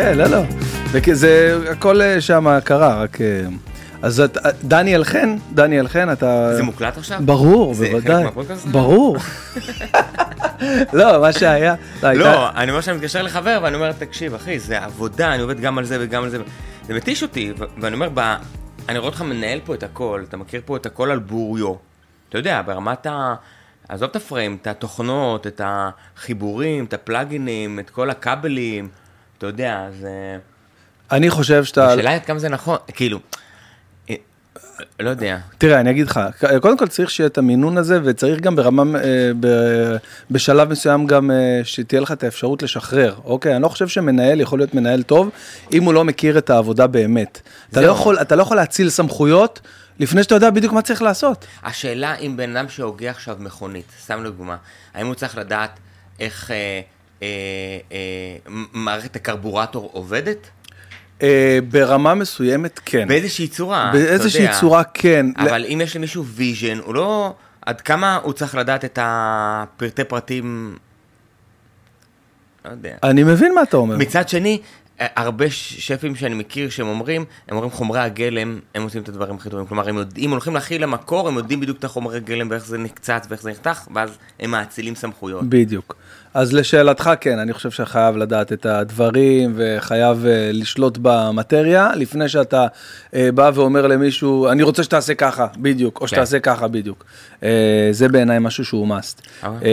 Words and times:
כן, 0.00 0.18
לא, 0.18 0.24
לא. 0.24 0.42
זה 1.12 1.58
הכל 1.70 2.00
שם 2.20 2.58
קרה, 2.64 3.02
רק... 3.02 3.18
אז 4.02 4.20
את, 4.20 4.36
דניאל 4.64 5.04
חן, 5.04 5.36
דניאל 5.54 5.88
חן, 5.88 6.12
אתה... 6.12 6.56
זה 6.56 6.62
מוקלט 6.62 6.98
עכשיו? 6.98 7.20
ברור, 7.24 7.74
בוודאי. 7.74 8.24
ברור. 8.70 9.16
לא, 10.92 11.20
מה 11.20 11.32
שהיה... 11.32 11.74
לא, 12.02 12.50
אני 12.50 12.70
אומר 12.70 12.80
שאני 12.80 12.96
מתקשר 12.96 13.22
לחבר 13.22 13.60
ואני 13.62 13.74
אומר, 13.74 13.92
תקשיב, 13.92 14.34
אחי, 14.34 14.58
זה 14.58 14.78
עבודה, 14.78 15.34
אני 15.34 15.42
עובד 15.42 15.60
גם 15.60 15.78
על 15.78 15.84
זה 15.84 15.96
וגם 16.00 16.22
על 16.22 16.30
זה. 16.30 16.38
זה 16.86 16.94
מתיש 16.94 17.22
אותי, 17.22 17.52
ואני 17.80 17.94
אומר, 17.94 18.08
אני 18.88 18.98
רואה 18.98 19.10
אותך 19.10 19.22
מנהל 19.22 19.60
פה 19.64 19.74
את 19.74 19.82
הכל, 19.82 20.24
אתה 20.28 20.36
מכיר 20.36 20.60
פה 20.64 20.76
את 20.76 20.86
הכל 20.86 21.10
על 21.10 21.18
בוריו. 21.18 21.74
אתה 22.28 22.38
יודע, 22.38 22.62
ברמת 22.66 23.06
ה... 23.06 23.34
עזוב 23.88 24.10
את 24.10 24.16
הפריים, 24.16 24.58
את 24.62 24.66
התוכנות, 24.66 25.46
את 25.46 25.60
החיבורים, 25.64 26.84
את 26.84 26.94
הפלאגינים, 26.94 27.78
את 27.78 27.90
כל 27.90 28.10
הכבלים, 28.10 28.88
אתה 29.40 29.48
יודע, 29.48 29.86
זה... 30.00 30.38
אני 31.10 31.30
חושב 31.30 31.64
שאתה... 31.64 31.92
השאלה 31.92 32.10
היא 32.10 32.16
עד 32.16 32.24
כמה 32.24 32.38
זה 32.38 32.48
נכון, 32.48 32.76
כאילו, 32.94 33.20
לא 35.00 35.10
יודע. 35.10 35.38
תראה, 35.58 35.80
אני 35.80 35.90
אגיד 35.90 36.06
לך, 36.06 36.20
קודם 36.60 36.78
כל 36.78 36.88
צריך 36.88 37.10
שיהיה 37.10 37.26
את 37.26 37.38
המינון 37.38 37.78
הזה, 37.78 37.98
וצריך 38.04 38.40
גם 38.40 38.56
ברמה, 38.56 38.82
אה, 38.98 39.30
בשלב 40.30 40.70
מסוים 40.70 41.06
גם 41.06 41.30
אה, 41.30 41.60
שתהיה 41.64 42.00
לך 42.00 42.12
את 42.12 42.24
האפשרות 42.24 42.62
לשחרר, 42.62 43.14
אוקיי? 43.24 43.54
אני 43.54 43.62
לא 43.62 43.68
חושב 43.68 43.88
שמנהל 43.88 44.40
יכול 44.40 44.58
להיות 44.58 44.74
מנהל 44.74 45.02
טוב, 45.02 45.30
אם 45.72 45.84
הוא 45.84 45.94
לא 45.94 46.04
מכיר 46.04 46.38
את 46.38 46.50
העבודה 46.50 46.86
באמת. 46.86 47.40
אתה 47.70 47.80
לא, 47.80 47.86
יכול, 47.86 48.18
אתה 48.18 48.36
לא 48.36 48.42
יכול 48.42 48.56
להציל 48.56 48.90
סמכויות 48.90 49.60
לפני 49.98 50.22
שאתה 50.22 50.34
יודע 50.34 50.50
בדיוק 50.50 50.72
מה 50.72 50.82
צריך 50.82 51.02
לעשות. 51.02 51.46
השאלה 51.62 52.14
אם 52.16 52.36
בן 52.36 52.56
אדם 52.56 52.68
שהוגה 52.68 53.10
עכשיו 53.10 53.36
מכונית, 53.38 53.92
סתם 54.02 54.24
לדוגמה, 54.24 54.56
האם 54.94 55.06
הוא 55.06 55.14
צריך 55.14 55.38
לדעת 55.38 55.70
איך 56.20 56.50
אה, 56.50 56.56
אה, 56.56 56.60
אה, 56.60 56.80
מערכת 58.72 59.16
הקרבורטור 59.16 59.90
עובדת? 59.92 60.50
אה, 61.22 61.58
ברמה 61.68 62.14
מסוימת 62.14 62.80
כן. 62.84 63.08
באיזושהי 63.08 63.48
צורה, 63.48 63.90
באיזושהי 63.92 64.46
צורה 64.60 64.84
כן. 64.84 65.26
אבל 65.36 65.64
אם 65.64 65.80
יש 65.84 65.96
למישהו 65.96 66.24
vision, 66.24 66.78
הוא 66.84 66.94
לא... 66.94 67.34
עד 67.66 67.80
כמה 67.80 68.16
הוא 68.22 68.32
צריך 68.32 68.54
לדעת 68.54 68.84
את 68.84 68.98
הפרטי 69.02 70.04
פרטים... 70.04 70.76
לא 72.64 72.70
יודע. 72.70 72.96
אני 73.02 73.22
מבין 73.24 73.54
מה 73.54 73.62
אתה 73.62 73.76
אומר. 73.76 73.96
מצד 73.96 74.28
שני, 74.28 74.60
הרבה 75.00 75.50
שפים 75.50 76.14
שאני 76.14 76.34
מכיר 76.34 76.70
שהם 76.70 76.86
אומרים, 76.86 77.24
הם 77.48 77.56
אומרים 77.56 77.70
חומרי 77.70 78.00
הגלם, 78.00 78.58
הם 78.74 78.82
עושים 78.82 79.02
את 79.02 79.08
הדברים 79.08 79.34
הכי 79.36 79.50
טובים. 79.50 79.66
כלומר, 79.66 79.88
הם 79.88 79.96
יודעים, 79.96 80.30
הולכים 80.30 80.54
כאילו 80.54 80.82
למקור, 80.82 81.28
הם 81.28 81.36
יודעים 81.36 81.60
בדיוק 81.60 81.78
את 81.78 81.84
החומרי 81.84 82.20
גלם 82.20 82.50
ואיך 82.50 82.66
זה 82.66 82.78
נקצץ 82.78 83.26
ואיך 83.28 83.42
זה 83.42 83.50
נחתך, 83.50 83.88
ואז 83.94 84.10
הם 84.40 84.50
מאצילים 84.50 84.94
סמכויות. 84.94 85.44
בדיוק. 85.48 85.96
אז 86.34 86.52
לשאלתך, 86.52 87.10
כן, 87.20 87.38
אני 87.38 87.52
חושב 87.52 87.70
שחייב 87.70 88.16
לדעת 88.16 88.52
את 88.52 88.66
הדברים 88.66 89.52
וחייב 89.56 90.24
uh, 90.24 90.26
לשלוט 90.52 90.98
במטריה, 91.02 91.90
לפני 91.96 92.28
שאתה 92.28 92.66
uh, 92.66 93.14
בא 93.34 93.50
ואומר 93.54 93.86
למישהו, 93.86 94.48
אני 94.48 94.62
רוצה 94.62 94.82
שתעשה 94.82 95.14
ככה, 95.14 95.46
בדיוק, 95.56 95.96
או 95.96 96.00
כן. 96.00 96.06
שתעשה 96.06 96.40
ככה, 96.40 96.68
בדיוק. 96.68 97.04
Uh, 97.40 97.44
זה 97.90 98.08
בעיניי 98.08 98.38
משהו 98.38 98.64
שהוא 98.64 98.88
must. 98.88 99.20
Okay. 99.20 99.44
Uh, 99.44 99.66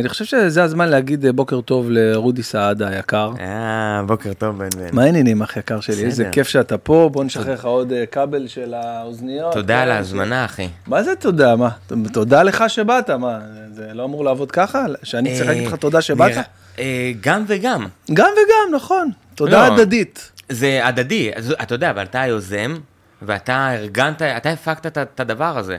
אני 0.00 0.08
חושב 0.08 0.24
שזה 0.24 0.62
הזמן 0.62 0.88
להגיד 0.88 1.26
בוקר 1.26 1.60
טוב 1.60 1.86
לרודי 1.90 2.42
סעדה 2.42 2.88
היקר. 2.88 3.30
אה, 3.40 4.02
בוקר 4.06 4.32
טוב, 4.32 4.58
בן 4.58 4.68
בן. 4.76 4.88
מה 4.92 5.02
העניינים, 5.02 5.42
אח 5.42 5.56
יקר 5.56 5.80
שלי? 5.80 6.04
איזה 6.04 6.28
כיף 6.32 6.48
שאתה 6.48 6.78
פה, 6.78 7.10
בוא 7.12 7.24
נשחרר 7.24 7.54
לך 7.54 7.64
עוד 7.64 7.92
כבל 8.10 8.46
של 8.46 8.74
האוזניות. 8.74 9.52
תודה 9.52 9.82
על 9.82 9.90
ההזמנה, 9.90 10.44
אחי. 10.44 10.68
מה 10.86 11.02
זה 11.02 11.16
תודה? 11.16 11.56
מה? 11.56 11.68
תודה 12.12 12.42
לך 12.42 12.64
שבאת, 12.68 13.10
מה? 13.10 13.38
זה 13.72 13.88
לא 13.94 14.04
אמור 14.04 14.24
לעבוד 14.24 14.50
ככה? 14.50 14.84
שאני 15.02 15.34
צריך 15.34 15.46
להגיד 15.48 15.66
לך 15.66 15.74
תודה 15.74 16.00
שבאת? 16.00 16.32
אה, 16.78 17.12
גם 17.20 17.44
וגם. 17.46 17.86
גם 18.12 18.30
וגם, 18.32 18.74
נכון. 18.74 19.10
תודה 19.34 19.68
לא, 19.68 19.74
הדדית. 19.74 20.30
זה 20.48 20.86
הדדי, 20.86 21.30
אתה 21.62 21.74
יודע, 21.74 21.90
אבל 21.90 22.02
אתה 22.02 22.20
היוזם, 22.20 22.76
ואתה 23.22 23.74
ארגנת, 23.74 24.22
אתה 24.22 24.50
הפקת 24.50 24.98
את 24.98 25.20
הדבר 25.20 25.58
הזה. 25.58 25.76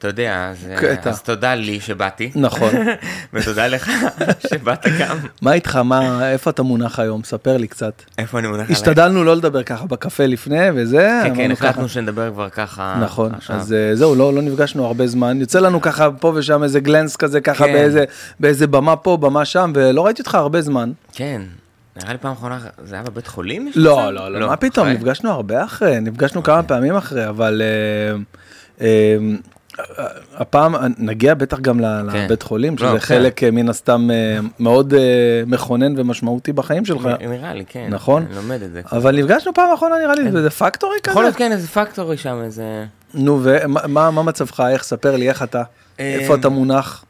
אתה 0.00 0.08
יודע, 0.08 0.50
אז, 0.50 0.66
אז 1.04 1.22
תודה 1.22 1.54
לי 1.54 1.80
שבאתי. 1.80 2.30
נכון. 2.34 2.70
ותודה 3.32 3.66
לך 3.66 3.90
שבאת 4.50 4.86
גם. 5.00 5.16
מה 5.42 5.52
איתך, 5.52 5.76
מה, 5.76 6.30
איפה 6.32 6.50
אתה 6.50 6.62
מונח 6.62 6.98
היום? 6.98 7.24
ספר 7.24 7.56
לי 7.56 7.68
קצת. 7.68 8.02
איפה 8.18 8.38
אני 8.38 8.48
מונח? 8.48 8.70
השתדלנו 8.70 9.24
לא 9.24 9.36
לדבר 9.36 9.62
ככה 9.62 9.86
בקפה 9.86 10.26
לפני 10.26 10.66
וזה. 10.74 11.20
כן, 11.24 11.34
כן, 11.36 11.50
החלטנו 11.50 11.88
שנדבר 11.88 12.30
כבר 12.30 12.48
ככה. 12.48 12.98
נכון, 13.02 13.32
אז 13.48 13.72
אה, 13.72 13.96
זהו, 13.96 14.14
לא, 14.14 14.34
לא 14.34 14.42
נפגשנו 14.42 14.86
הרבה 14.86 15.06
זמן. 15.06 15.40
יוצא 15.40 15.60
לנו 15.60 15.80
ככה 15.80 16.10
פה 16.10 16.32
ושם 16.34 16.62
איזה 16.62 16.80
גלנס 16.80 17.16
כזה, 17.16 17.40
ככה 17.40 17.66
כן. 17.66 17.72
באיזה, 17.72 18.04
באיזה 18.40 18.66
במה 18.66 18.96
פה, 18.96 19.16
במה 19.16 19.44
שם, 19.44 19.72
ולא 19.74 20.06
ראיתי 20.06 20.22
אותך 20.22 20.34
הרבה 20.34 20.62
זמן. 20.62 20.92
כן. 21.12 21.42
נראה 21.96 22.12
לי 22.12 22.18
פעם 22.18 22.32
אחרונה, 22.32 22.58
זה 22.84 22.94
היה 22.94 23.04
בבית 23.04 23.26
חולים? 23.26 23.70
לא, 23.74 24.12
לא, 24.12 24.32
לא, 24.32 24.48
מה 24.48 24.56
פתאום, 24.56 24.88
נפגשנו 24.88 25.30
הרבה 25.30 25.64
אחרי, 25.64 26.00
נפגשנו 26.00 26.42
כמה 26.42 26.62
פעמים 26.62 26.96
אחרי, 26.96 27.28
אבל... 27.28 27.62
הפעם 30.34 30.74
נגיע 30.98 31.34
בטח 31.34 31.60
גם 31.60 31.78
כן. 31.78 32.06
לבית 32.06 32.42
חולים, 32.42 32.78
שזה 32.78 32.86
לא, 32.86 32.92
כן. 32.92 32.98
חלק 32.98 33.44
אה, 33.44 33.50
מן 33.50 33.68
הסתם 33.68 34.10
אה, 34.10 34.38
מאוד 34.58 34.94
אה, 34.94 35.00
מכונן 35.46 35.98
ומשמעותי 35.98 36.52
בחיים 36.52 36.84
שלך. 36.84 37.08
נראה 37.20 37.54
לי, 37.54 37.64
כן. 37.68 37.86
נכון? 37.90 38.26
אני 38.26 38.36
לומד 38.36 38.62
את 38.62 38.72
זה. 38.72 38.82
אבל 38.92 39.16
נפגשנו 39.16 39.54
פעם 39.54 39.74
אחרונה 39.74 39.94
נראה 39.98 40.14
לי, 40.14 40.32
זה 40.42 40.50
פקטורי 40.50 40.96
כזה? 41.02 41.10
יכול 41.12 41.22
להיות 41.22 41.36
כן, 41.36 41.52
איזה 41.52 41.68
פקטורי 41.68 42.16
שם, 42.16 42.40
איזה... 42.44 42.84
נו, 43.14 43.40
ומה 43.42 44.22
מצבך, 44.22 44.60
איך, 44.60 44.82
ספר 44.82 45.16
לי, 45.16 45.28
איך 45.28 45.42
אתה? 45.42 45.62
איפה 45.98 46.34
אתה 46.34 46.48
מונח? 46.48 47.04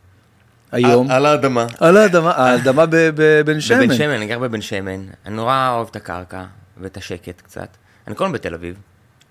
היום. 0.73 1.11
על 1.11 1.27
האדמה. 1.27 1.67
על 1.81 1.97
האדמה, 1.97 2.31
האדמה 2.31 2.85
בבן 2.91 3.61
שמן. 3.61 3.85
בבן 3.85 3.95
שמן, 3.95 4.11
אני 4.11 4.27
גר 4.27 4.39
בבן 4.39 4.61
שמן. 4.61 5.01
אני 5.27 5.35
נורא 5.35 5.71
אוהב 5.75 5.89
את 5.91 5.97
הקרקע 5.97 6.45
ואת 6.81 6.97
השקט 6.97 7.41
קצת. 7.41 7.77
אני 8.07 8.17
כל 8.17 8.25
הזמן 8.25 8.35
בתל 8.35 8.55
אביב, 8.55 8.75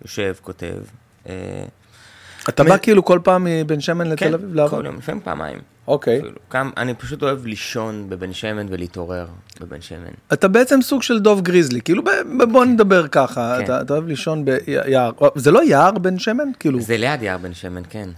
יושב, 0.01 0.33
כותב. 0.41 0.75
אתה 2.49 2.63
בא 2.63 2.77
כאילו 2.77 3.05
כל 3.05 3.19
פעם 3.23 3.47
מבן 3.49 3.81
שמן 3.81 4.07
לתל 4.07 4.25
כן, 4.25 4.33
אביב 4.33 4.55
לעבוד? 4.55 4.71
כן, 4.71 4.77
כל 4.77 4.85
יום, 4.85 4.97
לפעמים 4.97 5.21
פעמיים. 5.21 5.59
אוקיי. 5.87 6.21
אני 6.77 6.93
פשוט 6.93 7.23
אוהב 7.23 7.45
לישון 7.45 8.05
בבן 8.09 8.33
שמן 8.33 8.65
ולהתעורר 8.69 9.27
בבן 9.61 9.81
שמן. 9.81 10.11
אתה 10.33 10.47
בעצם 10.47 10.81
סוג 10.81 11.03
של 11.03 11.19
דוב 11.19 11.41
גריזלי, 11.41 11.81
כאילו 11.81 12.03
בוא 12.51 12.65
נדבר 12.65 13.07
ככה, 13.07 13.57
כן. 13.57 13.63
אתה 13.81 13.93
אוהב 13.93 14.07
לישון 14.07 14.45
ביער, 14.45 15.11
זה 15.35 15.51
לא 15.51 15.63
יער 15.63 15.91
בן 15.91 16.19
שמן? 16.19 16.49
כאילו. 16.59 16.81
זה 16.81 16.97
ליד 16.97 17.21
יער 17.21 17.37
בן 17.37 17.53
שמן, 17.53 17.81
כן. 17.89 18.09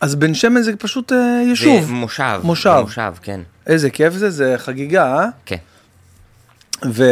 אז 0.00 0.14
בן 0.14 0.34
שמן 0.34 0.62
זה 0.62 0.76
פשוט 0.76 1.12
אה, 1.12 1.42
יישוב. 1.46 1.84
זה 1.84 1.92
מושב. 1.92 2.40
מושב. 2.42 2.80
מושב, 2.82 3.14
כן. 3.22 3.40
איזה 3.66 3.90
כיף 3.90 4.12
זה, 4.14 4.30
זה 4.30 4.54
חגיגה, 4.58 5.18
אה? 5.18 5.28
כן. 5.46 5.56
ו... 6.84 7.04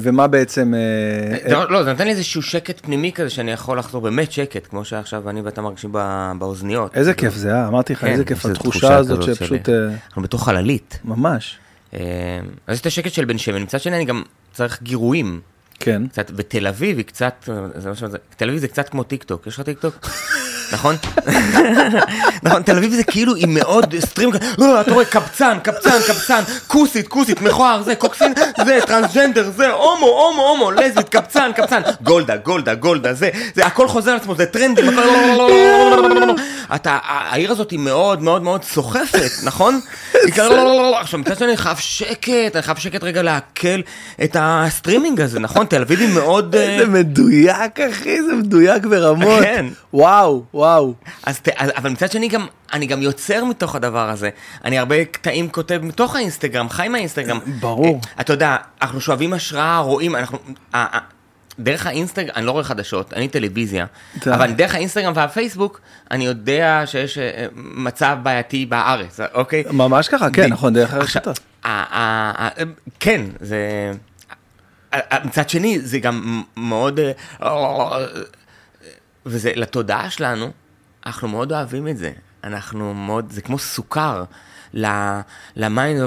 ומה 0.00 0.26
בעצם... 0.26 0.74
אה, 0.74 1.52
לא, 1.52 1.70
לא, 1.70 1.82
זה 1.82 1.92
נותן 1.92 2.04
לי 2.04 2.10
איזשהו 2.10 2.42
שקט 2.42 2.80
פנימי 2.82 3.12
כזה 3.12 3.30
שאני 3.30 3.52
יכול 3.52 3.78
לחזור 3.78 4.02
באמת 4.02 4.32
שקט, 4.32 4.66
כמו 4.66 4.84
שעכשיו 4.84 5.30
אני 5.30 5.40
ואתה 5.40 5.62
מרגישים 5.62 5.92
באוזניות. 6.38 6.96
איזה 6.96 7.14
כיף 7.14 7.34
זה, 7.34 7.54
אה? 7.54 7.68
אמרתי 7.68 7.92
לך, 7.92 8.00
כן, 8.00 8.06
איזה 8.06 8.24
כיף 8.24 8.46
התחושה 8.46 8.96
הזאת 8.96 9.22
שפשוט... 9.22 9.68
אה, 9.68 9.74
אנחנו 10.06 10.22
בתוך 10.22 10.44
חללית. 10.44 10.98
ממש. 11.04 11.58
אה, 11.94 12.00
אז 12.66 12.78
את 12.78 12.86
השקט 12.86 13.12
של 13.12 13.24
בן 13.24 13.38
שמן, 13.38 13.62
מצד 13.62 13.80
שני 13.80 13.96
אני 13.96 14.04
גם 14.04 14.22
צריך 14.52 14.82
גירויים. 14.82 15.40
כן. 15.80 16.06
קצת, 16.06 16.30
ותל 16.36 16.66
אביב 16.66 16.96
היא 16.96 17.06
קצת, 17.06 17.48
זה 17.74 17.88
מה 17.88 17.94
תל 18.36 18.48
אביב 18.48 18.60
זה 18.60 18.68
קצת 18.68 18.88
כמו 18.88 19.02
טיק 19.02 19.24
טוק, 19.24 19.46
יש 19.46 19.54
לך 19.54 19.60
טיק 19.60 19.78
טוק? 19.78 19.94
נכון? 20.72 20.96
נכון, 22.42 22.62
תל 22.62 22.76
אביב 22.76 22.94
זה 22.94 23.04
כאילו 23.04 23.34
היא 23.34 23.46
מאוד 23.48 23.94
stream, 23.98 24.30
לא, 24.58 24.80
אתה 24.80 24.92
רואה 24.92 25.04
קבצן, 25.04 25.58
קבצן, 25.62 25.98
קבצן, 26.06 26.42
כוסית, 26.66 27.08
כוסית, 27.08 27.42
מכוער, 27.42 27.82
זה, 27.82 27.94
קוקסינל, 27.94 28.32
זה, 28.64 28.78
טרנסג'נדר, 28.86 29.50
זה, 29.56 29.70
הומו, 29.70 30.06
הומו, 30.06 30.42
הומו, 30.48 30.70
לסבית, 30.70 31.08
קבצן, 31.08 31.50
קבצן, 31.56 31.82
גולדה, 32.02 32.36
גולדה, 32.36 32.74
גולדה, 32.74 33.14
זה, 33.14 33.30
זה, 33.54 33.66
הכל 33.66 33.88
חוזר 33.88 34.10
על 34.10 34.16
עצמו, 34.16 34.34
זה 34.34 34.46
טרנדים, 34.46 34.84
אתה, 36.74 36.98
העיר 37.02 37.52
הזאת 37.52 37.70
היא 37.70 37.78
מאוד 37.78 38.22
מאוד 38.22 38.42
מאוד 38.42 38.64
סוחפת, 38.64 39.30
נכון? 39.42 39.80
עכשיו 41.00 41.20
מצד 41.20 41.38
שני 41.38 41.48
אני 41.48 41.56
חייב 41.56 41.76
שקט, 41.76 42.54
אני 42.54 42.62
חייב 42.62 42.78
שקט 42.78 43.04
רגע 43.04 43.22
לעכל 43.22 43.80
את 44.24 44.36
הסטרימינג 44.40 45.20
הזה, 45.20 45.40
נכון? 45.40 45.66
תל 45.66 45.82
אביב 45.82 46.00
היא 46.00 46.14
מאוד... 46.14 46.56
זה 46.56 46.86
מדויק, 46.88 47.80
אחי, 47.80 48.22
זה 48.22 48.34
מדויק 48.34 48.86
ברמות. 48.86 49.42
כן. 49.42 49.66
וואו, 49.94 50.42
וואו. 50.62 50.94
אז, 51.26 51.40
אבל 51.56 51.90
מצד 51.90 52.12
שני 52.12 52.28
גם, 52.28 52.46
אני 52.72 52.86
גם 52.86 53.02
יוצר 53.02 53.44
מתוך 53.44 53.74
הדבר 53.74 54.10
הזה. 54.10 54.30
אני 54.64 54.78
הרבה 54.78 55.04
קטעים 55.04 55.48
כותב 55.48 55.80
מתוך 55.82 56.16
האינסטגרם, 56.16 56.68
אחי 56.68 56.88
מהאינסטגרם. 56.88 57.40
ברור. 57.60 58.00
אתה 58.20 58.32
יודע, 58.32 58.56
אנחנו 58.82 59.00
שואבים 59.00 59.32
השראה, 59.32 59.78
רואים, 59.78 60.16
אנחנו... 60.16 60.38
דרך 61.58 61.86
האינסטגרם, 61.86 62.30
אני 62.36 62.46
לא 62.46 62.50
רואה 62.50 62.64
חדשות, 62.64 63.12
אין 63.12 63.28
טלוויזיה, 63.28 63.86
אבל 64.26 64.52
דרך 64.52 64.74
האינסטגרם 64.74 65.12
והפייסבוק, 65.16 65.80
אני 66.10 66.24
יודע 66.24 66.82
שיש 66.86 67.18
אה, 67.18 67.46
מצב 67.54 68.16
בעייתי 68.22 68.66
בארץ, 68.66 69.20
אוקיי? 69.34 69.64
ממש 69.70 70.08
ככה, 70.08 70.30
כן, 70.30 70.50
נכון, 70.52 70.74
דרך 70.74 70.94
הרשתות. 70.94 71.40
כן, 73.00 73.22
זה... 73.40 73.92
מצד 75.24 75.48
שני, 75.48 75.78
זה 75.80 75.98
גם 75.98 76.42
מאוד... 76.56 77.00
וזה 79.26 79.52
לתודעה 79.56 80.10
שלנו, 80.10 80.50
אנחנו 81.06 81.28
מאוד 81.28 81.52
אוהבים 81.52 81.88
את 81.88 81.96
זה. 81.98 82.10
אנחנו 82.44 82.94
מאוד, 82.94 83.26
זה 83.32 83.40
כמו 83.40 83.58
סוכר. 83.58 84.24
למים, 85.56 85.96
זה 85.98 86.04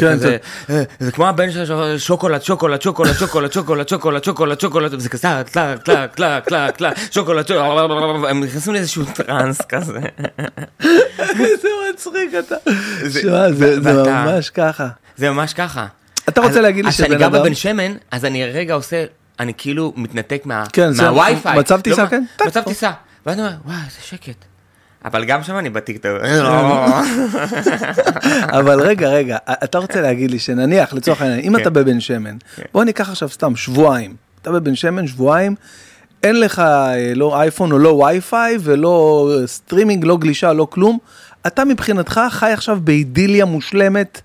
כן, 0.00 0.12
כזה, 0.12 0.36
אה, 0.70 0.82
זה 0.98 1.12
כמו 1.12 1.28
הבן 1.28 1.50
של 1.50 1.64
שוקולד, 1.98 2.42
שוקולד, 2.42 2.82
שוקולד, 2.82 3.12
שוקולד, 3.18 3.52
שוקולד, 3.52 3.88
שוקולד, 3.88 4.24
שוקולד, 4.24 4.60
שוקולד, 4.60 4.94
וזה 4.94 5.08
כזה 5.08 5.22
טלק, 5.22 5.48
טלק, 5.82 6.14
טלק, 6.14 6.44
טלק, 6.44 6.76
טלק, 6.76 6.96
שוקולד, 7.10 7.46
שוקולד, 7.48 7.90
הם 8.30 8.44
נכנסים 8.44 8.72
לאיזשהו 8.72 9.04
טראנס 9.14 9.60
כזה. 9.68 9.98
איזה 11.20 11.68
מצחיק 11.94 12.30
אתה. 12.38 12.54
זה 13.02 13.20
זה 13.82 13.92
ממש 13.92 14.50
ככה. 14.50 14.88
זה 15.16 15.30
ממש 15.30 15.54
ככה. 15.54 15.86
אתה 16.28 16.40
רוצה 16.40 16.60
להגיד 16.60 16.84
לי 16.84 16.88
אז 16.88 16.94
כשאני 16.94 17.08
שבן 17.08 17.18
גר 17.18 17.26
אדם- 17.26 17.32
בבן 17.40 17.54
שמן, 17.54 17.92
אז 18.10 18.24
אני 18.24 18.44
רגע 18.44 18.74
עושה, 18.74 19.04
אני 19.40 19.52
כאילו 19.58 19.92
מתנתק 19.96 20.42
מה- 20.44 20.64
כן, 20.72 20.90
מהווי-פיי. 20.96 21.58
מצב 21.58 21.80
טיסה, 21.80 22.02
לא, 22.02 22.08
כן? 22.08 22.24
מצב. 22.46 22.62
טיסה. 22.62 22.90
ואז 23.26 23.38
אני 23.38 23.46
אומר, 23.46 23.56
וואי, 23.64 23.76
איזה 23.76 23.96
שקט. 24.02 24.44
אבל 25.04 25.24
גם 25.24 25.42
שם 25.42 25.58
אני 25.58 25.70
בטיקטוק. 25.70 26.12
אבל 28.58 28.80
רגע, 28.80 29.08
רגע, 29.08 29.36
אתה 29.64 29.78
רוצה 29.78 30.00
להגיד 30.00 30.30
לי 30.30 30.38
שנניח, 30.38 30.92
לצורך 30.92 31.22
העניין, 31.22 31.40
אם 31.40 31.56
כן. 31.56 31.62
אתה 31.62 31.70
בבן 31.70 32.00
שמן, 32.00 32.36
בוא 32.72 32.84
ניקח 32.84 33.08
עכשיו 33.08 33.28
סתם 33.28 33.56
שבועיים, 33.56 34.16
אתה 34.42 34.52
בבן 34.52 34.74
שמן 34.74 35.06
שבועיים, 35.06 35.54
אין 36.22 36.40
לך 36.40 36.58
אה, 36.58 37.12
לא 37.14 37.40
אייפון 37.40 37.72
או 37.72 37.78
לא 37.78 37.88
וי-פיי 37.88 38.56
ולא 38.60 38.94
אה, 39.40 39.46
סטרימינג, 39.46 40.04
לא 40.04 40.16
גלישה, 40.16 40.52
לא 40.52 40.66
כלום, 40.70 40.98
אתה 41.46 41.64
מבחינתך 41.64 42.20
חי 42.30 42.50
עכשיו 42.52 42.78
באידיליה 42.84 43.44
מושלמת, 43.44 44.20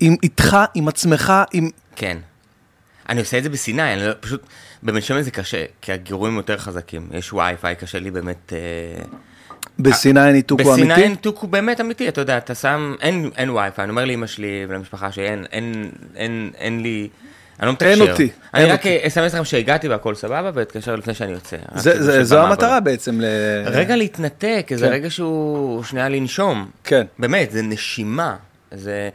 עם 0.00 0.16
איתך, 0.22 0.56
עם 0.74 0.88
עצמך, 0.88 1.32
עם... 1.52 1.70
כן. 1.96 2.16
אני 3.08 3.20
עושה 3.20 3.38
את 3.38 3.42
זה 3.42 3.48
בסיני, 3.48 3.92
אני 3.94 4.06
לא, 4.06 4.12
פשוט, 4.20 4.42
בבן 4.82 5.00
שמן 5.00 5.22
זה 5.22 5.30
קשה, 5.30 5.64
כי 5.80 5.92
הגירויים 5.92 6.36
יותר 6.36 6.58
חזקים. 6.58 7.08
יש 7.12 7.32
ווי-פיי, 7.32 7.74
קשה 7.74 7.98
לי 7.98 8.10
באמת... 8.10 8.52
אה, 8.52 9.02
בסיני 9.78 10.20
הניתוק 10.20 10.60
הוא 10.60 10.72
בסיני 10.72 10.92
אמיתי? 10.94 11.06
הניתוק 11.06 11.38
הוא 11.38 11.50
באמת 11.50 11.80
אמיתי, 11.80 12.08
אתה 12.08 12.20
יודע, 12.20 12.36
אתה 12.38 12.54
שם, 12.54 12.94
אין, 13.00 13.30
אין 13.36 13.50
ווי-פיי, 13.50 13.82
אני 13.84 13.90
אומר 13.90 14.04
לאמא 14.04 14.26
שלי 14.26 14.66
ולמשפחה 14.68 15.12
שאין, 15.12 15.44
אין, 15.52 15.90
אין, 16.16 16.50
אין 16.58 16.80
לי, 16.82 17.08
אני 17.60 17.66
לא 17.66 17.72
מתקשר. 17.72 17.90
אין 17.90 18.10
אותי, 18.10 18.28
אני 18.54 18.64
רק. 18.64 18.86
אסמס 18.86 19.34
לכם 19.34 19.44
שהגעתי 19.44 19.88
והכל 19.88 20.14
סבבה, 20.14 20.50
ואתקשר 20.54 20.96
לפני 20.96 21.14
שאני 21.14 21.32
יוצא. 21.32 21.56
רק 21.72 21.78
זה- 21.78 22.02
זה- 22.02 22.24
זו. 22.24 22.40
המטרה 22.46 22.80
בעצם. 22.80 23.20
ל- 23.20 23.24
רגע 23.66 23.96
להתנתק, 23.96 24.66
איזה 24.70 24.86
כן. 24.86 24.92
רגע 24.92 25.10
שהוא 25.10 25.84
שנייה 25.84 26.08
לנשום. 26.08 26.70
כן. 26.84 27.06
באמת, 27.18 27.50
זה 27.50 27.62
נשימה. 27.62 28.36
זה 28.72 29.08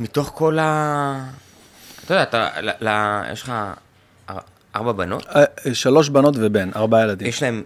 מתוך 0.00 0.32
כל 0.34 0.58
ה... 0.58 1.24
אתה 2.04 2.14
יודע, 2.14 2.22
אתה, 2.22 2.48
ל, 2.60 2.70
ל, 2.88 2.88
יש 3.32 3.42
לך 3.42 3.52
אר- 4.30 4.38
ארבע 4.76 4.92
בנות, 4.92 5.26
אה, 5.26 5.44
שלוש 5.74 6.08
בנות 6.08 6.34
ובן, 6.38 6.70
ארבעה 6.76 7.02
ילדים. 7.02 7.28
יש 7.28 7.42
להם 7.42 7.62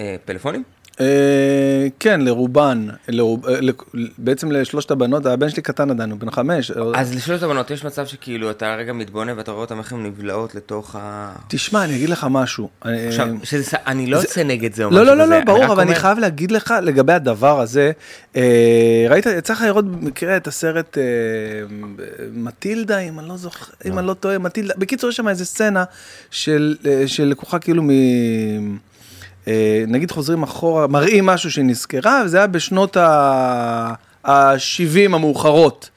אה, 0.00 0.16
פלאפונים? 0.24 0.62
אה, 1.00 1.86
כן, 2.00 2.20
לרובן, 2.20 2.86
לרוב, 3.08 3.46
אה, 3.46 3.58
בעצם 4.18 4.52
לשלושת 4.52 4.90
הבנות, 4.90 5.26
הבן 5.26 5.50
שלי 5.50 5.62
קטן 5.62 5.90
עדיין, 5.90 6.10
הוא 6.10 6.18
בן 6.18 6.30
חמש. 6.30 6.70
אה, 6.70 6.82
אז 6.94 7.14
לשלוש 7.14 7.42
הבנות 7.42 7.70
יש 7.70 7.84
מצב 7.84 8.06
שכאילו 8.06 8.50
אתה 8.50 8.74
רגע 8.74 8.92
מתבונן 8.92 9.38
ואתה 9.38 9.50
רואה 9.50 9.60
אותם 9.60 9.78
איך 9.78 9.92
הן 9.92 10.06
נבלעות 10.06 10.54
לתוך 10.54 10.96
ה... 10.98 11.32
תשמע, 11.48 11.84
אני 11.84 11.96
אגיד 11.96 12.08
לך 12.08 12.26
משהו. 12.30 12.68
עכשיו, 12.80 13.28
אני 13.86 14.06
לא 14.06 14.16
יוצא 14.16 14.42
נגד 14.42 14.74
זה 14.74 14.84
או 14.84 14.90
לא, 14.90 15.02
משהו 15.02 15.14
לא, 15.14 15.18
לא, 15.18 15.24
כזה, 15.24 15.38
לא, 15.38 15.44
ברור, 15.44 15.64
רק 15.64 15.70
אבל 15.70 15.80
אני 15.80 15.94
חייב 15.94 16.18
להגיד 16.18 16.50
לך 16.50 16.74
לגבי 16.82 17.12
הדבר 17.12 17.60
הזה, 17.60 17.92
ראית, 19.10 19.26
יצא 19.26 19.52
לך 19.52 19.62
לראות 19.62 19.84
במקרה 19.84 20.36
את 20.36 20.46
הסרט 20.46 20.98
מטילדה, 22.32 22.98
אם 22.98 23.18
אני 23.18 23.28
לא 23.28 23.36
זוכר, 23.36 23.72
אם 23.84 23.98
אני 23.98 24.06
לא 24.06 24.14
טועה, 24.14 24.38
מטילדה, 24.38 24.74
בקיצור, 24.78 25.10
יש 25.10 25.16
שם 25.16 25.28
איזה 25.28 25.44
סצנה 25.44 25.84
של, 26.30 26.76
שלקוחה 27.06 27.58
כאילו 27.58 27.82
מ... 27.82 27.90
אה, 29.48 29.84
נגיד 29.86 30.10
חוזרים 30.10 30.42
אחורה, 30.42 30.86
מראים 30.86 31.26
משהו 31.26 31.50
שהיא 31.50 31.64
נזכרה, 31.64 32.22
וזה 32.24 32.36
היה 32.36 32.46
בשנות 32.46 32.96
ה-70 32.96 35.04
המאוחרות. 35.04 35.90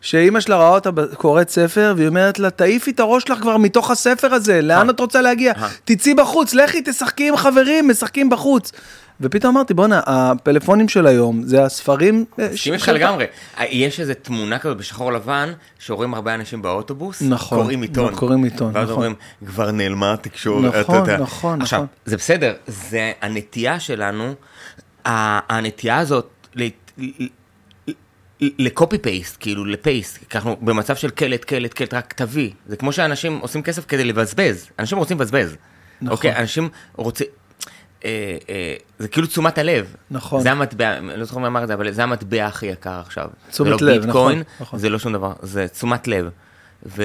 שאימא 0.00 0.40
שלה 0.40 0.56
ראה 0.56 0.68
אותה 0.68 0.90
קוראת 1.16 1.48
ספר, 1.48 1.94
והיא 1.96 2.08
אומרת 2.08 2.38
לה, 2.38 2.50
תעיפי 2.50 2.90
את 2.90 3.00
הראש 3.00 3.22
שלך 3.22 3.38
כבר 3.38 3.56
מתוך 3.56 3.90
הספר 3.90 4.34
הזה, 4.34 4.62
לאן 4.62 4.90
את 4.90 5.00
רוצה 5.00 5.20
להגיע? 5.20 5.52
אה. 5.56 5.68
תצאי 5.84 6.14
בחוץ, 6.14 6.54
לכי 6.54 6.82
תשחקי 6.84 7.28
עם 7.28 7.36
חברים, 7.36 7.88
משחקים 7.88 8.30
בחוץ. 8.30 8.72
ופתאום 9.20 9.56
אמרתי, 9.56 9.74
בואנה, 9.74 10.00
הפלאפונים 10.06 10.88
של 10.88 11.06
היום, 11.06 11.42
זה 11.42 11.64
הספרים... 11.64 12.24
אה, 12.38 12.48
מסכים 12.52 12.72
איתך 12.72 12.88
לגמרי. 12.88 13.24
יש 13.60 14.00
איזה 14.00 14.14
תמונה 14.14 14.58
כזאת 14.58 14.76
בשחור 14.76 15.12
לבן, 15.12 15.52
שרואים 15.78 16.14
הרבה 16.14 16.34
אנשים 16.34 16.62
באוטובוס, 16.62 17.22
נכון, 17.22 17.58
קוראים 17.58 17.82
עיתון. 17.82 18.14
קוראים 18.14 18.44
עיתון, 18.44 18.70
ואז 18.74 18.84
נכון. 18.84 18.94
אומרים, 18.94 19.14
כבר 19.46 19.70
נעלמה 19.70 20.12
התקשורת, 20.12 20.74
נכון, 20.74 21.02
אתה 21.02 21.12
יודע. 21.12 21.22
נכון, 21.22 21.62
עכשיו, 21.62 21.78
נכון. 21.78 21.88
זה 22.04 22.16
בסדר, 22.16 22.54
זה 22.66 23.12
הנטייה 23.20 23.80
שלנו, 23.80 24.34
הנטייה 25.04 25.98
הזאת, 25.98 26.56
לקופי 28.40 28.98
פייסט, 28.98 29.36
כאילו 29.40 29.64
לפייסט, 29.64 30.18
כי 30.28 30.38
אנחנו 30.38 30.56
במצב 30.60 30.96
של 30.96 31.10
קלט, 31.10 31.44
קלט, 31.44 31.74
קלט, 31.74 31.94
רק 31.94 32.12
תביא. 32.12 32.50
זה 32.66 32.76
כמו 32.76 32.92
שאנשים 32.92 33.38
עושים 33.38 33.62
כסף 33.62 33.86
כדי 33.86 34.04
לבזבז, 34.04 34.66
אנשים 34.78 34.98
רוצים 34.98 35.16
לבזבז. 35.16 35.56
נכון. 36.02 36.12
אוקיי, 36.16 36.36
אנשים 36.36 36.68
רוצים... 36.96 37.26
אה, 38.04 38.36
אה, 38.48 38.74
זה 38.98 39.08
כאילו 39.08 39.26
תשומת 39.26 39.58
הלב. 39.58 39.94
נכון. 40.10 40.42
זה 40.42 40.50
המטבע, 40.50 40.98
אני 40.98 41.16
לא 41.16 41.24
זוכר 41.24 41.38
מי 41.38 41.46
אמר 41.46 41.62
את 41.62 41.68
זה, 41.68 41.74
אבל 41.74 41.92
זה 41.92 42.02
המטבע 42.02 42.46
הכי 42.46 42.66
יקר 42.66 43.00
עכשיו. 43.00 43.28
תשומת 43.50 43.78
זה 43.78 43.84
לא 43.84 43.92
לב, 43.92 44.02
ביטקוין, 44.02 44.38
נכון, 44.38 44.44
נכון. 44.60 44.78
זה 44.78 44.88
לא 44.88 44.98
שום 44.98 45.12
דבר, 45.12 45.32
זה 45.42 45.68
תשומת 45.68 46.08
לב. 46.08 46.28
ו... 46.86 47.04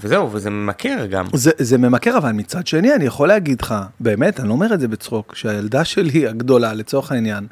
וזהו, 0.00 0.32
וזה 0.32 0.50
ממכר 0.50 1.06
גם. 1.06 1.26
זה, 1.32 1.50
זה 1.58 1.78
ממכר, 1.78 2.18
אבל 2.18 2.32
מצד 2.32 2.66
שני, 2.66 2.94
אני 2.94 3.04
יכול 3.04 3.28
להגיד 3.28 3.62
לך, 3.62 3.74
באמת, 4.00 4.40
אני 4.40 4.48
לא 4.48 4.52
אומר 4.52 4.74
את 4.74 4.80
זה 4.80 4.88
בצחוק, 4.88 5.34
שהילדה 5.34 5.84
שלי 5.84 6.26
הגדולה, 6.28 6.74
לצורך 6.74 7.12
העניין, 7.12 7.46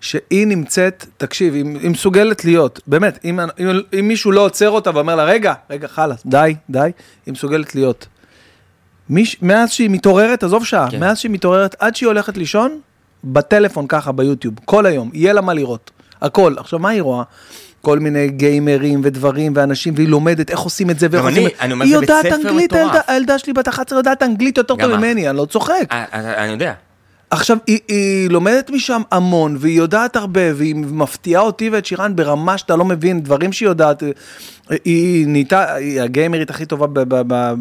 שהיא 0.00 0.46
נמצאת, 0.46 1.06
תקשיב, 1.16 1.54
היא, 1.54 1.64
היא 1.80 1.90
מסוגלת 1.90 2.44
להיות, 2.44 2.80
באמת, 2.86 3.18
אם, 3.24 3.40
אם, 3.40 3.80
אם 3.98 4.08
מישהו 4.08 4.32
לא 4.32 4.44
עוצר 4.44 4.70
אותה 4.70 4.90
ואומר 4.94 5.16
לה, 5.16 5.24
רגע, 5.24 5.54
רגע, 5.70 5.88
חלאס, 5.88 6.22
די, 6.26 6.54
די, 6.70 6.90
היא 7.26 7.32
מסוגלת 7.32 7.74
להיות. 7.74 8.06
מיש, 9.10 9.36
מאז 9.42 9.70
שהיא 9.70 9.90
מתעוררת, 9.90 10.44
עזוב 10.44 10.64
שעה, 10.64 10.90
כן. 10.90 11.00
מאז 11.00 11.18
שהיא 11.18 11.30
מתעוררת 11.30 11.76
עד 11.78 11.96
שהיא 11.96 12.06
הולכת 12.06 12.36
לישון, 12.36 12.78
בטלפון 13.24 13.86
ככה, 13.86 14.12
ביוטיוב, 14.12 14.54
כל 14.64 14.86
היום, 14.86 15.10
יהיה 15.14 15.32
לה 15.32 15.40
מה 15.40 15.54
לראות, 15.54 15.90
הכל. 16.22 16.54
עכשיו, 16.58 16.78
מה 16.78 16.88
היא 16.88 17.02
רואה? 17.02 17.22
כל 17.82 17.98
מיני 17.98 18.28
גיימרים 18.28 19.00
ודברים 19.04 19.52
ואנשים, 19.56 19.94
והיא 19.96 20.08
לומדת 20.08 20.50
איך 20.50 20.58
עושים 20.60 20.90
את 20.90 20.98
זה 20.98 21.06
ואיך 21.10 21.24
עושים 21.24 21.46
את 21.46 21.52
זה. 21.58 21.64
היא 21.84 21.94
יודעת 21.94 22.26
אנגלית. 22.32 22.72
הילדה- 23.08 23.38
שלי 23.38 23.52
בת 23.52 23.68
11 23.68 23.98
יודעת 23.98 24.22
אנגלית 24.22 24.56
יותר 24.58 24.74
טוב. 24.76 24.96
ממני, 24.96 25.28
אני 25.28 25.36
לא 25.36 25.44
צוחק. 25.44 25.72
אה, 25.92 26.04
אה, 26.12 26.44
אני 26.44 26.52
יודע. 26.52 26.72
עכשיו, 27.30 27.56
היא, 27.66 27.78
היא 27.88 28.30
לומדת 28.30 28.70
משם 28.70 29.02
המון, 29.10 29.56
והיא 29.60 29.76
יודעת 29.78 30.16
הרבה, 30.16 30.40
והיא 30.54 30.74
מפתיעה 30.74 31.42
אותי 31.42 31.70
ואת 31.70 31.86
שירן 31.86 32.16
ברמה 32.16 32.58
שאתה 32.58 32.76
לא 32.76 32.84
מבין, 32.84 33.20
דברים 33.20 33.52
שהיא 33.52 33.68
יודעת. 33.68 34.02
היא 34.84 35.26
נהייתה, 35.26 35.74
היא 35.74 36.00
הגיימרית 36.00 36.50
הכי 36.50 36.66
טובה 36.66 36.86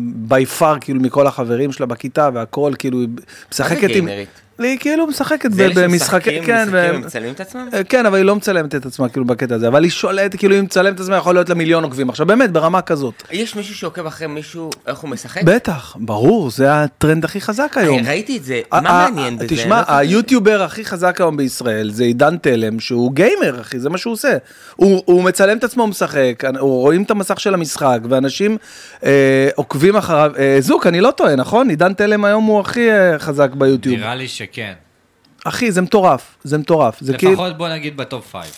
בי 0.06 0.46
פאר, 0.46 0.80
כאילו, 0.82 1.02
מכל 1.02 1.28
החברים 1.28 1.72
שלה 1.72 1.86
בכיתה 1.86 2.30
והכל, 2.34 2.72
כאילו, 2.80 3.00
היא 3.00 3.08
משחקת 3.52 3.84
עם... 3.84 3.88
גיימרית? 3.88 4.45
היא 4.60 4.78
כאילו 4.80 5.08
משחקת 5.08 5.52
זה 5.52 5.66
אלה 5.66 5.74
במשחקי, 5.76 5.90
שמשחקים, 6.32 6.44
כן, 6.44 6.62
משחקים, 6.64 6.74
ו- 6.74 6.96
ומצלמים 7.04 7.34
את 7.34 7.40
עצמם? 7.40 7.68
אה, 7.74 7.84
כן, 7.84 8.06
אבל 8.06 8.18
היא 8.18 8.26
לא 8.26 8.36
מצלמת 8.36 8.76
את 8.76 8.86
עצמה 8.86 9.10
כאילו 9.10 9.26
בקטע 9.26 9.56
הזה, 9.56 9.68
אבל 9.68 9.84
היא 9.84 9.92
שולטת, 9.92 10.36
כאילו 10.40 10.56
היא 10.56 10.62
מצלמת 10.64 10.96
את 10.96 11.00
עצמה, 11.00 11.16
יכול 11.18 11.36
להיות 11.36 11.50
לה 11.50 11.56
מיליון 11.56 11.84
עוקבים. 11.84 12.10
עכשיו 12.10 12.26
באמת, 12.26 12.52
ברמה 12.52 12.82
כזאת. 12.82 13.24
יש 13.32 13.56
מישהו 13.56 13.76
שעוקב 13.76 14.06
אחרי 14.06 14.28
מישהו, 14.28 14.70
איך 14.88 14.98
הוא 15.00 15.10
משחק? 15.10 15.42
בטח, 15.44 15.96
ברור, 16.00 16.52
זה 16.52 16.74
הטרנד 16.74 17.26
הכי 17.26 17.42
חזק 17.42 17.74
היום. 17.78 18.00
אני 18.00 18.08
ראיתי 18.08 18.38
את 18.38 18.44
זה, 18.44 18.62
ה- 18.72 18.82
מה 18.82 18.90
ה- 18.90 19.10
מעניין 19.10 19.38
בזה? 19.38 19.48
תשמע, 19.48 19.82
לא. 19.90 19.96
היוטיובר 19.98 20.62
הכי 20.64 20.86
חזק 20.86 21.22
היום 21.22 21.38
בישראל 21.38 21.92
זה 21.92 22.04
עידן 22.04 22.38
תלם, 22.38 22.80
שהוא 22.80 23.14
גיימר, 23.14 23.62
אחי, 23.62 23.80
זה 23.80 23.90
מה 23.90 23.98
שהוא 23.98 24.14
עושה. 24.14 24.38
הוא, 24.76 25.02
הוא 25.06 25.24
מצלם 25.24 25.58
את 25.58 25.64
עצמו, 25.64 25.84
הוא 25.84 25.90
משחק, 25.90 26.44
הוא 26.60 26.82
רואים 26.82 27.04
את 27.04 27.12
המסך 27.12 27.40
של 27.40 27.54
המשחק, 27.54 28.00
ואנשים 28.10 28.58
אה, 29.04 29.50
עוקבים 29.56 29.96
אחריו. 29.96 30.32
אה, 30.38 30.58
זוק, 30.60 30.88
אני 30.88 31.02
לא 31.02 31.12
טועה, 31.12 31.36
נכון? 31.36 31.70
עידן 31.70 31.94
תלם 31.94 32.26
היום 32.26 32.44
הוא 32.44 32.60
הכי 32.60 32.92
אה, 32.92 33.20
חזק 33.20 33.50
ביוטיוב. 33.54 34.00
נראה 34.00 34.16
לי 34.16 34.28
שכן. 34.52 34.74
אחי, 35.46 35.72
זה 35.72 35.82
מטורף, 35.82 36.22
זה 36.44 36.58
מטורף. 36.58 36.98
זה 37.02 37.18
כאילו... 37.18 37.32
לפחות 37.34 37.58
בוא 37.58 37.70
נגיד 37.70 37.98
ב 37.98 38.05
top 38.05 38.26
five. 38.32 38.52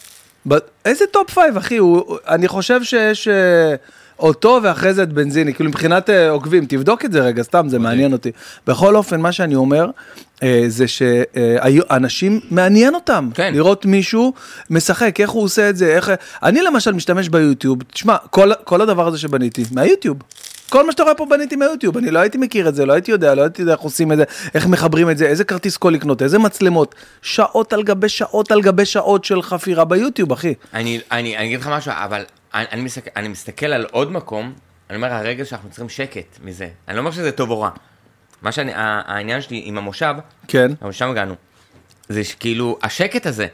ב- 0.47 0.55
איזה 0.85 1.05
top 1.11 1.31
five, 1.31 1.57
אחי? 1.57 1.77
הוא, 1.77 2.03
הוא- 2.07 2.17
אני 2.27 2.47
חושב 2.47 2.83
שיש 2.83 3.27
אה, 3.27 3.75
אותו 4.19 4.59
ואחרי 4.63 4.93
זה 4.93 5.03
את 5.03 5.13
בנזיני, 5.13 5.53
כאילו 5.53 5.69
מבחינת 5.69 6.09
אה, 6.09 6.29
עוקבים, 6.29 6.65
תבדוק 6.65 7.05
את 7.05 7.11
זה 7.11 7.19
רגע, 7.19 7.43
סתם, 7.43 7.69
זה 7.69 7.79
מעניין 7.79 8.13
אותי. 8.13 8.31
בכל 8.67 8.95
אופן, 8.95 9.21
מה 9.21 9.31
שאני 9.31 9.55
אומר, 9.55 9.89
אה, 10.43 10.63
זה 10.67 10.85
שאנשים, 10.87 12.39
מעניין 12.51 12.95
אותם, 12.95 13.29
כן. 13.33 13.53
לראות 13.53 13.85
מישהו 13.85 14.33
משחק, 14.69 15.19
איך 15.21 15.29
הוא 15.29 15.43
עושה 15.43 15.69
את 15.69 15.77
זה, 15.77 15.95
איך... 15.95 16.11
אני 16.43 16.61
למשל 16.61 16.91
משתמש 16.93 17.29
ביוטיוב, 17.29 17.83
תשמע, 17.93 18.15
כל, 18.29 18.51
כל 18.63 18.81
הדבר 18.81 19.07
הזה 19.07 19.17
שבניתי, 19.17 19.63
מהיוטיוב. 19.71 20.17
כל 20.69 20.85
מה 20.85 20.91
שאתה 20.91 21.03
רואה 21.03 21.15
פה 21.15 21.25
בניתי 21.25 21.55
מהיוטיוב, 21.55 21.97
אני 21.97 22.11
לא 22.11 22.19
הייתי 22.19 22.37
מכיר 22.37 22.69
את 22.69 22.75
זה, 22.75 22.85
לא 22.85 22.93
הייתי 22.93 23.11
יודע, 23.11 23.35
לא 23.35 23.41
הייתי 23.41 23.61
יודע 23.61 23.73
איך 23.73 23.81
עושים 23.81 24.11
את 24.11 24.17
זה, 24.17 24.23
איך 24.53 24.67
מחברים 24.67 25.09
את 25.09 25.17
זה, 25.17 25.27
איזה 25.27 25.43
כרטיס 25.43 25.77
קול 25.77 25.93
לקנות, 25.93 26.21
איזה 26.21 26.39
מצלמות, 26.39 26.95
שעות 27.21 27.73
על 27.73 27.83
גבי 27.83 28.09
שעות 28.09 28.51
על 28.51 28.61
גבי 28.61 28.85
שעות 28.85 29.25
של 29.25 29.41
חפירה 29.41 29.85
ביוטיוב, 29.85 30.31
אחי. 30.31 30.53
אני, 30.73 30.99
אני, 31.11 31.37
אני 31.37 31.45
אגיד 31.47 31.59
לך 31.59 31.67
משהו, 31.67 31.91
אבל 31.95 32.23
אני, 32.53 32.65
אני, 32.71 32.81
מסתכל, 32.81 33.09
אני 33.15 33.27
מסתכל 33.27 33.65
על 33.65 33.85
עוד 33.91 34.11
מקום, 34.11 34.53
אני 34.89 34.95
אומר, 34.97 35.13
הרגע 35.13 35.45
שאנחנו 35.45 35.69
צריכים 35.69 35.89
שקט 35.89 36.39
מזה. 36.43 36.67
אני 36.87 36.95
לא 36.95 36.99
אומר 37.01 37.11
שזה 37.11 37.31
טוב 37.31 37.49
או 37.51 37.61
רע. 37.61 37.69
מה 38.41 38.51
שאני, 38.51 38.71
העניין 38.75 39.41
שלי 39.41 39.61
עם 39.65 39.77
המושב, 39.77 40.15
כן. 40.47 40.71
אבל 40.81 40.91
שם 40.91 41.09
הגענו. 41.09 41.35
זה 42.09 42.23
שכאילו, 42.23 42.77
השקט 42.83 43.25
הזה, 43.25 43.47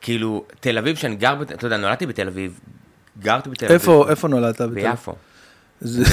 כאילו, 0.00 0.44
תל 0.60 0.78
אביב, 0.78 0.96
שאני 0.96 1.16
גר, 1.16 1.42
אתה 1.42 1.66
יודע, 1.66 1.76
נולדתי 1.76 2.06
בתל 2.06 2.28
אביב, 2.28 2.60
גרתי 3.18 3.50
בתל 3.50 3.64
אביב. 3.66 3.80
איפה, 3.80 4.06
איפה 4.10 4.28
נולדת? 4.28 4.60
בתל- 4.60 4.74
ביפו. 4.74 5.14
זה- 5.80 6.04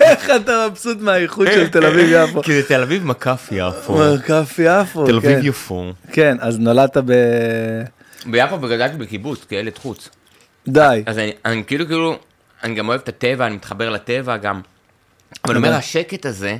איך 0.00 0.30
אתה 0.36 0.66
מבסוט 0.70 0.98
מהאיחוד 1.00 1.46
של 1.54 1.68
תל 1.68 1.86
אביב 1.86 2.08
יפו? 2.12 2.42
כי 2.42 2.52
זה 2.62 2.68
תל 2.68 2.82
אביב 2.82 3.04
מקף 3.06 3.48
יפו. 3.52 3.94
מרקף 3.94 4.58
יפו, 4.58 5.06
תל 5.06 5.16
אביב 5.16 5.40
כן. 5.40 5.46
יפו. 5.46 5.92
כן, 6.12 6.36
אז 6.40 6.58
נולדת 6.58 6.96
ב... 7.06 7.12
ביפו 8.26 8.62
וגדלתי 8.62 8.96
בקיבוץ, 8.96 9.44
כילד 9.48 9.78
חוץ. 9.78 10.08
די. 10.68 11.02
אז 11.06 11.18
אני, 11.18 11.32
אני 11.44 11.64
כאילו, 11.66 11.86
כאילו, 11.86 12.18
אני 12.64 12.74
גם 12.74 12.88
אוהב 12.88 13.00
את 13.00 13.08
הטבע, 13.08 13.46
אני 13.46 13.54
מתחבר 13.56 13.90
לטבע 13.90 14.36
גם. 14.36 14.60
אבל 15.44 15.56
אני 15.56 15.66
אומר, 15.66 15.76
השקט 15.76 16.26
הזה, 16.26 16.56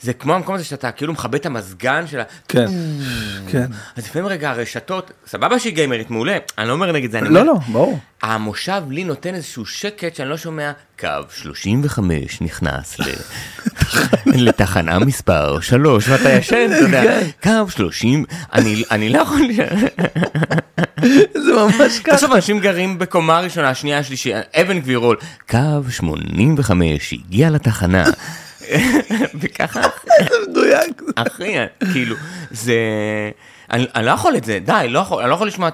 זה 0.00 0.12
כמו 0.12 0.34
המקום 0.34 0.54
הזה 0.54 0.64
שאתה 0.64 0.90
כאילו 0.90 1.12
מכבה 1.12 1.38
את 1.38 1.46
המזגן 1.46 2.06
של 2.06 2.20
ה... 2.20 2.24
כן, 2.48 2.66
כן. 3.50 3.66
אז 3.96 4.04
לפעמים 4.04 4.28
רגע 4.28 4.50
הרשתות, 4.50 5.10
סבבה 5.26 5.58
שהיא 5.58 5.74
גיימרית 5.74 6.10
מעולה, 6.10 6.36
אני 6.58 6.68
לא 6.68 6.72
אומר 6.72 6.92
נגד 6.92 7.10
זה, 7.10 7.18
אני 7.18 7.28
לא, 7.28 7.40
אומר, 7.40 7.52
לא, 7.52 7.58
ברור. 7.72 7.98
המושב 8.22 8.82
לי 8.90 9.04
נותן 9.04 9.34
איזשהו 9.34 9.66
שקט 9.66 10.14
שאני 10.14 10.28
לא 10.28 10.36
שומע, 10.36 10.72
קו 11.00 11.08
35 11.30 12.40
נכנס 12.40 12.98
ל... 13.00 13.04
לתחנה 14.46 14.98
מספר 14.98 15.60
3, 15.60 16.08
ואתה 16.08 16.32
ישן, 16.32 16.66
אתה 16.66 16.78
יודע, 16.78 17.20
קו 17.42 17.70
30, 17.70 18.24
אני, 18.52 18.82
אני 18.90 19.08
לא 19.08 19.18
יכול... 19.18 19.40
זה 21.44 21.52
ממש 21.52 21.98
ככה. 21.98 22.16
תחשוב, 22.16 22.32
אנשים 22.32 22.58
גרים 22.58 22.98
בקומה 22.98 23.40
ראשונה, 23.40 23.74
שנייה, 23.74 24.02
שלישית, 24.02 24.34
אבן 24.60 24.78
גבירול, 24.78 25.16
קו 25.50 25.58
85 25.90 27.12
הגיע 27.12 27.50
לתחנה. 27.50 28.04
וככה, 29.40 29.80
זה 30.18 30.36
מדויק. 30.48 31.02
אחי, 31.16 31.54
כאילו, 31.92 32.16
זה... 32.50 32.74
אני, 33.72 33.86
אני 33.94 34.06
לא 34.06 34.10
יכול 34.10 34.36
את 34.36 34.44
זה, 34.44 34.58
די, 34.64 34.86
לא 34.88 34.98
יכול, 34.98 35.20
אני 35.22 35.30
לא 35.30 35.34
יכול 35.34 35.46
לשמוע 35.48 35.68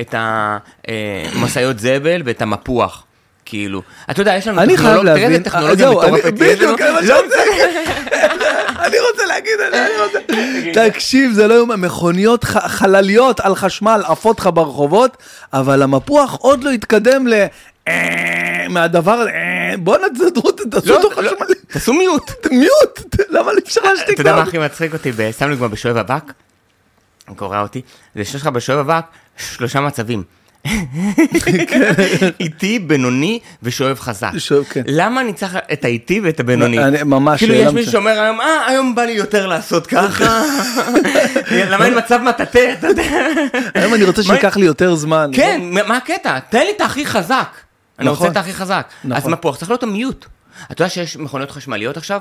את 0.00 0.14
המשאיות 0.18 1.78
זבל 1.78 2.22
ואת 2.24 2.42
המפוח. 2.42 3.04
כאילו, 3.46 3.82
אתה 4.10 4.20
יודע, 4.22 4.34
יש 4.36 4.46
לנו 4.48 4.60
אני 4.62 4.76
חייב 4.76 4.90
טכנולוג- 4.96 5.14
תראה 5.16 5.28
איזה 5.28 5.44
טכנולוגיה 5.44 5.88
אני- 5.88 5.96
מטורפת. 5.96 6.32
בדיוק, 6.32 6.80
לא, 6.80 6.86
אני 8.86 8.96
רוצה 9.10 9.24
להגיד 9.28 9.52
אני 9.72 9.78
רוצה... 10.04 10.18
תקשיב, 10.90 11.32
זה 11.32 11.48
לא 11.48 11.54
יאומן, 11.54 11.80
מכוניות 11.80 12.44
חלליות 12.44 13.40
על 13.40 13.54
חשמל 13.54 14.02
עפות 14.06 14.40
לך 14.40 14.48
ברחובות, 14.54 15.16
אבל 15.52 15.82
המפוח 15.82 16.34
עוד 16.40 16.64
לא 16.64 16.70
התקדם 16.70 17.26
ל... 17.26 17.34
אה, 17.88 18.66
מהדבר 18.70 19.12
הזה, 19.12 19.30
אה, 19.74 19.78
בואנה 19.78 20.06
תסדרו, 20.14 20.52
תעשו 20.52 20.88
לא, 20.88 20.96
אותו 21.02 21.22
לא, 21.22 21.28
חשמלי. 21.28 21.54
תעשו 21.68 21.92
מיוט. 21.92 22.30
מיוט, 22.50 23.16
למה 23.28 23.50
אי 23.50 23.56
אפשר 23.66 23.80
להשתיק? 23.80 24.10
אתה 24.14 24.20
יודע 24.20 24.36
מה? 24.36 24.42
הכי 24.42 24.58
מצחיק 24.58 24.92
אותי, 24.92 25.12
סתם 25.30 25.50
לדוגמה 25.50 25.68
בשואב 25.68 25.96
אבק? 25.96 26.32
קורע 27.36 27.60
אותי, 27.60 27.80
זה 28.14 28.24
שיש 28.24 28.34
לך 28.42 28.46
בשואב 28.46 28.78
אבק 28.78 29.04
שלושה 29.36 29.80
מצבים. 29.80 30.22
איטי, 32.40 32.78
בינוני 32.78 33.38
ושואב 33.62 33.98
חזק. 34.00 34.30
שואב, 34.38 34.64
כן. 34.64 34.82
למה 34.86 35.20
אני 35.20 35.32
צריך 35.32 35.56
את 35.72 35.84
האיטי 35.84 36.20
ואת 36.20 36.40
הבינוני? 36.40 36.84
אני- 36.84 37.02
ממש, 37.02 37.38
כאילו 37.40 37.54
יש 37.54 37.72
מישהו 37.72 37.92
שאומר 37.92 38.20
היום, 38.20 38.40
אה, 38.40 38.66
היום 38.66 38.94
בא 38.94 39.02
לי 39.02 39.12
יותר 39.12 39.46
לעשות 39.46 39.86
ככה. 39.86 40.42
למה 41.70 41.84
אין 41.86 41.98
מצב 41.98 42.20
מטאטא, 42.22 42.72
אתה 42.78 42.86
יודע? 42.86 43.02
היום 43.74 43.94
אני 43.94 44.04
רוצה 44.04 44.22
שייקח 44.22 44.56
לי 44.56 44.66
יותר 44.66 44.94
זמן. 44.94 45.30
כן, 45.34 45.60
מה 45.86 45.96
הקטע? 45.96 46.38
תן 46.38 46.58
לי 46.60 46.72
את 46.76 46.80
הכי 46.80 47.06
חזק. 47.06 47.48
אני 47.98 48.08
רוצה 48.08 48.20
נכון. 48.22 48.32
את 48.32 48.36
הכי 48.36 48.52
חזק. 48.52 48.86
אז 49.04 49.10
נכון. 49.10 49.32
מפוח, 49.32 49.56
צריך 49.56 49.70
להיות 49.70 49.82
המיוט. 49.82 50.26
אתה 50.70 50.82
יודע 50.82 50.88
שיש 50.90 51.16
מכוניות 51.16 51.50
חשמליות 51.50 51.96
עכשיו? 51.96 52.20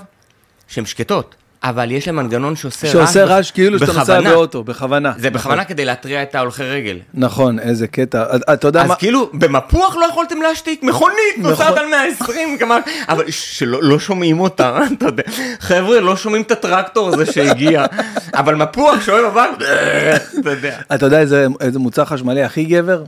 שהן 0.68 0.86
שקטות, 0.86 1.36
אבל 1.64 1.92
יש 1.92 2.08
להן 2.08 2.16
מנגנון 2.16 2.56
שעושה 2.56 2.88
רעש. 2.88 2.94
שעושה 2.94 3.26
רעש 3.26 3.52
כאילו 3.52 3.80
שאתה 3.80 3.94
נוסע. 3.94 4.22
באוטו, 4.22 4.64
בכוונה. 4.64 5.12
זה 5.18 5.30
נכון. 5.30 5.40
בכוונה 5.40 5.66
כדי 5.66 5.86
להתריע 5.86 6.24
את 6.24 6.36
ההולכי 6.36 6.64
רגל. 6.64 7.00
נכון, 7.14 7.60
איזה 7.60 7.88
קטע. 7.88 8.24
אתה 8.54 8.68
יודע 8.68 8.82
אז 8.82 8.88
מה? 8.88 8.96
כאילו, 8.96 9.30
במפוח 9.34 9.96
לא 9.96 10.06
יכולתם 10.06 10.42
להשתיק 10.42 10.84
מכונית 10.84 11.18
נוסעת 11.38 11.68
נכון. 11.68 11.78
על 11.78 11.86
120, 11.90 12.58
כמה- 12.58 12.78
אבל 13.10 13.24
שלא 13.32 13.80
לא 13.84 14.00
שומעים 14.00 14.40
אותה, 14.40 14.78
אתה 14.98 15.06
יודע. 15.06 15.24
חבר'ה, 15.60 16.00
לא 16.00 16.16
שומעים 16.18 16.42
את 16.44 16.52
הטרקטור 16.52 17.08
הזה 17.14 17.26
שהגיע. 17.32 17.86
אבל 18.34 18.56
מפוח 18.56 19.02
שואב 19.02 19.26
אבק, 19.38 19.50
אתה 20.40 20.50
יודע. 20.50 20.80
אתה 20.96 21.06
יודע 21.06 21.20
איזה 21.20 21.48
מוצר 21.80 22.06
חשמלי 22.06 22.44
הכי 22.44 22.64
גבר? 22.66 23.04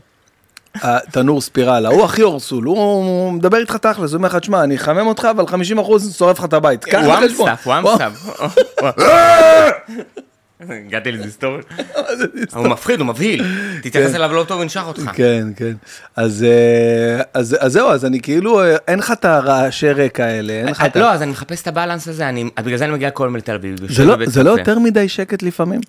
התנור 0.82 1.42
ספירלה, 1.42 1.90
הוא 1.90 2.06
הכי 2.06 2.24
ערסול, 2.24 2.66
הוא, 2.66 2.78
הוא 2.78 3.34
מדבר 3.34 3.58
איתך 3.58 3.76
תכלס, 3.76 4.12
הוא 4.12 4.18
אומר 4.18 4.28
לך, 4.28 4.36
תשמע, 4.36 4.64
אני 4.64 4.76
אחמם 4.76 5.08
אותך, 5.08 5.28
אבל 5.32 5.44
50% 5.44 5.54
שורף 6.18 6.40
לך 6.40 6.46
את 6.46 6.54
הבית. 6.54 6.94
הוא. 6.94 7.14
אמסטף, 7.14 7.68
הוא 7.68 7.74
אמסטף. 7.78 8.14
הגעתי 10.88 11.12
לזה 11.12 11.24
היסטוריה. 11.24 11.62
הוא 12.56 12.68
מפחיד, 12.68 13.00
הוא 13.00 13.08
מבהיל. 13.08 13.46
תתייחס 13.80 14.10
כן. 14.10 14.16
אליו 14.16 14.34
לא 14.34 14.44
טוב, 14.44 14.62
ינשך 14.62 14.84
אותך. 14.88 15.12
כן, 15.14 15.48
כן. 15.56 15.74
אז, 16.16 16.44
אה, 16.44 17.22
אז, 17.34 17.58
זהו, 17.66 17.90
אז 17.90 18.06
אני 18.06 18.22
כאילו, 18.22 18.62
אה, 18.62 18.76
אין 18.88 19.00
לך 19.00 19.12
את 19.12 19.26
הרעשי 19.26 19.92
רקע 19.92 20.26
האלה, 20.26 20.54
אין 20.54 20.68
לך 20.68 20.86
את 20.86 20.96
ה... 20.96 21.00
לא, 21.00 21.12
אז 21.12 21.22
אני 21.22 21.32
מחפש 21.32 21.62
את 21.62 21.68
ה 21.68 21.73
balance 21.73 22.08
הזה, 22.08 22.30
בגלל 22.64 22.78
זה 22.78 22.86
אני 22.86 22.94
מגיע 22.94 23.12
כל 23.12 23.26
הזמן 23.26 23.38
לתל 23.38 23.56
אביב. 23.56 23.76
זה 23.88 24.06
לא, 24.06 24.16
לא. 24.44 24.50
יותר 24.50 24.80
מדי 24.80 25.10
שקט 25.10 25.44
לפעמים? 25.44 25.82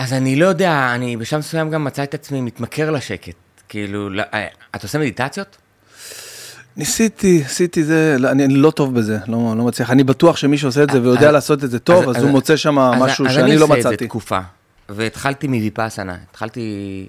אז 0.00 0.12
אני 0.12 0.36
לא 0.36 0.46
יודע, 0.46 0.92
אני 0.94 1.16
בשלב 1.16 1.38
מסוים 1.38 1.70
גם 1.70 1.84
מצא 1.84 2.02
את 2.02 2.14
עצמי 2.14 2.40
מתמכר 2.40 2.90
לשקט. 2.90 3.34
כאילו, 3.68 4.10
לא- 4.10 4.22
אה, 4.34 4.46
אתה 4.74 4.86
עושה 4.86 4.98
מדיטציות? 4.98 5.56
ניסיתי, 6.76 7.42
עשיתי 7.46 7.84
זה, 7.84 8.16
לא, 8.18 8.30
אני, 8.30 8.44
אני 8.44 8.54
לא 8.54 8.70
טוב 8.70 8.94
בזה, 8.94 9.18
לא, 9.28 9.54
לא 9.56 9.64
מצליח. 9.64 9.90
אני 9.90 10.04
בטוח 10.04 10.36
שמי 10.36 10.58
שעושה 10.58 10.82
את 10.82 10.90
זה 10.90 11.02
ויודע 11.02 11.26
אז- 11.28 11.32
לעשות 11.32 11.64
את 11.64 11.70
זה 11.70 11.78
טוב, 11.78 12.08
אז, 12.08 12.16
אז- 12.16 12.22
הוא 12.22 12.30
מוצא 12.30 12.56
שם 12.56 12.78
אז- 12.78 13.02
משהו 13.02 13.26
אז 13.26 13.32
שאני 13.32 13.42
אני 13.52 13.56
לא 13.56 13.64
עושה 13.64 13.74
את 13.74 13.78
מצאתי. 13.78 13.96
זה 14.04 14.08
תקופה, 14.08 14.38
והתחלתי 14.88 15.46
מוויפאסנה. 15.46 16.16
התחלתי, 16.30 17.06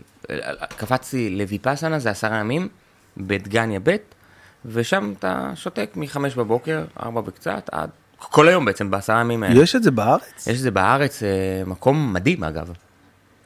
קפצתי 0.77 1.29
לוויפאסנה, 1.29 2.00
זה 2.00 2.10
עשרה 2.10 2.38
ימים, 2.38 2.67
בדגניה 3.17 3.79
ב', 3.83 3.95
ושם 4.65 5.13
אתה 5.19 5.51
שותק 5.55 5.89
מחמש 5.95 6.36
בבוקר, 6.36 6.83
ארבע 7.03 7.21
וקצת, 7.25 7.69
עד 7.71 7.89
כל 8.29 8.47
היום 8.47 8.65
בעצם, 8.65 8.91
בעשרה 8.91 9.19
ימים 9.19 9.43
האלה. 9.43 9.61
יש 9.61 9.75
את 9.75 9.83
זה 9.83 9.91
בארץ? 9.91 10.47
יש 10.47 10.57
את 10.57 10.63
זה 10.63 10.71
בארץ, 10.71 11.23
אה, 11.23 11.29
מקום 11.65 12.13
מדהים 12.13 12.43
אגב, 12.43 12.71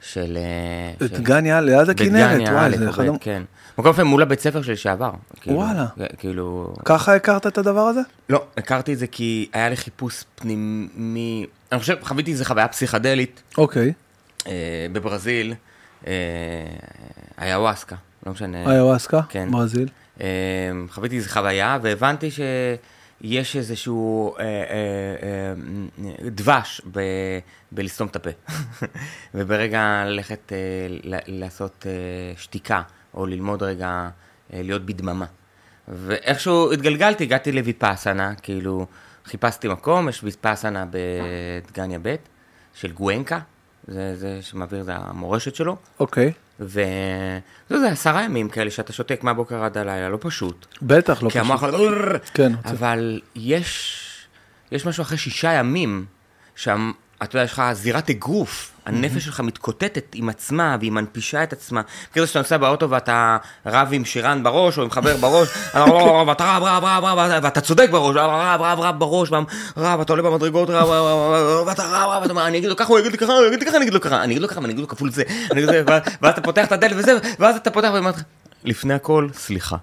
של... 0.00 0.38
אה, 0.40 1.06
את 1.06 1.10
של- 1.10 1.22
גניה 1.22 1.60
ליד 1.60 1.90
הכנרת, 1.90 2.48
וואי, 2.48 2.78
זה 2.78 2.90
אחד... 2.90 3.04
כן. 3.20 3.42
מקום 3.78 3.90
יפה 3.90 4.04
מול 4.04 4.22
הבית 4.22 4.40
ספר 4.40 4.62
שלי 4.62 4.76
שעבר. 4.76 5.10
כאילו, 5.40 5.56
וואלה. 5.56 5.86
כאילו... 6.18 6.74
ככה 6.84 7.14
הכרת 7.14 7.46
את 7.46 7.58
הדבר 7.58 7.80
הזה? 7.80 8.00
לא, 8.28 8.44
הכרתי 8.56 8.92
את 8.92 8.98
זה 8.98 9.06
כי 9.06 9.48
היה 9.52 9.68
לי 9.68 9.76
חיפוש 9.76 10.24
פנימי, 10.34 11.46
אני 11.72 11.80
חושב, 11.80 11.96
חוויתי 12.02 12.30
איזה 12.30 12.44
חוויה 12.44 12.68
פסיכדלית 12.68 13.42
אוקיי. 13.58 13.92
אה, 14.46 14.86
בברזיל, 14.92 15.54
אה, 16.06 16.12
איוואסקה, 17.42 17.96
לא 18.26 18.32
משנה. 18.32 18.72
איוואסקה, 18.72 19.20
כן. 19.28 19.50
ברזיל. 19.50 19.88
אה, 20.20 20.26
חוויתי 20.90 21.16
איזה 21.16 21.28
חוויה 21.28 21.78
והבנתי 21.82 22.30
שיש 23.22 23.56
איזשהו 23.56 24.34
אה, 24.36 24.44
אה, 24.44 24.46
אה, 25.22 25.54
דבש 26.30 26.80
ב, 26.92 27.00
בלסתום 27.72 28.08
את 28.08 28.16
הפה. 28.16 28.30
וברגע 29.34 30.04
ללכת 30.06 30.52
אה, 30.52 30.58
לעשות 31.26 31.86
אה, 31.86 31.92
שתיקה, 32.36 32.82
או 33.14 33.26
ללמוד 33.26 33.62
רגע 33.62 34.08
אה, 34.52 34.62
להיות 34.62 34.86
בדממה. 34.86 35.26
ואיכשהו 35.88 36.72
התגלגלתי, 36.72 37.24
הגעתי 37.24 37.52
לויפאסנה, 37.52 38.34
כאילו 38.34 38.86
חיפשתי 39.24 39.68
מקום, 39.68 40.08
יש 40.08 40.24
ויפאסנה 40.24 40.84
בדגניה 40.90 41.98
ב' 42.02 42.14
של 42.74 42.92
גואנקה, 42.92 43.40
זה, 43.88 44.16
זה 44.16 44.42
שמעביר, 44.42 44.82
זה 44.82 44.94
המורשת 44.96 45.54
שלו. 45.54 45.76
אוקיי. 46.00 46.32
וזה 46.60 47.40
זה 47.68 47.88
עשרה 47.88 48.22
ימים 48.22 48.48
כאלה 48.48 48.70
שאתה 48.70 48.92
שותק 48.92 49.20
מהבוקר 49.22 49.64
עד 49.64 49.78
הלילה, 49.78 50.08
לא 50.08 50.18
פשוט. 50.20 50.66
בטח, 50.82 51.22
לא 51.22 51.30
כי 51.30 51.40
פשוט. 51.40 51.50
המוח... 51.50 51.64
כן. 52.34 52.52
אבל 52.64 53.20
יש, 53.34 54.02
יש 54.72 54.86
משהו 54.86 55.02
אחרי 55.02 55.18
שישה 55.18 55.52
ימים, 55.52 56.04
שם, 56.56 56.92
אתה 57.22 57.36
יודע, 57.36 57.44
יש 57.44 57.52
לך 57.52 57.62
זירת 57.72 58.10
אגרוף, 58.10 58.72
הנפש 58.86 59.24
שלך 59.24 59.40
מתקוטטת 59.40 60.04
עם 60.14 60.28
עצמה, 60.28 60.76
והיא 60.80 60.92
מנפישה 60.92 61.42
את 61.42 61.52
עצמה. 61.52 61.80
כאילו 62.12 62.26
שאתה 62.26 62.38
נוסע 62.38 62.56
באוטו 62.56 62.90
ואתה 62.90 63.36
רב 63.66 63.88
עם 63.92 64.04
שירן 64.04 64.42
בראש, 64.42 64.78
או 64.78 64.82
עם 64.82 64.90
חבר 64.90 65.16
בראש, 65.16 65.48
ואתה 66.28 66.56
רב, 66.56 66.62
רב, 66.62 66.84
רב, 66.84 67.04
רב, 67.04 67.40
ואתה 67.42 67.60
צודק 67.60 67.88
בראש, 67.90 68.16
רב, 68.16 68.60
רב, 68.60 68.80
רב 68.80 68.98
בראש, 68.98 69.30
רב, 69.76 70.00
אתה 70.00 70.12
עולה 70.12 70.22
במדרגות, 70.22 70.70
רב, 70.70 70.88
רב, 70.88 71.66
ואתה 71.66 71.82
רב, 71.82 72.22
רב, 72.22 72.30
אומר, 72.30 72.46
אני 72.46 72.58
אגיד 72.58 72.70
לו 72.70 72.76
ככה, 72.76 72.88
הוא 72.88 72.98
יגיד 72.98 73.12
לי 73.12 73.18
ככה, 73.18 73.32
הוא 73.32 73.46
יגיד 73.46 73.60
לי 73.60 73.66
ככה, 73.66 73.76
אני 73.76 73.84
אגיד 73.84 73.94
לו 73.94 74.00
ככה, 74.00 74.22
אני 74.22 74.32
אגיד 74.32 74.42
לו 74.42 74.48
ככה, 74.48 74.60
ואני 74.60 74.72
אגיד 74.72 74.82
לו 74.82 74.88
כפול 74.88 75.10
אני 75.52 75.66
זה, 75.66 75.82
ואז 75.86 76.32
אתה 76.32 76.40
פותח 76.40 76.66
את 76.66 76.72
הדלת 76.72 76.92
וזה, 76.96 77.18
ואז 77.38 77.56
אתה 77.56 77.70
פותח 77.70 77.88
ואומר 77.94 78.10
לך, 78.10 78.22
לפני 78.64 78.94
הכל, 78.94 79.28
סליחה. 79.34 79.76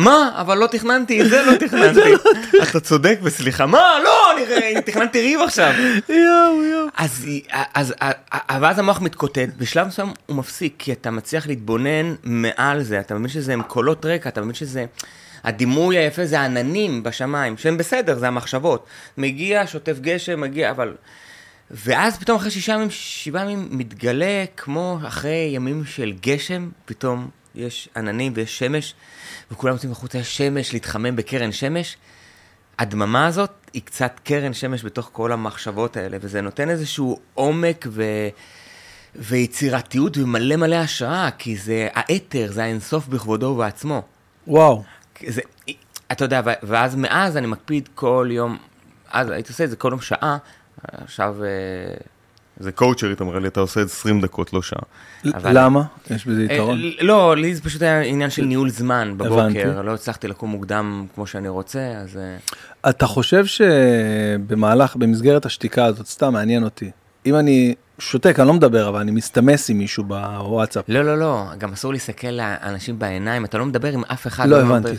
מה? 0.00 0.32
אבל 0.40 0.58
לא 0.58 0.66
תכננתי, 0.66 1.20
את 1.22 1.28
זה 1.30 1.42
לא 1.46 1.56
תכננתי. 1.56 2.00
אתה 2.62 2.80
צודק 2.80 3.18
וסליחה. 3.22 3.66
מה? 3.66 3.98
לא, 4.04 4.32
אני 4.32 4.82
תכננתי 4.82 5.20
ריב 5.20 5.40
עכשיו. 5.40 5.72
יואו, 6.08 6.62
יואו. 6.62 6.86
אז, 7.74 7.94
ואז 8.60 8.78
המוח 8.78 9.00
מתקוטט, 9.00 9.48
בשלב 9.58 9.86
מסוים 9.86 10.12
הוא 10.26 10.36
מפסיק, 10.36 10.74
כי 10.78 10.92
אתה 10.92 11.10
מצליח 11.10 11.46
להתבונן 11.46 12.14
מעל 12.24 12.82
זה, 12.82 13.00
אתה 13.00 13.14
מבין 13.14 13.28
שזה 13.28 13.52
הם 13.52 13.62
קולות 13.62 14.06
רקע, 14.06 14.28
אתה 14.28 14.40
מבין 14.40 14.54
שזה... 14.54 14.84
הדימוי 15.44 15.98
היפה 15.98 16.26
זה 16.26 16.40
העננים 16.40 17.02
בשמיים, 17.02 17.56
שהם 17.56 17.76
בסדר, 17.76 18.18
זה 18.18 18.28
המחשבות. 18.28 18.86
מגיע, 19.18 19.62
שוטף 19.66 19.98
גשם, 20.00 20.40
מגיע, 20.40 20.70
אבל... 20.70 20.94
ואז 21.70 22.18
פתאום 22.18 22.36
אחרי 22.36 22.50
שישה 22.50 22.72
ימים, 22.72 22.88
שבעה 22.90 23.42
ימים, 23.42 23.68
מתגלה 23.70 24.44
כמו 24.56 24.98
אחרי 25.06 25.50
ימים 25.52 25.84
של 25.84 26.12
גשם, 26.20 26.68
פתאום 26.84 27.28
יש 27.54 27.88
עננים 27.96 28.32
ויש 28.36 28.58
שמש, 28.58 28.94
וכולם 29.50 29.74
יוצאים 29.74 29.92
החוצה, 29.92 30.18
יש 30.18 30.36
שמש, 30.36 30.72
להתחמם 30.72 31.16
בקרן 31.16 31.52
שמש. 31.52 31.96
הדממה 32.78 33.26
הזאת 33.26 33.50
היא 33.72 33.82
קצת 33.82 34.20
קרן 34.24 34.52
שמש 34.52 34.84
בתוך 34.84 35.10
כל 35.12 35.32
המחשבות 35.32 35.96
האלה, 35.96 36.16
וזה 36.20 36.40
נותן 36.40 36.70
איזשהו 36.70 37.18
עומק 37.34 37.86
ו... 37.88 38.02
ויצירתיות 39.16 40.16
ומלא 40.16 40.56
מלא 40.56 40.76
השראה, 40.76 41.30
כי 41.38 41.56
זה 41.56 41.88
האתר, 41.94 42.52
זה 42.52 42.62
האינסוף 42.62 43.06
בכבודו 43.06 43.46
ובעצמו. 43.46 44.02
וואו. 44.46 44.82
זה, 45.26 45.40
אתה 46.12 46.24
יודע, 46.24 46.40
ואז 46.62 46.94
מאז 46.94 47.36
אני 47.36 47.46
מקפיד 47.46 47.88
כל 47.94 48.28
יום, 48.30 48.58
אז 49.10 49.30
הייתי 49.30 49.52
עושה 49.52 49.64
את 49.64 49.70
זה 49.70 49.76
כל 49.76 49.88
יום 49.90 50.00
שעה, 50.00 50.38
עכשיו... 50.92 51.36
אה, 52.60 52.64
זה 52.64 52.72
קואוצ'רית 52.72 53.20
אמרה 53.20 53.40
לי, 53.40 53.48
אתה 53.48 53.60
עושה 53.60 53.80
20 53.80 54.20
דקות, 54.20 54.52
לא 54.52 54.62
שעה. 54.62 54.82
אבל... 55.34 55.50
למה? 55.54 55.82
יש 56.10 56.26
בזה 56.26 56.46
אה, 56.50 56.54
יתרון? 56.54 56.80
לא, 57.00 57.36
לי 57.36 57.54
זה 57.54 57.62
פשוט 57.62 57.82
היה 57.82 58.00
עניין 58.00 58.30
של 58.30 58.44
ניהול 58.44 58.70
זמן 58.70 59.14
בבוקר, 59.16 59.82
לא 59.82 59.94
הצלחתי 59.94 60.28
לקום 60.28 60.50
מוקדם 60.50 61.06
כמו 61.14 61.26
שאני 61.26 61.48
רוצה, 61.48 61.92
אז... 61.96 62.16
אה, 62.16 62.90
אתה 62.90 63.06
חושב 63.06 63.44
שבמהלך, 63.46 64.96
במסגרת 64.96 65.46
השתיקה 65.46 65.84
הזאת, 65.84 66.06
סתם 66.06 66.32
מעניין 66.32 66.64
אותי, 66.64 66.90
אם 67.26 67.36
אני 67.36 67.74
שותק, 67.98 68.40
אני 68.40 68.48
לא 68.48 68.54
מדבר, 68.54 68.88
אבל 68.88 69.00
אני 69.00 69.10
מסתמס 69.10 69.70
עם 69.70 69.78
מישהו 69.78 70.04
בוואטסאפ. 70.04 70.84
לא, 70.88 71.02
לא, 71.02 71.18
לא, 71.18 71.44
גם 71.58 71.72
אסור 71.72 71.92
להסתכל 71.92 72.28
לאנשים 72.28 72.98
בעיניים, 72.98 73.44
אתה 73.44 73.58
לא 73.58 73.66
מדבר 73.66 73.92
עם 73.92 74.04
אף 74.04 74.26
אחד. 74.26 74.48
לא, 74.48 74.58
לא 74.58 74.66
הבנתי. 74.66 74.96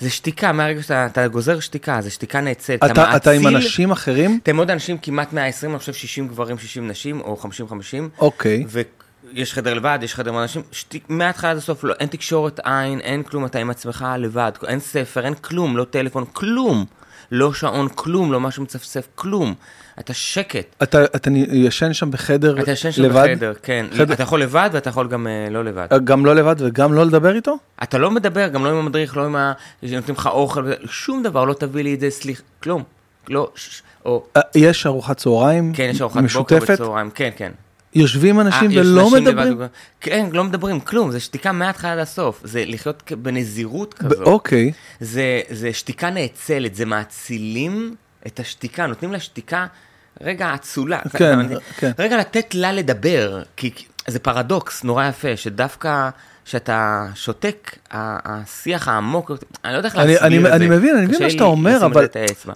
זה 0.00 0.10
שתיקה, 0.10 0.52
מהרגע 0.52 0.82
שאתה 0.82 1.28
גוזר 1.28 1.60
שתיקה, 1.60 2.00
זה 2.00 2.10
שתיקה 2.10 2.40
נעצרת. 2.40 2.84
אתה, 2.84 2.92
אתה, 2.92 3.16
אתה 3.16 3.30
עם 3.30 3.46
אנשים 3.46 3.90
אחרים? 3.90 4.40
אתם 4.42 4.56
עוד 4.56 4.70
אנשים, 4.70 4.98
כמעט 4.98 5.32
120, 5.32 5.72
אני 5.72 5.78
חושב 5.78 5.92
60 5.92 6.28
גברים, 6.28 6.58
60 6.58 6.88
נשים, 6.88 7.20
או 7.20 7.38
50-50. 7.42 7.46
אוקיי. 8.18 8.64
ויש 8.68 9.52
חדר 9.54 9.74
לבד, 9.74 9.98
יש 10.02 10.14
חדר 10.14 10.30
עם 10.30 10.38
אנשים, 10.38 10.62
שתיק, 10.72 11.04
מההתחלה 11.08 11.50
עד 11.50 11.56
הסוף, 11.56 11.84
לא, 11.84 11.94
אין 12.00 12.08
תקשורת 12.08 12.60
עין, 12.64 13.00
אין 13.00 13.22
כלום, 13.22 13.46
אתה 13.46 13.58
עם 13.58 13.70
עצמך 13.70 14.06
לבד, 14.18 14.52
אין 14.68 14.80
ספר, 14.80 15.24
אין 15.24 15.34
כלום, 15.34 15.76
לא 15.76 15.84
טלפון, 15.84 16.24
כלום. 16.32 16.84
לא 17.30 17.52
שעון, 17.52 17.88
כלום, 17.94 18.32
לא 18.32 18.40
משהו 18.40 18.62
מצפצף, 18.62 19.08
כלום. 19.14 19.54
אתה 20.00 20.14
שקט. 20.14 20.74
אתה, 20.82 21.04
אתה 21.04 21.30
ישן 21.52 21.92
שם 21.92 22.10
בחדר 22.10 22.54
לבד? 22.54 22.62
אתה 22.62 22.72
ישן 22.72 22.92
שם 22.92 23.02
לבד? 23.02 23.28
בחדר, 23.32 23.52
כן. 23.62 23.86
חדר... 23.92 24.14
אתה 24.14 24.22
יכול 24.22 24.42
לבד 24.42 24.70
ואתה 24.72 24.90
יכול 24.90 25.08
גם 25.08 25.26
uh, 25.26 25.50
לא 25.52 25.64
לבד. 25.64 25.86
אה, 25.92 25.98
גם 25.98 26.26
לא 26.26 26.34
לבד 26.34 26.56
וגם 26.58 26.92
לא 26.92 27.06
לדבר 27.06 27.34
איתו? 27.34 27.56
אתה 27.82 27.98
לא 27.98 28.10
מדבר, 28.10 28.48
גם 28.48 28.64
לא 28.64 28.70
עם 28.70 28.76
המדריך, 28.76 29.16
לא 29.16 29.24
עם 29.24 29.36
ה... 29.36 29.52
נותנים 29.82 30.16
לך 30.16 30.26
אוכל, 30.26 30.72
שום 30.86 31.22
דבר, 31.22 31.44
לא 31.44 31.54
תביא 31.54 31.84
לי 31.84 31.94
את 31.94 32.00
זה, 32.00 32.10
סליחה, 32.10 32.42
כלום. 32.62 32.82
לא, 33.28 33.50
ש... 33.54 33.82
או... 34.04 34.24
אה, 34.36 34.40
יש 34.54 34.86
ארוחת 34.86 35.16
צהריים 35.16 35.72
כן, 35.72 35.88
יש 35.90 36.00
ארוחת 36.00 36.22
בוקר 36.34 36.58
וצהריים, 36.62 37.10
כן, 37.10 37.30
כן. 37.36 37.52
יושבים 37.96 38.40
אנשים 38.40 38.70
아, 38.70 38.74
ולא 38.76 39.10
מדברים? 39.10 39.52
לבד, 39.52 39.66
כן, 40.00 40.28
לא 40.32 40.44
מדברים, 40.44 40.80
כלום, 40.80 41.10
זה 41.10 41.20
שתיקה 41.20 41.52
מההתחלה 41.52 41.92
עד 41.92 41.98
הסוף, 41.98 42.40
זה 42.44 42.64
לחיות 42.66 43.12
בנזירות 43.12 43.94
כזאת. 43.94 44.26
אוקיי. 44.26 44.72
זה, 45.00 45.40
זה 45.50 45.72
שתיקה 45.72 46.10
נאצלת, 46.10 46.74
זה 46.74 46.84
מאצילים 46.84 47.94
את 48.26 48.40
השתיקה, 48.40 48.86
נותנים 48.86 49.12
לה 49.12 49.20
שתיקה 49.20 49.66
רגע 50.20 50.54
אצולה. 50.54 51.00
כן, 51.18 51.38
כן. 51.76 51.90
רגע 51.98 52.16
לתת 52.16 52.54
לה 52.54 52.72
לדבר, 52.72 53.42
כי 53.56 53.70
זה 54.06 54.18
פרדוקס 54.18 54.84
נורא 54.84 55.08
יפה, 55.08 55.36
שדווקא 55.36 56.08
כשאתה 56.46 57.06
שותק, 57.14 57.78
השיח 57.90 58.88
העמוק, 58.88 59.30
אני 59.64 59.72
לא 59.72 59.76
יודע 59.76 59.88
איך 59.88 59.96
להסביר 59.96 60.16
את 60.16 60.20
זה. 60.20 60.26
אני 60.56 60.68
מבין, 60.68 60.96
אני 60.96 61.06
מבין 61.06 61.22
מה 61.22 61.30
שאתה 61.30 61.44
אומר, 61.44 61.86
אבל 61.86 62.06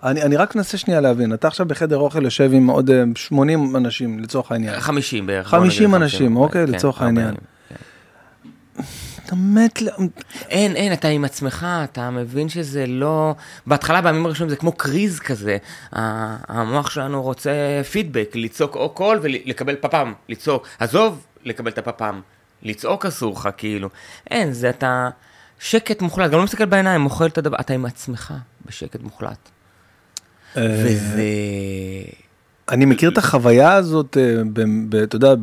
אני, 0.02 0.22
אני 0.22 0.36
רק 0.36 0.56
מנסה 0.56 0.78
שנייה 0.78 1.00
להבין, 1.00 1.34
אתה 1.34 1.48
עכשיו 1.48 1.66
בחדר 1.66 1.96
אוכל 1.96 2.24
יושב 2.24 2.50
עם 2.52 2.66
עוד 2.66 2.90
80 3.14 3.74
אה, 3.74 3.78
אנשים 3.78 4.18
לצורך 4.18 4.52
העניין. 4.52 4.80
50 4.80 5.26
בערך. 5.26 5.48
50 5.48 5.94
אנשים, 5.94 6.36
אוקיי, 6.36 6.66
כן, 6.66 6.72
לצורך 6.72 7.02
העניין. 7.02 7.34
אתה 9.26 9.34
מת, 9.36 9.78
אין, 10.48 10.76
אין, 10.76 10.92
אתה 10.92 11.08
עם 11.08 11.24
עצמך, 11.24 11.66
אתה 11.84 12.10
מבין 12.10 12.48
שזה 12.48 12.86
לא... 12.86 13.34
בהתחלה, 13.66 14.00
בימים 14.00 14.26
הראשונים 14.26 14.50
זה 14.50 14.56
כמו 14.56 14.72
קריז 14.72 15.20
כזה. 15.20 15.56
המוח 15.92 16.90
שלנו 16.90 17.22
רוצה 17.22 17.52
פידבק, 17.90 18.30
לצעוק 18.34 18.76
או 18.76 18.88
קול 18.88 19.18
ולקבל 19.22 19.74
פפ"ם, 19.74 20.12
לצעוק. 20.28 20.66
עזוב 20.78 21.26
לקבל 21.44 21.70
את 21.70 21.78
הפפ"ם, 21.78 22.20
לצעוק 22.62 23.06
אסור 23.06 23.34
לך, 23.34 23.48
כאילו. 23.56 23.88
אין, 24.30 24.52
זה 24.52 24.70
אתה... 24.70 25.08
שקט 25.60 26.02
מוחלט, 26.02 26.30
גם 26.30 26.38
לא 26.38 26.44
מסתכל 26.44 26.64
בעיניים, 26.64 27.00
מוכר 27.00 27.26
את 27.26 27.38
הדבר, 27.38 27.56
אתה 27.60 27.74
עם 27.74 27.86
עצמך, 27.86 28.34
בשקט 28.66 29.00
מוחלט. 29.02 29.48
אה, 30.56 30.82
וזה... 30.84 31.22
אני 32.68 32.84
מכיר 32.84 33.10
את 33.10 33.18
החוויה 33.18 33.72
הזאת, 33.72 34.16
אה, 34.16 35.02
אתה 35.02 35.16
יודע, 35.16 35.34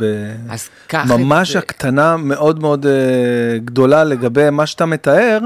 ממש 0.94 1.56
הקטנה 1.56 2.18
מאוד 2.18 2.60
מאוד 2.60 2.86
אה, 2.86 3.58
גדולה 3.66 4.04
לגבי 4.04 4.50
מה 4.50 4.66
שאתה 4.66 4.86
מתאר, 4.86 5.40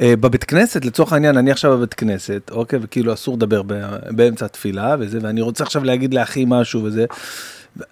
בבית 0.00 0.44
כנסת, 0.44 0.84
לצורך 0.84 1.12
העניין, 1.12 1.36
אני 1.36 1.50
עכשיו 1.50 1.76
בבית 1.76 1.94
כנסת, 1.94 2.50
אוקיי, 2.50 2.78
וכאילו 2.82 3.12
אסור 3.12 3.36
לדבר 3.36 3.62
באמצע 4.10 4.44
התפילה 4.44 4.96
וזה, 4.98 5.18
ואני 5.22 5.40
רוצה 5.40 5.64
עכשיו 5.64 5.84
להגיד 5.84 6.14
לאחי 6.14 6.44
משהו 6.46 6.84
וזה. 6.84 7.04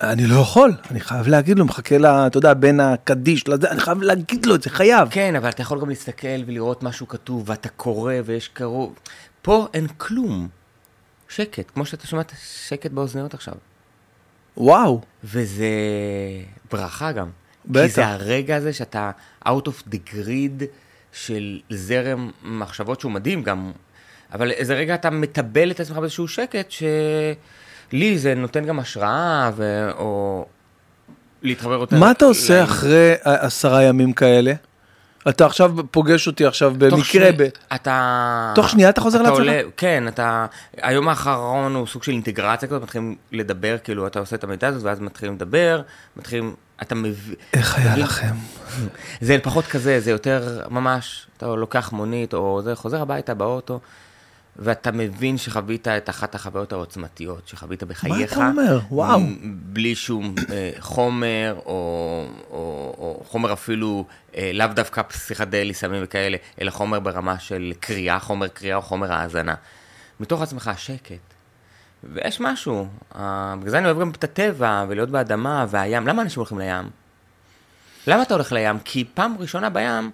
אני 0.00 0.26
לא 0.26 0.40
יכול, 0.40 0.72
אני 0.90 1.00
חייב 1.00 1.28
להגיד 1.28 1.58
לו, 1.58 1.64
מחכה 1.64 1.98
לה, 1.98 2.26
אתה 2.26 2.38
יודע, 2.38 2.54
בין 2.54 2.80
הקדיש 2.80 3.48
לזה, 3.48 3.70
אני 3.70 3.80
חייב 3.80 4.02
להגיד 4.02 4.46
לו 4.46 4.54
את 4.54 4.62
זה, 4.62 4.70
חייב. 4.70 5.08
כן, 5.10 5.36
אבל 5.36 5.48
אתה 5.48 5.62
יכול 5.62 5.80
גם 5.80 5.88
להסתכל 5.88 6.42
ולראות 6.46 6.82
משהו 6.82 7.08
כתוב, 7.08 7.42
ואתה 7.46 7.68
קורא 7.68 8.14
ויש 8.24 8.48
קרוב. 8.48 8.98
פה 9.42 9.66
אין 9.74 9.86
כלום. 9.96 10.48
שקט, 11.28 11.70
כמו 11.74 11.86
שאתה 11.86 12.06
שומע 12.06 12.22
שקט 12.66 12.90
באוזניות 12.90 13.34
עכשיו. 13.34 13.54
וואו. 14.56 15.00
וזה 15.24 15.68
ברכה 16.72 17.12
גם. 17.12 17.30
בטח. 17.66 17.82
כי 17.82 17.88
זה 17.88 18.06
הרגע 18.06 18.56
הזה 18.56 18.72
שאתה 18.72 19.10
out 19.46 19.66
of 19.66 19.92
the 19.92 19.96
grid 20.12 20.64
של 21.12 21.60
זרם 21.70 22.30
מחשבות 22.42 23.00
שהוא 23.00 23.12
מדהים 23.12 23.42
גם, 23.42 23.72
אבל 24.32 24.50
איזה 24.50 24.74
רגע 24.74 24.94
אתה 24.94 25.10
מטבל 25.10 25.70
את 25.70 25.80
עצמך 25.80 25.96
באיזשהו 25.96 26.28
שקט, 26.28 26.70
שלי 27.90 28.18
זה 28.18 28.34
נותן 28.34 28.64
גם 28.64 28.78
השראה, 28.78 29.50
ו... 29.56 29.90
או 29.98 30.46
להתחבר 31.42 31.72
יותר. 31.72 31.98
מה 31.98 32.10
אתה 32.10 32.24
עושה 32.24 32.64
אחרי 32.64 33.14
עשרה 33.24 33.82
ימים 33.82 34.12
כאלה? 34.12 34.52
אתה 35.28 35.46
עכשיו 35.46 35.74
פוגש 35.90 36.26
אותי 36.26 36.46
עכשיו 36.46 36.74
במקרה 36.78 37.30
ב... 37.36 37.48
אתה... 37.74 38.52
תוך 38.54 38.68
שנייה 38.68 38.88
אתה 38.88 39.00
חוזר 39.00 39.22
לעצמך? 39.22 39.46
כן, 39.76 40.08
אתה... 40.08 40.46
היום 40.76 41.08
האחרון 41.08 41.74
הוא 41.74 41.86
סוג 41.86 42.02
של 42.02 42.12
אינטגרציה 42.12 42.68
כזאת, 42.68 42.82
מתחילים 42.82 43.16
לדבר, 43.32 43.76
כאילו, 43.84 44.06
אתה 44.06 44.18
עושה 44.18 44.36
את 44.36 44.44
המידע 44.44 44.68
הזאת, 44.68 44.82
ואז 44.82 45.00
מתחילים 45.00 45.34
לדבר, 45.34 45.82
מתחילים... 46.16 46.54
אתה 46.82 46.94
מבין... 46.94 47.34
איך 47.52 47.78
היה 47.78 47.96
לכם? 47.96 48.34
זה 49.20 49.36
פחות 49.42 49.64
כזה, 49.64 50.00
זה 50.00 50.10
יותר 50.10 50.60
ממש, 50.70 51.26
אתה 51.36 51.46
לוקח 51.46 51.92
מונית, 51.92 52.34
או 52.34 52.60
זה, 52.64 52.76
חוזר 52.76 53.02
הביתה 53.02 53.34
באוטו. 53.34 53.80
ואתה 54.56 54.92
מבין 54.92 55.38
שחווית 55.38 55.88
את 55.88 56.10
אחת 56.10 56.34
החוויות 56.34 56.72
העוצמתיות 56.72 57.48
שחווית 57.48 57.82
בחייך. 57.82 58.38
מה 58.38 58.44
אתה 58.44 58.48
אומר? 58.48 58.80
וואו. 58.90 59.20
בלי 59.42 59.94
שום 59.94 60.34
אה, 60.50 60.70
חומר, 60.78 61.54
או, 61.66 62.26
או, 62.50 62.94
או 62.98 63.24
חומר 63.28 63.52
אפילו, 63.52 64.04
אה, 64.36 64.50
לאו 64.54 64.66
דווקא 64.66 65.02
פסיכדלי, 65.02 65.74
סמים 65.74 66.02
וכאלה, 66.04 66.36
אלא 66.60 66.70
חומר 66.70 67.00
ברמה 67.00 67.38
של 67.38 67.72
קריאה, 67.80 68.18
חומר 68.18 68.48
קריאה 68.48 68.76
או 68.76 68.82
חומר 68.82 69.12
האזנה. 69.12 69.54
מתוך 70.20 70.42
עצמך 70.42 70.70
שקט. 70.76 71.14
ויש 72.04 72.40
משהו, 72.40 72.88
אה, 73.16 73.54
בגלל 73.58 73.70
זה 73.70 73.78
אני 73.78 73.86
אוהב 73.86 74.00
גם 74.00 74.10
את 74.10 74.24
הטבע, 74.24 74.84
ולהיות 74.88 75.10
באדמה, 75.10 75.66
והים. 75.68 76.06
למה 76.06 76.22
אנשים 76.22 76.40
הולכים 76.40 76.58
לים? 76.58 76.90
למה 78.06 78.22
אתה 78.22 78.34
הולך 78.34 78.52
לים? 78.52 78.78
כי 78.84 79.04
פעם 79.14 79.36
ראשונה 79.38 79.70
בים, 79.70 80.10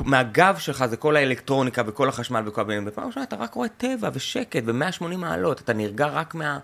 מהגב 0.00 0.56
שלך 0.58 0.86
זה 0.86 0.96
כל 0.96 1.16
האלקטרוניקה 1.16 1.82
וכל 1.86 2.08
החשמל 2.08 2.42
וכל 2.46 2.60
הבנים, 2.60 2.84
ופעם 2.86 3.06
ראשונה 3.06 3.24
אתה 3.24 3.36
רק 3.36 3.54
רואה 3.54 3.68
טבע 3.68 4.10
ושקט 4.12 4.62
ו-180 4.66 5.16
מעלות, 5.16 5.60
אתה 5.60 5.72
נרגע 5.72 6.06
רק 6.06 6.34
מה, 6.34 6.58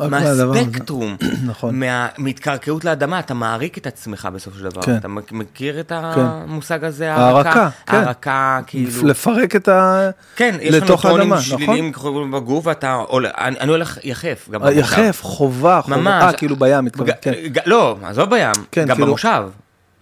מהספקטרום, 0.00 1.16
נכון. 1.50 1.80
מהתקרקעות 2.18 2.84
לאדמה, 2.84 3.18
אתה 3.18 3.34
מעריק 3.34 3.78
את 3.78 3.86
עצמך 3.86 4.28
בסופו 4.34 4.58
של 4.58 4.64
דבר. 4.64 4.82
כן. 4.82 4.96
אתה 4.96 5.08
מכיר 5.08 5.80
את 5.80 5.88
כן. 5.88 5.94
המושג 5.96 6.84
הזה, 6.84 7.14
הערקה? 7.14 7.70
כן. 7.86 7.96
הערקה, 7.96 8.60
כאילו... 8.66 9.06
לפרק 9.06 9.56
את 9.56 9.68
ה... 9.68 10.10
כן, 10.36 10.56
יש 10.60 10.74
לך 10.74 10.90
נוטרונים 10.90 11.32
שליליים 11.40 11.90
נכון? 11.90 12.30
בגוף, 12.30 12.66
ואתה... 12.66 13.02
אני, 13.38 13.60
אני 13.60 13.70
הולך 13.70 13.98
יחף, 14.04 14.48
גם 14.50 14.60
במושב. 14.60 14.78
יחף, 14.78 15.22
חובה, 15.22 15.80
חובה, 15.82 15.96
ממש. 15.96 16.22
אה, 16.22 16.32
כאילו 16.32 16.56
בים, 16.56 16.84
מתכוון, 16.84 17.08
כן. 17.20 17.32
לא, 17.66 17.96
עזוב 18.02 18.30
בים, 18.30 18.52
כן, 18.70 18.86
גם 18.86 18.94
כאילו... 18.96 19.06
במושב. 19.06 19.42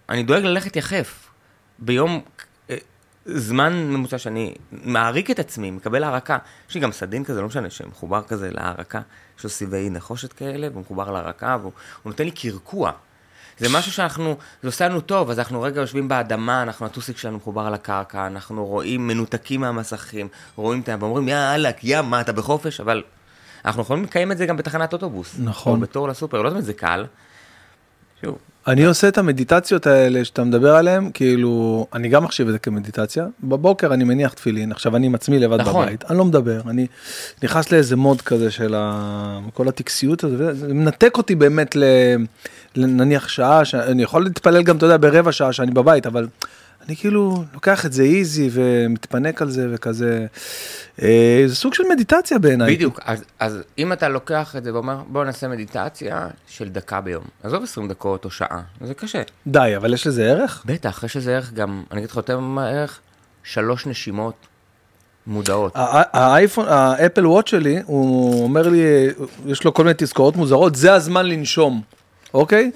אני 0.09 0.23
דואג 0.23 0.43
ללכת 0.43 0.75
יחף. 0.75 1.27
ביום 1.79 2.11
אה, 2.11 2.40
זמן 3.25 3.73
ממוצע 3.73 4.17
שאני 4.17 4.53
מעריק 4.71 5.31
את 5.31 5.39
עצמי, 5.39 5.71
מקבל 5.71 6.03
הערקה. 6.03 6.37
יש 6.69 6.75
לי 6.75 6.81
גם 6.81 6.91
סדין 6.91 7.23
כזה, 7.23 7.41
לא 7.41 7.47
משנה, 7.47 7.69
שמחובר 7.69 8.21
כזה 8.23 8.49
להערקה, 8.51 9.01
יש 9.37 9.43
לו 9.43 9.49
סיבי 9.49 9.89
נחושת 9.89 10.33
כאלה, 10.33 10.67
והוא 10.71 10.81
מחובר 10.81 11.11
להערקה, 11.11 11.57
והוא 11.61 11.71
נותן 12.05 12.23
לי 12.23 12.31
קרקוע. 12.31 12.91
זה 13.57 13.67
משהו 13.69 13.91
שאנחנו, 13.91 14.37
זה 14.61 14.67
עושה 14.67 14.87
לנו 14.87 15.01
טוב, 15.01 15.29
אז 15.29 15.39
אנחנו 15.39 15.61
רגע 15.61 15.81
יושבים 15.81 16.07
באדמה, 16.07 16.63
אנחנו, 16.63 16.85
הטוסיק 16.85 17.17
שלנו 17.17 17.37
מחובר 17.37 17.61
על 17.61 17.73
הקרקע, 17.73 18.27
אנחנו 18.27 18.65
רואים 18.65 19.07
מנותקים 19.07 19.61
מהמסכים, 19.61 20.27
רואים 20.55 20.81
את 20.81 20.89
ה... 20.89 20.95
ואומרים, 20.99 21.27
יאללה, 21.27 21.69
יא, 21.83 22.01
מה, 22.01 22.21
אתה 22.21 22.33
בחופש? 22.33 22.79
אבל 22.79 23.03
אנחנו 23.65 23.81
יכולים 23.81 24.03
לקיים 24.03 24.31
את 24.31 24.37
זה 24.37 24.45
גם 24.45 24.57
בתחנת 24.57 24.93
אוטובוס. 24.93 25.35
נכון. 25.39 25.75
או 25.75 25.79
בתור 25.79 26.07
לסופר, 26.07 26.41
לא 26.41 26.49
תמיד 26.49 26.63
זה 26.63 26.73
קל. 26.73 27.05
שוב, 28.21 28.37
אני 28.67 28.85
עושה 28.85 29.07
את 29.07 29.17
המדיטציות 29.17 29.87
האלה 29.87 30.25
שאתה 30.25 30.43
מדבר 30.43 30.75
עליהן, 30.75 31.09
כאילו, 31.13 31.87
אני 31.93 32.09
גם 32.09 32.23
מחשיב 32.23 32.47
את 32.47 32.53
זה 32.53 32.59
כמדיטציה. 32.59 33.25
בבוקר 33.43 33.93
אני 33.93 34.03
מניח 34.03 34.33
תפילין, 34.33 34.71
עכשיו 34.71 34.95
אני 34.95 35.05
עם 35.05 35.15
עצמי 35.15 35.39
לבד 35.39 35.61
נכון. 35.61 35.85
בבית, 35.85 36.03
אני 36.09 36.17
לא 36.17 36.25
מדבר, 36.25 36.61
אני 36.69 36.87
נכנס 37.43 37.71
לאיזה 37.71 37.95
מוד 37.95 38.21
כזה 38.21 38.51
של 38.51 38.73
ה... 38.77 39.39
כל 39.53 39.67
הטקסיות 39.67 40.23
הזאת, 40.23 40.57
זה 40.57 40.73
מנתק 40.73 41.17
אותי 41.17 41.35
באמת 41.35 41.75
ל... 41.75 41.83
לנניח 42.75 43.27
שעה, 43.27 43.65
שאני 43.65 44.03
יכול 44.03 44.23
להתפלל 44.23 44.63
גם, 44.63 44.77
אתה 44.77 44.85
יודע, 44.85 44.97
ברבע 44.97 45.31
שעה 45.31 45.53
שאני 45.53 45.71
בבית, 45.71 46.07
אבל 46.07 46.27
אני 46.87 46.95
כאילו 46.95 47.43
לוקח 47.53 47.85
את 47.85 47.93
זה 47.93 48.03
איזי 48.03 48.49
ומתפנק 48.51 49.41
על 49.41 49.49
זה 49.49 49.67
וכזה, 49.71 50.25
אה, 51.01 51.43
זה 51.47 51.55
סוג 51.55 51.73
של 51.73 51.83
מדיטציה 51.89 52.39
בעיניי. 52.39 52.75
בדיוק, 52.75 52.99
אז, 53.05 53.23
אז 53.39 53.59
אם 53.77 53.93
אתה 53.93 54.09
לוקח 54.09 54.55
את 54.55 54.63
זה 54.63 54.73
ואומר, 54.73 55.01
בוא 55.07 55.25
נעשה 55.25 55.47
מדיטציה 55.47 56.27
של 56.47 56.69
דקה 56.69 57.01
ביום, 57.01 57.23
עזוב 57.43 57.63
20 57.63 57.87
דקות 57.87 58.25
או 58.25 58.31
שעה, 58.31 58.61
זה 58.81 58.93
קשה. 58.93 59.21
די, 59.47 59.73
אבל 59.77 59.93
יש 59.93 60.07
לזה 60.07 60.31
ערך? 60.31 60.63
בטח, 60.65 61.03
יש 61.03 61.17
לזה 61.17 61.35
ערך 61.35 61.53
גם, 61.53 61.83
אני 61.91 61.99
אגיד 61.99 62.09
לך 62.09 62.15
יותר 62.15 62.39
מה 62.39 62.67
ערך, 62.69 62.99
שלוש 63.43 63.87
נשימות 63.87 64.35
מודעות. 65.27 65.71
האייפון, 65.75 66.65
האפל 66.67 67.27
וואט 67.27 67.47
שלי, 67.47 67.79
הוא 67.85 68.43
אומר 68.43 68.69
לי, 68.69 68.79
יש 69.45 69.63
לו 69.63 69.73
כל 69.73 69.83
מיני 69.83 69.93
תזכורות 69.97 70.35
מוזרות, 70.35 70.75
זה 70.75 70.93
הזמן 70.93 71.25
לנשום, 71.25 71.81
אוקיי? 72.33 72.71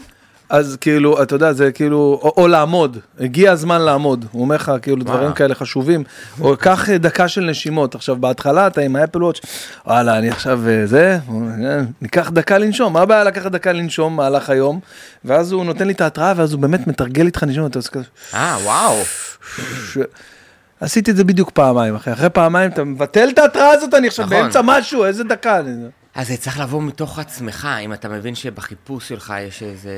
אז 0.49 0.77
כאילו, 0.81 1.23
אתה 1.23 1.35
יודע, 1.35 1.53
זה 1.53 1.71
כאילו, 1.71 2.19
או, 2.21 2.33
או 2.37 2.47
לעמוד, 2.47 2.97
הגיע 3.19 3.51
הזמן 3.51 3.81
לעמוד, 3.81 4.25
הוא 4.31 4.41
אומר 4.41 4.55
לך 4.55 4.71
כאילו 4.81 5.03
דברים 5.03 5.33
כאלה 5.33 5.55
חשובים, 5.55 6.03
או 6.41 6.57
קח 6.57 6.89
דקה 6.89 7.27
של 7.27 7.41
נשימות, 7.41 7.95
עכשיו 7.95 8.15
בהתחלה 8.15 8.67
אתה 8.67 8.81
עם 8.81 8.95
האפל 8.95 9.23
וואץ', 9.23 9.39
וואלה, 9.87 10.17
אני 10.17 10.29
עכשיו 10.29 10.69
אה, 10.69 10.85
זה, 10.85 11.19
אה, 11.65 11.81
ניקח 12.01 12.29
דקה 12.29 12.57
לנשום, 12.57 12.93
מה 12.93 13.01
הבעיה 13.01 13.23
לקחת 13.23 13.51
דקה 13.51 13.71
לנשום 13.71 14.15
מהלך 14.15 14.49
היום, 14.49 14.79
ואז 15.25 15.51
הוא 15.51 15.65
נותן 15.65 15.87
לי 15.87 15.93
את 15.93 16.01
ההתראה, 16.01 16.33
ואז 16.35 16.53
הוא 16.53 16.61
באמת 16.61 16.87
מתרגל 16.87 17.25
איתך 17.25 17.43
נשימות, 17.43 17.71
אתה 17.71 17.79
עושה 17.79 17.91
כזה, 17.91 18.05
אה, 18.33 18.57
וואו. 18.63 18.95
ש... 19.93 19.97
עשיתי 20.79 21.11
את 21.11 21.15
זה 21.15 21.23
בדיוק 21.23 21.49
פעמיים, 21.49 21.95
אחי. 21.95 22.13
אחרי 22.13 22.29
פעמיים 22.29 22.71
אתה 22.71 22.83
מבטל 22.83 23.29
את 23.29 23.39
ההתראה 23.39 23.69
הזאת, 23.69 23.93
אני 23.93 24.07
עכשיו 24.07 24.25
נכון. 24.25 24.37
באמצע 24.37 24.61
משהו, 24.63 25.05
איזה 25.05 25.23
דקה. 25.23 25.61
אז 26.15 26.27
זה 26.27 26.37
צריך 26.37 26.59
לבוא 26.59 26.81
מתוך 26.81 27.19
עצמך, 27.19 27.67
אם 27.85 27.93
אתה 27.93 28.09
מבין 28.09 28.35
שבחיפוש 28.35 29.09
שלך 29.09 29.33
יש 29.47 29.63
איזה... 29.63 29.91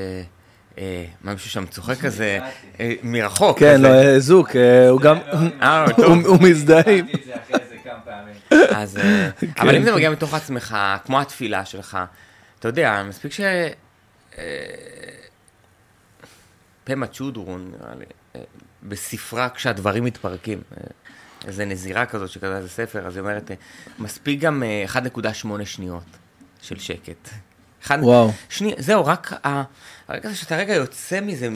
אה, 0.77 1.05
מה 1.21 1.33
מישהו 1.33 1.49
שם 1.49 1.65
צוחק 1.65 1.97
כזה, 1.97 2.39
אה, 2.79 2.93
מרחוק. 3.03 3.59
כן. 3.59 3.81
לא, 3.81 3.87
אה, 3.87 4.19
זוק, 4.19 4.49
הוא 4.89 5.01
גם, 5.01 5.17
אה, 5.61 5.83
הוא- 5.85 5.93
טוב. 5.93 6.25
הוא 6.25 6.37
מזדהה. 6.41 6.83
אז, 8.75 8.97
אה, 8.97 9.29
כן. 9.39 9.47
אבל 9.59 9.75
אם 9.75 9.83
זה 9.83 9.95
מגיע 9.95 10.09
מתוך 10.09 10.33
עצמך, 10.33 10.77
כמו 11.05 11.21
התפילה 11.21 11.65
שלך, 11.65 11.97
אתה 12.59 12.67
יודע, 12.67 13.03
מספיק 13.07 13.31
ש... 13.31 13.41
פמה 16.83 17.07
צ'ודרון, 17.07 17.71
נראה 17.79 17.95
לי, 17.95 18.05
בספרה 18.83 19.49
כשהדברים 19.49 20.03
מתפרקים. 20.03 20.61
איזה 21.47 21.65
נזירה 21.65 22.05
כזאת 22.05 22.29
שכתבה 22.29 22.57
איזה 22.57 22.69
ספר, 22.69 23.07
אז 23.07 23.15
היא 23.15 23.21
אומרת, 23.21 23.51
מספיק 23.99 24.39
גם 24.39 24.63
אה, 24.63 24.85
1.8 24.87 25.65
שניות 25.65 26.03
של 26.61 26.79
שקט. 26.79 27.29
אחד, 27.83 27.97
וואו. 28.01 28.31
שני, 28.49 28.73
זהו, 28.77 29.05
רק 29.05 29.33
ה- 29.45 29.63
הרגע 30.07 30.29
הזה 30.29 30.37
שאתה 30.37 30.55
רגע 30.57 30.73
יוצא 30.73 31.19
מזה, 31.21 31.49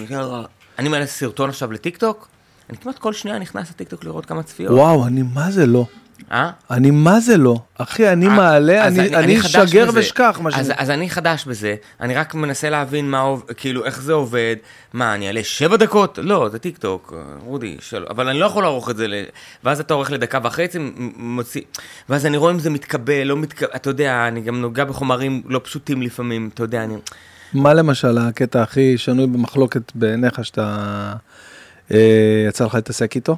אני 0.80 0.90
מעלה 0.90 1.06
סרטון 1.08 1.50
עכשיו 1.50 1.72
לטיקטוק, 1.72 2.28
אני 2.70 2.78
כמעט 2.78 3.00
כל 3.00 3.14
שנייה 3.14 3.40
נכנס 3.40 3.70
לטיקטוק 3.70 4.04
לראות 4.04 4.26
כמה 4.26 4.44
צפיות. 4.44 4.72
וואו, 4.74 5.08
אני 5.08 5.22
מה 5.34 5.52
זה 5.52 5.66
לא. 5.66 5.86
אה? 6.32 6.52
אני 6.72 6.92
מה 6.92 7.20
זה 7.20 7.38
לא. 7.38 7.56
אחי, 7.78 8.10
אני 8.10 8.28
אה, 8.28 8.36
מעלה, 8.36 8.88
אני 8.88 9.16
אני 9.16 9.42
חדש 9.42 9.70
שגר 9.70 9.86
בזה. 9.86 10.00
ושכח, 10.00 10.40
מה 10.42 10.50
אז, 10.54 10.68
שאני... 10.68 10.76
אז 10.78 10.90
אני 10.90 11.10
חדש 11.10 11.46
בזה, 11.46 11.76
אני 12.00 12.16
רק 12.16 12.36
מנסה 12.36 12.70
להבין 12.70 13.12
מה, 13.12 13.36
כאילו, 13.58 13.86
איך 13.86 14.02
זה 14.02 14.14
עובד, 14.14 14.56
מה, 14.94 15.16
אני 15.16 15.28
אעלה 15.28 15.44
שבע 15.44 15.78
דקות? 15.78 16.20
לא, 16.22 16.50
זה 16.52 16.60
טיק 16.60 16.78
טוק, 16.78 17.14
רודי, 17.46 17.78
של... 17.80 18.06
אבל 18.10 18.28
אני 18.28 18.40
לא 18.40 18.46
יכול 18.46 18.64
לערוך 18.64 18.90
את 18.90 18.98
זה, 18.98 19.08
ל... 19.08 19.14
ואז 19.64 19.80
אתה 19.80 19.94
עורך 19.94 20.12
לדקה 20.12 20.40
וחצי, 20.44 20.78
מוציא, 21.18 21.62
ואז 22.10 22.26
אני 22.26 22.38
רואה 22.38 22.52
אם 22.52 22.60
זה 22.60 22.70
מתקבל, 22.70 23.24
לא 23.24 23.38
מתקבל, 23.38 23.70
אתה 23.76 23.90
יודע, 23.90 24.28
אני 24.28 24.42
גם 24.42 24.62
נוגע 24.62 24.86
בחומרים 24.86 25.42
לא 25.46 25.62
פשוטים 25.64 26.02
לפעמים, 26.02 26.50
אתה 26.54 26.64
יודע, 26.64 26.84
אני... 26.84 26.96
מה 27.54 27.74
למשל 27.74 28.18
הקטע 28.18 28.62
הכי 28.62 28.98
שנוי 28.98 29.28
במחלוקת 29.28 29.92
בעיניך 29.96 30.46
שאתה... 30.46 31.14
אה, 31.94 32.46
יצא 32.48 32.66
לך 32.66 32.76
להתעסק 32.76 33.16
איתו? 33.16 33.38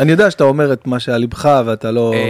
אני 0.00 0.10
יודע 0.12 0.30
שאתה 0.30 0.44
אומר 0.44 0.72
את 0.72 0.86
מה 0.86 1.00
שעל 1.00 1.20
ליבך 1.20 1.62
ואתה 1.66 1.90
לא... 1.90 2.12
אה, 2.14 2.20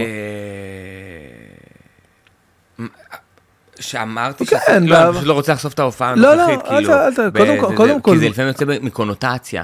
שאמרתי 3.80 4.46
כן, 4.46 4.56
שזה, 4.66 4.86
לא, 4.86 5.02
אני 5.04 5.12
פשוט 5.12 5.26
לא 5.26 5.32
רוצה 5.32 5.52
לחשוף 5.52 5.74
את 5.74 5.78
ההופעה 5.78 6.14
לא, 6.14 6.34
לא, 6.36 6.42
הנוכחית, 6.42 6.66
כאילו, 6.68 6.92
ת- 7.16 7.18
ב- 7.32 7.74
קודם 7.76 8.00
כל- 8.00 8.12
כי 8.12 8.18
זה 8.18 8.28
לפעמים 8.28 8.48
יוצא 8.48 8.64
מקונוטציה. 8.82 9.62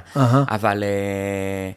אבל 0.51 0.83
אה, 0.83 1.71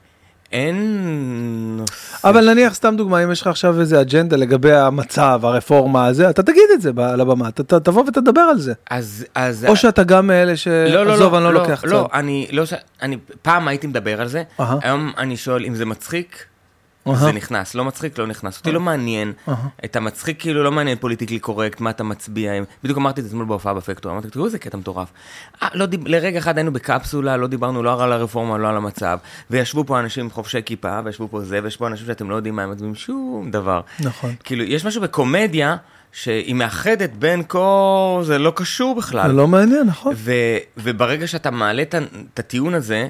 אין... 0.51 1.79
אבל 2.23 2.49
נניח 2.53 2.73
סתם 2.73 2.95
דוגמא, 2.97 3.23
אם 3.23 3.31
יש 3.31 3.41
לך 3.41 3.47
עכשיו 3.47 3.79
איזה 3.79 4.01
אג'נדה 4.01 4.38
לגבי 4.38 4.73
המצב, 4.73 5.39
הרפורמה 5.43 6.05
הזה, 6.05 6.29
אתה 6.29 6.43
תגיד 6.43 6.63
את 6.73 6.81
זה 6.81 6.91
על 6.97 7.21
הבמה, 7.21 7.47
אתה- 7.49 7.79
תבוא 7.79 8.03
ותדבר 8.07 8.41
על 8.41 8.59
זה. 8.59 8.73
אז, 8.89 9.25
אז... 9.35 9.65
או 9.69 9.75
שאתה 9.75 10.03
גם 10.03 10.27
מאלה 10.27 10.57
ש... 10.57 10.67
לא, 10.67 11.05
לא, 11.05 11.17
לא, 11.19 11.35
אני 11.38 11.43
לא 11.43 11.53
לוקח 11.53 11.83
לא. 11.88 12.07
אני 12.13 12.47
לא, 12.51 12.65
ש- 12.65 12.73
אני 13.01 13.17
פעם 13.41 13.67
הייתי 13.67 13.88
מדבר 13.88 14.21
על 14.21 14.27
זה. 14.27 14.43
היום 14.59 15.12
אני 15.17 15.38
שואל 15.38 15.65
אם 15.65 15.75
זה 15.75 15.85
מצחיק. 15.85 16.45
זה 17.15 17.31
נכנס, 17.31 17.75
לא 17.75 17.85
מצחיק, 17.85 18.17
לא 18.17 18.27
נכנס. 18.27 18.57
אותי 18.57 18.71
לא 18.71 18.79
מעניין, 18.79 19.33
אהה. 19.49 19.55
את 19.85 19.95
המצחיק 19.95 20.39
כאילו 20.41 20.63
לא 20.63 20.71
מעניין 20.71 20.97
פוליטיקלי 20.97 21.39
קורקט, 21.39 21.81
מה 21.81 21.89
אתה 21.89 22.03
מצביע, 22.03 22.51
בדיוק 22.83 22.97
אמרתי 22.97 23.21
את 23.21 23.25
זה 23.25 23.29
אתמול 23.29 23.45
בהופעה 23.45 23.73
בפקטור, 23.73 24.11
אמרתי, 24.11 24.29
תראו 24.29 24.45
איזה 24.45 24.59
קטע 24.59 24.77
מטורף. 24.77 25.07
אה, 25.63 25.67
לא 25.73 25.85
דיב- 25.85 26.07
לרגע 26.07 26.39
אחד 26.39 26.57
היינו 26.57 26.73
בקפסולה, 26.73 27.37
לא 27.37 27.47
דיברנו 27.47 27.83
לא 27.83 28.03
על 28.03 28.11
הרפורמה, 28.11 28.57
לא 28.57 28.69
על 28.69 28.77
המצב, 28.77 29.17
וישבו 29.49 29.83
פה 29.85 29.99
אנשים 29.99 30.23
עם 30.23 30.31
חובשי 30.31 30.59
כיפה, 30.65 30.99
וישבו 31.05 31.27
פה 31.31 31.41
זה, 31.41 31.59
ויש 31.63 31.77
פה 31.77 31.87
אנשים 31.87 32.05
שאתם 32.07 32.29
לא 32.29 32.35
יודעים 32.35 32.55
מה 32.55 32.63
הם 32.63 32.71
מצביעים, 32.71 32.95
שום 32.95 33.51
דבר. 33.51 33.81
נכון. 33.99 34.35
כאילו, 34.43 34.63
יש 34.63 34.85
משהו 34.85 35.01
בקומדיה, 35.01 35.75
שהיא 36.11 36.55
מאחדת 36.55 37.09
בין 37.13 37.43
כל... 37.47 38.21
זה 38.23 38.37
לא 38.37 38.53
קשור 38.55 38.95
בכלל. 38.95 39.27
זה 39.27 39.33
לא 39.33 39.47
מעניין, 39.47 39.87
נכון? 39.87 40.13
ו, 40.17 40.31
וברגע 40.77 41.27
שאתה 41.27 41.51
מעלה 41.51 41.81
את 41.81 41.95
הטיעון 42.39 42.73
הזה, 42.73 43.07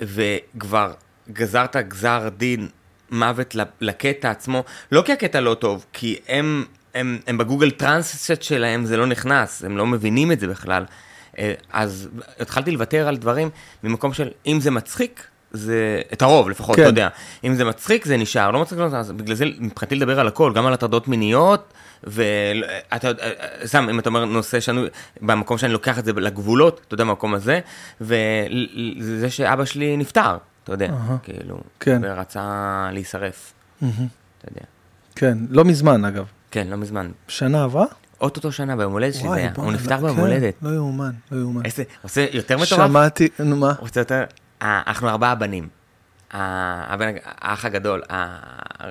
וכבר 0.00 0.92
גזרת 1.32 1.76
גזר 1.76 2.28
דין 2.36 2.68
מוות 3.10 3.56
לקטע 3.80 4.30
עצמו, 4.30 4.64
לא 4.92 5.02
כי 5.02 5.12
הקטע 5.12 5.40
לא 5.40 5.54
טוב, 5.54 5.84
כי 5.92 6.16
הם, 6.28 6.64
הם, 6.94 7.18
הם 7.26 7.38
בגוגל 7.38 7.70
טרנסט 7.70 8.42
שלהם 8.42 8.84
זה 8.84 8.96
לא 8.96 9.06
נכנס, 9.06 9.64
הם 9.64 9.76
לא 9.76 9.86
מבינים 9.86 10.32
את 10.32 10.40
זה 10.40 10.46
בכלל. 10.46 10.84
אה, 11.38 11.54
אז 11.72 12.08
התחלתי 12.40 12.70
לוותר 12.70 13.08
על 13.08 13.16
דברים 13.16 13.50
ממקום 13.84 14.12
של 14.12 14.28
אם 14.46 14.60
זה 14.60 14.70
מצחיק, 14.70 15.26
זה, 15.52 16.00
את 16.12 16.22
הרוב 16.22 16.50
לפחות, 16.50 16.76
כן. 16.76 16.82
אתה 16.82 16.90
יודע. 16.90 17.08
אם 17.44 17.54
זה 17.54 17.64
מצחיק 17.64 18.04
זה 18.04 18.16
נשאר, 18.16 18.50
לא 18.50 18.60
מצחיק 18.60 18.78
לא 18.78 18.84
אז 18.84 19.12
בגלל 19.12 19.34
זה 19.34 19.44
מבחינתי 19.58 19.94
לדבר 19.94 20.20
על 20.20 20.28
הכל, 20.28 20.52
גם 20.54 20.66
על 20.66 20.72
הטרדות 20.72 21.08
מיניות, 21.08 21.72
ואתה 22.04 23.08
יודע, 23.08 23.24
סתם, 23.64 23.88
אם 23.90 23.98
אתה 23.98 24.08
אומר 24.08 24.24
נושא 24.24 24.60
שאני, 24.60 24.80
במקום 25.20 25.58
שאני 25.58 25.72
לוקח 25.72 25.98
את 25.98 26.04
זה 26.04 26.12
לגבולות, 26.12 26.80
אתה 26.86 26.94
יודע, 26.94 27.04
במקום 27.04 27.34
הזה, 27.34 27.60
וזה 28.00 29.30
שאבא 29.30 29.64
שלי 29.64 29.96
נפטר, 29.96 30.36
אתה 30.64 30.72
יודע, 30.72 30.90
כאילו, 31.22 31.60
כן. 31.80 32.00
ורצה 32.04 32.88
להישרף, 32.92 33.52
מהמם. 33.80 33.94
אתה 34.38 34.48
יודע. 34.50 34.66
כן, 35.14 35.38
לא 35.48 35.64
מזמן 35.64 36.04
אגב. 36.04 36.26
כן, 36.50 36.66
לא 36.68 36.76
מזמן. 36.76 37.10
שנה 37.28 37.64
עברה? 37.64 37.84
אוטוטו 38.20 38.52
שנה 38.52 38.76
ביום 38.76 38.92
הולדת 38.92 39.14
שלי 39.14 39.28
זה 39.28 39.34
היה, 39.34 39.52
הוא 39.56 39.72
נפטר 39.72 39.96
כן, 39.96 40.02
ביום 40.02 40.16
הולדת. 40.16 40.54
לא 40.62 40.70
יאומן, 40.70 41.10
לא 41.32 41.40
יאומן. 41.40 41.64
איזה, 41.64 41.82
עושה 42.02 42.26
יותר 42.32 42.56
מטורף? 42.56 42.88
שמעתי, 42.88 43.28
נו 43.38 43.56
מה? 43.56 43.72
רוצה 43.78 44.00
יותר? 44.00 44.24
אה, 44.62 44.82
אנחנו 44.86 45.08
ארבעה 45.08 45.34
בנים. 45.34 45.68
האח 46.30 47.64
הגדול, 47.64 48.02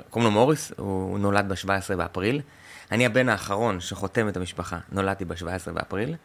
קוראים 0.10 0.32
לו 0.32 0.32
מוריס, 0.32 0.72
הוא 0.78 1.20
נולד 1.20 1.50
ב-17 1.50 1.96
באפריל. 1.98 2.42
אני 2.92 3.06
הבן 3.06 3.30
האחרון 3.30 3.80
שחותם 3.80 4.28
את 4.30 4.38
המשפחה, 4.38 4.78
נולדתי 4.92 5.26
ב-17 5.26 5.72
באפריל, 5.74 6.16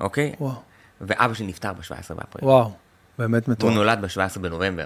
אוקיי? 0.00 0.34
וואו, 0.40 0.54
ואבא 1.00 1.34
שלי 1.34 1.46
נפטר 1.46 1.72
ב-17 1.72 2.14
באפריל. 2.14 2.44
וואו, 2.44 2.72
באמת 3.18 3.48
מטורף. 3.48 3.74
נולד 3.74 3.98
ב-17 4.00 4.38
בנובמבר. 4.40 4.84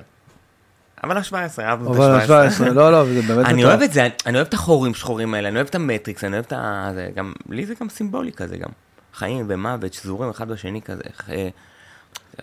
אבל 1.04 1.16
ה-17, 1.16 1.34
אהבנו 1.62 1.92
את 1.92 1.96
אבל 1.96 2.14
ה-17. 2.14 2.26
17, 2.26 2.70
לא, 2.70 2.92
לא, 2.92 3.04
זה 3.04 3.22
באמת 3.22 3.46
אני 3.46 3.54
מטורף. 3.54 3.64
אוהב 3.64 3.82
את 3.82 3.92
זה, 3.92 4.08
אני 4.26 4.36
אוהב 4.36 4.46
את 4.46 4.54
החורים 4.54 4.94
שחורים 4.94 5.34
האלה, 5.34 5.48
אני 5.48 5.56
אוהב 5.56 5.66
את 5.66 5.74
המטריקס, 5.74 6.24
אני 6.24 6.32
אוהב 6.32 6.44
את 6.44 6.52
ה... 6.52 6.90
זה 6.94 7.08
גם, 7.14 7.32
לי 7.48 7.66
זה 7.66 7.74
גם 7.80 7.88
סימבולי 7.88 8.32
כזה 8.32 8.56
גם. 8.56 8.68
חיים 9.14 9.46
ומוות 9.48 9.92
שזורים 9.92 10.30
אחד 10.30 10.48
בשני 10.48 10.82
כזה. 10.82 11.02
אה, 11.30 11.48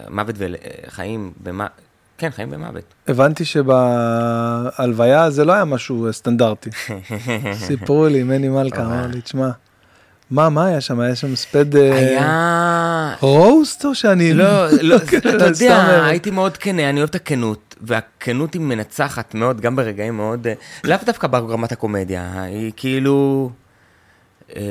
מוות 0.09 0.35
וחיים 0.37 1.33
במוות. 1.43 1.71
כן, 2.17 2.29
חיים 2.29 2.49
ומוות. 2.51 2.93
הבנתי 3.07 3.45
שבהלוויה 3.45 5.29
זה 5.29 5.45
לא 5.45 5.53
היה 5.53 5.65
משהו 5.65 6.07
סטנדרטי. 6.11 6.69
סיפרו 7.67 8.07
לי, 8.07 8.23
מני 8.23 8.49
מלכה 8.49 8.85
אמר 8.85 9.07
לי, 9.07 9.21
תשמע, 9.21 9.49
מה, 10.31 10.49
מה 10.49 10.65
היה 10.65 10.81
שם? 10.81 10.99
היה 10.99 11.15
שם 11.15 11.35
ספד 11.35 11.75
אה, 11.75 11.95
היה... 11.97 13.15
רוסט 13.19 13.85
או 13.85 13.95
שאני... 13.95 14.33
לא, 14.33 14.67
לא, 14.81 14.95
אתה 15.17 15.53
סתם, 15.53 15.65
יודע, 15.65 15.77
אה, 15.77 16.05
הייתי 16.05 16.31
מאוד 16.31 16.57
כנה, 16.57 16.89
אני 16.89 16.99
אוהב 16.99 17.09
את 17.09 17.15
הכנות, 17.15 17.75
והכנות 17.81 18.53
היא 18.53 18.61
מנצחת 18.61 19.33
מאוד, 19.33 19.61
גם 19.61 19.75
ברגעים 19.75 20.17
מאוד, 20.17 20.47
אה, 20.47 20.53
לאו 20.83 20.97
דווקא 21.05 21.27
ברמת 21.27 21.71
הקומדיה, 21.71 22.43
היא 22.43 22.71
כאילו... 22.75 23.49
אה, 24.55 24.61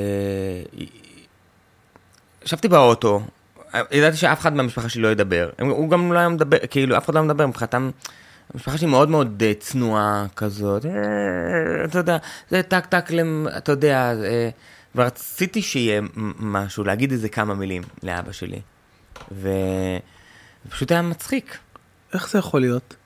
ישבתי 2.44 2.68
באוטו, 2.68 3.20
ידעתי 3.90 4.16
שאף 4.16 4.40
אחד 4.40 4.54
מהמשפחה 4.54 4.88
שלי 4.88 5.02
לא 5.02 5.08
ידבר, 5.08 5.50
הוא 5.60 5.90
גם 5.90 6.12
לא 6.12 6.18
היה 6.18 6.28
מדבר, 6.28 6.56
כאילו, 6.70 6.96
אף 6.96 7.04
אחד 7.04 7.14
לא 7.14 7.22
מדבר, 7.22 7.46
מבחינתם, 7.46 7.90
המשפחה 8.54 8.78
שלי 8.78 8.86
מאוד 8.86 9.08
מאוד 9.08 9.42
צנועה 9.58 10.26
כזאת, 10.36 10.86
אתה 11.84 11.98
יודע, 11.98 12.16
זה 12.50 12.62
טק 12.62 12.86
טק, 12.86 13.10
אתה 13.56 13.72
יודע, 13.72 14.14
ורציתי 14.96 15.62
שיהיה 15.62 16.00
משהו, 16.38 16.84
להגיד 16.84 17.12
איזה 17.12 17.28
כמה 17.28 17.54
מילים 17.54 17.82
לאבא 18.02 18.32
שלי. 18.32 18.60
ופשוט 20.66 20.92
היה 20.92 21.02
מצחיק. 21.02 21.58
איך 22.14 22.30
זה 22.30 22.38
יכול 22.38 22.60
להיות? 22.60 22.96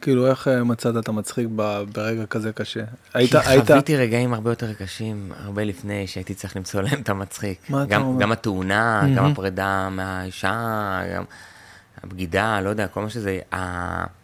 כאילו, 0.00 0.26
איך 0.26 0.48
אה, 0.48 0.64
מצאת 0.64 0.96
את 0.96 1.08
המצחיק 1.08 1.48
ברגע 1.92 2.26
כזה 2.26 2.52
קשה? 2.52 2.84
היית, 3.14 3.30
כי 3.30 3.38
היית... 3.44 3.66
חוויתי 3.66 3.96
רגעים 3.96 4.34
הרבה 4.34 4.50
יותר 4.50 4.72
קשים, 4.74 5.32
הרבה 5.44 5.64
לפני 5.64 6.06
שהייתי 6.06 6.34
צריך 6.34 6.56
למצוא 6.56 6.82
להם 6.82 7.00
את 7.00 7.08
המצחיק. 7.08 7.70
מה 7.70 7.82
אתה 7.82 7.90
גם, 7.90 8.02
אומר? 8.02 8.22
גם 8.22 8.32
התאונה, 8.32 9.02
גם 9.02 9.14
מהמם. 9.14 9.32
הפרידה 9.32 9.88
מהאישה, 9.90 11.00
גם 11.16 11.24
הבגידה, 12.02 12.60
לא 12.60 12.68
יודע, 12.68 12.88
כל 12.88 13.02
מה 13.02 13.10
שזה... 13.10 13.38
ה... 13.54 14.22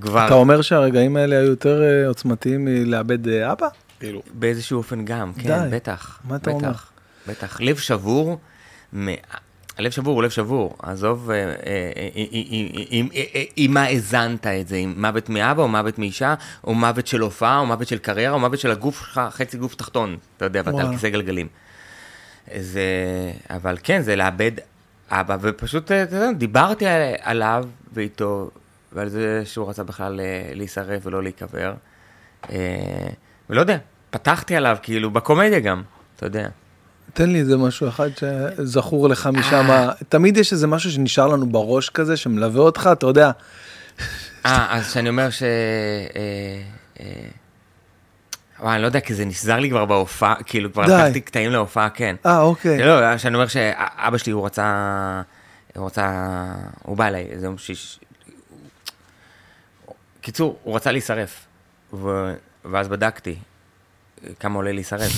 כבר 0.00 0.26
אתה 0.26 0.34
אומר 0.34 0.62
שהרגעים 0.62 1.16
האלה 1.16 1.38
היו 1.38 1.50
יותר 1.50 1.82
אה, 1.82 2.08
עוצמתיים 2.08 2.64
מלאבד 2.64 3.28
אה, 3.28 3.52
אבא? 3.52 3.68
כאילו. 4.00 4.22
באיזשהו 4.34 4.78
אופן 4.78 5.04
גם, 5.04 5.32
כן, 5.32 5.42
די. 5.42 5.76
בטח. 5.76 6.20
מה 6.24 6.36
אתה 6.36 6.50
בטח, 6.50 6.56
אומר? 6.64 6.72
בטח. 7.28 7.60
לב 7.60 7.76
שבור, 7.76 8.38
מ... 8.96 9.08
הלב 9.78 9.90
שבור 9.90 10.14
הוא 10.14 10.22
לב 10.22 10.30
שבור, 10.30 10.76
עזוב 10.82 11.30
אה, 11.30 11.36
אה, 11.36 11.52
אה, 13.34 13.44
אם 13.58 13.70
מה 13.74 13.82
האזנת 13.82 14.46
את 14.46 14.68
זה, 14.68 14.76
אם 14.76 14.94
מוות 14.96 15.28
מאבא 15.28 15.62
או 15.62 15.68
מוות 15.68 15.98
מאישה, 15.98 16.34
או 16.64 16.74
מוות 16.74 17.06
של 17.06 17.20
הופעה, 17.20 17.58
או 17.58 17.66
מוות 17.66 17.88
של 17.88 17.98
קריירה, 17.98 18.34
או 18.34 18.38
מוות 18.40 18.58
של 18.58 18.70
הגוף 18.70 18.98
שלך, 19.00 19.20
חצי 19.30 19.56
גוף 19.58 19.74
תחתון, 19.74 20.16
אתה 20.36 20.44
יודע, 20.44 20.62
ואתה 20.64 20.82
על. 20.82 20.90
כיסא 20.90 21.08
גלגלים. 21.08 21.48
זה, 22.60 22.82
אבל 23.50 23.76
כן, 23.82 24.02
זה 24.02 24.16
לאבד 24.16 24.52
אבא, 25.10 25.36
ופשוט, 25.40 25.92
אה, 25.92 26.02
אתה 26.02 26.16
יודע, 26.16 26.32
דיברתי 26.32 26.86
על- 26.86 27.14
עליו 27.20 27.64
ואיתו, 27.92 28.50
ועל 28.92 29.08
זה 29.08 29.42
שהוא 29.44 29.68
רצה 29.68 29.84
בכלל 29.84 30.20
אה, 30.20 30.24
להישרף 30.54 31.02
ולא 31.06 31.22
להיקבר. 31.22 31.74
אה, 33.46 33.50
ולא 33.50 33.60
יודע, 33.60 33.76
פתחתי 34.10 34.56
עליו, 34.56 34.76
כאילו, 34.82 35.10
בקומדיה 35.10 35.60
גם, 35.60 35.82
אתה 36.16 36.26
יודע. 36.26 36.48
תן 37.14 37.30
לי 37.30 37.38
איזה 37.38 37.56
משהו 37.56 37.88
אחד 37.88 38.08
שזכור 38.16 39.08
לך 39.08 39.28
משם. 39.32 39.66
תמיד 40.08 40.36
יש 40.36 40.52
איזה 40.52 40.66
משהו 40.66 40.90
שנשאר 40.90 41.26
לנו 41.26 41.46
בראש 41.46 41.88
כזה, 41.88 42.16
שמלווה 42.16 42.60
אותך, 42.60 42.88
אתה 42.92 43.06
יודע. 43.06 43.30
אה, 44.46 44.66
אז 44.70 44.92
שאני 44.92 45.08
אומר 45.08 45.30
ש... 45.30 45.42
אה, 45.42 45.48
אה, 47.00 47.06
וואי, 48.60 48.74
אני 48.74 48.82
לא 48.82 48.86
יודע, 48.86 49.00
כי 49.00 49.14
זה 49.14 49.24
נסזר 49.24 49.56
לי 49.56 49.70
כבר 49.70 49.84
בהופעה, 49.84 50.34
כאילו, 50.46 50.72
כבר. 50.72 50.82
לקחתי 50.82 51.20
קטעים 51.20 51.50
להופעה, 51.50 51.90
כן. 51.90 52.16
אה, 52.26 52.40
אוקיי. 52.40 52.78
לא, 52.78 53.18
שאני 53.18 53.34
אומר 53.34 53.46
שאבא 53.46 54.18
שלי, 54.18 54.32
הוא 54.32 54.46
רצה... 54.46 55.22
הוא 55.76 55.86
רצה... 55.86 56.44
הוא 56.82 56.96
בא 56.96 57.06
אליי, 57.06 57.26
איזה 57.30 57.46
יום 57.46 57.58
שיש... 57.58 58.00
קיצור, 60.20 60.58
הוא 60.62 60.76
רצה 60.76 60.92
להישרף. 60.92 61.46
ואז 62.72 62.88
בדקתי 62.88 63.36
כמה 64.40 64.54
עולה 64.56 64.72
להישרף. 64.72 65.12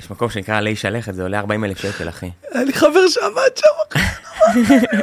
יש 0.00 0.10
מקום 0.10 0.30
שנקרא 0.30 0.56
עלי 0.56 0.76
שלכת, 0.76 1.14
זה 1.14 1.22
עולה 1.22 1.38
40 1.38 1.64
אלף 1.64 1.78
שקל, 1.78 2.08
אחי. 2.08 2.30
היה 2.52 2.64
לי 2.64 2.72
חבר 2.72 3.08
שעבד 3.08 3.50
שם. 3.56 3.98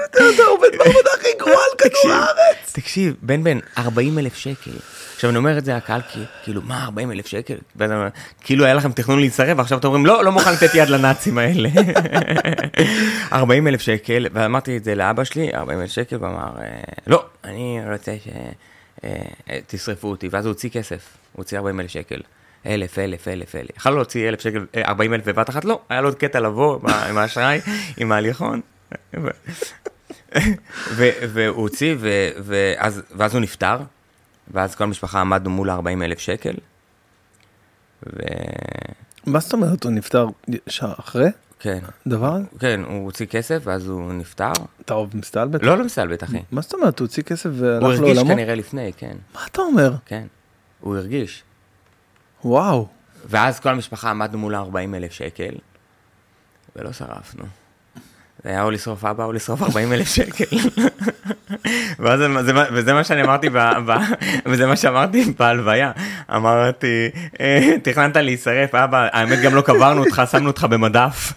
אתה 0.05 0.23
יודע, 0.23 0.43
עובד 0.43 0.67
בעבודה 0.77 1.09
הכי 1.19 1.27
גרועה 1.39 1.55
על 1.71 1.77
כדור 1.77 2.11
הארץ. 2.13 2.71
תקשיב, 2.71 3.15
בן 3.21 3.43
בן, 3.43 3.59
40 3.77 4.19
אלף 4.19 4.35
שקל. 4.35 4.71
עכשיו 5.15 5.29
אני 5.29 5.37
אומר 5.37 5.57
את 5.57 5.65
זה 5.65 5.73
לקהל, 5.75 6.01
כאילו, 6.43 6.61
מה 6.61 6.83
40 6.83 7.11
אלף 7.11 7.27
שקל? 7.27 7.55
אני 7.81 7.93
כאילו 8.41 8.65
היה 8.65 8.73
לכם 8.73 8.91
תכנון 8.91 9.19
להצטרף, 9.19 9.57
ועכשיו 9.57 9.77
אתם 9.77 9.87
אומרים, 9.87 10.05
לא, 10.05 10.23
לא 10.23 10.31
מוכן 10.31 10.53
לתת 10.53 10.75
יד 10.75 10.89
לנאצים 10.89 11.37
האלה. 11.37 11.69
40 13.33 13.67
אלף 13.67 13.81
שקל, 13.81 14.27
ואמרתי 14.33 14.77
את 14.77 14.83
זה 14.83 14.95
לאבא 14.95 15.23
שלי, 15.23 15.55
40 15.55 15.81
אלף 15.81 15.89
שקל, 15.91 16.15
והוא 16.15 16.27
אמר, 16.27 16.51
"אה, 16.61 16.65
לא, 17.07 17.25
אני 17.43 17.79
רוצה 17.91 18.11
שתשרפו 19.03 20.07
אותי, 20.07 20.27
ואז 20.31 20.45
הוא 20.45 20.51
הוציא 20.51 20.69
כסף, 20.69 21.17
הוא 21.31 21.43
הוציא 21.43 21.57
40 21.57 21.79
אלף 21.79 21.89
שקל. 21.89 22.21
אלף, 22.65 22.99
אלף, 22.99 23.27
אלף, 23.27 23.55
אלף. 23.55 23.77
יכול 23.77 23.91
להוציא 23.91 24.29
אלף 24.29 24.41
שקל, 24.41 24.65
אה, 24.75 24.81
40 24.87 25.13
אלף 25.13 25.27
בבת 25.27 25.49
אחת? 25.49 25.65
לא, 25.65 25.81
היה 25.89 26.01
לו 26.01 26.07
עוד 26.07 26.15
קטע 26.15 26.39
לבוא 26.39 26.79
עם 27.09 27.17
האשראי, 27.17 27.59
עם 27.97 28.11
ההליכון. 28.11 28.61
ו- 30.95 31.09
והוא 31.33 31.61
הוציא, 31.63 31.95
ו- 31.99 32.29
ואז, 32.43 33.33
הוא 33.33 33.41
נפטר, 33.41 33.77
ואז 34.51 34.75
כל 34.75 34.83
המשפחה 34.83 35.21
עמדנו 35.21 35.49
מול 35.49 35.69
ה-40 35.69 36.03
אלף 36.03 36.19
שקל, 36.19 36.53
וכן, 38.03 38.93
מה 39.25 39.39
זאת 39.39 39.53
אומרת, 39.53 39.83
הוא 39.83 39.91
נפטר 39.91 40.27
ישר 40.67 40.93
אחרי? 40.99 41.29
דבר? 42.07 42.37
כן, 42.59 42.81
הוא 42.87 43.05
הוציא 43.05 43.25
כסף, 43.25 43.61
ואז 43.63 43.87
הוא 43.87 44.13
נפטר. 44.13 44.51
אתה 44.81 44.93
עוד 44.93 45.15
מסתלבט? 45.15 45.63
לא, 45.63 45.77
לא 45.77 45.85
מסתלבט, 45.85 46.23
אחי. 46.23 46.41
מה 46.51 46.61
זאת 46.61 46.73
אומרת, 46.73 46.99
הוא 46.99 47.05
הוציא 47.05 47.23
כסף 47.23 47.49
הוא 47.49 47.59
והלך 47.59 47.83
הרגיש 47.83 47.99
לעולמו? 47.99 48.29
כנראה 48.29 48.55
לפני, 48.55 48.91
כן, 48.97 49.17
מה 49.33 49.41
אתה 49.51 49.61
אומר? 49.61 49.93
כן. 50.05 50.27
הוא 50.79 50.97
הרגיש. 50.97 51.43
וואו. 52.45 52.87
ואז 53.25 53.59
כל 53.59 53.69
המשפחה 53.69 54.09
עמדנו 54.09 54.37
מול 54.37 54.55
ה-40 54.55 54.95
אלף 54.95 55.11
שקל, 55.11 55.55
ולא 56.75 56.91
שרפנו. 56.91 57.43
זה 58.43 58.49
היה 58.49 58.63
או 58.63 58.71
לשרוף 58.71 59.05
אבא 59.05 59.23
או 59.25 59.31
לשרוף 59.31 59.61
40 59.61 59.93
אלף 59.93 60.07
שקל. 60.07 60.57
ואז 61.99 62.19
זה, 62.45 62.51
וזה 62.73 62.93
מה 62.93 63.03
שאני 63.03 63.21
אמרתי, 63.23 63.49
ב, 63.49 63.57
ב, 63.85 63.91
וזה 64.45 64.65
מה 64.65 64.75
שאמרתי 64.75 65.23
בהלוויה. 65.39 65.91
אמרתי, 66.35 67.09
"אה, 67.39 67.71
תכננת 67.83 68.17
להישרף, 68.17 68.75
אבא, 68.75 69.07
האמת 69.11 69.39
גם 69.41 69.55
לא 69.55 69.61
קברנו 69.61 70.03
אותך, 70.05 70.21
שמנו 70.31 70.47
אותך 70.47 70.63
במדף. 70.69 71.33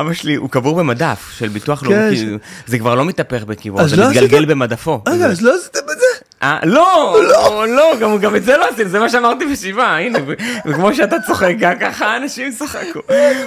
אבא 0.00 0.12
שלי, 0.12 0.34
הוא 0.34 0.50
קבור 0.50 0.78
במדף 0.78 1.30
של 1.38 1.48
ביטוח 1.48 1.82
לאומי, 1.82 2.16
כן, 2.16 2.36
זה 2.66 2.78
כבר 2.78 2.94
לא 2.94 3.04
מתהפך 3.04 3.44
בקברו, 3.44 3.88
זה 3.88 3.96
לא 3.96 4.08
מתגלגל 4.10 4.44
במדפו. 4.44 5.02
רגע, 5.08 5.26
אז 5.26 5.42
לא 5.42 5.56
עשיתם 5.56 5.78
את 5.78 5.98
זה? 5.98 6.15
אה, 6.42 6.58
לא, 6.62 7.16
לא, 7.28 7.68
לא, 7.68 7.92
גם, 8.00 8.18
גם 8.18 8.36
את 8.36 8.44
זה 8.44 8.56
לא 8.56 8.68
עשינו, 8.68 8.90
זה 8.90 8.98
מה 8.98 9.08
שאמרתי 9.08 9.46
בשבעה, 9.46 10.00
הנה, 10.00 10.18
וכמו 10.66 10.94
שאתה 10.94 11.16
צוחק, 11.26 11.54
ככה 11.80 12.16
אנשים 12.16 12.52
צחקו. 12.52 13.00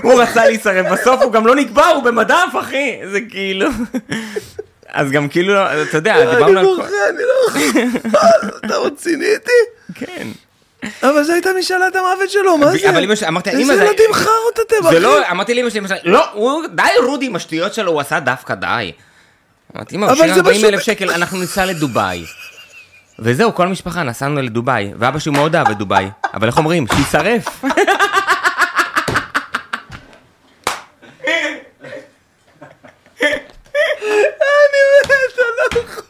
הוא 0.03 0.21
רצה 0.21 0.45
להישרף, 0.45 0.85
בסוף 0.91 1.21
הוא 1.21 1.31
גם 1.33 1.47
לא 1.47 1.55
נקבר, 1.55 1.85
הוא 1.85 2.03
במדף, 2.03 2.35
אחי, 2.59 2.99
זה 3.11 3.19
כאילו... 3.29 3.69
אז 4.93 5.11
גם 5.11 5.29
כאילו, 5.29 5.53
אתה 5.89 5.97
יודע, 5.97 6.15
אני 6.15 6.25
דיברנו 6.35 6.59
על... 6.59 6.65
כל- 6.65 6.75
בוכה, 6.75 6.87
אני 7.09 7.17
לא 7.23 7.47
יכול. 7.47 7.89
אתה 8.65 8.77
רציני 8.77 9.25
איתי? 9.25 9.51
כן. 9.95 10.27
אבל 11.03 11.23
זו 11.23 11.33
הייתה 11.33 11.49
משאלת 11.59 11.95
המוות 11.95 12.29
שלו, 12.29 12.57
מה 12.57 12.71
זה? 12.71 12.89
אבל 12.89 13.03
אמא 13.03 13.15
שלי, 13.15 13.27
אמרתי, 13.27 13.49
אמא, 13.51 13.59
איזה 13.59 13.75
זה... 13.75 13.83
ילדים 13.85 14.13
חארות 14.13 14.59
אתם, 14.67 14.75
אחי. 14.85 14.93
זה 14.95 14.99
לא, 14.99 15.31
אמרתי 15.31 15.53
לאמא 15.53 15.69
שלי, 15.69 15.81
לא, 16.03 16.25
הוא, 16.33 16.63
די 16.75 16.83
רודי 17.05 17.25
עם 17.25 17.35
השטויות 17.35 17.73
שלו, 17.73 17.91
הוא 17.91 18.01
עשה 18.01 18.19
דווקא, 18.19 18.53
די. 18.55 18.91
אמרתי, 19.75 19.95
אמא, 19.95 20.05
הוא 20.05 20.15
שילם 20.15 20.33
זה 20.33 20.39
40 20.39 20.55
פשוט- 20.57 20.73
אלף 20.73 20.81
שקל, 20.81 21.11
אנחנו 21.11 21.37
ניסע 21.39 21.65
לדובאי. 21.65 22.25
וזהו, 23.21 23.55
כל 23.55 23.67
המשפחה, 23.67 24.03
נסענו 24.03 24.41
לדובאי, 24.41 24.91
ואבא 24.97 25.19
שלי 25.19 25.31
מאוד 25.31 25.55
אהב 25.55 25.69
את 25.69 25.77
דובאי, 25.77 26.09
אבל 26.33 26.47
איך 26.47 26.57
אומרים? 26.57 26.85
שיישרף. 26.87 27.63
אני 33.21 34.79
מת, 35.01 35.11
אני 35.11 35.75
לא 35.75 35.81
יכול. 35.81 36.08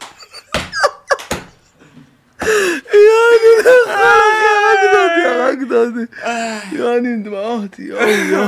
יכול, 2.42 3.94
אחי, 3.94 4.46
הרגת 4.56 4.92
אותי, 4.94 5.26
הרגת 5.26 5.72
אותי. 5.72 7.08
עם 7.08 7.22
דמעות, 7.22 7.78
יואו, 7.78 8.08
יואו. 8.08 8.46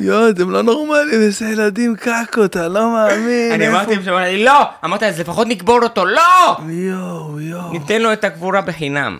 יואו, 0.00 0.30
אתם 0.30 0.50
לא 0.50 0.62
נורמלים, 0.62 1.20
איזה 1.20 1.48
ילדים 1.48 1.96
קקות, 1.96 2.56
אני 2.56 2.74
לא 2.74 2.92
מאמין. 2.92 3.52
אני 3.52 3.68
אמרתי 3.68 3.94
להם 3.94 4.04
שאמרתי 4.04 4.36
לי, 4.36 4.44
לא! 4.44 4.62
אמרתי, 4.84 5.06
אז 5.06 5.20
לפחות 5.20 5.46
נקבור 5.46 5.82
אותו, 5.82 6.04
לא! 6.04 6.56
יואו, 6.68 7.40
יואו. 7.40 7.72
ניתן 7.72 8.02
לו 8.02 8.12
את 8.12 8.24
הקבורה 8.24 8.60
בחינם. 8.60 9.18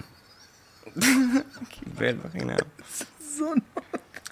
קיבל 1.71 2.15
בחינם. 2.25 2.57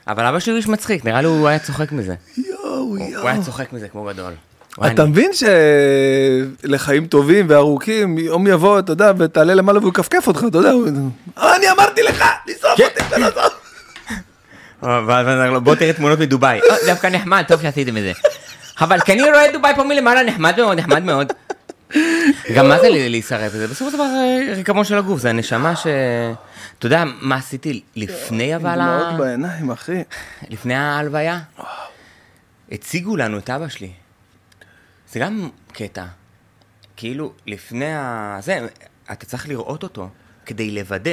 אבל 0.06 0.26
אבא 0.26 0.38
שלי 0.38 0.52
הוא 0.52 0.56
איש 0.56 0.68
מצחיק, 0.68 1.04
נראה 1.04 1.20
לי 1.20 1.26
הוא 1.26 1.48
היה 1.48 1.58
צוחק 1.58 1.92
מזה. 1.92 2.14
יואו, 2.36 2.74
הוא 2.78 2.98
יואו. 2.98 3.28
היה 3.28 3.42
צוחק 3.42 3.72
מזה 3.72 3.88
כמו 3.88 4.04
גדול. 4.04 4.32
אתה 4.86 5.04
מבין 5.04 5.30
שלחיים 6.62 7.06
טובים 7.06 7.46
וארוכים, 7.48 8.18
יום 8.18 8.46
יבוא, 8.46 8.78
אתה 8.78 8.92
יודע, 8.92 9.12
ותעלה 9.18 9.54
למעלה 9.54 9.78
והוא 9.78 9.90
יכפכף 9.90 10.26
אותך, 10.26 10.44
אתה 10.48 10.58
יודע, 10.58 10.72
אה, 11.38 11.56
אני 11.56 11.70
אמרתי 11.70 12.02
לך, 12.02 12.24
לשרוף 12.46 12.76
כן. 12.76 12.84
אותי, 12.84 13.00
אתה 13.08 13.18
לא 13.18 13.26
זוכר. 13.30 13.48
ואז 14.82 15.26
אומר 15.26 15.50
לו, 15.50 15.60
בוא 15.60 15.74
תראה 15.74 15.92
תמונות 15.92 16.18
מדובאי. 16.18 16.60
"אה, 16.70 16.76
דווקא 16.86 17.06
נחמד, 17.06 17.44
טוב 17.48 17.62
שעשיתם 17.62 17.96
את 17.96 18.02
זה. 18.02 18.12
אבל 18.80 19.00
כי 19.00 19.12
אני 19.12 19.22
רואה 19.22 19.52
דובאי 19.52 19.72
פה 19.76 19.84
מלמעלה, 19.84 20.22
נחמד 20.22 20.54
מאוד, 20.60 20.78
נחמד 20.78 21.02
מאוד. 21.02 21.32
גם 22.54 22.68
מה 22.68 22.78
זה 22.80 22.88
להישרף? 22.90 23.52
זה 23.52 23.68
בסופו 23.68 23.90
של 23.90 23.96
דבר 23.96 24.04
אה, 24.04 24.54
ריקבון 24.54 24.84
של 24.84 24.98
הגוף, 24.98 25.20
זה 25.20 25.30
הנשמה 25.30 25.76
ש... 25.76 25.86
אתה 26.78 26.86
יודע 26.86 27.04
מה 27.20 27.36
עשיתי 27.36 27.80
לפני 27.96 28.56
אבל 28.56 28.80
ה... 28.80 28.98
דמעות 29.00 29.18
בעיניים, 29.18 29.70
אחי. 29.70 30.02
לפני 30.50 30.74
ההלוויה? 30.74 31.38
הציגו 32.72 33.16
לנו 33.16 33.38
את 33.38 33.50
אבא 33.50 33.68
שלי. 33.68 33.90
זה 35.12 35.20
גם 35.20 35.48
קטע. 35.72 36.04
כאילו, 36.96 37.32
לפני 37.46 37.94
ה... 37.94 38.38
זה, 38.42 38.66
אתה 39.12 39.26
צריך 39.26 39.48
לראות 39.48 39.82
אותו 39.82 40.08
כדי 40.46 40.70
לוודא. 40.70 41.10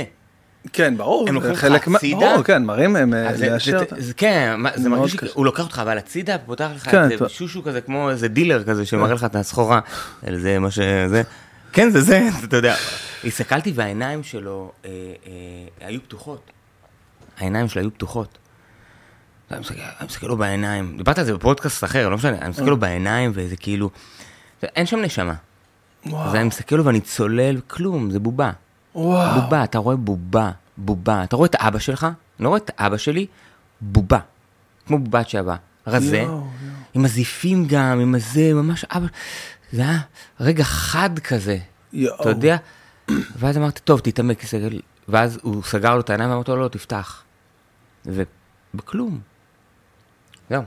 כן, 0.74 0.98
ברור. 0.98 1.30
הם 1.30 1.34
לוקחים 1.36 1.52
אותך 1.52 1.62
חלק 1.62 1.88
הצידה? 1.88 2.20
ברור, 2.20 2.44
כן, 2.44 2.64
מראים 2.64 2.96
הם 2.96 3.14
אה, 3.14 3.32
לאשר. 3.38 3.80
אותה. 3.80 3.96
כן, 4.18 4.56
זה 4.76 4.90
מרגיש. 4.90 5.16
שהוא 5.16 5.46
לוקח 5.46 5.64
אותך 5.64 5.80
אבל 5.80 5.98
הצידה, 5.98 6.38
פותח 6.38 6.70
לך 6.76 6.90
כן, 6.92 7.12
אתה- 7.16 7.30
שושו 7.30 7.64
כזה, 7.64 7.82
כמו 7.82 8.10
איזה 8.10 8.28
דילר 8.28 8.64
כזה 8.64 8.86
שמראה 8.86 9.14
לך 9.14 9.24
את 9.24 9.36
הסחורה. 9.36 9.80
זה 10.34 10.60
מה 10.60 10.72
שזה. 10.72 11.22
כן, 11.74 11.90
זה 11.90 12.02
זה, 12.02 12.28
אתה 12.44 12.58
יודע. 12.58 12.76
הסתכלתי 13.24 13.72
והעיניים 13.76 14.24
שלו 14.24 14.72
אה, 14.86 14.90
אה, 15.28 15.88
היו 15.88 16.02
פתוחות. 16.04 16.52
העיניים 17.38 17.68
שלו 17.68 17.82
היו 17.82 17.94
פתוחות. 17.94 18.38
אני 19.52 19.60
מסתכל- 19.60 19.80
אני 20.00 20.08
מסתכל 20.08 20.28
לו 20.28 20.38
בעיניים, 20.38 20.98
דיברת 20.98 21.18
על 21.18 21.26
זה 21.26 21.34
בפודקאסט 21.34 21.84
אחר, 21.84 22.10
לא 22.10 22.16
משנה, 22.18 22.38
אני 22.42 22.50
מסתכל 22.50 22.66
לו 22.70 22.78
בעיניים 22.78 23.32
וזה 23.34 23.56
כאילו, 23.56 23.90
אין 24.64 24.86
שם 24.86 25.00
נשמה. 25.00 25.34
אז 26.06 26.36
אני 26.36 26.44
מסתכל 26.44 26.76
לו 26.76 26.86
ואני 26.86 27.02
צולל, 27.02 27.60
כלום, 27.68 28.12
זה 28.12 28.20
בובה. 28.20 28.52
וואו. 28.96 29.42
בובה, 29.42 29.64
אתה 29.64 29.78
רואה 29.78 29.96
בובה, 29.96 30.52
בובה. 30.78 31.24
אתה 31.24 31.36
רואה 31.36 31.46
את 31.48 31.56
אבא 31.56 31.80
שלך, 31.80 32.04
אני 32.04 32.14
לא 32.44 32.50
רואה 32.50 32.60
את 32.60 32.72
אבא 32.78 32.98
שלי, 32.98 33.26
בובה. 33.82 34.20
כמו 34.88 34.98
בובת 35.00 35.30
שעבה. 35.30 35.56
רזה, 35.88 36.18
יואו, 36.18 36.28
יואו. 36.28 36.48
עם 36.94 37.06
הזיפים 37.06 37.66
גם, 37.68 38.00
עם 38.00 38.16
הזה, 38.16 38.54
ממש 38.54 38.86
אבא. 38.86 39.08
זה 39.72 39.82
היה 39.82 40.00
רגע 40.40 40.64
חד 40.64 41.20
כזה, 41.20 41.58
יואו. 41.94 42.22
אתה 42.22 42.30
יודע? 42.30 42.58
ואז 43.38 43.58
אמרתי, 43.58 43.82
טוב, 43.82 44.00
תתעמק, 44.00 44.40
תסתכל. 44.44 44.78
ואז 45.08 45.40
הוא 45.42 45.64
סגר 45.64 45.96
לו 45.96 46.00
את 46.02 46.10
העיניים 46.10 46.30
ואמרתי 46.32 46.52
לו, 46.52 46.58
לא, 46.58 46.68
תפתח. 46.68 47.24
ובכלום. 48.06 49.20
זהו, 50.50 50.64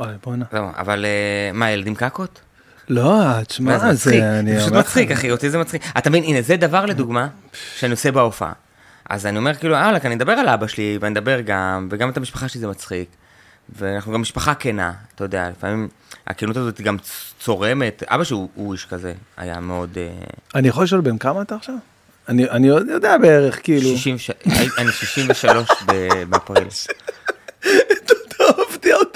וואי, 0.00 0.12
בואנה. 0.24 0.44
זהו. 0.52 0.68
אבל 0.76 1.04
אה, 1.04 1.50
מה, 1.52 1.70
ילדים 1.70 1.94
קקות? 1.94 2.40
לא, 2.88 3.42
תשמע, 3.46 3.94
זה. 3.94 4.38
אני 4.38 4.54
זה 4.54 4.60
פשוט 4.60 4.72
מצחיק, 4.72 5.10
אחי, 5.10 5.30
אותי 5.30 5.50
זה 5.50 5.58
מצחיק. 5.58 5.82
אתה 5.98 6.10
מבין, 6.10 6.24
הנה, 6.24 6.42
זה 6.42 6.56
דבר 6.56 6.86
לדוגמה 6.86 7.28
שאני 7.76 7.92
עושה 7.92 8.12
בהופעה. 8.12 8.52
אז 9.10 9.26
אני 9.26 9.38
אומר, 9.38 9.54
כאילו, 9.54 9.74
וואלכ, 9.74 10.04
אני 10.06 10.14
אדבר 10.14 10.32
על 10.32 10.48
אבא 10.48 10.66
שלי, 10.66 10.98
ואני 11.00 11.12
אדבר 11.18 11.40
גם, 11.40 11.88
וגם 11.90 12.10
את 12.10 12.16
המשפחה 12.16 12.48
שלי 12.48 12.60
זה 12.60 12.66
מצחיק. 12.66 13.08
ואנחנו 13.76 14.12
גם 14.12 14.20
משפחה 14.20 14.54
כנה, 14.54 14.92
אתה 15.14 15.24
יודע, 15.24 15.50
לפעמים 15.50 15.88
הכנות 16.26 16.56
הזאת 16.56 16.80
גם 16.80 16.96
צורמת. 17.40 18.02
אבא 18.06 18.24
שהוא 18.24 18.48
הוא 18.54 18.72
איש 18.72 18.86
כזה, 18.86 19.12
היה 19.36 19.60
מאוד... 19.60 19.98
אה, 19.98 20.08
אני 20.54 20.68
יכול 20.68 20.84
לשאול 20.84 21.00
בן 21.00 21.18
כמה 21.18 21.42
אתה 21.42 21.54
עכשיו? 21.54 21.74
אני 22.28 22.50
אני 22.50 22.66
יודע 22.66 23.18
בערך, 23.18 23.60
כאילו. 23.62 23.96
60 23.96 24.18
ש- 24.18 24.30
אני 24.78 24.92
63 24.92 25.68
ב- 25.86 26.22
באפריל. 26.28 26.68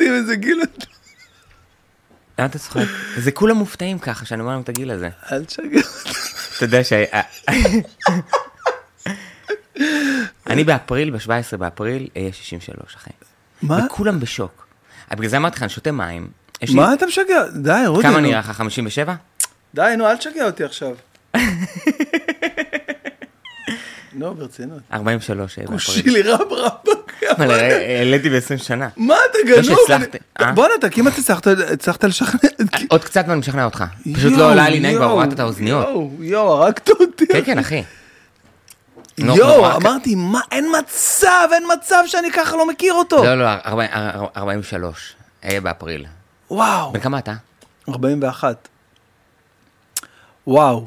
אותי 0.04 0.16
עם 0.16 0.22
איזה 0.22 0.36
גיל. 0.36 0.62
אתה- 0.62 0.86
למה 2.38 2.46
אתה 2.48 2.58
צוחק? 2.58 2.80
זה 3.16 3.32
כולם 3.32 3.56
מופתעים 3.56 3.98
ככה, 3.98 4.24
שאני 4.26 4.40
אומר 4.40 4.52
להם 4.52 4.60
את 4.60 4.68
הגיל 4.68 4.90
הזה. 4.90 5.08
אל 5.32 5.44
תשגע. 5.44 5.80
אתה 6.56 6.64
יודע 6.64 6.84
ש... 6.84 6.92
אני 10.46 10.64
באפריל, 10.64 11.10
ב-17 11.10 11.56
באפריל, 11.56 12.08
אהיה 12.16 12.32
63, 12.32 12.94
אחי. 12.94 13.10
מה? 13.62 13.78
וכולם 13.86 14.20
בשוק. 14.20 14.66
אז 15.10 15.18
בגלל 15.18 15.28
זה 15.30 15.36
אמרתי 15.36 15.56
לך, 15.56 15.62
אני 15.62 15.68
שותה 15.70 15.92
מים. 15.92 16.28
לי- 16.62 16.74
מה 16.74 16.94
אתה 16.94 17.06
משגע? 17.06 17.44
די, 17.62 17.82
רודי. 17.86 18.02
כמה. 18.02 18.20
נראה 18.20 18.38
לך? 18.38 18.50
57? 18.50 19.14
די, 19.74 19.94
נו, 19.98 20.06
אל 20.10 20.16
תשגע 20.16 20.46
אותי 20.46 20.64
עכשיו. 20.64 20.94
נו, 24.12 24.34
ברצינות. 24.34 24.78
43 24.92 25.58
אה, 25.58 25.64
באפריל. 25.64 25.78
שילה 26.02 26.22
רב 26.22 26.52
רבק. 26.52 27.03
אה, 27.40 27.98
העליתי 27.98 28.30
ב-20 28.30 28.62
שנה. 28.62 28.88
מה 28.96 29.14
אתה 29.30 29.38
לא 29.44 29.54
גנוב? 29.62 29.64
שהצלחת, 29.86 30.08
אני- 30.14 30.46
אה? 30.48 30.52
בואנה, 30.52 30.74
אתה 30.78 30.90
כמעט 30.90 31.12
הצלחת- 31.18 32.04
לשכנע. 32.04 32.38
עוד 32.88 33.04
קצת 33.04 33.24
ואני 33.28 33.38
משכנע 33.40 33.64
אותך. 33.64 33.84
פשוט 34.14 34.32
לא 34.32 34.50
עולה 34.50 34.68
לי 34.68 34.80
נעים, 34.80 34.96
כבר 34.96 35.04
הורדת 35.04 35.32
את 35.32 35.40
האוזניות. 35.40 35.86
יואו, 35.88 36.10
יואו, 36.20 36.52
הרגת 36.62 36.90
אותי. 36.90 37.26
כן, 37.26 37.40
כן, 37.44 37.58
אחי. 37.58 37.82
יואו, 39.18 39.76
אמרתי, 39.76 40.14
מה, 40.14 40.40
אין 40.52 40.66
מצב, 40.78 41.48
אין 41.52 41.62
מצב 41.78 42.02
שאני 42.06 42.32
ככה 42.32 42.56
לא 42.56 42.68
מכיר 42.68 42.92
אותו. 42.94 43.24
לא, 43.24 43.34
לא, 43.38 43.46
40 43.66 43.90
43. 44.36 45.14
אהיה 45.44 45.60
באפריל. 45.60 46.06
וואו, 46.50 46.92
בן 46.92 47.00
כמה 47.00 47.18
אתה? 47.18 47.32
41. 47.88 48.68
וואו, 50.46 50.86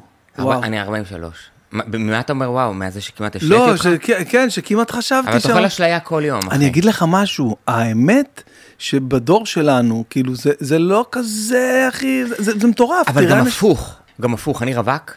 אני 0.64 0.82
43. 0.82 1.36
מה- 1.72 1.84
ממה 1.94 2.20
אתה 2.20 2.34
אומר 2.34 2.52
וואו? 2.52 2.74
מהזה 2.74 3.02
שכמעט 3.02 3.36
השליתי 3.36 3.54
לא, 3.56 3.72
אותך? 3.72 3.84
ש- 3.84 3.88
כן, 4.30 4.50
שכמעט 4.50 4.92
חשבתי 4.92 5.28
אבל 5.30 5.38
אתה 5.38 5.48
שם. 5.48 5.50
אוכל 5.54 5.66
אשליה 5.66 6.00
כל 6.00 6.22
יום, 6.26 6.40
אחי. 6.48 6.56
אני 6.56 6.68
אגיד 6.68 6.86
לך 6.86 7.06
משהו, 7.08 7.56
האמת 7.68 8.44
שבדור 8.78 9.46
שלנו, 9.46 10.04
כאילו, 10.10 10.36
זה, 10.36 10.52
זה 10.60 10.80
לא 10.80 11.06
כזה, 11.12 11.86
אחי, 11.90 12.26
זה, 12.26 12.36
זה, 12.38 12.52
זה 12.60 12.68
מטורף. 12.68 13.08
אבל 13.10 13.26
גם 13.30 13.38
אנשים- 13.38 13.48
הפוך, 13.52 13.96
גם 14.22 14.34
הפוך, 14.34 14.64
אני 14.64 14.76
רווק, 14.76 15.12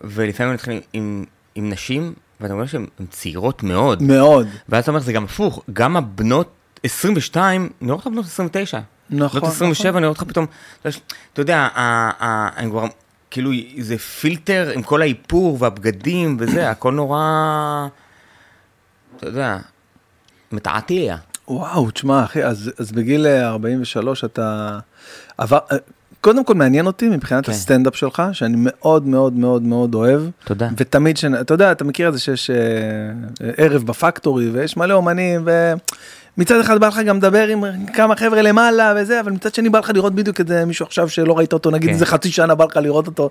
ולפעמים 0.00 0.50
אני 0.50 0.54
מתחיל 0.54 0.80
עם, 0.92 1.24
עם 1.54 1.70
נשים, 1.70 2.12
ואתה 2.40 2.52
אומר 2.52 2.66
שהן 2.66 2.86
הן 3.00 3.06
צעירות 3.10 3.62
מאוד, 3.62 4.02
מאוד. 4.02 4.48
ואז 4.68 4.82
אתה 4.82 4.90
אומר 4.90 5.00
זה 5.00 5.12
גם 5.12 5.24
הפוך, 5.24 5.62
גם 5.72 5.96
הבנות 5.96 6.50
22, 6.82 7.68
אני 7.82 7.90
רואה 7.90 7.96
אותך 7.96 8.06
בנות 8.06 8.24
29. 8.24 8.80
נכון, 9.10 9.40
בנות 9.40 9.52
27, 9.52 9.90
נכון. 9.90 9.96
אני 9.98 10.06
רואה 10.06 10.18
אותך 10.20 10.30
פתאום, 10.30 10.46
אתה 10.82 10.90
יודע, 11.40 11.68
אתה 11.74 12.48
אני 12.56 12.70
כבר, 12.70 12.86
כאילו, 13.32 13.50
זה 13.78 13.98
פילטר 13.98 14.70
עם 14.74 14.82
כל 14.82 15.02
האיפור 15.02 15.56
והבגדים 15.60 16.36
וזה, 16.40 16.68
הכל 16.70 16.92
נורא, 16.92 17.88
אתה 19.16 19.26
יודע, 19.26 19.58
מתעתע. 20.52 21.16
וואו, 21.48 21.90
תשמע, 21.90 22.24
אחי, 22.24 22.44
אז, 22.44 22.70
אז 22.78 22.92
בגיל 22.92 23.26
אה, 23.26 23.48
43 23.48 24.24
אתה 24.24 24.78
עבר... 25.38 25.58
אה, 25.72 25.76
קודם 26.20 26.44
כל 26.44 26.54
מעניין 26.54 26.86
אותי 26.86 27.08
מבחינת 27.08 27.46
כן. 27.46 27.52
הסטנדאפ 27.52 27.96
שלך, 27.96 28.22
שאני 28.32 28.56
מאוד 28.58 29.06
מאוד 29.06 29.32
מאוד 29.32 29.62
מאוד 29.62 29.94
אוהב. 29.94 30.22
תודה. 30.44 30.68
ותמיד, 30.76 31.16
ש... 31.16 31.24
אתה 31.24 31.54
יודע, 31.54 31.72
אתה 31.72 31.84
מכיר 31.84 32.08
את 32.08 32.12
זה 32.12 32.20
שיש 32.20 32.50
אה, 32.50 32.56
אה, 32.56 33.50
ערב 33.56 33.82
בפקטורי 33.86 34.50
ויש 34.50 34.76
מלא 34.76 34.94
אומנים, 34.94 35.48
ומצד 36.38 36.60
אחד 36.60 36.80
בא 36.80 36.88
לך 36.88 36.98
גם 36.98 37.16
לדבר 37.16 37.48
עם 37.48 37.86
כמה 37.86 38.16
חבר'ה 38.16 38.42
למעלה 38.42 38.94
וזה, 38.96 39.20
אבל 39.20 39.32
מצד 39.32 39.54
שני 39.54 39.68
בא 39.68 39.78
לך 39.78 39.90
לראות 39.94 40.14
בדיוק 40.14 40.40
את 40.40 40.48
זה, 40.48 40.64
מישהו 40.64 40.86
עכשיו 40.86 41.08
שלא 41.08 41.38
ראית 41.38 41.52
אותו, 41.52 41.70
נגיד 41.70 41.88
כן. 41.88 41.94
איזה 41.94 42.06
חצי 42.06 42.30
שנה 42.30 42.54
בא 42.54 42.64
לך 42.64 42.76
לראות 42.76 43.06
אותו. 43.06 43.30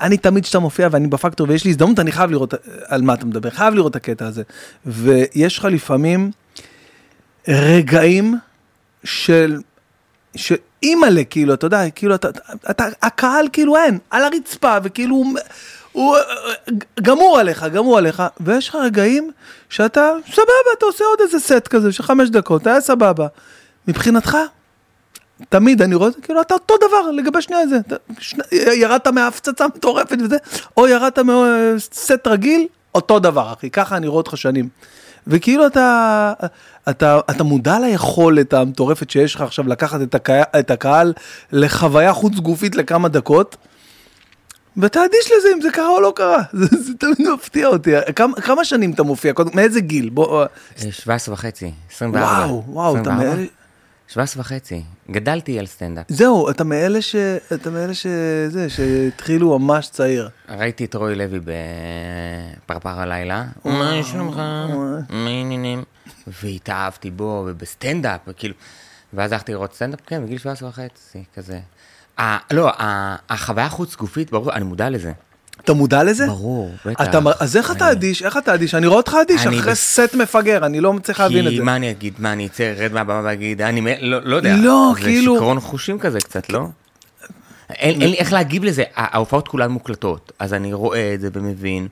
אני 0.00 0.16
תמיד 0.16 0.44
כשאתה 0.44 0.58
מופיע 0.58 0.88
ואני 0.90 1.06
בפקטורי 1.06 1.50
ויש 1.50 1.64
לי 1.64 1.70
הזדמנות, 1.70 1.98
אני 1.98 2.12
חייב 2.12 2.30
לראות 2.30 2.54
אה, 2.54 2.58
על 2.86 3.02
מה 3.02 3.14
אתה 3.14 3.26
מדבר, 3.26 3.50
חייב 3.50 3.74
לראות 3.74 3.90
את 3.90 3.96
הקטע 3.96 4.26
הזה. 4.26 4.42
ויש 4.86 5.58
לך 5.58 5.64
לפעמים 5.64 6.30
רגעים 7.48 8.38
של, 9.04 9.60
שאימא'לה, 10.36 11.24
כאילו, 11.24 11.54
אתה 11.54 11.66
יודע, 11.66 11.90
כאילו, 11.90 12.14
אתה, 12.14 12.28
אתה, 12.70 12.86
הקהל 13.02 13.46
כאילו 13.52 13.76
אין, 13.76 13.98
על 14.10 14.24
הרצפה, 14.24 14.76
וכאילו, 14.82 15.24
הוא, 15.92 16.16
הוא 16.66 16.76
גמור 17.02 17.38
עליך, 17.38 17.64
גמור 17.64 17.98
עליך, 17.98 18.22
ויש 18.40 18.68
לך 18.68 18.74
רגעים 18.74 19.30
שאתה, 19.68 20.10
סבבה, 20.32 20.42
אתה 20.78 20.86
עושה 20.86 21.04
עוד 21.04 21.18
איזה 21.20 21.38
סט 21.40 21.68
כזה 21.68 21.92
של 21.92 22.02
חמש 22.02 22.28
דקות, 22.30 22.66
היה 22.66 22.80
סבבה. 22.80 23.26
מבחינתך, 23.88 24.36
תמיד 25.48 25.82
אני 25.82 25.94
רואה 25.94 26.10
כאילו 26.22 26.40
אתה 26.40 26.54
אותו 26.54 26.74
דבר 26.76 27.10
לגבי 27.10 27.42
שנייה 27.42 27.66
זה, 27.66 27.78
שני- 28.18 28.42
ירדת 28.52 29.06
מהפצצה 29.06 29.66
מטורפת 29.66 30.16
וזה, 30.24 30.36
או 30.76 30.88
ירדת 30.88 31.18
מסט 31.18 32.26
רגיל, 32.26 32.66
אותו 32.94 33.18
דבר 33.18 33.52
אחי, 33.52 33.70
ככה 33.70 33.96
אני 33.96 34.06
רואה 34.06 34.18
אותך 34.18 34.36
שנים. 34.36 34.68
וכאילו 35.26 35.66
אתה, 35.66 36.32
אתה, 36.88 37.20
אתה 37.30 37.44
מודע 37.44 37.78
ליכולת 37.78 38.54
המטורפת 38.54 39.10
שיש 39.10 39.34
לך 39.34 39.40
עכשיו 39.40 39.68
לקחת 39.68 40.02
את 40.02 40.14
הקהל, 40.14 40.42
את 40.58 40.70
הקהל 40.70 41.12
לחוויה 41.52 42.12
חוץ 42.12 42.34
גופית 42.34 42.76
לכמה 42.76 43.08
דקות, 43.08 43.56
ואתה 44.76 45.00
אדיש 45.04 45.32
לזה 45.38 45.48
אם 45.56 45.60
זה 45.60 45.70
קרה 45.70 45.88
או 45.88 46.00
לא 46.00 46.12
קרה, 46.16 46.42
זה, 46.60 46.66
זה 46.80 46.92
תמיד 46.98 47.28
מפתיע 47.34 47.66
אותי. 47.66 47.90
כמה, 48.16 48.40
כמה 48.40 48.64
שנים 48.64 48.92
אתה 48.92 49.02
מופיע? 49.02 49.32
קודם- 49.32 49.50
מאיזה 49.56 49.80
גיל? 49.80 50.08
בוא, 50.10 50.42
אה, 50.42 50.46
17 50.92 51.32
וחצי, 51.34 51.72
24. 51.90 52.26
וואו, 52.26 52.64
וואו, 52.66 52.92
אתה 52.92 53.00
24? 53.00 53.24
מאלה... 53.34 53.46
17 54.08 54.40
וחצי. 54.40 54.82
גדלתי 55.10 55.58
על 55.58 55.66
סטנדאפ. 55.66 56.04
זהו, 56.08 56.50
אתה 56.50 56.64
מאלה 56.64 57.02
ש... 57.02 57.14
אתה 57.54 57.70
מאלה 57.70 57.94
ש... 57.94 58.06
זה, 58.48 58.70
שהתחילו 58.70 59.58
ממש 59.58 59.88
צעיר. 59.88 60.28
ראיתי 60.48 60.84
את 60.84 60.94
רוי 60.94 61.14
לוי 61.14 61.40
בפרפר 62.64 63.00
הלילה. 63.00 63.44
מה 63.64 64.10
שלומך? 64.10 64.36
מה 64.36 65.28
העניינים? 65.28 65.82
והתאהבתי 66.42 67.10
בו, 67.10 67.44
ובסטנדאפ, 67.48 68.20
וכאילו... 68.28 68.54
ואז 69.12 69.32
הלכתי 69.32 69.52
לראות 69.52 69.74
סטנדאפ, 69.74 70.00
כן, 70.06 70.24
בגיל 70.24 70.38
17 70.38 70.68
וחצי, 70.68 71.24
כזה. 71.34 71.58
ה- 72.20 72.54
לא, 72.54 72.68
ה- 72.68 73.16
החוויה 73.30 73.66
החוץ 73.66 73.96
גופית, 73.96 74.30
ברור, 74.30 74.52
אני 74.52 74.64
מודע 74.64 74.90
לזה. 74.90 75.12
אתה 75.64 75.72
מודע 75.72 76.02
לזה? 76.04 76.26
ברור, 76.26 76.72
בטח. 76.86 77.04
אתה, 77.04 77.18
אז 77.40 77.56
איך 77.56 77.70
אתה 77.70 77.92
אדיש? 77.92 78.22
איך 78.22 78.36
אתה 78.36 78.54
אדיש? 78.54 78.74
אני 78.74 78.86
רואה 78.86 78.96
אותך 78.98 79.16
אדיש 79.22 79.46
אחרי 79.46 79.60
בס- 79.72 80.00
סט 80.00 80.14
מפגר, 80.14 80.66
אני 80.66 80.80
לא 80.80 80.92
מצליח 80.92 81.20
להבין 81.20 81.46
את 81.46 81.50
כי 81.50 81.56
זה. 81.58 81.64
מה 81.64 81.76
אני 81.76 81.90
אגיד? 81.90 82.14
מה, 82.18 82.32
אני 82.32 82.46
אצא, 82.46 82.62
ארד 82.78 82.92
מהבמה 82.92 83.20
ואגיד, 83.24 83.62
אני 83.62 83.80
לא 84.00 84.18
לא 84.24 84.36
יודע. 84.36 84.56
לא, 84.56 84.92
זה 84.96 85.00
כאילו- 85.02 85.34
שיכרון 85.34 85.60
חושים 85.60 85.98
כזה 85.98 86.18
קצת, 86.20 86.50
לא? 86.50 86.66
אין, 87.70 88.00
אין 88.02 88.10
לי 88.10 88.16
איך 88.16 88.32
להגיב 88.32 88.64
לזה, 88.64 88.82
ההופעות 88.94 89.48
כולן 89.48 89.70
מוקלטות, 89.70 90.32
אז 90.38 90.54
אני 90.54 90.72
רואה 90.72 91.14
את 91.14 91.20
זה 91.20 91.28
ומבין. 91.32 91.88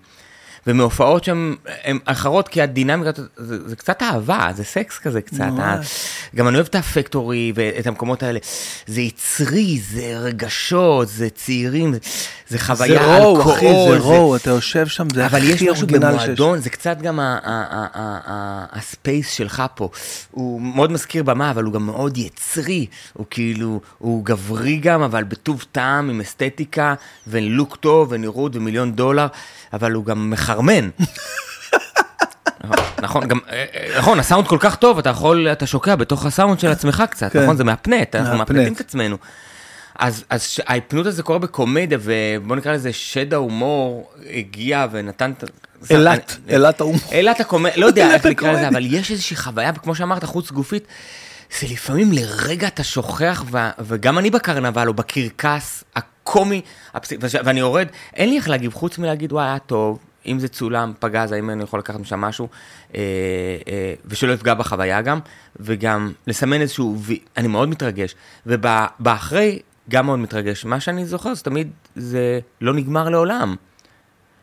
ומהופעות 0.66 1.24
שהן 1.24 1.54
הן 1.84 1.98
אחרות, 2.04 2.48
כי 2.48 2.62
הדינמיקה, 2.62 3.10
זה, 3.36 3.68
זה 3.68 3.76
קצת 3.76 4.02
אהבה, 4.02 4.48
זה 4.56 4.64
סקס 4.64 4.98
כזה 4.98 5.22
קצת. 5.22 5.40
ממש. 5.40 5.86
ה- 6.32 6.36
גם 6.36 6.48
אני 6.48 6.54
אוהב 6.56 6.66
את 6.66 6.74
הפקטורי 6.74 7.52
ואת 7.54 7.86
המקומות 7.86 8.22
האלה. 8.22 8.38
זה 8.86 9.00
יצרי, 9.00 9.78
זה 9.92 10.18
רגשות, 10.18 11.08
זה 11.08 11.28
צעירים, 11.30 11.92
זה, 11.92 11.98
זה 12.48 12.58
חוויה, 12.58 13.02
זה 13.02 13.16
רואו, 13.16 13.40
אחי, 13.40 13.66
אלכוהול. 13.66 13.98
זה 13.98 14.04
רואו, 14.04 14.36
אתה 14.36 14.50
יושב 14.50 14.86
שם, 14.86 15.06
זה 15.14 15.26
אבל 15.26 15.44
יש 15.44 15.54
הכי 15.54 15.70
משהו 15.70 15.82
אורגינל 15.82 16.12
שיש. 16.12 16.22
במועדון, 16.22 16.58
זה 16.58 16.70
קצת 16.70 16.98
גם 17.02 17.18
הספייס 18.72 19.30
שלך 19.30 19.62
פה. 19.74 19.88
הוא 20.30 20.60
מאוד 20.60 20.92
מזכיר 20.92 21.22
במה, 21.22 21.50
אבל 21.50 21.64
הוא 21.64 21.72
גם 21.72 21.86
מאוד 21.86 22.18
יצרי. 22.18 22.86
הוא 23.12 23.26
כאילו, 23.30 23.80
הוא 23.98 24.24
גברי 24.24 24.76
גם, 24.76 25.02
אבל 25.02 25.24
בטוב 25.24 25.64
טעם, 25.72 26.10
עם 26.10 26.20
אסתטיקה, 26.20 26.94
ולוק 27.26 27.76
טוב, 27.76 28.08
ונראות, 28.12 28.56
ומיליון 28.56 28.92
דולר, 28.92 29.26
אבל 29.72 29.92
הוא 29.92 30.04
גם 30.04 30.30
מחרמן. 30.30 30.88
נכון, 33.02 33.28
גם, 33.28 33.38
אה, 33.50 33.64
אה, 33.74 33.98
נכון, 33.98 34.18
הסאונד 34.20 34.46
כל 34.46 34.58
כך 34.60 34.76
טוב, 34.76 34.98
אתה 34.98 35.10
יכול, 35.10 35.48
אתה 35.52 35.66
שוקע 35.66 35.96
בתוך 35.96 36.26
הסאונד 36.26 36.60
של 36.60 36.70
עצמך 36.70 37.02
קצת, 37.10 37.32
כן. 37.32 37.42
נכון? 37.42 37.56
זה 37.56 37.64
מהפנט, 37.64 38.14
אנחנו 38.14 38.38
מהפנט. 38.38 38.56
מהפנטים 38.56 38.72
את 38.72 38.80
עצמנו. 38.80 39.16
אז, 39.98 40.24
אז 40.30 40.56
ההפנות 40.66 41.06
הזה 41.06 41.22
קורה 41.22 41.38
בקומדיה, 41.38 41.98
ובוא 42.02 42.56
נקרא 42.56 42.72
לזה 42.72 42.92
שד 42.92 43.34
ההומור 43.34 44.10
הגיע 44.30 44.86
ונתן 44.90 45.32
את... 45.38 45.44
אילת, 45.90 46.36
אילת 46.48 46.80
ההומור. 46.80 47.00
אילת 47.12 47.40
הקומדיה, 47.40 47.76
לא 47.76 47.86
יודע 47.90 48.14
איך 48.14 48.24
לקרוא 48.26 48.50
לזה. 48.50 48.68
אבל 48.68 48.94
יש 48.94 49.10
איזושהי 49.10 49.36
חוויה, 49.36 49.72
כמו 49.72 49.94
שאמרת, 49.94 50.24
חוץ 50.24 50.50
גופית, 50.50 50.86
זה 51.60 51.66
לפעמים 51.72 52.12
לרגע 52.12 52.66
אתה 52.66 52.84
שוכח, 52.84 53.44
ו- 53.50 53.58
וגם 53.80 54.18
אני 54.18 54.30
בקרנבל 54.30 54.88
או 54.88 54.94
בקרקס 54.94 55.84
הקומי, 55.96 56.60
הפס... 56.94 57.12
ואני 57.44 57.60
יורד, 57.60 57.86
אין 58.14 58.28
לי 58.28 58.36
איך 58.36 58.48
להגיב, 58.48 58.72
חוץ 58.74 58.98
מלהגיד, 58.98 59.32
וואי, 59.32 59.44
היה 59.46 59.58
טוב, 59.58 59.98
אם 60.26 60.38
זה 60.38 60.48
צולם, 60.48 60.92
פגז, 60.98 61.32
האם 61.32 61.50
אני 61.50 61.62
יכול 61.62 61.78
לקחת 61.78 62.00
משם 62.00 62.20
משהו, 62.20 62.48
אה, 62.94 63.00
אה, 63.68 63.94
ושלא 64.04 64.32
יפגע 64.32 64.54
בחוויה 64.54 65.02
גם, 65.02 65.18
וגם 65.60 66.12
לסמן 66.26 66.60
איזשהו, 66.60 66.96
וי- 67.00 67.20
אני 67.36 67.48
מאוד 67.48 67.68
מתרגש, 67.68 68.14
ובאחרי, 68.46 69.58
גם 69.90 70.06
מאוד 70.06 70.18
מתרגש. 70.18 70.64
מה 70.64 70.80
שאני 70.80 71.06
זוכר, 71.06 71.34
זה 71.34 71.42
תמיד, 71.42 71.70
זה 71.96 72.40
לא 72.60 72.74
נגמר 72.74 73.08
לעולם. 73.08 73.56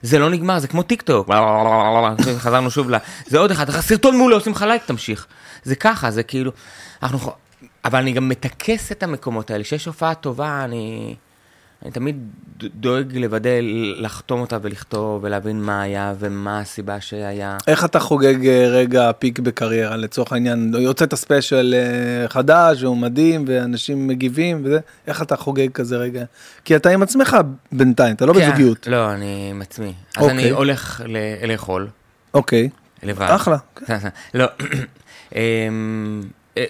זה 0.02 0.20
לא 0.20 0.30
נגמר, 0.30 0.60
זה 0.60 0.68
כמו 0.68 0.84
טיק 0.84 1.02
טוק, 1.02 1.30
חזרנו 2.44 2.72
שוב 2.72 2.89
ל... 2.89 2.96
זה 3.26 3.39
עוד 3.39 3.52
אחד, 3.52 3.70
סרטון 3.70 4.18
מעולה, 4.18 4.36
עושים 4.36 4.54
לך 4.54 4.62
לייק, 4.62 4.86
תמשיך. 4.86 5.28
זה 5.64 5.76
ככה, 5.76 6.12
זה 6.12 6.24
כאילו... 6.24 6.52
אנחנו... 7.04 7.32
אבל 7.86 8.00
אני 8.00 8.12
גם 8.12 8.30
מטקס 8.30 8.91
את 8.91 9.04
המקומות 9.04 9.52
האלה, 9.52 9.64
כשיש 9.64 9.86
הופעה 9.86 10.16
טובה, 10.16 10.64
אני... 10.64 11.16
אני 11.84 11.92
תמיד 11.92 12.18
דואג 12.76 13.18
לוודא, 13.18 13.50
לחתום 13.98 14.42
אותה 14.42 14.58
ולכתוב, 14.62 15.24
ולהבין 15.24 15.62
מה 15.62 15.82
היה 15.82 16.14
ומה 16.20 16.60
הסיבה 16.60 17.02
שהיה. 17.02 17.58
איך 17.68 17.86
אתה 17.86 18.00
חוגג 18.00 18.48
אה, 18.48 18.68
רגע 18.68 19.12
peak 19.20 19.39
בקריירה? 19.40 19.98
לצורך 19.98 20.34
העניין 20.34 20.74
יוצאת 20.80 21.16
special 21.16 21.76
אה, 21.78 22.30
חדש 22.30 22.84
והוא 22.84 22.98
מדהים 22.98 23.46
ואנשים 23.48 24.08
מגיבים 24.08 24.62
וזה. 24.66 24.80
איך 25.08 25.22
אתה 25.22 25.36
חוגג 25.36 25.72
כזה 25.72 25.98
רגע? 25.98 26.24
כי 26.66 26.76
אתה 26.76 26.90
עם 26.90 27.04
עצמך 27.04 27.38
בינתיים 27.72 28.16
אתה 28.16 28.26
לא 28.26 28.34
כן, 28.34 28.40
בזוגיות. 28.50 28.88
לא, 28.88 29.14
אני 29.14 29.48
עם 29.52 29.62
עצמי. 29.62 29.94
אז 30.18 30.24
אוקיי. 30.24 30.38
אני 30.38 30.50
הולך 30.50 31.04
ל- 31.08 31.52
לאכול, 31.52 31.88
אוקיי. 32.34 32.70
לבד. 33.04 33.28
אחלה. 33.30 33.58
לא, 34.34 34.46
אמ, 35.36 36.22
אה, 36.58 36.64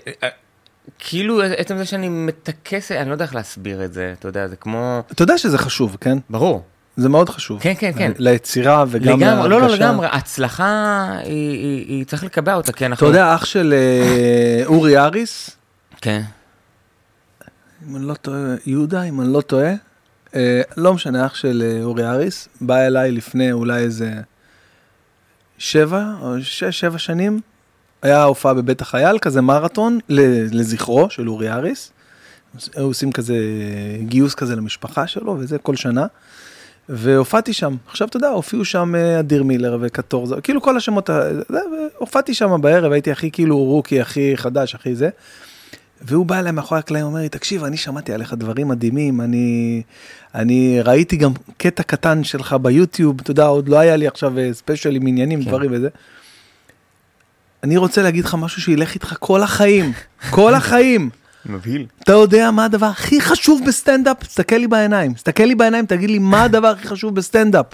כאילו 0.99 1.41
עצם 1.41 1.77
זה 1.77 1.85
שאני 1.85 2.09
מטכס, 2.09 2.91
אני 2.91 3.07
לא 3.09 3.13
יודע 3.13 3.25
איך 3.25 3.35
להסביר 3.35 3.85
את 3.85 3.93
זה, 3.93 4.13
אתה 4.19 4.27
יודע, 4.27 4.47
זה 4.47 4.55
כמו... 4.55 5.01
אתה 5.11 5.23
יודע 5.23 5.37
שזה 5.37 5.57
חשוב 5.57 5.97
כן 6.01 6.17
ברור. 6.29 6.63
זה 6.97 7.09
מאוד 7.09 7.29
חשוב 7.29 7.59
כן, 7.61 7.73
כן, 7.77 7.91
כן. 7.97 8.11
ליצירה 8.17 8.85
וגם 8.87 9.19
לגמרי, 9.21 9.49
לא, 9.49 9.49
לא, 9.49 9.59
להרגשה. 9.67 9.75
לגמרי, 9.85 10.07
הצלחה, 10.11 11.09
היא- 11.23 11.25
היא 11.57 11.85
היא 11.87 12.05
צריך 12.05 12.23
לקבע 12.23 12.53
אותה, 12.53 12.71
כי 12.71 12.77
אתה 12.77 12.85
אנחנו... 12.85 13.07
יודע 13.07 13.35
אח 13.35 13.45
של 13.45 13.73
אה, 13.73 14.65
אורי 14.65 14.97
אריס 14.97 15.49
כן. 16.01 16.21
אם 17.89 17.95
אני 17.95 18.05
לא 18.05 18.13
טועה 18.13 18.39
יהודה 18.65 19.03
אם 19.03 19.21
אני 19.21 19.33
לא 19.33 19.41
טועה 19.41 19.73
אה, 20.35 20.61
לא 20.77 20.93
משנה 20.93 21.25
אח 21.25 21.35
של 21.35 21.63
אה, 21.65 21.83
אורי 21.83 22.05
אריס 22.07 22.47
בא 22.61 22.77
אליי 22.77 23.11
לפני 23.11 23.51
אולי 23.51 23.79
איזה 23.83 24.11
שבע 25.57 26.05
או 26.21 26.41
שש 26.41 26.63
שבע 26.79 26.97
שנים 26.97 27.39
היה 28.03 28.23
הופעה 28.23 28.53
בבית 28.53 28.81
החייל 28.81 29.17
כזה 29.19 29.41
מרתון 29.41 29.99
לזכרו 30.09 31.09
של 31.09 31.29
אורי 31.29 31.51
אריס. 31.51 31.91
היו 32.75 32.85
עושים 32.85 33.11
כזה 33.11 33.35
גיוס 34.01 34.35
כזה 34.35 34.55
למשפחה 34.55 35.07
שלו 35.07 35.35
וזה 35.39 35.57
כל 35.57 35.75
שנה. 35.75 36.05
והופעתי 36.89 37.53
שם 37.53 37.75
עכשיו 37.87 38.07
אתה 38.07 38.17
יודע 38.17 38.29
הופיעו 38.29 38.65
שם 38.65 38.95
אה, 38.95 39.19
אדיר 39.19 39.43
מילר 39.43 39.77
וקטורזה 39.81 40.35
כאילו 40.43 40.61
כל 40.61 40.77
השמות 40.77 41.09
ה- 41.09 41.33
זה, 41.49 41.59
והופעתי 41.99 42.33
שם 42.33 42.61
בערב 42.61 42.91
הייתי 42.91 43.11
הכי 43.11 43.31
כאילו 43.31 43.57
רוקי 43.57 44.01
הכי 44.01 44.37
חדש 44.37 44.75
הכי 44.75 44.95
זה. 44.95 45.09
והוא 46.01 46.25
בא 46.25 46.39
אליי 46.39 46.51
מאחורי 46.51 46.79
הקלעים, 46.79 47.05
אומר 47.05 47.19
לי, 47.19 47.29
תקשיב, 47.29 47.63
אני 47.63 47.77
שמעתי 47.77 48.13
עליך 48.13 48.33
דברים 48.33 48.67
מדהימים, 48.67 49.21
אני, 49.21 49.81
אני 50.35 50.81
ראיתי 50.83 51.17
גם 51.17 51.31
קטע 51.57 51.83
קטן 51.83 52.23
שלך 52.23 52.55
ביוטיוב, 52.61 53.17
אתה 53.21 53.31
יודע, 53.31 53.45
עוד 53.45 53.69
לא 53.69 53.79
היה 53.79 53.95
לי 53.95 54.07
עכשיו 54.07 54.39
אה, 54.39 54.53
special 54.53 54.95
עם 54.95 55.07
עניינים, 55.07 55.43
כן. 55.43 55.49
דברים 55.49 55.71
וזה. 55.73 55.89
אני 57.63 57.77
רוצה 57.77 58.03
להגיד 58.03 58.25
לך 58.25 58.35
משהו 58.39 58.61
שילך 58.61 58.93
איתך 58.93 59.15
כל 59.19 59.43
החיים, 59.43 59.91
כל 60.29 60.53
החיים. 60.53 61.09
מבהיל. 61.45 61.85
אתה 62.03 62.11
יודע 62.11 62.51
מה 62.51 62.65
הדבר 62.65 62.85
הכי 62.85 63.21
חשוב 63.21 63.61
בסטנדאפ? 63.67 64.23
תסתכל 64.23 64.55
לי 64.55 64.67
בעיניים, 64.67 65.13
תסתכל 65.13 65.43
לי 65.43 65.55
בעיניים, 65.55 65.85
תגיד 65.85 66.09
לי 66.09 66.19
מה 66.19 66.43
הדבר 66.43 66.67
הכי 66.67 66.87
חשוב 66.87 67.15
בסטנדאפ. 67.15 67.65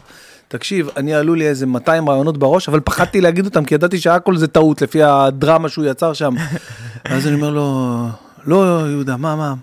תקשיב, 0.48 0.90
אני 0.98 1.14
עלו 1.14 1.36
לי 1.36 1.48
איזה 1.48 1.66
200 1.66 2.10
רעיונות 2.10 2.38
בראש, 2.38 2.70
אבל 2.70 2.80
פחדתי 2.80 3.22
להגיד 3.22 3.46
אותם, 3.46 3.66
כי 3.66 3.76
ידעתי 3.76 4.00
שהכל 4.00 4.38
זה 4.38 4.48
טעות 4.48 4.82
לפי 4.82 5.04
הדרמה 5.04 5.70
שהוא 5.70 5.86
יצר 5.86 6.14
שם. 6.14 6.34
אז 7.06 7.28
אני 7.28 7.36
אומר 7.36 7.50
לו, 7.50 8.08
לא, 8.46 8.86
יהודה, 8.90 9.18
מה, 9.18 9.36
מה? 9.36 9.54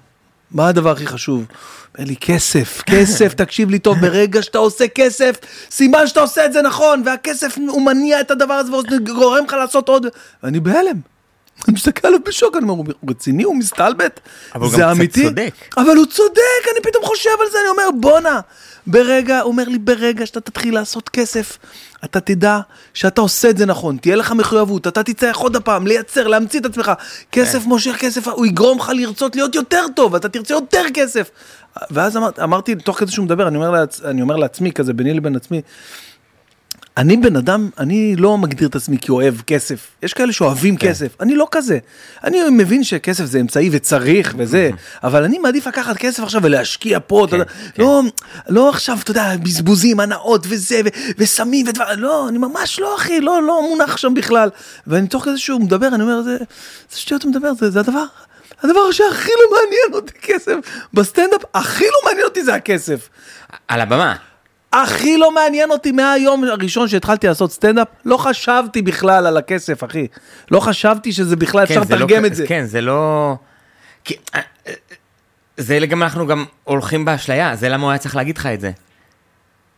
מה 0.50 0.68
הדבר 0.68 0.90
הכי 0.90 1.06
חשוב? 1.06 1.46
אומר 1.98 2.08
לי, 2.08 2.16
כסף, 2.16 2.82
כסף, 2.86 3.34
תקשיב 3.42 3.70
לי 3.70 3.78
טוב, 3.78 3.98
ברגע 4.00 4.42
שאתה 4.42 4.58
עושה 4.58 4.88
כסף, 4.88 5.36
סימן 5.70 6.06
שאתה 6.06 6.20
עושה 6.20 6.46
את 6.46 6.52
זה 6.52 6.62
נכון, 6.62 7.02
והכסף 7.06 7.58
הוא 7.68 7.82
מניע 7.82 8.20
את 8.20 8.30
הדבר 8.30 8.54
הזה 8.54 8.72
וגורם 8.72 9.44
לך 9.44 9.52
לעשות 9.52 9.88
עוד. 9.88 10.06
ואני 10.42 10.60
בהלם. 10.60 10.96
אני 11.68 11.74
מסתכל 11.74 12.08
עליו 12.08 12.20
בשוק, 12.26 12.56
אני 12.56 12.68
אומר, 12.68 12.92
הוא 13.00 13.10
רציני, 13.10 13.42
הוא 13.42 13.56
מסתלבט? 13.56 14.20
אבל 14.54 14.62
הוא 14.62 14.70
זה 14.70 14.76
גם 14.76 14.88
קצת 14.88 14.96
אמיתי? 14.96 15.22
צודק. 15.22 15.54
אבל 15.76 15.96
הוא 15.96 16.06
צודק, 16.06 16.62
אני 16.72 16.80
פתאום 16.82 17.04
חושב 17.04 17.30
על 17.40 17.46
זה, 17.52 17.58
אני 17.60 17.68
אומר, 17.68 18.00
בואנה, 18.00 18.40
ברגע, 18.86 19.40
הוא 19.40 19.52
אומר 19.52 19.64
לי, 19.68 19.78
ברגע 19.78 20.26
שאתה 20.26 20.40
תתחיל 20.40 20.74
לעשות 20.74 21.08
כסף, 21.08 21.58
אתה 22.04 22.20
תדע 22.20 22.60
שאתה 22.94 23.20
עושה 23.20 23.50
את 23.50 23.58
זה 23.58 23.66
נכון, 23.66 23.96
תהיה 23.96 24.16
לך 24.16 24.32
מחויבות, 24.32 24.86
אתה 24.86 25.02
תצטרך 25.02 25.36
עוד 25.36 25.56
הפעם, 25.56 25.86
לייצר, 25.86 26.26
להמציא 26.26 26.60
את 26.60 26.66
עצמך, 26.66 26.92
כסף 27.32 27.62
כן. 27.62 27.68
מושך 27.68 27.96
כסף, 27.98 28.28
הוא 28.28 28.46
יגרום 28.46 28.78
לך 28.78 28.92
לרצות 28.94 29.36
להיות 29.36 29.54
יותר 29.54 29.86
טוב, 29.96 30.14
אתה 30.14 30.28
תרצה 30.28 30.54
יותר 30.54 30.82
כסף. 30.94 31.30
ואז 31.90 32.16
אמר, 32.16 32.30
אמרתי, 32.42 32.74
תוך 32.74 32.98
כדי 32.98 33.10
שהוא 33.10 33.24
מדבר, 33.24 33.48
אני 33.48 33.56
אומר, 33.56 33.70
לעצ, 33.70 34.00
אני 34.04 34.22
אומר 34.22 34.36
לעצמי, 34.36 34.72
כזה, 34.72 34.92
ביני 34.92 35.14
לבין 35.14 35.36
עצמי, 35.36 35.62
אני 36.96 37.16
בן 37.16 37.36
אדם, 37.36 37.70
אני 37.78 38.16
לא 38.16 38.38
מגדיר 38.38 38.68
את 38.68 38.76
עצמי 38.76 38.98
כאוהב 38.98 39.34
כסף. 39.46 39.88
יש 40.02 40.12
כאלה 40.12 40.32
שאוהבים 40.32 40.76
כן. 40.76 40.88
כסף, 40.88 41.20
אני 41.20 41.36
לא 41.36 41.48
כזה. 41.50 41.78
אני 42.24 42.38
מבין 42.50 42.84
שכסף 42.84 43.24
זה 43.24 43.40
אמצעי 43.40 43.68
וצריך 43.72 44.34
וזה, 44.38 44.70
אבל 45.04 45.24
אני 45.24 45.38
מעדיף 45.38 45.66
לקחת 45.66 45.96
כסף 45.96 46.22
עכשיו 46.22 46.42
ולהשקיע 46.42 46.98
פה, 47.06 47.24
אתה 47.24 47.30
כן, 47.30 47.38
יודע, 47.38 47.52
כן. 47.74 47.82
לא, 47.82 48.02
לא 48.48 48.68
עכשיו, 48.68 48.98
אתה 49.02 49.10
יודע, 49.10 49.36
בזבוזים, 49.42 50.00
הנאות 50.00 50.46
וזה, 50.48 50.80
ו- 50.84 51.12
וסמים 51.18 51.66
ודבר, 51.68 51.84
לא, 51.96 52.28
אני 52.28 52.38
ממש 52.38 52.80
לא, 52.80 52.96
אחי, 52.96 53.20
לא, 53.20 53.42
לא 53.42 53.62
מונח 53.68 53.96
שם 53.96 54.14
בכלל. 54.14 54.48
ואני 54.86 55.06
תוך 55.06 55.24
כזה 55.24 55.38
שהוא 55.38 55.60
מדבר, 55.60 55.88
אני 55.88 56.02
אומר, 56.02 56.22
זה, 56.22 56.36
זה 56.92 56.98
שטויות 56.98 57.22
הוא 57.22 57.30
מדבר, 57.30 57.54
זה, 57.54 57.70
זה 57.70 57.80
הדבר. 57.80 58.04
הדבר 58.62 58.92
שהכי 58.92 59.30
לא 59.30 59.56
מעניין 59.56 59.92
אותי 60.04 60.12
כסף 60.22 60.54
בסטנדאפ, 60.94 61.42
הכי 61.54 61.84
לא 61.84 61.98
מעניין 62.04 62.24
אותי 62.24 62.42
זה 62.44 62.54
הכסף. 62.54 63.08
על 63.68 63.80
הבמה. 63.80 64.16
הכי 64.72 65.16
לא 65.16 65.32
מעניין 65.34 65.70
אותי 65.70 65.92
מהיום 65.92 66.44
הראשון 66.44 66.88
שהתחלתי 66.88 67.26
לעשות 67.26 67.52
סטנדאפ, 67.52 67.88
לא 68.04 68.16
חשבתי 68.16 68.82
בכלל 68.82 69.26
על 69.26 69.36
הכסף, 69.36 69.84
אחי. 69.84 70.06
לא 70.50 70.60
חשבתי 70.60 71.12
שזה 71.12 71.36
בכלל 71.36 71.62
אפשר 71.64 71.80
כן, 71.80 71.86
זה 71.86 71.96
לא 71.96 72.06
לתרגם 72.06 72.22
כ- 72.22 72.26
את 72.26 72.34
זה. 72.34 72.46
כן, 72.46 72.64
זה 72.64 72.80
לא... 72.80 73.34
כי- 74.04 74.16
אה, 74.34 74.40
אה, 74.66 74.72
זה 75.56 75.78
גם 75.88 76.02
אנחנו 76.02 76.26
גם 76.26 76.44
הולכים 76.64 77.04
באשליה, 77.04 77.56
זה 77.56 77.68
למה 77.68 77.82
הוא 77.82 77.90
היה 77.90 77.98
צריך 77.98 78.16
להגיד 78.16 78.38
לך 78.38 78.46
את 78.46 78.60
זה. 78.60 78.70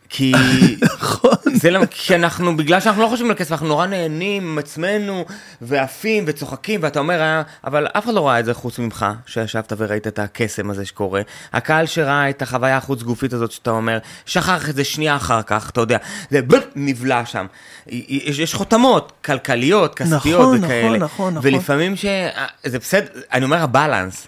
כי... 0.09 0.31
נכון. 0.83 1.35
זה 1.53 1.69
למה, 1.69 1.85
כי 1.85 2.15
אנחנו, 2.15 2.57
בגלל 2.57 2.79
שאנחנו 2.79 3.01
לא 3.01 3.07
חושבים 3.07 3.29
על 3.29 3.35
כסף, 3.37 3.51
אנחנו 3.51 3.67
נורא 3.67 3.85
נהנים 3.85 4.43
עם 4.43 4.57
עצמנו, 4.57 5.25
ועפים 5.61 6.23
וצוחקים, 6.27 6.79
ואתה 6.83 6.99
אומר, 6.99 7.21
"אה, 7.21 7.41
אבל 7.63 7.87
אף 7.87 8.05
אחד 8.05 8.13
לא 8.13 8.27
ראה 8.27 8.39
את 8.39 8.45
זה 8.45 8.53
חוץ 8.53 8.79
ממך, 8.79 9.05
שישבת 9.25 9.73
וראית 9.77 10.07
את 10.07 10.19
הקסם 10.19 10.69
הזה 10.69 10.85
שקורה. 10.85 11.21
הקהל 11.53 11.85
שראה 11.85 12.29
את 12.29 12.41
החוויה 12.41 12.77
החוץ 12.77 13.03
גופית 13.03 13.33
הזאת 13.33 13.51
שאתה 13.51 13.71
אומר, 13.71 13.97
שכח 14.25 14.69
את 14.69 14.75
זה 14.75 14.83
שנייה 14.83 15.15
אחר 15.15 15.41
כך, 15.41 15.69
אתה 15.69 15.81
יודע, 15.81 15.97
זה 16.31 16.41
בלפ, 16.41 16.65
נבלע 16.75 17.25
שם. 17.25 17.45
יש, 17.87 18.39
יש 18.39 18.53
חותמות 18.53 19.11
כלכליות, 19.25 19.95
כספיות 19.95 20.41
נכון, 20.41 20.63
וכאלה. 20.63 20.87
נכון, 20.87 20.99
נכון, 20.99 21.33
נכון. 21.33 21.53
ולפעמים 21.53 21.95
ש... 21.95 22.05
אה, 22.05 22.45
זה 22.65 22.79
בסדר, 22.79 23.07
אני 23.33 23.45
אומר 23.45 23.57
ה 23.63 23.70
balance. 23.70 24.27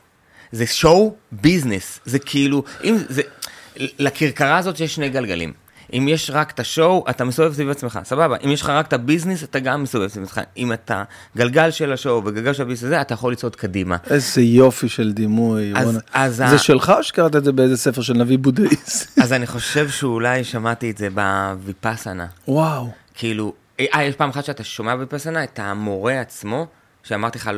זה 0.51 0.65
show 0.67 1.15
business, 1.31 1.99
זה 2.05 2.19
כאילו, 2.19 2.63
אם 2.83 2.97
זה, 3.09 3.21
לכרכרה 3.77 4.57
הזאת 4.57 4.79
יש 4.79 4.95
שני 4.95 5.09
גלגלים. 5.09 5.53
אם 5.93 6.07
יש 6.07 6.31
רק 6.33 6.51
את 6.51 6.59
ה 6.59 6.67
show, 6.67 7.05
אתה 7.09 7.23
מסובב 7.25 7.53
סביב 7.53 7.69
עצמך, 7.69 7.99
סבבה. 8.03 8.35
אם 8.45 8.49
יש 8.51 8.61
לך 8.61 8.69
רק 8.69 8.87
את 8.87 8.93
ה 8.93 8.98
business, 8.98 9.43
אתה 9.43 9.59
גם 9.59 9.83
מסובב 9.83 10.07
סביב 10.07 10.23
עצמך. 10.25 10.41
אם 10.57 10.73
אתה 10.73 11.03
גלגל 11.37 11.71
של 11.71 11.93
ה 11.93 11.99
show 11.99 12.21
וגלגל 12.25 12.53
של 12.53 12.63
ה 12.63 12.65
business 12.65 12.83
הזה, 12.83 13.01
אתה 13.01 13.13
יכול 13.13 13.31
לצעוד 13.31 13.55
קדימה. 13.55 13.97
איזה 14.09 14.41
יופי 14.41 14.89
של 14.89 15.11
דימוי. 15.11 15.73
אז-. 15.75 15.99
אז 16.13 16.35
זה 16.35 16.45
ה- 16.45 16.57
שלך 16.57 16.93
או 16.97 17.03
שקראת 17.03 17.35
את 17.35 17.43
זה 17.43 17.51
באיזה 17.51 17.77
ספר 17.77 18.01
של 18.01 18.13
נביא 18.13 18.37
בודהיסט? 18.37 19.19
אז 19.23 19.33
אני 19.33 19.47
חושב 19.47 19.89
שאולי 19.89 20.43
שמעתי 20.43 20.91
את 20.91 20.97
זה 20.97 21.07
בוויפאסנה. 21.09 22.25
וואו. 22.47 22.89
כאילו, 23.13 23.53
אה, 23.79 24.03
יש 24.03 24.15
פעם 24.15 24.29
אחת 24.29 24.45
שאתה 24.45 24.63
שומע 24.63 24.95
בוויפאסנה 24.95 25.43
את 25.43 25.59
המורה 25.59 26.19
עצמו, 26.21 26.67
שאמרתי 27.03 27.37
לך, 27.39 27.49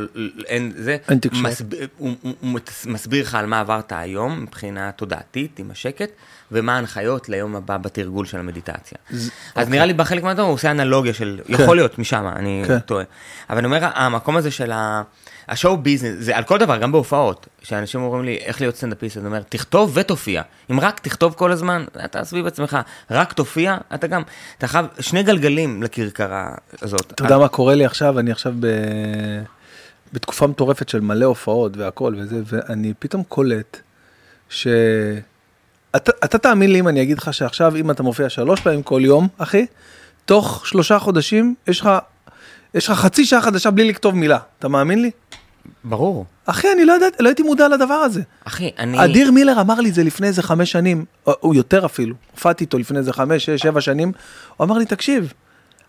אין 0.45 0.71
זה, 0.75 0.97
אין. 1.09 1.19
מסב- 1.34 1.63
הוא, 1.97 2.15
הוא, 2.21 2.34
הוא 2.41 2.59
מסביר 2.86 3.23
לך 3.23 3.36
על 3.36 3.45
מה 3.45 3.59
עברת 3.59 3.91
היום, 3.95 4.39
מבחינה 4.41 4.91
תודעתית, 4.91 5.59
עם 5.59 5.71
השקט, 5.71 6.09
ומה 6.53 6.75
ההנחיות 6.75 7.29
ליום 7.29 7.55
הבא 7.55 7.77
בתרגול 7.77 8.25
של 8.25 8.39
המדיטציה. 8.39 8.97
אז 9.11 9.31
אוקיי. 9.55 9.65
נראה 9.65 9.85
לי 9.85 9.93
בחלק 9.93 10.23
מהדברים 10.23 10.47
הוא 10.47 10.53
עושה 10.53 10.71
אנלוגיה 10.71 11.13
של, 11.13 11.39
יכול 11.47 11.75
להיות 11.75 11.99
משם, 11.99 12.27
אני 12.35 12.63
כן. 12.67 12.79
טועה. 12.79 13.03
אבל 13.49 13.57
אני 13.57 13.65
אומר, 13.65 13.89
המקום 13.93 14.37
הזה 14.37 14.51
של 14.51 14.71
ה... 14.71 15.01
השואו 15.47 15.77
ביזנס, 15.77 16.15
זה 16.19 16.37
על 16.37 16.43
כל 16.43 16.57
דבר, 16.57 16.77
גם 16.77 16.91
בהופעות, 16.91 17.47
שאנשים 17.63 18.01
אומרים 18.01 18.23
לי, 18.23 18.37
איך 18.37 18.61
להיות 18.61 18.75
סטנדאפיסט, 18.75 19.17
אני 19.17 19.25
אומר, 19.25 19.41
תכתוב 19.49 19.91
ותופיע. 19.93 20.41
אם 20.71 20.79
רק 20.79 20.99
תכתוב 20.99 21.33
כל 21.33 21.51
הזמן, 21.51 21.85
אתה 22.05 22.23
סביב 22.23 22.47
עצמך, 22.47 22.77
רק 23.11 23.33
תופיע, 23.33 23.77
אתה 23.93 24.07
גם, 24.07 24.21
אתה 24.57 24.67
חייב, 24.67 24.85
שני 24.99 25.23
גלגלים 25.23 25.83
לכרכרה 25.83 26.55
הזאת. 26.81 27.11
אתה 27.11 27.23
יודע 27.23 27.37
מה 27.37 27.47
קורה 27.47 27.75
לי 27.75 27.85
עכשיו? 27.85 28.19
אני 28.19 28.31
עכשיו 28.31 28.53
ב... 28.59 28.67
בתקופה 30.13 30.47
מטורפת 30.47 30.89
של 30.89 31.01
מלא 31.01 31.25
הופעות 31.25 31.77
והכל 31.77 32.15
וזה, 32.17 32.41
ואני 32.45 32.93
פתאום 32.99 33.23
קולט 33.23 33.77
ש... 34.49 34.67
אתה, 35.95 36.11
אתה 36.23 36.37
תאמין 36.37 36.71
לי 36.71 36.79
אם 36.79 36.87
אני 36.87 37.01
אגיד 37.01 37.17
לך 37.17 37.33
שעכשיו 37.33 37.75
אם 37.75 37.91
אתה 37.91 38.03
מופיע 38.03 38.29
שלוש 38.29 38.61
פעמים 38.61 38.83
כל 38.83 39.01
יום, 39.05 39.27
אחי, 39.37 39.65
תוך 40.25 40.67
שלושה 40.67 40.99
חודשים 40.99 41.55
יש 41.67 41.81
לך, 41.81 41.89
יש 42.73 42.89
לך 42.89 42.97
חצי 42.97 43.25
שעה 43.25 43.41
חדשה 43.41 43.71
בלי 43.71 43.89
לכתוב 43.89 44.15
מילה. 44.15 44.39
אתה 44.59 44.67
מאמין 44.67 45.01
לי? 45.01 45.11
ברור. 45.83 46.25
אחי, 46.45 46.71
אני 46.71 46.85
לא 46.85 46.93
יודעת, 46.93 47.13
לא 47.19 47.29
הייתי 47.29 47.43
מודע 47.43 47.67
לדבר 47.67 47.93
הזה. 47.93 48.21
אחי, 48.43 48.71
אני... 48.79 49.05
אדיר 49.05 49.31
מילר 49.31 49.61
אמר 49.61 49.79
לי 49.79 49.89
את 49.89 49.93
זה 49.93 50.03
לפני 50.03 50.27
איזה 50.27 50.43
חמש 50.43 50.71
שנים, 50.71 51.05
או- 51.27 51.33
הוא 51.39 51.55
יותר 51.55 51.85
אפילו, 51.85 52.15
הופעתי 52.31 52.63
איתו 52.63 52.77
לפני 52.77 52.99
איזה 52.99 53.13
חמש, 53.13 53.45
שש, 53.45 53.61
שבע 53.61 53.81
שנים, 53.81 54.11
הוא 54.57 54.65
אמר 54.65 54.77
לי, 54.77 54.85
תקשיב, 54.85 55.33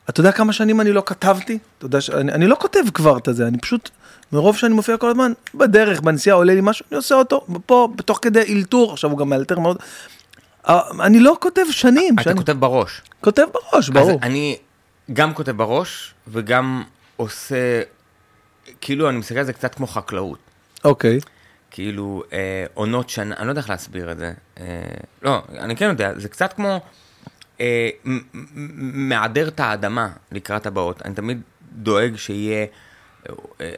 אתה 0.09 0.21
יודע 0.21 0.33
כמה 0.33 0.53
שנים 0.53 0.81
אני 0.81 0.93
לא 0.93 1.03
כתבתי? 1.07 1.59
אתה 1.79 1.87
יודע 1.87 2.01
שאני 2.01 2.33
אני 2.33 2.47
לא 2.47 2.57
כותב 2.61 2.81
כבר 2.95 3.19
את 3.19 3.29
הזה, 3.29 3.47
אני 3.47 3.59
פשוט, 3.59 3.91
מרוב 4.35 4.57
שאני 4.57 4.75
מופיע 4.75 4.97
כל 4.97 5.11
הזמן, 5.11 5.33
בדרך, 5.55 6.01
בנסיעה 6.01 6.37
עולה 6.37 6.55
לי 6.55 6.61
משהו, 6.63 6.87
אני 6.91 6.97
עושה 6.97 7.15
אותו, 7.15 7.47
פה, 7.67 7.89
תוך 8.05 8.19
כדי 8.23 8.55
אלתור, 8.55 8.93
עכשיו 8.93 9.11
הוא 9.11 9.19
גם 9.19 9.29
מאלתר 9.29 9.59
מאוד, 9.59 9.77
אה, 10.69 10.81
אני 11.01 11.21
לא 11.21 11.37
כותב 11.41 11.65
שנים, 11.71 12.15
אתה 12.15 12.23
שאני 12.23 12.37
כותב 12.37 12.53
בראש. 12.53 13.03
כותב 13.21 13.47
בראש, 13.53 13.89
ברור. 13.89 14.11
אז 14.11 14.17
אני 14.23 14.59
גם 15.13 15.35
כותב 15.35 15.53
בראש, 15.53 16.15
וגם 16.29 16.83
עושה, 17.17 17.83
כאילו, 18.81 19.09
אני 19.09 19.19
מסתכל 19.19 19.39
על 19.39 19.45
זה 19.45 19.53
קצת 19.53 19.75
כמו 19.75 19.87
חקלאות. 19.87 20.39
אוקיי, 20.85 21.21
כאילו, 21.71 22.23
אה, 22.33 22.65
עונות 22.75 23.11
שנה, 23.11 23.35
אני 23.37 23.47
לא 23.47 23.51
יודע 23.51 23.61
איך 23.61 23.71
להסביר 23.71 24.13
את 24.13 24.19
זה. 24.19 24.33
אה, 24.61 24.65
לא, 25.23 25.43
אני 25.59 25.77
כן 25.77 25.85
יודע, 25.89 26.13
זה 26.17 26.29
קצת 26.29 26.53
כמו 26.53 26.81
אה, 27.61 27.89
מעדר 28.95 29.49
את 29.49 29.61
האדמה 29.61 30.09
לקראת 30.33 30.67
הבאות. 30.67 31.03
אני 31.05 31.15
תמיד 31.15 31.41
דואג 31.73 32.17
שיהיה 32.17 32.67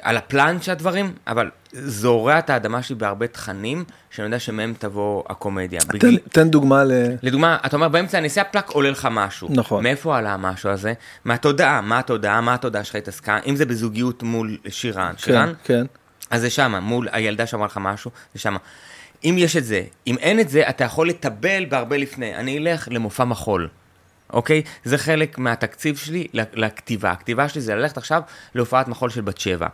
על 0.00 0.16
הפלן 0.16 0.62
של 0.62 0.72
הדברים, 0.72 1.12
אבל 1.26 1.50
זורע 1.72 2.38
את 2.38 2.50
האדמה 2.50 2.82
שלי 2.82 2.96
בהרבה 2.96 3.26
תכנים, 3.26 3.84
שאני 4.10 4.24
יודע 4.26 4.38
שמהם 4.38 4.74
תבוא 4.78 5.22
הקומדיה. 5.28 5.80
תן, 5.80 5.88
בגיל- 5.98 6.18
תן 6.32 6.50
דוגמה 6.50 6.84
ל... 6.84 6.92
לדוגמה, 7.22 7.58
אתה 7.66 7.76
אומר 7.76 7.88
באמצע 7.88 8.18
הנסיעה 8.18 8.44
פלאק 8.44 8.70
עולה 8.70 8.90
לך 8.90 9.08
משהו. 9.10 9.48
נכון. 9.50 9.82
מאיפה 9.82 10.18
עלה 10.18 10.34
המשהו 10.34 10.70
הזה? 10.70 10.92
מהתודעה, 11.24 11.80
מה 11.80 11.98
התודעה, 11.98 12.40
מה 12.40 12.54
התודעה 12.54 12.84
שלך 12.84 12.94
התעסקה, 12.94 13.38
אם 13.46 13.56
זה 13.56 13.66
בזוגיות 13.66 14.22
מול 14.22 14.56
שירן. 14.68 15.12
שירן? 15.16 15.52
כן, 15.64 15.74
כן. 15.74 15.86
אז 16.30 16.40
זה 16.40 16.50
שמה, 16.50 16.80
מול 16.80 17.08
הילדה 17.12 17.46
שאמרה 17.46 17.66
לך 17.66 17.78
משהו, 17.82 18.10
זה 18.34 18.40
שמה. 18.40 18.58
אם 19.24 19.34
יש 19.38 19.56
את 19.56 19.64
זה, 19.64 19.82
אם 20.06 20.16
אין 20.18 20.40
את 20.40 20.48
זה, 20.48 20.68
אתה 20.68 20.84
יכול 20.84 21.08
לטבל 21.08 21.64
בהרבה 21.68 21.96
לפני. 21.96 22.34
אני 22.34 22.58
אלך 22.58 22.88
למופע 22.90 23.24
מחול, 23.24 23.68
אוקיי? 24.32 24.62
זה 24.84 24.98
חלק 24.98 25.38
מהתקציב 25.38 25.96
שלי 25.96 26.26
לכתיבה. 26.34 27.10
הכתיבה 27.10 27.48
שלי 27.48 27.60
זה 27.60 27.74
ללכת 27.74 27.96
עכשיו 27.96 28.20
להופעת 28.54 28.88
מחול 28.88 29.10
של 29.10 29.20
בת 29.20 29.38
שבע. 29.38 29.66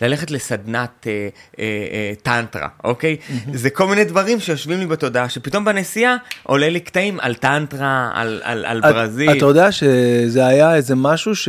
ללכת 0.00 0.30
לסדנת 0.30 1.06
אה, 1.06 1.28
אה, 1.58 1.64
אה, 1.92 2.12
טנטרה, 2.22 2.68
אוקיי? 2.84 3.16
זה 3.52 3.70
כל 3.70 3.86
מיני 3.86 4.04
דברים 4.04 4.40
שיושבים 4.40 4.78
לי 4.78 4.86
בתודעה, 4.86 5.28
שפתאום 5.28 5.64
בנסיעה 5.64 6.16
עולה 6.42 6.68
לי 6.68 6.80
קטעים 6.80 7.20
על 7.20 7.34
טנטרה, 7.34 8.10
על, 8.14 8.40
על, 8.44 8.64
על 8.64 8.78
את- 8.78 8.84
ברזיל. 8.84 9.30
אתה 9.38 9.44
יודע 9.44 9.72
שזה 9.72 10.46
היה 10.46 10.74
איזה 10.74 10.94
משהו 10.96 11.36
ש... 11.36 11.48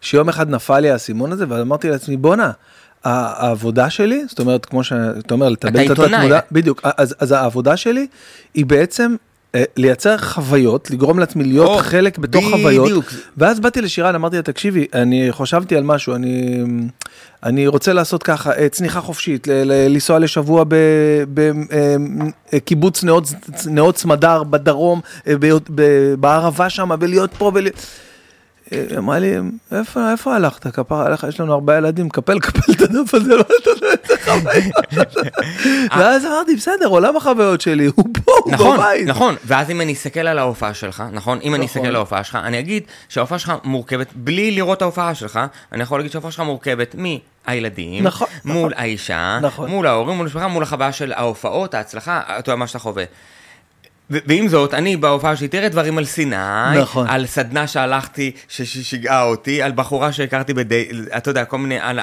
שיום 0.00 0.28
אחד 0.28 0.50
נפל 0.50 0.80
לי 0.80 0.90
האסימון 0.90 1.32
הזה, 1.32 1.44
ואמרתי 1.48 1.88
לעצמי, 1.90 2.16
בואנה, 2.16 2.50
העבודה 3.04 3.90
שלי, 3.90 4.24
זאת 4.28 4.38
אומרת, 4.38 4.66
כמו 4.66 4.84
שאתה 4.84 5.34
אומר, 5.34 5.48
לטבל 5.48 5.86
את. 5.86 5.90
התמונה, 5.90 6.38
בדיוק, 6.52 6.80
אז, 6.96 7.14
אז 7.18 7.32
העבודה 7.32 7.76
שלי 7.76 8.06
היא 8.54 8.66
בעצם 8.66 9.14
לייצר 9.76 10.18
חוויות, 10.18 10.90
לגרום 10.90 11.18
לעצמי 11.18 11.44
להיות 11.44 11.68
או, 11.68 11.78
חלק 11.78 12.18
בתוך 12.18 12.44
בדיוק. 12.44 12.60
חוויות, 12.60 13.04
ואז 13.36 13.60
באתי 13.60 13.80
לשירן, 13.80 14.14
אמרתי 14.14 14.36
לה, 14.36 14.42
תקשיבי, 14.42 14.86
אני 14.94 15.28
חשבתי 15.30 15.76
על 15.76 15.84
משהו, 15.84 16.14
אני, 16.14 16.62
אני 17.42 17.66
רוצה 17.66 17.92
לעשות 17.92 18.22
ככה, 18.22 18.52
אה, 18.52 18.68
צניחה 18.68 19.00
חופשית, 19.00 19.46
לנסוע 19.64 20.18
לשבוע 20.18 20.64
בקיבוץ 22.52 23.04
נאות, 23.04 23.24
נאות 23.66 23.98
סמדר 23.98 24.42
בדרום, 24.42 25.00
אה, 25.26 25.34
בערבה 26.20 26.70
שם, 26.70 26.90
ולהיות 27.00 27.30
פה, 27.38 27.52
ול... 27.54 27.66
אה, 28.72 28.84
אמרה 28.98 29.18
לי, 29.18 29.34
איפה, 29.72 30.12
איפה 30.12 30.34
הלכת? 30.36 30.66
כפרה 30.66 31.06
עליך, 31.06 31.26
יש 31.28 31.40
לנו 31.40 31.54
ארבעה 31.54 31.76
ילדים, 31.76 32.08
קפל, 32.08 32.38
קפל 32.40 32.72
את 32.72 32.80
הדף 32.80 33.14
הזה, 33.14 33.36
לא 33.36 33.44
אתה 33.62 33.70
יודע 33.70 33.86
איזה 34.02 34.24
חוויות. 34.24 35.08
ואז 35.96 36.24
אמרתי, 36.24 36.56
בסדר, 36.56 36.86
עולם 36.86 37.16
החוויות 37.16 37.60
שלי, 37.60 37.86
הוא 37.86 38.04
פה, 38.24 38.32
הוא 38.44 38.52
נכון, 38.52 38.76
בבית. 38.76 39.06
נכון, 39.06 39.36
ואז 39.44 39.70
אם 39.70 39.80
אני 39.80 39.92
אסתכל 39.92 40.20
על 40.20 40.38
ההופעה 40.38 40.74
שלך, 40.74 41.02
נכון? 41.12 41.38
אם 41.42 41.54
אני 41.54 41.64
נכון. 41.64 41.76
אסתכל 41.76 41.86
על 41.86 41.96
ההופעה 41.96 42.24
שלך, 42.24 42.38
אני 42.44 42.58
אגיד 42.58 42.82
שההופעה 43.08 43.38
שלך 43.38 43.52
מורכבת, 43.64 44.06
בלי 44.14 44.50
לראות 44.50 44.76
את 44.76 44.82
ההופעה 44.82 45.14
שלך, 45.14 45.40
אני 45.72 45.82
יכול 45.82 45.98
להגיד 45.98 46.12
שההופעה 46.12 46.30
שלך 46.30 46.40
מורכבת 46.40 46.94
מהילדים, 47.46 48.04
נכון, 48.04 48.28
מול 48.44 48.56
נכון. 48.56 48.72
האישה, 48.76 49.38
נכון. 49.42 49.70
מול 49.70 49.86
ההורים, 49.86 50.16
מול 50.16 50.26
המשפחה, 50.26 50.48
מול 50.48 50.62
החוויה 50.62 50.92
של 50.92 51.12
ההופעות, 51.12 51.74
ההצלחה, 51.74 52.20
אתה 52.38 52.50
יודע 52.50 52.56
מה 52.56 52.66
שאתה 52.66 52.78
חווה. 52.78 53.04
ועם 54.10 54.48
זאת, 54.48 54.74
אני 54.74 54.96
בהופעה 54.96 55.36
שלי, 55.36 55.48
תראה 55.48 55.68
דברים 55.68 55.98
על 55.98 56.04
סיני, 56.04 56.36
נכון. 56.82 57.06
על 57.08 57.26
סדנה 57.26 57.66
שהלכתי, 57.66 58.32
ששיגעה 58.48 59.22
אותי, 59.22 59.62
על 59.62 59.72
בחורה 59.72 60.12
שהכרתי 60.12 60.54
בדי... 60.54 60.88
אתה 61.16 61.30
יודע, 61.30 61.44
כל 61.44 61.58
מיני... 61.58 61.78
על... 61.80 62.00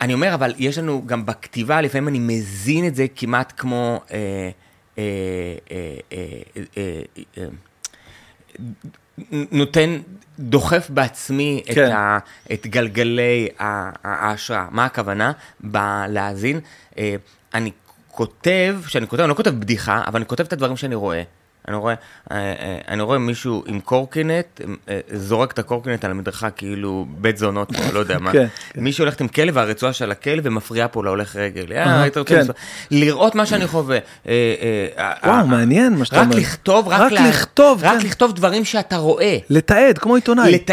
אני 0.00 0.14
אומר, 0.14 0.34
אבל 0.34 0.54
יש 0.58 0.78
לנו 0.78 1.02
גם 1.06 1.26
בכתיבה, 1.26 1.80
לפעמים 1.80 2.08
אני 2.08 2.18
מזין 2.18 2.86
את 2.86 2.94
זה 2.94 3.06
כמעט 3.16 3.52
כמו... 3.56 4.00
אה, 4.12 4.50
אה, 4.98 5.02
אה, 5.70 5.98
אה, 6.12 6.22
אה, 6.76 7.00
אה, 7.38 7.44
נותן, 9.52 9.98
דוחף 10.38 10.90
בעצמי 10.90 11.62
את, 11.70 11.74
כן. 11.74 11.92
ה, 11.92 12.18
את 12.52 12.66
גלגלי 12.66 13.48
ההשראה. 14.04 14.66
מה 14.70 14.84
הכוונה? 14.84 15.32
בלהאזין. 15.60 16.60
אה, 16.98 17.14
אני 17.54 17.70
כותב, 18.16 18.76
כשאני 18.86 19.06
כותב, 19.06 19.22
אני 19.22 19.30
לא 19.30 19.34
כותב 19.34 19.50
בדיחה, 19.50 20.02
אבל 20.06 20.16
אני 20.16 20.26
כותב 20.26 20.44
את 20.44 20.52
הדברים 20.52 20.76
שאני 20.76 20.94
רואה. 20.94 21.22
אני 21.68 21.76
רואה, 21.76 21.94
אה, 22.30 22.36
אה, 22.36 22.78
אני 22.88 23.02
רואה 23.02 23.18
מישהו 23.18 23.64
עם 23.66 23.80
קורקינט, 23.80 24.60
אה, 24.88 25.00
זורק 25.12 25.52
את 25.52 25.58
הקורקינט 25.58 26.04
על 26.04 26.10
המדרכה 26.10 26.50
כאילו 26.50 27.06
בית 27.08 27.38
זונות, 27.38 27.68
או 27.76 27.92
לא 27.94 27.98
יודע 27.98 28.18
מה. 28.18 28.32
כן, 28.36 28.46
מישהו 28.76 29.04
הולך 29.04 29.20
עם 29.20 29.28
כלב 29.28 29.56
והרצועה 29.56 29.92
של 29.92 30.10
הכלב 30.10 30.40
ומפריע 30.46 30.86
פה 30.90 31.04
להולך 31.04 31.36
רגל. 31.36 31.66
כן. 32.26 32.46
לראות 32.90 33.34
מה 33.34 33.46
שאני 33.46 33.66
חווה. 33.66 33.98
וואו, 35.24 35.46
מעניין 35.46 35.94
מה 35.94 36.04
שאתה 36.04 36.20
רק 36.20 36.24
אומר. 36.26 36.36
לכתוב, 36.36 36.88
רק, 36.88 37.00
רק 37.00 37.12
לה- 37.12 37.28
לכתוב, 37.28 37.80
רק 37.84 38.00
כן. 38.00 38.06
לכתוב 38.06 38.32
דברים 38.32 38.64
שאתה 38.64 38.96
רואה. 38.96 39.38
לתעד, 39.50 39.98
כמו 39.98 40.14
עיתונאי. 40.14 40.64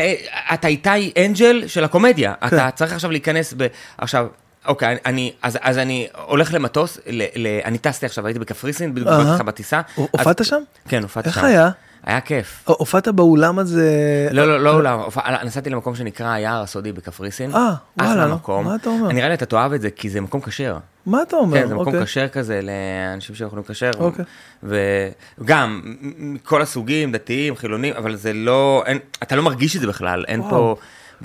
אתה 0.53 0.67
איתי 0.67 1.11
אנג'ל 1.25 1.63
של 1.67 1.83
הקומדיה, 1.83 2.33
כן. 2.41 2.47
אתה 2.47 2.69
צריך 2.75 2.93
עכשיו 2.93 3.11
להיכנס 3.11 3.53
ב... 3.57 3.67
עכשיו, 3.97 4.27
אוקיי, 4.65 4.97
אני, 5.05 5.33
אז, 5.41 5.57
אז 5.61 5.77
אני 5.77 6.07
הולך 6.25 6.53
למטוס, 6.53 6.97
ל, 7.07 7.23
ל, 7.35 7.47
אני 7.65 7.77
טסתי 7.77 8.05
עכשיו, 8.05 8.25
הייתי 8.27 8.39
בקפריסין, 8.39 8.93
בדיוק. 8.95 9.09
דיברתי 9.09 9.31
איתך 9.31 9.41
בטיסה. 9.41 9.81
הופעת 9.95 10.45
שם? 10.45 10.61
כן, 10.87 11.03
הופעתי 11.03 11.29
איך 11.29 11.35
שם. 11.39 11.45
היה? 11.45 11.69
היה 12.03 12.21
כיף. 12.21 12.63
הופעת 12.65 13.07
באולם 13.07 13.59
הזה... 13.59 13.89
לא, 14.31 14.47
לא, 14.47 14.59
לא 14.59 14.73
אולם, 14.75 14.99
הופע- 14.99 15.43
נסעתי 15.43 15.69
למקום 15.69 15.95
שנקרא 15.95 16.31
היער 16.31 16.61
הסודי 16.61 16.91
בקפריסין. 16.91 17.55
אה, 17.55 17.73
וואלה. 17.99 18.35
מה 18.63 18.75
אתה 18.75 18.89
אומר? 18.89 19.07
נראה 19.11 19.27
לי 19.27 19.33
אתה 19.33 19.45
תאהב 19.45 19.73
את 19.73 19.81
זה, 19.81 19.89
כי 19.89 20.09
זה 20.09 20.21
מקום 20.21 20.41
כשר. 20.41 20.77
מה 21.05 21.21
אתה 21.21 21.35
אומר? 21.35 21.57
כן, 21.61 21.67
זה 21.67 21.75
מקום 21.75 21.87
אוקיי. 21.87 22.05
כשר 22.05 22.27
כזה 22.27 22.59
לאנשים 22.61 23.35
שיכולים 23.35 23.63
לקשר. 23.69 23.91
אוקיי. 23.99 24.25
וגם, 24.63 25.81
מכל 26.17 26.61
הסוגים, 26.61 27.11
דתיים, 27.11 27.55
חילונים, 27.55 27.93
אבל 27.97 28.15
זה 28.15 28.33
לא, 28.33 28.83
אתה 29.23 29.35
לא 29.35 29.43
מרגיש 29.43 29.75
את 29.75 29.81
זה 29.81 29.87
בכלל, 29.87 30.25
אין 30.27 30.41
פה... 30.49 30.75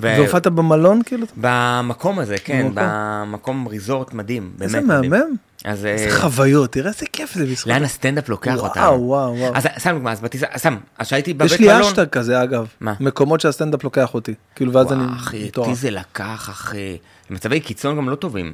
ו- 0.01 0.13
והופעת 0.17 0.47
במלון 0.47 1.01
כאילו? 1.05 1.27
במקום 1.37 2.19
הזה, 2.19 2.35
כן, 2.43 2.61
במקום. 2.73 2.83
במקום 3.31 3.67
ריזורט 3.67 4.13
מדהים, 4.13 4.51
באמת 4.57 4.75
איזה. 4.75 4.81
מהמם. 4.81 5.35
אז 5.65 5.85
איזה 5.85 6.05
אה, 6.05 6.19
חוויות, 6.21 6.71
תראה 6.71 6.87
איזה 6.87 7.05
כיף 7.13 7.33
זה 7.33 7.45
בזכות. 7.45 7.67
לאן 7.67 7.83
הסטנדאפ 7.83 8.29
לוקח 8.29 8.51
וואו, 8.55 8.67
אותנו. 8.67 8.83
וואו, 9.07 9.35
וואו. 9.37 9.55
אז 9.55 9.67
סתם 9.79 9.93
דוגמא, 9.93 10.09
אז 10.09 10.21
בטיסה, 10.21 10.45
סתם, 10.57 10.77
אז 10.97 11.07
שהייתי 11.07 11.33
בבית 11.33 11.51
יש 11.51 11.59
לי 11.59 11.67
מלון, 11.67 11.81
אשטג 11.81 12.05
כזה 12.05 12.43
אגב, 12.43 12.67
מה? 12.81 12.93
מקומות 12.99 13.41
שהסטנדאפ 13.41 13.83
לוקח 13.83 14.13
אותי, 14.13 14.33
כאילו 14.55 14.73
ואז 14.73 14.93
אני 14.93 15.03
וואו, 15.03 15.15
אחי, 15.15 15.49
אותי. 15.57 15.75
זה 15.75 15.91
לקח, 15.91 16.49
אחי, 16.49 16.97
מצבי 17.29 17.59
קיצון 17.59 17.97
גם 17.97 18.09
לא 18.09 18.15
טובים. 18.15 18.53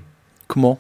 כמו? 0.50 0.78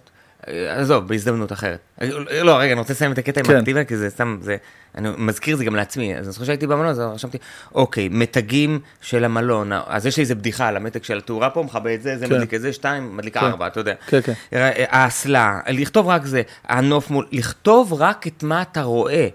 אה, 0.48 0.82
עזוב, 0.82 1.08
בהזדמנות 1.08 1.52
אחרת. 1.52 1.80
אה, 2.02 2.10
לא, 2.44 2.58
רגע, 2.58 2.72
אני 2.72 2.80
רוצה 2.80 2.94
לסיים 2.94 3.12
את 3.12 3.18
הקטע 3.18 3.40
עם 3.40 3.48
כן. 3.48 3.58
הכתיבה, 3.58 3.84
כי 3.84 3.98
זה 3.98 4.10
סתם, 4.10 4.38
זה, 4.42 4.58
אני 4.96 5.10
מזכיר 5.18 5.54
את 5.54 5.58
זה 5.58 5.66
גם 5.66 5.76
לעצמי. 5.76 6.16
אז 6.18 6.26
אני 6.26 6.32
זוכר 6.32 6.46
שהייתי 6.46 6.68
במלון, 6.68 6.88
אז 6.88 7.00
רשמתי, 7.00 7.38
אוקיי, 7.76 8.10
מתגים 8.12 8.80
של 9.02 9.24
המלון, 9.24 9.72
אז 9.88 10.06
יש 10.06 10.18
לי 10.18 10.22
איזה 10.22 10.36
בדיחה 10.36 10.68
על 10.68 10.76
המתג 10.76 11.04
של 11.04 11.18
התאורה 11.18 11.50
פה, 11.50 11.64
מכבה 11.64 11.94
את 11.94 12.02
זה, 12.02 12.18
זה 12.18 12.28
כן. 12.28 12.34
מדליק 12.34 12.54
את 12.54 12.62
זה, 12.62 12.74
שתיים, 12.74 13.18
מדליקה 13.18 13.40
כן. 13.40 13.46
ארבע, 13.46 13.68
אתה 13.68 13.80
יודע. 13.80 13.94
כן, 14.08 14.22
כן. 14.22 14.34
אה, 14.54 14.86
האסלה, 14.90 15.60
לכתוב 15.70 16.08
רק 16.08 16.26
זה, 16.26 16.42
הנוף 16.64 17.10
מול, 17.10 17.28
לכתוב 17.32 17.94
רק 17.94 18.28
את 18.28 18.44
מה 18.44 18.62
אתה 18.62 18.82
רואה. 18.84 19.28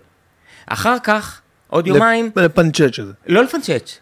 אחר 0.67 0.97
כך, 1.05 1.41
עוד 1.67 1.87
יומיים, 1.87 2.31
לפנצ'ץ' 2.37 2.99
הזה. 2.99 3.13
לא 3.27 3.45
לפנצ'ץ'. 3.45 3.99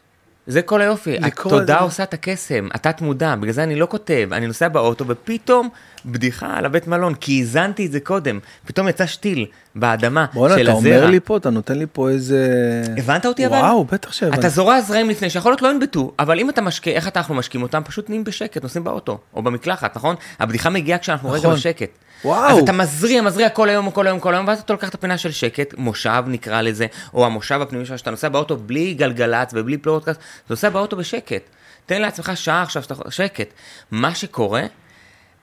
זה 0.49 0.63
כל 0.63 0.81
היופי, 0.81 1.17
התודה 1.23 1.67
זה. 1.67 1.75
עושה 1.79 2.03
את 2.03 2.15
הקסם, 2.15 2.69
התת 2.75 3.01
מודע, 3.01 3.35
בגלל 3.35 3.53
זה 3.53 3.63
אני 3.63 3.75
לא 3.75 3.87
כותב, 3.91 4.29
אני 4.33 4.47
נוסע 4.47 4.69
באוטו 4.69 5.05
ופתאום 5.09 5.69
בדיחה 6.07 6.57
על 6.57 6.67
הבית 6.67 6.87
מלון, 6.87 7.15
כי 7.15 7.39
האזנתי 7.39 7.87
את 7.87 7.93
זה 7.93 8.01
קודם, 8.01 8.39
פתאום 8.67 8.89
יצא 8.89 9.07
שתיל 9.07 9.47
באדמה 9.75 10.27
בואנה, 10.35 10.55
של 10.55 10.63
אתה 10.63 10.73
אומר 10.73 10.95
הזרע. 10.95 11.11
לי 11.11 11.21
פה, 11.21 11.37
אתה 11.37 11.51
נותן 11.51 11.79
לי 11.79 11.87
פה 11.93 12.09
איזה... 12.09 12.53
הבנת 12.97 13.27
אותי 13.27 13.47
אבל? 13.47 13.57
וואו, 13.57 13.85
בטח 13.85 14.13
שהבנתי. 14.13 14.41
אתה 14.41 14.49
זורע 14.49 14.81
זרעים 14.81 15.11
לפני, 15.11 15.31
שיכול 15.31 15.53
להיות 15.53 15.63
לא 15.63 15.69
ינבטו, 15.69 16.13
אבל 16.19 16.39
אם 16.41 16.51
אתה 16.51 16.61
משקה, 16.61 16.91
איך 16.91 17.17
אנחנו 17.17 17.35
משקים 17.35 17.63
אותם? 17.63 17.83
פשוט 17.85 18.09
נהיים 18.09 18.25
בשקט, 18.25 18.63
נוסעים 18.63 18.85
באוטו, 18.85 19.19
או 19.35 19.43
במקלחת, 19.43 19.97
נכון? 19.97 20.17
הבדיחה 20.39 20.71
מגיעה 20.71 20.99
כשאנחנו 20.99 21.31
רגע 21.31 21.39
נכון. 21.39 21.55
בשקט. 21.55 21.91
וואו. 22.25 22.51
אז 22.51 22.59
אתה 22.59 22.73
מזריע, 22.73 23.23
מזריע 23.23 23.49
כל 23.49 23.69
היום, 23.69 23.91
כל 23.91 24.07
היום, 24.07 24.21
כל 24.21 24.35
היום, 24.35 24.49
ואז 24.49 24.61
אתה 24.61 24.73
לוקח 24.73 24.89
את 24.89 24.95
הפינה 24.95 25.19
של 25.19 25.31
שקט, 25.31 25.75
מושב 25.79 26.25
נקרא 26.27 26.61
לזה, 26.61 26.87
או 27.15 27.27
המושב 27.27 27.61
הפנימי 27.63 27.87
שלך, 27.87 27.99
שאתה 27.99 28.11
נוסע 28.11 28.29
באוטו 28.29 28.57
בלי 28.57 28.95
גלגלצ 28.95 29.51
ובלי 29.55 29.79
פלורטקאסט, 29.79 30.21
אתה 30.21 30.53
נוסע 30.55 30.69
באוטו 30.69 30.97
בשקט. 30.97 31.43
תן 31.87 32.03
לעצמך 32.03 32.33
שעה 32.35 32.63
עכשיו 32.63 32.83
שאתה 32.83 33.11
שקט. 33.11 33.49
מה 33.91 34.15
שקורה, 34.15 34.63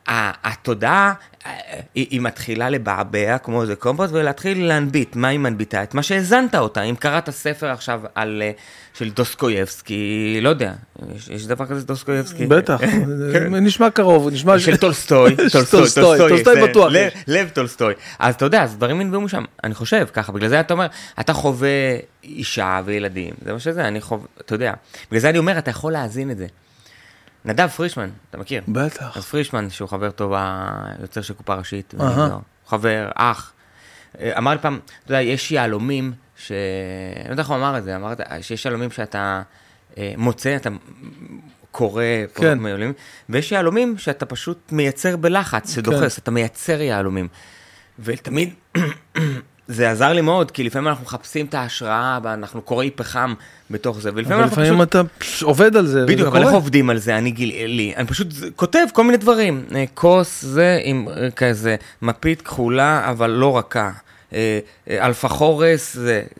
התודעה, 0.07 1.13
אה, 1.45 1.51
היא, 1.95 2.07
היא 2.09 2.21
מתחילה 2.21 2.69
לבעבע 2.69 3.37
כמו 3.37 3.61
איזה 3.61 3.75
קומפוסט 3.75 4.13
ולהתחיל 4.13 4.67
להנביט. 4.67 5.15
מה 5.15 5.27
היא 5.27 5.39
מנביטה? 5.39 5.83
את 5.83 5.93
מה 5.93 6.03
שהאזנת 6.03 6.55
אותה. 6.55 6.81
אם 6.81 6.95
קראת 6.95 7.29
ספר 7.29 7.67
עכשיו 7.71 8.01
על, 8.15 8.41
אה, 8.45 8.51
של 8.97 9.09
דוסקויבסקי, 9.09 10.39
לא 10.41 10.49
יודע, 10.49 10.73
יש, 11.15 11.27
יש 11.29 11.47
דבר 11.47 11.65
כזה 11.65 11.85
דוסקויבסקי? 11.85 12.45
בטח, 12.45 12.81
נשמע 13.61 13.89
קרוב, 13.89 14.29
נשמע... 14.33 14.53
כן. 14.53 14.59
של 14.59 14.77
טולסטוי, 14.85 15.35
טולסטוי, 15.51 15.81
טולסטוי, 16.17 16.43
זה 16.43 16.67
בטוח 16.67 16.91
לב- 17.27 17.49
טולסטוי. 17.49 17.93
אז 18.19 18.35
אתה 18.35 18.45
יודע, 18.45 18.63
אז 18.63 18.75
דברים 18.75 19.01
ינבעו 19.01 19.29
שם, 19.29 19.43
אני 19.63 19.73
חושב 19.73 20.07
ככה, 20.13 20.31
בגלל 20.31 20.49
זה 20.49 20.59
אתה 20.59 20.73
אומר, 20.73 20.85
אתה 21.19 21.33
חווה 21.33 21.69
אישה 22.23 22.81
וילדים, 22.85 23.33
זה 23.45 23.53
מה 23.53 23.59
שזה, 23.59 23.87
אני 23.87 24.01
חווה, 24.01 24.25
אתה 24.41 24.55
יודע, 24.55 24.73
בגלל 25.09 25.19
זה 25.21 25.29
אני 25.29 25.37
אומר, 25.37 25.57
אתה 25.57 25.69
יכול 25.69 25.93
להאזין 25.93 26.31
את 26.31 26.37
זה. 26.37 26.47
נדב 27.45 27.67
פרישמן, 27.67 28.09
אתה 28.29 28.37
מכיר? 28.37 28.61
בטח. 28.67 29.17
אז 29.17 29.25
פרישמן, 29.25 29.69
שהוא 29.69 29.89
חבר 29.89 30.11
טוב, 30.11 30.33
היוצר 30.35 31.21
של 31.21 31.33
קופה 31.33 31.55
ראשית. 31.55 31.93
לא, 31.99 32.05
חבר, 32.67 33.09
אח. 33.15 33.51
אה, 34.19 34.37
אמר 34.37 34.51
לי 34.51 34.57
פעם, 34.57 34.79
אתה 35.03 35.11
יודע, 35.13 35.21
יש 35.21 35.51
יהלומים, 35.51 36.13
ש... 36.37 36.51
אני 37.15 37.25
לא 37.25 37.33
יודע 37.33 37.41
איך 37.41 37.49
הוא 37.49 37.57
אמר 37.57 37.77
את 37.77 37.83
זה, 37.83 37.95
אמר 37.95 38.11
את 38.11 38.17
זה, 38.17 38.23
שיש 38.41 38.65
יהלומים 38.65 38.91
שאתה 38.91 39.41
אה, 39.97 40.13
מוצא, 40.17 40.55
אתה 40.55 40.69
קורא, 41.71 42.03
כן. 42.33 42.41
כן. 42.41 42.57
מיהלומים, 42.57 42.93
ויש 43.29 43.51
יהלומים 43.51 43.97
שאתה 43.97 44.25
פשוט 44.25 44.71
מייצר 44.71 45.17
בלחץ, 45.17 45.75
שדוחס, 45.75 46.17
אתה 46.17 46.31
מייצר 46.31 46.81
יהלומים. 46.81 47.27
ותמיד 47.99 48.53
זה 49.67 49.91
עזר 49.91 50.13
לי 50.13 50.21
מאוד, 50.21 50.51
כי 50.51 50.63
לפעמים 50.63 50.87
אנחנו 50.87 51.05
מחפשים 51.05 51.45
את 51.45 51.53
ההשראה, 51.53 52.19
ואנחנו 52.23 52.61
קוראים 52.61 52.91
פחם 52.95 53.33
בתוך 53.71 54.01
זה, 54.01 54.09
ולפעמים 54.13 54.33
אבל 54.33 54.43
אנחנו 54.43 54.61
לפעמים 54.61 54.79
פשוט... 54.79 54.89
אתה 54.89 55.03
פש, 55.17 55.43
עובד 55.43 55.75
על 55.75 55.87
זה, 55.87 56.05
בדיוק, 56.05 56.27
אבל 56.27 56.43
איך. 56.43 56.51
עובדים 56.51 56.89
על 56.89 56.97
זה? 56.97 57.17
אני 57.17 57.31
גיל... 57.31 57.65
לי, 57.67 57.93
אני 57.95 58.07
פשוט 58.07 58.27
כותב 58.55 58.85
כל 58.93 59.03
מיני 59.03 59.17
דברים. 59.17 59.65
אה, 59.75 59.83
כוס 59.93 60.41
זה 60.41 60.79
עם 60.83 61.07
אה, 61.09 61.31
כזה 61.31 61.75
מפית 62.01 62.41
כחולה, 62.41 63.09
אבל 63.09 63.29
לא 63.29 63.57
רכה. 63.57 63.91
אה, 64.33 64.59
אה, 64.89 65.05
אלפה 65.05 65.27
חורס 65.27 65.97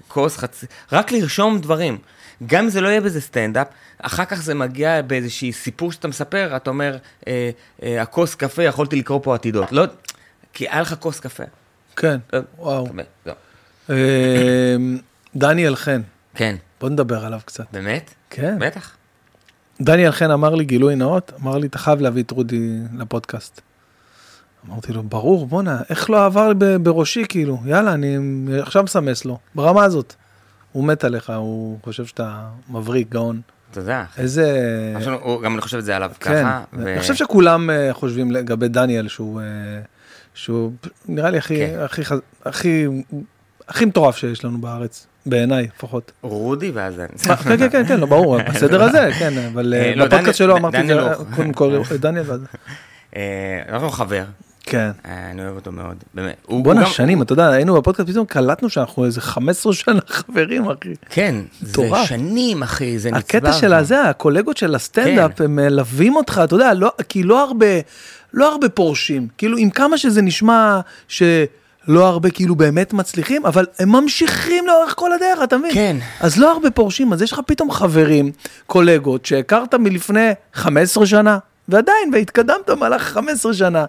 כוס 0.08 0.38
חצי... 0.38 0.66
רק 0.92 1.12
לרשום 1.12 1.60
דברים. 1.60 1.98
גם 2.46 2.64
אם 2.64 2.70
זה 2.70 2.82
לא 2.82 2.88
יהיה 2.88 3.02
באיזה 3.02 3.22
סטנדאפ, 3.22 3.68
אחר 3.98 4.26
כך 4.26 4.42
זה 4.42 4.54
מגיע 4.56 5.02
באיזשהי 5.02 5.54
סיפור 5.54 5.92
שאתה 5.92 6.08
מספר, 6.08 6.56
אתה 6.56 6.70
אומר, 6.70 6.98
אה, 7.28 7.50
אה, 7.84 8.02
הכוס 8.02 8.36
קפה, 8.36 8.64
יכולתי 8.64 8.96
לקרוא 8.96 9.20
פה 9.24 9.36
עתידות. 9.36 9.72
לא, 9.72 9.86
כי 10.54 10.70
היה 10.70 10.82
לך 10.82 10.96
כוס 11.00 11.20
קפה. 11.20 11.44
כן, 11.96 12.18
וואו. 12.58 12.88
לא. 13.26 13.34
אה, 13.90 14.76
דניאל 15.36 15.76
חן, 15.76 16.02
כן, 16.36 16.56
בוא 16.82 16.90
נדבר 16.90 17.26
עליו 17.26 17.40
קצת. 17.46 17.66
באמת? 17.72 18.14
כן. 18.30 18.60
בטח. 18.60 18.96
דניאל 19.82 20.12
חן 20.12 20.32
אמר 20.32 20.56
לי 20.56 20.66
גילוי 20.66 20.96
נאות, 20.96 21.32
אמר 21.42 21.58
לי, 21.58 21.68
אתה 21.68 21.78
חייב 21.78 22.02
להביא 22.02 22.24
את 22.24 22.32
רודי 22.32 22.80
לפודקאסט. 23.00 23.62
אמרתי 24.72 24.94
לו, 24.94 25.04
ברור, 25.04 25.48
בואנה, 25.48 25.82
איך 25.90 26.10
לא 26.10 26.26
עבר 26.26 26.52
בראשי, 26.82 27.24
כאילו, 27.30 27.58
יאללה, 27.66 27.94
אני 27.94 28.18
עכשיו 28.62 28.84
מסמס 28.84 29.26
לו, 29.26 29.38
ברמה 29.56 29.84
הזאת. 29.84 30.14
הוא 30.72 30.84
מת 30.84 31.04
עליך, 31.04 31.30
הוא 31.30 31.78
חושב 31.84 32.06
שאתה 32.06 32.40
מבריק, 32.70 33.10
גאון. 33.10 33.42
תודה. 33.72 34.04
איזה... 34.18 34.94
הוא- 35.22 35.42
גם 35.42 35.62
חושב 35.62 35.78
את 35.78 35.86
זה 35.86 35.96
עליו 35.96 36.12
כן, 36.20 36.32
ככה. 36.42 36.64
ו- 36.74 36.88
אני 36.92 37.00
חושב 37.00 37.16
שכולם 37.16 37.70
אה, 37.70 37.90
חושבים 37.94 38.32
לגבי 38.32 38.68
דניאל 38.68 39.08
שהוא, 39.08 39.42
אה, 39.42 39.46
שהוא 40.34 40.72
נראה 41.08 41.30
לי 41.30 41.38
הכי, 41.38 41.58
כן. 41.68 41.80
הכי, 41.86 42.02
הכי, 42.46 42.86
הכי 43.68 43.86
מטורף 43.86 44.18
שיש 44.18 44.46
לנו 44.46 44.58
בארץ, 44.58 45.08
בעיניי 45.26 45.68
לפחות. 45.78 46.12
רודי 46.22 46.72
ואז 46.72 47.00
אני. 47.00 47.08
מה, 47.28 47.36
כן, 47.38 47.58
כן, 47.58 47.70
כן, 47.70 47.86
כן, 47.88 48.00
לא, 48.00 48.06
ברור, 48.06 48.38
בסדר 48.54 48.84
הזה, 48.84 49.10
כן, 49.20 49.34
אבל 49.54 49.74
אה, 49.74 49.80
אה, 49.90 49.96
לא, 49.96 50.06
בפודקאסט 50.06 50.38
שלו 50.38 50.58
אמרתי 50.58 50.82
את 50.82 50.88
זה. 50.88 50.94
קודם 51.36 51.54
כל, 51.54 51.80
דניאל, 52.00 52.24
ואז- 52.28 52.40
אה, 53.16 53.22
אנחנו 53.70 53.90
חבר, 53.90 54.24
כן. 54.66 54.92
אה, 55.06 55.32
אני 55.32 55.44
אוהב 55.44 55.56
אותו 55.56 55.72
מאוד, 55.72 55.96
באמת. 56.14 56.36
בואנה 56.50 56.82
גם- 56.82 56.88
שנים, 56.90 57.22
אתה 57.22 57.34
יודע, 57.34 57.48
היינו 57.50 57.76
בפודקאסט, 57.76 58.10
פתאום 58.10 58.26
קלטנו 58.26 58.70
שאנחנו 58.70 59.06
איזה 59.06 59.22
15 59.22 59.74
שנה 59.74 60.00
חברים, 60.10 60.66
אחי. 60.70 60.94
כן, 61.10 61.36
זה. 61.62 61.82
שנים, 62.06 62.64
אחי, 62.64 63.00
זה 63.00 63.10
נצבר. 63.12 63.20
הקטע 63.20 63.54
של. 63.54 63.74
הזה, 63.74 64.02
הקולגות 64.02 64.58
של 64.58 64.76
הסטנדאפ, 64.76 65.32
כן. 65.38 65.44
הם 65.44 65.56
מלווים 65.56 66.16
אותך, 66.16 66.42
אתה 66.44 66.56
יודע, 66.56 66.74
לא, 66.74 66.92
כי 67.10 67.24
לא 67.24 67.44
הרבה, 67.44 67.66
לא 68.34 68.52
הרבה 68.52 68.70
פורשים. 68.70 69.28
כאילו, 69.38 69.58
עם 69.58 69.70
כמה 69.70 69.98
שזה 69.98 70.22
נשמע 70.22 70.80
שלא 71.08 71.28
הרבה 72.08 72.30
כאילו 72.30 72.56
באמת 72.56 72.94
מצליחים, 72.94 73.46
אבל 73.46 73.66
הם 73.80 73.90
ממשיכים 73.92 74.68
לאורך 74.68 74.94
כל 74.98 75.14
הדרך, 75.14 75.40
אתה 75.44 75.58
מבין? 75.58 75.72
כן. 75.74 75.98
אז 76.20 76.38
לא 76.38 76.52
הרבה 76.52 76.72
פורשים, 76.72 77.14
אז 77.14 77.22
יש 77.22 77.32
לך 77.34 77.40
פתאום 77.46 77.72
חברים, 77.72 78.32
קולגות, 78.68 79.26
שהכרת 79.26 79.76
מלפני 79.76 80.30
15 80.54 81.06
שנה. 81.06 81.38
ועדיין, 81.70 82.12
והתקדמת 82.14 82.70
במהלך 82.70 83.02
15 83.02 83.54
שנה. 83.54 83.86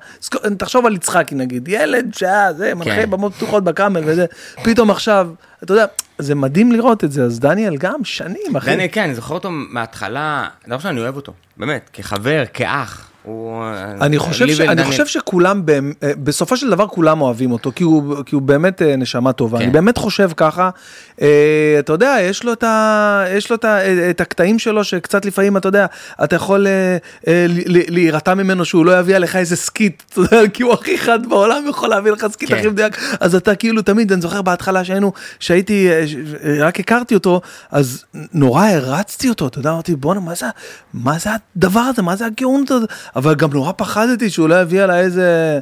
תחשוב 0.59 0.87
על 0.87 0.95
יצחקי 0.95 1.35
נגיד, 1.35 1.69
ילד 1.69 2.15
שהיה, 2.15 2.53
זה, 2.53 2.75
מנחה 2.75 2.91
כן. 2.91 3.11
במות 3.11 3.35
פתוחות 3.35 3.65
בקאמל 3.65 4.01
וזה, 4.05 4.27
פתאום 4.63 4.91
עכשיו, 4.91 5.31
אתה 5.63 5.73
יודע, 5.73 5.87
זה 6.19 6.35
מדהים 6.35 6.73
לראות 6.73 7.05
את 7.05 7.13
זה, 7.13 7.23
אז 7.25 7.41
דניאל 7.41 7.77
גם 7.77 8.05
שנים, 8.05 8.57
אחי. 8.57 8.71
דניאל, 8.71 8.89
כן, 8.93 9.03
אני 9.03 9.15
זוכר 9.15 9.35
אותו 9.35 9.49
מההתחלה, 9.51 10.49
דבר 10.69 10.79
שאני 10.79 11.01
אוהב 11.01 11.17
אותו, 11.17 11.33
באמת, 11.57 11.91
כחבר, 11.93 12.45
כאח. 12.53 13.06
הוא... 13.27 13.65
אני 14.01 14.19
חושב, 14.19 14.49
ש... 14.49 14.61
אני 14.61 14.85
חושב 14.85 15.07
שכולם, 15.07 15.63
אה, 16.03 16.11
בסופו 16.23 16.57
של 16.57 16.71
דבר 16.71 16.87
כולם 16.87 17.21
אוהבים 17.21 17.53
אותו, 17.53 17.73
כי 17.75 17.85
הוא, 17.85 18.25
כי 18.27 18.35
הוא 18.35 18.43
באמת 18.43 18.83
אה, 18.83 18.97
נשמה 18.97 19.33
טובה. 19.33 19.59
כן. 19.59 19.65
אני 19.65 19.73
באמת 19.73 19.99
חושב 19.99 20.31
ככה. 20.37 20.71
אה, 21.23 21.77
אתה 21.79 21.93
יודע, 21.93 22.17
יש 22.21 22.45
לו, 22.45 22.53
את, 22.53 22.65
ה... 22.65 23.25
יש 23.37 23.51
לו 23.51 23.57
את, 23.57 23.65
ה... 23.65 23.79
את 24.11 24.21
הקטעים 24.21 24.59
שלו, 24.59 24.85
שקצת 24.85 25.25
לפעמים, 25.25 25.57
אתה 25.57 25.69
יודע, 25.69 25.87
אתה 26.25 26.37
יכול 26.37 26.67
אה, 26.67 26.97
אה, 27.29 27.47
להירתע 27.89 28.35
ממנו 28.35 28.65
שהוא 28.65 28.87
לא 28.87 28.99
יביא 28.99 29.17
עליך 29.17 29.37
איזה 29.37 29.57
skit, 29.57 30.03
אתה 30.13 30.21
יודע, 30.21 30.49
כי 30.49 30.63
הוא 30.63 30.73
הכי 30.73 30.99
חד 30.99 31.27
בעולם 31.27 31.65
יכול 31.69 31.89
להביא 31.89 32.13
לך 32.13 32.27
skit 32.33 32.49
כן. 32.49 32.57
הכי 32.57 32.69
מדויק. 32.69 32.99
אז 33.21 33.35
אתה 33.35 33.55
כאילו 33.55 33.83
תמיד, 33.83 34.13
אני 34.13 34.21
זוכר 34.21 34.43
בהתחלה 34.43 34.85
שהיינו, 34.85 35.13
שהייתי, 35.41 35.89
אה, 35.91 36.05
אה, 36.45 36.67
רק 36.67 36.81
הכרתי 36.81 37.15
אותו, 37.15 37.41
אז 37.71 38.05
נורא 38.33 38.67
הערצתי 38.67 39.29
אותו, 39.29 39.47
אתה 39.47 39.59
יודע, 39.59 39.71
אמרתי, 39.71 39.97
בואנה, 39.97 40.21
מה 40.21 40.35
זה, 40.35 40.47
מה 40.95 41.19
זה 41.19 41.31
הדבר 41.57 41.81
הזה, 41.81 42.03
מה 42.03 42.17
זה 42.17 42.27
הגאונות 42.27 42.71
הזה? 42.71 42.87
אבל 43.17 43.35
גם 43.35 43.51
נורא 43.53 43.73
פחדתי 43.77 44.31
שהוא 44.31 44.49
לא 44.49 44.61
יביא 44.61 44.83
עליי 44.83 45.01
איזה, 45.01 45.59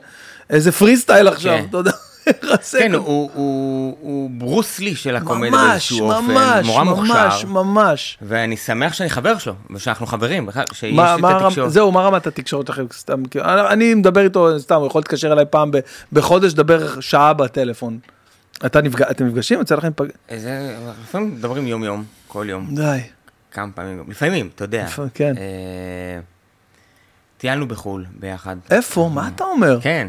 איזה 0.50 0.72
פרי 0.72 0.96
סטייל 0.96 1.28
עכשיו, 1.28 1.58
כן. 1.58 1.64
אתה 1.70 1.76
יודע. 1.76 1.90
כן. 2.78 2.94
הוא- 2.94 3.30
הוא 3.34 3.96
הוא 4.00 4.30
ברוס 4.38 4.78
לי 4.78 4.94
של 4.96 5.16
הקומדיה 5.16 5.50
ממש, 5.50 5.60
באיזשהו 5.70 6.10
אופן, 6.10 6.24
ממש, 6.32 6.66
נורא 6.66 6.84
ממש, 6.84 6.98
מוכשר, 7.10 7.46
ממש. 7.46 8.18
ואני 8.22 8.56
שמח 8.56 8.92
שאני 8.92 9.10
חבר 9.10 9.38
שלו, 9.38 9.54
ושאנחנו 9.70 10.06
חברים, 10.06 10.46
בכלל, 10.46 10.64
שיש 10.72 10.94
מה, 10.94 11.16
לי 11.16 11.22
את 11.36 11.42
התקשורת. 11.42 11.70
זהו, 11.72 11.92
מה 11.92 12.00
רמת 12.02 12.26
התקשורת 12.26 12.66
שלכם? 12.66 12.84
סתם, 12.92 13.22
אני, 13.44 13.60
אני 13.70 13.94
מדבר 13.94 14.20
איתו, 14.24 14.60
סתם, 14.60 14.74
הוא 14.74 14.86
יכול 14.86 14.98
להתקשר 14.98 15.32
אליי 15.32 15.44
פעם 15.50 15.70
ב, 15.70 15.78
בחודש, 16.12 16.52
לדבר 16.52 17.00
שעה 17.00 17.32
בטלפון. 17.32 17.98
אתה 18.66 18.80
נפג... 18.82 19.02
אתם 19.02 19.26
נפגשים? 19.26 19.58
יוצא 19.58 19.74
לכם 19.74 19.90
פג... 19.96 20.06
זה- 20.36 20.76
לפעמים 21.02 21.34
מדברים 21.34 21.66
יום-יום, 21.66 22.04
כל 22.28 22.46
יום. 22.48 22.74
די. 22.74 22.98
כמה 23.50 23.66
פעמים, 23.74 24.04
לפעמים, 24.08 24.48
אתה 24.54 24.64
יודע. 24.64 24.86
כן. 25.14 25.34
אה, 25.38 26.20
טיילנו 27.44 27.68
בחו"ל 27.68 28.04
ביחד. 28.20 28.56
איפה? 28.70 29.10
מה 29.14 29.28
אתה 29.34 29.44
אומר? 29.44 29.78
כן. 29.80 30.08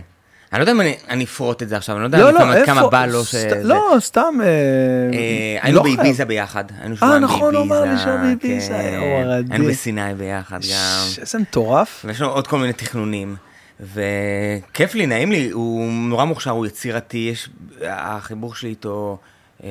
אני 0.54 0.60
לא 0.60 0.64
יודע 0.64 0.72
אם 0.72 0.82
אני- 1.10 1.24
אפרוט 1.24 1.64
את 1.64 1.70
זה 1.70 1.78
עכשיו, 1.78 1.96
אני 1.96 2.02
לא 2.02 2.08
יודע 2.08 2.18
לא, 2.18 2.32
לא, 2.32 2.66
כמה? 2.66 2.90
בא 2.90 3.06
לו 3.06 3.26
ש... 3.26 3.36
לא, 3.64 3.96
סתם... 4.00 4.36
אה, 4.44 4.48
אה, 4.48 5.58
היינו 5.62 5.84
לא. 5.84 5.96
באביזה 5.96 6.26
ביחד, 6.26 6.64
אה, 6.82 6.88
נכון, 7.20 7.56
הוא 7.56 7.64
אמר 7.64 7.82
לי 7.84 7.98
שהוא 7.98 8.16
באביזה, 8.16 8.68
כן. 8.68 9.00
הרדי. 9.26 9.54
היינו 9.54 9.66
בסיני 9.68 10.14
ביחד 10.18 10.60
גם. 10.62 11.22
איזה 11.22 11.38
מטורף. 11.40 12.06
ויש 12.08 12.22
לנו 12.22 12.32
עוד 12.32 12.48
כל 12.48 12.60
מיני 12.60 12.74
תכנונים, 12.74 13.36
וכיף 13.80 14.96
לי, 14.96 15.06
נעים 15.06 15.32
לי, 15.32 15.50
הוא 15.50 15.92
נורא 15.92 16.26
מוכשר, 16.26 16.52
הוא 16.52 16.66
יצירתי, 16.66 17.30
יש, 17.34 17.50
החיבור 17.88 18.56
שלי 18.56 18.70
איתו, 18.70 19.18
אה, 19.64 19.70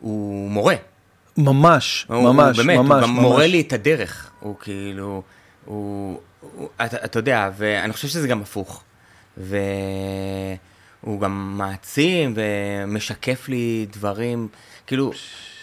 הוא 0.00 0.50
מורה. 0.50 0.74
ממש, 1.36 2.06
הוא, 2.08 2.22
ממש, 2.32 2.58
הוא 2.58 2.66
באמת, 2.66 2.78
ממש, 2.78 2.90
הוא 2.90 3.00
גם 3.02 3.10
ממש. 3.14 3.22
מורה 3.22 3.46
לי 3.46 3.60
את 3.60 3.72
הדרך, 3.72 4.30
הוא 4.40 4.54
כאילו, 4.60 5.22
הוא 5.64 6.18
אתה, 6.84 7.04
אתה 7.04 7.18
יודע, 7.18 7.50
ואני 7.56 7.92
חושב 7.92 8.08
שזה 8.08 8.28
גם 8.28 8.42
הפוך. 8.42 8.82
והוא 9.36 11.20
גם 11.20 11.54
מעצים 11.58 12.34
ומשקף 12.36 13.48
לי 13.48 13.86
דברים, 13.92 14.48
כאילו, 14.86 15.12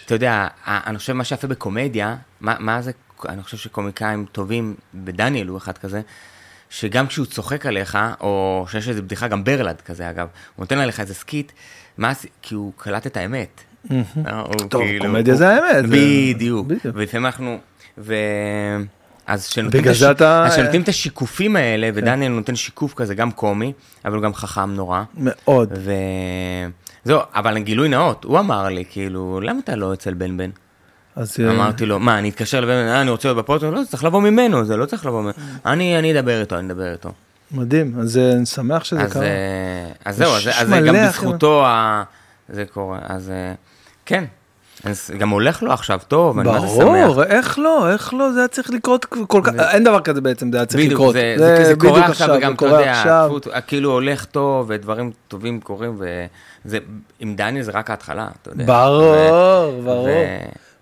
אתה 0.06 0.14
יודע, 0.14 0.46
אני 0.66 0.98
חושב 0.98 1.12
מה 1.12 1.24
שיפה 1.24 1.46
בקומדיה, 1.46 2.16
מה, 2.40 2.54
מה 2.58 2.82
זה, 2.82 2.90
אני 3.28 3.42
חושב 3.42 3.56
שקומיקאים 3.56 4.26
טובים, 4.32 4.74
ודניאל 5.04 5.46
הוא 5.48 5.58
אחד 5.58 5.78
כזה, 5.78 6.00
שגם 6.70 7.06
כשהוא 7.06 7.26
צוחק 7.26 7.66
עליך, 7.66 7.98
או 8.20 8.66
שיש 8.70 8.88
איזו 8.88 9.02
בדיחה, 9.02 9.28
גם 9.28 9.44
ברלד 9.44 9.80
כזה 9.80 10.10
אגב, 10.10 10.26
הוא 10.56 10.62
נותן 10.62 10.78
עליך 10.78 11.00
איזה 11.00 11.14
skit, 11.14 11.52
מה, 11.98 12.12
כי 12.42 12.54
הוא 12.54 12.72
קלט 12.76 13.06
את 13.06 13.16
האמת. 13.16 13.60
טוב, 14.68 14.82
כאילו- 14.82 15.04
קומדיה 15.04 15.32
הוא- 15.34 15.38
זה 15.38 15.48
האמת. 15.48 15.84
בדיוק. 15.90 16.66
ולפעמים 16.84 17.26
אנחנו, 17.26 17.58
ו... 17.98 18.14
אז 19.30 19.46
כשנותנים 19.48 19.88
הש- 19.88 20.02
אתה- 20.02 20.44
אז 20.46 20.52
כשנותנים 20.52 20.82
את 20.82 20.88
השיקופים 20.88 21.56
האלה, 21.56 21.90
ודניאל 21.94 22.32
נותן 22.32 22.56
שיקוף 22.56 22.94
כזה, 22.94 23.14
גם 23.14 23.30
קומי, 23.30 23.72
אבל 24.04 24.14
הוא 24.14 24.22
גם 24.22 24.34
חכם 24.34 24.70
נורא. 24.70 25.02
מאוד. 25.14 25.72
וזהו, 27.04 27.20
אבל 27.34 27.58
גילוי 27.58 27.88
נאות, 27.88 28.24
הוא 28.24 28.38
אמר 28.38 28.68
לי, 28.68 28.84
כאילו, 28.90 29.40
למה 29.40 29.60
אתה 29.64 29.76
לא 29.76 29.92
אצל 29.92 30.14
בן 30.14 30.36
בן? 30.36 30.50
אז 31.16 31.36
אה, 31.40 31.50
אמרתי 31.50 31.86
לו, 31.86 31.98
מה, 31.98 32.18
אני 32.18 32.28
אתקשר 32.28 32.60
לבן 32.60 32.68
בן, 32.68 32.88
"אה, 32.88 33.00
אני 33.00 33.10
רוצה 33.10 33.28
להיות 33.28 33.38
בפודקאסט? 33.38 33.72
לא, 33.74 33.82
זה 33.82 33.90
צריך 33.90 34.04
לבוא 34.04 34.20
ממנו, 34.22 34.64
זה 34.64 34.76
לא 34.76 34.86
צריך 34.86 35.06
לבוא 35.06 35.20
ממנו. 35.22 35.32
אני 35.66 35.98
אני 35.98 36.18
אדבר 36.18 36.40
איתו, 36.40 36.58
אני 36.58 36.66
אדבר 36.66 36.92
איתו. 36.92 37.12
מדהים, 37.52 37.94
אז 38.00 38.18
אה, 38.18 38.32
אני 38.32 38.46
שמח 38.46 38.84
שזה 38.84 39.00
אז, 39.02 39.12
קרה. 39.12 39.22
אה, 39.22 39.28
אז 40.04 40.16
זהו, 40.16 40.32
אז, 40.32 40.48
אז 40.54 40.70
גם. 40.86 40.94
בזכותו 41.08 41.66
ה... 41.66 42.02
זה 42.48 42.64
קורה, 42.72 42.98
אז 43.02 43.30
אה, 43.30 43.52
כן. 44.06 44.24
אז 44.84 45.10
גם 45.18 45.30
הולך 45.30 45.62
לו 45.62 45.72
עכשיו 45.72 46.00
טוב, 46.08 46.38
אני 46.38 46.48
מה 46.48 46.60
זה 46.60 46.66
שמח. 46.68 47.06
ברור, 47.06 47.22
איך 47.24 47.58
לא, 47.58 47.92
איך 47.92 48.14
לא, 48.14 48.32
זה 48.32 48.38
היה 48.38 48.48
צריך 48.48 48.70
לקרות 48.70 49.04
כל 49.04 49.40
כך, 49.44 49.52
אין 49.72 49.84
דבר 49.84 50.00
כזה 50.00 50.20
בעצם, 50.20 50.52
זה 50.52 50.56
היה 50.58 50.66
צריך 50.66 50.92
לקרות. 50.92 51.14
זה, 51.14 51.74
קורה 51.78 52.06
עכשיו, 52.06 52.28
וגם 52.38 52.54
אתה 52.54 52.66
יודע, 52.66 53.60
כאילו 53.66 53.92
הולך 53.92 54.24
טוב, 54.24 54.66
ודברים 54.68 55.10
טובים 55.28 55.60
קורים, 55.60 56.00
וזה, 56.64 56.78
עם 57.20 57.36
דניאל 57.36 57.62
זה 57.62 57.70
רק 57.70 57.90
ההתחלה, 57.90 58.28
אתה 58.42 58.50
יודע. 58.50 58.64
ברור, 58.66 59.82
ברור, 59.82 60.26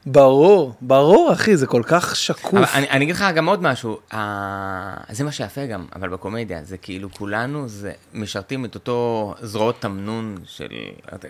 ברור, 0.06 0.74
ברור, 0.80 1.32
אחי, 1.32 1.56
זה 1.56 1.66
כל 1.66 1.82
כך 1.86 2.16
שקוף. 2.16 2.74
אני, 2.74 2.90
אני 2.90 3.04
אגיד 3.04 3.14
לך 3.14 3.24
גם 3.34 3.48
עוד 3.48 3.62
משהו, 3.62 3.98
ה... 4.14 5.12
זה 5.12 5.24
מה 5.24 5.32
שיפה 5.32 5.66
גם, 5.66 5.84
אבל 5.96 6.08
בקומדיה, 6.08 6.60
זה 6.64 6.76
כאילו 6.76 7.08
כולנו 7.12 7.68
זה 7.68 7.92
משרתים 8.14 8.64
את 8.64 8.74
אותו 8.74 9.34
זרועות 9.42 9.80
תמנון 9.80 10.36
של 10.44 10.68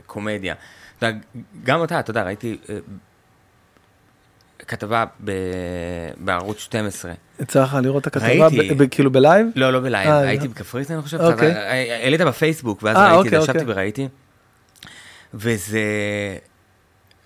קומדיה. 0.07 0.55
גם 1.65 1.85
אתה, 1.85 2.01
אתה 2.01 2.11
יודע, 2.11 2.23
ראיתי 2.23 2.59
אה, 2.71 2.79
כתבה 4.59 5.05
ב... 5.25 5.33
בערוץ 6.17 6.59
12. 6.59 7.13
יצא 7.41 7.63
לך 7.63 7.79
לראות 7.83 8.03
את 8.03 8.17
הכתבה, 8.17 8.47
ראיתי. 8.47 8.75
ב- 8.75 8.83
ב- 8.83 8.87
כאילו 8.91 9.11
ב 9.12 9.18
live? 9.18 9.47
לא, 9.55 9.73
לא 9.73 9.81
ב 9.81 9.85
live, 9.85 10.09
אה, 10.09 10.19
הייתי 10.19 10.47
לא. 10.47 10.53
בקפריסין, 10.53 10.97
אני 10.97 11.03
חושב, 11.03 11.21
אוקיי. 11.21 11.53
העלית 11.93 12.21
בפייסבוק, 12.21 12.83
ואז 12.83 12.97
אה, 12.97 13.03
ראיתי 13.17 13.19
אוקיי, 13.19 13.39
ישבתי 13.39 13.59
אוקיי. 13.59 13.73
וראיתי. 13.73 14.09
וזה... 15.35 15.81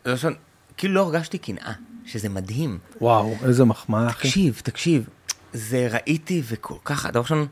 זה 0.04 0.12
ראשון, 0.12 0.34
כאילו 0.76 0.94
לא 0.94 1.00
הרגשתי 1.00 1.38
קנאה, 1.38 1.72
שזה 2.06 2.28
מדהים. 2.28 2.78
וואו, 3.00 3.34
איזה 3.44 3.64
מחמאה, 3.64 4.06
אחי. 4.08 4.28
תקשיב, 4.28 4.60
תקשיב, 4.64 5.08
זה 5.52 5.88
ראיתי 5.90 6.42
וכל 6.44 6.74
כך, 6.84 7.06
דבר 7.06 7.20
ראשון, 7.20 7.46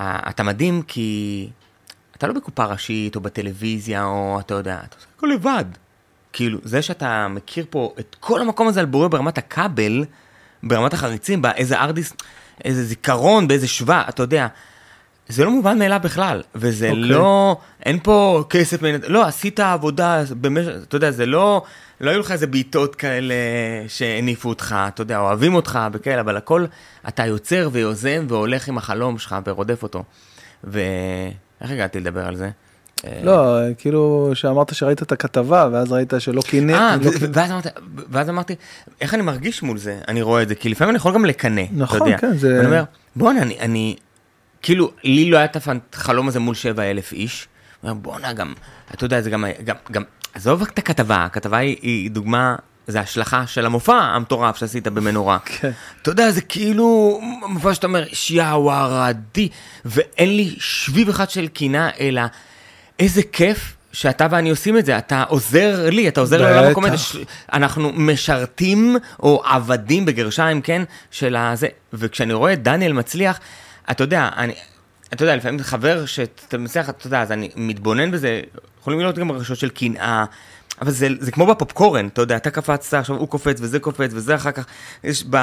אה, 0.00 0.20
אתה 0.28 0.42
מדהים 0.42 0.82
כי 0.82 1.50
אתה 2.18 2.26
לא 2.26 2.32
בקופה 2.32 2.64
ראשית 2.64 3.16
או 3.16 3.20
בטלוויזיה 3.20 4.04
או 4.04 4.40
אתה 4.40 4.54
יודע, 4.54 4.80
אתה 4.84 4.96
עושה 4.96 5.06
הכל 5.16 5.26
לבד. 5.34 5.64
כאילו, 6.32 6.58
זה 6.62 6.82
שאתה 6.82 7.28
מכיר 7.28 7.66
פה 7.70 7.94
את 8.00 8.16
כל 8.20 8.40
המקום 8.40 8.68
הזה 8.68 8.80
על 8.80 8.86
בורא 8.86 9.08
ברמת 9.08 9.38
הכבל, 9.38 10.04
ברמת 10.62 10.94
החריצים, 10.94 11.42
באיזה 11.42 11.78
ארדיס, 11.78 12.12
איזה 12.64 12.84
זיכרון, 12.84 13.48
באיזה 13.48 13.68
שווה, 13.68 14.04
אתה 14.08 14.22
יודע, 14.22 14.46
זה 15.28 15.44
לא 15.44 15.50
מובן 15.50 15.78
מאליו 15.78 16.00
בכלל, 16.02 16.42
וזה 16.54 16.88
אוקיי. 16.90 17.02
לא, 17.02 17.56
אין 17.86 17.98
פה 18.02 18.44
כסף, 18.50 18.78
לא, 19.08 19.26
עשית 19.26 19.60
עבודה, 19.60 20.22
במשך, 20.40 20.72
אתה 20.88 20.96
יודע, 20.96 21.10
זה 21.10 21.26
לא, 21.26 21.62
לא 22.00 22.10
היו 22.10 22.20
לך 22.20 22.30
איזה 22.32 22.46
בעיטות 22.46 22.94
כאלה 22.94 23.34
שהניפו 23.88 24.48
אותך, 24.48 24.76
אתה 24.88 25.02
יודע, 25.02 25.18
אוהבים 25.18 25.54
אותך 25.54 25.78
וכאלה, 25.92 26.20
אבל 26.20 26.36
הכל, 26.36 26.64
אתה 27.08 27.26
יוצר 27.26 27.68
ויוזם 27.72 28.24
והולך 28.28 28.68
עם 28.68 28.78
החלום 28.78 29.18
שלך 29.18 29.36
ורודף 29.46 29.82
אותו. 29.82 30.04
ואיך 31.60 31.70
הגעתי 31.70 32.00
לדבר 32.00 32.26
על 32.26 32.36
זה? 32.36 32.50
לא, 33.22 33.58
כאילו, 33.78 34.30
שאמרת 34.34 34.74
שראית 34.74 35.02
את 35.02 35.12
הכתבה, 35.12 35.68
ואז 35.72 35.92
ראית 35.92 36.12
שלא 36.18 36.42
קינא. 36.42 36.72
אה, 36.72 36.96
לא 37.02 37.10
ואז 37.32 37.50
ואז 38.10 38.28
אמרתי, 38.30 38.54
איך 39.00 39.14
אני 39.14 39.22
מרגיש 39.22 39.62
מול 39.62 39.78
זה? 39.78 39.98
אני 40.08 40.22
רואה 40.22 40.42
את 40.42 40.48
זה, 40.48 40.54
כי 40.54 40.68
לפעמים 40.68 40.90
אני 40.90 40.96
יכול 40.96 41.14
גם 41.14 41.24
לקנא, 41.24 41.62
נכון, 41.72 41.96
אתה 41.98 42.06
יודע. 42.06 42.18
כן, 42.18 42.36
זה- 42.36 42.54
ואני 42.56 42.66
אומר, 42.66 42.84
בואנה, 43.16 43.42
אני, 43.42 43.58
אני, 43.60 43.96
כאילו, 44.62 44.90
לי 45.04 45.30
לא 45.30 45.36
היה 45.36 45.46
את 45.46 45.56
החלום 45.94 46.28
הזה 46.28 46.40
מול 46.40 46.54
שבע 46.54 46.82
אלף 46.82 47.12
איש. 47.12 47.48
אני 47.82 47.90
אומר, 47.90 48.02
בואנה, 48.02 48.32
גם, 48.32 48.52
אתה 48.94 49.04
יודע, 49.04 49.20
זה 49.20 49.30
גם, 49.30 49.44
גם, 49.64 49.76
גם, 49.92 50.02
עזוב 50.34 50.62
את 50.62 50.78
הכתבה, 50.78 51.24
הכתבה 51.24 51.56
היא, 51.56 51.76
היא 51.82 52.10
דוגמה, 52.10 52.56
זה 52.86 53.00
השלכה 53.00 53.46
של 53.46 53.66
המופע 53.66 53.94
המטורף 53.96 54.56
שעשית 54.56 54.88
במנורה. 54.88 55.38
כן. 55.44 55.70
אתה 56.02 56.10
יודע, 56.10 56.30
זה 56.30 56.40
כאילו 56.40 57.20
מופע 57.48 57.74
שאתה 57.74 57.86
אומר, 57.86 58.04
שיהו 58.12 58.70
הרדי, 58.70 59.48
ואין 59.84 60.36
לי 60.36 60.54
שביב 60.58 61.08
אחד 61.08 61.30
של 61.30 61.48
קינה, 61.48 61.90
אלא 62.00 62.22
איזה 62.98 63.22
כיף 63.32 63.76
שאתה 63.92 64.26
ואני 64.30 64.50
עושים 64.50 64.78
את 64.78 64.84
זה, 64.86 64.98
אתה 64.98 65.22
עוזר 65.28 65.90
לי, 65.90 66.08
אתה 66.08 66.20
עוזר 66.20 66.42
לעולם. 66.42 66.70
הקומדיה, 66.70 66.98
ש- 66.98 67.16
אנחנו 67.52 67.92
משרתים, 67.92 68.96
או 69.22 69.42
עבדים 69.46 70.04
בגרשיים, 70.04 70.60
כן, 70.62 70.82
של 71.10 71.36
הזה, 71.36 71.68
וכשאני 71.92 72.32
רואה 72.32 72.52
את 72.52 72.62
דניאל 72.62 72.92
מצליח, 72.92 73.40
אתה 73.90 74.04
יודע, 74.04 74.28
אני... 74.36 74.52
אתה 75.12 75.24
יודע, 75.24 75.36
לפעמים 75.36 75.62
חבר 75.62 76.06
שאתה 76.06 76.58
מצליח, 76.58 76.88
אתה 76.88 77.06
יודע, 77.06 77.22
אז 77.22 77.32
אני 77.32 77.50
מתבונן 77.56 78.10
בזה, 78.10 78.40
יכולים 78.80 79.00
להיות 79.00 79.18
גם 79.18 79.32
רגשות 79.32 79.58
של 79.58 79.68
קנאה, 79.68 80.24
אבל 80.82 80.90
זה, 80.90 81.08
זה 81.20 81.30
כמו 81.32 81.46
בפופקורן, 81.46 82.06
אתה 82.06 82.20
יודע, 82.22 82.36
אתה 82.36 82.50
קפצת, 82.50 82.94
עכשיו 82.94 83.16
הוא 83.16 83.28
קופץ 83.28 83.56
וזה 83.60 83.78
קופץ 83.78 84.10
וזה 84.14 84.34
אחר 84.34 84.50
כך, 84.50 84.66
יש 85.04 85.24
ב... 85.30 85.36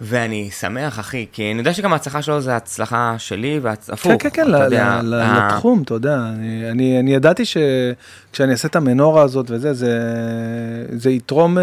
ואני 0.00 0.50
שמח, 0.60 1.00
אחי, 1.00 1.26
כי 1.32 1.50
אני 1.50 1.58
יודע 1.58 1.72
שגם 1.74 1.92
ההצלחה 1.92 2.22
שלו 2.22 2.40
זה 2.40 2.56
הצלחה 2.56 3.14
שלי, 3.18 3.58
והפוך. 3.62 3.98
כן, 4.12 4.16
כן, 4.18 4.28
כן, 4.32 4.42
אתה 4.42 4.58
ל- 4.58 4.62
יודע, 4.64 5.00
ל- 5.02 5.06
ל- 5.06 5.14
ה- 5.20 5.48
לתחום, 5.54 5.82
אתה 5.82 5.94
יודע, 5.94 6.16
אני- 6.34 6.70
אני 6.70 7.00
אני 7.00 7.14
ידעתי 7.14 7.42
שכשאני 7.44 8.52
אעשה 8.52 8.68
את 8.68 8.76
המנורה 8.76 9.22
הזאת 9.22 9.46
וזה, 9.50 9.74
זה- 9.74 10.86
זה 10.92 11.10
יתרום 11.10 11.58
אה, 11.58 11.62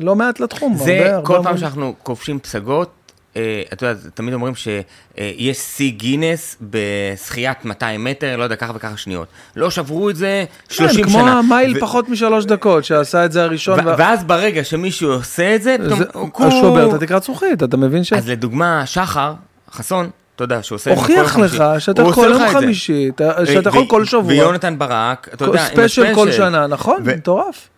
לא 0.00 0.14
מעט 0.16 0.40
לתחום. 0.40 0.76
זה 0.76 0.82
הרבה- 0.98 1.14
הרבה 1.14 1.26
כל 1.26 1.34
פעם 1.34 1.46
המון. 1.46 1.58
שאנחנו 1.58 1.94
כובשים 2.02 2.38
פסגות, 2.38 3.03
אה, 3.36 3.40
אתה 3.72 3.86
יודע, 3.86 4.00
תמיד 4.14 4.34
אומרים 4.34 4.54
שיש 4.54 5.58
שיא 5.58 5.90
גינס 5.92 6.56
בשחיית 6.70 7.64
200 7.64 8.04
מטר, 8.04 8.36
לא 8.36 8.42
יודע, 8.44 8.56
ככה 8.56 8.72
וככה 8.74 8.96
שניות. 8.96 9.26
לא 9.56 9.70
שברו 9.70 10.10
את 10.10 10.16
זה 10.16 10.44
30 10.68 11.04
כן, 11.04 11.10
שנה. 11.10 11.20
כמו 11.22 11.28
המייל 11.30 11.76
ו- 11.76 11.80
פחות 11.80 12.08
משלוש 12.08 12.44
דקות, 12.44 12.84
שעשה 12.84 13.24
את 13.24 13.32
זה 13.32 13.42
הראשון. 13.44 13.80
ו- 13.80 13.84
וה- 13.84 13.94
ואז 13.98 14.24
ברגע 14.24 14.64
שמישהו 14.64 15.12
עושה 15.12 15.54
את 15.54 15.62
זה, 15.62 15.76
פתאום 15.84 15.98
זה- 15.98 16.04
הוא 16.14 16.30
אז 16.40 16.52
שובר 16.52 16.88
את 16.88 17.02
התקרת 17.02 17.22
זכוכית, 17.22 17.62
אתה 17.62 17.76
מבין 17.76 18.04
ש... 18.04 18.12
אז 18.12 18.28
לדוגמה, 18.28 18.86
שחר, 18.86 19.34
חסון, 19.72 20.10
אתה 20.36 20.44
יודע, 20.44 20.62
שהוא 20.62 20.76
עושה 20.76 20.92
את 20.92 20.96
זה 20.98 21.02
כל 21.06 21.12
יום 21.12 21.20
הוכיח 21.20 21.36
לך 21.36 21.52
חמישי. 21.52 21.80
שאתה 21.80 22.02
הוא 22.02 22.12
כל 22.12 22.28
יום 22.32 22.42
את. 22.42 22.48
חמישי, 22.52 23.08
אתה- 23.14 23.32
ו- 23.42 23.46
שאתה 23.46 23.68
יכול 23.68 23.82
ו- 23.82 23.88
כל 23.88 24.04
שבוע, 24.04 24.22
ויונתן 24.32 24.78
ברק, 24.78 25.28
אתה 25.34 25.44
יודע, 25.44 25.62
עם 25.62 25.68
ספיישל 25.72 26.02
כל 26.14 26.28
הספיישל. 26.28 26.36
שנה, 26.36 26.66
נכון? 26.66 27.02
ו- 27.04 27.16
מטורף. 27.16 27.68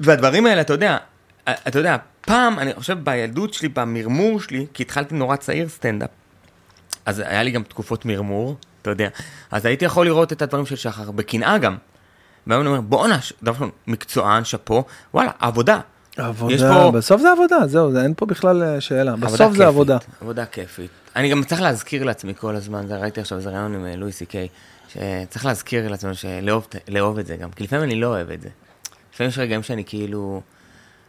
והדברים 0.00 0.46
האלה, 0.46 0.60
אתה 0.60 0.72
יודע, 0.72 0.96
אתה 1.48 1.78
יודע, 1.78 1.96
פעם, 2.26 2.58
אני 2.58 2.74
חושב 2.74 2.98
בילדות 3.04 3.54
שלי, 3.54 3.68
במרמור 3.68 4.40
שלי, 4.40 4.66
כי 4.74 4.82
התחלתי 4.82 5.14
נורא 5.14 5.36
צעיר 5.36 5.68
סטנדאפ, 5.68 6.10
אז 7.06 7.18
היה 7.18 7.42
לי 7.42 7.50
גם 7.50 7.62
תקופות 7.62 8.04
מרמור, 8.04 8.56
אתה 8.82 8.90
יודע, 8.90 9.08
אז 9.50 9.66
הייתי 9.66 9.84
יכול 9.84 10.06
לראות 10.06 10.32
את 10.32 10.42
הדברים 10.42 10.66
של 10.66 10.76
שחר, 10.76 11.10
בקנאה 11.10 11.58
גם. 11.58 11.76
והיום 12.46 12.60
אני 12.62 12.68
אומר, 12.68 12.80
בואנה, 12.80 13.18
דבר 13.42 13.52
ראשון, 13.52 13.70
מקצוען, 13.86 14.44
שאפו, 14.44 14.84
וואלה, 15.14 15.30
עבודה. 15.38 15.80
עבודה, 16.16 16.74
פה- 16.74 16.90
בסוף 16.90 17.20
זה 17.20 17.32
עבודה, 17.32 17.56
זהו, 17.66 17.92
זה- 17.92 18.02
אין 18.02 18.14
פה 18.16 18.26
בכלל 18.26 18.62
אה, 18.62 18.80
שאלה, 18.80 19.16
בסוף 19.16 19.36
זה 19.38 19.44
כיפית, 19.48 19.60
עבודה. 19.60 19.98
עבודה 20.20 20.46
כיפית. 20.46 20.90
אני 21.16 21.30
גם 21.30 21.44
צריך 21.44 21.60
להזכיר 21.60 22.04
לעצמי 22.04 22.34
כל 22.34 22.56
הזמן, 22.56 22.86
זה 22.86 22.96
ראיתי 22.96 23.20
עכשיו 23.20 23.38
איזה 23.38 23.50
רעיון 23.50 23.74
עם 23.74 23.86
אה, 23.86 23.96
לואי 23.96 24.12
סי 24.12 24.26
קיי, 24.26 24.48
שצריך 24.88 25.46
להזכיר 25.46 25.88
לעצמנו 25.88 26.14
שלאהוב 26.14 26.66
לאהוב 26.88 27.18
את 27.18 27.26
זה 27.26 27.36
גם, 27.36 27.50
כי 27.50 27.64
לפעמים 27.64 27.84
אני 27.84 27.94
לא 27.94 28.06
אוהב 28.06 28.30
את 28.30 28.40
זה. 28.42 28.48
לפעמים 29.14 29.28
יש 29.30 29.38
רגעים 29.38 29.62
שאני 29.62 29.84
כאילו, 29.84 30.42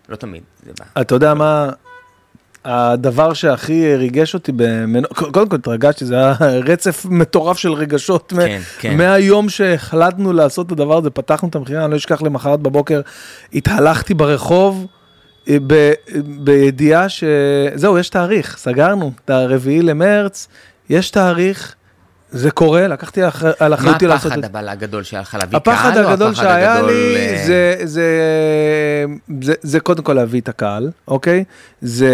לא 0.10 0.16
תמיד, 0.16 0.44
זה 0.66 0.72
בא. 0.80 1.02
אתה 1.02 1.16
יודע 1.16 1.34
מה, 1.34 1.70
הדבר 2.66 3.34
שהכי 3.34 3.96
ריגש 3.96 4.34
אותי. 4.34 4.52
קודם 5.32 5.50
כל 5.50 5.56
התרגשתי, 5.56 6.06
זה 6.06 6.16
היה 6.16 6.34
רצף 6.66 7.06
מטורף 7.10 7.58
של 7.58 7.74
רגשות. 7.74 8.34
מ- 8.34 8.38
כן, 8.38 8.62
כן. 8.80 8.98
מהיום 8.98 9.50
שהחלטנו 9.50 10.34
לעשות 10.34 10.68
את 10.68 10.72
הדבר 10.72 10.98
הזה, 10.98 11.10
פתחנו 11.10 11.50
את 11.50 11.56
המכירה, 11.56 11.84
אני 11.86 11.92
לא 11.92 11.98
אשכח 11.98 12.22
למחרת 12.22 12.60
בבוקר, 12.60 13.02
התהלכתי 13.54 14.14
ברחוב. 14.14 14.86
אה, 15.50 15.58
ב- 15.68 15.94
בידיעה 16.26 17.06
שזהו, 17.10 17.98
יש 17.98 18.10
תאריך, 18.10 18.58
סגרנו, 18.58 19.12
את 19.26 19.30
הרביעי 19.30 19.82
למרץ, 19.82 20.48
יש 20.90 21.10
תאריך, 21.10 21.76
זה 22.36 22.52
קורה, 22.52 22.88
לקחתי 22.88 23.22
על 23.24 23.30
מה 23.70 23.76
אחריותי 23.76 24.08
לעשות 24.08 24.32
את 24.32 24.38
הפחד 24.38 24.42
זה. 24.42 24.48
אבל 24.48 24.70
הגדול 24.70 25.04
שהיה 25.04 25.22
לך 25.22 25.38
להביא 25.40 25.60
קהל? 25.60 25.74
הפחד 25.74 25.98
הגדול 25.98 26.32
הפחד 26.32 26.44
שהיה 26.44 26.82
לי 26.82 27.16
אה, 27.16 27.44
זה, 27.48 27.76
זה, 27.84 29.06
זה, 29.42 29.54
זה 29.62 29.80
קודם 29.80 30.04
כל 30.04 30.14
להביא 30.14 30.42
את 30.42 30.50
הקהל, 30.50 30.92
אוקיי? 31.08 31.44
זה, 31.82 32.14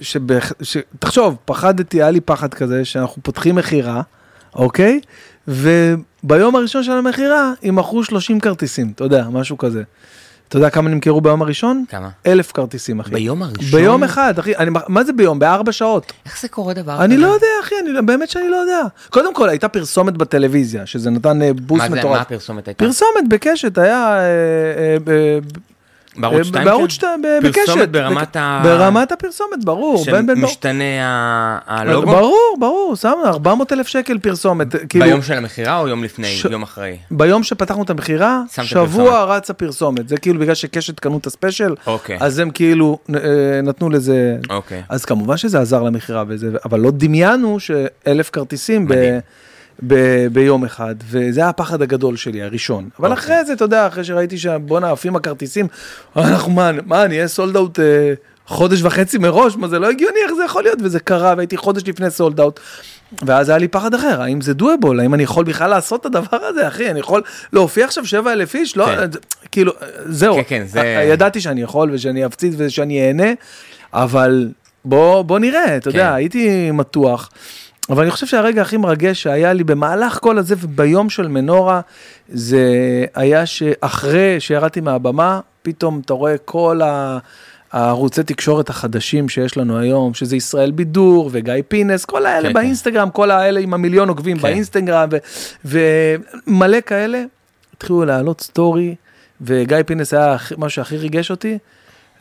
שבח, 0.00 0.52
ש, 0.62 0.76
תחשוב, 0.98 1.36
פחדתי, 1.44 2.02
היה 2.02 2.10
לי 2.10 2.20
פחד 2.20 2.54
כזה 2.54 2.84
שאנחנו 2.84 3.22
פותחים 3.22 3.54
מכירה, 3.54 4.02
אוקיי? 4.54 5.00
וביום 5.48 6.56
הראשון 6.56 6.82
של 6.82 6.92
המכירה 6.92 7.52
ימכרו 7.62 8.04
30 8.04 8.40
כרטיסים, 8.40 8.92
אתה 8.94 9.04
יודע, 9.04 9.28
משהו 9.28 9.58
כזה. 9.58 9.82
אתה 10.50 10.58
יודע 10.58 10.70
כמה 10.70 10.90
נמכרו 10.90 11.20
ביום 11.20 11.42
הראשון? 11.42 11.84
כמה? 11.88 12.08
אלף 12.26 12.52
כרטיסים, 12.52 13.00
אחי. 13.00 13.10
ביום 13.10 13.42
הראשון? 13.42 13.80
ביום 13.80 14.04
אחד, 14.04 14.38
אחי. 14.38 14.56
אני, 14.56 14.70
מה 14.88 15.04
זה 15.04 15.12
ביום? 15.12 15.38
בארבע 15.38 15.72
שעות. 15.72 16.12
איך 16.26 16.40
זה 16.40 16.48
קורה 16.48 16.74
דבר 16.74 16.94
כזה? 16.94 17.04
אני 17.04 17.16
לא 17.16 17.26
יודע, 17.26 17.46
אחי, 17.62 17.74
אני, 17.82 18.02
באמת 18.02 18.30
שאני 18.30 18.48
לא 18.48 18.56
יודע. 18.56 18.80
קודם 19.10 19.34
כל, 19.34 19.48
הייתה 19.48 19.68
פרסומת 19.68 20.16
בטלוויזיה, 20.16 20.86
שזה 20.86 21.10
נתן 21.10 21.42
אה, 21.42 21.50
בוסט 21.52 21.84
מטורף. 21.84 22.04
מה 22.04 22.20
הפרסומת 22.20 22.68
הייתה? 22.68 22.84
פרסומת 22.84 23.28
בקשת, 23.28 23.78
היה 23.78 24.16
אה, 24.18 24.20
אה, 24.20 24.96
ב- 25.04 25.38
בערוץ 26.20 26.38
אה, 26.38 26.44
2? 26.44 26.64
בערוץ 26.64 26.90
2, 26.90 27.22
בקשת. 27.42 27.66
פרסומת 27.66 27.90
ברמת 27.90 28.36
ה... 28.36 28.60
ברמת 28.64 29.12
הפרסומת, 29.12 29.64
ברור. 29.64 30.04
שמשתנה 30.04 31.58
הלוגו? 31.66 32.06
ברור, 32.06 32.56
ברור, 32.60 32.96
שמנו 32.96 33.26
400 33.26 33.72
אלף 33.72 33.88
שקל 33.88 34.18
פרסומת. 34.18 34.66
כאילו, 34.88 35.04
ביום 35.04 35.22
של 35.22 35.34
המכירה 35.34 35.78
או 35.78 35.88
יום 35.88 36.04
לפני? 36.04 36.40
יום 36.50 36.62
אחרי? 36.62 36.96
ביום 37.10 37.42
שפתחנו 37.42 37.82
את 37.82 37.90
המכירה, 37.90 38.42
שבוע 38.62 39.24
רץ 39.24 39.50
הפרסומת. 39.50 40.08
זה 40.08 40.16
כאילו 40.16 40.40
בגלל 40.40 40.54
שקשת 40.54 41.00
קנו 41.00 41.18
את 41.18 41.26
הספיישל, 41.26 41.74
אוקיי. 41.86 42.16
אז 42.20 42.38
הם 42.38 42.50
כאילו 42.50 42.98
אה, 43.14 43.60
נתנו 43.62 43.90
לזה... 43.90 44.36
אוקיי. 44.50 44.82
אז 44.88 45.04
כמובן 45.04 45.36
שזה 45.36 45.60
עזר 45.60 45.82
למכירה 45.82 46.24
אבל 46.64 46.80
לא 46.80 46.90
דמיינו 46.90 47.60
שאלף 47.60 48.30
כרטיסים 48.30 48.84
מדהים. 48.84 49.20
ב, 49.86 49.94
ביום 50.32 50.64
אחד, 50.64 50.94
וזה 51.10 51.40
היה 51.40 51.48
הפחד 51.48 51.82
הגדול 51.82 52.16
שלי, 52.16 52.42
הראשון. 52.42 52.88
אבל 52.98 53.10
אוקיי. 53.10 53.24
אחרי 53.24 53.44
זה, 53.44 53.52
אתה 53.52 53.64
יודע, 53.64 53.86
אחרי 53.86 54.04
שראיתי 54.04 54.38
שבואנה 54.38 54.90
עפים 54.92 55.16
הכרטיסים, 55.16 55.66
אנחנו 56.16 56.52
מה, 56.52 56.70
מה, 56.86 57.06
נהיה 57.06 57.28
סולד 57.28 57.56
אאוט 57.56 57.80
אה, 57.80 58.12
חודש 58.46 58.82
וחצי 58.82 59.18
מראש? 59.18 59.56
מה, 59.56 59.68
זה 59.68 59.78
לא 59.78 59.90
הגיוני, 59.90 60.18
איך 60.24 60.32
זה 60.34 60.44
יכול 60.44 60.62
להיות? 60.62 60.78
וזה 60.82 61.00
קרה, 61.00 61.34
והייתי 61.36 61.56
חודש 61.56 61.82
לפני 61.88 62.10
סולד 62.10 62.40
אאוט. 62.40 62.60
ואז 63.26 63.48
היה 63.48 63.58
לי 63.58 63.68
פחד 63.68 63.94
אחר, 63.94 64.22
האם 64.22 64.40
זה 64.40 64.54
דואבול, 64.54 65.00
האם 65.00 65.14
אני 65.14 65.22
יכול 65.22 65.44
בכלל 65.44 65.70
לעשות 65.70 66.00
את 66.00 66.06
הדבר 66.06 66.36
הזה, 66.48 66.68
אחי, 66.68 66.90
אני 66.90 67.00
יכול 67.00 67.22
להופיע 67.52 67.84
עכשיו 67.84 68.06
שבע 68.06 68.32
אלף 68.32 68.54
איש, 68.54 68.76
לא, 68.76 68.86
כן. 68.86 69.12
זה- 69.12 69.18
כאילו, 69.52 69.72
זהו, 70.06 70.34
כן, 70.36 70.42
כן, 70.48 70.64
זה- 70.66 71.06
ידעתי 71.12 71.40
שאני 71.40 71.62
יכול 71.62 71.90
ושאני 71.92 72.26
אפציץ 72.26 72.54
ושאני 72.56 73.06
אהנה, 73.08 73.32
אבל 73.94 74.48
בוא, 74.84 75.22
בוא 75.22 75.38
נראה, 75.38 75.76
אתה 75.76 75.88
יודע, 75.88 76.08
כן. 76.08 76.14
הייתי 76.14 76.70
מתוח. 76.70 77.30
אבל 77.90 78.02
אני 78.02 78.10
חושב 78.10 78.26
שהרגע 78.26 78.62
הכי 78.62 78.76
מרגש 78.76 79.22
שהיה 79.22 79.52
לי 79.52 79.64
במהלך 79.64 80.18
כל 80.20 80.38
הזה 80.38 80.54
וביום 80.58 81.10
של 81.10 81.28
מנורה, 81.28 81.80
זה 82.28 82.64
היה 83.14 83.46
שאחרי 83.46 84.40
שירדתי 84.40 84.80
מהבמה, 84.80 85.40
פתאום 85.62 86.00
אתה 86.04 86.14
רואה 86.14 86.38
כל 86.38 86.80
ה... 86.84 87.18
הערוצי 87.72 88.22
תקשורת 88.22 88.70
החדשים 88.70 89.28
שיש 89.28 89.56
לנו 89.56 89.78
היום, 89.78 90.14
שזה 90.14 90.36
ישראל 90.36 90.70
בידור 90.70 91.30
וגיא 91.32 91.54
פינס, 91.68 92.04
כל 92.04 92.26
האלה 92.26 92.42
כן, 92.42 92.48
כן. 92.48 92.54
באינסטגרם, 92.54 93.10
כל 93.10 93.30
האלה 93.30 93.60
עם 93.60 93.74
המיליון 93.74 94.08
עוקבים 94.08 94.36
כן. 94.36 94.42
באינסטגרם, 94.42 95.08
ומלא 95.64 96.80
כאלה, 96.86 97.22
התחילו 97.76 98.04
להעלות 98.04 98.40
סטורי, 98.40 98.94
וגיא 99.40 99.76
פינס 99.86 100.14
היה 100.14 100.36
מה 100.56 100.68
שהכי 100.68 100.96
ריגש 100.96 101.30
אותי, 101.30 101.58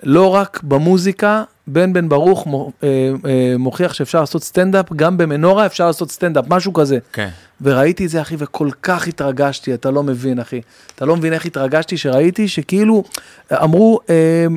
לא 0.04 0.36
רק 0.36 0.60
במוזיקה, 0.64 1.44
בן 1.68 1.94
בן 1.94 2.10
ברוך 2.10 2.48
אה, 2.84 2.88
אה, 3.26 3.56
מוכיח 3.58 3.94
שאפשר 3.94 4.20
לעשות 4.20 4.44
סטנדאפ, 4.44 4.94
גם 4.94 5.18
במנורה 5.18 5.66
אפשר 5.66 5.88
לעשות 5.88 6.12
סטנדאפ, 6.12 6.46
משהו 6.48 6.74
כזה. 6.74 6.98
כן. 7.14 7.30
וראיתי 7.62 8.06
את 8.06 8.10
זה, 8.10 8.22
אחי, 8.22 8.36
וכל 8.38 8.70
כך 8.84 9.08
התרגשתי, 9.08 9.74
אתה 9.74 9.92
לא 9.92 10.04
מבין, 10.04 10.40
אחי. 10.40 10.62
אתה 10.96 11.06
לא 11.06 11.16
מבין 11.16 11.34
איך 11.34 11.46
התרגשתי 11.46 11.98
שראיתי 11.98 12.48
שכאילו 12.48 13.04
אמרו, 13.52 14.00
אה, 14.10 14.48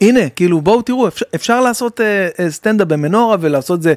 הנה, 0.00 0.28
כאילו, 0.28 0.60
בואו 0.60 0.82
תראו, 0.82 1.08
אפשר, 1.08 1.24
אפשר 1.34 1.60
לעשות 1.60 2.00
אה, 2.00 2.28
אה, 2.40 2.50
סטנדאפ 2.50 2.88
במנורה 2.88 3.36
ולעשות 3.40 3.82
זה 3.82 3.94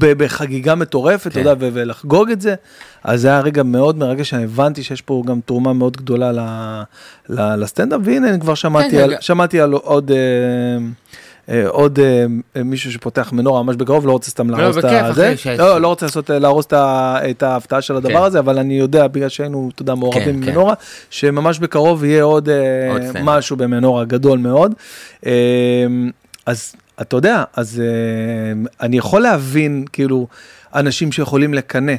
בחגיגה 0.00 0.74
מטורפת, 0.74 1.26
אתה 1.26 1.34
כן. 1.34 1.40
יודע, 1.40 1.54
ו- 1.60 1.68
ולחגוג 1.72 2.30
את 2.30 2.40
זה. 2.40 2.54
אז 3.04 3.20
זה 3.20 3.28
היה 3.28 3.40
רגע 3.40 3.62
מאוד 3.62 3.98
מרגש, 3.98 4.30
שאני 4.30 4.44
הבנתי 4.44 4.82
שיש 4.82 5.02
פה 5.02 5.22
גם 5.26 5.40
תרומה 5.44 5.72
מאוד 5.72 5.96
גדולה 5.96 6.32
ל- 6.32 6.82
ל- 7.28 7.54
לסטנדאפ, 7.62 8.00
והנה, 8.04 8.28
אני 8.30 8.40
כבר 8.40 8.54
שמעתי, 8.54 8.90
כן, 8.90 9.02
על. 9.02 9.14
שמעתי 9.20 9.60
על 9.60 9.72
עוד... 9.72 10.10
אה, 10.10 10.16
עוד 11.68 11.98
אה, 11.98 12.24
מישהו 12.64 12.92
שפותח 12.92 13.32
מנורה 13.32 13.62
ממש 13.62 13.76
בקרוב, 13.76 14.06
לא 14.06 14.12
רוצה 14.12 14.30
סתם 14.30 14.50
להרוס 14.50 14.78
את 14.78 14.84
ש- 15.38 15.46
לא, 15.46 15.80
לא 15.80 15.88
רוצה 15.88 16.06
לעשות, 16.06 16.30
להרוס 16.30 16.66
את 17.30 17.42
ההפתעה 17.42 17.82
של 17.82 17.96
הדבר 17.96 18.18
כן. 18.18 18.22
הזה, 18.22 18.38
אבל 18.38 18.58
אני 18.58 18.78
יודע, 18.78 19.06
בגלל 19.06 19.28
שהיינו, 19.28 19.70
אתה 19.74 19.82
יודע, 19.82 19.94
מעורבים 19.94 20.24
כן, 20.24 20.32
כן. 20.32 20.52
במנורה, 20.52 20.74
שממש 21.10 21.58
בקרוב 21.58 22.04
יהיה 22.04 22.22
עוד 22.22 22.48
אה. 22.48 23.22
משהו 23.22 23.56
במנורה 23.56 24.04
גדול 24.04 24.38
מאוד. 24.38 24.74
אה, 25.26 25.32
אז 26.46 26.74
אתה 27.00 27.16
יודע, 27.16 27.44
אז 27.56 27.82
אה, 27.84 28.52
אני 28.86 28.98
יכול 28.98 29.22
להבין, 29.22 29.84
כאילו, 29.92 30.26
אנשים 30.74 31.12
שיכולים 31.12 31.54
לקנא 31.54 31.94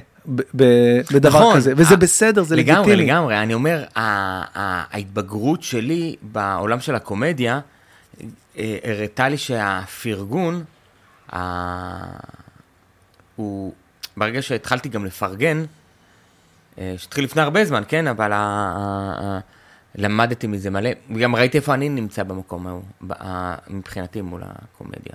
בדבר 0.54 1.30
נכון. 1.30 1.56
כזה, 1.56 1.74
וזה 1.78 1.94
אה, 1.94 2.00
בסדר, 2.00 2.44
זה 2.44 2.56
לגמרי, 2.56 2.82
לגיטימי. 2.92 3.06
לגמרי, 3.06 3.38
אני 3.38 3.54
אומר, 3.54 3.84
ההתבגרות 3.96 5.64
שלי 5.64 6.16
בעולם 6.22 6.80
של 6.80 6.96
הקומדיה, 6.96 7.54
אה, 7.56 7.60
הראתה 8.84 9.30
לי 9.30 9.38
שהפרגון, 9.38 10.64
ה- 11.34 12.20
הוא, 13.36 13.74
ברגע 14.18 14.42
שהתחלתי 14.42 14.90
גם 14.90 15.06
לפרגן, 15.06 15.64
אה, 16.78 16.94
שהתחיל 16.98 17.24
לפני 17.24 17.42
הרבה 17.42 17.66
זמן, 17.66 17.84
כן, 17.88 18.08
אבל 18.08 18.32
ה- 18.34 18.38
ה- 18.38 19.40
למדתי 19.96 20.48
מזה 20.48 20.70
מלא, 20.70 20.90
וגם 21.16 21.36
ראיתי 21.36 21.58
איפה 21.58 21.74
אני 21.74 21.90
נמצא 21.90 22.24
במקום 22.24 22.68
ההוא, 22.68 22.84
מבחינתי 23.70 24.22
מול 24.22 24.42
הקומדיה. 24.46 25.14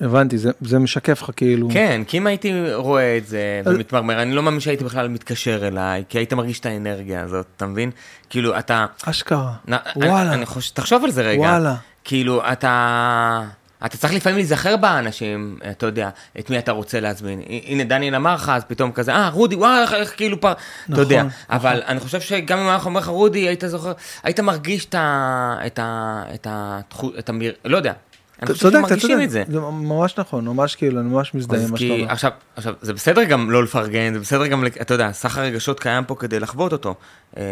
הבנתי, 0.00 0.38
זה- 0.38 0.50
זה 0.60 0.78
משקף 0.78 1.22
לך 1.22 1.30
כאילו. 1.36 1.68
כן, 1.72 2.02
כי 2.06 2.18
אם 2.18 2.26
הייתי 2.26 2.74
רואה 2.74 3.16
את 3.16 3.26
זה 3.26 3.62
אז- 3.66 3.74
ומתמרמר, 3.74 4.22
אני 4.22 4.32
לא 4.34 4.42
מאמין 4.42 4.60
שהייתי 4.60 4.84
בכלל 4.84 5.08
מתקשר 5.08 5.68
אליי, 5.68 6.04
כי 6.08 6.18
היית 6.18 6.32
מרגיש 6.32 6.60
את 6.60 6.66
האנרגיה 6.66 7.22
הזאת, 7.22 7.46
אתה 7.56 7.66
מבין? 7.66 7.90
כאילו, 8.30 8.58
אתה... 8.58 8.86
אשכרה. 9.04 9.52
נ- 9.70 9.74
וואלה. 9.96 10.22
אני, 10.22 10.34
אני 10.34 10.46
חושב, 10.46 10.74
תחשוב 10.74 11.04
על 11.04 11.10
זה 11.10 11.22
רגע. 11.22 11.40
וואלה. 11.40 11.74
כאילו, 12.08 12.42
אתה... 12.52 13.42
אתה 13.86 13.96
צריך 13.96 14.12
לפעמים 14.12 14.36
להיזכר 14.36 14.76
באנשים, 14.76 15.58
אתה 15.70 15.86
יודע, 15.86 16.10
את 16.38 16.50
מי 16.50 16.58
אתה 16.58 16.72
רוצה 16.72 17.00
להזמין. 17.00 17.40
ה- 17.40 17.44
הנה, 17.66 17.84
דניאל 17.84 18.14
אמר 18.14 18.34
לך, 18.34 18.48
אז 18.54 18.64
פתאום 18.64 18.92
כזה, 18.92 19.12
אה, 19.14 19.28
רודי, 19.28 19.56
וואי, 19.56 19.84
איך, 19.94 20.12
כאילו 20.16 20.36
אתה 20.36 20.52
נכון, 20.88 21.04
יודע. 21.04 21.22
נכון. 21.22 21.32
אבל 21.50 21.82
אני 21.86 22.00
חושב 22.00 22.20
שגם 22.20 22.58
אם 22.58 22.68
היה 22.68 22.78
אומר 22.84 23.00
לך 23.00 23.06
רודי, 23.06 23.38
היית 23.48 23.64
זוכר, 23.66 23.92
היית 24.22 24.40
מרגיש 24.40 24.84
את 24.84 24.94
ה... 24.94 25.56
את 25.66 25.78
ה... 25.78 26.22
את 26.34 26.46
ה... 26.46 26.80
את 27.18 27.28
המיר... 27.28 27.52
לא 27.64 27.76
יודע. 27.76 27.92
אני 27.92 28.44
אתה 28.44 28.52
חושב 28.52 28.66
אתה 28.66 28.78
שמרגישים. 28.86 29.22
את 29.22 29.30
זה. 29.30 29.44
זה 29.48 29.60
ממש 29.60 30.14
נכון, 30.18 30.44
ממש 30.44 30.76
כאילו, 30.76 31.00
אני 31.00 31.08
ממש 31.08 31.34
מזדהה 31.34 31.64
עם 31.64 31.70
מה 31.70 31.78
שאתה 31.78 31.92
אומר. 31.94 32.12
עכשיו, 32.12 32.30
עכשיו, 32.56 32.74
זה 32.82 32.92
בסדר 32.92 33.24
גם 33.24 33.50
לא 33.50 33.64
לפרגן, 33.64 34.14
זה 34.14 34.20
בסדר 34.20 34.46
גם, 34.46 34.66
אתה 34.66 34.94
יודע, 34.94 35.12
סך 35.12 35.38
הרגשות 35.38 35.80
קיים 35.80 36.04
פה 36.04 36.14
כדי 36.14 36.40
לחוות 36.40 36.72
אותו. 36.72 36.94
אה, 37.36 37.42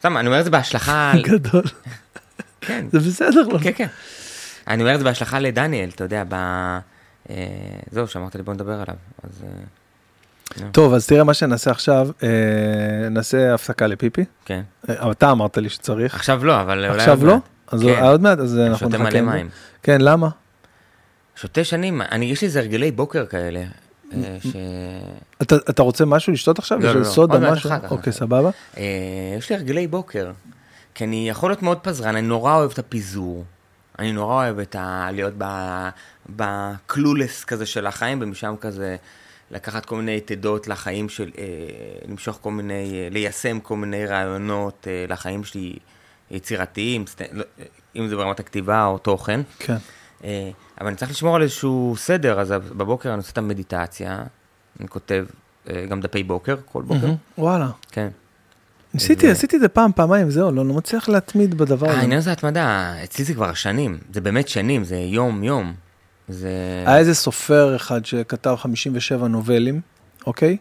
סתם, 0.00 0.16
אני 0.16 0.26
אומר 0.26 0.40
את 0.40 0.44
זה 0.44 0.50
בהשלכה, 0.50 1.12
גדול. 1.22 1.62
כן, 2.66 2.86
זה 2.92 2.98
בסדר. 2.98 3.42
לא? 3.48 3.58
כן, 3.58 3.70
כן. 3.76 3.86
אני 4.68 4.82
אומר 4.82 4.94
את 4.94 4.98
זה 4.98 5.04
בהשלכה 5.04 5.38
לדניאל, 5.38 5.88
אתה 5.88 6.04
יודע, 6.04 6.24
ב... 6.28 6.34
אה, 7.30 7.36
זהו, 7.90 8.08
שאמרת 8.08 8.36
לי 8.36 8.42
בוא 8.42 8.54
נדבר 8.54 8.72
עליו. 8.72 8.94
אז 9.22 9.44
אה, 9.44 10.70
טוב, 10.72 10.94
אז 10.94 11.06
תראה 11.06 11.24
מה 11.24 11.34
שנעשה 11.34 11.70
עכשיו, 11.70 12.08
אה, 12.22 13.08
נעשה 13.10 13.54
הפסקה 13.54 13.86
לפיפי. 13.86 14.24
כן. 14.44 14.62
אתה 15.10 15.30
אמרת 15.30 15.58
לי 15.58 15.68
שצריך. 15.68 16.14
עכשיו 16.14 16.44
לא, 16.44 16.60
אבל 16.60 16.84
אולי... 16.84 16.98
עכשיו 16.98 17.26
לא? 17.26 17.36
אז 17.66 17.82
כן. 17.82 18.02
עוד 18.02 18.22
מעט, 18.22 18.38
אז 18.38 18.58
אנחנו 18.58 18.86
שותה 18.86 18.98
נחכה. 18.98 19.10
מלא 19.10 19.18
עם 19.18 19.24
זה. 19.24 19.32
מים. 19.32 19.48
כן, 19.82 20.00
למה? 20.00 20.28
שותה 21.36 21.64
שנים, 21.64 22.02
אני, 22.02 22.24
יש 22.24 22.40
לי 22.42 22.46
איזה 22.46 22.60
הרגלי 22.60 22.90
בוקר 22.90 23.26
כאלה, 23.26 23.64
ש... 24.40 24.46
אתה 25.42 25.56
אתה 25.56 25.82
רוצה 25.82 26.04
משהו 26.04 26.32
לשתות 26.32 26.58
עכשיו? 26.58 26.78
לא, 26.80 26.94
לא, 26.94 27.00
לא. 27.00 27.04
סודה, 27.04 27.38
משהו? 27.38 27.70
אוקיי. 27.90 28.12
סבבה. 28.12 28.50
יש 29.38 29.50
לי 29.50 29.56
הרגלי 29.56 29.86
בוקר, 29.86 30.30
כי 30.94 31.04
אני 31.04 31.28
יכול 31.28 31.50
להיות 31.50 31.62
מאוד 31.62 31.78
פזרן, 31.78 32.16
אני 32.16 32.26
נורא 32.26 32.54
אוהב 32.56 32.70
את 32.70 32.78
הפיזור. 32.78 33.44
אני 33.98 34.12
נורא 34.12 34.34
אוהב 34.34 34.58
את 34.58 34.74
ה... 34.74 35.08
להיות 35.12 35.34
בקלולס 36.28 37.44
כזה 37.44 37.66
של 37.66 37.86
החיים, 37.86 38.18
ומשם 38.22 38.54
כזה 38.60 38.96
לקחת 39.50 39.84
כל 39.86 39.96
מיני 39.96 40.20
תדות 40.20 40.68
לחיים 40.68 41.08
של... 41.08 41.30
אה, 41.38 41.44
למשוך 42.08 42.38
כל 42.42 42.50
מיני... 42.50 42.72
אה, 42.94 43.08
ליישם 43.10 43.60
כל 43.60 43.76
מיני 43.76 44.06
רעיונות 44.06 44.86
אה, 44.90 45.04
לחיים 45.08 45.44
שלי 45.44 45.76
יצירתיים, 46.30 47.04
סט- 47.06 47.20
לא, 47.32 47.44
אם 47.96 48.08
זה 48.08 48.16
ברמת 48.16 48.40
הכתיבה 48.40 48.84
או 48.86 48.98
תוכן. 48.98 49.40
כן. 49.58 49.76
אה, 50.24 50.50
אבל 50.80 50.86
אני 50.86 50.96
צריך 50.96 51.10
לשמור 51.10 51.36
על 51.36 51.42
איזשהו 51.42 51.94
סדר, 51.98 52.40
אז 52.40 52.50
בבוקר 52.50 53.08
אני 53.08 53.16
עושה 53.16 53.32
את 53.32 53.38
המדיטציה, 53.38 54.22
אני 54.80 54.88
כותב 54.88 55.26
אה, 55.70 55.86
גם 55.88 56.00
דפי 56.00 56.22
בוקר, 56.22 56.56
כל 56.64 56.82
בוקר, 56.82 57.06
וואלה. 57.38 57.68
כן. 57.90 58.08
ניסיתי, 58.94 59.30
עשיתי 59.30 59.56
את 59.56 59.60
זה 59.60 59.68
פעם, 59.68 59.90
פעמיים, 59.92 60.30
זהו, 60.30 60.52
לא 60.52 60.66
לא 60.66 60.74
מצליח 60.74 61.08
להתמיד 61.08 61.54
בדבר 61.54 61.86
אה, 61.86 61.92
הזה. 61.92 62.00
העניין 62.00 62.20
זה 62.20 62.32
התמדה, 62.32 62.94
אצלי 63.04 63.24
זה 63.24 63.34
כבר 63.34 63.54
שנים, 63.54 63.98
זה 64.12 64.20
באמת 64.20 64.48
שנים, 64.48 64.84
זה 64.84 64.96
יום-יום. 64.96 65.74
זה... 66.28 66.48
היה 66.86 66.98
איזה 66.98 67.14
סופר 67.14 67.76
אחד 67.76 68.06
שכתב 68.06 68.54
57 68.58 69.28
נובלים, 69.28 69.80
אוקיי? 70.26 70.56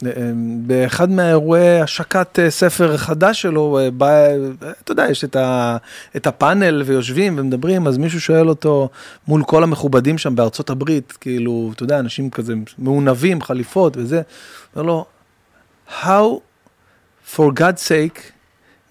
ובאחד 0.00 1.10
מהאירועי 1.10 1.80
השקת 1.80 2.38
אה, 2.38 2.50
ספר 2.50 2.96
חדש 2.96 3.42
שלו, 3.42 3.78
אה, 3.78 3.90
בא, 3.90 4.06
אה, 4.06 4.34
אתה 4.84 4.92
יודע, 4.92 5.06
יש 5.10 5.24
את, 5.24 5.36
ה, 5.36 5.76
את 6.16 6.26
הפאנל 6.26 6.82
ויושבים 6.86 7.38
ומדברים, 7.38 7.86
אז 7.86 7.98
מישהו 7.98 8.20
שואל 8.20 8.48
אותו 8.48 8.88
מול 9.28 9.44
כל 9.44 9.62
המכובדים 9.62 10.18
שם 10.18 10.36
בארצות 10.36 10.70
הברית, 10.70 11.12
כאילו, 11.20 11.70
אתה 11.74 11.82
יודע, 11.82 11.98
אנשים 11.98 12.30
כזה 12.30 12.54
מעונבים, 12.78 13.42
חליפות 13.42 13.96
וזה, 13.96 14.22
אומר 14.76 14.86
לו, 14.86 15.04
How, 15.86 16.42
for 17.22 17.52
God's 17.52 17.82
sake, 17.82 18.32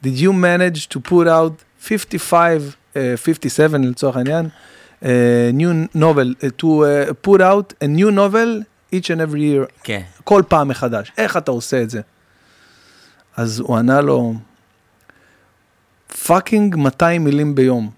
did 0.02 0.20
you 0.20 0.34
manage 0.34 0.90
to 0.90 1.00
put 1.00 1.28
out 1.28 1.64
55, 1.80 2.78
uh, 2.96 2.98
57 3.16 3.84
לצורך 3.84 4.16
העניין, 4.18 4.50
uh, 5.02 5.06
new 5.54 5.98
novel, 5.98 6.34
uh, 6.42 6.50
to 6.58 6.66
uh, 6.66 7.14
put 7.28 7.42
out 7.42 7.74
a 7.82 7.88
new 7.88 8.12
novel 8.12 8.64
each 8.92 9.10
and 9.10 9.22
every 9.22 9.42
year, 9.42 9.66
כן. 9.84 10.02
כל 10.24 10.44
פעם 10.48 10.68
מחדש, 10.68 11.12
איך 11.18 11.38
אתה 11.38 11.52
עושה 11.52 11.82
את 11.82 11.90
זה? 11.90 12.02
אז 13.38 13.60
הוא 13.60 13.78
ענה 13.78 14.02
לו, 14.02 14.34
fucking 16.26 16.76
200 16.76 17.24
מילים 17.24 17.56
ביום. 17.56 17.90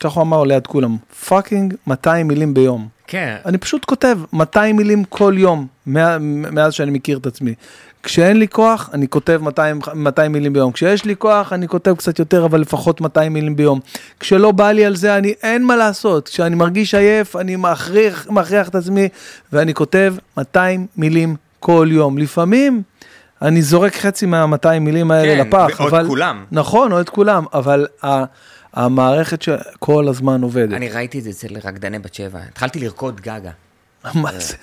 ככה 0.00 0.20
הוא 0.20 0.22
אמר 0.22 0.44
ליד 0.44 0.66
כולם, 0.66 0.96
fucking 1.26 1.74
200 1.86 2.28
מילים 2.28 2.54
ביום. 2.54 2.88
כן. 3.06 3.36
אני 3.44 3.58
פשוט 3.58 3.84
כותב 3.84 4.18
200 4.32 4.76
מילים 4.76 5.04
כל 5.04 5.34
יום, 5.36 5.66
מאז 5.86 6.72
שאני 6.72 6.90
מכיר 6.90 7.18
את 7.18 7.26
עצמי. 7.26 7.54
כשאין 8.02 8.36
לי 8.36 8.48
כוח, 8.48 8.90
אני 8.92 9.08
כותב 9.08 9.40
200, 9.42 9.80
200 9.94 10.32
מילים 10.32 10.52
ביום. 10.52 10.72
כשיש 10.72 11.04
לי 11.04 11.16
כוח, 11.16 11.52
אני 11.52 11.68
כותב 11.68 11.94
קצת 11.98 12.18
יותר, 12.18 12.44
אבל 12.44 12.60
לפחות 12.60 13.00
200 13.00 13.32
מילים 13.32 13.56
ביום. 13.56 13.80
כשלא 14.20 14.50
בא 14.52 14.70
לי 14.72 14.84
על 14.84 14.96
זה, 14.96 15.16
אני, 15.16 15.34
אין 15.42 15.64
מה 15.64 15.76
לעשות. 15.76 16.28
כשאני 16.28 16.54
מרגיש 16.54 16.94
עייף, 16.94 17.36
אני 17.36 17.56
מכריח, 17.56 18.26
מכריח 18.30 18.68
את 18.68 18.74
עצמי, 18.74 19.08
ואני 19.52 19.74
כותב 19.74 20.14
200 20.36 20.86
מילים 20.96 21.36
כל 21.60 21.88
יום. 21.90 22.18
לפעמים 22.18 22.82
אני 23.42 23.62
זורק 23.62 23.94
חצי 23.96 24.26
מה-200 24.26 24.78
מילים 24.80 25.10
האלה 25.10 25.44
כן, 25.44 25.48
לפח, 25.48 25.80
או 25.80 25.88
את 25.88 25.92
אבל... 25.92 26.06
כולם. 26.06 26.44
נכון, 26.52 26.92
או 26.92 27.00
את 27.00 27.08
כולם, 27.08 27.44
אבל 27.54 27.86
ה- 28.04 28.24
המערכת 28.74 29.42
שכל 29.42 30.08
הזמן 30.08 30.42
עובדת. 30.42 30.72
אני 30.76 30.88
ראיתי 30.88 31.18
את 31.18 31.24
זה 31.24 31.30
אצל 31.30 31.48
רקדני 31.64 31.98
בת 31.98 32.14
שבע, 32.14 32.38
התחלתי 32.48 32.80
לרקוד 32.80 33.20
גגה. 33.20 33.50
מה 34.14 34.38
זה? 34.38 34.56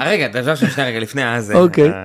אה, 0.00 0.08
רגע, 0.08 0.28
דבר 0.28 0.54
שנייה, 0.54 0.88
רגע, 0.88 0.98
לפני 0.98 1.34
אז, 1.36 1.52
אוקיי. 1.52 1.90
אה, 1.90 2.04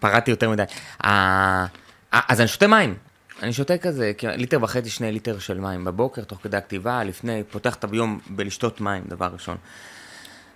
פרעתי 0.00 0.30
יותר 0.30 0.50
מדי. 0.50 0.62
אה, 1.04 1.66
אה, 2.14 2.20
אז 2.28 2.40
אני 2.40 2.48
שותה 2.48 2.66
מים. 2.66 2.94
אני 3.42 3.52
שותה 3.52 3.78
כזה, 3.78 4.12
ליטר 4.22 4.62
וחצי, 4.62 4.90
שני 4.90 5.12
ליטר 5.12 5.38
של 5.38 5.60
מים 5.60 5.84
בבוקר, 5.84 6.24
תוך 6.24 6.38
כדי 6.42 6.56
הכתיבה, 6.56 7.04
לפני, 7.04 7.42
פותח 7.50 7.74
את 7.74 7.84
היום 7.92 8.18
בלשתות 8.30 8.80
מים, 8.80 9.04
דבר 9.08 9.28
ראשון. 9.32 9.56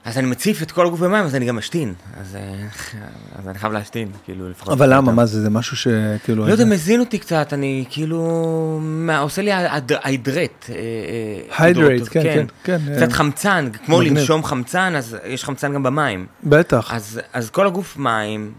אז 0.04 0.18
אני 0.18 0.26
מציף 0.26 0.62
את 0.62 0.70
כל 0.72 0.86
הגוף 0.86 1.00
במים, 1.00 1.24
אז 1.24 1.34
אני 1.34 1.46
גם 1.46 1.56
משתין. 1.56 1.94
אז, 2.20 2.36
אה, 2.36 2.66
אז 3.38 3.48
אני 3.48 3.58
חייב 3.58 3.72
להשתין, 3.72 4.08
כאילו, 4.24 4.50
לפחות. 4.50 4.72
אבל 4.72 4.94
למה? 4.94 5.12
מה 5.12 5.26
זה? 5.26 5.42
זה 5.42 5.50
משהו 5.50 5.76
שכאילו... 5.76 6.46
לא 6.46 6.52
יודע, 6.52 6.64
מזין 6.64 7.00
אותי 7.00 7.18
קצת, 7.18 7.52
אני 7.52 7.84
כאילו, 7.90 8.78
מה, 8.82 9.18
עושה 9.18 9.42
לי 9.42 9.50
היידרט. 10.02 10.70
Hydrate, 11.50 12.10
כן, 12.10 12.22
כן, 12.22 12.46
כן, 12.64 12.78
קצת 12.96 13.08
אה, 13.08 13.14
חמצן, 13.14 13.68
כמו. 13.84 14.00
לנשום 14.00 14.44
חמצן, 14.44 14.94
אז 14.96 15.16
יש 15.24 15.44
חמצן 15.44 15.74
גם 15.74 15.82
במים. 15.82 16.26
בטח. 16.44 16.94
אז, 16.94 17.20
אז 17.32 17.50
כל 17.50 17.66
הגוף 17.66 17.96
מים, 17.96 18.52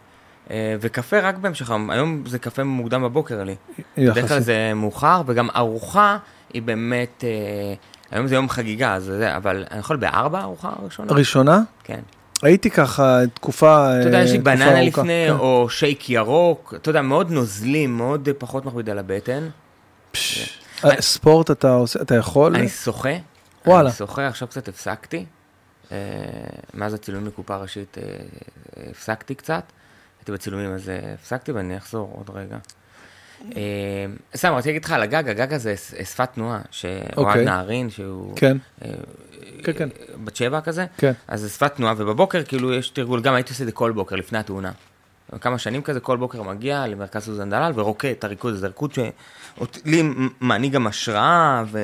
אה, 0.51 0.75
וקפה 0.81 1.19
רק 1.19 1.37
בהמשך 1.37 1.69
היום. 1.69 1.89
היום 1.89 2.23
זה 2.27 2.39
קפה 2.39 2.63
מוקדם 2.63 3.03
בבוקר 3.03 3.43
לי. 3.43 3.55
בדרך 3.97 4.13
כלל 4.13 4.23
יחסית. 4.25 4.43
זה 4.43 4.71
מאוחר, 4.75 5.21
וגם 5.25 5.49
ארוחה 5.55 6.17
היא 6.53 6.61
באמת, 6.61 7.23
אה, 7.27 7.73
היום 8.11 8.27
זה 8.27 8.35
יום 8.35 8.49
חגיגה, 8.49 8.93
אז 8.93 9.03
זה, 9.03 9.37
אבל 9.37 9.65
אני 9.71 9.79
יכול 9.79 9.97
בארבע 9.97 10.41
ארוחה 10.41 10.69
ראשונה? 10.83 11.13
ראשונה? 11.13 11.61
כן. 11.83 11.99
הייתי 12.41 12.69
ככה 12.69 13.19
תקופה 13.33 13.99
אתה 13.99 14.07
יודע, 14.07 14.21
יש 14.21 14.31
לי 14.31 14.37
בננה 14.37 14.81
לפני, 14.81 15.25
כן. 15.27 15.33
או 15.39 15.69
שייק 15.69 16.09
ירוק, 16.09 16.73
אתה 16.77 16.89
יודע, 16.89 17.01
מאוד 17.01 17.31
נוזלים, 17.31 17.97
מאוד 17.97 18.27
אה, 18.27 18.33
פחות 18.33 18.65
מכביד 18.65 18.89
על 18.89 18.99
הבטן. 18.99 19.49
פש. 20.11 20.59
אה, 20.85 21.01
ספורט 21.01 21.51
אתה 21.51 21.73
עושה, 21.73 22.01
אתה 22.01 22.15
יכול? 22.15 22.55
אני 22.55 22.69
שוחה. 22.69 23.09
וואלה. 23.65 23.89
אני 23.89 23.97
שוחה, 23.97 24.27
עכשיו 24.27 24.47
קצת 24.47 24.67
הפסקתי. 24.67 25.25
אה, 25.91 25.97
מאז 26.73 26.93
הצילומים 26.93 27.27
לקופה 27.27 27.55
ראשית 27.55 27.97
אה, 27.97 28.03
אה, 28.77 28.89
הפסקתי 28.91 29.35
קצת. 29.35 29.63
הייתי 30.19 30.31
בצילומים 30.31 30.73
אז 30.73 30.89
אה, 30.89 31.13
הפסקתי 31.13 31.51
ואני 31.51 31.77
אחזור 31.77 32.11
עוד 32.15 32.29
רגע. 32.37 32.57
אה, 33.55 33.61
סתם, 34.35 34.53
רציתי 34.53 34.69
להגיד 34.69 34.85
לך 34.85 34.91
על 34.91 35.01
הגגה, 35.01 35.33
גגה 35.33 35.57
זה 35.57 35.77
ש- 35.77 35.93
שפת 36.11 36.29
תנועה, 36.33 36.59
שאוהד 36.71 37.01
אוקיי. 37.17 37.45
נהרין, 37.45 37.89
שהוא 37.89 38.33
כן, 38.35 38.57
אה, 38.85 38.89
כן, 39.63 39.71
כן. 39.77 39.89
בת 40.23 40.35
שבע 40.35 40.61
כזה, 40.61 40.85
כן. 40.97 41.11
אז 41.27 41.41
זה 41.41 41.49
שפת 41.49 41.75
תנועה, 41.75 41.93
ובבוקר 41.97 42.43
כאילו 42.43 42.73
יש 42.73 42.89
תרגול, 42.89 43.21
גם 43.21 43.33
הייתי 43.33 43.49
עושה 43.49 43.63
את 43.63 43.67
זה 43.67 43.71
כל 43.71 43.91
בוקר 43.91 44.15
לפני 44.15 44.39
התאונה. 44.39 44.71
כמה 45.41 45.57
שנים 45.57 45.81
כזה, 45.81 45.99
כל 45.99 46.17
בוקר 46.17 46.41
מגיע 46.43 46.87
למרכז 46.87 47.23
סוזן 47.23 47.49
דלל 47.49 47.71
ורוקד 47.75 48.09
את 48.09 48.23
הריקוד 48.23 48.53
הזה, 48.53 48.67
ריקוד 48.67 48.93
שלי 48.93 49.11
מעניק 50.39 50.73
גם 50.73 50.87
השראה 50.87 51.63
ו... 51.71 51.79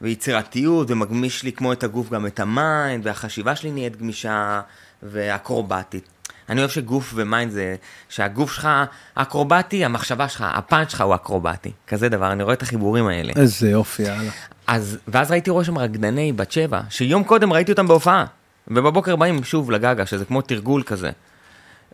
ויצירתיות, 0.00 0.90
ומגמיש 0.90 1.42
לי 1.42 1.52
כמו 1.52 1.72
את 1.72 1.82
הגוף 1.84 2.10
גם 2.10 2.26
את 2.26 2.40
ה 2.40 2.51
mind, 2.51 3.06
והחשיבה 3.06 3.56
שלי 3.56 3.70
נהיית 3.70 3.96
גמישה 3.96 4.60
ואקרובטית. 5.02 6.08
אני 6.48 6.60
אוהב 6.60 6.70
שגוף 6.70 7.12
ו 7.14 7.22
mind 7.22 7.52
זה, 7.52 7.76
שהגוף 8.08 8.52
שלך 8.52 8.68
אקרובטי, 9.14 9.84
המחשבה 9.84 10.28
שלך, 10.28 10.44
הפאנץ' 10.48 10.90
שלך 10.90 11.00
הוא 11.00 11.14
אקרובטי. 11.14 11.72
כזה 11.86 12.08
דבר, 12.08 12.32
אני 12.32 12.42
רואה 12.42 12.54
את 12.54 12.62
החיבורים 12.62 13.06
האלה. 13.06 13.32
איזה 13.36 13.70
יופי, 13.70 14.02
יאללה. 14.02 14.30
אז, 14.66 14.98
ואז 15.08 15.30
ראיתי 15.30 15.50
רואה 15.50 15.64
שם 15.64 15.78
רקדני 15.78 16.32
בת 16.32 16.52
שבע, 16.52 16.80
שיום 16.90 17.24
קודם 17.24 17.52
ראיתי 17.52 17.72
אותם 17.72 17.88
בהופעה, 17.88 18.24
ובבוקר 18.68 19.16
באים 19.16 19.44
שוב 19.44 19.70
לגגה, 19.70 20.06
שזה 20.06 20.24
כמו 20.24 20.42
תרגול 20.42 20.82
כזה. 20.82 21.10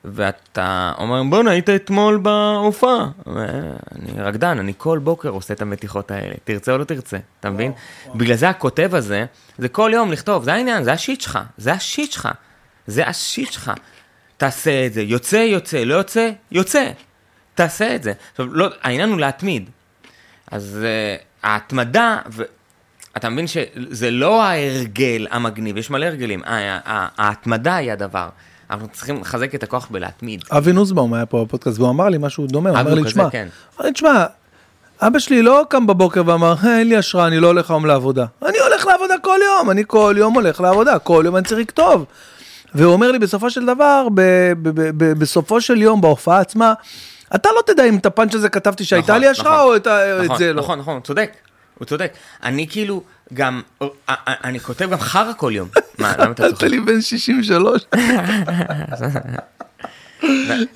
ואתה 0.05 0.92
אומר, 0.98 1.22
בואנה, 1.22 1.50
היית 1.50 1.70
אתמול 1.70 2.16
בהופעה. 2.16 3.11
אני 3.26 4.12
רקדן, 4.18 4.59
אני 4.59 4.72
כל 4.76 4.98
בוקר 4.98 5.28
עושה 5.28 5.55
את 5.55 5.62
המתיחות 5.62 6.11
האלה, 6.11 6.34
תרצה 6.44 6.72
או 6.72 6.78
לא 6.78 6.84
תרצה, 6.84 7.18
אתה 7.40 7.50
מבין? 7.50 7.72
בגלל 8.14 8.36
זה 8.36 8.48
הכותב 8.48 8.90
הזה, 8.94 9.24
זה 9.59 9.68
כל 9.68 9.90
יום 9.94 10.12
לכתוב, 10.12 10.44
זה 10.44 10.55
העניין, 10.55 10.84
זה 10.84 10.92
השיט 10.92 11.20
שלך, 11.20 11.38
זה 11.59 11.72
השיט 11.72 12.12
שלך, 12.12 12.28
זה 12.86 13.07
השיט 13.07 13.52
שלך. 13.52 13.72
תעשה 14.37 14.87
את 14.87 14.93
זה, 14.93 15.03
יוצא, 15.03 15.37
יוצא, 15.37 15.85
לא 15.85 15.95
יוצא, 15.95 16.30
יוצא. 16.53 16.91
תעשה 17.55 17.95
את 17.95 18.03
זה. 18.03 18.12
עכשיו, 18.30 18.55
לא, 18.55 18.68
העניין 18.82 19.09
הוא 19.11 19.18
להתמיד. 19.20 19.70
אז 20.51 20.78
uh, 20.82 21.22
ההתמדה, 21.43 22.18
ו... 22.32 22.43
אתה 23.16 23.28
מבין 23.28 23.47
שזה 23.47 24.11
לא 24.11 24.43
ההרגל 24.43 25.26
המגניב, 25.30 25.76
יש 25.76 25.91
מלא 25.91 26.07
הרגלים, 26.07 26.43
ה- 26.45 26.49
ה- 26.57 26.80
ה- 26.93 27.09
ההתמדה 27.18 27.76
היא 27.76 27.93
הדבר. 27.93 28.28
אנחנו 28.70 28.89
צריכים 28.89 29.20
לחזק 29.20 29.55
את 29.55 29.62
הכוח 29.62 29.89
בלהתמיד. 29.91 30.45
אבי 30.51 30.72
נוסבאום 30.72 31.14
היה 31.14 31.26
פה 31.26 31.45
בפודקאסט 31.45 31.78
והוא 31.78 31.91
אמר 31.91 32.09
לי 32.09 32.18
משהו 32.20 32.47
דומה, 32.47 32.70
הוא 32.70 32.78
אמר 32.80 32.95
לי, 32.95 33.05
תשמע, 33.05 33.30
כן. 33.30 33.49
תשמע, 33.95 34.24
אבא 35.01 35.18
שלי 35.18 35.43
לא 35.43 35.62
קם 35.68 35.87
בבוקר 35.87 36.22
ואמר, 36.26 36.55
"אה, 36.64 36.78
אין 36.78 36.89
לי 36.89 36.97
השראה, 36.97 37.26
אני 37.26 37.39
לא 37.41 37.47
הולך 37.47 37.70
היום 37.70 37.87
לעבודה. 37.87 38.24
אני 38.47 38.59
הולך 38.59 38.87
לעבודה 38.87 39.14
כל 39.22 39.39
יום, 39.45 39.70
אני 39.70 39.82
כל 39.87 40.14
יום 40.18 40.35
הולך 40.35 40.61
לעבודה, 40.61 40.99
כל 40.99 41.22
יום 41.26 41.37
אני 41.37 41.45
צריך 41.45 41.61
לכתוב. 41.61 42.05
והוא 42.75 42.93
אומר 42.93 43.12
לי, 43.12 43.18
בסופו 43.18 43.51
של 43.51 43.66
דבר, 43.66 44.07
ב- 44.14 44.20
ב- 44.62 44.68
ב- 44.68 45.05
ב- 45.05 45.18
בסופו 45.18 45.61
של 45.61 45.83
יום, 45.83 46.01
בהופעה 46.01 46.41
עצמה, 46.41 46.75
אתה 47.35 47.49
לא 47.57 47.62
תדע 47.66 47.85
אם 47.85 47.97
את 47.97 48.07
הפאנץ' 48.07 48.35
הזה 48.35 48.49
כתבתי 48.49 48.85
שהייתה 48.85 49.12
נכון, 49.12 49.20
לי 49.20 49.29
השראה 49.29 49.55
נכון. 49.55 49.66
או 49.68 49.77
את 49.77 49.87
ה- 49.87 50.18
את 50.20 50.25
נכון, 50.25 50.39
זה 50.39 50.53
לא. 50.53 50.62
נכון, 50.62 50.79
נכון, 50.79 50.95
הוא 50.95 51.03
צודק, 51.03 51.33
הוא 51.79 51.87
צודק. 51.87 52.12
אני 52.43 52.66
כאילו 52.68 53.03
גם, 53.35 53.62
אני 54.29 54.61
כותב 54.61 54.91
גם 54.91 54.99
חרא 54.99 55.33
כל 55.37 55.53
יום. 55.55 55.68
מה, 55.99 56.12
למה 56.18 56.31
אתה 56.33 56.43
צוחק? 56.49 56.59
אתה 56.59 56.68
לי 56.68 56.81
בן 56.81 57.01
63. 57.01 57.83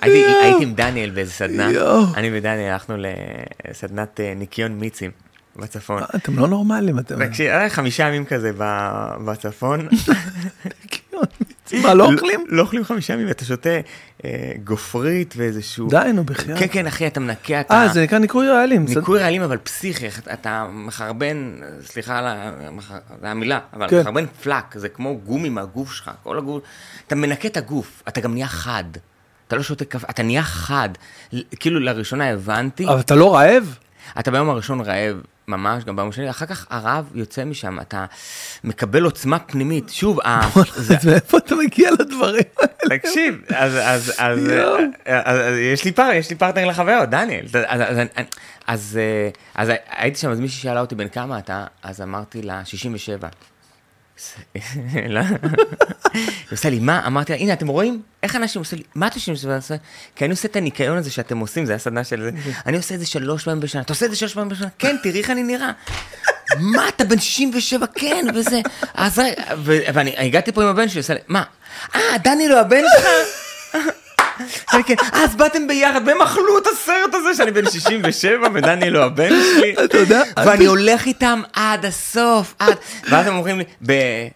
הייתי 0.00 0.24
עם 0.64 0.74
דניאל 0.74 1.10
באיזה 1.10 1.32
סדנה. 1.32 1.68
אני 2.16 2.30
ודניאל 2.32 2.72
הלכנו 2.72 2.96
לסדנת 3.68 4.20
אה, 4.20 4.32
ניקיון 4.36 4.72
מיצים 4.72 5.10
בצפון. 5.56 6.02
אתם 6.16 6.38
לא 6.38 6.48
נורמלים, 6.48 6.98
אתם... 6.98 7.26
תקשיב, 7.26 7.50
חמישה 7.68 8.08
ימים 8.08 8.24
כזה 8.24 8.50
בצפון. 9.24 9.88
מה, 11.82 11.94
לא 11.94 12.12
אוכלים? 12.12 12.44
לא 12.48 12.62
אוכלים 12.62 12.84
חמישה 12.84 13.14
ימים, 13.14 13.28
אתה 13.28 13.44
שותה 13.44 13.70
אה, 14.24 14.52
גופרית 14.64 15.34
ואיזשהו... 15.36 15.88
די, 15.88 16.10
נו, 16.14 16.24
בחייאת. 16.24 16.58
כן, 16.58 16.66
כן, 16.70 16.86
אחי, 16.86 17.06
אתה 17.06 17.20
מנקה, 17.20 17.60
אתה... 17.60 17.74
אה, 17.74 17.88
זה 17.88 18.02
נקרא 18.02 18.18
ניקוי 18.18 18.48
רעלים. 18.48 18.84
ניקוי 18.88 19.20
רעלים 19.20 19.42
אבל 19.42 19.56
פסיכי, 19.56 20.06
אתה 20.32 20.66
מחרבן, 20.72 21.54
סליחה 21.84 22.18
על 22.18 22.26
המילה, 23.22 23.58
אבל 23.72 23.88
כן. 23.88 24.00
מחרבן 24.00 24.26
פלאק, 24.42 24.74
זה 24.78 24.88
כמו 24.88 25.18
גומי 25.24 25.48
מהגוף 25.48 25.92
שלך, 25.92 26.10
כל 26.22 26.38
הגוף, 26.38 26.62
אתה 27.06 27.14
מנקה 27.14 27.48
את 27.48 27.56
הגוף, 27.56 28.02
אתה 28.08 28.20
גם 28.20 28.34
נהיה 28.34 28.48
חד. 28.48 28.84
אתה 29.48 29.56
לא 29.56 29.62
שותה 29.62 29.84
קפה, 29.84 30.06
אתה 30.10 30.22
נהיה 30.22 30.42
חד. 30.42 30.88
כאילו 31.60 31.80
לראשונה 31.80 32.30
הבנתי, 32.30 32.88
אבל 32.88 33.00
אתה 33.00 33.14
לא 33.14 33.34
רעב? 33.34 33.78
אתה 34.18 34.30
ביום 34.30 34.50
הראשון 34.50 34.80
רעב, 34.80 35.16
ממש, 35.48 35.84
גם 35.84 35.96
ביום 35.96 36.08
השני, 36.08 36.30
אחר 36.30 36.46
כך 36.46 36.66
הרעב 36.70 37.04
יוצא 37.14 37.44
משם, 37.44 37.80
אתה 37.80 38.04
מקבל 38.64 39.02
עוצמה 39.04 39.38
פנימית. 39.38 39.88
שוב, 39.88 40.20
ה- 40.20 40.40
אז 40.56 41.06
מאיפה 41.06 41.38
אתה 41.38 41.54
מגיע 41.54 41.90
לדברים 42.00 42.42
האלה? 42.58 42.98
תקשיב, 42.98 43.40
אז, 43.56 43.74
אז, 44.18 44.50
יש 45.72 45.84
לי 45.84 45.92
פר, 45.92 46.10
יש 46.14 46.30
לי 46.30 46.36
פרטנר 46.36 46.64
לחוויות, 46.66 47.08
דניאל. 47.10 47.44
אז, 47.54 47.80
אז, 47.82 47.98
אז, 47.98 48.06
אז, 48.66 48.98
אז 49.54 49.72
הייתי 49.90 50.18
שם, 50.18 50.30
אז 50.30 50.40
מישהי 50.40 50.62
שאלה 50.62 50.80
אותי 50.80 50.94
בן 50.94 51.08
כמה 51.08 51.38
אתה, 51.38 51.64
אז 51.82 52.00
אמרתי 52.00 52.42
לה 52.42 52.64
67. 52.64 53.28
היא 54.54 56.22
עושה 56.52 56.70
לי, 56.70 56.78
מה? 56.78 57.06
אמרתי 57.06 57.32
לה, 57.32 57.38
הנה, 57.38 57.52
אתם 57.52 57.68
רואים? 57.68 58.02
איך 58.22 58.36
אנשים 58.36 58.60
עושים 58.60 58.78
לי, 58.78 58.84
מה 58.94 59.08
67 59.12 59.56
עושה? 59.56 59.74
כי 60.16 60.24
אני 60.24 60.30
עושה 60.30 60.48
את 60.48 60.56
הניקיון 60.56 60.98
הזה 60.98 61.10
שאתם 61.10 61.38
עושים, 61.38 61.66
זה 61.66 61.72
היה 61.72 61.78
סדנה 61.78 62.04
של 62.04 62.22
זה. 62.22 62.30
אני 62.66 62.76
עושה 62.76 62.94
את 62.94 63.00
זה 63.00 63.06
שלוש 63.06 63.44
פעמים 63.44 63.60
בשנה. 63.60 63.82
אתה 63.82 63.92
עושה 63.92 64.06
את 64.06 64.10
זה 64.10 64.16
שלוש 64.16 64.34
פעמים 64.34 64.48
בשנה? 64.48 64.68
כן, 64.78 64.96
תראי 65.02 65.18
איך 65.18 65.30
אני 65.30 65.42
נראה. 65.42 65.70
מה, 66.58 66.88
אתה 66.88 67.04
בן 67.04 67.18
67? 67.18 67.86
כן, 67.94 68.26
וזה. 68.34 68.60
אז 68.94 69.18
רגע, 69.18 69.42
ואני 69.94 70.14
הגעתי 70.18 70.52
פה 70.52 70.62
עם 70.62 70.68
הבן 70.68 70.88
שלי, 70.88 71.00
עושה 71.00 71.14
לי, 71.14 71.20
מה? 71.28 71.42
אה, 71.94 72.18
דני 72.18 72.48
לא 72.48 72.60
הבן 72.60 72.82
שלך? 72.96 73.06
כן, 74.86 74.94
"אה, 75.14 75.24
אז 75.24 75.36
באתם 75.36 75.66
ביחד, 75.66 76.00
והם 76.06 76.22
אכלו 76.22 76.58
את 76.58 76.66
הסרט 76.66 77.14
הזה 77.14 77.34
שאני 77.34 77.50
בן 77.50 77.70
67 77.70 78.34
ודניאל 78.54 78.96
הוא 78.96 79.04
הבן 79.04 79.28
שלי. 79.28 79.74
אתה 79.84 79.98
יודע, 79.98 80.22
ואני 80.44 80.64
הולך 80.66 81.06
איתם 81.06 81.40
עד 81.52 81.84
הסוף, 81.84 82.54
עד... 82.58 82.74
ואז 83.10 83.26
הם 83.26 83.36
אומרים 83.36 83.58
לי, 83.58 83.64
ב... 83.86 83.90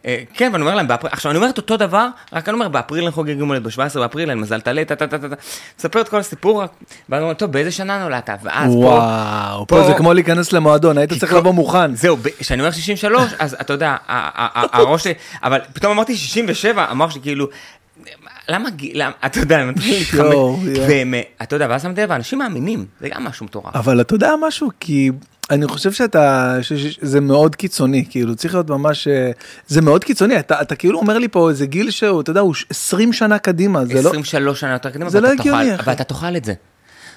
אה, 0.07 0.23
כן, 0.35 0.51
ואני 0.53 0.63
אומר 0.63 0.75
להם, 0.75 0.89
באפריל, 0.89 1.13
עכשיו 1.13 1.31
אני 1.31 1.37
אומר 1.37 1.49
את 1.51 1.57
אותו 1.57 1.77
דבר, 1.77 2.07
רק 2.33 2.49
אני 2.49 2.55
אומר, 2.55 2.69
באפריל 2.69 3.03
אני 3.05 3.13
חוגג 3.13 3.39
יום 3.39 3.49
הולדת, 3.49 3.63
ב-17 3.63 3.99
באפריל, 3.99 4.31
אני 4.31 4.41
מזל 4.41 4.61
טלה, 4.61 4.85
טה 4.85 4.97
טה 4.97 5.07
טה 5.07 5.19
טה, 5.19 5.29
טה. 5.29 5.35
מספר 5.79 6.01
את 6.01 6.09
כל 6.09 6.19
הסיפור, 6.19 6.63
רק- 6.63 6.71
ואז 7.09 7.19
אני 7.19 7.25
אומר, 7.25 7.35
טוב, 7.35 7.53
באיזה 7.53 7.71
שנה 7.71 7.99
נולדת? 8.03 8.31
ואז 8.43 8.73
פה... 8.73 8.79
וואו, 8.79 9.67
פה 9.67 9.83
זה 9.87 9.95
כמו 9.95 10.13
להיכנס 10.15 10.53
למועדון, 10.53 10.99
היית 10.99 11.13
צריך 11.13 11.33
לבוא 11.33 11.53
מוכן. 11.53 11.95
זהו, 11.95 12.17
כשאני 12.39 12.61
אומר 12.63 12.73
63, 12.73 13.33
אז 13.39 13.57
אתה 13.61 13.73
יודע, 13.73 13.97
הראש 14.73 15.05
שלי, 15.05 15.15
אבל 15.43 15.59
פתאום 15.73 15.93
אמרתי 15.93 16.17
67, 16.17 16.85
המוח 16.89 17.11
שלי 17.11 17.21
כאילו, 17.23 17.47
למה, 18.53 18.71
גיל- 18.71 19.03
למה- 19.03 19.13
אתה 19.27 19.39
יודע, 19.39 19.57
אני 19.63 19.71
מתחיל 19.71 19.99
להתחמק, 19.99 20.21
יואו, 20.21 20.59
יואו. 20.65 20.89
והם, 20.89 21.15
אתה 21.43 21.57
יודע, 21.57 21.67
ואז 21.71 21.83
שמתי 21.83 22.01
לב, 22.01 22.13
אנשים 22.13 22.39
מאמינים, 22.39 22.85
זה 23.01 23.09
גם 23.09 23.25
משהו 23.25 23.47
מטורף. 23.47 23.77
אבל 23.77 24.01
אתה 24.01 24.15
יודע 24.15 24.33
משהו? 24.47 24.69
כי 24.81 25.11
אני 25.51 25.69
חושב 25.69 25.93
שאתה, 25.93 26.57
ש- 26.63 26.73
ש- 26.73 26.99
זה 27.03 27.21
מאוד 27.21 27.57
קיצוני, 27.57 28.05
כאילו 28.11 28.35
צריך 28.37 28.55
להיות 28.55 28.71
ממש, 28.71 29.09
אה, 29.09 29.31
זה 29.67 29.81
מאוד 29.83 30.05
קיצוני, 30.05 30.39
אתה, 30.39 30.61
אתה 30.63 30.75
כאילו 30.77 30.99
אומר 30.99 31.19
לי 31.19 31.29
פה 31.29 31.51
איזה 31.51 31.67
גיל 31.67 31.91
שהוא, 31.91 32.21
אתה 32.21 32.31
יודע, 32.31 32.41
הוא 32.41 32.55
ש- 32.55 32.67
20 32.71 33.13
שנה 33.13 33.39
קדימה, 33.39 33.85
זה 33.85 34.03
לא, 34.03 34.09
23 34.09 34.61
שנה 34.61 34.73
יותר 34.73 34.91
קדימה, 34.91 35.11
זה 35.11 35.21
לא 35.21 35.29
ואתה 35.29 35.41
הגיוני. 35.41 35.71
ואתה 35.85 36.05
תאכל 36.05 36.37
את 36.37 36.45
זה. 36.45 36.53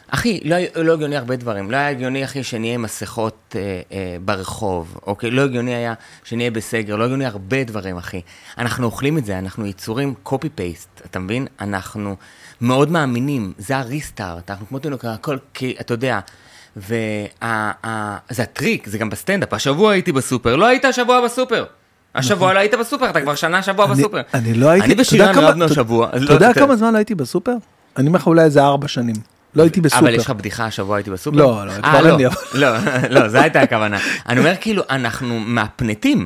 אחי, 0.10 0.40
לא, 0.44 0.56
לא 0.76 0.94
הגיוני 0.94 1.18
הרבה 1.18 1.36
דברים. 1.36 1.72
לא 1.72 1.78
היה 1.78 1.90
הגיוני, 1.90 2.24
אחי, 2.26 2.44
שנהיה 2.44 2.78
מסכות 2.78 3.56
אה, 3.56 3.62
אה, 3.92 4.18
ברחוב, 4.26 4.98
אוקיי? 5.08 5.32
לא 5.32 5.42
הגיוני 5.42 5.76
היה 5.76 5.94
שנהיה 6.24 6.52
בסגר, 6.52 6.96
לא 6.96 7.04
הגיוני 7.04 7.26
הרבה 7.26 7.64
דברים, 7.64 7.98
אחי. 7.98 8.22
אנחנו 8.58 8.86
אוכלים 8.86 9.18
את 9.18 9.26
זה, 9.26 9.40
אנחנו 9.40 9.66
יצורים 9.66 10.14
copy-paste, 10.26 11.06
אתה 11.06 11.20
מבין? 11.20 11.48
אנחנו 11.62 12.16
מאוד 12.62 12.92
מאמינים, 12.92 13.54
זה 13.58 13.78
ה 13.78 13.86
restart, 13.86 14.50
אנחנו 14.52 14.68
כמו 14.68 14.80
תינוק, 14.80 15.06
הכל, 15.06 15.38
כי, 15.54 15.76
אתה 15.82 15.94
יודע, 15.94 16.20
וזה 16.78 17.28
הטריק, 18.44 18.88
זה 18.88 18.98
גם 18.98 19.10
בסטנדאפ. 19.10 19.54
השבוע 19.54 19.92
הייתי 19.92 20.12
בסופר, 20.12 20.56
לא 20.56 20.66
היית 20.66 20.86
השבוע 20.86 21.22
בסופר. 21.26 21.66
השבוע 22.16 22.54
לא 22.54 22.60
היית 22.60 22.74
בסופר, 22.80 23.10
אתה 23.10 23.22
כבר 23.22 23.36
שנה 23.36 23.64
שבוע 23.64 23.86
נכון. 23.86 23.98
בסופר. 23.98 24.22
אני 24.34 24.54
לא 24.54 24.70
הייתי, 24.70 24.94
אני 24.94 25.34
כמה- 25.34 25.50
רבנו 25.50 25.66
השבוע. 25.66 26.10
אז 26.12 26.24
אתה 26.24 26.34
לא- 26.34 26.36
יודע 26.38 26.54
כמה 26.54 26.76
זמן 26.76 26.94
לא 26.94 26.98
הייתי 26.98 27.16
בסופר? 27.16 27.54
אני 27.98 28.08
אומר 28.08 28.20
לך 28.20 28.28
אולי 28.28 28.44
איזה 28.44 28.64
ארבע 28.64 28.88
שנים, 28.88 29.16
לא 29.56 29.64
הייתי 29.64 29.82
בסופר. 29.82 30.00
אבל 30.00 30.14
יש 30.14 30.26
לך 30.26 30.30
בדיחה 30.30 30.66
השבוע 30.66 30.98
הייתי 30.98 31.12
בסופר? 31.12 31.38
לא, 31.38 31.68
לא, 31.68 31.72
אה, 31.72 31.82
כבר 31.82 31.96
אין 31.98 32.06
לא, 32.08 32.18
לי, 32.18 32.28
אבל- 32.28 32.36
לא, 32.54 32.68
לא, 33.10 33.28
זו 33.30 33.38
הייתה 33.38 33.62
הכוונה. 33.62 33.98
אני 34.30 34.40
אומר 34.40 34.54
כאילו, 34.62 34.84
אנחנו 34.90 35.40
מהפנטים, 35.40 36.26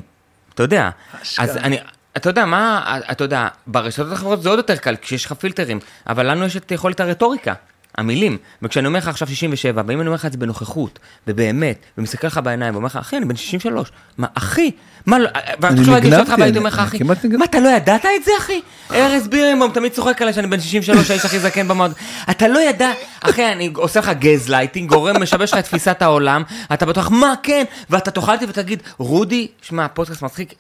אתה 0.54 0.64
יודע. 0.64 0.90
אז 1.38 1.58
אני, 1.58 1.78
אתה 2.18 2.30
יודע 2.30 2.46
מה, 2.46 2.98
אתה 3.12 3.24
יודע, 3.24 3.48
ברשתות 3.68 4.12
החברות 4.12 4.42
זה 4.44 4.50
עוד 4.50 4.58
יותר 4.60 4.76
קל, 4.76 4.96
כשיש 5.02 5.26
לך 5.26 5.34
פילטרים, 5.34 5.80
אבל 6.08 6.32
לנו 6.32 6.46
יש 6.46 6.58
את 6.58 6.72
יכולת 6.72 7.00
הרטוריקה. 7.00 7.54
המילים, 8.00 8.38
וכשאני 8.62 8.88
אומר 8.88 9.00
לך 9.00 9.08
עכשיו 9.08 9.28
67, 9.28 9.82
ואם 9.88 10.00
אני 10.02 10.08
אומר 10.08 10.16
לך 10.16 10.26
את 10.26 10.32
זה 10.32 10.38
בנוכחות, 10.38 11.00
ובאמת, 11.28 11.86
ומסתכל 11.98 12.28
לך 12.28 12.40
בעיניים, 12.44 12.74
ואומר 12.74 12.86
לך, 12.88 12.96
אחי, 12.96 13.18
אני 13.18 13.26
בן 13.26 13.36
63, 13.36 13.92
מה, 14.18 14.28
אחי, 14.34 14.72
מה 15.06 15.20
לא, 15.20 15.30
חושב 15.78 15.92
להגיד 15.92 16.14
נגנבתי, 16.14 16.30
שלך, 16.30 16.40
והייתי 16.40 16.58
אומר 16.58 16.70
לך, 16.70 16.80
אחי. 16.80 17.04
מה, 17.38 17.46
אתה 17.46 17.60
לא 17.60 17.70
ידעת 17.70 18.06
את 18.06 18.24
זה, 18.26 18.32
אחי? 18.38 18.62
ארז 18.92 19.28
בירנבום 19.28 19.72
תמיד 19.72 19.92
צוחק 19.92 20.22
עליי 20.22 20.34
שאני 20.34 20.48
בן 20.48 20.60
63, 20.60 21.12
האיש 21.12 21.26
הכי 21.26 21.40
זקן 21.40 21.68
במועד. 21.68 21.94
אתה 22.32 22.48
לא 22.48 22.60
ידע, 22.60 22.92
אחי, 23.22 23.52
אני 23.52 23.72
עושה 23.76 24.00
לך 24.00 24.10
גז 24.20 24.50
לייטינג, 24.50 24.90
גורם, 24.90 25.22
משבש 25.22 25.54
לך 25.54 25.60
את 25.60 25.64
תפיסת 25.64 26.02
העולם, 26.02 26.44
אתה 26.74 26.86
בטוח, 26.86 27.12
מה, 27.12 27.34
כן, 27.44 27.64
ואתה 27.90 28.12
תאכל 28.12 28.32
ותגיד, 28.48 28.84
רודי, 28.98 29.48
שמע, 29.62 29.86
הפודקאסט 29.86 30.22
מצחיק. 30.22 30.54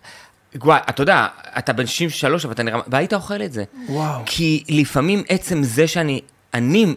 וואי, 0.56 0.80
אתה 0.90 1.02
יודע, 1.02 1.28
אתה 1.58 1.74
בן 1.74 1.86
63, 1.86 2.46
אבל 2.46 2.54
אתה 2.54 2.64
נראה, 2.64 2.80
והיית 2.88 3.14
אוכל 3.14 3.42
את 3.42 3.54
זה. 3.54 3.64
וואו. 3.90 4.22
כי 4.26 4.64
לפעמים 4.70 5.24
עצם 5.30 5.64
זה 5.64 5.88
שאני, 5.88 6.22
אני 6.54 6.96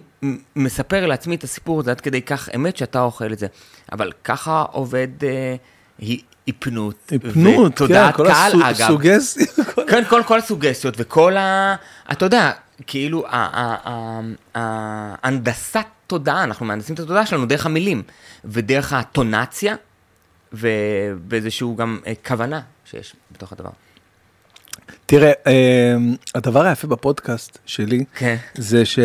מספר 0.56 1.06
לעצמי 1.06 1.34
את 1.34 1.44
הסיפור 1.44 1.80
הזה 1.80 1.90
עד 1.90 2.00
כדי 2.00 2.22
כך 2.22 2.48
אמת 2.54 2.76
שאתה 2.76 3.00
אוכל 3.00 3.32
את 3.32 3.38
זה. 3.38 3.46
אבל 3.92 4.12
ככה 4.24 4.64
עובד 4.72 5.08
אה, 5.24 5.54
הי- 5.98 6.20
היפנות. 6.46 6.94
היפנות, 7.10 7.78
כן, 7.78 8.12
כל 8.12 8.26
קהל, 8.28 8.50
הסוג- 8.52 8.62
אגב. 8.62 8.86
סוגסטיות. 8.88 9.48
כל- 9.74 9.82
כן, 9.90 10.04
כל, 10.04 10.22
כל 10.26 10.38
הסוגסטיות 10.38 10.94
וכל 10.98 11.36
ה... 11.36 11.74
אתה 12.12 12.24
יודע, 12.26 12.50
כאילו, 12.86 13.24
ההנדסת 14.54 15.78
תודעה, 16.06 16.44
אנחנו 16.44 16.66
מהנדסים 16.66 16.94
את 16.94 17.00
התודעה 17.00 17.26
שלנו 17.26 17.46
דרך 17.46 17.66
המילים, 17.66 18.02
ודרך 18.44 18.92
הטונציה, 18.92 19.74
ובאיזשהו 20.52 21.76
גם 21.76 21.98
אה, 22.06 22.12
כוונה 22.26 22.60
שיש 22.84 23.16
בתוך 23.32 23.52
הדבר. 23.52 23.70
תראה, 25.12 25.32
אה, 25.46 25.96
הדבר 26.34 26.66
היפה 26.66 26.86
בפודקאסט 26.86 27.58
שלי, 27.66 28.04
כן. 28.18 28.36
זה 28.54 28.84
ש... 28.84 28.98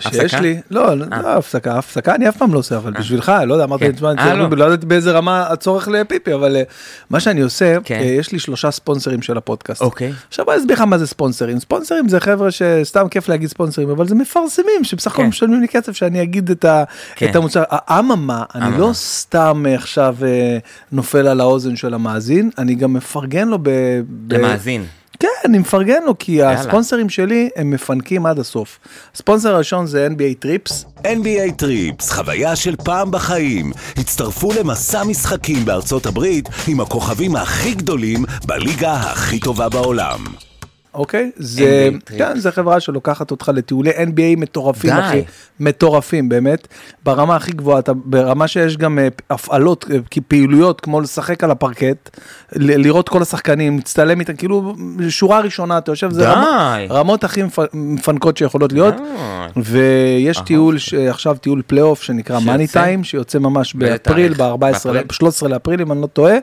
שיש? 0.00 0.34
לי, 0.34 0.60
לא, 0.70 0.94
לא 0.94 1.06
לא 1.22 1.28
הפסקה, 1.28 1.78
הפסקה 1.78 2.14
אני 2.14 2.28
אף 2.28 2.36
פעם 2.36 2.54
לא 2.54 2.58
עושה, 2.58 2.76
אבל 2.76 2.92
בשבילך, 2.92 3.32
לא 3.46 3.54
יודע, 3.54 3.64
אמרתי 3.64 3.84
כן. 3.84 3.90
לעצמי, 3.90 4.22
אה, 4.22 4.34
לא. 4.34 4.50
לא 4.50 4.64
ידעתי 4.64 4.86
באיזה 4.86 5.12
רמה 5.12 5.46
הצורך 5.48 5.88
לפיפי, 5.88 6.34
אבל 6.34 6.56
אה, 6.56 6.62
מה 7.10 7.20
שאני 7.20 7.40
עושה, 7.40 7.76
כן. 7.84 7.94
אה, 7.94 8.04
יש 8.04 8.32
לי 8.32 8.38
שלושה 8.38 8.70
ספונסרים 8.70 9.22
של 9.22 9.36
הפודקאסט. 9.36 9.80
אוקיי. 9.80 10.12
עכשיו 10.28 10.50
אני 10.50 10.60
אסביר 10.60 10.76
לך 10.76 10.80
מה 10.82 10.98
זה 10.98 11.06
ספונסרים. 11.06 11.60
ספונסרים 11.60 12.08
זה 12.08 12.20
חבר'ה 12.20 12.50
שסתם 12.50 13.08
כיף 13.08 13.28
להגיד 13.28 13.48
ספונסרים, 13.48 13.90
אבל 13.90 14.08
זה 14.08 14.14
מפרסמים 14.14 14.84
שבסך 14.84 15.12
הכל. 15.12 15.24
משלמים 15.24 15.60
לי 15.60 15.68
כסף 15.68 15.92
שאני 15.92 16.22
אגיד 16.22 16.50
את 16.50 17.36
המוצר. 17.36 17.62
אממה, 17.90 18.44
אני. 18.54 18.78
לא 18.78 18.90
סתם 18.92 19.64
אה, 19.68 19.74
עכשיו 19.74 20.16
אה, 20.22 20.58
נופל 20.92 21.26
על 21.26 21.40
האוזן 21.40 21.76
של 21.76 21.94
המאזין, 21.94 22.50
אני 22.58 22.74
גם 22.74 22.92
מפרגן 22.92 23.48
לו. 23.48 23.58
ב- 23.62 24.00
למאזין. 24.30 24.84
כן, 25.22 25.28
אני 25.44 25.58
מפרגן 25.58 26.02
לו, 26.06 26.18
כי 26.18 26.42
הספונסרים 26.42 27.08
שלי 27.08 27.48
הם 27.56 27.70
מפנקים 27.70 28.26
עד 28.26 28.38
הסוף. 28.38 28.78
הספונסר 29.14 29.54
הראשון 29.54 29.86
זה 29.86 30.08
NBA 30.10 30.38
Trips. 30.38 30.84
NBA 30.98 31.54
Trips, 31.56 32.10
חוויה 32.10 32.56
של 32.56 32.76
פעם 32.76 33.10
בחיים. 33.10 33.72
הצטרפו 33.96 34.52
למסע 34.52 35.04
משחקים 35.04 35.64
בארצות 35.64 36.06
הברית 36.06 36.48
עם 36.68 36.80
הכוכבים 36.80 37.36
הכי 37.36 37.74
גדולים 37.74 38.24
בליגה 38.46 38.92
הכי 38.92 39.40
טובה 39.40 39.68
בעולם. 39.68 40.51
אוקיי? 40.94 41.30
זה. 41.36 41.88
כן, 42.18 42.38
זה 42.38 42.52
חברה 42.52 42.80
שלוקחת 42.80 43.30
אותך 43.30 43.50
לטיולי 43.54 43.90
NBA 43.90 44.36
מטורפים, 44.40 44.90
די. 44.90 45.00
אחי. 45.00 45.22
מטורפים, 45.60 46.28
באמת. 46.28 46.68
ברמה 47.04 47.36
הכי 47.36 47.52
גבוהה, 47.52 47.78
אתה, 47.78 47.92
ברמה 48.04 48.48
שיש 48.48 48.76
גם 48.76 48.98
אה, 48.98 49.08
הפעלות, 49.30 49.86
אה, 49.90 49.96
כי 50.10 50.20
פעילויות, 50.20 50.80
כמו 50.80 51.00
לשחק 51.00 51.44
על 51.44 51.50
הפרקט, 51.50 52.10
ל- 52.56 52.80
לראות 52.82 53.08
כל 53.08 53.22
השחקנים, 53.22 53.76
להצטלם 53.76 54.20
איתם, 54.20 54.36
כאילו, 54.36 54.74
שורה 55.08 55.40
ראשונה, 55.40 55.78
אתה 55.78 55.92
יושב, 55.92 56.10
זה. 56.10 56.30
רמה, 56.32 56.78
רמות 56.90 57.24
הכי 57.24 57.42
מפ- 57.42 57.74
מפנקות 57.74 58.36
שיכולות 58.36 58.72
להיות. 58.72 58.94
די. 58.96 59.60
ויש 59.62 60.38
טיול, 60.46 60.78
ש- 60.78 60.94
עכשיו 60.94 61.36
טיול 61.40 61.62
פלייאוף 61.66 62.02
שנקרא? 62.02 62.38
money 62.40 62.66
time, 62.66 63.04
שיוצא 63.04 63.38
ממש 63.38 63.74
באפריל, 63.74 64.34
תאריך? 64.34 64.40
ב-14, 64.40 64.56
באפריל? 64.56 65.02
ב-13 65.02 65.48
לאפריל, 65.48 65.80
אם 65.80 65.92
אני 65.92 66.00
לא 66.02 66.06
טועה. 66.06 66.34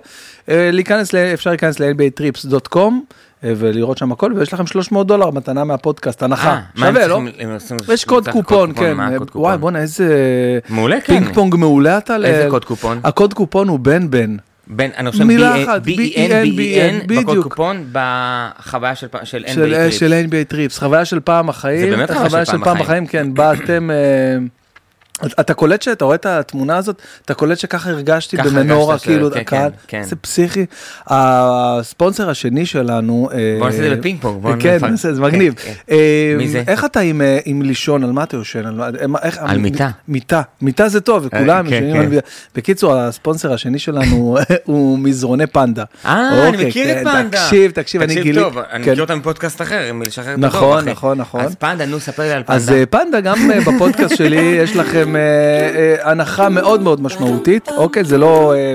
אה, 0.50 0.70
להיכנס, 0.74 1.16
אפשר 1.16 1.50
להיכנס 1.50 1.80
ל-nbatrips.com 1.80 2.78
אה, 2.78 2.90
ולראות 3.44 3.98
שם 3.98 4.11
הכל, 4.11 4.34
ויש 4.36 4.53
לכם 4.53 4.68
300 4.68 5.07
דולר 5.07 5.30
מתנה 5.32 5.64
מהפודקאסט, 5.64 6.24
הנחה. 6.24 6.49
אה, 6.53 6.60
שווה, 6.76 7.07
לא? 7.07 7.22
יש 7.94 8.06
קוד 8.06 8.28
קופון, 8.30 8.74
כן. 8.76 8.99
אה, 8.99 9.10
וואי? 9.36 9.57
בואנה, 9.57 9.80
איזה... 9.80 10.07
מעולה, 10.70 11.02
כן. 11.02 11.14
פינג 11.20 11.34
פונג 11.34 11.56
מעולה 11.56 11.98
אתה. 11.98 12.18
ל- 12.18 12.26
איזה 12.26 12.48
קוד 12.49 12.66
קופון? 12.66 12.99
הקוד 13.03 13.34
קופון 13.34 13.68
הוא 13.68 13.80
בן 13.80 14.10
בן. 14.11 14.36
בין, 14.68 14.91
אני 14.98 15.07
רושם 15.10 15.28
מילה 15.28 15.64
אחת, 15.64 15.82
B-E-N, 15.86 16.57
B-E-N, 16.57 17.07
בקוד 17.07 17.26
בדיוק. 17.26 17.48
קופון, 17.48 17.84
בחוויה 17.91 18.95
של 18.95 19.07
של 19.24 19.44
NBA 19.45 19.49
אה, 19.49 19.56
Trips. 19.56 19.98
של 19.99 20.14
NBA 20.30 20.49
Trips, 20.49 20.80
חוויה 20.80 21.06
של 21.06 21.20
פעם 21.20 21.49
החיים, 21.49 21.90
זה 21.90 21.95
באמת 21.98 22.11
חוויה 22.11 22.45
של 22.45 22.57
פעם 22.64 22.82
החיים. 22.82 23.06
כן, 23.07 23.34
בה 23.34 23.53
אתם, 23.53 23.91
אה, 23.91 24.38
אתה 25.40 25.54
קולט 25.54 25.82
שאתה 25.82 26.06
רואה 26.06 26.16
את 26.16 26.26
התמונה 26.26 26.78
הזאת, 26.78 27.02
אתה 27.26 27.34
קולט 27.34 27.60
שככה 27.60 27.90
הרגשתי 27.90 28.38
ככה 28.38 28.50
במנורה, 28.50 28.91
הרגשת 28.91 29.06
כאילו, 29.06 29.32
כן, 29.32 29.40
הקהל, 29.40 29.72
כן, 29.88 30.02
כן. 30.02 30.04
זה 30.04 30.16
פסיכי. 30.16 30.66
הספונסר 31.08 32.30
השני 32.30 32.66
שלנו, 32.66 33.30
אה, 33.34 33.56
בוא 33.60 33.68
נעשה 33.68 33.78
את 33.78 33.84
זה 33.90 33.96
בפינג 33.96 34.22
פונג, 34.22 34.41
בוא 34.41 34.52
כן, 34.60 34.76
נפרק. 34.76 34.91
נעשה, 34.91 35.14
זה 35.14 35.22
מגניב. 35.22 35.54
כן, 35.54 35.74
אה, 35.91 36.36
מי 36.38 36.48
זה? 36.48 36.64
איך 36.68 36.86
אתה 36.86 37.00
עם, 37.00 37.22
אה, 37.22 37.40
עם 37.46 37.62
לישון, 37.62 38.04
על 38.04 38.12
מה 38.12 38.24
אתה 38.24 38.38
יושן? 38.38 38.66
על, 38.66 38.96
איך, 39.24 39.38
על 39.41 39.58
מיטה. 39.58 39.90
מיטה, 40.08 40.41
מיטה 40.62 40.90
זה 40.90 41.02
טוב, 41.02 41.26
וכולם 41.26 41.70
כן, 41.70 41.74
ישנים 41.74 41.94
כן. 41.94 42.00
על 42.00 42.08
מיטה. 42.08 42.28
בקיצור, 42.56 42.96
הספונסר 42.96 43.54
השני 43.54 43.80
שלנו 43.80 44.38
הוא 44.66 45.00
מזרוני 45.00 45.48
פנדה. 45.48 45.84
אה, 46.06 46.30
אני 46.30 46.48
אוקיי, 46.48 46.68
מכיר 46.68 46.86
כן, 46.86 47.02
את 47.02 47.08
פנדה. 47.08 47.44
תקשיב, 47.44 47.72
תקשיב, 47.72 48.02
אני 48.02 48.22
גילי... 48.22 48.41
טוב, 48.41 48.58
אני 48.58 48.84
כן. 48.84 48.91
מכיר 48.91 49.02
אותם 49.02 49.18
מפודקאסט 49.18 49.62
אחר, 49.62 49.94
מלשחרר 49.94 50.34
את 50.34 50.40
נכון. 50.40 50.90
נכון, 50.90 51.18
נכון. 51.18 51.41
אז 51.41 51.56
פנדה, 51.56 51.86
נו, 51.86 52.00
ספר 52.00 52.24
לי 52.24 52.32
על 52.32 52.44
פנדה. 52.44 52.58
אז 52.58 52.72
אה, 52.72 52.86
פנדה, 52.86 53.22
גם 53.22 53.52
אה, 53.52 53.62
בפודקאסט 53.62 54.16
שלי 54.16 54.41
יש 54.64 54.76
לכם 54.76 55.09
אה, 55.15 55.22
אה, 55.76 56.11
הנחה 56.11 56.49
מאוד 56.49 56.81
מאוד 56.81 57.02
משמעותית, 57.02 57.69
אוקיי? 57.77 58.03
זה 58.03 58.18
לא 58.18 58.53
אה, 58.56 58.73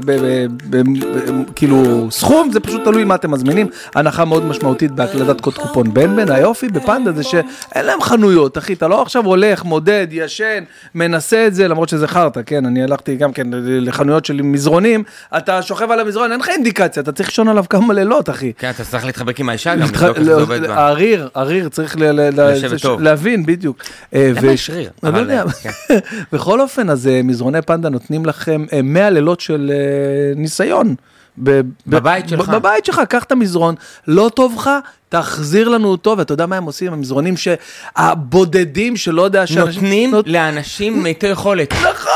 כאילו 1.55 2.09
סכום, 2.11 2.51
זה 2.53 2.61
פשוט 2.61 2.85
תלוי 2.85 3.05
מה 3.05 3.15
אתם 3.15 3.31
מזמינים. 3.31 3.67
הנחה 3.95 4.25
מאוד 4.25 4.45
משמעותית 4.45 4.91
בהקלדת 4.91 5.41
קוד 5.41 5.55
קופון 5.55 5.95
בן 5.95 6.17
בן. 6.17 6.33
היופי 6.33 6.69
בפנדה 6.69 7.13
זה 7.13 7.23
שאין 7.23 7.85
להם 7.87 8.01
חנויות, 8.01 8.59
אחי, 8.59 8.73
אתה 8.73 8.89
לא 8.89 9.03
עכשיו 9.03 9.25
הולך, 9.25 9.65
מודד, 9.65 10.07
ישן, 10.11 10.65
מנסה 10.95 11.47
את 11.47 11.55
זה, 11.55 11.69
למרות 11.69 11.89
שזה 11.89 12.09
חרטא, 12.09 12.41
כן? 12.47 12.67
אני 12.67 12.83
הלכתי 12.83 13.17
גם 13.17 13.33
כן 13.33 13.47
לחנויות 13.53 14.25
של 14.25 14.43
מזרונים, 14.43 15.03
אתה 15.37 15.63
שוכב 15.63 15.91
על 15.91 16.01
המזרון, 16.01 16.33
אין 16.33 16.41
לך 16.41 16.49
אינדיקציה, 16.49 17.03
אתה 17.03 17.13
צריך 17.13 17.29
לישון 17.29 17.49
עליו 17.49 17.65
כמה 17.71 17.95
לילות, 17.95 18.31
אחי. 18.31 18.53
כן, 18.59 18.71
אתה 18.71 18.85
צריך 18.85 19.05
להתחבק 19.05 19.41
עם 19.41 19.49
האישה 19.49 19.75
גם, 19.75 19.83
לבדוק 19.83 20.03
איך 20.03 20.23
זה 20.23 20.31
לא, 20.31 20.41
עובד 20.41 20.67
בה. 20.67 20.87
הריר, 20.87 21.29
הריר, 21.35 21.69
צריך 21.69 21.97
זה. 21.99 22.89
להבין, 22.99 23.47
בדיוק. 23.47 23.83
למה 24.13 24.53
יש 24.53 24.71
ריר? 24.71 24.91
בכל 26.33 26.61
אופן, 26.61 26.91
אז 26.91 27.07
אה, 27.07 27.21
מזרוני 27.23 27.63
פנדה 27.63 27.89
נותנים 27.89 28.27
לכם 28.27 28.65
אה, 28.73 28.83
100 28.83 29.11
לילות 29.11 29.41
של 29.41 29.71
אה, 29.75 30.41
ניסיון. 30.41 30.95
ב- 31.39 31.51
ב- 31.61 31.63
בבית 31.87 32.29
שלך. 32.29 32.49
ב- 32.49 32.55
בבית 32.55 32.85
שלך, 32.85 33.01
קח 33.09 33.23
את 33.25 33.33
המזרון, 33.33 33.75
לא 34.09 34.31
טוב 34.35 34.55
לך, 34.59 34.71
תחזיר 35.09 35.69
לנו 35.69 35.89
אותו, 35.89 36.15
ואתה 36.19 36.33
יודע 36.33 36.47
מה 36.47 36.57
הם 36.57 36.65
עושים, 36.65 36.93
המזרונים 36.93 37.35
שהבודדים 37.37 38.97
שלא 38.97 39.23
יודע 39.23 39.47
שאנשים... 39.47 39.83
נותנים 39.83 40.11
נות- 40.11 40.29
לאנשים 40.29 41.03
מעטי 41.03 41.27
יכולת. 41.27 41.73
נכון! 41.73 42.11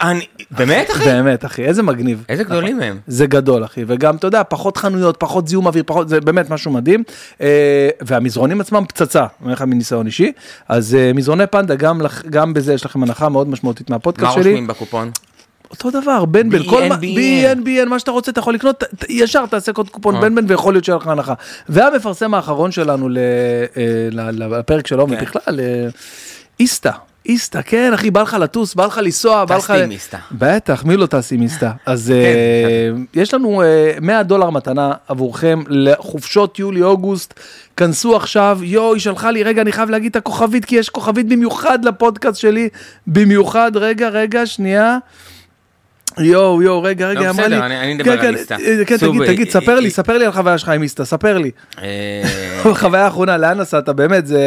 אני- 0.00 0.26
באמת, 0.50 0.90
אחי? 0.90 1.04
באמת, 1.04 1.44
אחי, 1.44 1.64
איזה 1.64 1.82
מגניב. 1.82 2.24
איזה 2.28 2.44
גדולים 2.44 2.80
הם. 2.80 2.98
זה 3.06 3.26
גדול 3.26 3.64
אחי 3.64 3.84
וגם 3.86 4.16
אתה 4.16 4.26
יודע 4.26 4.42
פחות 4.48 4.76
חנויות 4.76 5.16
פחות 5.18 5.48
זיהום 5.48 5.66
אוויר 5.66 5.82
פחות 5.86 6.08
זה 6.08 6.20
באמת 6.20 6.50
משהו 6.50 6.70
מדהים 6.72 7.02
אה, 7.40 7.46
והמזרונים 8.00 8.60
עצמם 8.60 8.84
פצצה 8.88 9.20
אני 9.20 9.28
אומר 9.42 9.52
לך 9.52 9.62
מניסיון 9.62 10.06
אישי 10.06 10.32
אז 10.68 10.94
אה, 10.94 11.10
מזרוני 11.14 11.46
פנדה 11.46 11.74
גם 11.74 12.00
גם 12.30 12.54
בזה 12.54 12.74
יש 12.74 12.84
לכם 12.86 13.02
הנחה 13.02 13.28
מאוד 13.28 13.48
משמעותית 13.48 13.90
מה 13.90 13.96
מהפודקאסט 13.96 14.32
שלי 14.32 14.42
רושמים 14.42 14.66
בקופון? 14.66 15.10
אותו 15.74 16.00
דבר 16.00 16.24
בן 16.24 16.50
בן 16.50 16.62
כל 16.62 16.88
מה 16.88 16.94
BN. 16.94 16.98
BN 16.98 17.66
BN 17.66 17.88
מה 17.88 17.98
שאתה 17.98 18.10
רוצה 18.10 18.30
אתה 18.30 18.40
יכול 18.40 18.54
לקנות 18.54 18.84
ישר 19.08 19.46
תעשה 19.46 19.72
קוד 19.72 19.90
קופון 19.90 20.14
אה. 20.14 20.20
בן 20.20 20.34
בן 20.34 20.44
ויכול 20.48 20.74
להיות 20.74 20.84
שיהיה 20.84 20.96
לך 20.96 21.06
הנחה 21.06 21.34
והמפרסם 21.68 22.34
האחרון 22.34 22.72
שלנו 22.72 23.08
אה, 23.08 24.08
לפרק 24.12 24.86
שלו 24.86 25.06
כן. 25.06 25.14
ובכלל 25.14 25.60
אה, 25.60 25.88
איסתא. 26.60 26.90
איסתא, 27.26 27.60
כן 27.62 27.92
אחי, 27.94 28.10
בא 28.10 28.22
לך 28.22 28.36
לטוס, 28.40 28.74
בא 28.74 28.86
לך 28.86 29.00
לנסוע, 29.02 29.44
בא 29.44 29.56
לך... 29.56 29.64
טסתי 29.70 29.82
עם 29.82 29.90
איסתא. 29.90 30.18
בטח, 30.32 30.84
מי 30.84 30.96
לא 30.96 31.06
טס 31.06 31.32
עם 31.32 31.42
איסתא? 31.42 31.70
אז 31.86 32.12
כן, 32.14 33.20
יש 33.20 33.34
לנו 33.34 33.62
אה, 33.62 33.94
100 34.00 34.22
דולר 34.22 34.50
מתנה 34.50 34.92
עבורכם 35.08 35.62
לחופשות 35.68 36.58
יולי-אוגוסט. 36.58 37.34
כנסו 37.76 38.16
עכשיו, 38.16 38.58
יואו, 38.62 38.94
היא 38.94 39.00
שלחה 39.00 39.30
לי, 39.30 39.42
רגע, 39.42 39.62
אני 39.62 39.72
חייב 39.72 39.90
להגיד 39.90 40.10
את 40.10 40.16
הכוכבית, 40.16 40.64
כי 40.64 40.76
יש 40.76 40.88
כוכבית 40.88 41.28
במיוחד 41.28 41.84
לפודקאסט 41.84 42.40
שלי, 42.40 42.68
במיוחד, 43.06 43.72
רגע, 43.74 44.08
רגע, 44.08 44.46
שנייה. 44.46 44.98
יואו, 46.18 46.62
יואו, 46.62 46.82
רגע, 46.82 47.08
רגע, 47.08 47.20
לא, 47.20 47.30
אמרה 47.30 47.48
לי. 47.48 47.56
אני- 47.58 47.94
אדבר 47.96 48.04
כן, 48.04 48.10
על 48.10 48.32
כן, 48.32 48.34
איסתא. 48.34 48.54
אה, 48.54 48.84
כן, 48.86 48.96
תגיד, 48.96 49.26
תגיד, 49.26 49.50
ספר 49.50 49.80
לי, 49.80 49.84
אה, 49.86 49.90
ספר 49.90 50.18
לי 50.18 50.24
על 50.24 50.32
חוויה 50.32 50.58
שלך 50.58 50.68
עם 50.68 50.82
איסתא, 50.82 51.04
ספר 51.04 51.38
לי. 51.38 51.50
אה, 51.82 52.22
חוויה 52.80 53.08
אחרונה, 53.08 53.36
לאן 53.36 53.60
נסעת? 53.60 53.88
באמת, 53.88 54.26
זה... 54.26 54.40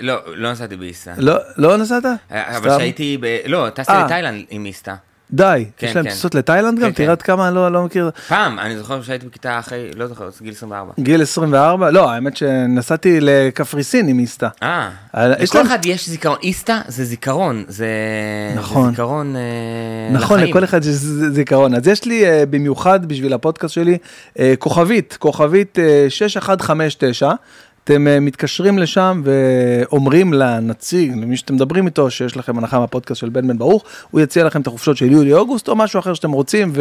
לא, 0.00 0.14
לא 0.34 0.52
נסעתי 0.52 0.76
באיסתא. 0.76 1.12
לא, 1.18 1.34
לא 1.56 1.76
נסעת? 1.76 2.02
אבל? 2.30 2.70
שהייתי, 2.78 3.18
ב- 3.20 3.36
לא, 3.46 3.68
טסתי. 3.74 3.92
לתאילנד 4.04 4.44
עם 4.50 4.64
איסתא. 4.64 4.94
די, 5.32 5.64
כן, 5.76 5.86
יש 5.86 5.96
להם 5.96 6.04
כן. 6.04 6.10
טיסות 6.10 6.34
לתאילנד 6.34 6.78
גם? 6.78 6.84
כן, 6.84 6.92
כן. 6.92 6.92
תראה 6.92 7.10
עד 7.12 7.22
כמה 7.22 7.50
לא 7.50 7.72
לא 7.72 7.82
מכיר. 7.82 8.10
פעם, 8.28 8.58
אני 8.58 8.76
זוכר 8.78 9.02
שהייתי 9.02 9.26
בכיתה 9.26 9.58
אחרי, 9.58 9.90
לא 9.96 10.06
זוכר, 10.06 10.28
גיל 10.42 10.52
24. 10.52 10.92
גיל 11.00 11.22
24? 11.22 11.90
לא, 11.90 12.10
האמת 12.10 12.36
שנסעתי 12.36 13.18
לקפריסין 13.20 14.08
עם 14.08 14.18
איסתא. 14.18 14.48
אה, 14.62 14.88
לכל 15.14 15.58
להם- 15.58 15.66
אחד 15.66 15.78
יש 15.86 16.08
זיכרון, 16.08 16.36
איסתא 16.42 16.78
זה 16.88 17.04
זיכרון, 17.04 17.64
זה 17.68 17.86
נכון. 18.56 18.84
זה 18.84 18.90
זיכרון 18.90 19.36
אה, 19.36 19.40
נכון, 20.12 20.36
לחיים. 20.38 20.50
לכל 20.50 20.64
אחד 20.64 20.80
יש 20.84 20.94
זיכרון. 21.32 21.74
אז 21.74 21.88
יש 21.88 22.04
לי 22.04 22.24
אה, 22.26 22.44
במיוחד 22.50 23.06
בשביל 23.06 23.32
הפודקאסט 23.32 23.74
שלי 23.74 23.98
אה, 24.38 24.54
כוכבית, 24.58 25.16
כוכבית 25.20 25.78
אה, 25.78 26.06
6159. 26.08 27.32
אתם 27.84 28.08
אה, 28.08 28.20
מתקשרים 28.20 28.78
לשם 28.78 29.22
ואומרים 29.24 30.32
לנציג, 30.32 31.12
למי 31.12 31.36
שאתם 31.36 31.54
מדברים 31.54 31.86
איתו, 31.86 32.10
שיש 32.10 32.36
לכם 32.36 32.58
הנחה 32.58 32.78
מהפודקאסט 32.78 33.20
של 33.20 33.28
בן 33.28 33.48
בן 33.48 33.58
ברוך, 33.58 33.84
הוא 34.10 34.20
יציע 34.20 34.44
לכם 34.44 34.60
את 34.60 34.66
החופשות 34.66 34.96
של 34.96 35.12
יולי-אוגוסט 35.12 35.68
או 35.68 35.76
משהו 35.76 36.00
אחר 36.00 36.14
שאתם 36.14 36.32
רוצים 36.32 36.72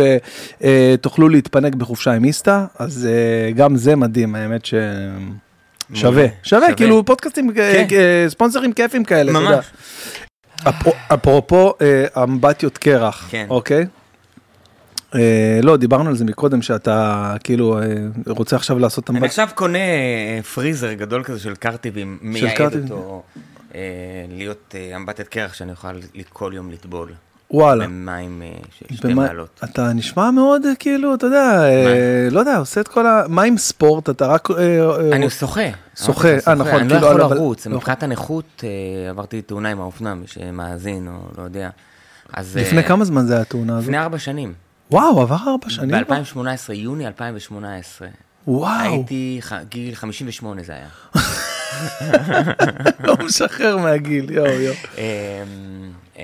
ותוכלו 0.62 1.30
להתפנק 1.30 1.76
בחופשה 1.76 2.12
עם 2.12 2.24
איסתא, 2.24 2.64
אז 2.80 3.08
אה, 3.12 3.52
גם 3.52 3.76
זה 3.78 3.96
מדהים, 3.96 4.36
האמת 4.36 4.66
ש... 4.66 4.74
שווה, 5.94 6.26
שווה. 6.44 6.74
כאילו 6.74 7.06
פודקאסטים, 7.06 7.50
אה, 7.50 7.54
כן. 7.90 7.96
אה, 7.96 8.26
ספונסרים 8.30 8.74
כיפים 8.74 9.04
כאלה, 9.04 9.32
אתה 9.32 9.40
יודע. 9.40 9.56
ממש. 9.56 9.66
אפרו- 10.68 10.94
אפרופו 11.14 11.74
אה, 11.82 12.24
אמבטיות 12.24 12.78
קרח, 12.78 13.28
כן. 13.32 13.46
אוקיי? 13.50 13.86
אה, 15.16 15.20
לא, 15.64 15.78
דיברנו 15.78 16.10
על 16.10 16.16
זה 16.16 16.26
מקודם, 16.26 16.62
שאתה 16.62 17.36
כאילו 17.44 17.80
אה, 17.80 17.86
רוצה 18.28 18.56
עכשיו 18.56 18.80
לעשות 18.80 19.10
אני. 19.10 19.26
עכשיו 19.26 19.50
קונה 19.56 19.78
אה, 19.78 20.40
פריזר 20.56 20.94
גדול 20.94 21.24
כזה 21.24 21.40
של 21.40 21.56
קרטיבים, 21.56 22.18
מייעד. 22.22 22.62
אותו 22.92 23.24
להיות 24.30 24.76
אמבטת 24.96 25.28
קרח 25.28 25.54
שאני 25.54 25.72
אוכל 25.72 25.88
כל 26.30 26.52
יום 26.56 26.72
לטבול. 26.72 27.12
וואלה. 27.54 27.86
במים 27.88 28.42
של 28.80 28.96
שתי 28.96 29.08
במה- 29.08 29.26
מעלות. 29.28 29.60
אתה 29.64 29.94
נשמע 29.94 30.32
מאוד 30.32 30.62
כאילו, 30.80 31.16
אתה 31.16 31.26
יודע, 31.26 31.64
אה, 31.64 32.28
לא 32.32 32.40
יודע, 32.40 32.58
עושה 32.58 32.82
את 32.82 32.88
כל 32.88 33.08
ה... 33.08 33.24
מה 33.28 33.44
עם 33.44 33.58
ספורט? 33.58 34.10
אתה 34.10 34.28
רק... 34.28 34.52
אה, 34.52 34.56
אני 35.16 35.30
שוחה. 35.30 35.62
שוחה, 36.06 36.28
אה, 36.48 36.56
נכון, 36.56 36.74
אני 36.74 36.88
לא 36.90 36.94
כאילו, 36.94 37.08
יכול 37.08 37.22
אבל- 37.22 37.36
לרוץ, 37.36 37.68
לא 37.68 37.76
מבחינת 37.78 38.04
הנכות 38.04 38.64
עברתי 39.10 39.42
תאונה 39.42 39.70
עם 39.70 39.80
האופנוע, 39.82 40.14
מי 40.14 40.28
שמאזין 40.28 41.08
או 41.08 41.14
לא 41.38 41.44
יודע. 41.44 41.70
אז 42.34 42.58
לפני 42.58 42.84
כמה 42.84 43.06
זמן 43.06 43.26
זה 43.26 43.34
היה 43.34 43.42
התאונה 43.42 43.74
הזאת? 43.74 43.84
לפני 43.84 44.00
ארבע 44.00 44.20
שנים. 44.20 44.54
וואו, 44.92 45.22
עבר 45.22 45.36
ארבע 45.48 45.70
שנים? 45.70 46.04
כבר? 46.06 46.22
ב-2018, 46.22 46.74
יוני 46.74 47.08
2018. 47.08 48.08
וואו, 48.48 48.70
הייתי 48.82 49.38
ח- 49.42 49.54
גיל 49.70 49.96
58 49.96 50.62
זה 50.64 50.74
היה. 50.74 50.88
לא 53.08 53.18
משחרר 53.26 53.78
מהגיל, 53.78 54.32
יואו 54.32 54.52
יואו. 54.62 54.76
אמ, 54.98 55.02
אה, 56.20 56.24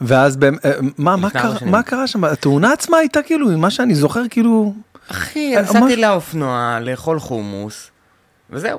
ואז 0.00 0.38
אה, 0.64 0.70
מה 0.98 1.16
מה 1.16 1.30
קרה-. 1.30 1.54
מה 1.66 2.06
שם? 2.06 2.24
התאונה 2.24 2.72
עצמה 2.72 2.96
הייתה 2.96 3.22
כאילו, 3.22 3.48
ממה 3.48 3.70
שאני 3.70 3.94
זוכר, 3.94 4.22
כאילו... 4.30 4.74
אחי, 5.10 5.56
אה, 5.56 5.62
נסעתי 5.62 5.96
לאופנוע 5.96 6.78
לאכול 6.80 7.20
חומוס, 7.20 7.90
וזהו, 8.50 8.78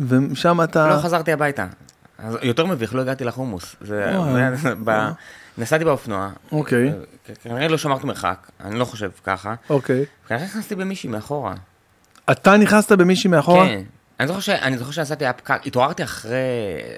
ושם 0.00 0.60
אתה... 0.64 0.88
לא 0.88 1.00
חזרתי 1.02 1.32
הביתה. 1.32 1.66
יותר 2.42 2.66
מביך, 2.66 2.94
לא 2.94 3.00
הגעתי 3.00 3.24
לחומוס. 3.24 3.76
זה- 3.80 4.16
נסעתי 5.58 5.84
באופנוע, 5.84 6.30
אוקיי, 6.52 6.88
אה, 6.88 7.34
כנראה 7.42 7.68
לא 7.68 7.78
שמרתי 7.78 8.06
מרחק, 8.06 8.50
אני 8.60 8.78
לא 8.78 8.84
חושב 8.84 9.10
ככה. 9.24 9.54
אוקיי. 9.70 10.04
כנראה 10.28 10.44
נכנסתי 10.44 10.74
במישהי 10.74 11.10
מאחורה. 11.10 11.54
אתה 12.30 12.56
נכנסת 12.56 12.92
במישהי 12.92 13.30
מאחורה? 13.30 13.66
כן. 13.66 13.82
אני 14.20 14.28
זוכר, 14.28 14.40
ש... 14.40 14.48
אני 14.48 14.78
זוכר 14.78 14.90
שנסעתי, 14.90 15.24
היה 15.24 15.32
פקק, 15.32 15.66
התעוררתי 15.66 16.04
אחרי, 16.04 16.36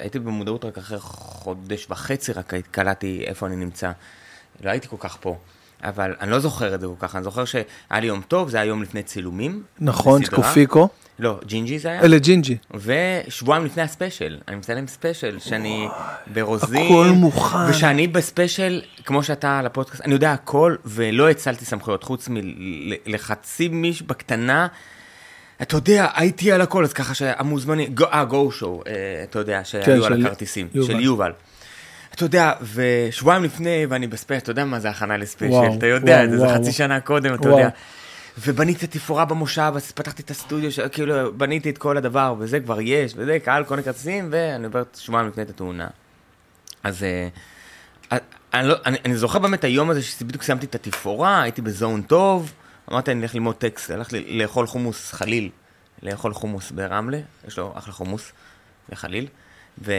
הייתי 0.01 0.19
במודעות 0.19 0.65
רק 0.65 0.79
אחרי 0.79 0.99
חודש 0.99 1.87
וחצי, 1.91 2.33
רק 2.33 2.53
קלטתי 2.71 3.25
איפה 3.27 3.47
אני 3.47 3.57
נמצא. 3.57 3.93
לא 4.65 4.71
הייתי 4.71 4.89
כל 4.89 4.97
כך 4.99 5.17
פה. 5.21 5.37
אבל 5.85 6.15
אני 6.21 6.31
לא 6.31 6.39
זוכר 6.39 6.75
את 6.75 6.81
זה 6.81 6.87
כל 6.87 7.07
כך, 7.07 7.17
אני 7.17 7.25
זוכר 7.25 7.45
שהיה 7.45 7.65
לי 7.91 8.07
יום 8.07 8.23
טוב, 8.29 8.49
זה 8.49 8.57
היה 8.57 8.67
יום 8.67 8.83
לפני 8.83 9.03
צילומים. 9.03 9.63
נכון. 9.81 10.23
קופיקו. 10.27 10.89
לא, 11.19 11.41
ג'ינג'י 11.47 11.79
זה 11.79 11.89
היה. 11.89 12.01
אלה 12.03 12.19
ג'ינג'י. 12.19 12.57
ושבועיים 12.75 13.65
לפני 13.65 13.83
הספיישל, 13.83 14.39
אני 14.49 14.57
מצלם 14.57 14.87
ספיישל, 14.87 15.39
שאני 15.39 15.89
ברוזין. 16.27 16.87
הכל 16.87 17.07
מוכן. 17.15 17.59
ושאני 17.69 18.09
בספיישל, 18.09 18.83
כמו 19.05 19.23
שאתה 19.23 19.59
על 19.59 19.67
הפודקאסט, 19.67 20.03
אני 20.03 20.13
יודע 20.13 20.33
הכל, 20.33 20.77
ולא 20.85 21.31
האצלתי 21.31 21.65
סמכויות, 21.65 22.03
חוץ 22.03 22.29
מלחצי 22.31 23.69
מישהו 23.69 24.07
בקטנה. 24.07 24.67
אתה 25.63 25.77
יודע, 25.77 26.09
הייתי 26.15 26.53
על 26.53 26.61
הכל, 26.61 26.85
אז 26.85 26.93
ככה 26.93 27.15
שהמוזמנים, 27.15 27.95
אה, 28.13 28.25
Go 28.25 28.53
Show, 28.53 28.83
אה, 28.87 28.93
אתה 29.23 29.39
יודע, 29.39 29.61
שהיו 29.65 30.07
על 30.07 30.17
של 30.17 30.27
הכרטיסים. 30.27 30.69
של 30.87 31.01
יובל. 31.01 31.33
אתה 32.15 32.25
יודע, 32.25 32.53
ושבועיים 32.75 33.45
לפני, 33.45 33.87
ואני 33.89 34.07
בספיישל, 34.07 34.43
אתה 34.43 34.51
יודע 34.51 34.65
מה 34.65 34.81
זה 34.81 34.91
הכנה 34.91 35.17
לספיישל, 35.17 35.55
וואו, 35.55 35.75
אתה 35.79 35.87
יודע, 35.87 36.17
וואו, 36.17 36.31
זה, 36.31 36.39
זה. 36.39 36.55
חצי 36.55 36.73
שנה 36.73 37.01
קודם, 37.01 37.35
אתה 37.35 37.49
וואו. 37.49 37.59
יודע. 37.59 37.69
ובניתי 38.39 38.87
תפאורה 38.87 39.25
במושב, 39.25 39.73
אז 39.77 39.93
פתחתי 39.93 40.23
את 40.23 40.31
הסטודיו, 40.31 40.73
ש- 40.73 40.81
כאילו, 40.81 41.39
בניתי 41.39 41.71
את 41.71 41.79
כל 41.79 41.97
הדבר, 41.97 42.35
וזה 42.39 42.61
כבר 42.61 42.81
יש, 42.81 43.13
וזה, 43.17 43.39
קהל, 43.45 43.65
קונה 43.65 43.83
כרטיסים, 43.83 44.29
ואני 44.31 44.65
עובר 44.67 44.83
שבועיים 44.99 45.29
לפני 45.29 45.43
את 45.43 45.51
התאונה. 45.51 45.87
אז 46.83 47.03
אה, 47.03 47.29
אה, 48.13 48.19
אני, 48.55 48.69
לא, 48.69 48.75
אני, 48.87 48.97
אני 49.05 49.17
זוכר 49.17 49.39
באמת 49.39 49.65
היום 49.65 49.91
הזה 49.91 50.03
שבדיוק 50.03 50.43
סיימתי 50.43 50.67
את 50.67 50.75
התפאורה, 50.75 51.43
הייתי 51.43 51.63
בזון 51.63 52.03
טוב, 52.03 52.53
אמרתי 52.93 53.13
אני 53.13 53.23
אלך 53.23 53.35
ללמוד 53.35 53.55
טקסט, 53.55 53.91
הלכתי 53.91 54.39
לאכול 54.39 54.67
חומוס 54.67 55.13
חליל, 55.13 55.51
לאכול 56.03 56.35
חומוס 56.35 56.71
ברמלה, 56.71 57.19
יש 57.49 57.59
לו 57.59 57.73
אחלה 57.75 57.93
חומוס 57.93 58.33
בחליל, 58.91 59.27
ו... 59.85 59.93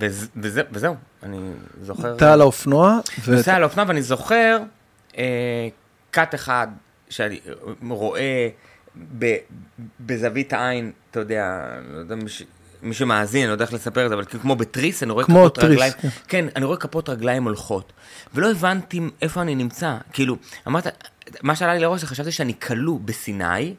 וזה, 0.00 0.26
וזה, 0.36 0.62
וזהו, 0.72 0.94
אני 1.22 1.38
זוכר... 1.82 2.16
אתה 2.16 2.32
על 2.32 2.40
האופנוע, 2.40 2.98
ו- 3.24 3.30
נוסע 3.36 3.54
על 3.54 3.62
האופנוע 3.62 3.84
ואני 3.88 4.02
זוכר 4.02 4.58
אה, 5.18 5.68
קאט 6.10 6.34
אחד 6.34 6.68
שאני 7.08 7.40
רואה 7.88 8.48
ב, 9.18 9.36
בזווית 10.00 10.52
העין, 10.52 10.92
אתה 11.10 11.20
יודע, 11.20 11.68
לא 11.92 11.98
יודע 11.98 12.14
מי, 12.14 12.28
ש- 12.28 12.42
מי 12.82 12.94
שמאזין, 12.94 13.40
אני 13.40 13.48
לא 13.48 13.52
יודע 13.52 13.64
איך 13.64 13.72
לספר 13.72 14.04
את 14.04 14.08
זה, 14.08 14.14
אבל 14.14 14.24
כאילו 14.24 14.40
כמו 14.42 14.56
בתריס, 14.56 15.02
אני 15.02 15.12
רואה 15.12 15.24
כמו 15.24 15.34
כפות 15.38 15.54
תריס, 15.54 15.70
רגליים, 15.72 15.92
כן. 16.00 16.08
כן, 16.28 16.44
אני 16.56 16.64
רואה 16.64 16.76
כפות 16.76 17.08
רגליים 17.08 17.44
הולכות, 17.44 17.92
ולא 18.34 18.50
הבנתי 18.50 19.00
איפה 19.22 19.42
אני 19.42 19.54
נמצא, 19.54 19.96
כאילו, 20.12 20.36
אמרת, 20.66 21.06
מה 21.42 21.56
שעלה 21.56 21.74
לי 21.74 21.80
לראש 21.80 22.04
חשבתי 22.04 22.32
שאני 22.32 22.54
כלוא 22.60 22.98
בסיני, 23.04 23.74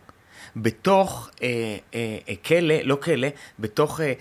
בתוך 0.55 1.29
אה, 1.43 1.47
אה, 1.95 2.17
אה, 2.29 2.33
כלא, 2.45 2.75
לא 2.83 2.95
כלא, 2.95 3.27
בתוך, 3.59 4.01
אה, 4.01 4.13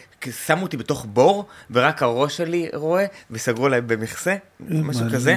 שמו 0.46 0.62
אותי 0.62 0.76
בתוך 0.76 1.06
בור, 1.08 1.46
ורק 1.70 2.02
הראש 2.02 2.36
שלי 2.36 2.68
רואה, 2.74 3.04
וסגרו 3.30 3.66
עליי 3.66 3.80
במכסה, 3.80 4.36
משהו 4.60 5.04
מלא. 5.04 5.12
כזה. 5.14 5.36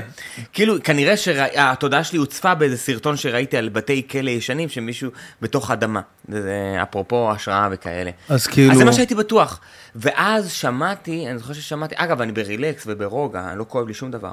כאילו, 0.53 0.75
כנראה 0.83 1.17
שהתודעה 1.17 2.03
שלי 2.03 2.19
הוצפה 2.19 2.55
באיזה 2.55 2.77
סרטון 2.77 3.17
שראיתי 3.17 3.57
על 3.57 3.69
בתי 3.69 4.07
כלא 4.11 4.29
ישנים, 4.29 4.69
שמישהו 4.69 5.11
בתוך 5.41 5.69
האדמה. 5.69 6.01
זה 6.29 6.77
אפרופו 6.83 7.31
השראה 7.31 7.67
וכאלה. 7.71 8.11
אז 8.29 8.47
כאילו- 8.47 8.71
אז 8.71 8.77
זה 8.77 8.85
מה 8.85 8.93
שהייתי 8.93 9.15
בטוח. 9.15 9.59
ואז 9.95 10.51
שמעתי, 10.51 11.27
אני 11.29 11.37
זוכר 11.39 11.53
ששמעתי, 11.53 11.95
אגב, 11.97 12.21
אני 12.21 12.31
ברילקס 12.31 12.83
וברוגע, 12.87 13.55
לא 13.55 13.65
כואב 13.67 13.87
לי 13.87 13.93
שום 13.93 14.11
דבר. 14.11 14.31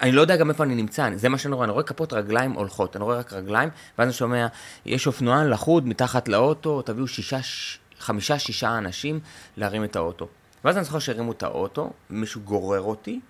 אני 0.00 0.12
לא 0.12 0.20
יודע 0.20 0.36
גם 0.36 0.50
איפה 0.50 0.64
אני 0.64 0.74
נמצא, 0.74 1.08
זה 1.14 1.28
מה 1.28 1.38
שאני 1.38 1.54
רואה, 1.54 1.64
אני 1.64 1.72
רואה 1.72 1.82
כפות 1.84 2.12
רגליים 2.12 2.52
הולכות, 2.52 2.96
אני 2.96 3.04
רואה 3.04 3.16
רק 3.18 3.32
רגליים, 3.32 3.68
ואז 3.98 4.06
אני 4.08 4.12
שומע, 4.12 4.46
יש 4.86 5.06
אופנוען 5.06 5.50
לחוד 5.50 5.88
מתחת 5.88 6.28
לאוטו, 6.28 6.82
תביאו 6.82 7.06
שישה, 7.08 7.42
ש- 7.42 7.78
חמישה, 8.00 8.38
שישה 8.38 8.78
אנשים 8.78 9.20
להרים 9.56 9.84
את 9.84 9.96
האוטו. 9.96 10.28
ואז 10.64 10.76
אני 10.76 10.84
זוכר 10.84 10.98
שהרימו 10.98 11.32
את 11.32 11.42
האוטו, 11.42 11.90
מישהו 12.10 12.40
גורר 12.40 12.80
אותי 12.80 13.20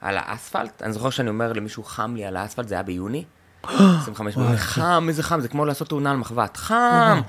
על 0.00 0.16
האספלט, 0.20 0.82
אני 0.82 0.92
זוכר 0.92 1.10
שאני 1.10 1.28
אומר 1.28 1.52
למישהו 1.52 1.84
חם 1.84 2.14
לי 2.16 2.24
על 2.24 2.36
האספלט, 2.36 2.68
זה 2.68 2.74
היה 2.74 2.82
ביוני, 2.82 3.24
25 3.64 4.34
ביוני, 4.36 4.56
חם, 4.56 5.06
איזה 5.08 5.22
חם, 5.22 5.40
זה 5.40 5.48
כמו 5.48 5.64
לעשות 5.64 5.88
תאונה 5.88 6.10
על 6.10 6.16
מחבת, 6.16 6.56
חם, 6.56 7.20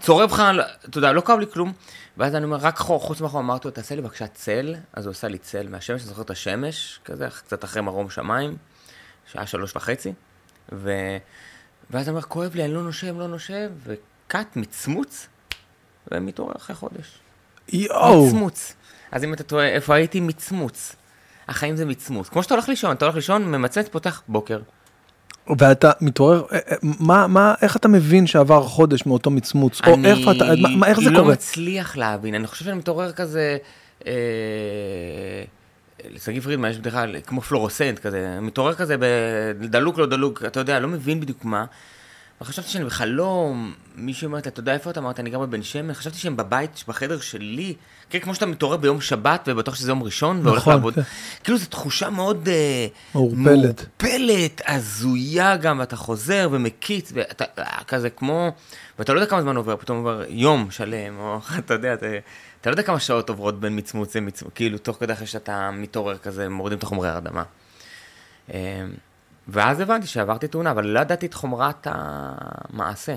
צורב 0.00 0.32
לך, 0.32 0.40
על- 0.40 0.60
אתה 0.60 0.98
יודע, 0.98 1.12
לא 1.12 1.20
כאב 1.20 1.38
לי 1.38 1.46
כלום. 1.52 1.72
ואז 2.16 2.34
אני 2.34 2.44
אומר, 2.44 2.56
רק 2.56 2.78
חור, 2.78 3.00
חוץ 3.00 3.20
מהחור, 3.20 3.40
אמרתי 3.40 3.68
לו, 3.68 3.74
תעשה 3.74 3.94
לי 3.94 4.02
בבקשה 4.02 4.26
צל, 4.26 4.74
אז 4.92 5.06
הוא 5.06 5.10
עשה 5.10 5.28
לי 5.28 5.38
צל 5.38 5.68
מהשמש, 5.68 6.00
אני 6.00 6.08
זוכר 6.08 6.22
את 6.22 6.30
השמש, 6.30 7.00
כזה, 7.04 7.28
קצת 7.30 7.64
אחרי 7.64 7.82
מרום 7.82 8.10
שמיים, 8.10 8.56
שעה 9.32 9.46
שלוש 9.46 9.76
וחצי, 9.76 10.12
ו... 10.72 10.92
ואז 11.90 12.08
אני 12.08 12.10
אומר, 12.10 12.22
כואב 12.22 12.54
לי, 12.54 12.64
אני 12.64 12.74
לא 12.74 12.82
נושב, 12.82 13.18
לא 13.18 13.26
נושב, 13.26 13.70
וכת 13.84 14.46
מצמוץ, 14.56 15.26
ומתעורר 16.12 16.56
אחרי 16.56 16.76
חודש. 16.76 17.18
יואו, 17.68 18.26
מצמוץ. 18.26 18.74
אז 19.12 19.24
אם 19.24 19.34
אתה 19.34 19.42
טועה, 19.42 19.68
איפה 19.68 19.94
הייתי? 19.94 20.20
מצמוץ. 20.20 20.96
החיים 21.48 21.76
זה 21.76 21.84
מצמוץ. 21.84 22.28
כמו 22.28 22.42
שאתה 22.42 22.54
הולך 22.54 22.68
לישון, 22.68 22.92
אתה 22.96 23.04
הולך 23.04 23.14
לישון, 23.14 23.44
ממצמץ, 23.44 23.88
פותח 23.88 24.22
בוקר. 24.28 24.60
ואתה 25.58 25.90
מתעורר, 26.00 26.42
אה, 26.52 26.58
אה, 26.70 26.76
מה, 26.82 27.26
מה, 27.26 27.54
איך 27.62 27.76
אתה 27.76 27.88
מבין 27.88 28.26
שעבר 28.26 28.62
חודש 28.62 29.06
מאותו 29.06 29.30
מצמוץ? 29.30 29.80
או 29.86 29.94
אני 29.94 30.10
איך 30.10 30.18
אתה, 30.36 30.44
מה- 30.76 30.86
איך 30.86 31.00
זה 31.00 31.10
לא 31.10 31.18
קורה? 31.20 31.32
מצליח 31.32 31.96
להבין, 31.96 32.34
אני 32.34 32.46
חושב 32.46 32.64
שאני 32.64 32.76
מתעורר 32.78 33.12
כזה... 33.12 33.56
אה, 34.06 34.12
לשגיא 36.14 36.40
פרידמן 36.40 36.70
יש 36.70 36.78
בדיחה 36.78 37.04
כמו 37.26 37.40
פלורוסנט 37.40 37.98
כזה, 37.98 38.38
מתעורר 38.40 38.74
כזה 38.74 38.96
בדלוק 39.60 39.98
לא 39.98 40.06
דלוק, 40.06 40.42
אתה 40.46 40.60
יודע, 40.60 40.80
לא 40.80 40.88
מבין 40.88 41.20
בדיוק 41.20 41.44
מה. 41.44 41.64
וחשבתי 42.40 42.68
שאני 42.68 42.84
בחלום, 42.84 43.74
מישהו 43.96 44.26
אומרת, 44.26 44.46
אתה 44.46 44.60
יודע 44.60 44.74
איפה 44.74 44.90
אתה? 44.90 45.00
אמרת, 45.00 45.20
אני 45.20 45.30
גר 45.30 45.38
בבן 45.38 45.62
שמן, 45.62 45.94
חשבתי 45.94 46.18
שהם 46.18 46.36
בבית, 46.36 46.84
בחדר 46.88 47.20
שלי. 47.20 47.74
כן, 48.12 48.18
כמו 48.18 48.34
שאתה 48.34 48.46
מתעורר 48.46 48.76
ביום 48.76 49.00
שבת 49.00 49.48
ובטוח 49.52 49.74
שזה 49.74 49.90
יום 49.90 50.02
ראשון, 50.02 50.40
והולך 50.42 50.60
נכון, 50.60 50.72
לעבוד. 50.72 50.94
כן. 50.94 51.02
כאילו 51.44 51.58
זו 51.58 51.66
תחושה 51.66 52.10
מאוד... 52.10 52.48
אה, 52.48 52.86
מעורפלת. 53.14 53.86
מעורפלת, 54.02 54.60
הזויה 54.66 55.56
גם, 55.56 55.78
ואתה 55.78 55.96
חוזר 55.96 56.48
ומקיץ, 56.52 57.12
ואתה 57.14 57.44
אה, 57.58 57.84
כזה 57.84 58.10
כמו... 58.10 58.52
ואתה 58.98 59.12
לא 59.12 59.18
יודע 59.18 59.30
כמה 59.30 59.42
זמן 59.42 59.56
עובר, 59.56 59.76
פתאום 59.76 59.98
עובר 59.98 60.22
יום 60.28 60.70
שלם, 60.70 61.18
או 61.18 61.38
אתה 61.58 61.74
יודע, 61.74 61.94
אתה, 61.94 62.06
אתה 62.60 62.70
לא 62.70 62.72
יודע 62.72 62.82
כמה 62.82 63.00
שעות 63.00 63.28
עוברות 63.28 63.60
בין 63.60 63.78
מצמוץ 63.78 64.16
למצמוץ, 64.16 64.52
כאילו, 64.54 64.78
תוך 64.78 64.96
כדי 65.00 65.12
אחרי 65.12 65.26
שאתה 65.26 65.70
מתעורר 65.70 66.18
כזה, 66.18 66.48
מורידים 66.48 66.78
את 66.78 66.82
החומרי 66.82 67.08
הרדמה. 67.08 67.42
אה, 68.54 68.84
ואז 69.48 69.80
הבנתי 69.80 70.06
שעברתי 70.06 70.48
תאונה, 70.48 70.70
אבל 70.70 70.86
לא 70.86 71.00
ידעתי 71.00 71.26
את 71.26 71.34
חומרת 71.34 71.86
המעשה. 71.90 73.14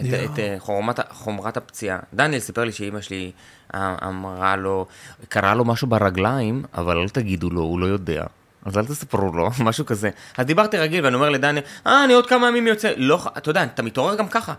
את, 0.00 0.04
יואו. 0.04 0.24
את 0.24 0.38
אה, 0.38 0.56
חומרת, 0.58 1.12
חומרת 1.12 1.56
הפציעה. 1.56 1.98
דניאל 2.14 2.40
סיפר 2.40 2.64
לי 2.64 2.72
שאימא 2.72 3.00
שלי 3.00 3.32
אה, 3.74 3.96
אמרה 4.02 4.56
לו, 4.56 4.86
קרה 5.28 5.54
לו 5.54 5.64
משהו 5.64 5.88
ברגליים, 5.88 6.64
אבל 6.74 6.98
אל 6.98 7.08
תגידו 7.08 7.50
לו, 7.50 7.62
הוא 7.62 7.80
לא 7.80 7.86
יודע. 7.86 8.24
אז 8.64 8.78
אל 8.78 8.86
תספרו 8.86 9.32
לו, 9.32 9.50
משהו 9.64 9.86
כזה. 9.86 10.10
אז 10.36 10.46
דיברתי 10.46 10.78
רגיל, 10.78 11.04
ואני 11.04 11.14
אומר 11.14 11.28
לדניאל, 11.28 11.64
אה, 11.86 12.04
אני 12.04 12.12
עוד 12.12 12.26
כמה 12.26 12.48
ימים 12.48 12.66
יוצא. 12.66 12.92
לא, 12.96 13.20
אתה 13.36 13.50
יודע, 13.50 13.64
אתה 13.64 13.82
מתעורר 13.82 14.14
גם 14.14 14.28
ככה. 14.28 14.54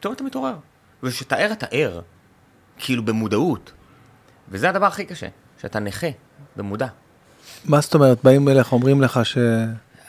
פתאום 0.00 0.14
אתה 0.14 0.24
מתעורר. 0.24 0.54
וכשאתה 1.02 1.36
ער, 1.36 1.52
אתה 1.52 1.66
ער. 1.70 2.00
כאילו 2.78 3.02
במודעות. 3.04 3.72
וזה 4.48 4.68
הדבר 4.68 4.86
הכי 4.86 5.04
קשה, 5.04 5.26
שאתה 5.60 5.78
נכה, 5.78 6.06
במודע. 6.56 6.86
מה 7.64 7.80
זאת 7.80 7.94
אומרת, 7.94 8.18
באים 8.24 8.48
אליך, 8.48 8.72
אומרים 8.72 9.02
לך 9.02 9.20
ש... 9.24 9.38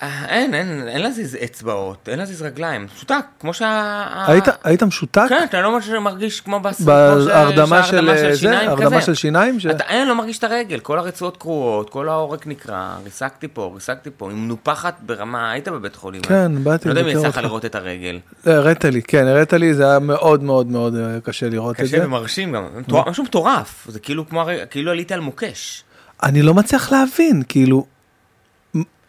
אה, 0.04 0.26
אין, 0.28 0.54
אין, 0.54 0.88
אין 0.88 1.02
להזיז 1.02 1.38
אצבעות, 1.44 2.10
אין 2.10 2.20
להזיז 2.20 2.42
רגליים. 2.42 2.88
פשוט 2.88 3.12
כמו 3.40 3.54
שה... 3.54 4.04
היית, 4.28 4.44
היית 4.64 4.84
משותק? 4.84 5.22
כן, 5.30 5.44
אתה 5.50 5.62
לא 5.62 5.80
מרגיש 6.02 6.42
כמו 6.42 6.60
בס... 6.60 6.78
כמו 6.78 6.86
בהרדמה 6.86 7.84
ש- 7.84 7.88
של 7.90 7.92
שהרדמה 7.92 8.18
זה? 8.18 8.36
שיניים 8.38 8.70
הרדמה 8.70 8.86
כזה. 8.98 9.02
של 9.02 9.14
שיניים? 9.14 9.60
ש- 9.60 9.66
אתה 9.66 9.84
אין, 9.84 10.08
לא 10.08 10.16
מרגיש 10.16 10.38
את 10.38 10.44
הרגל, 10.44 10.80
כל 10.80 11.00
הרצועות 11.00 11.38
קרועות, 11.38 11.90
כל 11.90 12.10
העורק 12.10 12.48
נקרע, 12.48 12.96
ריסקתי 13.04 13.48
פה, 13.48 13.72
ריסקתי 13.76 14.10
פה, 14.18 14.30
היא 14.30 14.38
מנופחת 14.38 14.94
ברמה, 15.06 15.52
היית 15.52 15.68
בבית 15.68 15.96
חולים. 15.96 16.22
כן, 16.22 16.52
באתי 16.64 16.88
לא 16.88 16.94
יודע 16.94 17.02
אם 17.02 17.18
יצא 17.18 17.28
לך. 17.28 17.38
לראות 17.38 17.66
את 17.66 17.76
הרגל. 17.76 18.20
לא, 18.46 18.52
הראת 18.52 18.86
לי, 18.86 19.02
כן, 19.02 19.28
הראת 19.28 19.54
לי, 19.54 19.74
זה 19.74 19.90
היה 19.90 20.00
מאוד 20.00 20.44
מאוד 20.44 20.68
מאוד 20.68 20.96
אה, 20.96 21.18
קשה 21.24 21.50
לראות 21.50 21.76
את 21.76 21.82
קשה 21.82 21.98
זה. 22.00 22.06
ומרשים 22.06 22.52
גם, 22.52 22.64
משהו 23.08 23.24
מטורף, 23.24 23.88
זה 23.90 24.00
כאילו 24.00 24.30
כמו, 24.30 24.46
כאילו 24.70 24.92
עליתי 24.92 25.14
על 25.14 25.20
מוקש. 25.20 25.84
אני 26.24 26.42
לא 26.42 26.54
מצליח 26.54 26.92
להבין, 26.92 27.44
כאילו, 27.50 27.86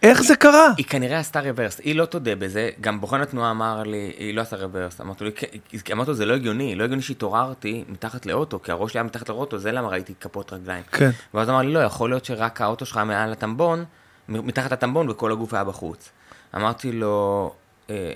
איך 0.05 0.23
זה 0.23 0.37
קרה? 0.37 0.69
היא 0.77 0.87
כנראה 0.87 1.19
עשתה 1.19 1.41
רוורס, 1.41 1.79
היא 1.79 1.95
לא 1.97 2.05
תודה 2.05 2.35
בזה, 2.37 2.71
גם 2.81 3.01
בוחן 3.01 3.21
התנועה 3.21 3.51
אמר 3.51 3.83
לי, 3.83 4.13
היא 4.19 4.35
לא 4.35 4.41
עשתה 4.41 4.57
רוורס, 4.57 5.01
אמרתי 5.01 5.25
לו, 5.25 5.31
"כן", 5.35 5.47
אמרתי 5.93 6.11
לו, 6.11 6.17
זה 6.17 6.27
לא 6.27 6.35
הגיוני, 6.35 6.75
לא 6.75 6.85
הגיוני 6.85 7.03
שהתעוררתי 7.03 7.85
מתחת 7.89 8.27
לאוטו, 8.27 8.63
כי 8.63 8.73
הראש 8.73 8.93
שלי 8.93 8.99
היה 8.99 9.05
מתחת 9.05 9.29
לאוטו, 9.29 9.59
זה 9.59 9.73
למה 9.73 9.89
ראיתי 9.89 10.15
כפות 10.21 10.53
רגליים. 10.53 10.83
כן. 10.93 11.11
ואז 11.35 11.49
אמר 11.51 11.63
לי, 11.63 11.73
לא, 11.73 11.79
יכול 11.79 12.11
להיות 12.11 12.25
שרק 12.25 12.61
האוטו 12.61 12.87
שלך 12.87 12.97
מעל 12.97 13.33
הטמבון, 13.33 13.85
מתחת 14.29 14.73
לטמבון 14.73 15.11
וכל 15.11 15.33
הגוף 15.33 15.55
היה 15.55 15.65
בחוץ. 15.65 16.11
אמרתי 16.57 16.93
לו, 16.93 17.53
"אה, 17.91 18.13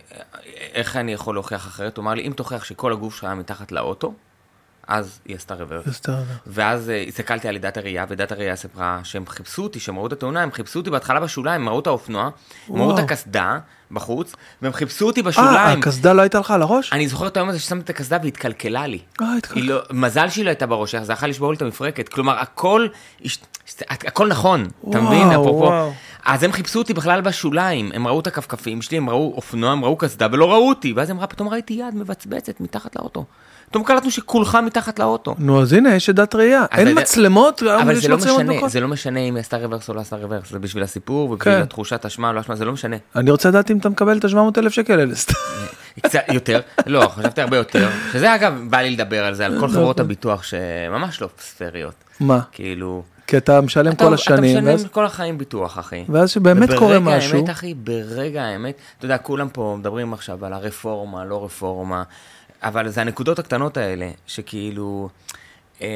איך 0.72 0.96
אני 0.96 1.12
יכול 1.12 1.34
להוכיח 1.34 1.66
אחרת? 1.66 1.96
הוא 1.96 2.02
אמר 2.02 2.14
לי, 2.14 2.26
אם 2.26 2.32
תוכיח 2.32 2.64
שכל 2.64 2.92
הגוף 2.92 3.14
שלך 3.14 3.24
היה 3.24 3.34
מתחת 3.34 3.72
לאוטו, 3.72 4.14
אז 4.88 5.20
היא 5.24 5.36
עשתה 5.36 5.54
רוורס. 5.54 6.00
ואז 6.46 6.90
אה, 6.90 7.04
הסתכלתי 7.08 7.48
על 7.48 7.56
עדת 7.56 7.76
הראייה, 7.76 8.04
ועדת 8.08 8.32
הראייה 8.32 8.56
סיפרה 8.56 9.00
שהם 9.04 9.26
חיפשו 9.26 9.62
אותי, 9.62 9.80
שהם 9.80 9.98
ראו 9.98 10.06
את 10.06 10.12
התאונה, 10.12 10.42
הם 10.42 10.52
חיפשו 10.52 10.78
אותי 10.78 10.90
בהתחלה 10.90 11.20
בשוליים, 11.20 11.60
הם 11.60 11.68
ראו 11.68 11.80
את 11.80 11.86
האופנוע, 11.86 12.30
הם 12.68 12.82
ראו 12.82 12.94
את. 12.94 12.98
הקסדה 12.98 13.58
בחוץ, 13.90 14.34
והם 14.62 14.72
חיפשו 14.72 15.06
אותי 15.06 15.20
אה, 15.20 15.26
בשוליים. 15.26 15.78
הקסדה 15.78 16.12
לא 16.12 16.22
הייתה 16.22 16.38
לך 16.38 16.50
על 16.50 16.62
הראש? 16.62 16.92
אני 16.92 17.08
זוכר 17.08 17.26
את 17.26 17.36
היום 17.36 17.48
הזה 17.48 17.58
ששמתי 17.58 17.84
את 17.84 17.90
הקסדה 17.90 18.18
והתקלקלה 18.22 18.86
לי. 18.86 18.98
אה, 19.22 19.36
התקלקלה. 19.36 19.74
לא, 19.74 19.80
מזל 19.90 20.28
שהיא 20.28 20.44
לא 20.44 20.50
הייתה 20.50 20.66
בראש, 20.66 20.94
זה 20.94 21.12
יכול 21.12 21.28
לשבור 21.28 21.50
לי 21.50 21.56
את 21.56 21.62
המפרקת. 21.62 22.08
כלומר, 22.08 22.38
הכל, 22.38 22.88
נכון, 24.28 24.68
אתה 24.90 25.00
מבין? 25.00 25.30
אפרופו. 25.30 25.90
אז 26.24 26.42
הם 26.42 26.52
חיפשו 26.52 26.78
אותי 26.78 26.94
בכלל 26.94 27.20
בשוליים, 27.20 27.90
הם 27.94 28.06
ראו 28.06 28.20
את 28.20 28.26
הכפכפים 28.26 28.82
שלי, 28.82 28.96
הם 28.96 29.10
ראו 29.10 29.32
אופנוע, 29.36 29.70
הם 29.70 29.84
ראו 29.84 29.96
קסדה 29.96 30.26
ולא 30.32 30.52
ראו 30.52 30.68
אותי. 30.68 30.92
ואז 30.92 31.08
היא 31.08 31.14
אמרה, 31.14 31.26
פתאום 31.26 31.48
ראיתי 31.48 31.74
יד 31.74 31.94
מבצבצת 31.94 32.60
מתחת 32.60 32.96
לאוטו. 32.96 33.24
פתאום 33.70 33.84
קלטנו 33.84 34.10
שכולך 34.10 34.58
מתחת 34.66 34.98
לאוטו. 34.98 35.34
נו, 35.38 35.62
אז 35.62 35.72
הנה, 35.72 35.94
יש 35.94 36.08
עדת 36.08 36.34
ראייה. 36.34 36.64
אין 36.72 36.98
מצלמות? 36.98 37.62
אבל 37.62 37.94
זה 37.94 38.08
לא 38.08 38.16
משנה, 38.16 38.68
זה 38.68 38.80
לא 38.80 38.88
משנה 38.88 39.20
אם 39.20 39.34
היא 39.34 39.40
עשתה 39.40 39.56
רוורס 39.56 39.88
או 39.88 39.94
לא 39.94 40.00
עשתה 40.00 40.16
רוורס, 40.16 40.50
זה 40.50 40.58
בשביל 40.58 40.82
הסיפור 40.82 41.30
ובשביל 41.30 41.54
כן. 41.54 41.62
התחושת 41.62 42.04
אשמה 42.06 42.28
או 42.28 42.32
לא 42.32 42.40
אשמה, 42.40 42.56
זה 42.56 42.64
לא 42.64 42.72
משנה. 42.72 42.96
אני 43.16 43.30
רוצה 43.30 43.48
לדעת 43.48 43.70
אם 43.70 43.78
אתה 43.78 43.88
מקבל 43.88 44.18
את 44.18 44.24
ה-700 44.24 44.36
אלף 44.58 44.72
שקל 44.72 45.00
האלה. 45.00 45.14
סתם. 45.14 45.34
קצת 46.02 46.20
יותר, 46.32 46.60
לא, 46.86 47.08
חשבתי 47.08 47.40
הרבה 47.40 47.56
יותר, 47.56 47.88
שזה 48.12 48.34
אגב, 48.34 48.54
בא 48.70 48.78
לי 48.78 48.90
לדבר 48.90 49.24
על 49.24 49.34
זה, 49.34 49.46
על 49.46 49.60
כל 49.60 49.66
לא, 49.66 49.70
חברות 49.72 50.00
הביטוח 50.00 50.42
שממש 50.42 51.20
לא 51.22 51.28
ספריות. 51.40 51.94
מה? 52.20 52.40
כאילו... 52.52 53.02
כי 53.26 53.36
אתה 53.36 53.60
משלם 53.60 53.92
אתה- 53.92 54.04
כל 54.04 54.14
השנים, 54.14 54.58
אתה 54.58 54.66
ואז- 54.66 54.80
משלם 54.80 54.88
כל 54.88 55.04
החיים 55.04 55.38
ביטוח, 55.38 55.78
אחי. 55.78 56.04
ואז 56.08 56.30
שבאמת 56.30 56.68
קורה 56.78 56.98
משהו. 56.98 57.30
וברגע 57.30 57.36
האמת, 57.38 57.50
אחי, 57.50 57.74
ברגע 57.74 58.42
האמת, 58.42 58.74
אתה 58.98 59.04
יודע, 59.04 59.18
כולם 59.18 59.48
פה 59.48 59.76
מדברים 59.78 60.12
עכשיו 60.12 60.44
על 60.44 60.52
הרפורמה, 60.52 61.24
לא 61.24 61.44
רפורמה, 61.44 62.02
אבל 62.62 62.88
זה 62.88 63.00
הנקודות 63.00 63.38
הקטנות 63.38 63.76
האלה, 63.76 64.10
שכאילו, 64.26 65.08
אה, 65.82 65.88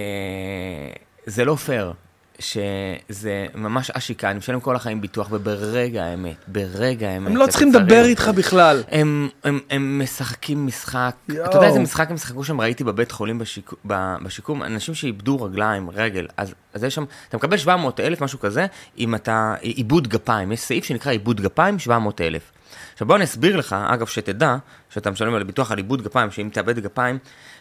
זה 1.27 1.45
לא 1.45 1.55
פייר, 1.55 1.93
שזה 2.39 3.47
ממש 3.55 3.91
אשיקה, 3.91 4.31
אני 4.31 4.39
משלם 4.39 4.61
כל 4.61 4.77
החיים 4.77 5.01
ביטוח, 5.01 5.29
וברגע 5.31 6.05
האמת, 6.05 6.37
ברגע 6.47 7.09
האמת, 7.09 7.31
הם 7.31 7.37
לא 7.37 7.47
צריכים 7.47 7.69
לדבר 7.69 8.05
איתך 8.05 8.29
בכלל. 8.29 8.83
הם, 8.91 9.29
הם, 9.45 9.61
הם 9.71 10.03
משחקים 10.03 10.67
משחק, 10.67 11.15
יואו. 11.29 11.47
אתה 11.47 11.57
יודע 11.57 11.67
איזה 11.67 11.79
משחק 11.79 12.11
הם 12.11 12.17
שיחקו 12.17 12.45
שם, 12.45 12.61
ראיתי 12.61 12.85
בבית 12.85 13.13
חולים 13.13 13.39
בשיק, 13.39 13.73
ב, 13.87 14.15
בשיקום, 14.23 14.63
אנשים 14.63 14.95
שאיבדו 14.95 15.43
רגליים, 15.43 15.91
רגל, 15.91 16.27
אז, 16.37 16.55
אז 16.75 16.85
יש 16.85 16.95
שם, 16.95 17.05
אתה 17.29 17.37
מקבל 17.37 17.57
700 17.57 18.01
אלף, 18.01 18.21
משהו 18.21 18.41
כזה, 18.41 18.67
אם 18.99 19.15
אתה, 19.15 19.55
עיבוד 19.61 20.09
גפיים, 20.09 20.53
יש 20.53 20.61
סעיף 20.61 20.85
שנקרא 20.85 21.13
עיבוד 21.13 21.41
גפיים, 21.41 21.79
700 21.79 22.21
אלף. 22.21 22.53
עכשיו 22.93 23.07
בוא 23.07 23.17
אני 23.17 23.25
אסביר 23.25 23.57
לך, 23.57 23.77
אגב, 23.89 24.07
שתדע, 24.07 24.57
שאתה 24.91 25.11
משלם 25.11 25.35
על 25.35 25.43
ביטוח 25.43 25.73
על 25.73 25.79
עיבוד 25.79 26.03
גפיים, 26.03 26.31
שאם 26.31 26.49
תאבד 26.53 26.79
גפיים, 26.79 27.19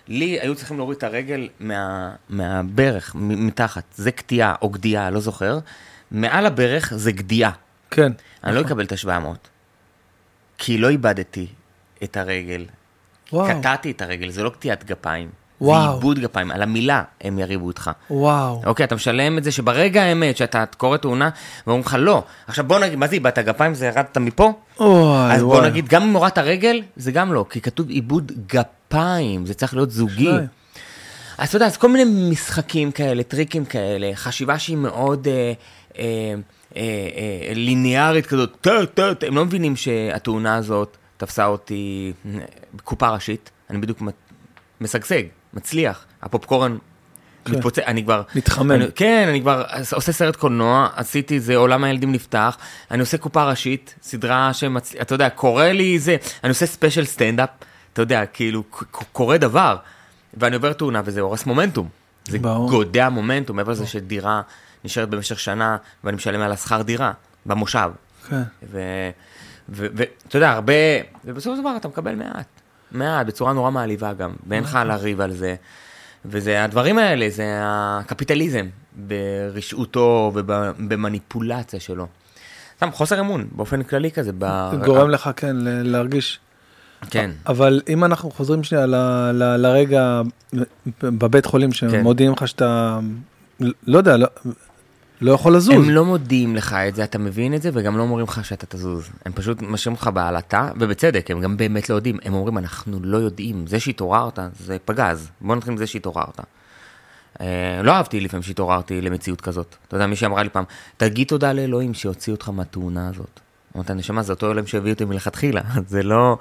לי 0.07 0.39
היו 0.39 0.55
צריכים 0.55 0.77
להוריד 0.77 0.97
את 0.97 1.03
הרגל 1.03 1.49
מה, 1.59 2.11
מהברך, 2.29 3.15
מתחת, 3.15 3.83
זה 3.95 4.11
קטיעה 4.11 4.55
או 4.61 4.69
גדיעה, 4.69 5.09
לא 5.09 5.19
זוכר, 5.19 5.59
מעל 6.11 6.45
הברך 6.45 6.93
זה 6.95 7.11
גדיעה. 7.11 7.51
כן. 7.91 8.11
אני 8.43 8.55
לא 8.55 8.61
אקבל 8.61 8.85
את 8.85 8.91
ה-700, 8.91 9.47
כי 10.57 10.77
לא 10.77 10.89
איבדתי 10.89 11.47
את 12.03 12.17
הרגל. 12.17 12.65
וואו. 13.33 13.59
קטעתי 13.59 13.91
את 13.91 14.01
הרגל, 14.01 14.29
זה 14.29 14.43
לא 14.43 14.49
קטיעת 14.49 14.83
גפיים. 14.83 15.29
וואו. 15.61 15.87
זה 15.87 15.93
עיבוד 15.93 16.19
גפיים, 16.19 16.51
על 16.51 16.61
המילה 16.61 17.03
הם 17.21 17.39
יריבו 17.39 17.69
איתך. 17.69 17.91
וואו. 18.09 18.61
אוקיי, 18.65 18.83
אתה 18.83 18.95
משלם 18.95 19.37
את 19.37 19.43
זה 19.43 19.51
שברגע 19.51 20.03
האמת 20.03 20.37
שאתה 20.37 20.63
קורא 20.77 20.97
תאונה, 20.97 21.29
ואומרים 21.67 21.85
לך 21.85 21.97
לא. 21.99 22.23
עכשיו 22.47 22.65
בוא 22.65 22.79
נגיד, 22.79 22.99
מה 22.99 23.07
זה 23.07 23.15
איבדת 23.15 23.39
גפיים? 23.39 23.73
זה 23.73 23.85
ירדת 23.85 24.17
מפה? 24.17 24.53
אוי, 24.79 25.33
אז 25.33 25.41
בוא 25.41 25.55
וואי. 25.55 25.69
נגיד, 25.69 25.87
גם 25.87 26.03
אם 26.03 26.13
הורדת 26.13 26.37
רגל, 26.37 26.81
זה 26.95 27.11
גם 27.11 27.33
לא, 27.33 27.45
כי 27.49 27.61
כתוב 27.61 27.89
עיבוד 27.89 28.31
גפיים, 28.47 29.45
זה 29.45 29.53
צריך 29.53 29.73
להיות 29.73 29.91
זוגי. 29.91 30.23
שניים. 30.23 30.47
אז 31.37 31.47
אתה 31.47 31.55
יודע, 31.55 31.65
אז 31.65 31.77
כל 31.77 31.89
מיני 31.89 32.29
משחקים 32.31 32.91
כאלה, 32.91 33.23
טריקים 33.23 33.65
כאלה, 33.65 34.11
חשיבה 34.15 34.59
שהיא 34.59 34.77
מאוד 34.77 35.27
אה, 35.27 35.53
אה, 35.99 36.03
אה, 36.75 36.81
אה, 37.47 37.53
ליניארית 37.53 38.25
כזאת, 38.25 38.57
טה, 38.61 38.85
טה, 38.93 39.15
טה, 39.15 39.27
הם 39.27 39.35
לא 39.35 39.45
מבינים 39.45 39.75
שהתאונה 39.75 40.55
הזאת 40.55 40.97
תפסה 41.17 41.45
אותי 41.45 42.13
אה, 42.25 42.39
בקופה 42.73 43.09
ראשית, 43.09 43.51
אני 43.69 43.77
בדיוק 43.77 44.01
משגשג, 44.81 45.23
מצליח, 45.53 46.05
הפופקורן 46.21 46.77
כן. 47.45 47.55
מתפוצץ, 47.55 47.79
אני 47.79 48.03
כבר... 48.03 48.21
מתחמם. 48.35 48.71
אני, 48.71 48.85
כן, 48.95 49.25
אני 49.29 49.41
כבר 49.41 49.65
עושה 49.93 50.11
סרט 50.11 50.35
קולנוע, 50.35 50.89
עשיתי 50.95 51.39
זה, 51.39 51.55
עולם 51.55 51.83
הילדים 51.83 52.11
נפתח, 52.11 52.57
אני 52.91 52.99
עושה 52.99 53.17
קופה 53.17 53.43
ראשית, 53.49 53.95
סדרה 54.01 54.53
שמצליח, 54.53 55.01
אתה 55.01 55.15
יודע, 55.15 55.29
קורה 55.29 55.73
לי 55.73 55.99
זה, 55.99 56.15
אני 56.43 56.49
עושה 56.49 56.65
ספיישל 56.65 57.05
סטנדאפ, 57.05 57.49
אתה 57.93 58.01
יודע, 58.01 58.25
כאילו, 58.25 58.63
קורה 59.11 59.37
דבר, 59.37 59.77
ואני 60.33 60.55
עובר 60.55 60.73
תאונה 60.73 61.01
וזה 61.05 61.21
הורס 61.21 61.45
מומנטום. 61.45 61.89
זה 62.27 62.39
ברור. 62.39 62.69
גודע 62.69 63.09
מומנטום, 63.09 63.55
מעבר 63.55 63.71
לזה 63.71 63.87
שדירה 63.87 64.41
נשארת 64.83 65.09
במשך 65.09 65.39
שנה, 65.39 65.77
ואני 66.03 66.15
משלם 66.15 66.41
על 66.41 66.51
השכר 66.51 66.81
דירה, 66.81 67.11
במושב. 67.45 67.91
כן. 68.29 68.41
ואתה 69.69 70.37
יודע, 70.37 70.51
הרבה, 70.51 70.73
ובסופו 71.25 71.55
של 71.55 71.61
דבר 71.61 71.77
אתה 71.77 71.87
מקבל 71.87 72.15
מעט. 72.15 72.60
מעט, 72.91 73.25
בצורה 73.25 73.53
נורא 73.53 73.71
מעליבה 73.71 74.13
גם, 74.13 74.31
ואין 74.47 74.63
לך 74.63 74.79
לריב 74.85 75.21
על 75.21 75.31
זה. 75.33 75.55
וזה 76.25 76.63
הדברים 76.63 76.97
האלה, 76.97 77.29
זה 77.29 77.45
הקפיטליזם 77.63 78.65
ברשעותו 78.95 80.31
ובמניפולציה 80.35 81.79
שלו. 81.79 82.07
סתם 82.77 82.91
חוסר 82.91 83.19
אמון, 83.19 83.47
באופן 83.51 83.83
כללי 83.83 84.11
כזה. 84.11 84.31
ב... 84.37 84.71
גורם 84.85 85.09
לך, 85.09 85.29
כן, 85.35 85.55
להרגיש. 85.61 86.39
כן. 87.09 87.31
אבל 87.47 87.81
אם 87.89 88.03
אנחנו 88.03 88.31
חוזרים 88.31 88.63
שנייה 88.63 88.85
ל- 88.85 88.95
ל- 89.33 89.55
לרגע 89.57 90.21
בבית 91.03 91.45
חולים 91.45 91.73
שמודיעים 91.73 92.31
לך 92.31 92.47
שאתה, 92.47 92.99
לא 93.87 93.97
יודע, 93.97 94.17
לא- 94.17 94.27
לא 95.21 95.31
יכול 95.31 95.55
לזוז. 95.55 95.75
הם 95.75 95.89
לא 95.89 96.05
מודיעים 96.05 96.55
לך 96.55 96.73
את 96.73 96.95
זה, 96.95 97.03
אתה 97.03 97.17
מבין 97.17 97.53
את 97.53 97.61
זה, 97.61 97.69
וגם 97.73 97.97
לא 97.97 98.03
אומרים 98.03 98.25
לך 98.25 98.45
שאתה 98.45 98.65
תזוז. 98.65 99.09
הם 99.25 99.33
פשוט 99.33 99.61
משאירים 99.61 99.95
אותך 99.95 100.09
בעלטה, 100.13 100.69
ובצדק, 100.79 101.31
הם 101.31 101.41
גם 101.41 101.57
באמת 101.57 101.89
לא 101.89 101.95
יודעים. 101.95 102.17
הם 102.23 102.33
אומרים, 102.33 102.57
אנחנו 102.57 102.99
לא 103.03 103.17
יודעים, 103.17 103.67
זה 103.67 103.79
שהתעוררת, 103.79 104.39
זה 104.59 104.77
פגז. 104.85 105.29
בוא 105.41 105.55
נתחיל 105.55 105.71
עם 105.71 105.77
זה 105.77 105.87
שהתעוררת. 105.87 106.39
אה, 107.41 107.81
לא 107.83 107.91
אהבתי 107.91 108.19
לפעמים 108.19 108.43
שהתעוררתי 108.43 109.01
למציאות 109.01 109.41
כזאת. 109.41 109.75
אתה 109.87 109.95
יודע, 109.95 110.07
מישהי 110.07 110.27
אמרה 110.27 110.43
לי 110.43 110.49
פעם, 110.49 110.63
תגיד 110.97 111.27
תודה 111.27 111.53
לאלוהים 111.53 111.93
שהוציא 111.93 112.33
אותך 112.33 112.49
מהתאונה 112.49 113.09
הזאת. 113.09 113.39
אמרתי, 113.75 113.93
נשמה, 113.93 114.23
זה 114.23 114.33
אותו 114.33 114.51
אלוהים 114.51 114.67
שהביא 114.67 114.93
אותי 114.93 115.05
מלכתחילה. 115.05 115.61
זה 115.87 116.03
לא... 116.03 116.37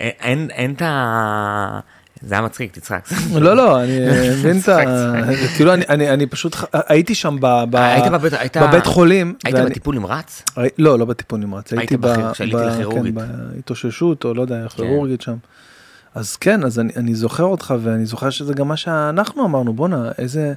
אה, 0.00 0.08
אין, 0.20 0.50
אין 0.50 0.72
את 0.72 0.82
ה... 0.82 1.80
זה 2.22 2.34
היה 2.34 2.42
מצחיק, 2.42 2.72
תצחק. 2.72 3.08
לא, 3.34 3.56
לא, 3.56 3.82
אני 3.82 3.98
מבין 4.30 4.58
את 4.60 4.68
ה... 4.68 4.78
כאילו, 5.56 5.72
אני- 5.74 6.26
פשוט 6.26 6.56
הייתי 6.72 7.14
שם 7.14 7.36
בבית- 7.40 8.86
חולים. 8.86 9.34
היית 9.44 9.56
בטיפול 9.70 9.94
נמרץ? 9.94 10.42
לא, 10.78 10.98
לא 10.98 11.04
בטיפול 11.04 11.40
נמרץ, 11.40 11.72
היית 11.72 11.90
הייתי. 11.90 11.96
כן, 12.90 13.14
בהתאוששות, 13.14 14.24
או 14.24 14.34
לא 14.34 14.42
יודע, 14.42 14.62
כן. 14.68 14.68
כירורגית 14.76 15.20
שם. 15.20 15.34
אז 16.14 16.36
כן, 16.36 16.64
אז 16.64 16.78
אני, 16.78 17.14
זוכר 17.14 17.44
אותך, 17.44 17.74
ואני 17.82 18.06
זוכר 18.06 18.30
שזה 18.30 18.54
גם 18.54 18.68
מה 18.68 18.76
שאנחנו 18.76 19.44
אמרנו, 19.44 19.72
בואנה, 19.72 20.10
איזה, 20.18 20.52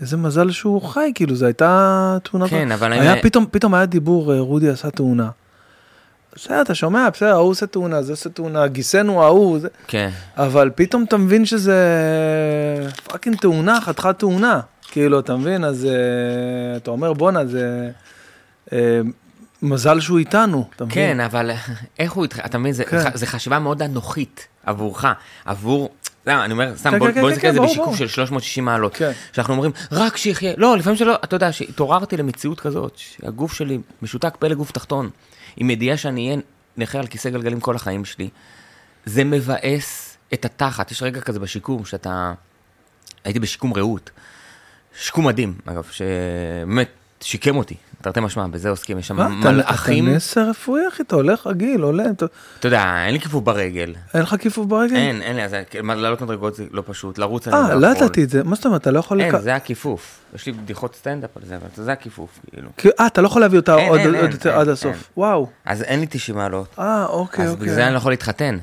איזה 0.00 0.16
מזל 0.16 0.50
שהוא 0.50 0.82
חי, 0.82 1.12
כאילו, 1.14 1.34
זו 1.34 1.46
הייתה 1.46 2.18
תאונה. 2.22 2.48
כן, 2.48 2.72
אבל 2.72 2.92
היה 2.92 3.22
פתאום, 3.22 3.46
פתאום 3.50 3.74
היה 3.74 3.86
דיבור, 3.86 4.32
אה, 4.34 4.40
רודי 4.40 4.68
עשה 4.68 4.90
תאונה. 4.90 5.28
בסדר, 6.34 6.62
אתה 6.62 6.74
שומע, 6.74 7.08
בסדר, 7.10 7.28
ההוא 7.28 7.50
עושה 7.50 7.66
תאונה, 7.66 8.02
זה 8.02 8.12
עושה 8.12 8.30
תאונה, 8.30 8.66
גיסנו 8.66 9.22
ההוא, 9.22 9.58
זה... 9.58 9.68
כן. 9.86 10.10
אבל 10.36 10.70
פתאום 10.74 11.04
אתה 11.08 11.16
מבין 11.16 11.46
שזה 11.46 11.76
fucking 13.04 13.36
תאונה, 13.36 13.80
חתיכת 13.80 14.18
תאונה. 14.18 14.60
כאילו, 14.90 15.20
אתה 15.20 15.36
מבין? 15.36 15.64
אז 15.64 15.84
אה, 15.86 15.90
אתה 16.76 16.90
אומר, 16.90 17.12
בואנה, 17.12 17.46
זה... 17.46 17.90
אה, 18.72 19.00
מזל 19.62 20.00
שהוא 20.00 20.18
איתנו, 20.18 20.68
אתה 20.76 20.84
מבין? 20.84 20.94
כן, 20.94 21.20
אבל 21.20 21.50
איך 21.98 22.12
הוא 22.12 22.22
איתך, 22.24 22.40
אתה 22.44 22.58
מבין, 22.58 22.72
זה- 22.72 22.84
כן. 22.84 22.98
זה 23.14 23.26
חשיבה 23.26 23.58
מאוד 23.58 23.82
אנוכית 23.82 24.46
עבורך, 24.66 25.04
עבור, 25.44 25.90
לא, 26.26 26.44
אני 26.44 26.52
אומר, 26.52 26.72
סתם, 26.76 26.90
כן, 26.90 26.98
בוא 26.98 27.10
כן, 27.12 27.20
בוא 27.20 27.30
נסתכל 27.30 27.46
על 27.46 27.52
זה 27.54 27.60
בשיקוף. 27.60 27.96
של 27.96 28.08
360 28.08 28.64
מעלות. 28.64 28.94
כן. 28.96 29.12
שאנחנו 29.32 29.54
אומרים, 29.54 29.72
רק 29.92 30.16
שיחיה, 30.16 30.52
לא, 30.56 30.76
לפעמים 30.76 30.96
שלא, 30.98 31.14
אתה 31.24 31.36
יודע, 31.36 31.52
שהתעוררתי 31.52 32.16
למציאות 32.16 32.60
כזאת, 32.60 32.92
שהגוף 32.96 33.52
שלי 33.52 33.78
משותק 34.02 34.34
פלא 34.38 34.54
גוף 34.54 34.70
תחתון, 34.72 35.10
עם 35.56 35.70
ידיעה 35.70 35.96
שאני 35.96 36.26
אהיה 36.26 36.40
נכה 36.76 36.98
על 36.98 37.06
כיסא 37.06 37.30
גלגלים 37.30 37.60
כל 37.60 37.76
החיים 37.76 38.04
שלי, 38.04 38.28
זה 39.04 39.24
מבאס 39.24 40.16
את 40.34 40.44
התחת. 40.44 40.90
יש 40.90 41.02
רגע 41.02 41.20
כזה 41.20 41.40
בשיקום, 41.40 41.84
שאתה... 41.84 42.34
הייתי 43.24 43.40
בשיקום 43.40 43.74
רעות. 43.74 44.10
שיקום 44.96 45.26
מדהים, 45.26 45.54
אגב, 45.64 45.84
שבאמת 45.90 46.88
שיקם 47.20 47.56
אותי, 47.56 47.74
תרתי 48.02 48.20
משמע, 48.20 48.46
בזה 48.46 48.68
עוסקים, 48.70 48.98
יש 48.98 49.08
שם 49.08 49.16
מלאכים. 49.40 50.04
אתה 50.08 50.16
נס 50.16 50.38
רפואי, 50.38 50.82
אחי, 50.88 51.02
אתה 51.02 51.16
הולך 51.16 51.46
רגיל, 51.46 51.80
עולה, 51.82 52.04
אתה- 52.10 52.26
יודע, 52.64 53.04
אין 53.06 53.12
לי 53.14 53.20
כיפוף 53.20 53.44
ברגל. 53.44 53.94
אין 54.14 54.22
לך 54.22 54.36
כיפוף 54.40 54.66
ברגל? 54.66 54.96
אין, 54.96 55.22
אין 55.22 55.36
לי, 55.36 55.44
אז 55.44 55.56
לעלות 55.84 56.20
מדרגות 56.20 56.54
זה 56.54 56.64
לא 56.70 56.82
פשוט, 56.86 57.18
לרוץ 57.18 57.48
אני 57.48 57.56
אה, 57.56 57.74
לא 57.74 57.80
לא 57.80 57.86
יכול. 57.86 57.96
ידעתי 58.04 58.24
את 58.24 58.30
זה, 58.30 58.44
מה 58.44 58.54
זאת 58.56 58.66
אומרת, 58.66 58.80
אתה 58.80 58.90
לא 58.90 58.98
יכול... 58.98 59.20
אין, 59.20 59.38
זה 59.40 59.54
הכיפוף. 59.54 60.18
יש 60.34 60.46
לי 60.46 60.52
בדיחות 60.52 60.94
סטנדאפ 60.94 61.30
על 61.36 61.42
זה, 61.46 61.56
אבל 61.56 61.66
זה 61.74 61.92
הכיפוף, 61.92 62.38
כאילו. 62.50 62.68
אה, 63.00 63.06
אתה 63.06 63.20
לא 63.20 63.26
יכול 63.26 63.40
להביא 63.40 63.58
אותה 63.58 63.74
עוד 63.74 64.00
עד. 64.54 64.68
הסוף. 64.68 65.10
וואו. 65.16 65.48
אז 65.64 65.82
אין 65.82 66.00
לי 66.00 66.06
90 66.10 66.38
מעלות. 66.38 66.66
אה, 66.78 67.04
אוקיי, 67.06 67.44
אז 67.44 67.50
אוקיי. 67.50 67.62
בגלל 67.62 67.74
זה 67.74 67.84
אני 67.86 67.92
לא 67.92 67.98
יכול 67.98 68.12
להתחתן. 68.12 68.58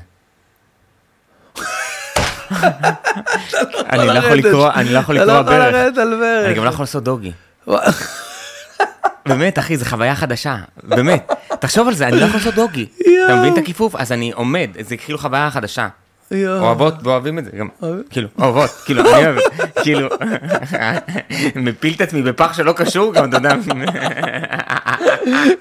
אני 3.92 4.06
לא 4.06 4.12
יכול 4.12 4.36
לקרוא, 4.36 4.70
אני 4.74 4.92
לא 4.92 4.98
יכול 4.98 5.16
אתה 5.16 5.24
לקרוא 5.24 5.36
לא 5.36 5.40
יכול 5.42 5.56
ברך. 5.58 5.72
לרדת 5.74 5.98
על 5.98 6.16
ברך. 6.20 6.46
אני 6.46 6.54
גם 6.54 6.64
לא 6.64 6.68
יכול 6.68 6.82
לעשות 6.82 7.04
דוגי. 7.04 7.32
באמת, 9.26 9.58
אחי, 9.58 9.76
זו 9.76 9.84
חוויה 9.84 10.14
חדשה. 10.14 10.56
באמת. 10.82 11.32
תחשוב 11.60 11.88
על 11.88 11.94
זה, 11.94 12.08
אני 12.08 12.20
לא 12.20 12.24
יכול 12.24 12.36
לעשות 12.40 12.54
דוגי. 12.54 12.86
אתה 13.24 13.36
מבין 13.36 13.52
את 13.52 13.58
הכיפוף? 13.58 13.94
אז 13.96 14.12
אני 14.12 14.32
עומד, 14.34 14.70
זה 14.80 14.96
כאילו 14.96 15.18
חוויה 15.18 15.50
חדשה. 15.50 15.88
אוהבות 16.34 16.94
ואוהבים 17.02 17.38
את 17.38 17.44
זה 17.44 17.50
גם? 17.58 17.68
כאילו, 18.10 18.28
אוהבות, 18.38 18.70
כאילו, 18.84 19.02
אני 19.02 19.26
אוהב, 19.26 19.36
כאילו, 19.82 20.08
מפיל 21.54 21.94
את 21.96 22.00
עצמי 22.00 22.22
בפח 22.22 22.52
שלא 22.56 22.72
קשור 22.72 23.14
גם, 23.14 23.28
אתה 23.28 23.36
יודע, 23.36 23.54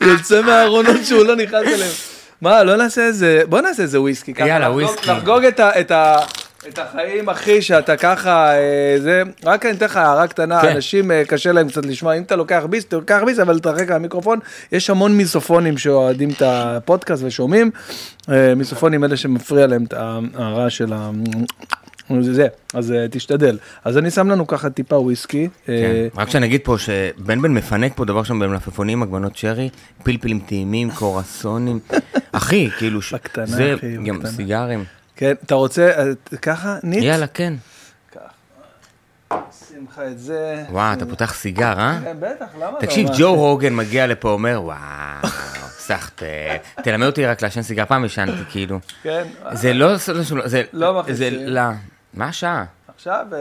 יוצא 0.02 0.42
מהארונות 0.42 1.06
שהוא 1.06 1.24
לא 1.26 1.36
נכנס 1.36 1.68
אליהם. 1.68 1.92
מה, 2.42 2.64
לא 2.64 2.76
נעשה 2.76 3.02
איזה, 3.02 3.42
בוא 3.50 3.62
נעשה 3.62 3.84
איזה 3.84 4.02
וויסקי. 4.02 4.34
יאללה, 4.38 4.72
וויסקי. 4.72 5.10
לחגוג 5.12 5.44
את 5.60 5.92
ה- 5.92 6.18
את 6.70 6.80
החיים 6.80 7.30
אחי 7.30 7.62
שאתה 7.62 7.98
ככה 7.98 8.54
אה, 8.54 8.96
זה. 8.98 9.24
רק 9.44 9.66
אני 9.66 9.78
אתן 9.78 9.86
לך 9.86 9.98
הערה 9.98 10.28
קטנה. 10.28 10.62
כן. 10.62 10.68
אנשים 10.68 11.12
אה, 11.12 11.24
קשה 11.28 11.52
להם 11.52 11.70
קצת 11.70 11.86
לשמוע. 11.86 12.14
אם 12.14 12.22
אתה 12.22 12.36
לוקח 12.36 12.64
ביס 12.70 12.86
תלוקח 12.86 13.22
ביס 13.26 13.40
אבל 13.40 13.60
תרחק 13.60 13.90
מהמיקרופון. 13.90 14.40
יש 14.72 14.90
המון 14.90 15.18
מיסופונים 15.18 15.78
שאוהדים 15.78 16.30
את 16.30 16.42
הפודקאסט 16.46 17.24
ושומעים. 17.24 17.72
אה, 18.32 18.56
מיסופונים 18.56 19.04
אלה 19.04 19.18
שמפריע 19.18 19.68
להם 19.68 19.84
את 19.84 19.94
ההערה 19.94 20.70
של 20.70 20.94
ה... 20.94 21.10
זה, 22.22 22.34
זה. 22.34 22.48
אז 22.74 22.94
תשתדל. 23.12 23.58
אז 23.86 23.98
אני 23.98 24.12
שם 24.12 24.30
לנו 24.30 24.48
ככה 24.48 24.70
טיפה 24.70 24.96
וויסקי 24.96 25.48
כן. 25.66 25.74
רק 26.18 26.30
שאני 26.30 26.46
אגיד 26.46 26.62
פה 26.64 26.78
שבן 26.78 27.42
בן 27.42 27.52
מפנק 27.52 27.92
פה 27.96 28.06
דבר 28.06 28.24
שם 28.24 28.40
במלפפונים, 28.40 29.04
עגבנות 29.04 29.38
שרי, 29.38 29.70
פלפלים 30.04 30.40
טעימים, 30.40 30.92
קורסונים, 30.92 31.80
אחי, 32.32 32.70
כאילו, 32.78 33.00
זה 33.46 33.76
גם. 34.06 34.20
סיגרים, 34.26 34.84
כן 35.20 35.34
אתה 35.46 35.56
רוצה 35.56 35.92
אה, 35.98 36.04
ככה 36.42 36.78
ניט 36.84 37.04
יאללה, 37.04 37.28
כן. 37.28 37.54
שים 39.52 39.86
לך 39.90 40.02
את 40.12 40.20
זה. 40.20 40.66
וואו, 40.70 40.94
אתה 40.94 41.06
פותח 41.06 41.34
סיגר, 41.34 41.80
אה? 41.80 42.00
כן, 42.04 42.18
בטח, 42.20 42.46
למה 42.56 42.72
לא? 42.72 42.80
תקשיב? 42.80 43.08
ג'ו 43.18 43.36
רוגן 43.36 43.76
מגיע 43.76 44.08
לפה, 44.08 44.30
אומר, 44.30 44.62
וואו, 44.64 45.30
סחט, 45.70 46.24
תלמד 46.84 47.06
אותי 47.06 47.26
רק 47.26 47.42
לעשן 47.42 47.62
סיגר, 47.62 47.86
פעם 47.86 48.04
עישנתי, 48.04 48.44
כאילו. 48.50 48.80
כן, 49.04 49.28
זה 49.52 49.74
לא, 49.74 49.96
זה, 50.46 50.64
לא 50.74 51.00
מכניסים. 51.00 51.30
זה, 51.30 51.46
לא, 51.50 51.62
מה 52.14 52.26
השעה? 52.26 52.66
עכשיו 52.96 53.26
אה, 53.34 53.40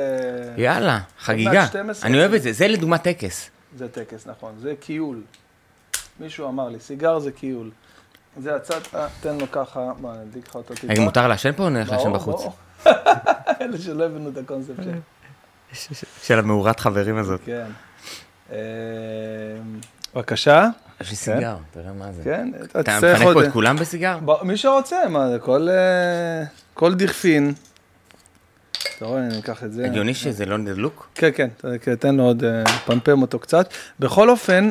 יאללה, 0.63 1.01
חגיגה. 1.21 1.67
12. 1.67 2.11
אני 2.11 2.19
אוהב 2.19 2.35
את 2.35 2.43
זה, 2.43 2.53
זה 2.53 2.69
לדוגמה 2.69 2.99
טקס. 2.99 3.51
זה 3.77 3.89
טקס, 3.89 4.27
נכון, 4.27 4.55
זה 4.59 4.75
קיול. 4.81 5.21
מישהו 6.21 6.49
אמר 6.49 6.69
לי, 6.69 6.81
סיגר 6.81 7.19
זה 7.19 7.33
קיול. 7.33 7.71
זה 8.39 8.55
הצד, 8.57 8.81
אה, 8.95 9.07
תן 9.21 9.37
לו 9.39 9.51
ככה, 9.53 9.81
מה, 10.01 10.13
נדליק 10.27 10.49
לך 10.49 10.55
אותו 10.55 10.75
טיפה. 10.75 10.87
רגע, 10.93 11.01
מותר 11.03 11.29
לעשן 11.29 11.53
פה 11.53 11.63
או 11.63 11.71
נלך 11.71 11.91
לעשן 11.93 12.05
ברור, 12.05 12.17
בחוץ? 12.17 12.41
ברור. 12.41 12.55
אלה 13.61 13.79
שלא 13.79 14.05
הבינו 14.05 14.31
את 14.31 14.37
הקונספט 14.37 14.83
של... 15.73 15.95
של 16.23 16.39
המאורת 16.39 16.81
חברים 16.81 17.17
הזאת. 17.17 17.41
כן. 17.45 17.67
אה, 18.53 18.57
בבקשה. 20.15 20.67
יש 21.01 21.11
לי 21.11 21.17
סיגר, 21.17 21.57
תראה 21.71 21.93
מה 21.93 22.13
זה. 22.13 22.23
כן, 22.25 22.51
אתה 22.81 22.99
מפנק 22.99 23.23
פה 23.35 23.45
את 23.45 23.53
כולם 23.53 23.77
בסיגר? 23.77 24.19
מי 24.43 24.57
שרוצה, 24.57 25.09
מה 25.09 25.31
זה, 25.31 25.39
כל, 25.39 25.69
אה, 25.71 26.45
כל 26.75 26.95
דכפין. 26.95 27.53
אתה 28.97 29.05
רואה, 29.07 29.21
אני 29.27 29.39
אקח 29.39 29.65
את 29.65 29.73
זה. 29.73 29.85
הגיוני 29.85 30.15
שזה 30.15 30.47
לא 30.47 30.57
דלוק? 30.57 31.09
כן, 31.15 31.31
כן, 31.35 31.49
ת- 31.57 31.89
תן 31.89 32.15
לו 32.15 32.23
עוד, 32.25 32.43
פמפם 32.87 33.23
אותו 33.23 33.39
קצת. 33.39 33.69
בכל 34.01 34.31
אופן, 34.31 34.71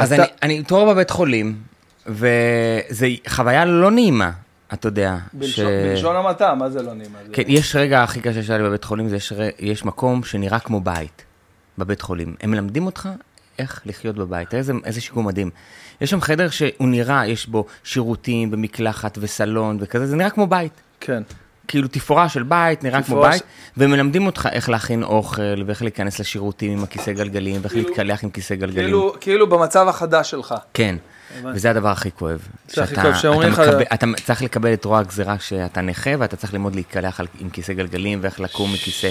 אז 0.00 0.12
אני, 0.12 0.22
אני 0.42 0.60
מתעורר 0.60 0.92
בבית 0.94 1.10
חולים, 1.10 1.56
וזו 2.08 3.06
חוויה 3.28 3.64
לא 3.64 3.90
נעימה, 3.90 4.30
אתה 4.72 4.88
יודע. 4.88 5.16
בלשון 5.32 5.66
בלשון 5.90 6.16
המעטה, 6.16 6.54
מה 6.54 6.70
זה 6.70 6.82
לא 6.82 6.94
נעימה? 6.94 7.18
זה- 7.26 7.32
כן, 7.32 7.42
יש 7.46 7.76
רגע 7.76 8.02
הכי 8.02 8.20
קשה 8.20 8.42
שהיה 8.42 8.58
לי 8.58 8.64
בבית 8.64 8.84
חולים, 8.84 9.08
זה 9.08 9.16
יש, 9.58 9.84
מקום 9.84 10.24
שנראה 10.24 10.58
כמו 10.58 10.80
בית, 10.80 11.24
בבית 11.78 12.00
חולים. 12.00 12.34
הם 12.40 12.50
מלמדים 12.50 12.86
אותך 12.86 13.08
איך 13.58 13.80
לחיות 13.86 14.16
בבית, 14.16 14.54
איזה, 14.54 14.72
איזה 14.84 15.00
שיקום 15.00 15.26
מדהים. 15.26 15.50
יש 16.00 16.10
שם 16.10 16.20
חדר 16.20 16.50
שהוא 16.50 16.88
נראה, 16.88 17.26
יש 17.26 17.46
בו 17.46 17.66
שירותים 17.84 18.48
ומקלחת 18.52 19.18
וסלון 19.20 19.76
וכזה, 19.80 20.06
זה 20.06 20.16
נראה 20.16 20.30
כמו 20.30 20.46
בית. 20.46 20.72
כן. 21.00 21.22
כאילו 21.68 21.88
תפאורה 21.88 22.28
של 22.28 22.42
בית, 22.42 22.84
נראה 22.84 23.02
כמו 23.02 23.22
בית, 23.22 23.42
ש- 23.42 23.46
ומלמדים 23.76 24.26
אותך 24.26 24.48
איך 24.52 24.68
להכין 24.68 25.02
אוכל, 25.02 25.42
ואיך 25.66 25.82
להיכנס 25.82 26.18
לשירותים 26.18 26.72
עם 26.72 26.84
הכיסא 26.84 27.12
גלגלים, 27.12 27.60
ואיך 27.60 27.72
כאילו- 27.72 27.88
להתקלח 27.88 28.24
עם 28.24 28.30
כיסא 28.30 28.54
גלגלים. 28.54 28.84
כאילו, 28.84 29.14
כאילו 29.20 29.48
במצב 29.48 29.88
החדש 29.88 30.30
שלך. 30.30 30.54
כן. 30.74 30.96
וזה 31.54 31.70
הדבר 31.70 31.88
הכי 31.88 32.10
כואב. 32.10 32.48
זה 32.68 32.82
הכי 32.82 32.94
כואב, 32.94 33.14
שאומרים 33.14 33.52
לך- 33.52 33.60
אתה 33.94 34.06
צריך 34.24 34.42
לקבל 34.42 34.72
את 34.72 34.84
רוע 34.84 34.98
הגזירה 34.98 35.38
שאתה 35.38 35.80
נכה, 35.80 36.10
ואתה 36.18 36.36
צריך 36.36 36.52
ללמוד 36.52 36.74
להתקלח 36.74 37.20
עם 37.40 37.50
כיסא 37.50 37.72
גלגלים, 37.72 38.18
ואיך 38.22 38.40
לקום 38.40 38.72
מכיסא. 38.72 39.10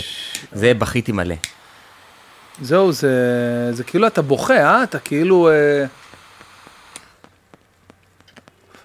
זה 0.53 0.73
בכיתי 0.73 1.11
מלא. 1.11 1.35
זהו, 2.61 2.91
זה, 2.91 3.10
זה 3.72 3.84
כאילו 3.84 4.07
אתה 4.07 4.22
בוכה, 4.22 4.53
אה? 4.57 4.84
אתה 4.84 4.99
כאילו... 4.99 5.49
אה... 5.49 5.85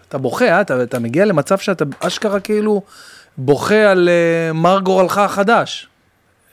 אתה 0.09 0.19
בוכה, 0.19 0.45
אה? 0.45 0.61
אתה, 0.61 0.83
אתה 0.83 0.99
מגיע 0.99 1.25
למצב 1.25 1.59
שאתה 1.59 1.85
אשכרה 2.01 2.41
כאילו 2.41 2.83
בוכה 3.39 3.91
על 3.91 4.09
אה, 4.09 4.53
מר 4.53 4.81
גורלך 4.81 5.19
החדש. 5.19 5.89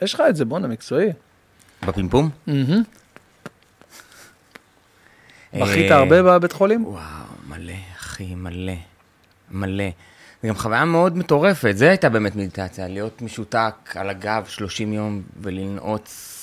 יש 0.02 0.14
לך 0.14 0.22
את 0.28 0.36
זה, 0.36 0.44
בואנה, 0.44 0.68
מקצועי. 0.68 1.08
בפימפום? 1.86 2.30
מהמם. 2.46 2.82
בכית 5.54 5.90
אה, 5.90 5.96
הרבה 5.96 6.22
בבית 6.22 6.52
חולים? 6.52 6.86
וואו, 6.86 7.02
מלא, 7.48 7.72
אחי, 7.96 8.34
מלא. 8.34 8.72
מלא. 9.50 9.88
זו 10.42 10.48
גם 10.48 10.54
חוויה 10.54 10.84
מאוד 10.84 11.16
מטורפת, 11.16 11.72
זה 11.76 11.88
הייתה 11.88 12.08
באמת 12.08 12.36
מדיטציה, 12.36 12.88
להיות 12.88 13.22
משותק 13.22 13.74
על 13.94 14.10
הגב 14.10 14.44
30 14.48 14.92
יום 14.92 15.22
ולנעוץ 15.40 16.34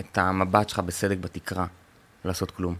את 0.00 0.18
המבט 0.18 0.68
שלך 0.68 0.78
בסדק 0.78 1.16
בתקרה, 1.20 1.66
לעשות 2.24 2.50
כלום. 2.50 2.74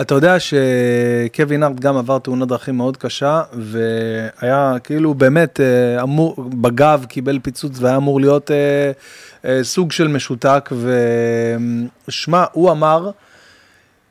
אתה 0.00 0.14
יודע 0.14 0.36
שקווין 0.40 1.62
ארט 1.62 1.80
גם 1.80 1.96
עבר 1.96 2.18
תאונת 2.18 2.48
דרכים 2.48 2.76
מאוד 2.76 2.96
קשה, 2.96 3.42
והיה 3.52 4.74
כאילו 4.84 5.14
באמת 5.14 5.60
אה, 5.60 6.02
אמור, 6.02 6.44
בגב 6.60 7.04
קיבל 7.08 7.38
פיצוץ 7.42 7.80
והיה 7.80 7.96
אמור 7.96 8.20
להיות 8.20 8.50
אה, 8.50 8.90
אה, 9.44 9.64
סוג 9.64 9.92
של 9.92 10.08
משותק, 10.08 10.70
ושמע, 12.08 12.44
הוא 12.52 12.70
אמר 12.70 13.10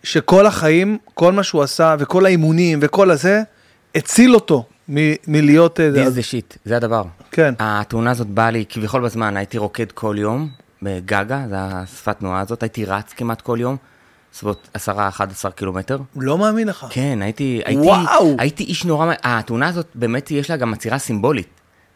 שכל 0.04 0.46
החיים, 0.46 0.98
כל 1.14 1.32
מה 1.34 1.44
שהוא 1.44 1.62
עשה, 1.64 1.96
וכל 2.00 2.26
האימונים 2.26 2.80
וכל 2.82 3.12
הזה, 3.12 3.42
הציל 3.96 4.36
אותו 4.36 4.66
מ- 4.90 5.14
מלהיות... 5.28 5.80
This 5.80 6.18
the 6.18 6.22
shit, 6.54 6.58
זה 6.66 6.78
הדבר. 6.78 7.04
כן, 7.32 7.54
התאונה 7.60 8.12
הזאת 8.12 8.28
באה 8.28 8.52
לי 8.52 8.66
כביכול 8.70 9.02
בזמן, 9.02 9.38
הייתי 9.38 9.58
רוקד 9.58 9.92
כל 9.92 10.16
יום 10.20 10.50
בגגה, 10.82 11.44
זו 11.50 11.56
השפת 11.56 12.20
תנועה 12.20 12.40
הזאת, 12.42 12.64
הייתי 12.64 12.86
רץ 12.86 13.14
כמעט 13.14 13.42
כל 13.42 13.58
יום, 13.62 13.78
בסביבות 14.34 14.70
10-11 14.88 14.90
קילומטר. 15.56 15.98
לא 16.16 16.38
מאמין 16.38 16.68
לך. 16.68 16.86
כן, 16.90 17.20
הייתי, 17.22 17.62
הייתי, 17.66 17.82
וואו. 17.82 18.36
הייתי 18.40 18.64
איש 18.64 18.86
נורא, 18.86 19.14
התאונה 19.24 19.68
הזאת 19.68 19.88
באמת 19.96 20.32
יש 20.32 20.50
לה 20.50 20.58
גם 20.58 20.74
עצירה 20.74 20.98
סימבולית. 21.00 21.48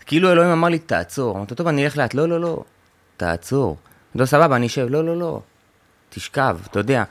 כאילו 0.05 0.31
אלוהים 0.31 0.51
אמר 0.51 0.67
לי, 0.69 0.79
תעצור. 0.79 1.37
אמרתי, 1.37 1.55
טוב, 1.55 1.67
אני 1.67 1.83
אלך 1.85 1.97
לאט, 1.97 2.13
לא, 2.13 2.29
לא, 2.29 2.41
לא, 2.41 2.63
תעצור. 3.17 3.77
לא, 4.15 4.25
סבבה, 4.25 4.55
אני 4.55 4.67
אשב, 4.67 4.87
לא, 4.89 5.05
לא, 5.05 5.19
לא, 5.19 5.41
תשכב, 6.09 6.57
אתה 6.69 6.79
יודע. 6.79 7.03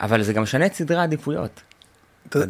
אבל 0.00 0.22
זה 0.22 0.32
גם 0.32 0.42
משנה 0.42 0.66
את 0.66 0.74
סדרי 0.74 0.98
העדיפויות. 0.98 1.62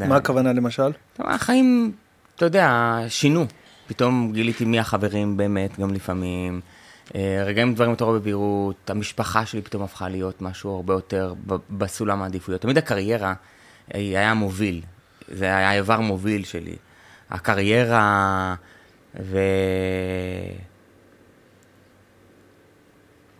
מה 0.08 0.16
הכוונה 0.16 0.52
למשל? 0.52 0.92
החיים, 1.18 1.92
אתה 2.36 2.44
יודע, 2.44 2.98
שינו. 3.08 3.46
פתאום 3.86 4.32
גיליתי 4.32 4.64
מי 4.64 4.78
החברים 4.78 5.36
באמת, 5.36 5.78
גם 5.78 5.94
לפעמים. 5.94 6.60
אה, 7.14 7.42
רגעים 7.46 7.74
דברים 7.74 7.90
יותר 7.90 8.06
בבהירות, 8.12 8.90
המשפחה 8.90 9.46
שלי 9.46 9.62
פתאום 9.62 9.82
הפכה 9.82 10.08
להיות 10.08 10.42
משהו 10.42 10.76
הרבה 10.76 10.94
יותר 10.94 11.34
בסולם 11.70 12.22
העדיפויות. 12.22 12.60
תמיד 12.60 12.78
הקריירה 12.78 13.34
היא 13.94 14.18
היה 14.18 14.34
מוביל, 14.34 14.80
זה 15.28 15.44
היה 15.44 15.70
האיבר 15.70 16.00
מוביל 16.00 16.44
שלי. 16.44 16.76
הקריירה 17.30 18.54
ו... 19.20 19.38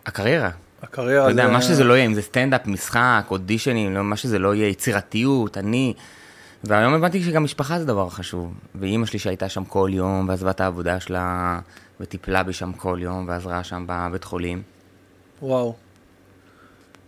הקריירה. 0.05 0.49
הקריירה 0.89 1.23
אתה 1.23 1.31
יודע, 1.31 1.45
זה- 1.45 1.51
מה 1.51 1.61
שזה 1.61 1.83
לא 1.83 1.93
יהיה, 1.93 2.05
אם 2.05 2.13
זה 2.13 2.21
סטנדאפ, 2.21 2.67
משחק, 2.67 3.25
אודישנים, 3.31 3.93
לא, 3.95 4.03
מה 4.03 4.15
שזה 4.15 4.39
לא 4.39 4.55
יהיה, 4.55 4.67
יצירתיות, 4.67 5.57
אני... 5.57 5.93
והיום 6.63 6.93
הבנתי 6.93 7.23
שגם 7.23 7.43
משפחה 7.43 7.79
זה 7.79 7.85
דבר 7.85 8.09
חשוב. 8.09 8.53
ואימא 8.75 9.05
שלי 9.05 9.19
שהייתה 9.19 9.49
שם 9.49 9.63
כל 9.63 9.89
יום, 9.93 10.25
ועזבה 10.29 10.49
את 10.51 10.61
העבודה 10.61 10.99
שלה, 10.99 11.59
וטיפלה 11.99 12.43
בי 12.43 12.53
שם 12.53 12.71
כל 12.73 12.97
יום, 13.01 13.25
ועזרה 13.27 13.63
שם 13.63 13.85
בבית 13.87 14.23
חולים. 14.23 14.61
וואו. 15.41 15.75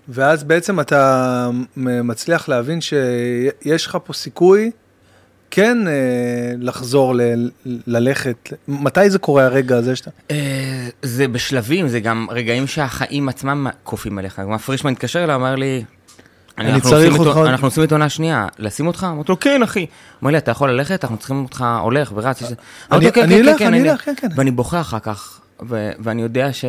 ואז 0.10 0.44
בעצם 0.44 0.80
אתה 0.80 1.50
מצליח 1.76 2.50
להבין 2.50 2.80
שיש 2.82 3.86
לך 3.86 3.98
פה 4.04 4.14
סיכוי 4.14 4.72
כן 5.52 5.88
אה, 5.88 5.94
לחזור 6.60 7.16
ל- 7.16 7.50
ללכת. 7.88 8.54
מתי 8.68 9.10
זה 9.10 9.20
קורה 9.20 9.46
הרגע 9.46 9.78
הזה 9.78 9.96
שאתה... 9.96 10.12
אה, 10.32 10.88
זה 11.02 11.28
בשלבים, 11.28 11.88
זה 11.88 12.00
גם 12.00 12.28
רגעים 12.32 12.68
שהחיים 12.68 13.30
עצמם 13.30 13.68
כופים 13.84 14.18
עליך. 14.18 14.40
גם 14.40 14.58
פרישמן 14.58 14.92
התקשר 14.92 15.24
אליי, 15.24 15.36
אמר 15.36 15.56
לי... 15.56 15.84
אני 16.58 16.74
אנחנו 16.74 16.90
צריך 16.90 17.20
אותך- 17.20 17.38
אנחנו 17.38 17.68
עושים 17.68 17.84
את 17.84 17.92
עונה 17.92 18.10
שנייה, 18.10 18.48
לשים 18.60 18.88
אותך? 18.88 19.08
אמרתי 19.12 19.32
לו, 19.32 19.40
כן, 19.40 19.64
אחי. 19.64 19.86
אמר 20.24 20.32
לי, 20.32 20.38
אתה 20.38 20.52
יכול 20.52 20.72
ללכת? 20.72 21.04
אנחנו 21.04 21.18
צריכים 21.18 21.44
אותך 21.44 21.66
הולך 21.82 22.12
ורץ. 22.16 22.42
לו, 22.42 22.48
"כן, 23.14 23.22
אני 23.22 23.36
כן, 23.36 23.48
אלך, 23.48 23.60
כן, 23.60 23.68
אני 23.68 23.82
אלך." 23.82 23.90
אלך, 23.92 24.02
כן, 24.06 24.14
כן. 24.18 24.28
ואני 24.36 24.52
בוכה 24.52 24.82
אחר 24.82 25.00
כך, 25.00 25.40
ו- 25.70 25.92
ואני 26.00 26.22
יודע 26.22 26.54
ש... 26.54 26.66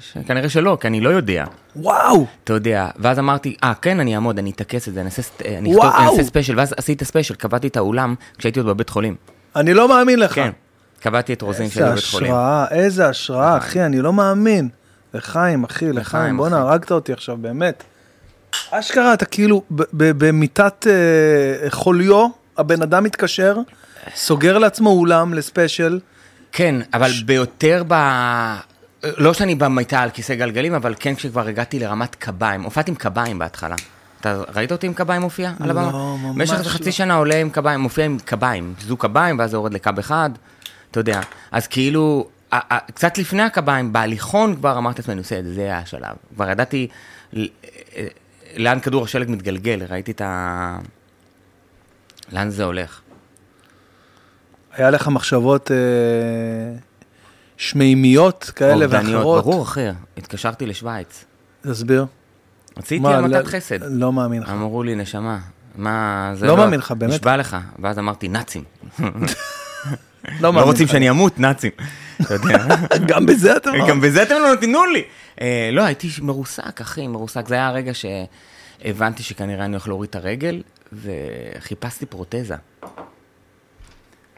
שכנראה 0.00 0.48
שלא, 0.48 0.78
כי 0.80 0.86
אני 0.86 1.00
לא 1.00 1.10
יודע. 1.10 1.44
וואו! 1.76 2.26
אתה 2.44 2.52
יודע, 2.52 2.88
ואז 2.96 3.18
אמרתי, 3.18 3.56
אה, 3.64 3.72
כן, 3.82 4.00
אני 4.00 4.14
אעמוד, 4.14 4.38
אני 4.38 4.50
אטכס 4.50 4.88
את 4.88 4.94
זה, 4.94 5.00
אני 5.00 5.06
אעשה, 5.08 5.22
סט- 5.22 5.42
אני 5.58 5.70
אכתוב. 5.70 5.84
אני 5.96 6.06
אעשה 6.06 6.22
ספיישל, 6.24 6.58
ואז 6.58 6.74
עשיתי 6.76 7.04
ספיישל, 7.04 7.34
קבעתי 7.34 7.66
את 7.66 7.76
האולם 7.76 8.14
כשהייתי 8.38 8.60
עוד 8.60 8.68
בבית 8.68 8.88
חולים. 8.88 9.14
אני 9.56 9.74
לא 9.74 9.88
מאמין 9.88 10.18
לך. 10.18 10.34
כן, 10.34 10.50
קבעתי 11.00 11.32
את 11.32 11.42
רוזין 11.42 11.64
איזה 11.66 11.90
בבית 11.90 12.04
חולים. 12.04 12.32
השראה, 12.32 12.66
איזה 12.70 13.08
השראה, 13.08 13.56
אחי, 13.56 13.82
אני 13.84 14.00
לא 14.00 14.12
מאמין. 14.12 14.68
לחיים, 15.14 15.64
אחי, 15.64 15.92
לחיים, 15.92 16.36
בואנה. 16.36 16.58
הרגת 16.58 16.92
אותי 16.92 17.12
עכשיו, 17.12 17.36
באמת. 17.36 17.82
אשכרה, 18.70 19.14
אתה 19.14 19.24
כאילו 19.24 19.62
במיטת 19.90 20.86
אה, 20.86 21.70
חוליו, 21.70 22.26
הבן 22.58 22.82
אדם 22.82 23.04
מתקשר, 23.04 23.56
סוגר 24.14 24.58
לעצמו 24.58 24.90
אולם 24.90 25.34
לספיישל. 25.34 26.00
כן, 26.52 26.74
אבל 26.94 27.10
ביותר 27.26 27.82
ב... 27.88 27.94
לא 29.02 29.34
שאני 29.34 29.54
במיטה 29.54 30.00
על 30.00 30.10
כיסא 30.10 30.34
גלגלים, 30.34 30.74
אבל 30.74 30.94
כן 30.98 31.14
כשכבר 31.14 31.48
הגעתי 31.48 31.78
לרמת 31.78 32.14
קביים. 32.14 32.62
הופעתי 32.62 32.90
עם 32.90 32.94
קביים 32.94 33.38
בהתחלה. 33.38 33.76
אתה 34.20 34.42
ראית 34.54 34.72
אותי 34.72 34.86
עם 34.86 34.94
קביים 34.94 35.22
מופיע 35.22 35.52
על 35.60 35.70
הבמה? 35.70 35.92
לא, 35.92 36.16
ממש 36.18 36.50
במשך 36.50 36.66
לא. 36.66 36.70
חצי 36.70 36.92
שנה 36.92 37.14
עולה 37.14 37.36
עם 37.36 37.50
קביים, 37.50 37.80
מופיע 37.80 38.04
עם 38.04 38.18
קביים. 38.24 38.74
זוג 38.80 39.00
קביים, 39.00 39.38
ואז 39.38 39.50
זה 39.50 39.56
יורד 39.56 39.74
לקב 39.74 39.98
אחד, 39.98 40.30
אתה 40.90 41.00
יודע. 41.00 41.20
אז 41.52 41.66
כאילו, 41.66 42.28
קצת 42.94 43.18
לפני 43.18 43.42
הקביים, 43.42 43.92
בהליכון 43.92 44.56
כבר 44.56 44.78
אמרתי 44.78 45.00
לעצמי, 45.02 45.12
אני 45.12 45.18
עושה 45.18 45.38
את 45.38 45.44
זה, 45.44 45.54
זה 45.54 45.62
היה 45.62 45.78
השלב. 45.78 46.16
כבר 46.34 46.50
ידעתי 46.50 46.88
אה, 47.36 47.42
לאן 48.56 48.80
כדור 48.80 49.04
השלג 49.04 49.30
מתגלגל, 49.30 49.82
ראיתי 49.88 50.10
את 50.10 50.20
ה... 50.20 50.78
לאן 52.32 52.50
זה 52.50 52.64
הולך. 52.64 53.00
היה 54.78 54.90
לך 54.90 55.08
מחשבות 55.08 55.70
אה, 55.70 55.76
שמימיות 57.56 58.52
כאלה 58.56 58.84
אובדניות, 58.84 59.14
ואחרות. 59.14 59.44
ברור, 59.44 59.62
אחי. 59.62 59.86
התקשרתי 60.16 60.66
לשוויץ. 60.66 61.24
תסביר. 61.60 62.06
רציתי 62.76 63.06
המתת 63.06 63.44
לא- 63.44 63.50
חסד. 63.50 63.78
לא 63.82 64.12
מאמין 64.12 64.42
לך. 64.42 64.50
אמרו 64.50 64.82
לי, 64.82 64.94
נשמה, 64.94 65.38
מה, 65.76 66.30
זה 66.34 66.46
לא 66.46 66.56
מאמין 66.56 66.78
לך, 66.80 66.92
באמת. 66.92 67.12
נשבע 67.12 67.36
לך. 67.36 67.56
ואז 67.78 67.98
אמרתי, 67.98 68.28
נאצים. 68.28 68.64
לא 68.98 69.08
לא 70.40 70.52
מאמין 70.52 70.68
רוצים 70.68 70.86
לך. 70.86 70.92
שאני 70.92 71.10
אמות, 71.10 71.38
נאצים. 71.38 71.70
אתה 72.20 72.34
יודע. 72.34 72.66
גם 73.08 73.26
בזה 73.26 73.56
אתה 73.56 73.70
אומר. 73.70 73.86
גם 73.90 74.00
בזה 74.00 74.22
אתם 74.22 74.34
לא 74.34 74.52
נתנו 74.54 74.86
לי. 74.86 75.02
אה, 75.40 75.70
לא, 75.72 75.82
הייתי 75.82 76.08
מרוסק, 76.22 76.80
אחי, 76.80 77.06
מרוסק. 77.06 77.48
זה 77.48 77.54
היה 77.54 77.66
הרגע 77.66 77.92
שהבנתי 77.94 79.22
שכנראה 79.22 79.64
אני 79.64 79.72
הולך 79.72 79.88
להוריד 79.88 80.08
את 80.10 80.16
הרגל, 80.16 80.62
וחיפשתי 80.92 82.06
פרוטזה. 82.06 82.56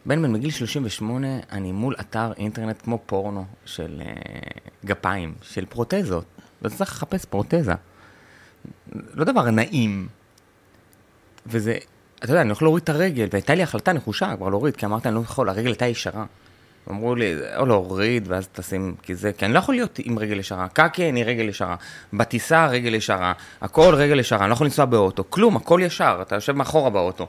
בן 0.07 0.23
בן, 0.23 0.33
בגיל 0.33 0.51
38, 0.51 1.27
אני 1.53 1.73
מול 1.73 1.95
אתר 2.01 2.33
אינטרנט 2.37 2.83
כמו 2.83 2.99
פורנו 3.07 3.45
של 3.65 4.03
אה, 4.05 4.13
גפיים, 4.85 5.35
של 5.43 5.67
פרוטזות. 5.67 6.25
ואתה 6.63 6.77
צריך 6.77 6.91
לחפש 6.91 7.25
פרוטזה. 7.25 7.75
לא 9.15 9.25
דבר 9.25 9.51
נעים. 9.51 10.09
וזה, 11.47 11.79
אתה 12.19 12.31
יודע, 12.31 12.41
אני 12.41 12.49
הולך 12.49 12.63
להוריד 12.63 12.83
את 12.83 12.89
הרגל, 12.89 13.27
והייתה 13.33 13.55
לי 13.55 13.63
החלטה 13.63 13.93
נחושה 13.93 14.37
כבר 14.37 14.49
להוריד, 14.49 14.77
כי 14.77 14.87
אמרתי, 14.87 15.09
אני 15.09 15.17
לא 15.17 15.21
יכול, 15.21 15.49
הרגל 15.49 15.67
הייתה 15.67 15.87
ישרה. 15.87 16.25
אמרו 16.91 17.15
לי, 17.15 17.35
או 17.57 17.67
להוריד, 17.67 18.25
ואז 18.29 18.49
תשים, 18.53 18.95
כי 19.03 19.15
זה, 19.15 19.33
כי 19.33 19.45
אני 19.45 19.55
לא 19.55 19.59
יכול 19.59 19.75
להיות 19.75 19.99
עם 20.05 20.19
רגל 20.19 20.39
ישרה. 20.39 20.69
קקי, 20.69 21.09
אני 21.09 21.25
רגל 21.25 21.49
ישרה. 21.49 21.77
בטיסה, 22.13 22.67
רגל 22.67 22.95
ישרה. 22.95 23.33
הכל 23.61 23.95
רגל 23.95 24.21
ישרה, 24.21 24.41
אני 24.41 24.49
לא 24.49 24.55
יכול 24.55 24.67
לנסוע 24.67 24.85
באוטו. 24.85 25.25
כלום, 25.31 25.57
הכל 25.57 25.81
ישר, 25.83 26.19
אתה 26.23 26.35
יושב 26.35 26.53
מאחורה 26.53 26.91
באוטו. 26.91 27.29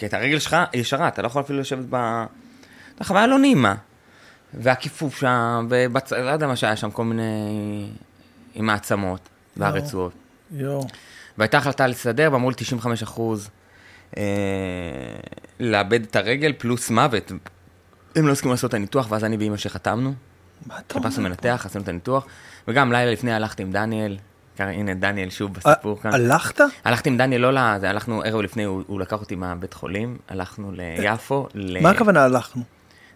כי 0.00 0.06
את 0.06 0.14
הרגל 0.14 0.38
שלך 0.38 0.56
ישרה, 0.74 1.08
אתה 1.08 1.22
לא 1.22 1.26
יכול 1.26 1.42
אפילו 1.42 1.60
לשבת 1.60 1.84
ב... 1.90 2.24
זו 2.98 3.04
חוויה 3.04 3.26
לא 3.26 3.38
נעימה. 3.38 3.74
והכיפוף 4.54 5.20
שם, 5.20 5.66
ובצ... 5.70 6.12
לא 6.12 6.30
יודע 6.30 6.46
מה 6.46 6.56
שהיה 6.56 6.76
שם, 6.76 6.90
כל 6.90 7.04
מיני... 7.04 7.22
עם 8.54 8.70
העצמות 8.70 9.28
והרצועות. 9.56 10.12
יואו. 10.50 10.86
והייתה 11.38 11.58
החלטה 11.58 11.86
לסדר, 11.86 12.28
ואמרו 12.32 12.50
לי 12.50 12.56
95 12.58 13.02
אחוז 13.02 13.50
אה, 14.16 14.22
לאבד 15.60 16.02
את 16.02 16.16
הרגל 16.16 16.52
פלוס 16.58 16.90
מוות. 16.90 17.32
הם 18.16 18.26
לא 18.26 18.32
הסכימו 18.32 18.52
לעשות 18.52 18.68
את 18.68 18.74
הניתוח, 18.74 19.06
ואז 19.10 19.24
אני 19.24 19.36
ואימא 19.36 19.56
שחתמנו. 19.56 20.14
מה 20.66 20.78
אתה 20.78 20.94
אומר? 20.94 21.08
חיפשנו 21.08 21.24
מנתח, 21.24 21.62
עשינו 21.66 21.84
את 21.84 21.88
הניתוח, 21.88 22.26
וגם 22.68 22.92
לילה 22.92 23.12
לפני 23.12 23.32
הלכתי 23.32 23.62
עם 23.62 23.72
דניאל, 23.72 24.18
הנה 24.68 24.94
דניאל 24.94 25.30
שוב 25.30 25.50
אה, 25.50 25.72
בסיפור 25.72 26.00
כאן. 26.00 26.14
הלכת? 26.14 26.60
הלכתי 26.84 27.08
עם 27.08 27.16
דניאל, 27.16 27.40
לא 27.40 27.52
ל... 27.52 27.58
הלכנו 27.58 28.22
ערב 28.22 28.40
לפני, 28.40 28.64
הוא, 28.64 28.82
הוא 28.86 29.00
לקח 29.00 29.20
אותי 29.20 29.34
מהבית 29.34 29.74
חולים, 29.74 30.18
הלכנו 30.28 30.72
ליפו. 30.72 31.48
ל... 31.54 31.82
מה 31.82 31.90
הכוונה 31.90 32.24
הלכנו? 32.24 32.62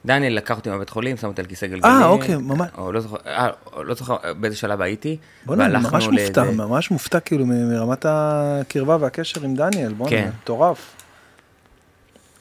דניאל 0.06 0.34
לקח 0.34 0.56
אותי 0.56 0.70
מהבית 0.70 0.90
חולים, 0.90 1.16
שם 1.16 1.26
אותי 1.26 1.40
על 1.40 1.46
כיסא 1.46 1.66
גלגלים. 1.66 1.94
אה, 1.94 2.06
אוקיי, 2.06 2.36
ממש. 2.36 2.68
או 2.78 2.92
לא 2.92 3.00
זוכר, 3.00 3.16
אה, 3.26 3.48
לא 3.84 3.94
זוכר 3.94 4.16
באיזה 4.40 4.56
שלב 4.56 4.80
הייתי. 4.80 5.16
בוא'נה, 5.46 5.66
אני 5.66 5.78
ממש 5.78 6.08
מופתע, 6.08 6.44
ממש 6.44 6.90
מופתע 6.90 7.20
כאילו 7.20 7.46
מרמת 7.46 8.06
הקרבה 8.08 8.96
והקשר 9.00 9.44
עם 9.44 9.54
דניאל, 9.54 9.92
בוא'נה, 9.92 10.10
כן. 10.10 10.30
מטורף. 10.42 10.96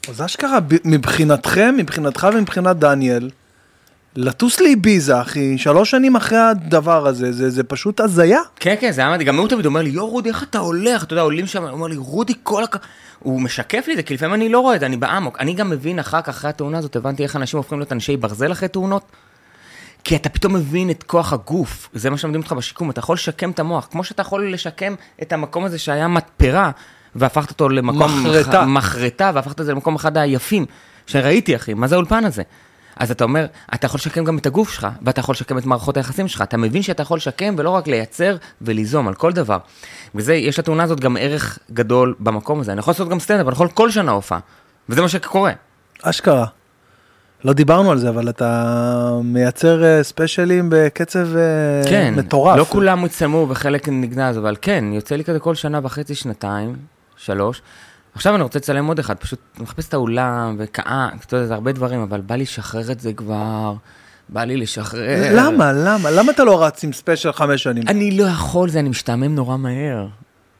אז 0.09 0.21
אשכרה, 0.21 0.59
מבחינתכם, 0.85 1.75
מבחינתך 1.77 2.27
ומבחינת 2.33 2.77
דניאל, 2.77 3.29
לטוס 4.15 4.61
לאביזה, 4.61 5.21
אחי, 5.21 5.57
שלוש 5.57 5.91
שנים 5.91 6.15
אחרי 6.15 6.37
הדבר 6.37 7.07
הזה, 7.07 7.31
זה, 7.31 7.49
זה 7.49 7.63
פשוט 7.63 7.99
הזיה. 7.99 8.39
כן, 8.55 8.75
כן, 8.79 8.91
זה 8.91 9.01
היה 9.01 9.11
מדהים. 9.11 9.27
גם 9.27 9.37
הוא 9.37 9.47
תמיד 9.47 9.65
אומר 9.65 9.81
לי, 9.81 9.89
יואו, 9.89 10.09
רודי, 10.09 10.29
איך 10.29 10.43
אתה 10.43 10.59
הולך? 10.59 11.03
אתה 11.03 11.13
יודע, 11.13 11.21
עולים 11.21 11.47
שם, 11.47 11.63
הוא 11.63 11.71
אומר 11.71 11.87
לי, 11.87 11.95
רודי, 11.95 12.33
כל 12.43 12.63
הכ... 12.63 12.77
הוא 13.19 13.41
משקף 13.41 13.83
לי 13.87 13.93
את 13.93 13.97
זה, 13.97 14.03
כי 14.03 14.13
לפעמים 14.13 14.33
אני 14.33 14.49
לא 14.49 14.59
רואה 14.59 14.75
את 14.75 14.79
זה, 14.79 14.85
אני 14.85 14.97
באמוק. 14.97 15.39
אני 15.39 15.53
גם 15.53 15.69
מבין 15.69 15.99
אחר 15.99 16.21
כך, 16.21 16.29
אחרי 16.29 16.49
התאונה 16.49 16.77
הזאת, 16.77 16.95
הבנתי 16.95 17.23
איך 17.23 17.35
אנשים 17.35 17.57
הופכים 17.57 17.79
להיות 17.79 17.91
אנשי 17.91 18.17
ברזל 18.17 18.51
אחרי 18.51 18.67
תאונות. 18.67 19.03
כי 20.03 20.15
אתה 20.15 20.29
פתאום 20.29 20.53
מבין 20.53 20.89
את 20.89 21.03
כוח 21.03 21.33
הגוף, 21.33 21.89
זה 21.93 22.09
מה 22.09 22.17
שמלמדים 22.17 22.41
אותך 22.41 22.51
בשיקום, 22.51 22.89
אתה 22.89 22.99
יכול 22.99 23.13
לשקם 23.13 23.51
את 23.51 23.59
המוח, 23.59 23.87
כמו 23.91 24.03
שאתה 24.03 24.21
יכול 24.21 24.53
לשקם 24.53 24.95
את 25.21 25.33
המקום 25.33 25.65
הזה 25.65 25.79
שהיה 25.79 26.07
מתפרה, 26.07 26.71
והפכת 27.15 27.49
אותו 27.49 27.69
למקום... 27.69 28.25
מחרטה. 28.25 28.65
מחרטה, 28.65 29.31
והפכת 29.33 29.61
את 29.61 29.65
זה 29.65 29.71
למקום 29.71 29.95
אחד 29.95 30.17
היפים 30.17 30.65
שראיתי, 31.05 31.55
אחי, 31.55 31.73
מה 31.73 31.87
זה 31.87 31.95
האולפן 31.95 32.25
הזה? 32.25 32.43
אז 32.95 33.11
אתה 33.11 33.23
אומר, 33.23 33.45
אתה 33.73 33.85
יכול 33.85 33.97
לשקם 33.97 34.23
גם 34.23 34.37
את 34.37 34.45
הגוף 34.45 34.73
שלך, 34.73 34.87
ואתה 35.01 35.19
יכול 35.19 35.33
לשקם 35.33 35.57
את 35.57 35.65
מערכות 35.65 35.97
היחסים 35.97 36.27
שלך, 36.27 36.41
אתה 36.41 36.57
מבין 36.57 36.81
שאתה 36.81 37.01
יכול 37.01 37.17
לשקם 37.17 37.55
ולא 37.57 37.69
רק 37.69 37.87
לייצר 37.87 38.35
וליזום 38.61 39.07
על 39.07 39.13
כל 39.13 39.31
דבר. 39.31 39.57
וזה, 40.15 40.33
יש 40.33 40.59
לתאונה 40.59 40.83
הזאת 40.83 40.99
גם 40.99 41.17
ערך 41.19 41.59
גדול 41.71 42.15
במקום 42.19 42.59
הזה. 42.59 42.71
אני 42.71 42.79
יכול 42.79 42.91
לעשות 42.91 43.09
גם 43.09 43.19
סטנדאפ, 43.19 43.47
אני 43.47 43.53
יכול 43.53 43.67
כל 43.67 43.91
שנה 43.91 44.11
הופעה, 44.11 44.39
וזה 44.89 45.01
מה 45.01 45.09
שקורה. 45.09 45.51
אשכרה. 46.01 46.45
לא 47.45 47.53
דיברנו 47.53 47.91
על 47.91 47.97
זה, 47.97 48.09
אבל 48.09 48.29
אתה 48.29 49.19
מייצר 49.23 49.83
אה, 49.83 50.03
ספיישלים 50.03 50.69
בקצב 50.71 51.35
אה, 51.35 51.89
כן, 51.89 52.13
מטורף. 52.17 52.57
לא 52.57 52.63
כולם 52.63 53.05
יצלמו 53.05 53.47
וחלק 53.49 53.89
נגנז, 53.89 54.37
אבל 54.37 54.55
כן, 54.61 54.85
יוצא 54.93 55.15
לי 55.15 55.23
כזה 55.23 55.39
כל 55.39 55.55
שנה 55.55 55.79
וחצי, 55.83 56.15
שנתיים, 56.15 56.75
שלוש. 57.15 57.61
עכשיו 58.15 58.35
אני 58.35 58.43
רוצה 58.43 58.59
לצלם 58.59 58.85
עוד 58.85 58.99
אחד, 58.99 59.15
פשוט 59.17 59.39
מחפש 59.59 59.87
את 59.87 59.93
האולם 59.93 60.55
וקאה, 60.59 61.09
אתה 61.27 61.35
יודע, 61.35 61.47
זה 61.47 61.53
הרבה 61.53 61.71
דברים, 61.71 61.99
אבל 62.01 62.21
בא 62.21 62.35
לי 62.35 62.43
לשחרר 62.43 62.91
את 62.91 62.99
זה 62.99 63.13
כבר, 63.13 63.73
בא 64.29 64.43
לי 64.43 64.57
לשחרר. 64.57 65.31
למה, 65.35 65.71
למה? 65.73 66.11
למה 66.11 66.31
אתה 66.31 66.43
לא 66.43 66.63
רץ 66.63 66.83
עם 66.83 66.93
ספיישל 66.93 67.31
חמש 67.31 67.63
שנים? 67.63 67.83
אני 67.87 68.17
לא 68.17 68.23
יכול, 68.23 68.69
זה, 68.69 68.79
אני 68.79 68.89
משתעמם 68.89 69.35
נורא 69.35 69.57
מהר. 69.57 70.07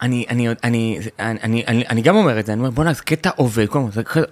אני, 0.02 0.26
אני, 0.30 0.48
אני, 0.64 1.00
אני, 1.20 1.40
אני, 1.44 1.64
אני, 1.68 1.84
אני 1.90 2.02
גם 2.02 2.16
אומר 2.16 2.40
את 2.40 2.46
זה, 2.46 2.54
אני 2.54 2.60
אומר, 2.60 2.70
בוא'נה, 2.72 2.94
זה 2.94 3.02
קטע 3.02 3.30
עובד, 3.36 3.68
כל 3.68 3.80
זה 3.94 4.04
כזה- 4.04 4.26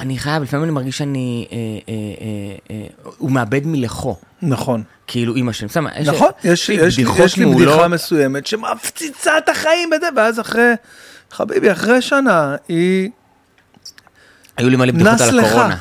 אני 0.00 0.18
חייב, 0.18 0.42
לפעמים 0.42 0.64
אני 0.64 0.72
מרגיש 0.72 0.98
שאני, 0.98 1.46
אה, 1.52 1.56
אה, 1.56 1.94
אה, 2.20 2.76
אה, 2.76 2.86
הוא 3.18 3.30
מאבד 3.30 3.66
מלכו. 3.66 4.16
נכון. 4.42 4.82
כאילו 5.06 5.34
אימא 5.34 5.52
שלי, 5.52 5.68
סתם, 5.68 5.86
יש- 5.96 6.08
נכון, 6.08 6.28
יש, 6.44 6.68
יש, 6.68 6.98
יש 6.98 7.36
לי. 7.36 7.44
בדיחה 7.54 7.88
מסוימת 7.88 8.46
שמפציצה 8.46 9.38
את 9.38 9.48
החיים 9.48 9.90
ואז 10.16 10.40
אחרי, 10.40 10.72
חביבי, 11.30 11.72
אחרי 11.72 12.02
שנה, 12.02 12.56
היא... 12.68 13.10
היו 14.56 14.68
לי 14.70 14.76
מלא 14.76 14.92
בדיחות 14.92 15.20
על 15.20 15.36
לך. 15.38 15.44
הקורונה. 15.46 15.76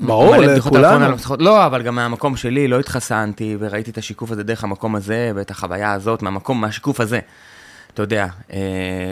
ברור, 0.00 0.36
לכולנו. 0.36 1.16
לא, 1.38 1.66
אבל 1.66 1.82
גם 1.82 1.94
מהמקום 1.94 2.36
שלי, 2.36 2.68
לא 2.68 2.80
התחסנתי, 2.80 3.56
וראיתי 3.60 3.90
את 3.90 3.98
השיקוף 3.98 4.30
הזה 4.30 4.42
דרך 4.42 4.64
המקום 4.64 4.94
הזה, 4.96 5.32
ואת 5.34 5.50
החוויה 5.50 5.92
הזאת, 5.92 6.22
מהמקום, 6.22 6.60
מהשיקוף 6.60 7.00
הזה. 7.00 7.20
אתה 7.94 8.02
יודע, 8.02 8.26
אה, 8.52 8.58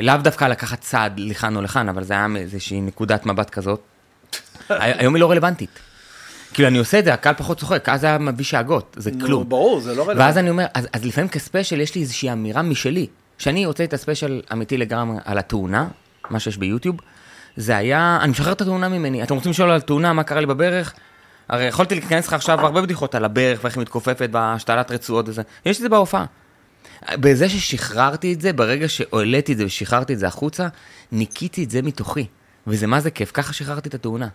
לאו 0.02 0.16
דווקא 0.16 0.44
לקחת 0.44 0.80
צעד 0.80 1.20
לכאן 1.20 1.56
או 1.56 1.62
לכאן, 1.62 1.88
אבל 1.88 2.04
זה 2.04 2.14
היה 2.14 2.28
מאיזושהי 2.28 2.80
נקודת 2.80 3.26
מבט 3.26 3.50
כזאת. 3.50 3.80
הי- 4.68 4.92
היום 4.98 5.14
היא 5.14 5.20
לא 5.20 5.30
רלוונטית. 5.30 5.78
כאילו, 6.54 6.68
אני 6.68 6.78
עושה 6.78 6.98
את 6.98 7.04
זה, 7.04 7.14
הקהל 7.14 7.34
פחות 7.34 7.58
צוחק, 7.58 7.88
אז 7.88 8.00
זה 8.00 8.06
היה 8.06 8.18
מביא 8.18 8.44
שאגות, 8.44 8.96
זה 9.00 9.10
כלום. 9.24 9.48
ברור, 9.48 9.80
זה 9.80 9.94
לא 9.94 10.02
רלוונטי. 10.02 10.20
ואז 10.20 10.38
אני 10.38 10.50
אומר, 10.50 10.66
אז, 10.74 10.88
אז 10.92 11.04
לפעמים 11.04 11.28
כספיישל 11.28 11.80
יש 11.80 11.94
לי 11.94 12.00
איזושהי 12.00 12.32
אמירה 12.32 12.62
משלי. 12.62 13.06
כשאני 13.40 13.64
הוצאתי 13.64 13.84
את 13.84 13.92
הספיישל 13.92 14.42
אמיתי 14.52 14.76
לגמרי 14.76 15.18
על 15.24 15.38
התאונה, 15.38 15.88
מה 16.30 16.40
שיש 16.40 16.56
ביוטיוב, 16.56 16.96
זה 17.56 17.76
היה, 17.76 18.18
אני 18.22 18.30
משחרר 18.30 18.52
את 18.52 18.60
התאונה 18.60 18.88
ממני. 18.88 19.22
אתם 19.22 19.34
רוצים 19.34 19.50
לשאול 19.50 19.70
על 19.70 19.80
תאונה, 19.80 20.12
מה 20.12 20.22
קרה 20.22 20.40
לי 20.40 20.46
בברך? 20.46 20.94
הרי 21.48 21.64
יכולתי 21.64 21.94
להיכנס 21.94 22.26
לך 22.26 22.32
עכשיו 22.32 22.60
הרבה 22.60 22.82
בדיחות 22.82 23.14
על 23.14 23.24
הברך 23.24 23.60
ואיך 23.62 23.76
היא 23.76 23.82
מתכופפת 23.82 24.30
בהשתלת 24.30 24.90
רצועות 24.90 25.28
וזה. 25.28 25.42
יש 25.66 25.76
את 25.76 25.82
זה 25.82 25.88
בהופעה. 25.88 26.24
בזה 27.12 27.48
ששחררתי 27.48 28.32
את 28.32 28.40
זה, 28.40 28.52
ברגע 28.52 28.88
שהעליתי 28.88 29.52
את 29.52 29.58
זה 29.58 29.64
ושחררתי 29.64 30.12
את 30.12 30.18
זה 30.18 30.26
החוצה, 30.26 30.68
ניקיתי 31.12 31.64
את 31.64 31.70
זה 31.70 31.82
מתוכי. 31.82 32.26
וזה 32.66 32.86
מה 32.86 33.00
זה 33.00 33.10
כיף, 33.10 33.30
ככה 33.34 33.52
שחררתי 33.52 33.88
את 33.88 33.94
התאונה. 33.94 34.28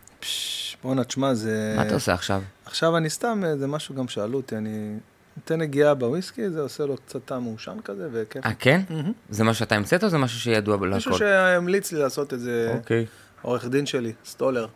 בואנה, 0.84 1.03
תשמע, 1.03 1.34
זה... 1.34 1.73
מה 1.77 1.82
אתה 1.82 1.94
עושה 1.94 2.14
עכשיו? 2.14 2.41
עכשיו 2.65 2.98
אני 2.98 3.10
סתם, 3.10 3.41
אה, 3.45 3.57
זה 3.57 3.68
משהו 3.68 3.95
גם 3.95 4.07
שאלו 4.07 4.38
אותי, 4.38 4.57
אני 4.57 4.98
נותן 5.38 5.62
נגיעה 5.62 5.94
בוויסקי, 5.94 6.49
זה 6.49 6.62
עושה 6.62 6.86
לו 6.86 6.98
קצת 6.98 7.26
טעם 7.26 7.44
מעושן 7.44 7.78
כזה, 7.84 8.07
וכיף. 8.12 8.45
אה, 8.45 8.53
כן? 8.53 8.82
זה 9.30 9.44
משהו 9.44 9.60
שאתה 9.60 9.76
המצאת 9.76 10.03
או 10.03 10.10
זה 10.10 10.18
משהו 10.18 10.40
שידוע 10.40 10.78
בלהכל? 10.78 10.95
מישהו 10.95 11.18
שהמליץ 11.18 11.91
לי 11.91 11.99
לעשות 11.99 12.34
את 12.34 12.40
זה, 12.40 12.74
אוקיי. 12.78 13.06
עורך 13.41 13.66
דין 13.66 13.86
שלי, 13.86 14.14
סטולר. 14.26 14.68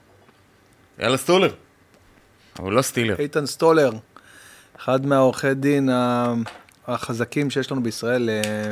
יאללה 1.00 1.18
סטולר. 1.18 1.54
אבל 2.60 2.74
לא 2.74 2.82
סטילר. 2.82 3.16
איתן 3.20 3.46
סטולר, 3.46 3.92
אחד 4.78 5.06
מהעורכי 5.06 5.54
דין 5.54 5.90
החזקים 6.88 7.50
שיש 7.50 7.72
לנו 7.72 7.84
בישראל 7.84 8.30
אה, 8.30 8.72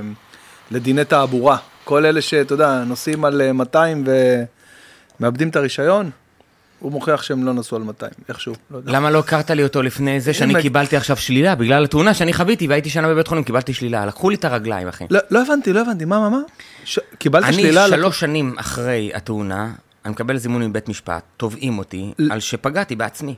לדיני 0.72 1.06
תעבורה. 1.06 1.58
כל 1.84 2.06
אלה 2.06 2.22
שאתה 2.22 2.54
יודע, 2.54 2.84
נוסעים 2.84 3.26
על 3.26 3.42
אה, 3.42 3.54
200 3.54 4.04
ומאבדים 5.20 5.50
את 5.50 5.56
הרישיון, 5.56 6.12
הוא 6.80 6.92
מוכיח 6.92 7.22
שהם 7.24 7.44
לא 7.46 7.54
נסעו 7.54 7.78
על 7.78 7.84
200, 7.84 8.12
איכשהו, 8.30 8.54
לא 8.72 8.78
יודע. 8.78 8.92
למה 8.92 9.10
לא 9.12 9.20
הכרת 9.20 9.50
לי 9.52 9.64
אותו 9.64 9.82
לפני 9.82 10.20
זה 10.20 10.34
שאני 10.34 10.62
קיבלתי 10.62 10.98
עכשיו 10.98 11.18
שלילה? 11.18 11.56
בגלל 11.56 11.84
התאונה 11.84 12.14
שאני 12.14 12.34
חוויתי 12.34 12.68
והייתי 12.68 12.90
שנה 12.90 13.08
בבית 13.08 13.28
חולים, 13.28 13.44
קיבלתי 13.44 13.74
שלילה. 13.74 14.06
לקחו 14.06 14.30
לי 14.30 14.36
את 14.36 14.46
הרגליים, 14.46 14.88
אחי. 14.88 15.06
לא, 15.10 15.20
לא 15.32 15.42
הבנתי, 15.42 15.74
לא 15.74 15.82
הבנתי, 15.82 16.06
מה, 16.06 16.20
מה, 16.20 16.30
מה? 16.30 16.40
ש... 16.84 17.00
קיבלת 17.18 17.44
אני 17.44 17.54
שלילה? 17.54 17.84
על- 17.84 17.90
שלוש 17.92 18.20
שנים 18.20 18.56
אחרי 18.58 19.12
התאונה, 19.14 19.72
אני 20.06 20.12
מקבל 20.12 20.38
זימון 20.38 20.64
מבית 20.64 20.90
משפט, 20.90 21.24
תובעים 21.38 21.78
אותי 21.78 22.12
ל- 22.20 22.32
על 22.32 22.40
שפגעתי 22.40 22.96
בעצמי. 22.96 23.36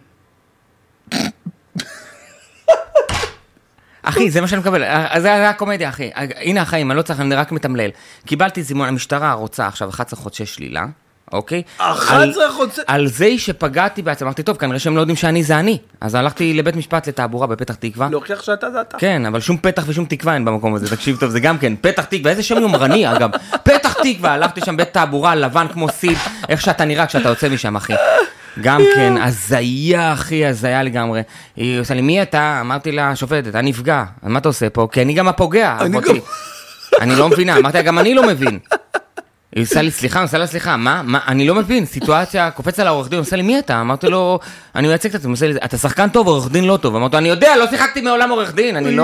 אחי, 4.01 4.29
זה 4.31 4.41
מה 4.41 4.47
שאני 4.47 4.61
מקבל, 4.61 4.83
אה, 4.83 5.21
זה 5.21 5.33
היה 5.33 5.49
הקומדיה, 5.49 5.89
אחי. 5.89 6.11
הנה 6.15 6.61
החיים, 6.61 6.91
אני 6.91 6.97
לא 6.97 7.01
צריך, 7.01 7.19
אני 7.19 7.35
רק 7.35 7.51
מתמלל. 7.51 7.89
קיבלתי 8.25 8.63
זימון, 8.63 8.87
המשטרה 8.87 9.33
רוצה 9.33 9.67
עכשיו 9.67 9.89
11 9.89 10.19
חודשי 10.19 10.45
שלילה, 10.45 10.85
אוקיי? 11.33 11.61
11 11.77 12.15
על- 12.43 12.51
חודשי- 12.51 12.81
על 12.87 13.07
זה 13.07 13.29
שפגעתי 13.37 14.01
בעצמי, 14.01 14.25
אמרתי, 14.25 14.43
טוב, 14.43 14.57
כנראה 14.57 14.79
שהם 14.79 14.95
לא 14.95 15.01
יודעים 15.01 15.15
שאני 15.15 15.43
זה 15.43 15.59
אני. 15.59 15.77
אז 16.01 16.15
הלכתי 16.15 16.53
לבית 16.53 16.75
משפט 16.75 17.07
לתעבורה 17.07 17.47
בפתח 17.47 17.75
תקווה. 17.75 18.07
להוכיח 18.11 18.41
שאתה 18.43 18.71
זה 18.71 18.81
אתה. 18.81 18.97
כן, 18.97 19.25
אבל 19.25 19.39
שום 19.39 19.57
פתח 19.57 19.83
ושום 19.87 20.05
תקווה 20.05 20.33
אין 20.33 20.45
במקום 20.45 20.75
הזה, 20.75 20.95
תקשיב 20.95 21.17
טוב, 21.19 21.29
זה 21.29 21.39
גם 21.39 21.57
כן, 21.57 21.73
פתח 21.81 22.03
תקווה, 22.05 22.31
איזה 22.31 22.43
שם 22.43 22.57
יומרני 22.61 23.11
אגב, 23.11 23.29
פתח 23.67 23.93
תקווה, 24.03 24.33
הלכתי 24.33 24.61
שם 24.65 24.77
בית 24.77 24.93
תעבורה, 24.93 25.35
לבן 25.35 25.65
כמו 25.73 25.89
סיד, 25.89 26.17
איך 26.49 26.61
שאתה 26.61 26.85
נראה 26.85 27.05
כשאתה 27.07 27.29
יוצא 27.29 27.49
משם, 27.49 27.75
אחי. 27.75 27.93
גם 28.61 28.81
כן, 28.95 29.13
הזיה, 29.21 30.13
אחי, 30.13 30.45
הזיה 30.45 30.83
לגמרי. 30.83 31.21
היא 31.55 31.79
עושה 31.79 31.93
לי, 31.93 32.01
מי 32.01 32.21
אתה? 32.21 32.57
אמרתי 32.61 32.91
לה, 32.91 33.15
שופטת, 33.15 33.47
אתה 33.47 33.61
נפגע. 33.61 34.03
מה 34.23 34.39
אתה 34.39 34.49
עושה 34.49 34.69
פה? 34.69 34.87
כי 34.91 35.01
אני 35.01 35.13
גם 35.13 35.27
הפוגע. 35.27 35.77
אני 35.81 35.97
לי, 36.13 36.21
אני 37.01 37.15
לא 37.15 37.29
מבינה, 37.29 37.57
אמרתי 37.57 37.77
לה, 37.77 37.83
גם 37.83 37.99
אני 37.99 38.13
לא 38.13 38.27
מבין. 38.27 38.59
היא 39.55 39.63
עושה 39.63 39.81
לי 39.81 39.91
סליחה, 39.91 40.21
עושה 40.21 40.37
לה 40.37 40.47
סליחה, 40.47 40.77
מה? 40.77 41.01
מה? 41.03 41.19
אני 41.27 41.47
לא 41.47 41.55
מבין, 41.55 41.85
סיטואציה, 41.85 42.51
קופץ 42.51 42.79
על 42.79 42.87
העורך 42.87 43.09
דין, 43.09 43.19
עושה 43.19 43.35
לי, 43.35 43.41
מי 43.41 43.59
אתה? 43.59 43.81
אמרתי 43.81 44.07
לו, 44.07 44.39
אני 44.75 44.87
מייצג 44.87 45.09
את 45.09 45.15
עצמי, 45.15 45.31
עושה 45.31 45.47
לי, 45.47 45.55
אתה 45.65 45.77
שחקן 45.77 46.09
טוב, 46.09 46.27
עורך 46.27 46.51
דין 46.51 46.63
לא 46.65 46.77
טוב. 46.81 46.95
אמרתי 46.95 47.13
לו, 47.13 47.19
אני 47.19 47.29
יודע, 47.29 47.57
לא 47.57 47.67
שיחקתי 47.69 48.01
מעולם 48.01 48.29
עורך 48.29 48.53
דין, 48.53 48.75
אני 48.75 48.95
לא 48.95 49.03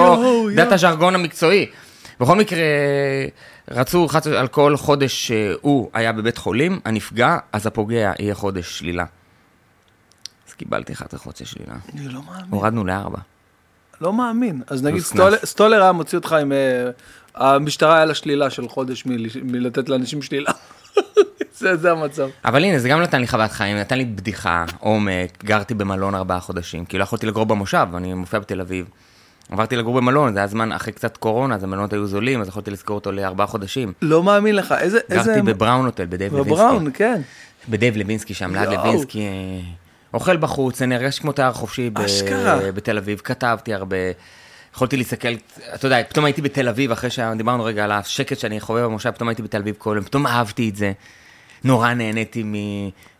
יודע 0.49 0.63
את. 0.67 0.71
הז'רגון 0.71 1.15
המקצועי. 1.15 1.65
בכל 2.19 2.35
מקרה, 2.35 2.59
רצו 3.71 4.07
חצ- 4.07 4.27
על 4.27 4.47
כל 4.47 4.77
חודש 4.77 5.27
שהוא 5.27 5.89
היה 5.93 6.11
בבית 6.11 6.37
חולים, 6.37 6.79
הנפגע, 6.85 7.37
אז 7.53 7.67
הפוגע 7.67 8.11
יהיה 8.19 8.35
חודש 8.35 8.79
שלילה. 8.79 9.05
אז 10.47 10.53
קיבלתי 10.53 10.93
11 10.93 11.19
חודשי 11.19 11.45
שלילה. 11.45 11.73
אני 11.93 12.07
לא 12.07 12.21
מאמין. 12.27 12.45
הורדנו 12.49 12.85
לארבע. 12.85 13.17
לא 14.01 14.13
מאמין. 14.13 14.61
אז 14.67 14.83
נגיד 14.83 15.01
סטולר- 15.43 15.81
היה 15.83 15.91
מוציא 15.91 16.17
אותך 16.17 16.33
עם... 16.33 16.51
המשטרה 17.35 17.95
היה 17.95 18.05
לה 18.05 18.13
שלילה 18.13 18.49
של 18.49 18.67
חודש 18.69 19.05
מל- 19.05 19.27
מלתת 19.43 19.89
לאנשים 19.89 20.21
שלילה. 20.21 20.51
זה 21.59 21.75
זה 21.75 21.91
המצב. 21.91 22.27
אבל 22.45 22.63
הנה, 22.63 22.79
זה 22.79 22.89
גם 22.89 23.01
נתן 23.01 23.21
לי 23.21 23.27
חוויית 23.27 23.51
חיים, 23.51 23.77
נתן 23.77 23.97
לי 23.97 24.05
בדיחה, 24.05 24.65
עומק, 24.79 25.43
גרתי 25.43 25.73
במלון 25.73 26.15
ארבעה 26.15 26.39
חודשים, 26.39 26.85
כי 26.85 26.97
לא 26.97 27.03
יכולתי 27.03 27.25
לגור 27.25 27.45
במושב, 27.45 27.87
אני 27.95 28.13
מופיע 28.13 28.39
בתל 28.39 28.61
אביב. 28.61 28.85
עברתי 29.51 29.75
לגור 29.75 29.95
במלון, 29.95 30.33
זה 30.33 30.39
היה 30.39 30.47
זמן 30.47 30.71
אחרי 30.71 30.93
קצת 30.93 31.17
קורונה, 31.17 31.55
אז 31.55 31.63
המלונות 31.63 31.93
היו 31.93 32.07
זולים, 32.07 32.41
אז 32.41 32.47
יכולתי 32.47 32.71
לשכור 32.71 32.95
אותו 32.95 33.11
לארבעה 33.11 33.47
חודשים. 33.47 33.93
לא 34.01 34.23
מאמין 34.23 34.55
לך. 34.55 34.73
איזה... 34.79 34.99
איזה... 35.09 35.31
גרתי 35.33 35.41
בבראון 35.41 35.85
הוטל, 35.85 36.05
בדייב 36.09 36.33
לוינסקי. 36.33 36.53
בבראון, 36.53 36.87
כן. 36.93 37.21
בדייב 37.69 37.97
לוינסקי 37.97 38.33
שם, 38.33 38.55
ליד. 38.55 38.69
לוינסקי. 38.69 39.19
אה, 39.19 39.59
אוכל 40.13 40.37
בחוץ, 40.37 40.81
אני 40.81 40.95
הרגשתי 40.95 41.21
כמו 41.21 41.31
תייר 41.31 41.51
חופשי 41.51 41.89
ב-. 41.89 41.99
בתל 42.75 42.97
אביב, 42.97 43.21
כתבתי 43.23 43.73
הרבה. 43.73 43.97
יכולתי 44.75 44.97
להסתכל, 44.97 45.27
אתה 45.75 45.85
יודע, 45.85 46.03
פתאום 46.03 46.25
הייתי 46.25 46.41
בתל 46.41 46.67
אביב, 46.67 46.91
אחרי 46.91 47.09
שדיברנו 47.09 47.63
רגע 47.63 47.83
על 47.83 47.91
השקט 47.91 48.39
שאני 48.39 48.59
חווה 48.59 48.83
במושב, 48.83 49.11
פתאום 49.11 49.29
הייתי 49.29 49.41
בתל 49.41 49.57
אביב 49.57 49.75
כל 49.77 49.93
יום, 49.95 50.05
פתאום 50.05 50.27
אהבתי 50.27 50.69
את 50.69 50.75
זה. 50.75 50.91
נורא 51.63 51.93
נהניתי 51.93 52.43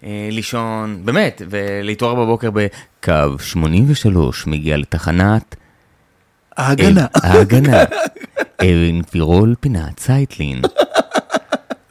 מלישון, 0.03 1.01
באמת, 1.05 1.41
ולהתעורר 1.49 2.15
בבוקר 2.15 2.49
בקו 2.51 3.39
83 3.39 4.47
מגיע 4.47 4.77
לתחנת 4.77 5.55
ההגנה. 6.57 7.05
ההגנה. 7.13 7.83
אבן 8.61 9.01
פירול 9.01 9.55
פינת 9.59 9.97
צייטלין. 9.97 10.61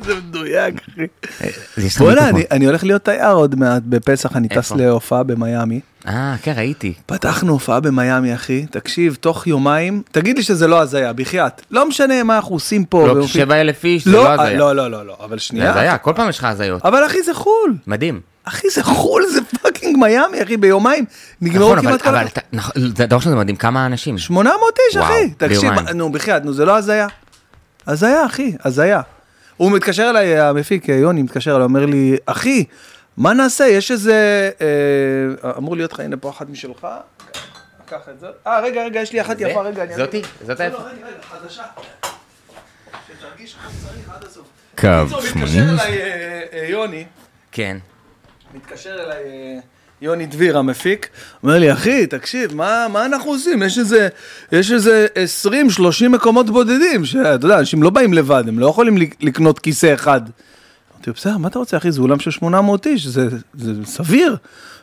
זה 0.07 0.15
מדויק, 0.15 0.75
אחי. 0.89 1.07
בוא'נה, 1.99 2.21
מיקרופון. 2.33 2.43
אני- 2.51 2.67
הולך 2.67 2.85
להיות 2.85 3.05
תייר 3.05 3.31
עוד 3.33 3.55
מעט 3.55 3.83
בפסח, 3.87 4.37
אני 4.37 4.49
טס? 4.49 4.73
להופעה 4.73 5.23
במיאמי. 5.23 5.81
אה, 6.09 6.35
כן, 6.43 6.53
ראיתי. 6.57 6.93
פתחנו 7.07 7.53
הופעה 7.53 7.81
במיאמי, 7.81 8.35
אחי. 8.35 8.67
תקשיב, 8.71 9.17
תוך 9.21 9.47
יומיים, 9.47 10.03
תגיד 10.13 10.37
לי 10.37 10.43
שזה 10.43 10.67
לא 10.67 10.81
הזיה, 10.81 11.13
בחייאת. 11.13 11.63
לא 11.71 11.89
משנה 11.89 12.23
מה 12.23 12.37
אנחנו 12.37 12.55
עושים 12.55 12.85
פה. 12.85 13.07
לא, 13.07 13.13
ומופיע- 13.13 13.29
שבע 13.45 13.61
אלף 13.61 13.85
איש, 13.85 14.05
זה 14.05 14.11
לא, 14.13 14.25
לא 14.25 14.29
אה, 14.29 14.35
הזיה. 14.43 14.59
לא, 14.59 14.77
לא, 14.77 14.91
לא, 14.91 15.07
לא, 15.07 15.17
אבל 15.25 15.39
זה 15.39 15.45
שנייה. 15.45 15.71
הזיה, 15.71 15.99
כל 15.99 16.13
פעם 16.17 16.29
יש 16.29 16.39
לך 16.39 16.45
הזיות. 16.45 16.85
אבל 16.85 17.07
אחי, 17.07 17.23
זה 17.23 17.35
חו"ל. 17.35 17.75
מדהים. 17.87 18.21
אחי, 18.45 18.67
זה 18.75 18.83
חו"ל, 18.85 19.23
זה 19.33 19.41
fucking 19.63 19.97
מיאמי, 19.97 20.43
אחי, 20.43 20.57
ביומיים. 20.57 21.05
נגמרו 21.41 21.75
נכון, 21.75 21.89
כמעט 21.89 22.03
כל... 22.03 22.11
נכון, 22.53 22.73
זה 22.97 23.07
דבר 23.07 23.21
שזה 23.21 23.35
מדהים, 23.37 23.57
כמה 23.57 23.87
אנשים. 23.87 24.19
800 24.19 24.59
איש, 24.89 24.97
אחי. 24.97 25.31
תקשיב. 25.39 25.73
נו, 25.95 26.13
בחייאת, 26.13 26.45
נו, 26.45 26.53
זה 26.53 26.65
לא 26.65 26.77
הזיה. 26.77 27.07
הזיה, 27.87 28.27
אחי, 28.27 28.53
הזיה. 28.65 29.01
הוא 29.57 29.73
מתקשר 29.73 30.11
אליי, 30.11 30.39
המפיק, 30.39 30.89
יוני, 30.89 31.23
מתקשר 31.23 31.51
אליי, 31.51 31.65
אומר 31.65 31.87
לי, 31.87 32.17
אחי, 32.27 32.65
מה 33.17 33.33
נעשה? 33.33 33.65
יש 33.65 33.91
איזה... 33.91 34.51
אה, 34.61 35.51
אמור 35.59 35.77
להיות 35.77 35.93
לך, 35.93 36.01
הנה 36.01 36.17
פה 36.17 36.31
אחת 36.31 36.49
משלך. 36.49 36.87
קח 37.87 38.09
את 38.11 38.21
זה. 38.21 38.27
אה, 38.47 38.61
רגע, 38.61 38.85
רגע, 38.85 39.01
יש 39.01 39.13
לי 39.13 39.21
אחת? 39.21 39.37
יפה, 39.39 39.63
רגע. 39.63 39.83
אני 39.83 39.95
זאתי? 39.95 40.23
זאת 40.47 40.61
לא, 40.61 40.65
היפה? 40.65 40.79
לא, 40.79 40.85
רגע, 40.85 41.07
רגע, 41.07 41.23
חדשה. 41.23 41.63
שתרגיש 43.07 43.55
כמו 43.55 43.71
שצריך 43.71 44.11
עד 44.17 44.25
הסוף. 44.25 44.47
קו 44.79 44.89
בקיצור, 45.03 45.41
מתקשר 45.41 45.59
אליי 45.59 46.03
אה, 46.03 46.43
אה, 46.53 46.67
יוני. 46.69 47.05
כן. 47.53 47.77
מתקשר 48.55 48.95
אליי 48.95 49.25
אה, 49.25 49.59
יוני 50.05 50.27
דביר 50.27 50.59
המפיק, 50.59 51.09
אומר 51.43 51.59
לי, 51.59 51.73
אחי, 51.73 52.07
תקשיב, 52.07 52.55
מה, 52.55 52.87
מה 52.93 53.05
אנחנו 53.07 53.31
עושים? 53.31 53.63
יש 53.63 53.79
איזה, 53.79 54.09
יש 54.53 54.73
איזה 54.73 55.07
20-30 55.47 56.09
מקומות 56.09 56.51
בודדים, 56.51 57.05
שאתה 57.05 57.47
יודע, 57.47 57.59
אנשים 57.59 57.83
לא 57.83 57.91
באים 57.91 58.13
לבד, 58.15 58.45
הם 58.49 58.59
לא 58.59 58.67
יכולים 58.67 58.97
לק- 58.99 59.17
לקנות 59.21 59.59
כיסא 59.59 59.95
אחד. 59.95 60.21
אמרתי 60.95 61.11
בסדר, 61.11 61.39
מה 61.39 61.49
אתה 61.49 61.59
רוצה, 61.59 61.77
אחי? 61.77 61.93
זה 61.93 62.01
אולם 62.01 62.19
של 62.19 62.31
800 62.31 62.87
איש, 62.87 63.07
זה, 63.07 63.29
זה 63.55 63.73
סביר. 63.85 64.37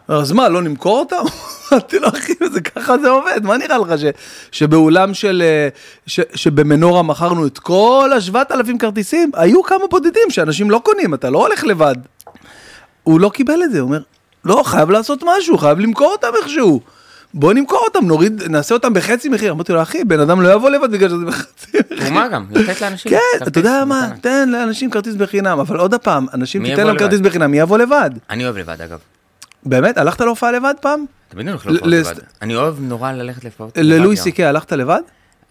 אז 0.07 0.31
מה, 0.31 0.49
לא 0.49 0.61
נמכור 0.61 0.99
אותם? 0.99 1.15
אמרתי 1.71 1.99
לו, 1.99 2.07
אחי, 2.07 2.33
זה 2.53 2.61
ככה 2.61 2.97
זה 2.97 3.09
עובד, 3.09 3.39
מה 3.43 3.57
נראה 3.57 3.77
לך 3.77 3.99
ש, 3.99 4.03
שבאולם 4.51 5.13
של, 5.13 5.43
אה, 5.45 5.67
ש, 6.07 6.19
שבמנורה 6.35 7.03
מכרנו 7.03 7.47
את 7.47 7.59
כל 7.59 8.09
ה-7,000 8.13 8.77
כרטיסים? 8.79 9.31
היו 9.33 9.63
כמה 9.63 9.87
בודדים 9.89 10.29
שאנשים 10.29 10.71
לא 10.71 10.81
קונים, 10.85 11.13
אתה 11.13 11.29
לא 11.29 11.37
הולך 11.47 11.63
לבד. 11.63 11.95
הוא 13.03 13.19
לא 13.19 13.29
קיבל 13.29 13.63
את 13.63 13.71
זה, 13.71 13.79
הוא 13.79 13.87
אומר, 13.87 14.01
לא, 14.45 14.61
חייב 14.65 14.89
לעשות 14.89 15.23
משהו, 15.37 15.57
חייב 15.57 15.79
למכור 15.79 16.11
אותם 16.11 16.27
איכשהו. 16.41 16.81
בוא 17.33 17.53
נמכור 17.53 17.79
אותם, 17.87 18.05
נוריד, 18.07 18.43
נעשה 18.49 18.75
אותם 18.75 18.93
בחצי 18.93 19.29
מחיר. 19.29 19.51
אמרתי 19.51 19.73
לו, 19.73 19.81
אחי, 19.81 20.03
בן 20.03 20.19
אדם 20.19 20.41
לא 20.41 20.53
יבוא 20.53 20.69
לבד 20.69 20.91
בגלל 20.91 21.09
שזה 21.09 21.25
בחצי 21.25 21.67
מחיר. 21.91 21.97
תרומה 22.05 22.27
גם, 22.27 22.45
לתת 22.51 22.81
לאנשים. 22.81 23.11
כן, 23.11 23.17
אתה 23.47 23.59
יודע 23.59 23.85
מה. 23.85 24.09
תן 24.21 24.49
לאנשים 24.49 24.91
כרטיס 24.91 25.15
בחינם, 25.15 25.59
אבל 25.59 25.77
עוד 25.79 25.95
פעם, 25.95 26.25
אנשים 26.33 26.65
תיתן 26.65 26.87
להם? 26.87 26.97
כרטיס 26.97 27.19
בחינם, 27.19 27.51
מי 27.51 27.59
יבוא 27.59 27.77
לבד? 27.77 28.09
אני 28.29 28.43
אוהב 28.45 28.57
לבד, 28.57 28.81
אגב. 28.81 28.99
באמת, 29.65 29.97
הלכת 29.97 30.21
להופעה 30.21 30.51
לבד 30.51 30.73
פעם? 30.81 31.05
תמיד 31.29 31.41
אני 31.47 31.51
הולך 31.51 31.65
ל- 31.67 31.69
להופעות 31.69 31.91
לס- 31.93 32.07
לבד. 32.11 32.19
אני 32.41 32.55
אוהב 32.55 32.75
נורא 32.79 33.11
ללכת 33.11 33.43
להופעות 33.43 33.77
לבד. 33.77 33.85
ללואי. 33.87 34.17
סי 34.17 34.31
קיי 34.31 34.45
הלכת 34.45 34.71
לבד? 34.73 35.01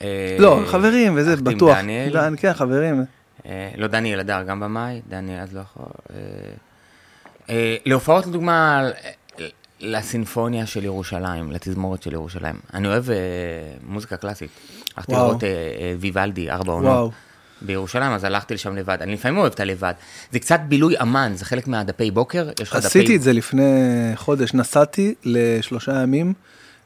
אה, 0.03 0.37
לא, 0.39 0.61
חברים 0.67 1.13
וזה, 1.17 1.37
בטוח. 1.37 1.77
דניאל. 1.79 2.37
כן, 2.37 2.53
חברים. 2.53 3.05
אה, 3.47 3.71
לא, 3.77 3.87
דני 3.87 4.15
אלדר, 4.15 4.43
גם 4.43 4.61
במאי, 4.61 5.01
דני 5.09 5.43
אז 5.43 5.49
לא 5.55 5.61
יכול. 5.61 5.87
אה, 7.51 7.77
להופעות, 7.87 8.27
לדוגמה, 8.27 8.91
לסינפוניה 9.81 10.67
של 10.67 10.85
ירושלים, 10.85 11.53
לתזמורת 11.53 12.03
של 12.03 12.13
ירושלים. 12.13 12.55
אני 12.75 12.89
אוהב 12.89 13.11
אה, 13.11 13.17
מוזיקה 13.87 14.17
קלאסית. 14.17 14.51
הלכתי. 14.97 15.13
לראות 15.13 15.45
אה, 15.45 15.49
ויוולדי, 16.01 16.51
ארבע. 16.51 16.73
עונות. 16.73 17.13
בירושלים, 17.63 18.13
אז 18.13 18.25
הלכתי 18.25 18.55
לשם 18.55 18.77
לבד. 18.77 18.99
אני 19.01 19.13
לפעמים 19.13 19.39
אוהב 19.39 19.53
את 19.53 19.61
הלבד. 19.61 19.93
זה 20.33 20.39
קצת 20.39 20.61
בילוי 20.69 20.95
אמן, 21.03 21.33
זה 21.35 21.45
חלק 21.45 21.69
מהדפי 21.69 22.11
בוקר. 22.11 22.49
עשיתי 22.71 23.17
את 23.17 23.23
זה 23.23 23.33
לפני 23.33 23.63
חודש, 24.15 24.55
נסעתי 24.55 25.15
לשלושה 25.25 26.03
ימים 26.03 26.33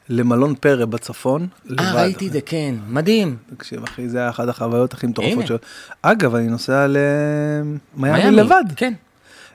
למלון 0.08 0.54
פרא 0.54 0.84
בצפון. 0.84 1.48
אה, 1.78 1.92
ראיתי 1.94 2.26
את 2.26 2.32
זה, 2.32 2.40
כן. 2.40 2.74
מדהים. 2.88 3.36
תקשיב, 3.56 3.82
אחי, 3.82 4.08
זה 4.08 4.18
היה 4.18 4.30
אחת 4.30 4.48
החוויות 4.48 4.92
הכי. 4.92 5.06
מטורפות 5.06 5.46
שלו. 5.46 5.56
אגב, 6.02 6.34
אני 6.34 6.46
נוסע 6.46 6.86
למיאמי 6.86 7.82
מיאמי, 7.94 8.36
לבד. 8.36 8.64
כן. 8.76 8.92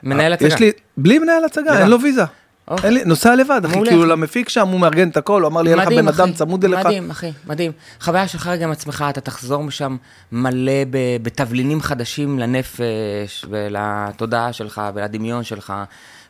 מנהל 0.02 0.32
הצגה. 0.32 0.66
בלי 1.02 1.18
מנהל 1.18 1.44
הצגה. 1.44 1.78
אין 1.78 1.88
לו 1.88 2.00
ויזה. 2.00 2.24
אוקיי. 2.68 2.86
אין 2.86 2.94
לי, 2.94 3.04
נוסע 3.04 3.36
לבד, 3.36 3.60
אחי. 3.64 3.80
כאילו 3.84 4.06
למפיק 4.06 4.48
שם, 4.48 4.68
הוא 4.68 4.80
מארגן 4.80 5.08
את 5.08 5.16
הכל, 5.16 5.42
הוא 5.42 5.48
אמר 5.48 5.62
לי, 5.62 5.70
יהיה 5.70 5.76
לך 5.76 5.88
בן 5.88 6.08
אדם. 6.08 6.32
צמוד 6.32 6.64
אליך. 6.64 6.86
מדהים, 6.86 7.10
אחי, 7.10 7.32
מדהים. 7.46 7.72
חוויה 8.00 8.28
שלך 8.28 8.46
רגע 8.46 8.64
עם 8.64 8.70
עצמך, 8.70 9.04
אתה 9.10 9.20
תחזור 9.20 9.62
משם 9.62 9.96
מלא 10.32 10.72
בתבלינים 11.22 11.80
חדשים 11.80 12.38
לנפש 12.38 13.44
ולתודעה 13.50 14.52
שלך 14.52 14.82
ולדמיון 14.94 15.44
שלך 15.44 15.72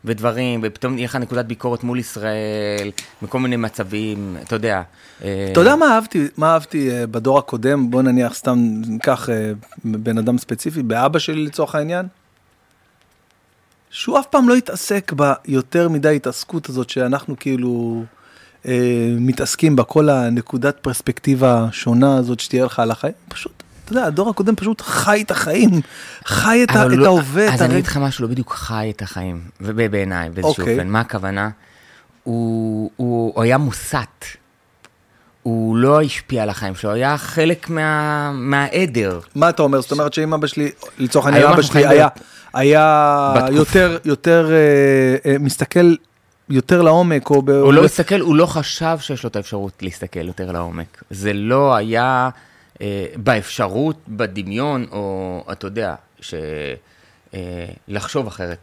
ודברים, 0.04 0.60
ופתאום 0.62 0.98
יהיה 0.98 1.04
לך 1.04 1.16
נקודת 1.16 1.44
ביקורת 1.44 1.84
מול 1.84 1.98
ישראל, 1.98 2.90
מכל 3.22 3.38
מיני 3.38 3.56
מצבים, 3.56 4.36
אתה 4.42 4.54
יודע. 4.54 4.82
אה, 5.24 5.48
אתה 5.52 5.60
יודע 5.60 5.76
מה 5.76 5.94
אהבתי, 5.94 6.28
מה 6.36 6.52
אהבתי 6.52 6.90
אה, 6.90 7.06
בדור 7.06 7.38
הקודם, 7.38 7.90
בוא 7.90 8.02
נניח 8.02 8.34
סתם 8.34 8.58
ניקח 8.86 9.28
אה, 9.30 9.52
בן 9.84 10.18
אדם 10.18 10.38
ספציפי, 10.38 10.82
באבא 10.82 11.18
שלי 11.18 11.44
לצורך 11.44 11.74
העניין, 11.74 12.06
שהוא 13.90 14.18
אף 14.18 14.26
פעם 14.26 14.48
לא 14.48 14.54
התעסק 14.54 15.12
ביותר 15.12 15.88
מדי 15.88 16.16
התעסקות 16.16 16.68
הזאת 16.68 16.90
שאנחנו 16.90 17.36
כאילו 17.40 18.04
אה, 18.66 18.72
מתעסקים 19.18 19.76
בה, 19.76 19.84
כל 19.84 20.08
הנקודת 20.08 20.76
פרספקטיבה 20.82 21.64
השונה 21.68 22.16
הזאת 22.16 22.40
שתהיה 22.40 22.64
לך 22.64 22.78
על 22.78 22.90
החיים, 22.90 23.14
פשוט, 23.28 23.52
אתה 23.84 23.92
יודע, 23.92 24.06
הדור 24.06 24.30
הקודם 24.30 24.56
פשוט 24.56 24.80
חי 24.80 25.22
את 25.22 25.30
החיים, 25.30 25.70
חי 26.24 26.60
את, 26.64 26.76
ה- 26.76 26.82
אבל 26.82 26.92
את 26.92 26.98
לא- 26.98 27.06
ההווה, 27.16 27.48
את 27.48 27.52
אז 27.52 27.60
אני 27.60 27.64
הרגע. 27.64 27.74
אגיד 27.78 27.86
לך 27.86 27.96
משהו, 27.96 28.24
לא 28.24 28.30
בדיוק 28.30 28.52
חי 28.52 28.92
את 28.96 29.02
החיים, 29.02 29.40
ובעיניי, 29.60 30.30
באיזשהו 30.30 30.50
אוקיי. 30.62 30.74
אופן. 30.78 30.88
מה 30.88 31.00
הכוונה? 31.00 31.50
הוא, 32.22 32.90
הוא, 32.96 33.32
הוא 33.34 33.42
היה 33.42 33.58
מוסת. 33.58 34.24
הוא 35.42 35.76
לא 35.76 36.02
השפיע 36.02 36.42
על 36.42 36.48
החיים 36.48 36.74
שלו, 36.74 36.90
היה 36.90 37.18
חלק 37.18 37.70
מה, 37.70 38.30
מהעדר. 38.34 39.20
מה 39.34 39.48
אתה 39.48 39.62
אומר? 39.62 39.80
זאת 39.80 39.92
אומרת 39.92 40.12
שאם 40.12 40.34
אבא 40.34 40.46
שלי, 40.46 40.70
לצורך 40.98 41.26
העניין 41.26 41.46
אבא 41.46 41.62
שלי 41.62 41.86
היה, 41.86 42.08
היה. 42.54 43.34
יותר, 43.52 43.98
יותר 44.04 44.50
אה, 44.52 45.30
אה, 45.30 45.38
מסתכל 45.38 45.94
יותר 46.48 46.82
לעומק, 46.82 47.30
או... 47.30 47.42
ב- 47.42 47.50
הוא 47.50 47.72
לא 47.72 47.84
הסתכל, 47.84 48.20
הוא 48.20 48.36
לא 48.36 48.46
חשב 48.46 48.96
שיש 49.00 49.24
לו 49.24 49.28
את 49.28 49.36
האפשרות 49.36 49.82
להסתכל 49.82 50.26
יותר 50.26 50.52
לעומק. 50.52 51.04
זה 51.10 51.32
לא 51.32 51.74
היה 51.74 52.30
אה, 52.80 53.06
באפשרות, 53.16 53.96
בדמיון, 54.08 54.86
או 54.92 55.44
אתה 55.52 55.66
יודע, 55.66 55.94
ש... 56.20 56.34
אה, 57.34 57.64
לחשוב 57.88 58.26
אחרת. 58.26 58.58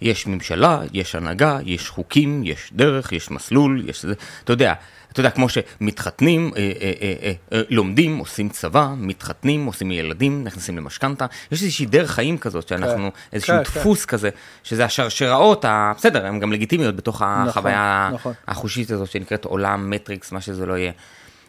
יש 0.00 0.26
ממשלה, 0.26 0.80
יש 0.92 1.14
הנהגה, 1.14 1.58
יש 1.64 1.88
חוקים, 1.88 2.42
יש 2.44 2.70
דרך, 2.72 3.12
יש 3.12 3.30
מסלול, 3.30 3.82
יש 3.88 4.02
זה, 4.02 4.14
אתה 4.44 4.52
יודע, 4.52 4.74
אתה 5.12 5.20
יודע, 5.20 5.30
כמו 5.30 5.46
שמתחתנים, 5.48 6.50
אה, 6.56 6.72
אה, 6.80 6.92
אה, 7.02 7.14
אה, 7.22 7.32
אה, 7.52 7.62
לומדים, 7.70 8.18
עושים 8.18 8.48
צבא, 8.48 8.88
מתחתנים, 8.96 9.66
עושים 9.66 9.90
ילדים, 9.90 10.44
נכנסים 10.44 10.76
למשכנתה, 10.76 11.26
יש 11.52 11.62
איזושהי 11.62 11.86
דרך 11.86 12.10
חיים 12.10 12.38
כזאת 12.38 12.68
שאנחנו, 12.68 13.10
איזשהו 13.32 13.56
כן, 13.56 13.64
כן. 13.64 13.80
דפוס 13.80 14.04
כזה, 14.04 14.30
שזה 14.62 14.84
השרשראות, 14.84 15.64
ה- 15.64 15.92
בסדר, 15.96 16.26
הן 16.26 16.40
גם 16.40 16.52
לגיטימיות 16.52 16.96
בתוך 16.96 17.22
החוויה 17.24 18.10
נכון. 18.14 18.32
החושית 18.48 18.90
הזאת 18.90 19.10
שנקראת 19.10 19.44
עולם, 19.44 19.90
מטריקס, 19.90 20.32
מה 20.32 20.40
שזה 20.40 20.66
לא 20.66 20.78
יהיה. 20.78 20.92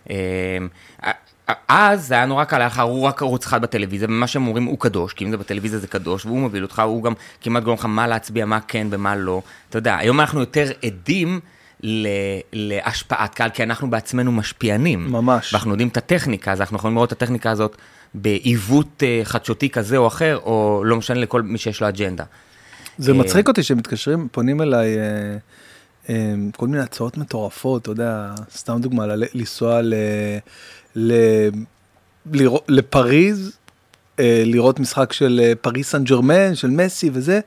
אה, 0.10 0.58
אז 1.68 2.08
זה 2.08 2.14
היה 2.14 2.26
נורא 2.26 2.44
קל, 2.44 2.58
היה 2.58 2.68
לך 2.68 2.82
רק 3.04 3.22
ערוץ 3.22 3.46
אחד 3.46 3.62
בטלוויזיה, 3.62 4.08
ומה 4.08 4.28
שהם 4.28 4.48
אומרים 4.48 4.64
הוא 4.64 4.80
קדוש, 4.80 5.14
כי 5.14 5.26
אם 5.26 5.32
זה 5.32 5.38
בטלוויזיה 5.38 5.80
זה 5.80 5.88
קדוש, 5.88 6.26
והוא 6.26 6.40
מוביל 6.40 6.64
אותך, 6.64 6.80
הוא 6.80 7.04
גם 7.04 7.14
כמעט 7.42 7.64
גורם 7.64 7.78
לך 7.78 7.86
מה 7.86 8.08
להצביע, 8.08 8.46
מה 8.46 8.60
כן 8.68 8.88
ומה 8.92 9.16
לא. 9.16 9.42
אתה 9.70 9.78
יודע, 9.78 9.98
היום 9.98 10.20
אנחנו 10.20 10.40
יותר 10.40 10.72
עדים 10.86 11.40
ל- 11.84 12.08
להשפעת 12.54 13.36
קהל, 13.36 13.50
כי 13.50 13.64
אנחנו 13.64 13.90
בעצמנו 13.90 14.32
משפיענים. 14.32 15.12
ממש. 15.12 15.54
ואנחנו 15.54 15.72
יודעים 15.72 15.88
את 15.88 15.98
הטכניקה, 15.98 16.52
אז 16.52 16.62
אנחנו 16.62 16.78
יכולים 16.78 16.96
לראות 16.96 17.14
את 17.14 17.22
הטכניקה 17.22 17.52
הזאת 17.52 17.76
בעיוות 18.14 19.04
אה, 19.04 19.22
חדשותי 19.24 19.70
כזה 19.70 19.98
או 19.98 20.08
אחר, 20.08 20.38
או 20.44 20.82
לא 20.86 20.96
משנה 20.96 21.20
לכל 21.20 21.42
מי 21.42 21.58
שיש 21.58 21.82
לו 21.82 21.90
אג'נדה. 21.90 22.24
זה 22.98 23.12
אה, 23.12 23.18
מצחיק 23.18 23.48
אותי 23.48 23.64
שמתקשרים, 23.64 24.28
פונים 24.32 24.62
אליי 24.62 24.98
אה, 24.98 25.04
אה, 26.10 26.34
כל 26.58 26.68
מיני 26.68 26.84
הצעות 26.84 27.18
מטורפות, 27.18 27.82
אתה 27.82 27.92
יודע, 27.92 28.32
סתם 28.56 28.78
דוגמה, 28.82 29.06
ל- 29.08 29.24
לנסוע 29.34 29.82
ל- 29.82 29.94
ל- 30.96 31.50
לראות- 32.32 32.66
לפריז, 32.68 33.58
אה, 34.20 34.44
לראות 34.46 34.80
משחק 34.80 35.14
של 35.14 35.54
פריס 35.62 35.90
סן 35.92 36.04
ג'רמן, 36.04 36.56
של 36.56 36.70
מסי 36.70 37.10
וזה, 37.14 37.40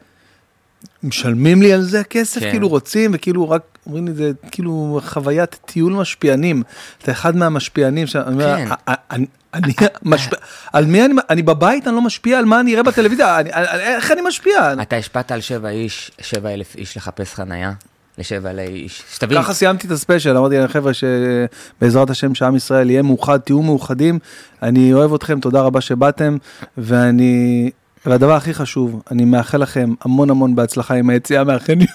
משלמים 1.03 1.63
לי 1.63 1.73
על 1.73 1.83
זה 1.83 2.05
כסף, 2.05 2.41
כן. 2.41 2.51
כאילו 2.51 2.69
רוצים, 2.69 3.11
וכאילו 3.15 3.51
רק 3.51 3.63
אומרים 3.87 4.07
לי 4.07 4.13
זה 4.15 4.31
כאילו 4.51 5.01
חוויית 5.07 5.59
טיול 5.65 5.93
משפיענים, 5.93 6.63
אתה 7.03 7.13
אחד 7.13 7.37
מהמשפיענים, 7.37 8.07
שאני 8.07 8.33
אומר, 8.35 8.57
כן. 8.57 8.69
"א- 8.73 8.93
א- 8.93 9.15
אני- 9.15 9.27
משפיע, 10.03 10.39
על 10.73 10.85
מי 10.87 11.05
אני, 11.05 11.15
אני 11.31 11.43
בבית, 11.43 11.87
אני 11.89 11.95
לא 11.97 12.03
משפיע 12.03 12.39
על 12.39 12.45
מה 12.45 12.61
אני 12.61 12.73
אראה 12.75 12.83
בטלוויזיה, 12.83 13.41
איך 13.77 14.11
אני 14.13 14.21
משפיע? 14.29 14.73
אתה 14.83 14.97
השפעת 14.97 15.33
על 15.33 15.41
שבע 15.41 15.69
איש, 15.69 16.11
שבע 16.21 16.55
אלף 16.55 16.77
איש 16.77 16.97
לחפש 16.97 17.35
חנייה, 17.35 17.73
לשבע 18.19 18.51
איש, 18.63 19.03
שתבין, 19.15 19.43
ככה 19.43 19.55
סיימתי 19.55 19.87
את 19.87 19.93
הספיישל, 19.93 20.37
אמרתי 20.37 20.59
להם 20.59 20.69
חבר'ה 20.69 20.93
שבעזרת 20.95 22.11
השם 22.11 22.35
שעם 22.35 22.57
ישראל 22.57 22.91
יהיה 22.91 23.03
מאוחד, 23.03 23.39
תהיו 23.39 23.63
מאוחדים, 23.63 24.19
אני 24.63 24.93
אוהב 24.93 25.15
אתכם, 25.15 25.41
תודה 25.41 25.61
רבה 25.61 25.81
שבאתם, 25.81 26.37
ואני, 26.79 27.71
והדבר 28.07 28.33
הכי 28.35 28.55
חשוב, 28.55 29.03
אני 29.11 29.25
מאחל 29.25 29.59
לכם 29.59 29.95
המון 30.05 30.31
המון 30.31 30.55
בהצלחה 30.57 30.95
עם 30.95 31.11
היציאה 31.11 31.45
מהחניון, 31.45 31.89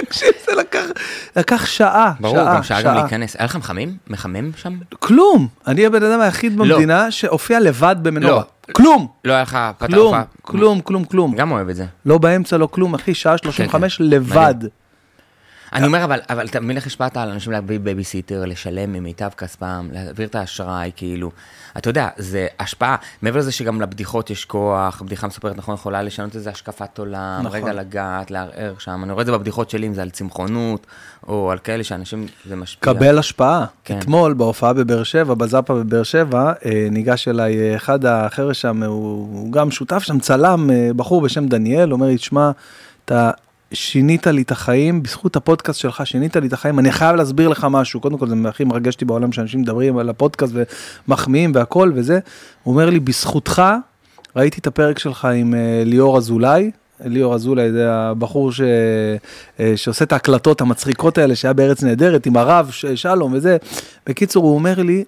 תקשיב, 0.00 0.28
זה 0.46 0.54
לקח, 0.54 0.84
לקח 1.36 1.66
שעה, 1.66 2.12
ברור, 2.20 2.36
שעה, 2.36 2.54
גם 2.56 2.62
שעה 2.62 2.82
גם 2.82 2.94
להיכנס, 2.94 3.36
היה 3.36 3.44
לך 3.44 3.56
מחמם? 3.56 3.96
מחמם 4.06 4.50
שם? 4.56 4.78
כלום, 4.98 5.48
אני 5.66 5.86
הבן 5.86 6.02
אדם 6.02 6.20
היחיד 6.20 6.56
לא. 6.56 6.64
במדינה 6.64 7.10
שהופיע 7.10 7.60
לבד 7.60 7.96
במנורה, 8.02 8.34
לא. 8.34 8.72
כלום, 8.72 9.06
לא 9.24 9.32
היה 9.32 9.42
לך 9.42 9.58
פתח 9.78 9.86
כלום? 9.86 10.14
כלום, 10.42 10.80
כלום, 10.80 11.04
כלום, 11.04 11.34
גם 11.34 11.52
אוהב 11.52 11.68
את 11.68 11.76
זה. 11.76 11.86
לא 12.06 12.18
באמצע, 12.18 12.56
לא 12.56 12.66
כלום, 12.66 12.94
אחי, 12.94 13.14
שעה 13.14 13.38
35 13.38 13.96
כן. 13.98 14.04
לבד. 14.04 14.54
אני 15.74 15.86
אומר, 15.86 16.04
אבל, 16.04 16.20
אבל 16.28 16.46
אתה 16.46 16.60
מבין 16.60 16.76
איך 16.76 16.86
השפעת 16.86 17.16
על 17.16 17.30
אנשים 17.30 17.52
להביא 17.52 17.80
בייביסיטר, 17.80 18.44
לשלם 18.44 18.92
ממיטב 18.92 19.28
כספם, 19.36 19.88
להעביר 19.92 20.28
את 20.28 20.34
האשראי, 20.34 20.90
כאילו. 20.96 21.30
אתה 21.78 21.90
יודע, 21.90 22.08
זה 22.16 22.46
השפעה, 22.60 22.96
מעבר 23.22 23.38
לזה 23.38 23.52
שגם 23.52 23.80
לבדיחות 23.80 24.30
יש 24.30 24.44
כוח, 24.44 25.02
בדיחה 25.02 25.26
מסופרת 25.26 25.56
נכון 25.56 25.74
יכולה 25.74 26.02
לשנות 26.02 26.36
איזה 26.36 26.50
השקפת 26.50 26.98
עולם, 26.98 27.42
נכון. 27.44 27.60
רגע 27.60 27.72
לגעת, 27.72 28.30
לערער 28.30 28.74
שם. 28.78 29.00
אני 29.04 29.12
רואה 29.12 29.20
את 29.20 29.26
זה 29.26 29.32
בבדיחות 29.32 29.70
שלי, 29.70 29.86
אם 29.86 29.94
זה 29.94 30.02
על 30.02 30.10
צמחונות, 30.10 30.86
או 31.28 31.50
על 31.50 31.58
כאלה 31.58 31.84
שאנשים, 31.84 32.26
זה 32.48 32.56
משפיע. 32.56 32.94
קבל 32.94 33.18
השפעה. 33.18 33.64
כן. 33.84 33.98
אתמול 33.98 34.32
בהופעה 34.32 34.72
בבאר 34.72 35.02
שבע, 35.02 35.34
בזאפה 35.34 35.74
בבאר 35.74 36.02
שבע, 36.02 36.52
אה, 36.64 36.86
ניגש 36.90 37.28
אליי 37.28 37.58
אה, 37.60 37.76
אחד 37.76 38.04
החבר'ה 38.04 38.54
שם, 38.54 38.82
הוא, 38.82 39.28
הוא 39.32 39.52
גם 39.52 39.70
שותף 39.70 40.02
שם, 40.02 40.18
צלם, 40.18 40.70
אה, 40.70 40.90
בחור 40.96 41.20
בשם 41.20 41.46
דניאל, 41.46 41.92
אומר 41.92 42.06
לי, 42.06 42.16
תשמע, 42.16 42.50
אתה 43.04 43.30
שינית 43.74 44.26
לי 44.26 44.42
את 44.42 44.50
החיים, 44.50 45.02
בזכות 45.02 45.36
הפודקאסט 45.36 45.80
שלך 45.80 46.06
שינית 46.06 46.36
לי 46.36 46.46
את 46.46 46.52
החיים, 46.52 46.78
אני 46.78 46.92
חייב 46.92 47.16
להסביר 47.16 47.48
לך 47.48 47.66
משהו, 47.70 48.00
קודם 48.00 48.18
כל 48.18 48.28
זה 48.28 48.34
הכי 48.48 48.64
מרגש 48.64 48.94
אותי 48.94 49.04
בעולם 49.04 49.32
שאנשים 49.32 49.60
מדברים 49.60 49.98
על 49.98 50.08
הפודקאסט 50.08 50.52
ומחמיאים 51.08 51.52
והכל 51.54 51.92
וזה, 51.94 52.18
הוא 52.62 52.74
אומר 52.74 52.90
לי, 52.90 53.00
בזכותך 53.00 53.62
ראיתי 54.36 54.60
את 54.60 54.66
הפרק 54.66 54.98
שלך 54.98 55.24
עם 55.24 55.54
אה, 55.54 55.82
ליאור 55.84 56.16
אזולאי. 56.18 56.70
ליאור 57.04 57.34
אזולאי 57.34 57.72
זה 57.72 57.92
הבחור 57.92 58.52
ש... 58.52 58.60
אה, 59.60 59.72
שעושה 59.76 60.04
את 60.04 60.12
ההקלטות 60.12 60.60
המצחיקות 60.60 61.18
האלה 61.18 61.36
שהיה 61.36 61.52
בארץ 61.52 61.82
נהדרת 61.82 62.26
עם 62.26 62.36
הרב 62.36 62.70
ש... 62.70 62.86
שלום 62.86 63.32
וזה. 63.32 63.56
בקיצור 64.06 64.44
הוא 64.44 64.54
אומר 64.54 64.82
לי, 64.82 65.04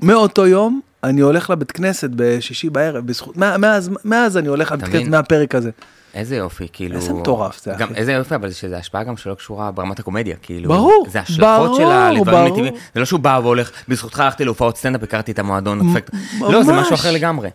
מאותו 0.00 0.46
יום 0.46 0.80
אני 1.04 1.20
הולך 1.20 1.50
לבית 1.50 1.72
כנסת 1.72 2.10
בשישי 2.16 2.70
בערב 2.70 3.06
בזכות, 3.06 3.36
מאז, 3.36 3.90
מאז 4.04 4.36
אני 4.36 4.48
הולך 4.48 4.72
לבית 4.72 4.88
כנסת? 4.88 5.08
מהפרק 5.08 5.54
הזה. 5.54 5.70
איזה 6.18 6.36
יופי, 6.36 6.66
כאילו... 6.72 6.96
איזה 6.96 7.12
מטורף 7.12 7.64
זה, 7.64 7.72
גם, 7.78 7.88
אחי. 7.90 7.98
איזה 8.00 8.12
יופי, 8.12 8.34
אבל 8.34 8.52
שזה 8.52 8.78
השפעה 8.78 9.04
גם 9.04 9.16
שלא 9.16 9.34
קשורה 9.34 9.70
ברמת 9.70 9.98
הקומדיה, 9.98 10.36
כאילו. 10.42 10.68
ברור, 10.68 11.06
זה 11.08 11.20
השלכות 11.20 11.66
ברור, 11.66 11.76
שלה 11.76 12.12
לדברים 12.12 12.44
ברור. 12.44 12.56
טבעיים. 12.56 12.74
זה 12.94 13.00
לא 13.00 13.06
שהוא 13.06 13.20
בא 13.20 13.40
והולך, 13.42 13.70
בזכותך 13.88 14.20
הלכתי 14.20 14.44
להופעות 14.44 14.76
סטנדאפ, 14.76 15.02
הכרתי 15.02 15.32
את 15.32 15.38
המועדון, 15.38 15.90
אפקט. 15.90 16.14
לא, 16.40 16.62
זה. 16.62 16.72
משהו 16.72 16.94
אחר 16.94 17.10
לגמרי. 17.12 17.48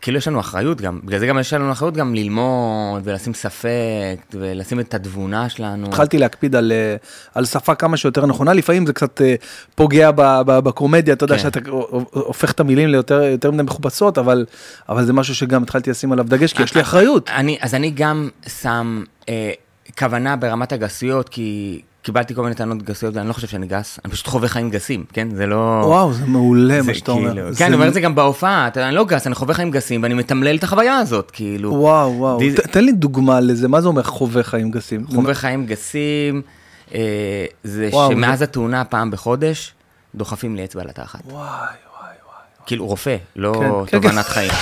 כאילו 0.00 0.18
יש 0.18 0.28
לנו 0.28 0.40
אחריות 0.40 0.80
גם, 0.80 1.00
בגלל 1.04 1.18
זה 1.18 1.26
גם 1.26 1.38
יש 1.38 1.52
לנו 1.52 1.72
אחריות 1.72 1.94
גם 1.94 2.14
ללמוד 2.14 3.02
ולשים 3.04 3.34
ספק 3.34 4.16
ולשים 4.34 4.80
את 4.80 4.94
התבונה 4.94 5.48
שלנו. 5.48 5.86
התחלתי 5.86 6.18
להקפיד 6.18 6.56
על, 6.56 6.72
אה, 6.72 6.96
על 7.34 7.44
שפה 7.44 7.74
כמה 7.74 7.96
שיותר 7.96 8.26
נכונה, 8.26 8.52
לפעמים 8.52 8.86
זה 8.86 8.92
קצת 8.92 9.20
אה, 9.20 9.34
פוגע 9.74 10.10
ב, 10.10 10.22
ב, 10.46 10.58
בקומדיה, 10.58 11.14
אתה 11.14 11.24
יודע 11.24 11.36
כן. 11.36 11.42
שאתה 11.42 11.60
הופך 12.10 12.52
את 12.52 12.60
המילים 12.60 12.88
ליותר 12.88 13.22
יותר 13.22 13.50
מדי 13.50 13.62
מכובסות, 13.62 14.18
אבל, 14.18 14.46
אבל 14.88 15.04
זה 15.04 15.12
משהו 15.12 15.34
שגם 15.34 15.62
התחלתי 15.62 15.90
לשים 15.90 16.12
עליו 16.12 16.24
דגש, 16.28 16.52
כי 16.52 16.62
יש 16.62 16.74
לי 16.74 16.80
אחריות. 16.80 17.30
אני, 17.30 17.58
אז 17.60 17.74
אני 17.74 17.90
גם 17.90 18.28
שם 18.62 19.04
אה, 19.28 19.52
כוונה 19.98 20.36
ברמת 20.36 20.72
הגסויות, 20.72 21.28
כי 21.28 21.80
קיבלתי 22.02 22.34
כל 22.34 22.42
מיני 22.42 22.54
טענות 22.54 22.82
גסויות, 22.82 23.16
ואני 23.16 23.28
לא 23.28 23.32
חושב 23.32 23.46
שאני 23.46 23.66
גס, 23.66 23.98
אני 24.04 24.12
פשוט 24.12 24.26
חווה 24.26 24.48
חיים 24.48 24.70
גסים, 24.70 25.04
כן? 25.12 25.28
זה 25.34 25.46
לא... 25.46 25.82
וואו, 25.86 26.12
זה 26.12 26.26
מעולה 26.26 26.82
מה 26.82 26.94
שאתה 26.94 27.10
אומר. 27.10 27.32
כאילו- 27.34 27.54
כן, 27.56 27.64
אני 27.64 27.74
אומר 27.74 27.88
את 27.88 27.94
זה 27.94 28.00
גם 28.00 28.14
בהופעה, 28.14 28.68
אני 28.76 28.94
לא 28.94 29.04
גס, 29.04 29.26
אני 29.26 29.34
חווה 29.34 29.54
חיים 29.54 29.70
גסים, 29.70 30.02
ואני 30.02 30.14
מתמלל 30.14 30.56
את 30.56 30.64
החוויה 30.64 30.98
הזאת, 30.98 31.30
כאילו. 31.30 31.74
וואו, 31.74 32.18
וואו. 32.18 32.38
תן 32.70 32.84
לי 32.84 32.92
דוגמה 32.92 33.40
לזה, 33.40 33.68
מה 33.68 33.80
זה 33.80 33.88
אומר 33.88 34.02
חווה 34.02 34.42
חיים 34.42 34.70
גסים? 34.70 35.06
חווה 35.06 35.34
חיים 35.34 35.66
גסים, 35.66 36.42
אה, 36.94 37.00
זה 37.64 37.90
שמאז 37.92 38.42
התאונה 38.42 38.84
פעם 38.84 39.10
בחודש, 39.10 39.74
דוחפים 40.14 40.56
לי 40.56 40.64
אצבע 40.64 40.84
לתחת. 40.84 41.20
וואי, 41.24 41.40
וואי, 41.40 41.48
וואי. 42.00 42.12
כאילו, 42.66 42.86
רופא, 42.86 43.16
לא 43.36 43.52
כן, 43.54 43.70
כן, 43.90 44.00
תובנת 44.00 44.26
חיים. 44.26 44.52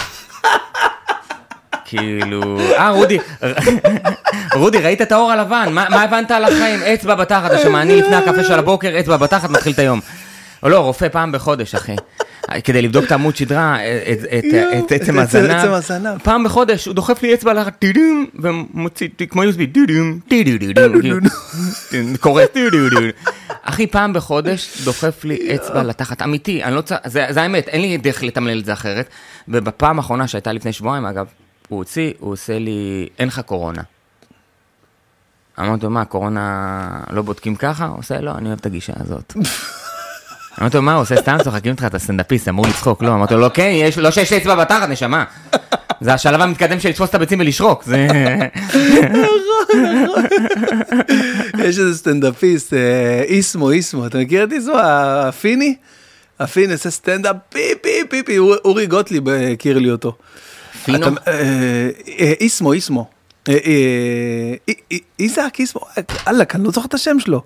כאילו, 1.85 2.61
אה, 2.61 2.91
רודי, 2.91 3.19
רודי, 4.55 4.79
ראית 4.79 5.03
את 5.03 5.13
האור 5.13 5.31
הלבן, 5.33 5.69
מה 5.73 5.87
מה 5.91 6.03
הבנת 6.03 6.31
על 6.31 6.45
החיים? 6.45 6.81
אצבע 6.83 7.15
בתחת, 7.15 7.51
שומע, 7.63 7.83
אני 7.83 7.97
לפני 7.97 8.17
הקפה 8.17 8.45
של 8.45 8.59
הבוקר, 8.59 9.01
אצבע 9.01 9.17
בתחת, 9.17 9.51
מתחיל 9.51 9.73
את 9.73 9.79
היום. 9.79 10.01
או 10.63 10.69
לא, 10.69 10.79
רופא 10.79 11.09
פעם 11.09 11.33
בחודש, 11.33 11.75
אחי. 11.75 11.97
כדי 12.65 12.83
לבדוק 12.83 13.05
את 13.05 13.13
עמוד 13.13 13.37
שדרה, 13.37 13.77
את- 14.79 14.93
עצם 14.93 15.19
הזנב. 15.19 16.19
פעם 16.23 16.45
בחודש 16.45 16.87
הוא 16.87 16.95
דוחף 16.95 17.23
לי 17.23 17.35
אצבע 17.35 17.53
לחת, 17.53 17.73
טידום, 17.79 18.27
ומוציא, 18.35 19.09
כמו 19.31 19.43
USB, 19.43 19.57
טידום, 19.73 20.19
טידום, 20.29 20.57
קורא 22.21 22.45
טידום. 22.47 22.81
אחי, 23.63 23.87
פעם 23.87 24.13
בחודש 24.13 24.83
דוחף 24.85 25.25
לי 25.25 25.55
אצבע 25.55 25.83
לתחת, 25.83 26.23
אמיתי, 26.23 26.65
אני 26.65 26.75
לא 26.75 26.81
צריך, 26.81 27.01
זה 27.09 27.43
האמת, 27.43 27.69
אין 27.69 27.81
לי 27.81 27.97
דרך 27.97 28.23
לתמלל 28.23 28.59
את 28.59 28.65
זה 28.65 28.73
אחרת. 28.73 29.09
ובפעם 29.49 29.99
האחרונה 29.99 30.29
שהייתה 30.29 30.53
לפני 30.53 30.73
שבועיים, 30.73 31.05
אגב, 31.07 31.27
הוא 31.69 31.79
הוציא, 31.79 32.13
הוא 32.19 32.33
עושה 32.33 32.59
לי, 32.59 33.09
אין 33.19 33.29
לך 33.29 33.41
קורונה. 33.41 33.83
אמרתי 35.61 35.85
לו, 35.85 35.91
מה, 35.91 36.05
קורונה 36.05 36.81
לא 37.11 37.23
בודקים 37.23 37.55
ככה? 37.57 37.87
הוא 37.87 37.99
עושה, 37.99 38.21
לא, 38.21 38.31
אני 38.39 38.49
אוהב 38.49 38.59
את 38.61 38.67
הגישה 38.67 38.93
הזאת. 39.01 39.33
אמרתי 40.61 40.77
לו, 40.77 40.83
מה, 40.83 40.95
הוא 40.95 41.03
עושה 41.03 41.17
סתם 41.17 41.37
צוחקים 41.45 41.73
איתך, 41.73 41.85
אתה 41.85 41.99
סטנדאפיסט, 41.99 42.49
אמור 42.49 42.67
לצחוק, 42.67 43.03
לא, 43.03 43.15
אמרתי 43.15 43.35
לו, 43.35 43.41
לא, 43.41 43.51
כן, 43.55 43.71
יש, 43.75 43.99
לא 43.99 44.11
שיש 44.11 44.33
לי 44.33 44.39
אצבע 44.39 44.55
בתחת, 44.55 44.89
נשמה. 44.89 45.25
זה 46.01 46.15
השלב 46.15 46.41
המתקדם 46.41 46.81
של 46.81 46.89
לתפוס 46.89 47.11
את 47.11 47.15
הביצים 47.15 47.41
ולשרוק, 47.41 47.85
זה... 47.85 48.07
יש 51.65 51.79
איזה 51.79 51.99
סטנדאפיסט, 51.99 52.75
אה, 52.75 53.23
איסמו, 53.23 53.71
איסמו, 53.71 54.07
אתה 54.07 54.19
מכיר 54.19 54.45
את 54.45 54.53
איסמו? 54.53 54.77
הפיני? 54.79 55.75
הפיני 56.41 56.73
עושה 56.73 56.91
סטנדאפ 56.91 57.37
פי 57.49 57.61
פי 57.83 57.91
פי 58.11 58.23
פי, 58.23 58.39
אור- 58.39 58.57
אורי 58.65 58.87
גוטליב 58.87 59.29
אה, 59.29 59.53
הכיר 59.53 59.79
לי 59.79 59.91
אותו. 59.91 60.17
פינו? 60.85 61.07
אה, 61.29 61.91
איסמו, 62.41 62.73
איסמו. 62.73 63.11
אי- 63.55 64.75
אי- 64.91 65.01
איזק, 65.19 65.55
איסמו, 65.59 65.81
אללה, 66.29 66.45
אני 66.55 66.65
לא 66.65 66.71
זוכר 66.71 66.87
את 66.87 66.95
השם 66.95 67.21
שלו. 67.21 67.43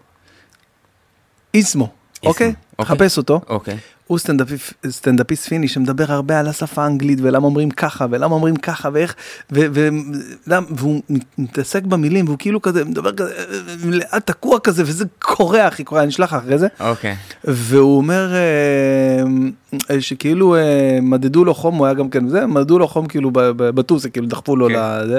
איסמו, 1.55 1.89
אוקיי? 2.27 2.55
אוקיי. 2.79 2.97
חפש 2.97 3.19
אותו. 3.19 3.41
אוקיי. 3.49 3.77
הוא 4.07 4.19
סטנדאפיסט, 4.89 5.49
פיני 5.49 5.69
שמדבר 5.69 6.05
הרבה 6.13 6.41
על 6.41 6.49
השפה 6.49 6.83
האנגלית 6.83 7.19
ולמה 7.23 7.47
אומרים 7.47 7.71
ככה 7.71 8.07
ולמה 8.11 8.35
אומרים 8.35 8.57
ככה 8.57 8.89
ואיך 8.93 9.15
ו- 9.53 9.67
ו- 9.75 9.89
למה- 10.47 10.67
והוא 10.71 11.03
מתעסק 11.39 11.83
במילים 11.83 12.25
והוא 12.25 12.39
כאילו 12.39 12.63
כזה 12.63 12.85
מדבר 12.85 13.13
כזה 13.13 13.33
לאט 13.85 14.27
תקוע 14.27 14.61
כזה 14.61 14.83
וזה 14.87 15.05
קורע 15.19 15.69
אחי 15.69 15.85
קורע 15.85 16.03
אני 16.03 16.09
אשלח 16.11 16.35
אחרי 16.35 16.59
זה 16.59 16.67
אוקיי. 16.81 17.17
והוא 17.45 17.97
אומר 17.97 18.33
אה, 19.91 20.01
שכאילו 20.01 20.57
אה, 20.57 20.61
מדדו 21.03 21.45
לו 21.45 21.55
חום 21.55 21.75
הוא 21.77 21.87
היה 21.87 21.95
גם 21.95 22.09
כן 22.09 22.29
זה 22.29 22.47
מדדו 22.47 22.79
לו 22.79 22.89
חום 22.89 23.07
כאילו 23.07 23.31
בטוס 23.57 24.07
כאילו 24.07 24.27
דחפו 24.27 24.57
לו 24.57 24.69
כן. 24.69 24.75
לזה 24.77 25.19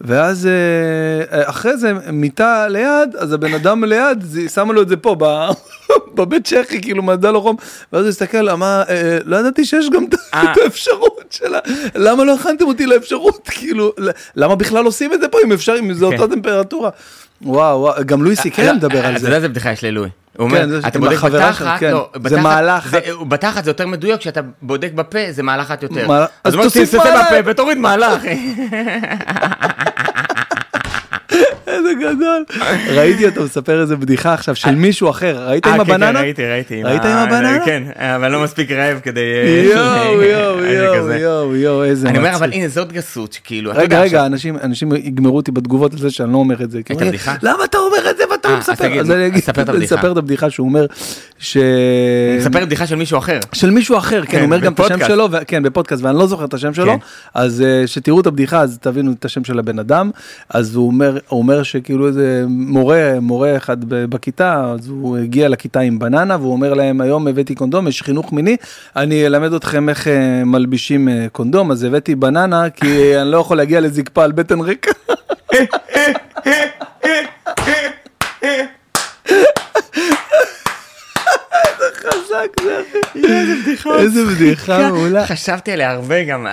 ואז 0.00 0.46
אה, 0.46 1.50
אחרי 1.50 1.76
זה 1.76 1.92
מיטה 2.12 2.68
ליד 2.68 3.16
אז 3.18 3.32
הבן 3.32 3.54
אדם 3.54 3.84
ליד 3.84 4.24
שמה 4.54 4.72
לו 4.72 4.82
את 4.82 4.88
זה 4.88 4.96
פה 4.96 5.16
בבית 6.14 6.44
צ'כי 6.46 6.80
כאילו 6.94 7.02
מדדה 7.02 7.30
לו 7.30 7.42
חום 7.42 7.56
ואז 7.92 8.02
הוא 8.02 8.08
הסתכל 8.08 8.48
אמר 8.48 8.82
אה, 8.88 9.18
לא 9.24 9.36
ידעתי 9.36 9.64
שיש 9.64 9.90
גם 9.90 10.04
את- 10.04 10.14
אה. 10.34 10.52
האפשרות 10.64 11.24
שלה 11.30 11.58
למה 11.94 12.24
לא 12.24 12.34
הכנתם 12.34 12.64
אותי 12.64 12.86
לאפשרות 12.86 13.48
כאילו 13.48 13.92
למה 14.36 14.54
בכלל 14.54 14.84
עושים 14.84 15.12
את 15.12 15.20
זה 15.20 15.28
פה 15.28 15.38
אם 15.44 15.52
אפשר 15.52 15.74
אם 15.78 15.92
זה 15.94 16.06
כן. 16.10 16.22
אותה 16.22 16.34
טמפרטורה. 16.34 16.90
וואו 17.42 17.80
וואו 17.80 17.94
גם 18.06 18.22
לואי 18.24 18.36
סי 18.36 18.48
לא, 18.50 18.54
כן 18.54 18.76
מדבר 18.76 19.06
על 19.06 19.12
אתה 19.12 19.20
זה. 19.20 19.26
יודע 19.26 19.36
איזה 19.36 19.48
בדיחה 19.48 19.72
יש 19.72 19.84
ללואי. 19.84 20.08
הוא 20.38 20.50
כן, 20.50 20.64
אומר, 20.64 20.78
אתה 20.88 20.98
בודק 20.98 21.16
בתחת, 21.22 21.80
כן. 21.80 21.90
לא, 21.90 22.08
זה 22.28 22.40
אחת. 22.78 22.90
זה- 22.90 23.00
בתחת 23.28 23.64
זה 23.64 23.70
יותר 23.70 23.86
מדויק, 23.86 24.20
כשאתה 24.20 24.40
בודק 24.62 24.90
בפה 24.94 25.18
זה 25.30 25.42
מעלה 25.42 25.62
אחת 25.62 25.82
יותר. 25.82 26.06
אז 26.44 26.54
תוסיף 26.54 26.94
מעלה. 26.94 27.24
בפה 27.24 27.50
ותוריד 27.50 27.78
אחי. 28.16 28.54
איזה 31.74 31.90
גדול. 32.00 32.44
ראיתי 32.94 33.26
אותו 33.26 33.44
מספר 33.44 33.80
איזה 33.80 33.96
בדיחה 33.96 34.34
עכשיו 34.34 34.56
של 34.56 34.74
מישהו 34.74 35.10
אחר, 35.10 35.48
ראית 35.48 35.66
עם 35.66 35.72
אה, 35.72 35.78
כן, 35.78 35.84
כן, 35.84 35.92
הבננה? 35.92 36.20
ראיתי, 36.20 36.46
ראיתי. 36.46 36.82
ראית 36.82 37.04
עם 37.04 37.16
הבננה? 37.16 37.64
כן, 37.64 37.82
אבל 37.96 38.32
לא 38.32 38.42
מספיק 38.44 38.70
רעב 38.70 39.00
כדי... 39.02 39.20
אה, 39.20 39.62
יואו 39.64 40.22
יואו 40.22 40.64
יואו. 40.64 41.12
יואו 41.12 41.56
יואו 41.56 41.84
איזה 41.84 42.08
אני 42.08 42.18
אומר, 42.18 42.28
מצחיק. 42.30 42.42
אבל 42.42 42.52
הנה, 42.52 42.68
זאת 42.68 42.92
גסות, 42.92 43.32
שכאילו, 43.32 43.72
אתה 43.72 43.80
רגע 43.80 44.00
רגע 44.00 44.26
אנשים 44.26 44.92
יגמרו 44.92 45.36
אותי 45.36 45.52
בתגובות 45.52 45.92
על 45.92 45.98
זה 45.98 46.10
שאני 46.10 46.32
לא 46.32 46.38
אומר 46.38 46.62
את 46.62 46.70
זה. 46.70 46.80
את 46.80 47.02
הבדיחה? 47.02 47.34
למה 47.42 47.64
אתה 47.64 47.78
אומר 47.78 48.10
את 48.10 48.16
זה 48.16 48.24
ואתה 48.30 48.48
אה, 48.48 48.52
לא 48.52 48.58
מספר? 48.58 49.00
אז 49.00 49.10
אני 49.10 49.26
אגיד-. 49.26 49.42
אספר 49.84 50.12
את 50.12 50.16
הבדיחה 50.16 50.50
שהוא 50.50 50.68
אומר 50.68 50.86
ש... 51.38 51.56
מספר 52.38 52.64
בדיחה 52.64 52.86
של 52.86 52.96
מישהו 52.96 53.18
אחר. 53.18 53.40
של 53.52 53.70
מישהו 53.70 53.98
אחר, 53.98 54.24
כן, 54.24 54.32
כן, 54.32 54.38
הוא 54.38 54.44
אומר 54.44 54.58
גם 54.58 54.72
את 54.72 54.80
השם. 54.80 54.98
שלו, 55.06 55.28
כן, 55.46 55.62
בפודקאסט, 55.62 56.02
ואני 56.02 56.18
לא 56.18 56.26
זוכר 56.26 56.44
את 56.44 56.54
השם 56.54 56.74
שלו, 56.74 56.92
כן. 56.92 56.98
אז 57.34 57.62
אה, 57.62 57.86
שתראו 57.86 58.20
את 58.20 58.26
הבדיחה, 58.26 58.60
אז 58.60 58.78
תבינו 58.80 59.12
את 59.12 59.24
השם 59.24 59.44
של 59.44 59.58
הבן 59.58 59.78
אדם, 59.78 60.10
אז 60.48 60.74
הוא 60.74 60.86
אומר 61.30 61.62
שכאילו 61.64 62.06
איזה 62.06 62.44
מורה, 62.48 63.12
מורה 63.20 63.56
אחד 63.56 63.76
בכיתה, 63.84 64.74
אז 64.74 64.88
הוא 64.88 65.16
הגיע 65.16 65.48
לכיתה 65.48 65.80
עם 65.80 65.98
בננה, 65.98 66.36
והוא 66.40 66.52
אומר 66.52 66.74
להם, 66.74 67.00
היום 67.00 67.28
הבאתי 67.28 67.54
קונדום, 67.54 67.88
יש 67.88 68.02
חינוך 68.02 68.32
מיני, 68.32 68.56
אני 68.96 69.26
אלמד 69.26 69.52
אתכם 69.52 69.88
איך 69.88 70.08
אה, 70.08 70.44
מלבישים 70.44 71.08
אה, 71.08 71.26
קונדום, 71.32 71.70
אז 71.70 71.84
הבאתי 71.84 72.14
בננה, 72.14 72.70
כי 72.70 73.18
אני 73.18 73.30
לא 73.30 73.36
יכול 73.36 73.56
להגיע 73.56 73.80
לזקפה 73.80 74.24
על 74.24 74.32
בטן 74.32 74.60
ריקה. 74.60 74.90
איזה 82.04 82.23
חזק 82.34 82.60
זה, 82.62 82.80
אחי. 83.10 83.18
איזה 83.24 83.54
בדיחה. 83.62 83.96
איזה 83.98 84.24
בדיחה 84.24 84.90
מעולה. 84.92 85.26
חשבתי 85.26 85.72
עליה 85.72 85.90
הרבה 85.90 86.24
גם. 86.24 86.46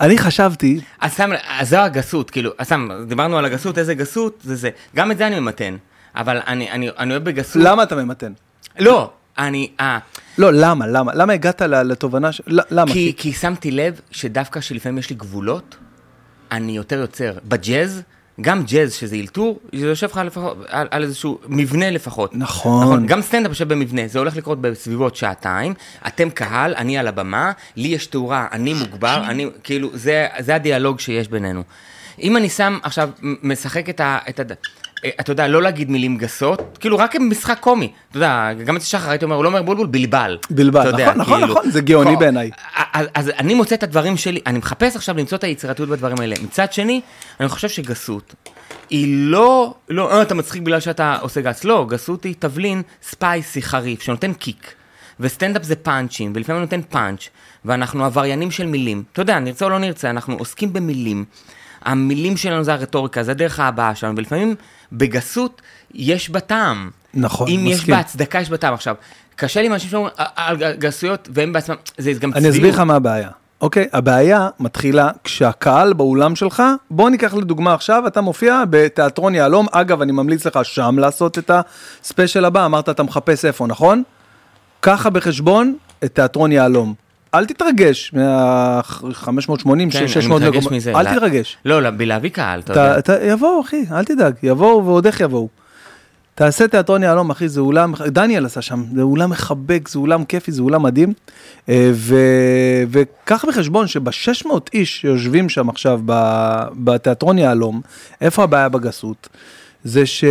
אני 0.00 0.18
חשבתי, 0.18 0.80
אז 1.00 1.12
סתם, 1.12 1.30
אז 1.58 1.68
זו 1.70 1.76
הגסות, 1.76 2.30
כאילו, 2.30 2.50
אז 2.58 2.66
סתם, 2.66 2.88
דיברנו 3.08 3.38
על 3.38 3.44
הגסות, 3.44 3.78
איזה 3.78 3.94
גסות, 3.94 4.38
זה 4.44 4.56
זה. 4.56 4.70
גם 4.96 5.10
את 5.10 5.18
זה 5.18 5.26
אני 5.26 5.40
ממתן. 5.40 5.76
אבל 6.16 6.38
אני, 6.46 6.70
אני, 6.70 6.90
אני 6.98 7.10
אוהב 7.10 7.24
בגסות. 7.24 7.62
למה 7.64 7.82
אתה 7.82 7.96
ממתן? 7.96 8.32
לא, 8.78 9.10
אני, 9.38 9.70
אה, 9.80 9.98
לא, 10.38 10.50
למה? 10.52 10.86
למה? 10.86 11.14
למה 11.14 11.32
הגעת 11.32 11.62
ל- 11.62 11.82
לתובנה 11.82 12.32
ש... 12.32 12.40
למה? 12.46 12.92
כי, 12.92 13.14
כי 13.16 13.32
שמתי 13.32 13.70
לב 13.70 14.00
שדווקא 14.10 14.60
שלפעמים 14.60 14.98
יש 14.98 15.10
לי 15.10 15.16
גבולות, 15.16 15.76
אני 16.52 16.72
יותר 16.76 16.98
יוצר. 16.98 17.32
בג'אז, 17.48 18.02
גם 18.40 18.62
ג'אז 18.62 18.94
שזה 18.94 19.16
אלתור, 19.16 19.60
זה 19.72 19.86
יושב 19.86 20.06
לך 20.06 20.20
לפחות, 20.24 20.56
על, 20.68 20.88
על 20.90 21.02
איזשהו 21.02 21.38
מבנה 21.48 21.90
לפחות. 21.90 22.30
נכון. 22.34 23.06
גם 23.06 23.22
סטנדאפ 23.22 23.50
יושב 23.50 23.68
במבנה, 23.68 24.02
זה 24.06 24.18
הולך 24.18 24.36
לקרות 24.36 24.60
בסביבות 24.60 25.16
שעתיים, 25.16 25.74
אתם 26.06 26.30
קהל, 26.30 26.74
אני 26.74 26.98
על 26.98 27.08
הבמה, 27.08 27.52
לי 27.76 27.88
יש 27.88 28.06
תאורה, 28.06 28.46
אני 28.52 28.74
מוגבר, 28.74 29.22
אני, 29.28 29.46
כאילו, 29.64 29.90
זה, 29.94 30.26
זה 30.38 30.54
הדיאלוג 30.54 31.00
שיש 31.00 31.28
בינינו. 31.28 31.62
אם 32.22 32.36
אני 32.36 32.48
שם 32.48 32.78
עכשיו, 32.82 33.10
משחק 33.22 33.88
את 33.88 34.00
ה... 34.00 34.18
את 34.28 34.40
ה 34.40 34.42
אה, 34.42 34.56
אתה 35.20 35.32
יודע, 35.32 35.48
לא 35.48 35.62
להגיד 35.62 35.90
מילים 35.90 36.16
גסות, 36.16 36.78
כאילו 36.80 36.98
רק 36.98 37.16
משחק 37.16 37.58
קומי, 37.60 37.92
אתה 38.10 38.16
יודע, 38.16 38.52
גם 38.64 38.76
אצל 38.76 38.84
שחר 38.84 39.10
הייתי 39.10 39.24
אומר, 39.24 39.36
הוא 39.36 39.44
לא 39.44 39.48
אומר 39.48 39.62
בולבול, 39.62 39.86
בלבל. 39.86 40.38
בלבל, 40.50 40.80
אתה 40.80 40.88
יודע, 40.88 41.06
נכון, 41.06 41.20
נכון, 41.20 41.40
כאילו, 41.40 41.54
נכון, 41.54 41.70
זה 41.70 41.80
גאוני 41.80 42.16
בעיניי. 42.16 42.50
אז, 42.92 43.06
אז 43.14 43.30
אני 43.38 43.54
מוצא 43.54 43.74
את 43.74 43.82
הדברים 43.82 44.16
שלי, 44.16 44.40
אני 44.46 44.58
מחפש 44.58 44.96
עכשיו 44.96 45.18
למצוא 45.18 45.38
את 45.38 45.44
היצירתיות 45.44 45.88
בדברים 45.88 46.20
האלה. 46.20 46.36
מצד 46.42 46.72
שני, 46.72 47.00
אני 47.40 47.48
חושב 47.48 47.68
שגסות 47.68 48.34
היא 48.90 49.06
לא, 49.30 49.74
לא, 49.88 50.12
אה, 50.12 50.22
אתה 50.22 50.34
מצחיק 50.34 50.62
בגלל 50.62 50.80
שאתה 50.80 51.16
עושה 51.20 51.40
גס. 51.40 51.64
לא, 51.64 51.86
גסות 51.88 52.24
היא 52.24 52.34
תבלין 52.38 52.82
ספייסי 53.02 53.62
חריף, 53.62 54.02
שנותן 54.02 54.32
קיק. 54.32 54.74
וסטנדאפ 55.20 55.62
זה 55.62 55.76
פאנצ'ים, 55.76 56.32
ולפעמים 56.34 56.62
נותן 56.62 56.80
פאנץ', 56.88 57.28
ואנחנו 57.64 58.04
עבריינים 58.04 58.50
של 58.50 58.66
מילים. 58.66 59.02
אתה 59.12 59.22
יודע, 59.22 59.38
נרצה 59.38 59.64
או 59.64 59.70
לא 59.70 59.78
נרצה, 59.78 60.10
אנחנו 60.10 60.36
עוסקים 60.36 60.72
במילים. 60.72 61.24
המילים 61.82 62.36
שלנו 62.36 62.64
זה 62.64 62.72
הרטוריקה, 62.72 63.22
זה 63.22 63.34
דרך 63.34 63.60
ההבעה 63.60 63.94
שלנו, 63.94 64.16
ולפעמים 64.16 64.54
בגסות 64.92 65.62
יש 65.94 66.30
בה 66.30 66.40
טעם. 66.40 66.90
נכון, 67.14 67.48
אם 67.48 67.66
יש 67.66 67.76
מסכים. 67.78 67.94
בה 67.94 68.00
הצדקה, 68.00 68.40
יש 68.40 68.50
בה 68.50 68.56
טעם. 68.56 68.74
עכשיו, 68.74 68.94
קשה 69.36 69.60
לי 69.60 69.66
עם 69.66 69.72
אנשים 69.72 69.90
שאומרים 69.90 70.12
"אה, 70.18 70.26
על 70.36 70.56
גסויות, 70.78 71.28
והם 71.34 71.52
בעצמם, 71.52 71.76
זה 71.98 72.12
גם 72.12 72.32
אני 72.34 72.50
אסביר 72.50 72.74
לך 72.74 72.78
מה 72.80 72.94
הבעיה. 72.94 73.30
אוקיי, 73.60 73.86
הבעיה 73.92 74.48
מתחילה 74.60 75.10
כשהקהל 75.24 75.92
באולם 75.92 76.36
שלך, 76.36 76.62
בוא 76.90 77.10
ניקח 77.10 77.34
לדוגמה 77.34 77.74
עכשיו, 77.74 78.06
אתה 78.06 78.20
מופיע 78.20 78.62
בתיאטרון 78.70 79.34
יהלום, 79.34 79.66
אגב, 79.72 80.02
אני 80.02 80.12
ממליץ 80.12 80.46
לך 80.46 80.58
שם 80.62 80.98
לעשות 80.98 81.38
את 81.38 81.50
הספיישל 82.02 82.44
הבא, 82.44 82.64
אמרת 82.66 82.88
אתה 82.88 83.02
מחפש 83.02 83.44
איפה, 83.44 83.66
נכון? 83.66 84.02
ככה 84.82 85.10
בחשבון 85.10 85.76
את 86.04 86.14
תיאטרון 86.14 86.52
יהלום. 86.52 86.94
אל 87.34 87.46
תתרגש 87.46 88.12
מה-580, 88.12 89.64
כן, 89.92 90.08
600 90.08 90.42
אני 90.42 90.48
מתרגש 90.48 90.62
מקומות, 90.64 90.72
מזה. 90.72 90.92
אל 90.94 91.02
לה- 91.02 91.14
תתרגש. 91.14 91.56
לא, 91.64 91.82
לא, 91.82 91.90
בלהביא 91.90 92.30
קהל, 92.30 92.60
אתה 92.60 92.72
יודע. 92.72 92.98
אתה, 92.98 93.16
אתה, 93.16 93.26
יבואו 93.26 93.60
אחי, 93.60 93.84
אל 93.92 94.04
תדאג, 94.04 94.34
יבואו 94.42 94.86
ועוד 94.86 95.06
איך 95.06 95.20
יבואו. 95.20 95.48
תעשה 96.34 96.68
תיאטרון 96.68 97.02
יהלום 97.02 97.30
אחי, 97.30 97.48
זה 97.48 97.60
אולם, 97.60 97.94
דניאל 98.06 98.46
עשה 98.46 98.62
שם, 98.62 98.84
זה 98.94 99.02
אולם 99.02 99.30
מחבק, 99.30 99.88
זה 99.88 99.98
אולם 99.98 100.24
כיפי, 100.24 100.52
זה 100.52 100.62
אולם 100.62 100.82
מדהים. 100.82 101.12
אה, 101.68 101.90
ו, 101.94 102.16
וקח 102.90 103.44
בחשבון 103.48 103.86
שב-600 103.86 104.48
איש 104.74 105.00
שיושבים 105.00 105.48
שם 105.48 105.68
עכשיו 105.68 106.00
בתיאטרון 106.76 107.38
יהלום, 107.38 107.80
איפה 108.20 108.42
הבעיה 108.42 108.68
בגסות? 108.68 109.28
זה 109.84 110.06
ש... 110.06 110.24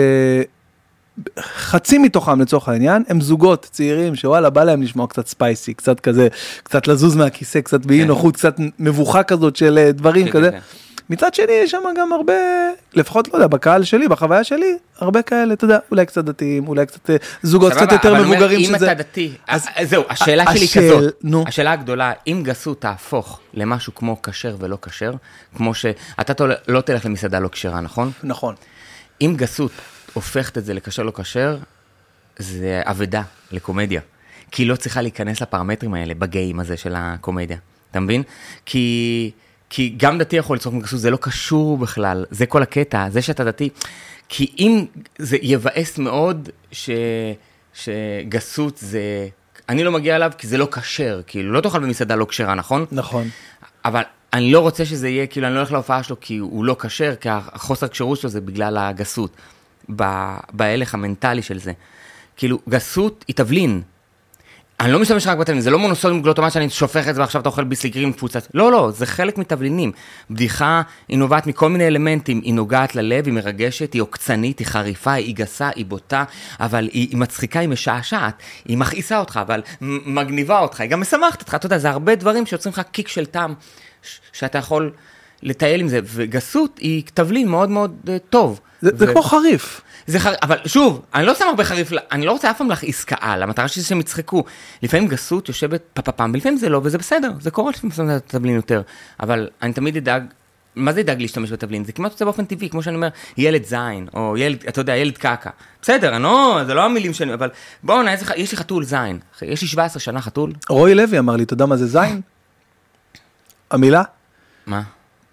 חצי 1.40 1.98
מתוכם 1.98 2.42
לצורך 2.42 2.70
העניין 2.70 3.04
הם 3.10 3.22
זוגות 3.22 3.68
צעירים 3.72 4.16
שוואלה 4.16 4.50
בא 4.50 4.64
להם 4.64 4.82
לשמוע 4.82 5.08
קצת 5.08 5.28
ספייסי 5.28 5.74
קצת 5.74 6.00
כזה 6.00 6.28
קצת 6.64 6.88
לזוז 6.88 7.16
מהכיסא 7.16 7.62
קצת 7.62 7.86
באי 7.86 8.06
נוחות 8.06 8.36
קצת 8.36 8.56
מבוכה 8.80 9.24
כזאת 9.24 9.56
של 9.56 9.78
אה, 9.78 9.92
דברים 9.92 10.26
כן, 10.26 10.32
כזה. 10.32 10.52
כן. 10.52 10.60
מצד 11.10 11.34
שני 11.34 11.52
יש 11.52 11.72
שם 11.72 11.82
גם 11.98 12.14
הרבה 12.14 12.34
לפחות 12.94 13.28
לא 13.28 13.34
יודע 13.34 13.48
בקהל 13.48 13.84
שלי 13.84 14.08
בחוויה 14.08 14.44
שלי 14.44 14.78
הרבה 15.00 15.22
כאלה 15.22 15.54
אתה 15.54 15.66
יודע 15.66 15.78
אולי 15.92 16.06
קצת 16.06 16.24
דתיים 16.26 16.68
אולי 16.68 16.86
קצת 16.86 17.10
אה, 17.10 17.16
זוגות 17.44 17.74
קצת 17.74 17.92
יותר 17.92 18.24
מבוגרים 18.24 18.60
אם 18.60 18.66
שזה. 18.76 18.92
אתה 18.92 18.94
דתי, 18.94 19.32
אז- 19.48 19.66
אז 19.76 19.90
זהו, 19.90 20.04
השאלה 20.10 20.44
שלי 20.58 20.68
כזאת. 20.68 21.14
השאלה 21.48 21.72
הגדולה, 21.72 22.12
אם 22.28 22.42
גסות 22.44 22.82
תהפוך 22.82 23.40
למשהו 23.54 23.96
כמו 23.96 24.22
כשר 24.22 24.56
ולא 24.60 24.78
כשר, 24.82 25.12
כמו 25.58 25.74
שאתה 25.74 26.34
לא 26.68 26.82
תלך 26.82 27.06
למסעדה 27.06 27.40
לא 27.40 27.48
כשרה, 27.48 27.82
נכון? 27.82 28.12
נכון. 28.24 28.56
אם 29.22 29.34
גסות 29.38 29.72
הופכת 30.14 30.58
את 30.58 30.66
זה 30.66 30.74
לכשר 30.74 31.04
לא 31.04 31.12
כשר, 31.12 31.58
זה 32.38 32.82
אבדה 32.84 33.22
לקומדיה. 33.52 34.02
כי 34.52 34.64
היא 34.64 34.70
לא 34.70 34.76
צריכה 34.76 35.02
להיכנס 35.02 35.42
לפרמטרים 35.42 35.94
האלה, 35.94 36.14
בגיים 36.14 36.60
הזה 36.60 36.78
של 36.78 36.94
הקומדיה. 36.98 37.58
אתה 37.92 38.00
מבין? 38.00 38.24
כי, 38.66 39.32
כי 39.70 39.94
גם 39.98 40.18
דתי 40.18 40.36
יכול 40.36 40.56
לצחוק 40.56 40.74
מגסות, 40.74 41.00
זה 41.00 41.12
לא 41.12 41.18
קשור 41.22 41.78
בכלל, 41.78 42.26
זה 42.32 42.46
כל 42.46 42.64
הקטע, 42.64 43.10
זה 43.10 43.22
שאתה 43.22 43.44
דתי. 43.44 43.70
כי 44.30 44.52
אם 44.60 44.86
זה 45.18 45.38
יבאס 45.42 45.98
מאוד 45.98 46.50
ש, 46.72 46.90
שגסות 47.74 48.78
זה... 48.78 49.28
אני 49.70 49.84
לא 49.84 49.92
מגיע 49.92 50.16
אליו 50.16 50.32
כי 50.38 50.48
זה 50.48 50.58
לא 50.58 50.68
כשר, 50.72 51.22
כאילו, 51.28 51.52
לא 51.52 51.62
תאכל 51.62 51.80
במסעדה 51.80 52.16
לא 52.16 52.26
כשרה, 52.26 52.56
נכון? 52.56 52.86
נכון. 52.92 53.30
אבל 53.86 54.02
אני 54.34 54.52
לא 54.52 54.60
רוצה 54.60 54.86
שזה 54.86 55.10
יהיה, 55.10 55.28
כאילו, 55.28 55.48
אני 55.48 55.54
לא 55.56 55.60
הולך 55.60 55.72
להופעה 55.72 56.04
שלו 56.04 56.20
כי 56.20 56.38
הוא 56.38 56.66
לא 56.66 56.76
כשר, 56.80 57.16
כי 57.16 57.30
החוסר 57.32 57.88
כשירות 57.88 58.20
שלו 58.20 58.30
זה 58.30 58.42
בגלל 58.42 58.78
הגסות, 58.78 59.32
ב- 59.96 60.38
בהלך 60.54 60.94
המנטלי 60.94 61.42
של 61.42 61.60
זה. 61.60 61.72
כאילו, 62.38 62.60
גסות 62.70 63.26
היא 63.28 63.36
תבלין. 63.36 63.82
אני 64.80 64.92
לא 64.92 65.00
משתמש 65.00 65.28
רק 65.28 65.38
בתבלין, 65.38 65.62
זה 65.62 65.70
לא 65.70 65.80
מונוסודיום 65.80 66.22
גלוטומט 66.22 66.52
שאני 66.52 66.70
שופך 66.70 67.08
את 67.08 67.16
זה 67.16 67.22
ועכשיו 67.22 67.42
אתה 67.42 67.50
אוכל 67.50 67.64
ביסליקרים 67.64 68.10
מפוצץ. 68.10 68.48
לא, 68.54 68.72
לא, 68.72 68.92
זה 68.92 69.06
חלק 69.06 69.38
מתבלינים. 69.38 69.92
בדיחה, 70.32 70.82
היא 71.08 71.18
נובעת 71.18 71.48
מכל 71.48 71.70
מיני 71.70 71.88
אלמנטים, 71.88 72.42
היא 72.44 72.54
נוגעת 72.54 72.96
ללב, 72.96 73.26
היא 73.26 73.34
מרגשת, 73.34 73.94
היא 73.94 74.02
עוקצנית, 74.02 74.60
היא 74.60 74.68
חריפה, 74.68 75.14
היא 75.14 75.36
גסה, 75.36 75.70
היא 75.76 75.86
בוטה, 75.86 76.24
אבל 76.60 76.90
היא, 76.92 77.08
היא 77.10 77.18
מצחיקה, 77.18 77.60
היא 77.60 77.70
משעשעת, 77.70 78.34
היא 78.66 78.78
מכעיסה 78.78 79.20
אותך, 79.20 79.40
אבל 79.42 79.62
מגניבה 79.82 80.60
אותך, 80.60 80.82
היא 80.82 80.90
גם 80.90 81.02
משמחת 81.02 81.42
אותך, 81.42 81.56
אתה 81.56 81.66
יודע, 81.66 81.78
זה 81.78 81.90
הרבה 81.90 82.16
דברים 82.16 82.46
שיוצרים 82.46 82.74
לך 82.74 82.82
קיק 82.92 83.08
של 83.08 83.26
טעם, 83.26 83.54
שאתה 84.34 84.58
יכול 84.58 84.92
לטייל 85.44 85.82
עם 85.82 85.88
זה, 85.88 86.00
וגסות 86.04 86.78
היא 86.78 87.04
תבלין 87.14 87.48
מאוד 87.48 87.70
מאוד 87.70 87.96
uh, 88.06 88.10
טוב. 88.30 88.60
זה, 88.82 88.92
זה 88.96 89.08
כמו 89.08 89.22
חריף. 89.22 89.82
זה 90.08 90.20
חר... 90.20 90.34
אבל 90.42 90.58
שוב, 90.66 91.06
אני 91.14 91.26
לא 91.26 91.36
שם 91.36 91.46
הרבה 91.50 91.64
חריף, 91.64 91.90
אני 92.12 92.26
לא 92.26 92.32
רוצה 92.32 92.52
אף 92.52 92.58
פעם 92.58 92.70
להכעיס 92.70 93.04
קהל, 93.04 93.44
המטרה 93.44 93.68
שלי 93.68 93.84
שהם 93.84 94.00
יצחקו. 94.00 94.44
לפעמים 94.84 95.08
גסות 95.08 95.48
יושבת 95.48 95.82
פפפם, 95.94 96.32
ולפעמים 96.34 96.58
זה 96.58 96.70
לא, 96.70 96.82
וזה 96.84 96.98
בסדר, 96.98 97.32
זה 97.40 97.52
קורה 97.52 97.72
לפעמים 97.72 97.92
שמים 97.92 98.10
את 98.16 98.36
התבלין 98.36 98.56
יותר. 98.56 98.82
אבל 99.20 99.50
אני 99.62 99.74
תמיד 99.74 99.98
אדאג, 99.98 100.24
מה 100.76 100.94
זה 100.94 101.02
אדאג 101.02 101.22
להשתמש 101.22 101.52
בתבלין? 101.52 101.86
זה 101.86 101.92
כמעט 101.92 102.12
יוצא 102.12 102.26
באופן 102.26 102.46
טבעי, 102.46 102.70
כמו 102.70 102.84
שאני 102.84 102.96
אומר, 102.96 103.08
ילד 103.38 103.64
זין, 103.64 104.08
או 104.14 104.38
ילד, 104.38 104.64
אתה 104.68 104.82
יודע, 104.82 104.96
ילד 104.96 105.18
קקה. 105.18 105.50
בסדר, 105.82 106.16
אני 106.16 106.24
לא, 106.24 106.62
זה 106.66 106.74
לא 106.74 106.86
המילים 106.86 107.14
שלי, 107.14 107.34
אבל 107.34 107.50
בוא'נה, 107.84 108.12
איזה 108.12 108.26
יש 108.36 108.52
לי 108.52 108.58
חתול 108.58 108.84
זין. 108.84 109.20
יש 109.42 109.62
לי 109.62 109.68
17 109.68 110.00
שנה 110.00 110.22
חתול, 110.22 110.54
רועי 110.70 110.96
לוי 110.96 111.20
אמר 111.20 111.36
לי, 111.36 111.44
אתה 111.44 111.54
יודע 111.54 111.66
מה 111.66 111.78
זה 111.78 111.88
זין? 111.88 112.22
המילה? 113.72 114.04
מה? 114.68 114.82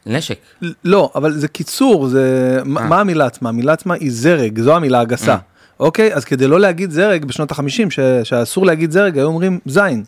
נשק. 0.06 0.38
לא, 0.84 1.10
אבל 1.14 1.32
זה 1.32 1.48
קיצור, 1.48 2.08
זה... 2.08 2.58
מה 2.64 2.80
אה. 2.80 2.86
מה 2.86 3.00
המילה 3.00 3.26
עצמה? 3.26 3.48
המילה 3.48 3.72
עצמה 3.72 3.94
היא 3.94 4.10
זרג, 4.12 4.60
זו 4.60 4.76
המילה 4.76 5.00
הגסה. 5.00 5.32
אה. 5.32 5.38
אוקיי? 5.80 6.14
אז 6.14 6.24
כדי 6.24 6.46
לא 6.46 6.60
להגיד 6.60 6.90
זרג 6.90 7.24
בשנות 7.24 7.50
החמישים, 7.50 7.90
ש- 7.90 8.00
שאסור 8.24 8.66
להגיד 8.66 8.90
זרג, 8.90 9.18
היו 9.18 9.26
אומרים 9.26 9.58
זין. 9.66 10.04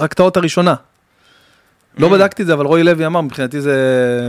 רק 0.00 0.12
את 0.12 0.20
האות 0.20 0.36
הראשונה. 0.36 0.74
לא 1.98 2.06
אה. 2.06 2.12
בדקתי 2.12 2.42
את 2.42 2.46
זה, 2.46 2.52
אבל 2.52 2.66
רועי 2.66 2.82
לוי 2.82 3.06
אמר, 3.06 3.20
מבחינתי 3.20 3.60
זה 3.60 3.74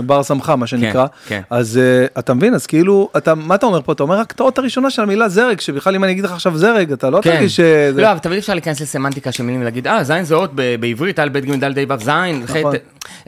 בר 0.06 0.24
סמכה, 0.24 0.56
מה 0.56 0.68
שנקרא. 0.68 1.06
כן. 1.28 1.42
אז 1.50 1.78
אה, 1.78 2.06
אתה 2.20 2.34
מבין, 2.34 2.54
אז 2.54 2.66
כאילו, 2.66 3.10
אתה, 3.18 3.36
מה 3.36 3.56
אתה 3.56 3.66
אומר 3.66 3.82
פה? 3.82 3.92
אתה 3.92 4.04
אומר 4.04 4.20
רק 4.20 4.32
את 4.32 4.40
האות 4.40 4.58
הראשונה 4.58 4.90
של 4.90 5.02
המילה 5.02 5.30
זרג, 5.30 5.60
שבכלל 5.60 5.96
אם 5.96 6.04
אני 6.04 6.12
אגיד 6.12 6.24
לך 6.24 6.32
עכשיו 6.32 6.58
זרג, 6.58 6.92
אתה 6.92 7.10
לא 7.10 7.20
כן. 7.22 7.36
תרגיש 7.36 7.56
שזה... 7.56 8.02
לא, 8.02 8.12
אבל 8.12 8.20
תמיד 8.20 8.38
אפשר 8.38 8.54
להיכנס 8.54 8.82
לסמנטיקה 8.82 9.32
של 9.32 9.44
מילים 9.44 9.62
ולהגיד, 9.62 9.88
אה, 9.88 10.04
זין 10.04 10.24
זה 10.24 10.36
אות 10.36 10.52
בעברית, 10.80 11.20
א', 11.20 11.30
ב', 11.32 11.38
ג', 11.38 11.64
ד', 11.64 11.78
ה', 11.78 11.84
ו', 11.90 12.04
זין, 12.04 12.44
נכון. 12.44 12.74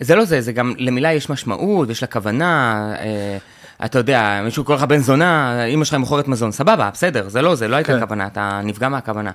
זה 0.02 0.16
לא 0.16 0.26
זה, 0.26 0.42
זה 0.42 0.52
גם, 0.52 0.74
למילה 0.78 1.14
יש 1.14 1.30
משמעות, 1.30 1.90
יש 1.90 2.02
לה 2.02 2.08
כוונה, 2.08 2.94
אה, 3.00 3.38
אתה 3.86 4.00
יודע, 4.00 4.42
מישהו 4.44 4.64
קורא 4.64 4.78
לך 4.78 4.84
בן 4.84 4.98
זונה, 4.98 5.64
אמא 5.66 5.86
שלך 5.86 5.94
מוכרת 5.94 6.28
מזון, 6.28 6.52
סבבה, 6.52 6.90
בסדר, 6.94 7.30
זה 7.30 7.42
לא 7.42 7.56
זה, 7.56 7.68
לא 7.68 7.76
הייתה 7.76 7.94
כן. 7.94 8.00
כוונה, 8.00 8.28
אתה 8.28 8.62
נפגע 8.64 8.90
מהכוונה. 8.90 9.32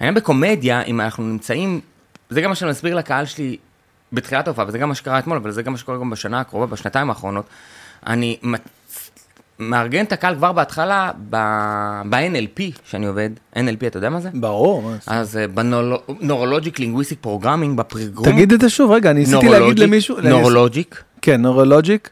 העניין 0.00 0.14
בקומדיה, 0.14 0.82
אם 0.82 1.00
אנחנו 1.00 1.24
נמצאים, 1.24 1.80
זה 2.30 2.40
גם 2.40 2.48
מה 2.50 2.54
שאני 2.54 2.70
מסביר 2.70 2.94
לקהל 2.94 3.24
שלי 3.24 3.56
בתחילת 4.12 4.46
ההופעה, 4.46 4.64
וזה 4.68 4.78
גם 4.78 4.88
מה 4.88 4.94
שקרה 4.94 5.18
אתמול, 5.18 5.36
אבל 5.36 5.50
זה 5.50 5.62
גם 5.62 5.72
מה 5.72 5.78
שקורה 5.78 5.98
גם 5.98 6.10
בשנה 6.10 6.40
הקרובה, 6.40 6.66
בשנתיים 6.66 7.08
האחרונות. 7.10 7.44
אני 8.06 8.36
מצ- 8.42 8.60
מארגן 9.58 10.04
את 10.04 10.12
הקהל 10.12 10.34
כבר 10.34 10.52
בהתחלה, 10.52 11.10
ב- 11.30 11.36
ב-NLP 12.10 12.60
שאני 12.84 13.06
עובד, 13.06 13.30
NLP, 13.56 13.86
אתה 13.86 13.96
יודע 13.98 14.10
מה 14.10 14.20
זה? 14.20 14.28
ברור. 14.34 14.92
אז 15.06 15.38
ב 15.54 15.65
neurologic 15.65 16.78
linguistic 16.78 17.18
programming 17.20 17.78
ב 17.78 17.84
program. 17.84 18.28
תגיד 18.32 18.52
את 18.52 18.60
זה 18.60 18.68
שוב, 18.70 18.90
רגע, 18.90 19.10
אני 19.10 19.20
ניסיתי 19.20 19.48
להגיד 19.48 19.78
למישהו... 19.78 20.16
neurologic, 20.20 21.02
כן, 21.22 21.42
neurologic, 21.42 22.10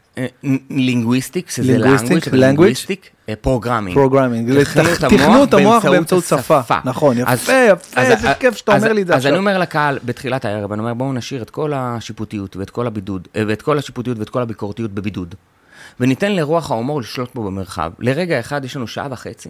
linguistic, 0.69 1.49
שזה 1.49 1.77
language. 1.77 2.29
Linguistic, 2.31 3.09
programming. 3.41 3.97
Programming, 3.97 4.63
תכנות 4.63 4.97
תכנות 4.99 5.53
המוח 5.53 5.85
באמצעות 5.85 6.23
שפה. 6.23 6.59
נכון, 6.85 7.17
יפה, 7.17 7.53
יפה, 7.53 8.01
איזה 8.01 8.33
כיף 8.39 8.55
שאתה 8.55 8.77
אומר 8.77 8.93
לי 8.93 9.01
את 9.01 9.07
זה 9.07 9.15
אז 9.15 9.25
אני 9.25 9.31
עכשיו. 9.31 9.39
אומר 9.39 9.59
לקהל 9.59 9.99
בתחילת 10.05 10.45
הערב, 10.45 10.71
אני 10.71 10.79
אומר 10.79 10.93
בואו 10.93 11.13
נשאיר 11.13 11.41
את 11.41 11.49
כל 11.49 11.73
השיפוטיות 11.75 12.55
ואת 12.55 12.69
כל 12.69 12.87
הבידוד, 12.87 13.27
אה, 13.35 13.43
ואת 13.47 13.61
כל 13.61 13.77
השיפוטיות 13.77 14.19
ואת 14.19 14.29
כל 14.29 14.41
הביקורתיות 14.41 14.91
בבידוד. 14.91 15.35
וניתן 15.99 16.31
לרוח 16.31 16.71
ההומור 16.71 17.01
לשלוט 17.01 17.35
בו 17.35 17.43
במרחב. 17.43 17.91
לרגע 17.99 18.39
אחד 18.39 18.65
יש 18.65 18.75
לנו 18.75 18.87
שעה 18.87 19.07
וחצי 19.11 19.49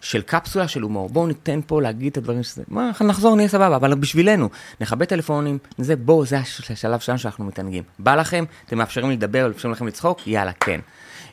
של 0.00 0.22
קפסולה 0.22 0.68
של 0.68 0.82
הומור. 0.82 1.08
בואו 1.08 1.26
ניתן 1.26 1.60
פה 1.66 1.82
להגיד 1.82 2.10
את 2.10 2.16
הדברים 2.16 2.42
שזה, 2.42 2.62
מה, 2.68 2.90
נחזור, 3.00 3.36
נהיה 3.36 3.48
סבבה, 3.48 3.76
אבל 3.76 3.94
בשבילנו, 3.94 4.48
נכבה 4.80 5.06
טלפונים, 5.06 5.58
זה 5.78 5.96
בואו, 5.96 6.26
זה 6.26 6.38
הש- 6.38 6.70
השלב 6.70 7.00
שלנו 7.00 7.18
שאנחנו 7.18 7.44
מתענגים. 7.44 7.82
בא 7.98 8.14
לכם, 8.14 8.44
אתם 8.66 8.78
מאפשרים 8.78 9.10
לדבר, 9.10 9.48
מאפשרים 9.48 9.72
לכם 9.72 9.86
לצחוק, 9.86 10.26
יאללה, 10.26 10.52
כן. 10.52 10.80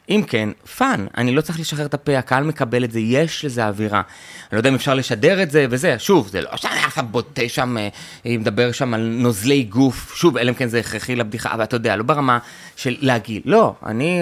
אם 0.10 0.22
כן, 0.28 0.50
fun, 0.78 1.06
אני 1.18 1.36
לא 1.36 1.42
צריך 1.42 1.60
לשחרר 1.60 1.86
את 1.86 1.94
הפה, 1.94 2.18
הקהל 2.18 2.44
מקבל 2.44 2.84
את 2.84 2.92
זה, 2.92 3.00
יש 3.00 3.46
לזה 3.46 3.68
אווירה. 3.68 3.98
אני 4.00 4.50
לא 4.52 4.58
יודע 4.58 4.70
אם 4.70 4.76
אפשר 4.76 4.94
לשדר 4.94 5.44
את 5.44 5.52
זה 5.52 5.66
וזה, 5.70 6.00
שוב, 6.00 6.28
זה 6.28 6.42
לא 6.42 6.50
שאני 6.56 6.80
עכשיו 6.80 7.06
בוטה 7.12 7.42
שם, 7.48 7.78
אה, 7.78 7.88
אה, 8.26 8.36
מדבר 8.38 8.72
שם 8.72 8.94
על 8.94 9.02
נוזלי 9.02 9.64
גוף, 9.64 10.14
שוב, 10.16 10.38
אלא 10.38 10.50
אם 10.50 10.56
כן 10.56 10.68
זה 10.68 10.80
הכרחי 10.80 11.16
לבדיחה, 11.16 11.54
אבל 11.54 11.64
אתה 11.64 11.76
יודע, 11.76 11.96
לא 11.96 12.04
ברמה 12.04 12.40
של 12.76 12.96
להגיד, 13.00 13.42
לא, 13.46 13.74
אני, 13.86 14.22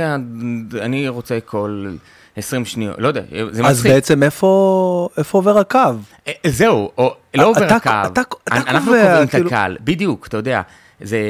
אני 0.82 1.07
רוצה 1.07 1.40
כל 1.45 1.94
20 2.38 2.65
שניות, 2.65 2.95
לא 2.99 3.07
יודע, 3.07 3.22
זה 3.51 3.61
אז 3.65 3.77
מצחיק. 3.77 3.91
בעצם 3.91 4.23
איפה 4.23 5.10
איפה 5.18 5.38
עובר 5.38 5.57
הקו? 5.60 5.80
אה, 6.27 6.34
זהו, 6.47 6.91
או, 6.97 7.15
לא 7.35 7.45
עובר 7.45 7.65
אתה- 7.68 7.76
הקו, 7.76 7.89
אתה- 7.89 8.22
אתה 8.22 8.22
אנחנו 8.57 8.91
קובע, 8.91 9.03
קובעים 9.03 9.23
את 9.23 9.30
כאילו- 9.30 9.47
הקהל, 9.47 9.77
בדיוק, 9.84 10.27
אתה 10.27 10.38
יודע, 10.38 10.61
זה, 11.01 11.18
אה, 11.18 11.22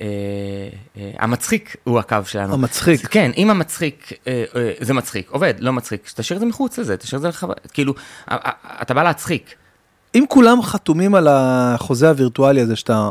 אה, 0.00 0.06
אה, 1.02 1.10
המצחיק 1.18 1.76
הוא 1.84 1.98
הקו 1.98 2.16
שלנו. 2.24 2.54
המצחיק. 2.54 3.06
כן, 3.06 3.30
אם 3.36 3.50
המצחיק, 3.50 4.12
אה, 4.26 4.44
אה, 4.56 4.72
זה 4.80 4.94
מצחיק, 4.94 5.30
עובד, 5.30 5.54
לא 5.58 5.72
מצחיק, 5.72 6.10
תשאיר 6.14 6.36
את 6.36 6.40
זה 6.40 6.46
מחוץ 6.46 6.78
לזה, 6.78 6.96
תשאיר 6.96 7.16
את 7.16 7.22
זה 7.22 7.28
לחבר, 7.28 7.54
כאילו, 7.72 7.94
אה, 8.30 8.36
אה, 8.46 8.50
אתה 8.82 8.94
בא 8.94 9.02
להצחיק. 9.02 9.54
אם 10.14 10.24
כולם 10.28 10.62
חתומים 10.62 11.14
על 11.14 11.28
החוזה 11.30 12.08
הווירטואלי 12.08 12.60
הזה 12.60 12.76
שאתה 12.76 13.08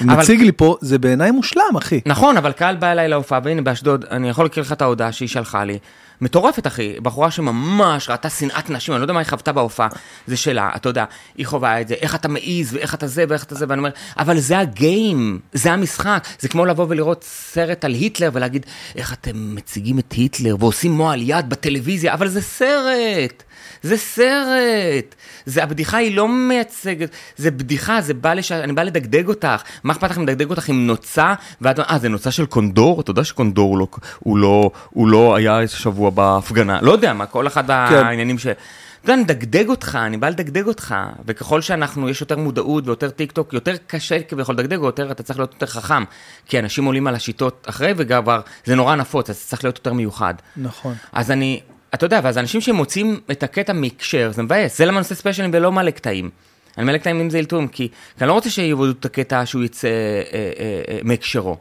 מציג 0.00 0.40
לי 0.40 0.52
פה, 0.52 0.76
זה 0.80 0.98
בעיניי 0.98 1.30
מושלם, 1.30 1.76
אחי. 1.78 2.00
נכון, 2.06 2.36
אבל 2.36 2.52
קהל 2.52 2.76
בא 2.76 2.92
אליי 2.92 3.08
להופעה, 3.08 3.40
והנה 3.44 3.62
באשדוד, 3.62 4.04
אני 4.10 4.28
יכול 4.28 4.44
להקריא 4.44 4.64
לך 4.64 4.72
את 4.72 4.82
ההודעה 4.82 5.12
שהיא 5.12 5.28
שלחה 5.28 5.64
לי. 5.64 5.78
מטורפת, 6.22 6.66
אחי. 6.66 7.00
בחורה 7.02 7.30
שממש 7.30 8.08
ראתה 8.08 8.30
שנאת 8.30 8.70
נשים, 8.70 8.94
אני 8.94 9.00
לא 9.00 9.04
יודע 9.04 9.14
מה 9.14 9.20
היא 9.20 9.28
חוותה 9.28 9.52
בהופעה, 9.52 9.88
זה 10.26 10.36
שלה, 10.36 10.70
אתה 10.76 10.88
יודע, 10.88 11.04
היא 11.36 11.46
חווה 11.46 11.80
את 11.80 11.88
זה, 11.88 11.94
איך 11.94 12.14
אתה 12.14 12.28
מעז, 12.28 12.72
ואיך 12.74 12.94
אתה 12.94 13.06
זה, 13.06 13.24
ואיך 13.28 13.44
אתה 13.44 13.54
זה, 13.54 13.66
ואני 13.68 13.78
אומר, 13.78 13.90
אבל 14.18 14.38
זה 14.38 14.58
הגיים, 14.58 15.40
זה 15.52 15.72
המשחק. 15.72 16.26
זה 16.38 16.48
כמו 16.48 16.66
לבוא 16.66 16.86
ולראות 16.88 17.24
סרט 17.24 17.84
על 17.84 17.92
היטלר 17.92 18.30
ולהגיד, 18.32 18.66
איך 18.96 19.12
אתם 19.12 19.54
מציגים 19.54 19.98
את 19.98 20.12
היטלר 20.12 20.56
ועושים 20.58 20.92
מועל 20.92 21.20
יד 21.22 21.48
בטלוויזיה, 21.48 22.14
אבל 22.14 22.28
זה 22.28 22.42
סרט. 22.42 23.42
זה 23.82 23.96
סרט, 23.96 25.14
זה, 25.46 25.62
הבדיחה 25.62 25.96
היא 25.96 26.16
לא 26.16 26.28
מייצגת, 26.28 27.10
זה 27.36 27.50
בדיחה, 27.50 28.00
זה 28.00 28.14
בא 28.14 28.34
לש... 28.34 28.52
אני 28.52 28.72
בא 28.72 28.82
לדגדג 28.82 29.28
אותך, 29.28 29.62
מה 29.84 29.92
אכפת 29.92 30.10
לך 30.10 30.18
אם 30.18 30.22
לדגדג 30.22 30.50
אותך 30.50 30.68
עם 30.68 30.86
נוצה, 30.86 31.34
ואת 31.60 31.78
אומרת, 31.78 31.90
אה, 31.90 31.98
זה 31.98 32.08
נוצה 32.08 32.30
של 32.30 32.46
קונדור? 32.46 33.00
אתה 33.00 33.10
יודע 33.10 33.24
שקונדור 33.24 33.70
הוא 33.70 33.78
לא, 33.78 33.86
הוא 34.18 34.38
לא, 34.38 34.70
הוא 34.90 35.08
לא 35.08 35.36
היה 35.36 35.60
איזה 35.60 35.76
שבוע 35.76 36.10
בהפגנה, 36.10 36.78
לא 36.82 36.92
יודע 36.92 37.12
מה, 37.12 37.26
כל 37.26 37.46
אחד 37.46 37.66
בעניינים 37.66 38.38
ש... 38.38 38.46
אתה 38.46 39.10
יודע, 39.10 39.14
אני 39.14 39.22
מדגדג 39.22 39.68
אותך, 39.68 39.98
אני 40.02 40.16
בא 40.16 40.28
לדגדג 40.28 40.66
אותך, 40.66 40.94
וככל 41.26 41.60
שאנחנו, 41.60 42.08
יש 42.08 42.20
יותר 42.20 42.36
מודעות 42.36 42.86
ויותר 42.86 43.10
טיק 43.10 43.32
טוק, 43.32 43.52
יותר 43.52 43.74
קשה 43.86 44.22
כביכול 44.22 44.54
לדגדג, 44.54 44.78
או 44.78 44.86
יותר, 44.86 45.10
אתה 45.10 45.22
צריך 45.22 45.38
להיות 45.38 45.52
יותר 45.52 45.66
חכם, 45.66 46.04
כי 46.46 46.58
אנשים 46.58 46.84
עולים 46.84 47.06
על 47.06 47.14
השיטות 47.14 47.66
אחרי, 47.68 47.92
וכבר, 47.96 48.40
זה 48.64 48.74
נורא 48.74 48.96
נפוץ, 48.96 49.30
אז 49.30 49.46
צריך 49.46 49.64
להיות 49.64 49.76
יותר 49.76 49.92
מיוחד. 49.92 50.34
נכון. 50.56 50.94
אז 51.12 51.30
אני, 51.30 51.60
אתה 51.94 52.06
יודע, 52.06 52.20
ואז 52.22 52.38
אנשים 52.38 52.60
שמוצאים 52.60 53.20
את 53.30 53.42
הקטע 53.42 53.72
מהקשר, 53.72 54.30
זה 54.34 54.42
מבאס, 54.42 54.78
זה 54.78 54.84
למה 54.84 54.96
אני 54.96 55.02
עושה 55.04 55.14
ספיישלים 55.14 55.50
ולא 55.52 55.72
מלא 55.72 55.90
קטעים. 55.90 56.30
אני 56.78 56.86
מלא 56.86 56.98
קטעים 56.98 57.20
אם 57.20 57.30
זה 57.30 57.38
אלתורים, 57.38 57.68
כי, 57.68 57.88
כי 57.88 58.24
אני 58.24 58.28
לא 58.28 58.32
רוצה 58.32 58.50
שיבודדו 58.50 58.98
את 59.00 59.04
הקטע 59.04 59.46
שהוא 59.46 59.64
יצא 59.64 59.88
אה, 59.88 59.92
אה, 60.32 60.82
אה, 60.88 60.98
מהקשרו. 61.02 61.56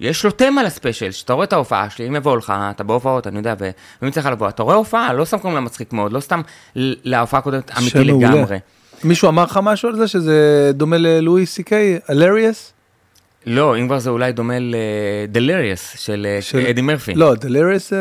יש 0.00 0.24
לו 0.24 0.30
תמה 0.30 0.62
לספיישל, 0.62 1.10
שאתה 1.10 1.32
רואה 1.32 1.44
את 1.44 1.52
ההופעה 1.52 1.90
שלי, 1.90 2.08
אם 2.08 2.16
יבואו 2.16 2.36
לך, 2.36 2.52
אתה 2.70 2.84
בהופעות, 2.84 3.26
אני 3.26 3.38
יודע, 3.38 3.54
ומי 4.02 4.10
צריך 4.10 4.26
לבוא, 4.26 4.48
אתה 4.48 4.62
רואה 4.62 4.76
הופעה, 4.76 5.12
לא 5.12 5.24
סתם 5.24 5.38
קוראים 5.38 5.54
לה 5.54 5.60
מצחיק 5.60 5.92
מאוד, 5.92 6.12
לא 6.12 6.20
סתם 6.20 6.40
להופעה 6.76 7.40
הקודמת 7.40 7.78
אמיתי. 7.78 8.04
לגמרי. 8.04 8.58
מישהו 9.04 9.28
אמר 9.28 9.44
לך 9.44 9.60
משהו 9.62 9.88
על 9.88 9.96
זה 9.96 10.08
שזה 10.08 10.70
דומה 10.74 10.96
ללואי 10.98 11.46
סי 11.46 11.62
קיי, 11.62 11.98
אלריאס? 12.10 12.71
לא, 13.46 13.78
אם 13.78 13.86
כבר 13.86 13.98
זה 13.98 14.10
אולי 14.10 14.32
דומה 14.32 14.54
לדלריאס 14.60 15.94
של 15.98 16.26
אה, 16.30 16.42
של- 16.42 16.66
אדי 16.66 16.80
מרפי. 16.80 17.14
לא, 17.14 17.34
דלריאס 17.34 17.92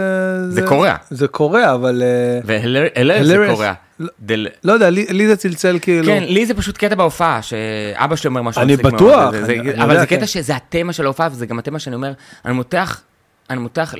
זה 0.50 0.62
קוריאה. 0.68 0.96
זה 1.10 1.28
קוריאה, 1.28 1.74
אבל 1.74 2.04
אה, 2.04 2.40
והלריאס 2.46 3.28
זה. 3.28 3.48
קוריאה. 3.50 3.74
לא. 4.00 4.08
דל- 4.20 4.48
לא 4.64 4.72
יודע, 4.74 4.90
לי 4.90 5.06
לי 5.10 5.28
זה 5.28 5.36
צלצל 5.36 5.78
כאילו. 5.82 6.06
כן, 6.06 6.24
לי 6.28 6.46
זה 6.46 6.54
פשוט 6.54 6.78
קטע 6.78 6.96
בהופעה, 6.96 7.42
שאבא 7.42 8.16
שלי 8.16 8.28
אומר 8.28 8.42
משהו 8.42 8.62
אני 8.62 8.78
בטוח, 8.78 9.32
זה- 9.32 9.46
זה- 9.46 9.52
אני- 9.54 9.60
אני 9.62 9.84
אבל 9.84 9.90
יודע, 9.90 10.02
זה 10.02 10.08
כן. 10.08 10.18
קטע 10.18 10.28
שזה 10.28 10.56
התמה 10.56 10.94
של 10.94 11.06
ההופעה, 11.06 11.28
וזה 11.32 11.46
גם 11.46 11.60
התמה 11.60 11.80
שאני 11.80 11.96
אומר, 11.96 12.12
אני 12.46 12.54
מותח, 12.54 13.02
אני 13.50 13.60
מותח 13.60 13.94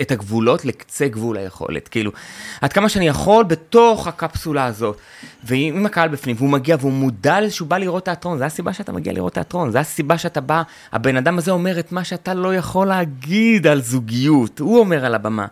את 0.00 0.10
הגבולות 0.10 0.64
לקצה 0.64 1.08
גבול 1.08 1.36
היכולת. 1.36 1.88
כאילו, 1.88 2.12
עד 2.60 2.72
כמה 2.72 2.88
שאני 2.88 3.08
יכול 3.08 3.44
בתוך 3.44 4.06
הקפסולה 4.06 4.64
הזאת. 4.64 4.98
ואם 5.44 5.86
הקהל 5.86 6.08
בפנים, 6.08 6.36
והוא 6.38 6.50
מגיע 6.50 6.76
והוא 6.80 6.92
מודע 6.92 7.40
לזה 7.40 7.54
שהוא 7.54 7.68
בא 7.68 7.78
לראות 7.78 8.04
תיאטרון, 8.04 8.38
זו 8.38 8.44
הסיבה 8.44 8.72
שאתה 8.72 8.92
מגיע 8.92 9.12
לראות 9.12 9.34
תיאטרון, 9.34 9.70
זו 9.70 9.78
הסיבה 9.78 10.18
שאתה 10.18 10.40
בא, 10.40 10.62
הבן 10.92 11.16
אדם 11.16 11.38
הזה 11.38 11.50
אומר 11.50 11.78
את 11.78 11.92
מה 11.92 12.04
שאתה 12.04 12.34
לא 12.34 12.54
יכול 12.54 12.86
להגיד 12.86 13.66
על 13.66 13.82
זוגיות, 13.82 14.58
הוא 14.58 14.78
אומר 14.78 15.04
על 15.04 15.14
הבמה. 15.14 15.46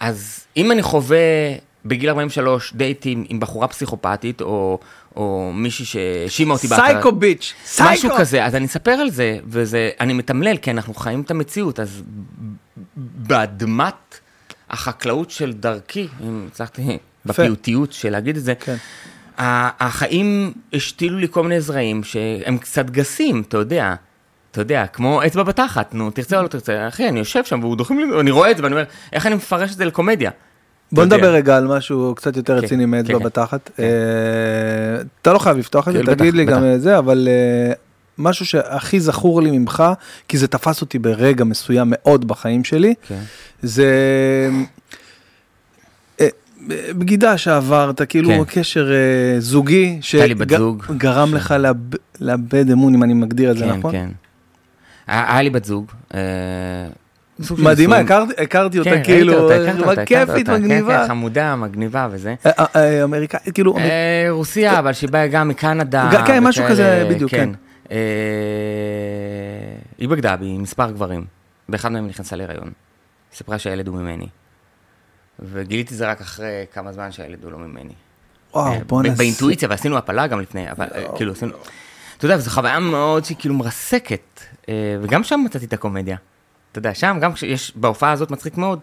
אז 0.00 0.46
אם 0.56 0.72
אני 0.72 0.82
חווה 0.82 1.18
בגיל 1.84 2.08
43 2.08 2.72
דייטים 2.74 3.24
עם 3.28 3.40
בחורה 3.40 3.68
פסיכופתית, 3.68 4.40
או, 4.40 4.78
או 5.16 5.50
מישהי 5.54 5.84
שהאשימה 5.84 6.54
אותי 6.54 6.68
סייקו 6.68 7.12
ביץ', 7.12 7.54
סייקו. 7.64 7.92
משהו 7.92 8.10
כזה, 8.18 8.44
אז 8.44 8.54
אני 8.54 8.66
אספר 8.66 8.90
על 8.90 9.10
זה, 9.10 9.38
ואני 9.46 10.12
מתמלל, 10.12 10.56
כי 10.56 10.70
אנחנו 10.70 10.94
חיים 10.94 11.20
את 11.20 11.30
המציאות, 11.30 11.80
אז 11.80 12.02
באדמת 13.16 14.20
החקלאות 14.70 15.30
של 15.30 15.52
דרכי, 15.52 16.08
אם 16.20 16.46
הצלחתי 16.52 16.98
בפיוטיות 17.26 17.92
של 17.92 18.10
להגיד 18.10 18.36
את 18.36 18.44
זה, 18.44 18.54
כן. 18.54 18.76
החיים 19.38 20.52
השתילו 20.72 21.18
לי 21.18 21.26
כל 21.30 21.42
מיני 21.42 21.60
זרעים 21.60 22.04
שהם 22.04 22.58
קצת 22.58 22.90
גסים, 22.90 23.42
אתה 23.48 23.58
יודע. 23.58 23.94
אתה 24.50 24.60
יודע, 24.60 24.86
כמו 24.86 25.26
אצבע 25.26 25.42
בתחת, 25.42 25.94
נו, 25.94 26.10
תרצה 26.10 26.38
או 26.38 26.42
לא 26.42 26.48
תרצה, 26.48 26.88
אחי, 26.88 27.08
אני 27.08 27.18
יושב 27.18 27.44
שם 27.44 27.60
והוא 27.62 27.76
דוחים 27.76 27.98
לי, 27.98 28.20
אני 28.20 28.30
רואה 28.30 28.50
את 28.50 28.56
זה 28.56 28.62
ואני 28.62 28.74
אומר, 28.74 28.84
איך 29.12 29.26
אני 29.26 29.34
מפרש 29.34 29.72
את 29.72 29.76
זה 29.76 29.84
לקומדיה? 29.84 30.30
בוא. 30.92 31.04
נדבר 31.04 31.32
רגע 31.34 31.56
על 31.56 31.66
משהו 31.66 32.14
קצת 32.16 32.36
יותר 32.36 32.58
כן, 32.60 32.64
רציני 32.64 32.86
מאצבע 32.86 33.18
כן, 33.18 33.24
בתחת. 33.24 33.70
כן. 33.76 33.82
אה, 33.82 35.02
אתה 35.22 35.32
לא 35.32 35.38
חייב 35.38 35.56
לפתוח 35.56 35.88
את 35.88 35.92
זה, 35.92 36.02
תגיד 36.16 36.34
לי 36.34 36.44
גם 36.44 36.62
בטח. 36.62 36.76
זה, 36.76 36.98
אבל 36.98 37.28
אה, 37.30 37.72
משהו 38.20 38.46
שהכי 38.46 39.00
זכור 39.00 39.42
לי 39.42 39.58
ממך, 39.58 39.82
כי 40.28 40.38
זה 40.38 40.48
תפס 40.48 40.80
אותי 40.80 40.98
ברגע 40.98 41.44
מסוים 41.44 41.86
מאוד 41.90 42.28
בחיים 42.28 42.64
שלי, 42.64 42.94
כן. 43.08 43.18
זה 43.62 43.86
אה, 46.20 46.28
בגידה 46.90 47.38
שעברת, 47.38 48.02
כאילו 48.08 48.28
כן. 48.30 48.60
קשר 48.60 48.90
אה, 48.92 49.40
זוגי. 49.40 49.98
שגרם 50.00 51.28
ש- 51.28 51.32
לך 51.32 51.54
לאב- 51.58 51.94
לאבד 52.20 52.70
אמון, 52.70 52.94
אם 52.94 53.02
אני 53.02 53.14
מגדיר 53.14 53.50
את 53.50 53.58
זה 53.58 53.64
כן, 53.64 53.70
נכון? 53.78 53.92
כן. 53.92 54.08
היה 55.06 55.32
היה 55.32 55.42
לי 55.42 55.50
בת 55.50 55.64
זוג. 55.64 55.86
אה, 56.14 56.20
מדהימה. 57.58 57.96
הכרתי- 57.96 58.32
הכרתי 58.42 58.72
כן, 58.72 58.78
אותה 58.78 58.90
ראיתי 58.90 59.04
כאילו, 59.04 59.34
אותה, 59.34 59.54
הכרת 59.54 59.80
אותה, 59.88 60.04
כיפית, 60.04 60.46
כן, 60.46 60.52
מגניבה. 60.54 61.02
כן, 61.02 61.08
חמודה, 61.08 61.56
מגניבה 61.56 62.08
וזה. 62.10 62.34
אה, 62.46 63.04
אמריקאית, 63.04 63.54
כאילו, 63.54 63.76
רוסיה, 64.30 64.78
אבל 64.78 64.92
שהיא 64.92 65.10
באה 65.10 65.26
גם 65.26 65.48
מקנדה. 65.48 66.22
כן, 66.26 66.44
משהו 66.44 66.64
כזה, 66.68 67.06
בדיוק, 67.10 67.30
כן. 67.30 67.50
אה, 67.90 67.96
היא 69.98 70.08
בגדה 70.08 70.36
בי 70.36 70.46
עם 70.46 70.62
מספר 70.62 70.90
גברים. 70.90 71.24
באחד 71.68 71.92
מהם 71.92 72.06
נכנסה 72.06 72.36
להיריון. 72.36 72.66
היא 73.30 73.36
סיפרה 73.36 73.58
שהילד 73.58 73.88
הוא 73.88 73.96
ממני. 73.96 74.28
וגיליתי 75.38 75.94
זה 75.94 76.10
רק 76.10 76.20
אחרי 76.20 76.64
כמה 76.72 76.92
זמן 76.92 77.12
שהילד 77.12 77.44
הוא 77.44 77.52
לא 77.52 77.58
ממני. 77.58 77.92
וואו, 78.54 78.72
אה, 78.72 78.84
בוא 78.86 79.02
נעשה. 79.02 79.14
באינטואיציה, 79.14 79.68
ועשינו 79.68 79.98
הפלה 79.98 80.26
גם 80.26 80.40
לפני, 80.40 80.70
אבל 80.70 80.86
אה, 80.94 81.04
כאילו 81.16 81.32
עשינו... 81.32 81.52
אתה 82.16 82.24
יודע, 82.24 82.38
זו 82.38 82.50
חוויה 82.50 82.78
מאוד 82.78 83.24
שהיא 83.24 83.36
כאילו 83.38 83.54
מרסקת, 83.54 84.40
אה, 84.68 84.96
וגם 85.02 85.24
שם 85.24 85.40
מצאתי 85.44 85.64
את 85.64 85.72
הקומדיה. 85.72 86.16
אתה 86.72 86.78
יודע, 86.78 86.94
שם 86.94 87.18
גם 87.20 87.32
כשיש, 87.32 87.76
בהופעה 87.76 88.12
הזאת 88.12 88.30
מצחיק 88.30 88.56
מאוד, 88.56 88.80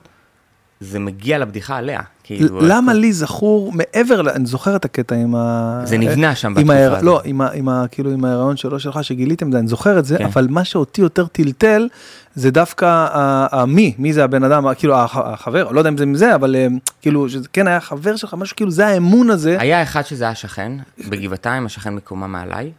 זה 0.80 1.00
מגיע 1.00 1.38
לבדיחה 1.38 1.78
עליה. 1.78 2.02
כאילו, 2.28 2.60
למה 2.62 2.94
לי 2.94 3.14
זכור 3.14 3.72
מעבר, 3.74 4.30
אני 4.36 4.45
זוכר 4.45 4.76
את 4.76 4.86
הקטע 4.86 5.16
עם 5.16 5.36
ה... 5.36 5.82
זה 5.86 5.98
נבנה 5.98 6.36
שם 6.36 6.54
בתקופה 6.54 6.74
ההר- 6.74 6.91
הזאת. 6.91 7.04
לא, 7.04 7.22
עם 7.24 7.41
ה- 7.41 7.49
עם 7.54 7.70
ה- 7.70 7.86
כאילו 7.91 8.12
עם 8.12 8.26
ההיריון 8.26 8.58
שלו 8.58 8.80
שלך 8.80 9.04
שגיליתם 9.04 9.48
את 9.48 9.52
זה, 9.52 9.60
אני 9.60 9.68
זוכר 9.68 9.99
את 9.99 10.06
זה, 10.06 10.18
כן. 10.18 10.26
אבל 10.26 10.48
מה 10.49 10.64
שאותי 10.64 11.02
יותר 11.02 11.26
טלטל, 11.28 11.88
זה 12.36 12.52
דווקא 12.52 13.08
המי, 13.52 13.94
מי 13.98 14.14
זה 14.14 14.24
הבן 14.24 14.44
אדם, 14.44 14.66
כאילו 14.78 14.95
הח- 14.98 15.18
החבר, 15.18 15.72
לא 15.72 15.80
יודע 15.80 15.90
אם 15.90 15.98
זה 15.98 16.06
מזה, 16.06 16.36
אבל 16.36 16.56
אה, 16.56 16.68
כאילו, 17.02 17.26
כן 17.54 17.68
היה 17.68 17.80
חבר 17.80 18.16
שלך, 18.16 18.34
משהו 18.34 18.56
כאילו, 18.56 18.72
זה 18.72 18.88
האמון 18.88 19.30
הזה. 19.30 19.58
היה 19.60 19.84
אחד 19.84 20.02
שזה 20.06 20.24
היה 20.24 20.36
שכן, 20.36 20.72
בגבעתיים, 21.10 21.66
השכן 21.66 21.95
מקומה 21.95 22.28
מעליי. 22.28 22.72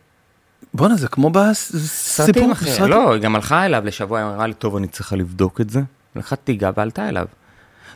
בואנה, 0.75 0.97
זה 0.97 1.09
כמו 1.09 1.31
סרטים 1.53 2.33
בסיפור, 2.51 2.53
אחרי, 2.53 2.89
לא, 2.91 3.13
היא 3.13 3.23
גם 3.23 3.35
הלכה 3.35 3.67
אליו 3.67 3.83
לשבוע, 3.85 4.19
היא 4.19 4.27
אמרה 4.27 4.47
לי, 4.47 4.55
טוב, 4.55 4.77
אני 4.77 4.87
צריכה 4.89 5.17
לבדוק 5.17 5.61
את 5.61 5.71
זה. 5.71 5.81
לקחה 6.17 6.37
תיגה 6.37 6.71
ועלתה 6.77 7.09
אליו. 7.09 7.27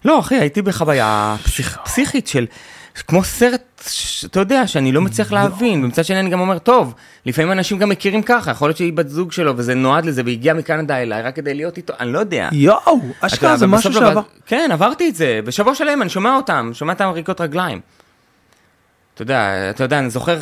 לא, 0.05 0.19
אחי, 0.21 0.35
הייתי 0.35 0.63
בחוויה 0.63 1.37
פסיכ- 1.45 1.79
פסיכית 1.85 2.27
של, 2.27 2.47
כמו 3.09 3.25
סרט, 3.25 3.63
אתה 4.25 4.41
יודע, 4.41 4.67
שאני 4.67 4.93
לא 4.93 5.01
מצליח 5.01 5.33
להבין, 5.33 5.85
ומצד 5.85 6.05
שני 6.05 6.21
אני 6.21 6.31
גם 6.31 6.41
אומר, 6.41 6.59
טוב, 6.59 6.95
לפעמים 7.27 7.53
אנשים 7.53 7.79
גם 7.79 7.89
מכירים 7.89 8.23
ככה, 8.23 8.51
יכול 8.51 8.69
להיות 8.69 8.77
שהיא 8.77 8.93
בת 8.93 9.09
זוג 9.09 9.33
שלו, 9.33 9.53
וזה 9.57 9.75
נועד 9.75 10.05
לזה, 10.05 10.23
והגיע 10.27 10.55
מקנדה 10.55 10.97
אליי 11.03 11.23
רק 11.23 11.37
כדי 11.37 11.55
להיות 11.55 11.77
איתו, 11.77 11.95
אני 12.01 12.13
לא 12.13 12.19
יודע. 12.19 12.49
יואו, 12.53 13.01
אשכרה 13.21 13.57
זה 13.57 13.67
משהו 13.67 13.93
שעבר. 13.93 14.21
כן, 14.47 14.69
עברתי 14.73 15.09
את 15.09 15.15
זה. 15.15 15.41
בשבוע 15.45 15.75
שלם 15.75 16.03
אני 16.03 16.11
שומע 16.11 16.37
אותם, 16.37 16.71
שומע 16.75 16.93
את 16.93 17.01
המריקות 17.01 17.41
רגליים. 17.41 17.81
אתה 19.15 19.23
יודע, 19.23 19.71
אתה 19.71 19.85
יודע, 19.85 19.99
אני 19.99 20.11
זוכר, 20.11 20.39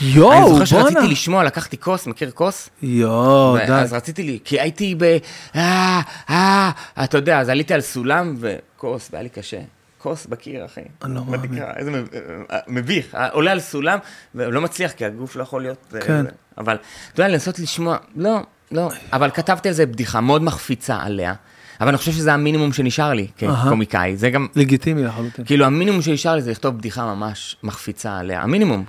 אני 0.00 0.08
יואו, 0.10 0.48
זוכר 0.52 0.64
שרציתי 0.64 0.94
בואנה. 0.94 1.08
לשמוע, 1.08 1.44
לקחתי 1.44 1.78
כוס, 1.78 2.06
מכיר 2.06 2.30
כוס? 2.30 2.70
יואו, 2.82 3.56
די. 3.66 3.72
אז 3.72 3.92
רציתי 3.92 4.22
לי, 4.22 4.38
כי 4.44 4.60
הייתי 4.60 4.94
ב... 4.98 5.16
אה, 5.56 6.00
אה, 6.30 6.70
אתה 7.04 7.18
יודע, 7.18 7.40
אז 7.40 7.48
עליתי 7.48 7.74
על 7.74 7.80
סולם 7.80 8.36
וכוס, 8.40 9.08
והיה 9.12 9.22
לי 9.22 9.28
קשה. 9.28 9.60
כוס 9.98 10.26
בקיר, 10.26 10.64
אחי. 10.64 10.80
אני 11.04 11.14
לא 11.14 11.24
מאמין. 11.24 11.62
איזה 11.76 11.90
מב- 11.90 12.08
אה, 12.50 12.58
מביך. 12.68 13.14
אה, 13.14 13.28
עולה 13.28 13.52
על 13.52 13.60
סולם, 13.60 13.98
ולא 14.34 14.60
מצליח, 14.60 14.92
כי 14.92 15.04
הגוף 15.04 15.36
לא 15.36 15.42
יכול 15.42 15.62
להיות... 15.62 15.94
אה, 15.94 16.00
כן. 16.00 16.26
אבל, 16.58 16.76
אתה 17.12 17.20
יודע, 17.22 17.32
לנסות 17.32 17.58
לשמוע, 17.58 17.96
לא, 18.16 18.40
לא. 18.72 18.90
אבל 19.12 19.30
כתבתי 19.30 19.68
על 19.68 19.74
זה 19.74 19.86
בדיחה 19.86 20.20
מאוד 20.20 20.42
מחפיצה 20.42 20.96
עליה, 21.02 21.34
אבל 21.80 21.88
אני 21.88 21.98
חושב 21.98 22.12
שזה 22.12 22.34
המינימום 22.34 22.72
שנשאר 22.72 23.12
לי 23.12 23.26
כקומיקאי. 23.38 24.16
זה 24.16 24.30
גם, 24.30 24.46
לגיטימי 24.56 25.02
לחלוטין. 25.02 25.44
כאילו 25.44 25.64
המינימום 25.64 26.02
שנשאר 26.02 26.34
לי 26.34 26.42
זה 26.42 26.50
לכתוב 26.50 26.78
בדיחה 26.78 27.14
ממש 27.14 27.56
מחפיצה 27.62 28.18
עליה, 28.18 28.42
המינימום. 28.42 28.84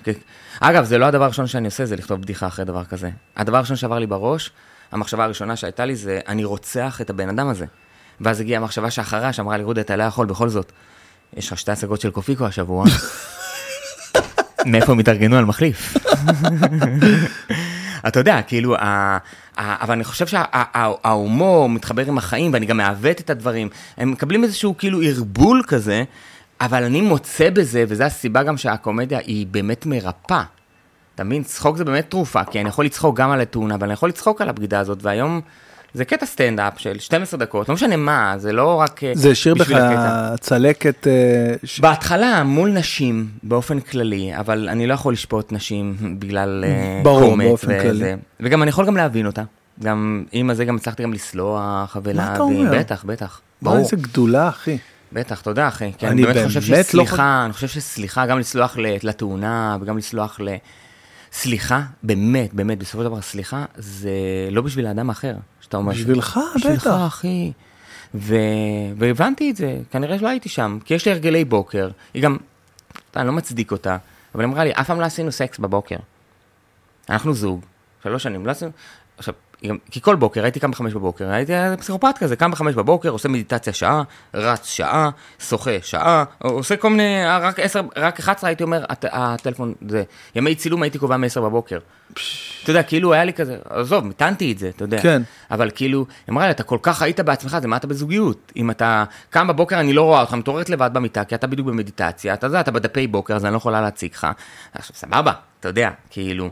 אגב, 0.60 0.84
זה 0.84 0.98
לא 0.98 1.06
הדבר 1.06 1.24
הראשון 1.24 1.48
שאני 1.48 1.66
עושה, 1.66 1.86
זה 1.86 1.96
לכתוב 1.96 2.22
בדיחה 2.22 2.48
אחרי 2.48 2.66
דבר 2.66 2.84
כזה. 2.84 3.10
הדבר 3.38 3.58
הראשון 3.58 3.76
שעבר 3.76 4.00
לי 4.00 4.08
בראש, 4.08 4.52
המחשבה 4.92 5.24
הראשונה 5.24 5.56
שהייתה 5.56 5.86
לי 5.86 5.96
זה, 5.96 6.20
אני 6.28 6.44
רוצח 6.44 7.02
את 7.02 7.10
הבן 7.10 7.30
אדם 7.30 7.48
הזה. 7.48 7.66
ואז 8.22 8.40
הגיעה 8.40 8.62
המחשבה 8.62 8.92
שאחריה, 8.92 9.34
שאמרה 9.34 9.58
לי, 9.58 9.64
רודי, 9.64 9.82
אתה 9.82 9.96
לא 9.96 10.04
יכול 10.04 10.26
בכל 10.26 10.50
זאת. 10.50 10.72
יש 11.38 11.52
לך 11.52 11.58
שתי 11.58 11.72
הצגות 11.72 12.02
של 12.02 12.12
קופיקו 12.12 12.46
השבוע. 12.46 12.86
מאיפה 14.66 14.92
הם 14.92 15.00
התארגנו 15.00 15.38
על 15.38 15.46
מחליף? 15.46 15.94
אתה 18.08 18.20
יודע, 18.20 18.42
כאילו, 18.42 18.76
אבל 19.58 19.94
אני 19.94 20.04
חושב 20.04 20.28
שההומור 20.28 21.70
מתחבר 21.70 22.08
עם 22.08 22.18
החיים, 22.18 22.54
ואני 22.54 22.66
גם 22.66 22.78
מעוות 22.78 23.20
את 23.20 23.30
הדברים. 23.30 23.70
הם 23.98 24.12
מקבלים 24.12 24.44
איזשהו 24.44 24.78
כאילו 24.78 25.02
ערבול 25.02 25.62
כזה, 25.68 26.04
אבל 26.62 26.84
אני 26.84 27.02
מוצא 27.02 27.50
בזה, 27.50 27.84
וזו 27.88 28.04
הסיבה 28.04 28.44
גם 28.44 28.58
שהקומדיה 28.58 29.20
היא 29.20 29.48
באמת 29.48 29.86
מרפאה. 29.86 30.44
אתה 31.16 31.24
מבין? 31.24 31.44
צחוק 31.44 31.78
זה 31.78 31.86
באמת 31.86 32.10
תרופה, 32.10 32.44
כי 32.44 32.62
אני 32.62 32.70
יכול 32.70 32.86
לצחוק 32.86 33.18
גם 33.18 33.32
על 33.32 33.42
התאונה, 33.42 33.76
אבל 33.76 33.84
אני 33.84 33.94
יכול 33.94 34.10
לצחוק 34.10 34.42
על 34.42 34.50
הבגידה 34.50 34.80
הזאת, 34.80 34.98
והיום 35.02 35.42
זה 35.94 36.06
קטע 36.06 36.26
סטנדאפ 36.26 36.74
של 36.80 37.00
12 37.00 37.40
דקות, 37.40 37.70
לא 37.70 37.76
משנה 37.76 37.98
מה, 37.98 38.34
זה 38.38 38.52
לא 38.54 38.76
רק 38.76 39.04
אה, 39.04 39.12
זה 39.16 39.32
השאיר 39.32 39.56
בך. 39.56 39.72
צלקת, 40.40 41.08
אה, 41.08 41.14
ש- 41.64 41.80
בהתחלה 41.80 42.44
מול 42.44 42.70
נשים 42.70 43.28
באופן 43.44 43.80
כללי, 43.80 44.38
אבל 44.38 44.70
אני 44.70 44.88
לא 44.88 44.94
יכול 44.94 45.14
לשפוט 45.14 45.52
נשים 45.52 45.96
בגלל 46.20 46.64
אה, 46.68 47.02
ברור, 47.04 47.30
קומץ 47.30 47.48
באופן 47.48 47.68
וזה. 47.68 47.80
כללי. 47.82 48.12
וגם 48.40 48.62
אני 48.62 48.70
יכול 48.70 48.86
גם 48.86 48.98
להבין 48.98 49.26
אותה. 49.26 49.44
גם 49.84 50.24
עם 50.32 50.50
הזה 50.50 50.66
גם 50.66 50.76
הצלחתי 50.76 51.04
גם 51.04 51.14
לסלוח 51.14 51.98
ולהבין. 52.04 52.16
מה 52.26 52.34
אתה 52.34 52.44
אומר? 52.44 52.80
בטח, 52.80 53.04
בטח. 53.04 53.42
ברור. 53.62 53.78
איזה 53.78 53.96
גדולה, 53.96 54.50
אחי. 54.50 54.78
בטח, 55.14 55.42
תודה 55.42 55.68
אחי. 55.68 55.92
כי 55.98 56.08
אני 56.08 56.14
אני 56.26 56.34
באמת 56.34 56.46
חושב 56.48 56.60
באמת 56.60 56.94
לא 56.94 57.04
שסליחה, 57.06 57.42
אני 57.46 57.54
חושב 57.54 57.68
שסליחה, 57.68 58.26
גם 58.26 58.40
לסלוח 58.40 58.78
לתאונה 59.04 59.78
וגם 59.82 59.98
לסלוח 59.98 60.40
ל... 60.40 60.50
סליחה, 61.32 61.82
באמת, 62.04 62.54
באמת, 62.54 62.80
בסופו 62.80 62.98
של 62.98 63.04
דבר 63.04 63.22
סליחה, 63.22 63.66
זה 63.76 64.12
לא 64.52 64.62
בשביל 64.62 64.86
האדם 64.86 65.10
האחר. 65.10 65.34
שאתה 65.62 65.78
אומר... 65.78 65.92
בשבילך, 65.92 66.40
בשבילך, 66.56 66.88
בטח. 66.88 67.08
אחי. 67.08 67.52
ו... 68.16 68.36
והבנתי 68.98 69.52
את 69.52 69.56
זה, 69.56 69.80
כנראה 69.92 70.20
שלא 70.20 70.28
הייתי 70.28 70.50
שם, 70.50 70.78
כי 70.86 70.94
יש 70.94 71.06
לי 71.06 71.12
הרגלי 71.12 71.46
בוקר, 71.46 71.90
היא 72.14 72.24
גם, 72.24 72.38
אני 73.16 73.28
לא 73.28 73.34
מצדיק 73.34 73.72
אותה, 73.72 73.98
אבל 74.36 74.44
היא 74.44 74.50
אמרה 74.52 74.64
לי, 74.64 74.72
אף 74.74 74.88
פעם 74.88 75.00
לא 75.00 75.06
עשינו 75.06 75.32
סקס 75.32 75.60
בבוקר. 75.60 75.96
אנחנו 77.10 77.34
זוג, 77.34 77.66
שלוש 78.04 78.24
שנים, 78.24 78.46
לא 78.46 78.52
עשינו... 78.52 78.72
עכשיו, 79.18 79.34
כי 79.92 80.02
כל 80.02 80.16
בוקר, 80.16 80.44
הייתי 80.44 80.60
קם 80.60 80.72
בחמש 80.72 80.94
בבוקר, 80.94 81.30
הייתי 81.30 81.54
פסיכופת 81.80 82.18
כזה, 82.18 82.36
קם 82.36 82.52
בחמש 82.52 82.76
בבוקר, 82.76 83.10
עושה 83.10 83.30
מדיטציה 83.30 83.74
שעה, 83.74 84.04
רץ 84.34 84.66
שעה, 84.66 85.10
שוחה 85.40 85.72
שעה, 85.82 86.24
עושה 86.40 86.78
כל 86.78 86.90
מיני, 86.90 87.24
רק 87.26 87.60
עשר, 87.60 87.82
רק 87.98 88.20
11 88.20 88.50
הייתי 88.50 88.64
אומר, 88.64 88.86
הט, 88.90 89.06
הטלפון, 89.12 89.74
זה, 89.90 90.04
ימי 90.36 90.56
צילום 90.56 90.84
הייתי 90.84 90.98
קובע 90.98 91.18
מ-10 91.18 91.42
בבוקר. 91.42 91.80
אתה 92.64 92.72
יודע, 92.72 92.84
כאילו 92.84 93.14
היה 93.14 93.24
לי 93.24 93.34
כזה, 93.34 93.58
עזוב, 93.70 94.06
מיתנתי 94.06 94.52
את 94.52 94.58
זה, 94.58 94.70
אתה 94.70 94.84
יודע. 94.84 95.02
כן. 95.02 95.22
אבל 95.52 95.72
כאילו, 95.76 96.06
אמרה 96.30 96.46
לי, 96.46 96.52
אתה 96.52 96.64
כל 96.64 96.78
כך 96.82 97.02
היית 97.02 97.20
בעצמך, 97.20 97.58
זה 97.62 97.68
מה 97.68 97.78
אתה 97.78 97.88
בזוגיות. 97.88 98.52
אם 98.56 98.72
אתה 98.72 99.04
קם 99.30 99.48
בבוקר, 99.48 99.80
אני 99.80 99.94
לא 99.94 100.04
רואה 100.04 100.22
אותך, 100.22 100.34
מתעוררת 100.34 100.70
לבד 100.70 100.90
במיטה, 100.94 101.24
כי 101.24 101.36
אתה 101.36 101.48
בדיוק 101.48 101.68
במדיטציה, 101.68 102.34
אתה 102.34 102.48
יודע, 102.48 102.60
אתה 102.60 102.72
בדפי 102.72 103.08
בוקר, 103.08 103.36
אז 103.36 103.46
אני 103.46 103.52
לא 103.52 103.58
יכולה 103.58 103.82
להציג 103.82 104.12
לך. 104.14 104.28
עכשיו, 104.74 104.96
סבבה, 104.96 105.32
אתה 105.60 105.70
יודע, 105.70 105.90
כאילו. 106.10 106.50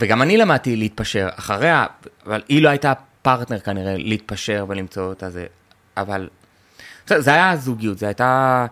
וגם 0.00 0.22
אני 0.22 0.36
למדתי 0.36 0.76
להתפשר 0.76 1.28
אחריה, 1.36 1.86
אבל 2.26 2.42
היא 2.48 2.62
לא 2.62 2.68
הייתה 2.68 2.92
פרטנר 3.22 3.58
כנראה 3.58 3.94
להתפשר 3.98 4.64
ולמצוא 4.68 5.12
את 5.12 5.22
הזה. 5.22 5.46
אבל 5.96 6.28
בסדר, 7.06 7.20
זה 7.20 7.30
היה 7.34 7.56
זוגיות, 7.56 7.98
זה 7.98 8.06
הייתה 8.06 8.66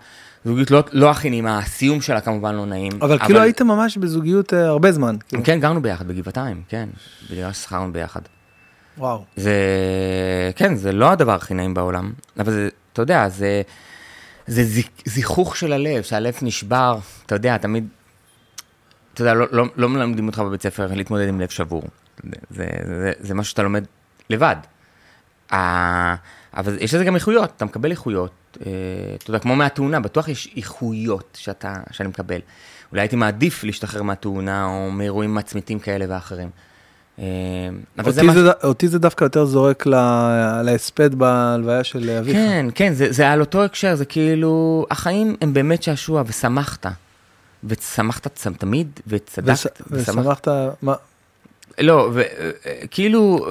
זוגיות 0.44 0.70
לא, 0.70 0.82
לא 0.92 1.10
הכי 1.10 1.30
נעימה, 1.30 1.58
הסיום 1.58 2.00
שלה 2.00 2.20
כמובן 2.20 2.54
לא 2.54 2.66
נעים. 2.66 2.92
אבל 3.02 3.18
כאילו 3.18 3.40
הייתם 3.40 3.66
ממש 3.66 3.96
בזוגיות 3.96 4.54
אה, 4.54 4.66
הרבה 4.66 4.92
זמן. 4.92 5.16
כאילו. 5.28 5.44
כן, 5.44 5.60
גרנו 5.60 5.82
ביחד 5.82 6.08
בגבעתיים, 6.08 6.62
כן, 6.68 6.88
בגלל 7.30 7.52
ששכרנו 7.52 7.92
ביחד. 7.92 8.20
וואו. 8.98 9.24
זה, 9.36 9.52
כן, 10.56 10.74
זה 10.74 10.92
לא 10.92 11.10
הדבר 11.10 11.34
הכי 11.34 11.54
נעים 11.54 11.74
בעולם, 11.74 12.12
אבל 12.38 12.52
זה, 12.52 12.68
אתה 12.92 13.02
יודע, 13.02 13.28
זה, 13.28 13.62
זה 14.46 14.62
זיכ- 14.64 15.02
זיכוך 15.04 15.56
של 15.56 15.72
הלב, 15.72 16.02
שהלב 16.02 16.34
נשבר, 16.42 16.98
אתה 17.26 17.34
יודע, 17.34 17.56
תמיד, 17.56 17.88
אתה 19.20 19.30
יודע, 19.30 19.34
לא, 19.34 19.46
לא, 19.52 19.64
לא 19.76 19.88
מלמדים 19.88 20.26
אותך 20.26 20.38
בבית 20.38 20.62
ספר 20.62 20.86
להתמודד 20.94 21.28
עם 21.28 21.40
לב 21.40 21.48
שבור. 21.48 21.82
זה, 22.50 22.66
זה, 22.86 23.12
זה 23.20 23.34
משהו 23.34 23.50
שאתה 23.50 23.62
לומד 23.62 23.84
לבד. 24.30 24.56
ה- 25.52 26.14
אבל 26.56 26.76
יש 26.80 26.94
לזה 26.94 27.04
גם 27.04 27.14
איכויות, 27.14 27.52
אתה 27.56 27.64
מקבל 27.64 27.90
איכויות, 27.90 28.30
אה, 28.66 28.70
אתה 29.18 29.30
יודע, 29.30 29.38
כמו 29.38 29.56
מהתאונה, 29.56 30.00
בטוח 30.00 30.28
יש 30.28 30.52
איכויות 30.56 31.38
שאתה, 31.40 31.74
שאני 31.90 32.08
מקבל. 32.08 32.38
אולי 32.92 33.02
הייתי 33.02 33.16
מעדיף 33.16 33.64
להשתחרר 33.64 34.02
מהתאונה, 34.02 34.64
או 34.64 34.90
מאירועים 34.90 35.34
מצמיתים 35.34 35.78
כאלה 35.78 36.04
ואחרים. 36.08 36.50
אה, 37.18 37.24
אבל 37.98 38.10
זה 38.12 38.20
אותי 38.20 38.26
מה 38.26 38.42
זה, 38.42 38.50
אותי 38.64 38.88
זה 38.88 38.98
דווקא 38.98 39.24
יותר 39.24 39.44
זורק 39.44 39.86
להספד 40.64 41.14
בהלוויה 41.14 41.84
של 41.84 42.10
אביך. 42.10 42.34
כן, 42.36 42.66
כן, 42.74 42.92
זה, 42.92 43.12
זה 43.12 43.30
על 43.30 43.40
אותו 43.40 43.64
הקשר, 43.64 43.94
זה 43.94 44.04
כאילו, 44.04 44.86
החיים 44.90 45.36
הם 45.40 45.52
באמת 45.52 45.82
שעשוע, 45.82 46.22
ושמחת. 46.26 46.86
ושמחת 47.64 48.26
צ- 48.34 48.46
תמיד, 48.58 49.00
וצדקת, 49.06 49.82
ושמחת. 49.90 50.18
ושמחת, 50.18 50.48
מה, 50.82 50.94
לא, 51.78 52.10
וכאילו... 52.14 53.46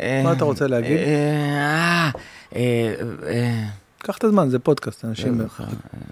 אה, 0.00 0.20
מה 0.24 0.32
אתה 0.32 0.44
רוצה 0.44 0.66
להגיד? 0.66 0.96
אה, 0.98 2.10
אה, 2.56 2.94
אה, 3.26 3.64
קח 3.98 4.18
את 4.18 4.24
הזמן, 4.24 4.48
זה 4.50 4.58
פודקאסט, 4.58 5.04
אנשים... 5.04 5.40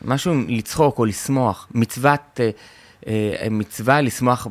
משהו 0.04 0.32
עם 0.32 0.46
לצחוק 0.48 0.98
או 0.98 1.04
לשמוח, 1.04 1.68
מצוות, 1.74 2.40
אה, 2.40 2.50
אה, 3.06 3.46
מצווה 3.50 4.00
לשמוח 4.00 4.46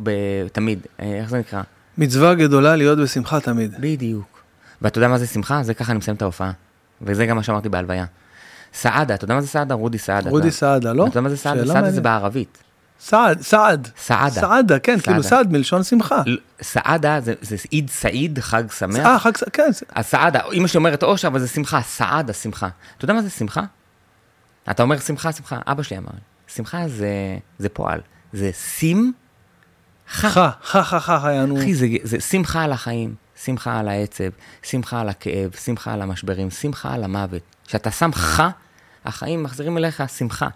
תמיד, 0.52 0.80
אה, 1.00 1.20
איך 1.20 1.30
זה 1.30 1.40
נקרא? 1.40 1.62
מצווה 1.98 2.34
גדולה 2.36 2.76
להיות 2.76 3.00
בשמחה 3.00 3.40
תמיד. 3.40 3.74
בדיוק. 3.80 4.40
ואתה 4.82 4.98
יודע 4.98 5.08
מה 5.08 5.18
זה 5.18 5.28
שמחה? 5.28 5.64
זה 5.64 5.74
ככה 5.74 5.92
אני 5.92 5.98
מסיים 5.98 6.16
את 6.18 6.22
ההופעה. 6.22 6.52
וזה 7.02 7.26
גם 7.26 7.36
מה 7.36 7.44
שאמרתי 7.44 7.70
בהלוויה. 7.70 8.06
סעדה, 8.76 9.14
אתה 9.14 9.26
יודע 9.26 9.36
מה 9.36 9.42
זה 9.42 9.48
סעדה? 9.48 9.76
רודי 9.76 9.98
סעדה. 9.98 10.30
רודי 10.30 10.52
סעדה, 10.52 10.94
לא? 10.94 11.04
אתה 11.04 11.10
יודע 11.12 11.22
מה 11.22 11.30
זה 11.30 11.38
סעדה? 11.38 11.66
סעדה 11.66 11.92
זה. 11.92 12.02
בערבית. 12.02 12.58
סעד, 13.00 13.42
סעד. 13.42 13.88
סעדה. 13.98 14.30
סעדה, 14.30 14.80
כן, 14.80 15.00
כאילו 15.00 15.24
סעדה. 15.24 15.36
סעד 15.36 15.52
מלשון 15.52 15.84
שמחה. 15.84 16.22
סעדה 16.62 17.22
זה 17.22 17.34
זה 17.42 17.56
עיד 17.70 17.90
סעיד, 17.90 18.40
חג 18.40 18.64
שמח. 18.72 19.06
אה, 19.06 19.20
חג, 19.20 19.32
כן, 19.54 19.70
אז 19.96 20.06
סעדה, 20.06 20.40
אמא 20.54 20.68
שלי 20.68 20.78
אומרת 20.78 21.04
אושר, 21.04 21.28
אבל 21.28 21.40
זה 21.40 21.48
שמחה, 21.48 21.82
סעדה, 21.82 22.34
שמחה. 22.34 22.70
אתה 22.98 23.06
יודע 23.06 23.14
מה 23.14 23.22
זה 23.22 23.30
שמחה? 23.30 23.62
אתה 24.72 24.84
אומר 24.84 25.00
שמחה, 25.00 25.32
שמחה, 25.32 25.60
אבא 25.68 25.84
שלי 25.84 25.98
אמר. 25.98 26.10
שמחה 26.48 26.88
זה, 26.88 27.08
זה 27.60 27.70
פועל, 27.70 28.00
זה 28.34 28.52
שים, 28.52 29.14
חה, 30.08 30.30
חה, 30.30 30.84
חה, 30.84 31.00
חה, 31.00 31.32
יענו. 31.32 31.58
אחי, 31.58 31.74
זה, 31.76 31.88
זה 32.04 32.20
שמחה 32.20 32.64
על 32.64 32.72
החיים, 32.72 33.16
שמחה 33.44 33.80
על 33.80 33.88
העצב, 33.88 34.30
שמחה 34.64 35.02
על 35.02 35.10
הכאב, 35.10 35.52
שמחה 35.66 35.94
על 35.94 36.02
המשברים, 36.02 36.52
שמחה 36.52 36.94
על 36.94 37.04
המוות. 37.04 37.42
כשאתה 37.68 37.92
שם 37.92 38.10
חה, 38.14 38.50
החיים 39.06 39.44
מחזירים 39.44 39.78
אליך 39.78 40.04
שמחה. 40.18 40.48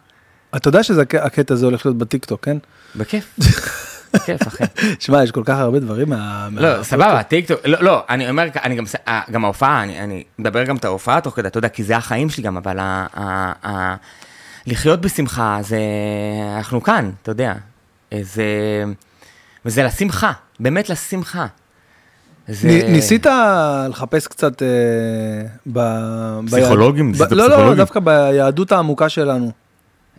אתה 0.55 0.67
יודע 0.67 0.83
שהקטע 0.83 1.53
הזה 1.53 1.65
הולך 1.65 1.85
להיות 1.85 1.97
בטיקטוק, 1.97 2.45
כן? 2.45 2.57
בכיף. 2.95 3.35
בכיף, 4.13 4.47
אחי. 4.47 4.63
שמע, 4.99 5.23
יש 5.23 5.31
כל 5.31 5.43
כך 5.45 5.57
הרבה 5.57 5.79
דברים 5.79 6.09
מה... 6.09 6.47
לא, 6.51 6.83
סבבה, 6.83 7.23
טיקטוק, 7.23 7.59
לא, 7.65 7.77
לא, 7.81 8.03
אני 8.09 8.29
אומר, 8.29 8.47
אני 8.63 8.75
גם, 8.75 8.83
אה, 9.07 9.21
גם 9.31 9.45
ההופעה, 9.45 9.83
אני, 9.83 9.99
אני 9.99 10.23
מדבר 10.39 10.63
גם 10.63 10.75
את 10.75 10.85
ההופעה 10.85 11.21
תוך 11.21 11.35
כדי, 11.35 11.47
אתה 11.47 11.57
יודע, 11.57 11.69
כי 11.69 11.83
זה 11.83 11.97
החיים 11.97 12.29
שלי 12.29 12.43
גם, 12.43 12.57
אבל 12.57 12.77
ה, 12.79 13.95
לחיות 14.65 15.01
בשמחה, 15.01 15.57
זה, 15.61 15.79
אנחנו 16.57 16.83
כאן, 16.83 17.11
אתה 17.21 17.31
יודע, 17.31 17.53
זה, 18.21 18.43
וזה 19.65 19.83
לשמחה, 19.83 20.31
באמת 20.59 20.89
לשמחה. 20.89 21.45
זה... 22.49 22.81
ניסית 22.89 23.25
לחפש 23.89 24.27
קצת 24.27 24.61
אה, 24.63 24.67
ב... 25.73 25.79
פסיכולוגים? 26.47 27.11
ב- 27.11 27.15
לא, 27.31 27.37
לא, 27.37 27.45
פסיכולוגים? 27.47 27.77
דווקא 27.77 27.99
ביהדות 27.99 28.71
העמוקה 28.71 29.09
שלנו. 29.09 29.51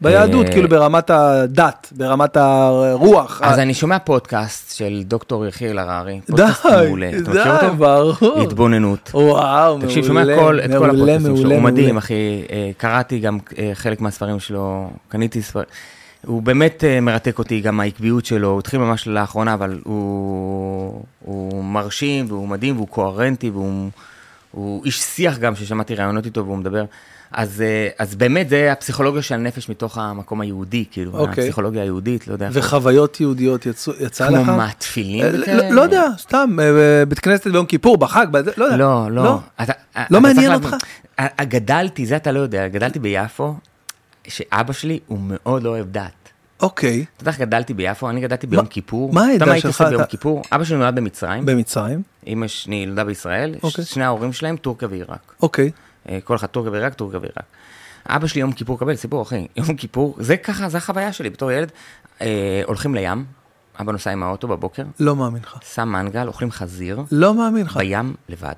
ביהדות, 0.02 0.47
אה, 0.47 0.52
כאילו 0.52 0.69
ברמת 0.69 1.11
הדת, 1.11 1.93
ברמת 1.97 2.36
הרוח. 2.36 3.40
אז 3.44 3.59
ה- 3.59 3.62
אני 3.62 3.74
שומע 3.74 3.98
פודקאסט 3.98 4.77
של 4.77 5.02
דוקטור 5.05 5.47
יחיאל 5.47 5.78
הררי, 5.78 6.20
די, 6.20 6.20
פודקאסט 6.27 6.65
מעולה, 6.85 7.09
אתה 7.09 7.31
מכיר 7.31 7.43
די, 7.43 7.51
אותו? 7.66 7.77
ברור. 7.77 8.40
התבוננות. 8.43 9.11
וואו, 9.15 9.73
מעולה. 9.73 9.86
תקשיב, 9.86 10.07
שומע 10.07 10.23
את 10.23 10.39
כל 10.39 10.59
הפודקאסטים 10.61 11.36
שלו, 11.36 11.51
הוא 11.55 11.62
מדהים. 11.62 11.97
אחי. 11.97 12.15
אה, 12.51 12.70
קראתי 12.77 13.19
גם 13.19 13.39
אה, 13.59 13.70
חלק 13.74 14.01
מהספרים 14.01 14.40
שלו, 14.40 14.90
קניתי 15.09 15.43
ספרים. 15.43 15.66
הוא 16.26 16.42
באמת 16.42 16.84
אה, 16.84 17.01
מרתק 17.01 17.38
אותי, 17.38 17.60
גם 17.60 17.80
העקביות 17.80 18.24
שלו, 18.26 18.48
הוא 18.48 18.59
התחיל 18.59 18.80
ממש 18.80 19.06
לאחרונה, 19.06 19.55
אבל 19.55 19.80
הוא, 19.84 21.02
הוא 21.24 21.64
מרשים, 21.64 22.26
והוא 22.28 22.48
מדהים, 22.48 22.76
והוא 22.76 22.88
קוהרנטי, 22.88 23.51
והוא 23.51 23.90
הוא 24.51 24.84
איש 24.84 25.01
שיח 25.01 25.38
גם, 25.38 25.56
ששמעתי 25.56 25.94
ראיונות 25.94 26.26
איתו 26.26 26.44
והוא 26.47 26.56
מדבר. 26.59 26.84
אז, 27.32 27.60
אה, 27.62 27.88
אז 27.98 28.14
באמת 28.14 28.48
זה 28.48 28.72
הפסיכולוגיה 28.72 29.22
של 29.22 29.34
הנפש 29.34 29.68
מתוך 29.68 29.98
המקום 29.98 30.40
היהודי, 30.40 30.84
כאילו, 30.90 31.12
אוקיי. 31.18 31.44
הפסיכולוגיה 31.44 31.82
היהודית, 31.82 32.28
לא 32.28 32.32
יודע. 32.32 32.48
וחוויות 32.52 33.20
יהודיות 33.20 33.66
יצאו- 33.66 33.92
יצא 34.01 34.28
לך? 34.28 34.44
כמו 34.47 34.56
מה, 34.56 34.68
תפילין? 34.78 35.24
אה? 35.24 35.30
לא- 35.55 35.70
לא 35.70 35.80
יודע, 35.80 36.02
סתם, 36.18 36.56
בית 37.09 37.18
כנסת 37.18 37.47
ביום 37.47 37.66
כיפור, 37.66 37.98
בחג, 37.98 38.26
לא 38.56 38.64
יודע. 38.64 38.76
לא, 38.76 39.10
לא. 39.10 39.38
אתה, 39.62 39.72
לא 39.97 40.02
אתה 40.18 40.20
מעניין 40.20 40.52
אותך? 40.55 40.64
להבין, 40.64 40.78
ה- 41.18 41.44
גדלתי, 41.44 42.06
זה 42.06 42.16
אתה 42.16 42.32
לא 42.32 42.40
יודע, 42.40 42.68
גדלתי 42.68 42.98
ביפו, 42.98 43.55
שאבא 44.31 44.73
שלי 44.73 45.01
הוא 45.07 45.19
מאוד 45.23 45.62
לא 45.62 45.69
אוהב 45.69 45.86
דת. 45.90 46.12
אוקיי, 46.62 47.05
אתה 47.16 47.23
יודע 47.23 47.31
איך 47.31 47.40
גדלתי 47.40 47.74
ביפו? 47.74 48.11
אני 48.11 48.20
גדלתי 48.20 48.47
ביום 48.47 48.66
כיפור. 48.66 49.12
מה 49.12 49.24
אתה 49.24 49.32
יודע 49.32 49.44
העדה 49.44 49.52
הייתי 49.52 49.69
שלך? 49.69 49.81
עושה 49.81 49.90
ביום 49.90 50.05
כיפור? 50.05 50.43
אבא 50.52 50.65
שלי 50.65 50.77
נולד 50.77 50.94
במצרים, 50.94 51.47
במצרים, 51.47 52.02
אמא 52.27 52.48
שלי 52.48 52.86
נולדה 52.86 53.05
בישראל, 53.05 53.55
אוקיי. 53.62 53.85
שני 53.85 54.05
ההורים 54.05 54.32
שלהם 54.32 54.57
טורקיה 54.57 54.89
ועיראק. 54.90 55.35
אוקיי. 55.43 55.70
אה, 56.09 56.19
כל 56.24 56.36
אחד 56.36 56.47
טורקיה 56.47 56.73
ועיראק, 56.73 56.94
טורקיה 56.94 57.19
ועיראק. 57.19 57.44
אבא 58.07 58.27
שלי 58.27 58.40
יום 58.40 58.52
כיפור, 58.52 58.78
קבל 58.78 58.97
סיפור 58.97 59.23
אחי, 59.23 59.47
יום 59.57 59.77
כיפור, 59.77 60.16
זה 60.19 60.36
ככה, 60.36 60.69
זה 60.69 60.78
החוויה 60.78 61.12
שלי 61.12 61.31
בתור 61.31 61.52
ילד. 61.52 61.73
אה, 62.20 62.62
הולכים 62.66 62.94
לים, 62.94 63.24
אבא 63.81 63.93
נוסע 63.93 64.11
עם 64.11 64.23
האוטו 64.23 64.48
בבוקר, 64.48 64.82
לא 65.01 65.16
מאמין 65.16 65.43
לך. 65.43 65.59
שם 65.74 65.89
מנגל, 65.89 66.27
אוכלים 66.27 66.51
חזיר, 66.51 67.02
לא 67.12 67.35
מאמין 67.35 67.66
לך. 67.66 67.77
בים 67.77 68.15
לבד. 68.28 68.55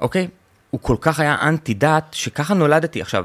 אוקיי? 0.00 0.28
הוא 0.70 0.80
כל 0.80 0.96
כך 1.00 1.20
היה 1.20 1.36
אנטי 1.42 1.74
דת, 1.74 2.04
שככה 2.12 2.54
נולדתי. 2.54 3.02
עכשיו, 3.02 3.24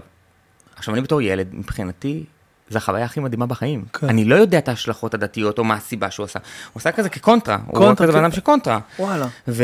עכשיו 0.82 0.94
אני 0.94 1.02
בתור 1.02 1.22
ילד, 1.22 1.48
מבחינתי, 1.52 2.24
זו 2.70 2.78
החוויה 2.78 3.06
הכי 3.06 3.20
מדהימה 3.20 3.46
בחיים. 3.46 3.86
כן. 3.94 4.10
אני 4.10 4.26
לא 4.26 4.36
יודע 4.36 4.58
את 4.58 4.68
ההשלכות 4.68 5.14
הדתיות 5.14 5.60
או 5.60 5.64
מה 5.64 5.74
הסיבה 5.74 6.12
שהוא 6.12 6.24
עשה. 6.24 6.40
הוא 6.74 6.80
עשה 6.80 6.92
כזה 6.92 7.10
כקונטרה. 7.10 7.58
הוא 7.66 7.74
קונטרה, 7.74 7.92
רק 7.92 7.98
כזה 7.98 8.08
בן 8.08 8.14
כן. 8.14 8.24
אדם 8.24 8.32
של 8.32 8.42
קונטרה. 8.42 8.80
וואלה. 9.00 9.28
ו... 9.48 9.64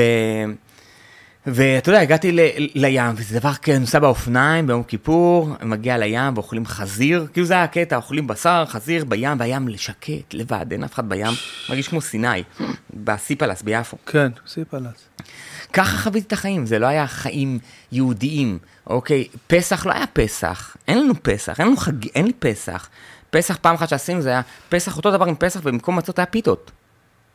ואתה 1.47 1.89
יודע, 1.89 2.01
הגעתי 2.01 2.31
ל... 2.31 2.39
לים, 2.75 3.15
וזה 3.15 3.39
דבר 3.39 3.53
כן, 3.53 3.81
נוסע 3.81 3.99
באופניים 3.99 4.67
ביום 4.67 4.83
כיפור, 4.83 5.49
מגיע 5.61 5.97
לים 5.97 6.33
ואוכלים 6.35 6.65
חזיר, 6.65 7.27
כאילו 7.33 7.47
זה 7.47 7.53
היה 7.53 7.63
הקטע, 7.63 7.95
אוכלים 7.95 8.27
בשר, 8.27 8.63
חזיר 8.67 9.05
בים, 9.05 9.39
והים 9.39 9.77
שקט, 9.77 10.33
לבד, 10.33 10.65
אין 10.71 10.83
אף 10.83 10.93
אחד 10.93 11.09
בים, 11.09 11.33
מרגיש 11.69 11.87
כמו 11.87 12.01
סיני, 12.01 12.43
בסיפלס 12.93 13.61
ביפו. 13.61 13.97
כן, 14.05 14.31
סיפלס. 14.47 15.09
ככה 15.77 15.97
חוויתי 15.97 16.27
את 16.27 16.33
החיים, 16.33 16.65
זה 16.65 16.79
לא 16.79 16.85
היה 16.87 17.07
חיים 17.07 17.59
יהודיים, 17.91 18.57
אוקיי? 18.87 19.27
פסח 19.47 19.85
לא 19.85 19.91
היה 19.93 20.07
פסח, 20.07 20.77
אין 20.87 20.99
לנו 20.99 21.13
פסח, 21.23 21.59
אין 21.59 21.67
לנו 21.67 21.77
חג, 21.77 22.07
אין 22.15 22.25
לי 22.25 22.33
פסח. 22.33 22.89
פסח 23.29 23.57
פעם 23.61 23.75
אחת 23.75 23.89
שעשינו 23.89 24.21
זה 24.21 24.29
היה 24.29 24.41
פסח 24.69 24.97
אותו 24.97 25.11
דבר 25.11 25.25
עם 25.25 25.35
פסח 25.35 25.59
ובמקום 25.63 25.95
מצות 25.95 26.19
היה 26.19 26.25
פיתות. 26.25 26.71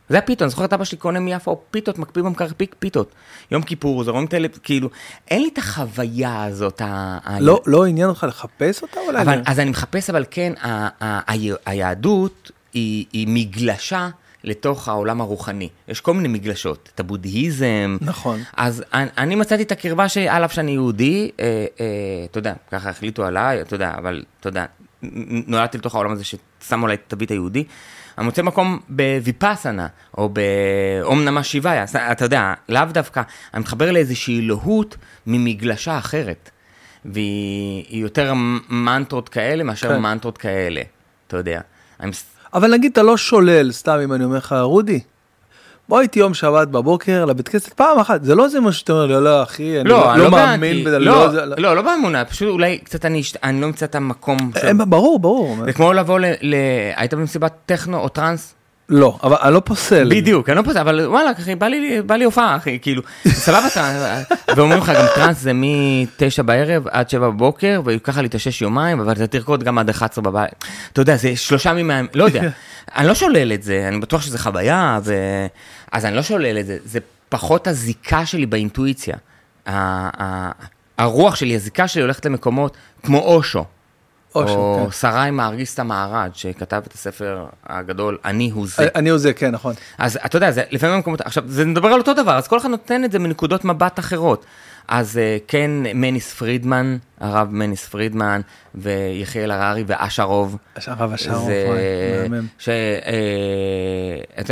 זה 0.08 0.16
היה 0.16 0.22
פיתות, 0.22 0.42
אני 0.42 0.50
זוכר 0.50 0.64
את 0.64 0.72
אבא 0.72 0.84
שלי 0.84 0.98
קונה 0.98 1.20
מיפו 1.20 1.60
פיתות, 1.70 1.98
מקפיא 1.98 2.22
במקרר 2.22 2.48
פיק 2.56 2.74
פיתות. 2.78 3.12
יום 3.50 3.62
כיפור, 3.62 4.04
זה 4.04 4.10
רואים 4.10 4.26
את 4.26 4.34
האלה, 4.34 4.48
כאילו, 4.62 4.90
אין 5.30 5.42
לי 5.42 5.48
את 5.52 5.58
החוויה 5.58 6.44
הזאת. 6.44 6.80
ה- 6.80 7.18
ה- 7.24 7.40
לא 7.40 7.62
לא 7.66 7.84
עניין 7.86 8.08
אותך 8.08 8.26
לחפש 8.28 8.82
אותה 8.82 9.00
אולי? 9.06 9.22
אבל, 9.22 9.42
אז 9.46 9.58
אני 9.60 9.70
מחפש, 9.70 10.10
אבל 10.10 10.24
כן, 10.30 10.52
ה- 10.62 10.68
ה- 11.04 11.32
ה- 11.32 11.56
היהדות 11.66 12.50
היא, 12.72 13.06
היא 13.12 13.26
מגלשה 13.30 14.08
לתוך 14.44 14.88
העולם 14.88 15.20
הרוחני. 15.20 15.68
יש 15.88 16.00
כל 16.00 16.14
מיני 16.14 16.28
מגלשות, 16.28 16.90
את 16.94 17.00
הבודהיזם. 17.00 17.96
נכון. 18.00 18.40
אז 18.56 18.84
אני, 18.94 19.10
אני 19.18 19.34
מצאתי 19.34 19.62
את 19.62 19.72
הקרבה 19.72 20.08
שעל 20.08 20.44
אף 20.44 20.52
שאני 20.52 20.70
יהודי, 20.70 21.30
אה, 21.40 21.44
אה, 21.80 21.86
אתה 22.30 22.38
יודע, 22.38 22.54
ככה 22.70 22.90
החליטו 22.90 23.24
עליי, 23.24 23.60
אתה 23.60 23.74
יודע, 23.74 23.94
אבל 23.98 24.24
אתה 24.40 24.48
יודע, 24.48 24.64
נולדתי 25.46 25.78
לתוך 25.78 25.94
העולם 25.94 26.12
הזה 26.12 26.24
ששמו 26.24 26.84
עליי 26.84 26.96
את 26.96 27.02
התווית 27.06 27.30
היהודי. 27.30 27.64
אני 28.18 28.26
מוצא 28.26 28.42
מקום 28.42 28.80
בוויפאסנה, 28.88 29.86
או 30.18 30.28
באום 30.28 31.24
נמה 31.24 31.42
שיבאיה, 31.42 31.84
אתה 32.12 32.24
יודע, 32.24 32.54
לאו 32.68 32.84
דווקא, 32.84 33.22
אני 33.54 33.60
מתחבר 33.60 33.92
לאיזושהי 33.92 34.40
אלוהות 34.40 34.96
ממגלשה 35.26 35.98
אחרת. 35.98 36.50
והיא 37.04 37.84
היא 37.88 38.02
יותר 38.02 38.32
מנטרות 38.68 39.28
כאלה 39.28 39.64
מאשר 39.64 39.88
כן. 39.88 40.00
מנטרות 40.00 40.38
כאלה, 40.38 40.82
אתה 41.26 41.36
יודע. 41.36 41.60
אני 42.00 42.10
אבל 42.54 42.70
נגיד 42.70 42.92
אתה 42.92 43.02
לא 43.02 43.16
שולל, 43.16 43.72
סתם 43.72 43.98
אם 44.04 44.12
אני 44.12 44.24
אומר 44.24 44.36
לך, 44.36 44.54
רודי, 44.60 45.00
בוא 45.88 46.00
איתי 46.00 46.18
יום 46.18 46.34
שבת 46.34 46.68
בבוקר 46.68 47.24
לבית 47.24 47.48
כנסת 47.48 47.72
פעם 47.72 47.98
אחת, 47.98 48.24
זה 48.24 48.34
לא 48.34 48.48
זה 48.48 48.60
מה 48.60 48.72
שאתה 48.72 48.92
אומר, 48.92 49.06
לא, 49.06 49.22
לא, 49.24 49.42
אחי, 49.42 49.80
אני 49.80 49.88
לא, 49.88 50.10
אני 50.12 50.18
לא 50.18 50.24
לא 50.24 50.30
מאמין 50.30 50.84
בזה, 50.84 50.98
לא, 50.98 51.28
זה- 51.30 51.44
לא, 51.58 51.76
לא 51.76 51.82
באמונה, 51.82 52.24
פשוט 52.24 52.48
אולי 52.48 52.78
קצת 52.78 53.04
אני 53.04 53.22
אני 53.42 53.60
לא 53.60 53.66
אמצא 53.66 53.86
את 53.86 53.94
המקום. 53.94 54.36
של- 54.60 54.66
אה, 54.66 54.72
ברור, 54.74 55.18
ברור. 55.18 55.56
זה 55.64 55.72
כמו 55.72 55.92
לבוא 55.92 56.18
ל... 56.20 56.24
ל- 56.40 56.54
היית 56.96 57.14
במסיבת 57.14 57.52
טכנו 57.66 57.98
או 57.98 58.08
טראנס? 58.08 58.54
לא, 58.88 59.18
אבל 59.22 59.36
אני 59.42 59.54
לא 59.54 59.60
פוסל. 59.64 60.08
בדיוק, 60.10 60.48
אני 60.48 60.56
לא 60.56 60.62
פוסל, 60.62 60.78
אבל 60.78 61.06
וואלה, 61.06 61.30
אחי, 61.32 61.54
בא 61.54 61.66
לי, 61.68 62.02
בא 62.02 62.14
לי 62.16 62.24
הופעה, 62.24 62.56
אחי, 62.56 62.78
כאילו, 62.82 63.02
סבבה, 63.28 63.66
אתה, 63.66 63.90
ואומרים 64.56 64.80
לך 64.80 64.92
גם 64.96 65.04
טראנס 65.14 65.38
זה 65.40 65.52
מ-9 65.52 66.42
בערב 66.42 66.86
עד 66.88 67.10
7 67.10 67.30
בבוקר, 67.30 67.80
וככה 67.86 68.22
להתאושש 68.22 68.62
יומיים, 68.62 69.00
אבל 69.00 69.12
אתה 69.12 69.26
תרקוד 69.26 69.64
גם 69.64 69.78
עד 69.78 69.90
11 69.90 70.24
בבית. 70.24 70.64
אתה 70.92 71.00
יודע, 71.00 71.16
זה 71.16 71.36
שלושה 71.36 71.70
ימים, 71.70 71.88
מה- 71.88 72.00
לא 72.14 72.24
יודע, 72.24 72.40
אני 72.96 73.08
לא 73.08 73.14
שולל 73.14 73.52
את 73.52 73.62
זה, 73.62 73.84
אני 73.88 74.00
בטוח 74.00 74.22
שזה 74.22 74.38
חוויה, 74.38 74.98
ו... 75.04 75.14
אז 75.92 76.04
אני 76.04 76.16
לא 76.16 76.22
שולל 76.22 76.58
את 76.58 76.66
זה, 76.66 76.76
זה 76.84 76.98
פחות 77.28 77.66
הזיקה 77.66 78.26
שלי 78.26 78.46
באינטואיציה. 78.46 79.14
הרוח 80.98 81.34
שלי, 81.36 81.54
הזיקה 81.54 81.88
שלי 81.88 82.02
הולכת 82.02 82.26
למקומות 82.26 82.76
כמו 83.02 83.18
אושו. 83.18 83.64
או 84.34 84.44
כן. 84.84 84.90
שרי 84.90 85.30
מארגיסטה 85.30 85.82
מהר"ד, 85.82 86.30
שכתב 86.34 86.82
את 86.86 86.92
הספר 86.92 87.44
הגדול, 87.66 88.18
אני 88.24 88.50
הוא 88.54 88.66
זה. 88.66 88.88
אני 88.94 89.10
הוא 89.10 89.18
זה, 89.18 89.32
כן, 89.32 89.50
נכון. 89.50 89.74
אז 89.98 90.18
אתה 90.24 90.36
יודע, 90.36 90.50
זה 90.50 90.62
לפעמים 90.70 90.96
במקומות, 90.96 91.20
עכשיו, 91.20 91.42
זה 91.46 91.64
נדבר 91.64 91.88
על 91.88 91.98
אותו 92.00 92.14
דבר, 92.14 92.36
אז 92.36 92.48
כל 92.48 92.58
אחד 92.58 92.68
נותן 92.68 93.04
את 93.04 93.12
זה 93.12 93.18
מנקודות 93.18 93.64
מבט 93.64 93.98
אחרות. 93.98 94.44
אז 94.88 95.18
אה, 95.18 95.36
כן, 95.48 95.70
מניס 95.94 96.34
פרידמן, 96.34 96.96
הרב 97.20 97.48
מניס 97.50 97.86
פרידמן, 97.88 98.40
ויחיאל 98.74 99.50
הררי 99.50 99.84
ואשרוב. 99.86 100.56
הרב 100.86 101.16
זה, 101.16 101.28
וואי, 101.68 102.28
מהמם. 102.28 102.46
שאתה 102.58 102.78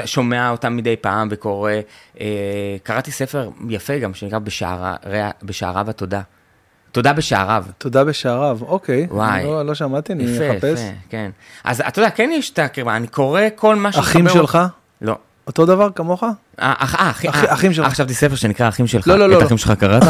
שומע 0.07 0.51
אותם 0.51 0.77
מדי 0.77 0.97
פעם 0.97 1.29
וקורא, 1.31 1.73
אה, 2.21 2.27
קראתי 2.83 3.11
ספר 3.11 3.51
יפה 3.69 3.99
גם, 3.99 4.15
שנקרא 4.15 4.39
בשערה- 4.39 4.97
בשעריו 5.43 5.91
התודה. 5.91 6.21
תודה 6.93 7.13
בשעריו. 7.13 7.65
תודה 7.79 8.05
בשעריו, 8.05 8.59
אוקיי. 8.67 9.07
וואי. 9.11 9.45
לא, 9.45 9.67
לא 9.67 9.75
שמעתי, 9.75 10.13
אני 10.13 10.23
יפה, 10.25 10.51
אחפש. 10.57 10.79
יפה, 10.81 10.93
כן. 11.11 11.31
אז 11.65 11.83
אתה 11.89 12.01
יודע, 12.01 12.11
כן 12.11 12.31
יש 12.33 12.51
את 12.51 12.59
הקרבה, 12.59 12.97
אני 12.97 13.07
קורא 13.07 13.41
כל 13.55 13.77
מה 13.77 13.93
שמחבר... 13.93 14.11
אחים 14.11 14.29
שלך? 14.29 14.59
לא. 15.03 15.17
אותו 15.47 15.67
דבר 15.67 15.89
כמוך? 15.95 16.23
אה, 16.25 16.33
אח, 16.79 16.95
אה, 16.95 17.11
אחי, 17.11 17.29
אחי- 17.29 17.47
אה, 17.47 17.53
אחים 17.55 17.73
שלך. 17.73 17.87
חשבתי 17.93 18.15
ספר 18.15 18.35
שנקרא 18.35 18.69
אחים 18.69 18.87
שלך. 18.87 19.09
לא, 19.09 19.19
לא, 19.19 19.29
לא, 19.29 19.37
את 19.37 19.41
לא. 19.41 19.47
אחים 19.47 19.59
שלך 19.59 19.71
קראת? 19.73 20.03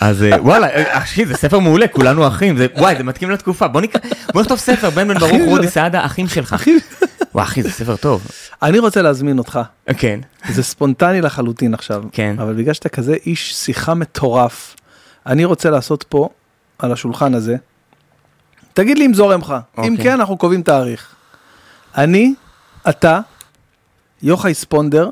אז 0.00 0.24
וואלה, 0.40 0.66
אחי, 0.98 1.26
זה 1.26 1.34
ספר 1.34 1.58
מעולה, 1.58 1.88
כולנו 1.88 2.28
אחים. 2.28 2.56
זה- 2.56 2.66
וואי, 2.78 2.96
זה 2.96 3.02
מתאים 3.04 3.30
לתקופה. 3.30 3.68
בוא 3.68 3.80
נקרא, 3.80 4.00
בוא 4.34 4.42
נכתוב 4.42 4.58
ספר, 4.58 4.90
בן 4.90 5.08
בן 5.08 5.18
ברוך, 5.18 5.32
רודי. 5.46 5.68
סעדה, 5.68 6.04
אחים 6.04 6.28
שלך. 6.28 6.56
וואי, 7.34 7.44
אחי, 7.44 7.62
זה 7.62 7.70
ספר 7.70 7.96
טוב. 7.96 8.26
אני 8.62 8.78
רוצה 8.78 9.02
להזמין 9.02 9.38
אותך. 9.38 9.60
כן. 9.98 10.20
זה 10.48 10.62
ספונטני 10.62 11.20
לחלוטין 11.20 11.74
עכשיו. 11.74 12.02
כן. 12.12 12.36
אבל 12.38 12.52
בגלל 12.54 12.74
שאתה 12.74 12.88
כזה 12.88 13.14
איש 13.26 13.54
שיחה 13.54 13.94
מטורף, 13.94 14.76
אני 15.26 15.44
רוצה 15.44 15.70
לעשות 15.70 16.02
פה, 16.08 16.28
על 16.78 16.92
השולחן 16.92 17.34
הזה, 17.34 17.56
תגיד 18.74 18.98
לי 18.98 19.06
אם 19.06 19.14
זורם 19.14 19.40
לך. 19.40 19.54
אם 19.78 19.92
אוקיי. 19.92 19.96
כן, 20.04 20.12
אנחנו 20.12 20.36
קובעים 20.38 20.62
תאריך. 20.62 21.14
אני, 21.96 22.34
אתה, 22.88 23.20
יוחאי 24.22 24.54
ספונדר 24.54 25.10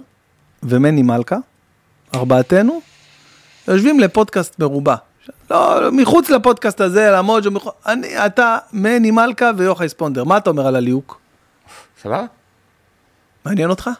ומני 0.63 1.03
מלכה, 1.03 1.37
ארבעתנו, 2.15 2.81
יושבים 3.69 4.01
לפודקאסט 4.01 4.59
מרובע. 4.59 4.95
לא, 5.51 5.81
מחוץ 5.93 6.31
לפודקאסט 6.31 6.81
הזה, 6.81 7.11
למוג'ו, 7.11 7.51
מחו- 7.51 7.73
אני, 7.87 8.27
אתה, 8.27 8.59
מני 8.73 9.11
מלכה 9.11 9.51
ויוחאי 9.57 9.89
ספונדר. 9.89 10.25
מה 10.25 10.37
אתה 10.37 10.51
אומר 10.51 10.67
על 10.67 10.77
הליהוק? 10.77 11.21
סבבה? 12.03 12.25
מעניין 13.45 13.71
אותך? 13.71 13.91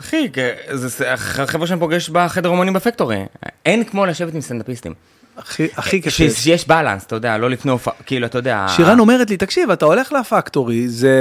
אחי, 0.00 0.28
זה 0.72 0.88
זה 0.88 1.12
החבר'ה 1.12 1.66
שאני 1.66 1.80
פוגש 1.80 2.08
בחדר 2.08 2.48
אומנים 2.48 2.72
בפקטורי. 2.72 3.24
אין 3.66 3.84
כמו 3.84 4.06
לשבת 4.06 4.34
עם 4.34 4.40
סטנדאפיסטים. 4.40 4.94
הכי, 5.36 6.00
קשה. 6.00 6.30
שיש 6.30 6.68
בלנס, 6.68 7.04
אתה 7.04 7.16
יודע, 7.16 7.38
לא 7.38 7.50
לפני 7.50 7.70
הופעה, 7.70 7.94
כאילו, 8.06 8.26
אתה 8.26 8.38
יודע... 8.38 8.66
שירן 8.68 8.98
אומרת 8.98 9.30
לי, 9.30 9.36
תקשיב, 9.36 9.70
אתה 9.70 9.84
הולך 9.84 10.12
לפקטורי, 10.12 10.88
זה 10.88 11.14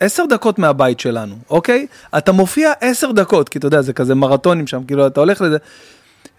עשר 0.00 0.24
דקות 0.26 0.58
מהבית 0.58 1.00
שלנו, 1.00 1.34
אוקיי? 1.50 1.86
אתה 2.18 2.32
מופיע 2.32 2.72
עשר 2.80 3.12
דקות, 3.12 3.48
כי 3.48 3.58
אתה 3.58 3.66
יודע, 3.66 3.82
זה 3.82 3.92
כזה 3.92 4.14
מרתונים 4.14 4.66
שם, 4.66 4.84
כאילו, 4.86 5.06
אתה 5.06 5.20
הולך 5.20 5.40
לזה, 5.40 5.56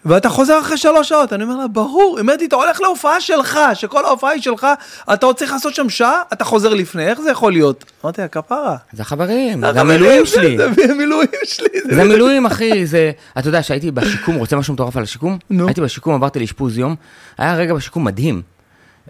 ואתה 0.04 0.28
חוזר 0.28 0.60
אחרי 0.60 0.76
שלוש 0.76 1.08
שעות, 1.08 1.32
אני 1.32 1.44
אומר 1.44 1.56
לה, 1.56 1.68
ברור, 1.68 2.14
היא 2.16 2.22
אומרת 2.22 2.40
לי, 2.40 2.46
אתה 2.46 2.56
הולך 2.56 2.80
להופעה 2.80 3.20
שלך, 3.20 3.58
שכל 3.74 4.04
ההופעה 4.04 4.30
היא 4.30 4.42
שלך, 4.42 4.66
אתה 5.12 5.26
עוד 5.26 5.36
צריך 5.36 5.52
לעשות 5.52 5.74
שם 5.74 5.88
שעה, 5.88 6.22
אתה 6.32 6.44
חוזר 6.44 6.74
לפני, 6.74 7.06
איך 7.06 7.20
זה 7.20 7.30
יכול 7.30 7.52
להיות? 7.52 7.84
אמרתי 8.04 8.20
לה, 8.20 8.28
כפרה. 8.28 8.76
זה 8.92 9.02
החברים, 9.02 9.60
זה 9.72 9.80
המילואים 9.80 10.26
שלי. 10.26 10.56
זה 10.56 10.92
המילואים 10.92 11.28
שלי. 11.44 11.80
זה 11.90 12.02
המילואים, 12.02 12.46
אחי, 12.46 12.86
זה... 12.86 13.12
אתה 13.38 13.48
יודע 13.48 13.62
שהייתי 13.62 13.90
בשיקום, 13.90 14.34
רוצה 14.34 14.56
משהו 14.56 14.74
מטורף 14.74 14.96
על 14.96 15.02
השיקום? 15.02 15.38
נו. 15.50 15.66
הייתי 15.66 15.80
בשיקום, 15.80 16.14
עברתי 16.14 16.38
לאשפוז 16.38 16.78
יום. 16.78 16.96
היה 17.38 17.54
רגע 17.54 17.74
בשיקום 17.74 18.04
מדהים. 18.04 18.42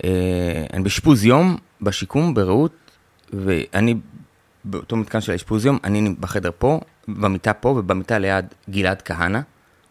אה, 0.04 0.10
אני 0.72 0.82
באשפוז 0.82 1.24
יום, 1.24 1.56
בשיקום, 1.80 2.34
ברעות, 2.34 2.72
ואני 3.32 3.94
באותו 4.64 4.96
מתקן 4.96 5.20
של 5.20 5.32
האשפוז 5.32 5.66
יום, 5.66 5.78
אני 5.84 6.14
בחדר 6.20 6.50
פה, 6.58 6.80
במיטה 7.08 7.52
פה, 7.52 7.68
ובמיטה 7.68 8.18
ליד 8.18 8.44
גלעד 8.70 9.02
כהנא. 9.02 9.40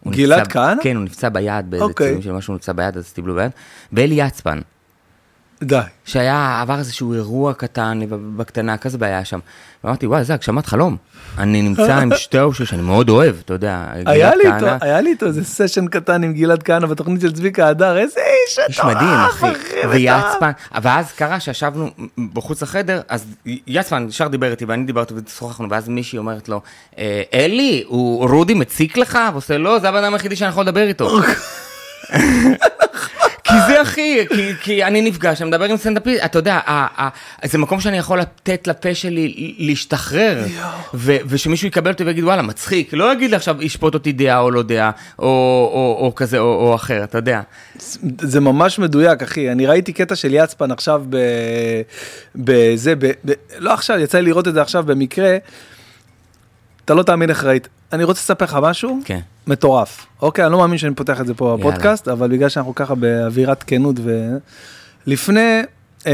גלעד 0.08 0.48
כהנא? 0.48 0.82
כן, 0.82 0.96
הוא 0.96 1.04
נפצע 1.04 1.28
ביד, 1.28 1.70
באיזה 1.70 1.84
אוקיי. 1.84 2.06
צילום 2.08 2.22
של 2.22 2.32
משהו 2.32 2.54
נפצע 2.54 2.72
ביד, 2.72 2.96
אז 2.96 3.12
טיפלו 3.12 3.34
ביד. 3.34 3.50
ואלי 3.92 4.14
יצפן, 4.14 4.60
די. 5.62 5.80
שהיה, 6.04 6.58
עבר 6.62 6.78
איזשהו 6.78 7.14
אירוע 7.14 7.54
קטן, 7.54 8.00
בקטנה, 8.36 8.76
כזה 8.76 8.98
בעיה 8.98 9.24
שם. 9.24 9.38
ואמרתי, 9.84 10.06
וואי, 10.06 10.24
זה 10.24 10.34
הגשמת 10.34 10.66
חלום. 10.66 10.96
אני 11.38 11.62
נמצא 11.62 11.96
עם 11.96 12.10
שתי 12.16 12.40
אושר 12.40 12.64
שאני 12.64 12.82
מאוד 12.82 13.08
אוהב, 13.08 13.36
אתה 13.44 13.52
יודע. 13.52 13.84
היה 13.92 14.30
גלעד 14.30 14.36
לי 14.36 14.44
כהנא. 14.44 14.74
איתו, 14.74 14.84
היה 14.84 15.00
לי 15.00 15.10
איתו 15.10 15.26
איזה 15.26 15.44
סשן 15.44 15.86
קטן 15.86 16.22
עם 16.22 16.32
גלעד 16.32 16.62
כהנא 16.62 16.86
בתוכנית 16.86 17.20
של 17.20 17.32
צביקה 17.32 17.68
הדר, 17.68 17.98
איזה 17.98 18.20
איש 18.20 18.58
איש 18.68 18.80
מדהים, 18.80 19.08
מטורף, 19.08 19.34
אחי. 19.34 19.86
ויצפן, 19.90 20.50
ואז 20.82 21.12
קרה 21.12 21.40
שישבנו 21.40 21.90
בחוץ 22.32 22.62
לחדר, 22.62 23.00
אז 23.08 23.26
יצפן 23.66 24.06
ישר 24.08 24.28
דיבר 24.28 24.50
איתי 24.50 24.64
ואני 24.64 24.84
דיברתי 24.84 25.14
ושוחחנו, 25.26 25.70
ואז 25.70 25.88
מישהי 25.88 26.18
אומרת 26.18 26.48
לו, 26.48 26.60
"אה, 26.98 27.22
אלי, 27.34 27.84
הוא 27.86 28.28
רודי 28.28 28.54
מציק 28.54 28.96
לך? 28.96 29.18
ועושה, 29.32 29.58
לא, 29.58 29.78
זה 29.78 29.88
הבן 29.88 30.04
אדם 30.04 30.12
היחידי 30.12 30.36
שאני 30.36 30.50
יכול 30.50 30.62
לדבר 30.64 30.88
איתו. 30.88 31.10
כי 33.54 33.72
זה 33.72 33.82
אחי, 33.82 34.26
כי, 34.28 34.52
כי 34.60 34.84
אני 34.84 35.02
נפגש, 35.02 35.42
אני 35.42 35.48
מדבר 35.48 35.64
עם 35.64 35.76
סטנדאפיסט, 35.76 36.24
אתה 36.24 36.38
יודע, 36.38 36.54
ה, 36.54 37.02
ה, 37.02 37.08
זה 37.44 37.58
מקום 37.58 37.80
שאני 37.80 37.98
יכול 37.98 38.20
לתת 38.20 38.66
לפה 38.66 38.94
שלי 38.94 39.54
להשתחרר, 39.58 40.44
ו, 40.94 41.16
ושמישהו 41.26 41.68
יקבל 41.68 41.90
אותי 41.90 42.04
ויגיד 42.04 42.24
וואלה 42.24 42.42
מצחיק, 42.42 42.92
לא 42.92 43.12
יגיד 43.12 43.30
לי 43.30 43.36
עכשיו 43.36 43.62
ישפוט 43.62 43.94
אותי 43.94 44.12
דעה 44.12 44.38
או 44.38 44.50
לא 44.50 44.62
דעה, 44.62 44.90
או, 45.18 45.24
או, 45.24 46.06
או 46.06 46.14
כזה 46.14 46.38
או, 46.38 46.44
או 46.44 46.74
אחר, 46.74 47.04
אתה 47.04 47.18
יודע. 47.18 47.40
זה 48.20 48.40
ממש 48.40 48.78
מדויק, 48.78 49.22
אחי. 49.22 49.52
אני 49.52 49.66
ראיתי 49.66 49.92
קטע 49.92 50.16
של 50.16 50.34
יצפן 50.34 50.70
עכשיו 50.70 51.02
ב... 51.08 51.16
בזה, 52.36 52.94
ב... 52.94 53.06
ב... 53.24 53.32
לא 53.58 53.72
עכשיו, 53.72 53.98
יצא 53.98 54.18
לי 54.18 54.24
לראות 54.24 54.48
את 54.48 54.54
זה 54.54 54.62
עכשיו 54.62 54.82
במקרה. 54.82 55.36
אתה 56.84 56.94
לא 56.94 57.02
תאמין 57.02 57.30
איך 57.30 57.44
ראית. 57.44 57.68
אני 57.94 58.04
רוצה 58.04 58.20
לספר 58.20 58.44
לך 58.44 58.58
משהו 58.62 58.98
כן. 59.04 59.20
מטורף. 59.46 60.06
אוקיי, 60.22 60.44
אני 60.44 60.52
לא 60.52 60.58
מאמין 60.58 60.78
שאני 60.78 60.94
פותח 60.94 61.20
את 61.20 61.26
זה 61.26 61.34
פה 61.34 61.56
בפודקאסט, 61.60 62.08
אבל 62.08 62.30
בגלל 62.30 62.48
שאנחנו 62.48 62.74
ככה 62.74 62.94
באווירת 62.94 63.62
כנות 63.62 63.96
ו... 63.98 64.36
לפני 65.06 65.62
אה, 66.06 66.12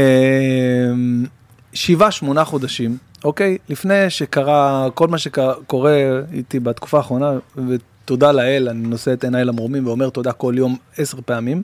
שבעה, 1.73 2.11
שמונה 2.11 2.45
חודשים, 2.45 2.97
אוקיי? 3.23 3.57
לפני 3.69 4.09
שקרה 4.09 4.87
כל 4.93 5.07
מה 5.07 5.17
שקורה 5.17 6.21
איתי 6.33 6.59
בתקופה 6.59 6.97
האחרונה, 6.97 7.31
ותודה 7.67 8.31
לאל, 8.31 8.69
אני 8.69 8.87
נושא 8.87 9.13
את 9.13 9.23
עיניי 9.23 9.45
למרומים 9.45 9.87
ואומר 9.87 10.09
תודה 10.09 10.31
כל 10.31 10.53
יום 10.57 10.77
עשר 10.97 11.17
פעמים. 11.25 11.61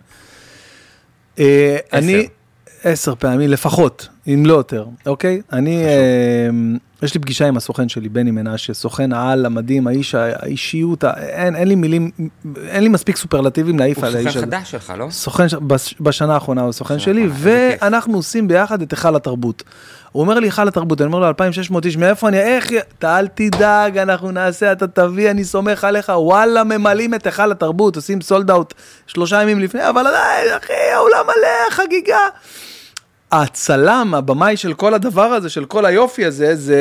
אה, 1.40 1.78
עשר. 1.92 1.98
אני, 1.98 2.28
עשר 2.88 3.16
פעמים 3.16 3.50
לפחות, 3.50 4.08
אם 4.28 4.44
לא 4.46 4.54
יותר, 4.54 4.86
אוקיי? 5.06 5.42
אני, 5.54 5.86
אה, 5.86 6.50
יש 7.02 7.14
לי 7.14 7.20
פגישה 7.20 7.48
עם 7.48 7.58
הסוכן 7.58 7.90
שלי, 7.90 8.10
בני 8.10 8.32
מנשה, 8.32 8.74
סוכן 8.74 9.14
העל 9.14 9.46
המדהים, 9.46 9.88
האיש, 9.88 10.16
האישיות, 10.16 11.04
אין, 11.06 11.56
אין 11.56 11.68
לי 11.68 11.76
מילים, 11.76 12.12
אין 12.68 12.84
לי 12.84 12.90
מספיק 12.90 13.18
סופרלטיבים 13.18 13.80
להעיף 13.80 13.98
הוא 13.98 14.06
על 14.08 14.16
האיש 14.16 14.28
סוכן 14.28 14.38
הזה. 14.40 14.46
חדש 14.58 14.72
שלך, 14.72 14.94
לא? 14.98 15.08
סוכן, 15.10 15.46
בש- 15.68 15.96
בשנה 16.02 16.34
האחרונה 16.34 16.62
הוא 16.62 16.72
סוכן 16.72 17.00
שלי. 17.00 17.28
ואנחנו 17.32 18.16
עושים 18.18 18.48
ביחד 18.48 18.82
את 18.82 18.92
היכל 18.92 19.16
התרבות. 19.16 19.64
הוא 20.12 20.22
אומר 20.22 20.40
לי 20.40 20.48
היכל 20.48 20.68
התרבות, 20.68 21.02
אני 21.02 21.08
אומר 21.08 21.20
לו 21.20 21.28
2,600 21.28 21.86
איש, 21.86 21.98
מאיפה 21.98 22.28
אני, 22.28 22.40
איך, 22.40 22.72
י-" 22.72 22.78
אתה 23.00 23.20
אל 23.20 23.28
תדאג, 23.28 23.98
אנחנו 23.98 24.32
נעשה, 24.32 24.72
אתה 24.72 24.88
תביא, 24.88 25.32
אני 25.32 25.44
סומך 25.44 25.84
עליך, 25.84 26.12
וואלה, 26.16 26.64
ממלאים 26.64 27.14
את 27.14 27.26
היכל 27.26 27.52
התרבות, 27.52 27.96
עושים 27.96 28.22
סולד 28.22 28.52
אאוט 28.52 28.74
שלושה 29.08 29.42
ימים 29.42 29.60
לפני, 29.60 29.90
אבל 29.90 30.08
עדיין, 30.08 30.48
אחי, 30.64 30.74
האולם 30.96 31.26
מלא, 31.26 31.76
חגיגה. 31.76 32.18
הצלם, 33.32 34.14
הבמאי 34.14 34.58
של 34.58 34.74
כל 34.74 34.94
הדבר 34.94 35.22
הזה, 35.22 35.50
של 35.50 35.66
כל 35.66 35.86
היופי 35.86 36.26
הזה, 36.26 36.56
זה 36.56 36.80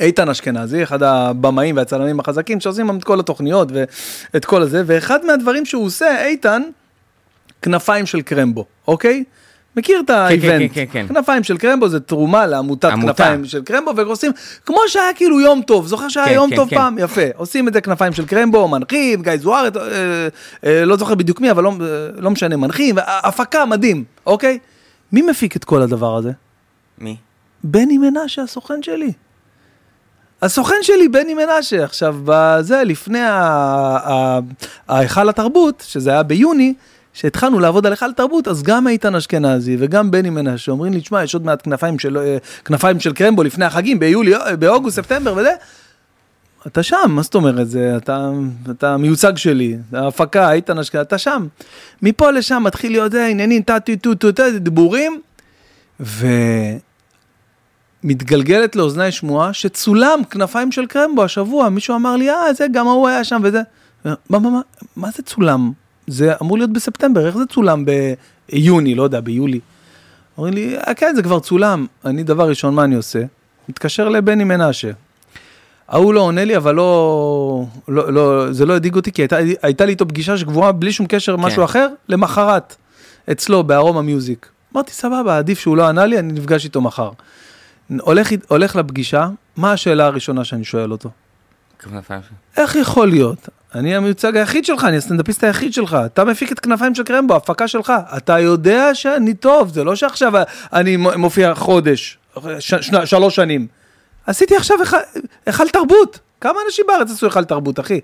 איתן 0.00 0.28
אשכנזי, 0.28 0.82
אחד 0.82 1.02
הבמאים 1.02 1.76
והצלמים 1.76 2.20
החזקים 2.20 2.60
שעושים 2.60 2.98
את 2.98 3.04
כל 3.04 3.20
התוכניות 3.20 3.68
ואת 3.72 4.44
כל 4.44 4.62
הזה, 4.62 4.82
ואחד 4.86 5.24
מהדברים 5.24 5.66
שהוא 5.66 5.84
עושה, 5.84 6.24
איתן, 6.26 6.62
כנפיים 7.62 8.06
של 8.06 8.22
קרמבו, 8.22 8.64
אוקיי? 8.88 9.24
מכיר 9.76 10.00
את 10.04 10.10
האיבנט, 10.10 10.70
כן, 10.74 10.84
כן, 10.92 11.06
כן. 11.06 11.14
כנפיים 11.14 11.44
של 11.44 11.58
קרמבו 11.58 11.88
זה 11.88 12.00
תרומה 12.00 12.46
לעמותת 12.46 12.84
עמותה. 12.84 13.24
כנפיים 13.24 13.44
של 13.44 13.62
קרמבו 13.62 13.96
ועושים 13.96 14.32
כמו 14.66 14.78
שהיה 14.86 15.14
כאילו 15.14 15.40
יום 15.40 15.62
טוב 15.62 15.86
זוכר 15.86 16.08
שהיה 16.08 16.26
כן, 16.26 16.32
יום 16.32 16.50
כן, 16.50 16.56
טוב 16.56 16.70
כן. 16.70 16.76
פעם 16.76 16.98
יפה 16.98 17.20
עושים 17.36 17.68
את 17.68 17.72
זה 17.72 17.80
כנפיים 17.80 18.12
של 18.12 18.26
קרמבו 18.26 18.68
מנחים 18.68 19.22
גיא 19.22 19.36
זוארץ 19.36 19.76
אה, 19.76 20.28
אה, 20.64 20.84
לא 20.84 20.96
זוכר 20.96 21.14
בדיוק 21.14 21.40
מי 21.40 21.50
אבל 21.50 21.62
לא, 21.62 21.72
אה, 21.80 21.86
לא 22.16 22.30
משנה 22.30 22.56
מנחים 22.56 22.96
הפקה 23.06 23.66
מדהים 23.66 24.04
אוקיי 24.26 24.58
מי 25.12 25.22
מפיק 25.22 25.56
את 25.56 25.64
כל 25.64 25.82
הדבר 25.82 26.16
הזה 26.16 26.30
מי? 26.98 27.16
בני 27.64 27.98
מנשה 27.98 28.42
הסוכן 28.42 28.82
שלי. 28.82 29.12
הסוכן 30.42 30.82
שלי 30.82 31.08
בני 31.08 31.34
מנשה 31.34 31.84
עכשיו 31.84 32.16
בזה 32.24 32.82
לפני 32.84 33.20
ההיכל 34.88 35.28
התרבות 35.28 35.84
שזה 35.86 36.10
היה 36.10 36.22
ביוני 36.22 36.74
שהתחלנו 37.12 37.60
לעבוד 37.60 37.86
על 37.86 37.92
היכל 37.92 38.12
תרבות 38.12 38.48
אז 38.48 38.62
גם 38.62 38.88
איתן 38.88 39.14
אשכנזי 39.14 39.76
וגם 39.80 40.10
בני 40.10 40.30
מנשה 40.30 40.72
אומרים 40.72 40.92
לי 40.92 41.00
תשמע 41.00 41.24
יש 41.24 41.34
עוד 41.34 41.44
מעט 41.44 41.62
כנפיים 41.64 41.98
של 41.98 42.18
אה, 42.18 42.36
כנפיים 42.64 43.00
של 43.00 43.12
קרמבו 43.12 43.42
לפני 43.42 43.64
החגים 43.64 43.98
ביולי 43.98 44.34
אה, 44.34 44.56
באוגוסט 44.56 44.96
ספטמבר 44.96 45.34
וזה. 45.36 45.54
אתה 46.66 46.82
שם 46.82 46.96
מה 47.08 47.22
זאת 47.22 47.34
אומרת 47.34 47.68
זה 47.68 47.96
אתה 47.96 48.30
אתה 48.70 48.96
מיוצג 48.96 49.36
שלי 49.36 49.76
ההפקה 49.92 50.52
איתן 50.52 50.78
אשכנזי 50.78 51.02
אתה 51.02 51.18
שם. 51.18 51.46
מפה 52.02 52.30
לשם 52.30 52.62
מתחיל 52.66 52.92
להיות 52.92 53.12
זה 53.12 53.26
עניינים 53.26 53.62
טה 53.62 53.80
טו 53.80 53.92
טו 54.02 54.14
טו 54.14 54.32
טו 54.32 54.42
דיבורים. 54.60 55.20
ו... 56.00 56.26
מתגלגלת 58.06 58.76
לאוזניי 58.76 59.12
שמועה 59.12 59.52
שצולם 59.52 60.20
כנפיים 60.30 60.72
של 60.72 60.86
קרמבו 60.86 61.24
השבוע, 61.24 61.68
מישהו 61.68 61.96
אמר 61.96 62.16
לי, 62.16 62.30
אה, 62.30 62.52
זה 62.54 62.66
גם 62.72 62.88
ההוא 62.88 63.08
היה 63.08 63.24
שם 63.24 63.40
וזה. 63.44 63.62
מה, 64.04 64.14
מה, 64.30 64.38
מה, 64.38 64.60
מה 64.96 65.10
זה 65.10 65.22
צולם? 65.22 65.72
זה 66.06 66.32
אמור 66.42 66.58
להיות 66.58 66.72
בספטמבר, 66.72 67.26
איך 67.26 67.36
זה 67.36 67.46
צולם 67.46 67.84
ביוני, 67.84 68.94
לא 68.94 69.02
יודע, 69.02 69.20
ביולי? 69.20 69.60
אומרים 70.38 70.54
לי, 70.54 70.76
אה, 70.78 70.94
כן, 70.94 71.12
זה 71.16 71.22
כבר 71.22 71.40
צולם. 71.40 71.86
אני, 72.04 72.22
דבר 72.22 72.48
ראשון, 72.48 72.74
מה 72.74 72.84
אני 72.84 72.94
עושה? 72.94 73.22
מתקשר 73.68 74.08
לבני 74.08 74.44
מנשה. 74.44 74.90
ההוא 75.88 76.14
לא 76.14 76.20
עונה 76.20 76.44
לי, 76.44 76.56
אבל 76.56 76.74
לא, 76.74 77.64
לא, 77.88 78.12
לא, 78.12 78.52
זה 78.52 78.66
לא 78.66 78.74
הדאיג 78.74 78.96
אותי, 78.96 79.12
כי 79.12 79.22
הייתה, 79.22 79.36
הייתה 79.62 79.84
לי 79.84 79.90
איתו 79.90 80.08
פגישה 80.08 80.38
שקבועה 80.38 80.72
בלי 80.72 80.92
שום 80.92 81.06
קשר 81.06 81.36
משהו 81.36 81.64
אחר, 81.64 81.88
למחרת, 82.08 82.76
אצלו, 83.32 83.64
בארומה 83.64 84.02
מיוזיק. 84.02 84.48
אמרתי, 84.74 84.92
סבבה, 84.92 85.38
עדיף 85.38 85.58
שהוא 85.58 85.76
לא 85.76 85.88
ענה 85.88 86.06
לי, 86.06 86.18
אני 86.18 86.32
נפגש 86.32 86.64
איתו 86.64 86.80
מחר. 86.80 87.10
הולך, 88.00 88.28
הולך 88.48 88.76
לפגישה, 88.76 89.28
מה 89.56 89.72
השאלה 89.72 90.06
הראשונה 90.06 90.44
שאני 90.44 90.64
שואל 90.64 90.92
אותו? 90.92 91.10
איך 92.56 92.76
יכול 92.76 93.08
להיות? 93.08 93.48
אני 93.74 93.96
המיוצג 93.96 94.36
היחיד 94.36 94.64
שלך, 94.64 94.84
אני 94.84 94.96
הסטנדאפיסט 94.96 95.44
היחיד 95.44 95.72
שלך, 95.72 95.96
אתה 96.06 96.24
מפיק 96.24 96.52
את 96.52 96.60
כנפיים 96.60 96.94
של 96.94 97.02
קרמבו, 97.02 97.36
הפקה 97.36 97.68
שלך, 97.68 97.92
אתה 98.16 98.38
יודע 98.38 98.94
שאני 98.94 99.34
טוב, 99.34 99.68
זה 99.68 99.84
לא 99.84 99.96
שעכשיו 99.96 100.32
אני 100.72 100.96
מופיע 100.96 101.54
חודש, 101.54 102.18
ש, 102.58 102.74
ש, 102.74 102.90
שלוש 103.04 103.36
שנים. 103.36 103.66
עשיתי 104.26 104.56
עכשיו 104.56 104.76
היכל- 105.46 105.68
תרבות, 105.72 106.18
כמה 106.40 106.58
אנשים 106.66 106.84
בארץ 106.88 107.10
עשו 107.10 107.26
היכל 107.26 107.44
תרבות, 107.44 107.80
אחי? 107.80 108.00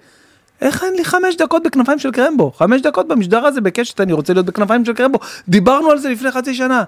איך 0.60 0.84
אין 0.84 0.94
לי 0.94 1.04
חמש 1.04 1.36
דקות 1.36 1.62
בכנפיים 1.62 1.98
של 1.98 2.10
קרמבו? 2.10 2.52
חמש 2.52 2.80
דקות 2.80 3.08
במשדר 3.08 3.46
הזה 3.46 3.60
בקשת, 3.60 4.00
אני 4.00 4.12
רוצה 4.12 4.32
להיות 4.32 4.46
בכנפיים 4.46 4.84
של 4.84 4.92
קרמבו. 4.92 5.18
דיברנו 5.48 5.90
על 5.90 5.98
זה 5.98 6.08
לפני 6.08 6.30
חצי 6.30 6.54
שנה. 6.54 6.84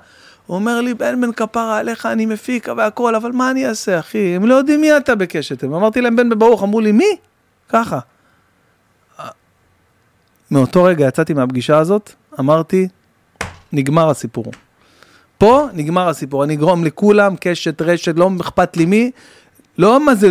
הוא 0.47 0.55
אומר 0.55 0.81
לי, 0.81 0.95
בן 0.95 1.21
בן 1.21 1.33
כפרה 1.33 1.79
עליך, 1.79 2.07
אני 2.07 2.27
מפיק 2.27 2.69
והכל, 2.77 3.15
אבל 3.15 3.33
מה 3.33 3.51
אני 3.51 3.69
אעשה, 3.69 3.99
אחי? 3.99 4.37
הם 4.37 4.47
לא 4.47 4.55
יודעים 4.55 4.81
מי 4.81 4.97
אתה 4.97 5.15
בקשת. 5.15 5.65
אמרתי 5.65 6.01
להם, 6.01 6.17
בן 6.17 6.29
בן 6.29 6.39
ברוך, 6.39 6.63
אמרו 6.63 6.81
לי, 6.81 6.93
מי? 6.93 7.17
ככה. 7.69 7.99
מאותו 10.51 10.85
רגע 10.85 11.07
יצאתי 11.09 11.35
מהפגישה 11.35 11.79
הזאת, 11.79 12.13
אמרתי, 12.41 12.89
נגמר 13.73 14.11
הסיפור. 14.11 14.45
פה 15.45 15.67
נגמר 15.73 16.09
הסיפור, 16.09 16.45
אני 16.45 16.55
אגרום 16.55 16.85
לכולם, 16.85 17.35
קשת, 17.41 17.83
רשת, 17.83 18.17
לא 18.17 18.31
אכפת 18.41 18.77
לי 18.77 18.85
מי, 18.85 19.11
לא 19.79 20.05
מה 20.05 20.15
זה, 20.15 20.29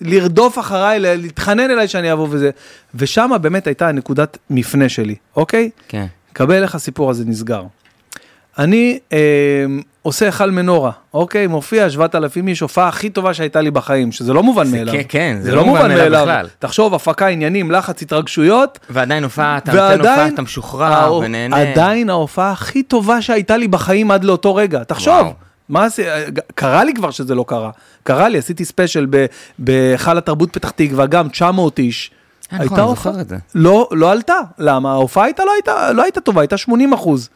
לרדוף 0.00 0.58
אחריי, 0.58 1.00
להתחנן 1.00 1.70
אליי 1.70 1.88
שאני 1.88 2.12
אבוא 2.12 2.28
וזה. 2.30 2.50
ושם 2.94 3.30
באמת 3.42 3.66
הייתה 3.66 3.92
נקודת 3.92 4.38
מפנה 4.50 4.88
שלי, 4.88 5.14
אוקיי? 5.36 5.70
כן. 5.88 6.06
קבל 6.32 6.62
איך 6.62 6.74
הסיפור 6.74 7.10
הזה 7.10 7.24
נסגר. 7.24 7.62
אני 8.58 8.98
אה, 9.12 9.18
עושה 10.06 10.24
היכל 10.26 10.50
מנורה, 10.50 10.90
אוקיי? 11.14 11.46
מופיע 11.46 11.90
7,000 11.90 12.48
איש, 12.48 12.60
הופעה 12.60 12.88
הכי 12.88 13.10
טובה 13.10 13.34
שהייתה 13.34 13.60
לי 13.60 13.70
בחיים, 13.70 14.12
שזה 14.12 14.32
לא 14.32 14.42
מובן 14.42 14.70
מאליו. 14.70 14.94
כן, 14.94 15.02
כן, 15.08 15.36
זה 15.40 15.54
לא 15.54 15.64
מובן 15.64 15.88
מאליו 15.88 16.22
בכלל. 16.22 16.48
תחשוב, 16.58 16.94
הפקה, 16.94 17.26
עניינים, 17.26 17.70
לחץ, 17.70 18.02
התרגשויות, 18.02 18.78
ועדיין 18.90 19.24
הופעה, 19.24 19.58
אתה 19.58 19.72
נותן 19.72 19.98
הופעה, 19.98 20.28
אתה 20.28 20.42
משוחרר 20.42 20.92
הא- 20.92 21.10
ונהנה. 21.12 21.56
עדיין 21.56 22.10
ההופעה 22.10 22.50
הכי 22.52 22.82
טובה 22.82 23.22
שהייתה 23.22 23.56
לי 23.56 23.68
בחיים 23.68 24.10
עד 24.10 24.24
לאותו 24.24 24.54
רגע. 24.54 24.84
תחשוב, 24.84 25.14
וואו. 25.14 25.32
מה 25.68 25.88
זה, 25.88 26.24
קרה 26.54 26.84
לי 26.84 26.94
כבר 26.94 27.10
שזה 27.10 27.34
לא 27.34 27.44
קרה. 27.48 27.70
קרה 28.02 28.28
לי, 28.28 28.38
עשיתי 28.38 28.64
ספיישל 28.64 29.06
בהיכל 29.58 30.18
התרבות 30.18 30.52
פתח 30.52 30.70
תקווה, 30.70 31.06
גם 31.06 31.28
900 31.28 31.78
איש. 31.78 32.10
אה, 32.52 32.58
נכון, 32.64 32.78
אני 32.80 32.88
זוכר 32.88 33.20
את 33.20 33.28
זה. 33.28 33.36
לא, 33.54 33.88
לא 33.92 34.10
עלתה. 34.12 34.34
למה? 34.58 34.90
ההופעה 34.92 35.24
הייתה 35.24 35.44
לא 35.44 35.52
הייתה, 35.52 35.92
לא 35.92 36.02
הייתה 36.02 36.20
טובה, 36.20 36.40
הייתה 36.40 36.56
80 36.56 36.92
אחוז. 36.92 37.28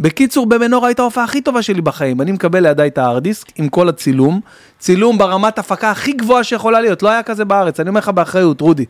בקיצור, 0.00 0.46
במנורה 0.46 0.88
הייתה 0.88 1.02
ההופעה 1.02 1.24
הכי 1.24 1.40
טובה 1.40 1.62
שלי 1.62 1.80
בחיים. 1.80 2.20
אני 2.20 2.32
מקבל 2.32 2.62
לידיי 2.62 2.88
את 2.88 2.98
הארדיסק 2.98 3.46
עם 3.56 3.68
כל 3.68 3.88
הצילום. 3.88 4.40
צילום 4.78 5.18
ברמת 5.18 5.58
הפקה 5.58 5.90
הכי 5.90 6.12
גבוהה 6.12 6.44
שיכולה 6.44 6.80
להיות, 6.80 7.02
לא 7.02 7.08
היה 7.08 7.22
כזה 7.22 7.44
בארץ, 7.44 7.80
אני 7.80 7.88
אומר 7.88 8.00
לך 8.00 8.08
באחריות, 8.08 8.60
רודי. 8.60 8.84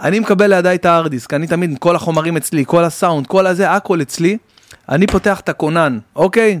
אני 0.00 0.18
מקבל 0.18 0.54
לידיי 0.54 0.76
את 0.76 0.84
הארדיסק, 0.84 1.34
אני 1.34 1.46
תמיד, 1.46 1.78
כל 1.78 1.96
החומרים 1.96 2.36
אצלי, 2.36 2.64
כל 2.66 2.84
הסאונד, 2.84 3.26
כל 3.26 3.46
הזה, 3.46 3.70
הכל 3.70 4.02
אצלי. 4.02 4.38
אני 4.88 5.06
פותח 5.06 5.40
את 5.40 5.48
הכונן, 5.48 5.98
אוקיי? 6.16 6.60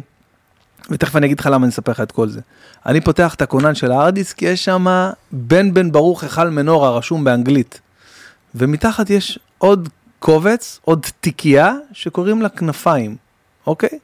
ותכף 0.90 1.16
אני 1.16 1.26
אגיד 1.26 1.40
לך 1.40 1.46
למה 1.46 1.64
אני 1.64 1.72
אספר 1.72 1.92
לך 1.92 2.00
את 2.00 2.12
כל 2.12 2.28
זה. 2.28 2.40
אני 2.86 3.00
פותח 3.00 3.34
את 3.34 3.42
הכונן 3.42 3.74
של 3.74 3.92
הארדיסק, 3.92 4.42
יש 4.42 4.64
שם 4.64 5.10
בן 5.32 5.74
בן 5.74 5.92
ברוך 5.92 6.22
היכל 6.22 6.48
מנורה 6.48 6.90
רשום 6.90 7.24
באנגלית. 7.24 7.80
ומתחת 8.54 9.10
יש 9.10 9.38
עוד 9.58 9.88
קובץ, 10.18 10.80
עוד 10.84 11.06
תיקייה, 11.20 11.74
שקוראים 11.92 12.42
לה 12.42 12.48
כנפיים, 12.48 13.16
אוקיי? 13.66 13.98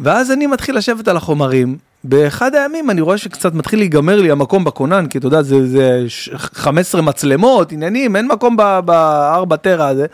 ואז 0.00 0.30
אני 0.30 0.46
מתחיל 0.46 0.76
לשבת 0.76 1.08
על 1.08 1.16
החומרים, 1.16 1.76
באחד 2.04 2.54
הימים 2.54 2.90
אני 2.90 3.00
רואה 3.00 3.18
שקצת 3.18 3.54
מתחיל 3.54 3.78
להיגמר 3.78 4.20
לי 4.20 4.30
המקום 4.30 4.64
בכונן, 4.64 5.06
כי 5.06 5.18
אתה 5.18 5.26
יודע, 5.26 5.42
זה, 5.42 5.66
זה 5.66 6.04
ש- 6.08 6.30
15 6.34 7.02
מצלמות, 7.02 7.72
עניינים, 7.72 8.16
אין 8.16 8.28
מקום 8.28 8.56
בארבע 8.84 9.56
טרה 9.56 9.88
הזה. 9.88 10.06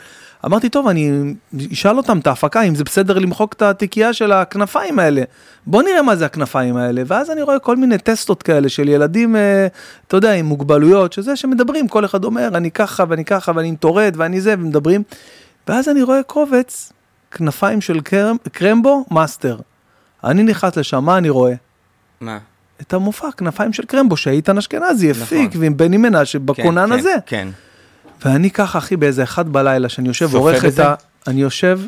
אמרתי, 0.47 0.68
טוב, 0.68 0.89
אני 0.89 1.34
אשאל 1.72 1.97
אותם 1.97 2.18
את 2.18 2.26
ההפקה, 2.26 2.62
אם 2.62 2.74
זה 2.74 2.84
בסדר 2.84 3.18
למחוק 3.18 3.52
את 3.52 3.62
התיקייה 3.62 4.12
של 4.12 4.32
הכנפיים 4.32 4.98
האלה. 4.98 5.22
בוא 5.66 5.82
נראה 5.82 6.02
מה 6.02 6.16
זה 6.16 6.26
הכנפיים 6.26 6.76
האלה. 6.76 7.02
ואז 7.06 7.30
אני 7.30 7.43
רואה 7.43 7.59
כל 7.59 7.76
מיני 7.76 7.98
טסטות 7.98 8.43
כאלה 8.43 8.68
של 8.68 8.89
ילדים, 8.89 9.36
אה, 9.36 9.66
אתה 10.06 10.16
יודע, 10.16 10.32
עם 10.32 10.47
מוגבלויות, 10.47 11.12
שזה 11.12 11.36
שמדברים, 11.36 11.89
כל 11.89 12.05
אחד 12.05 12.24
אומר, 12.24 12.48
אני 12.55 12.70
ככה 12.70 13.05
ואני 13.09 13.24
ככה 13.24 13.52
ואני 13.55 13.68
עם 13.68 13.76
טוראט 13.76 14.14
ואני 14.16 14.40
זה, 14.40 14.55
ומדברים. 14.59 15.02
ואז 15.68 15.89
אני 15.89 16.02
רואה 16.02 16.22
קובץ, 16.22 16.93
כנפיים 17.32 17.80
של 17.80 18.00
קרמבו, 18.52 19.04
מאסטר. 19.10 19.56
אני 20.24 20.42
נכנס 20.42 20.76
לשם, 20.76 21.04
מה 21.04 21.18
אני 21.18 21.30
רואה? 21.30 21.54
מה? 22.20 22.38
את 22.80 22.94
המופע 22.94 23.28
כנפיים 23.36 23.72
של 23.72 23.84
קרמבו 23.84 24.16
שאיתן 24.16 24.59
אשכנזי 24.59 25.10
הפיק, 25.10 25.48
נכון. 25.48 25.60
ועם 25.60 25.76
בני 25.76 25.96
מנשה 25.96 26.38
כן, 26.38 26.46
בכונן 26.46 26.86
כן, 26.86 26.92
הזה. 26.92 27.14
כן. 27.26 27.48
ואני 28.24 28.50
ככה, 28.50 28.78
אחי, 28.78 28.96
באיזה 28.96 29.22
אחד 29.22 29.48
בלילה, 29.48 29.88
שאני 29.88 30.09
יושב 30.09 30.34
ועורך 30.34 30.64
את? 30.64 30.78
ה... 30.78 30.94
אני 31.26 31.40
יושב, 31.42 31.80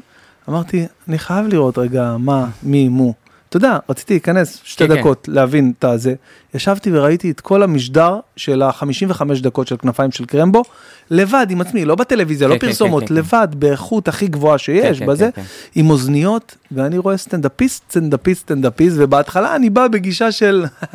אמרתי, 0.49 0.87
אני 1.09 1.19
חייב 1.19 1.47
לראות 1.47 1.79
רגע 1.79 2.17
מה, 2.19 2.47
מי, 2.63 2.89
מו. 2.89 3.15
אתה 3.49 3.57
יודע, 3.57 3.79
רציתי 3.89 4.15
להיכנס 4.15 4.61
שתי 4.65 4.89
כן, 4.89 4.95
כן. 4.95 5.01
דקות, 5.01 5.29
להבין 5.29 5.73
את 5.79 5.85
הזה. 5.85 6.15
ישבתי 6.55 6.91
וראיתי 6.93 7.31
את 7.31 7.41
כל 7.41 7.63
המשדר 7.63 8.21
של 8.37 8.63
ה-55 8.63 9.23
דקות 9.43 9.67
של 9.67 9.77
כנפיים 9.77 10.11
של 10.11 10.25
קרמבו, 10.25 10.63
לבד 11.11 11.47
עם 11.51 11.61
עצמי, 11.61 11.85
לא 11.85 11.95
בטלוויזיה, 11.95 12.49
לא 12.49 12.55
כן, 12.55 12.61
כן, 12.61 12.67
פרסומות, 12.67 13.09
כן. 13.09 13.15
לבד, 13.15 13.49
באיכות 13.57 14.09
הכי 14.09 14.27
גבוהה 14.27 14.59
שיש, 14.59 15.01
בזה. 15.01 15.31
עם 15.75 15.91
אוזניות, 15.91 16.57
ואני 16.73 16.99
רואה 16.99 17.17
סטנדאפיסט, 17.17 17.91
סטנדאפיסט, 17.91 18.43
סטנדאפיסט, 18.43 18.97
ובהתחלה 18.99 19.57
אני 19.57 19.71
בא 19.71 19.89
בגישה 19.89 20.33
של, 20.33 20.65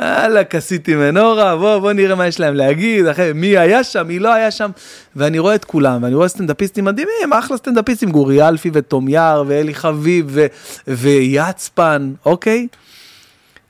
יאללה, 0.00 0.44
כסיתי 0.44 0.94
מנורה, 0.94 1.56
בוא, 1.56 1.78
בוא 1.78 1.92
נראה 1.92 2.14
מה 2.14 2.26
יש 2.26 2.40
להם 2.40 2.54
להגיד, 2.54 3.06
אחרי, 3.06 3.32
מי 3.32 3.58
היה 3.58 3.84
שם, 3.84 4.06
מי 4.06 4.18
לא 4.18 4.32
היה 4.34 4.50
שם, 4.50 4.70
ואני 5.16 5.38
רואה 5.38 5.54
את 5.54 5.64
כולם, 5.64 6.02
ואני 6.02 6.14
רואה 6.14 6.28
סטנדאפיסטים 6.28 6.84
מדהימים, 6.84 7.32
אחלה 7.32 7.56
סטנדאפיסטים, 7.56 8.10
גורי 8.10 8.48
אלפי 8.48 8.70
ותום 8.72 9.08
יער, 9.08 9.44
ואלי 9.46 9.74
חביב, 9.74 10.26
ו- 10.28 10.46
ויצפן, 10.88 12.12
אוקיי? 12.24 12.66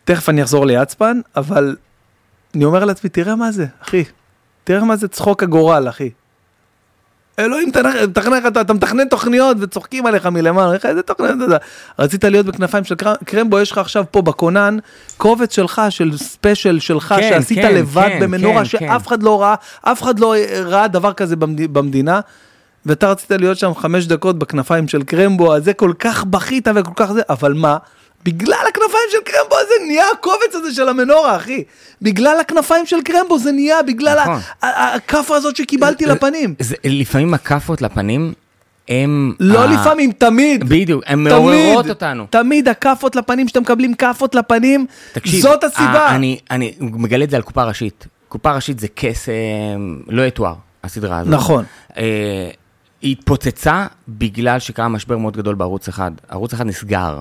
תכף 0.05 0.29
אני 0.29 0.43
אחזור 0.43 0.67
ליצפן, 0.67 1.21
אבל 1.37 1.77
אני 2.55 2.65
אומר 2.65 2.85
לעצמי, 2.85 3.11
תראה 3.11 3.37
מה 3.37 3.53
זה, 3.53 3.67
אחי, 3.83 4.05
תראה 4.65 4.85
מה 4.85 4.97
זה 4.97 5.09
צחוק 5.09 5.43
הגורל, 5.43 5.89
אחי. 5.89 6.11
אלוהים, 7.39 7.71
תכנן, 8.13 8.47
אתה, 8.47 8.61
אתה 8.61 8.73
מתכנן 8.73 9.09
תוכניות 9.09 9.57
וצוחקים 9.61 10.07
עליך 10.07 10.27
מלמעלה, 10.27 10.73
איך, 10.75 10.87
איזה 10.87 11.03
תוכניות 11.03 11.35
אתה 11.37 11.45
יודע? 11.45 11.57
רצית 11.99 12.25
להיות 12.25 12.47
בכנפיים 12.47 12.85
של 12.85 12.95
קר- 12.95 13.15
קרמבו, 13.25 13.61
יש 13.61 13.73
לך 13.73 13.79
עכשיו 13.79 14.05
פה 14.11 14.23
בכונן 14.23 14.79
קובץ 15.17 15.55
שלך, 15.55 15.83
של 15.91 16.17
ספיישל 16.17 16.79
שלך, 16.81 17.15
כן, 17.19 17.29
שעשית 17.31 17.59
כן, 17.59 17.75
לבד 17.75 18.09
כן, 18.09 18.21
במנורה, 18.21 18.59
כן, 18.59 18.65
שאף 18.65 18.81
כן. 18.81 19.07
אחד 19.07 19.23
לא 19.23 19.43
ראה, 19.43 19.55
אף 19.83 20.03
אחד 20.03 20.19
לא 20.19 20.35
ראה 20.65 20.89
דבר 20.89 21.13
כזה 21.13 21.37
במד... 21.37 21.73
במדינה. 21.73 22.21
ואתה 22.87 23.11
רצית 23.11 23.31
להיות 23.31 23.59
שם 23.59 23.75
חמש 23.75 24.07
דקות 24.07 24.39
בכנפיים 24.39 24.89
של 24.89 25.03
קרמבו, 25.03 25.55
אז 25.55 25.65
זה 25.65 25.73
כל 25.73 25.93
כך 25.99 26.25
בכית 26.25 26.69
וכל 26.75 26.93
כך 26.97 27.13
זה, 27.13 27.21
אבל 27.29 27.53
מה? 27.53 27.77
בגלל 28.25 28.59
הכנפיים 28.69 29.05
של 29.11 29.19
קרמבו 29.25 29.57
הזה 29.59 29.75
נהיה 29.87 30.05
הקובץ 30.19 30.55
הזה 30.55 30.75
של 30.75 30.89
המנורה, 30.89 31.37
אחי. 31.37 31.65
בגלל 32.03 32.37
הכנפיים 32.41 32.87
של 32.87 33.03
קרמבו 33.03 33.39
זה 33.39 33.53
נהיה, 33.53 33.83
בגלל 33.83 34.21
נכון. 34.23 34.39
הכאפה 34.63 35.37
הזאת 35.37 35.57
שקיבלתי 35.57 36.07
לפנים. 36.07 36.55
זה, 36.59 36.75
לפעמים 36.85 37.35
הכאפות 37.35 37.83
לפנים, 37.83 38.33
הם... 38.89 39.35
לא 39.41 39.63
ה- 39.63 39.67
לפעמים, 39.67 40.13
תמיד. 40.13 40.69
בדיוק, 40.69 41.03
הן 41.07 41.19
מעוררות 41.19 41.89
אותנו. 41.89 42.27
תמיד 42.31 42.69
הכאפות 42.69 43.17
לפנים, 43.17 43.49
שאתם 43.49 43.61
מקבלים 43.63 43.95
כאפות 43.95 44.35
לפנים, 44.35 44.87
תקשיב, 45.13 45.43
זאת 45.43 45.65
הסיבה. 45.65 45.83
ה- 46.07 46.15
אני, 46.17 46.39
אני 46.51 46.75
מגלה 46.81 47.25
את 47.25 47.31
זה 47.31 47.37
על 47.37 47.43
קופה 47.43 47.65
ראשית. 47.65 48.07
קופה 48.29 48.53
ראשית 48.55 48.79
זה 48.81 48.87
קסם, 48.95 49.33
לא 50.09 50.23
יתואר, 50.23 50.55
הסדרה 50.85 51.19
הזאת. 51.19 51.33
נכון. 51.35 51.65
אה, 51.97 52.51
היא 53.03 53.13
התפוצצה 53.19 53.87
בגלל 54.09 54.59
שקרה 54.59 54.89
משבר 54.89 55.17
מאוד 55.17 55.37
גדול 55.37 55.55
בערוץ 55.55 55.89
אחד. 55.89 56.11
ערוץ 56.29 56.53
אחד 56.53 56.67
נסגר. 56.67 57.21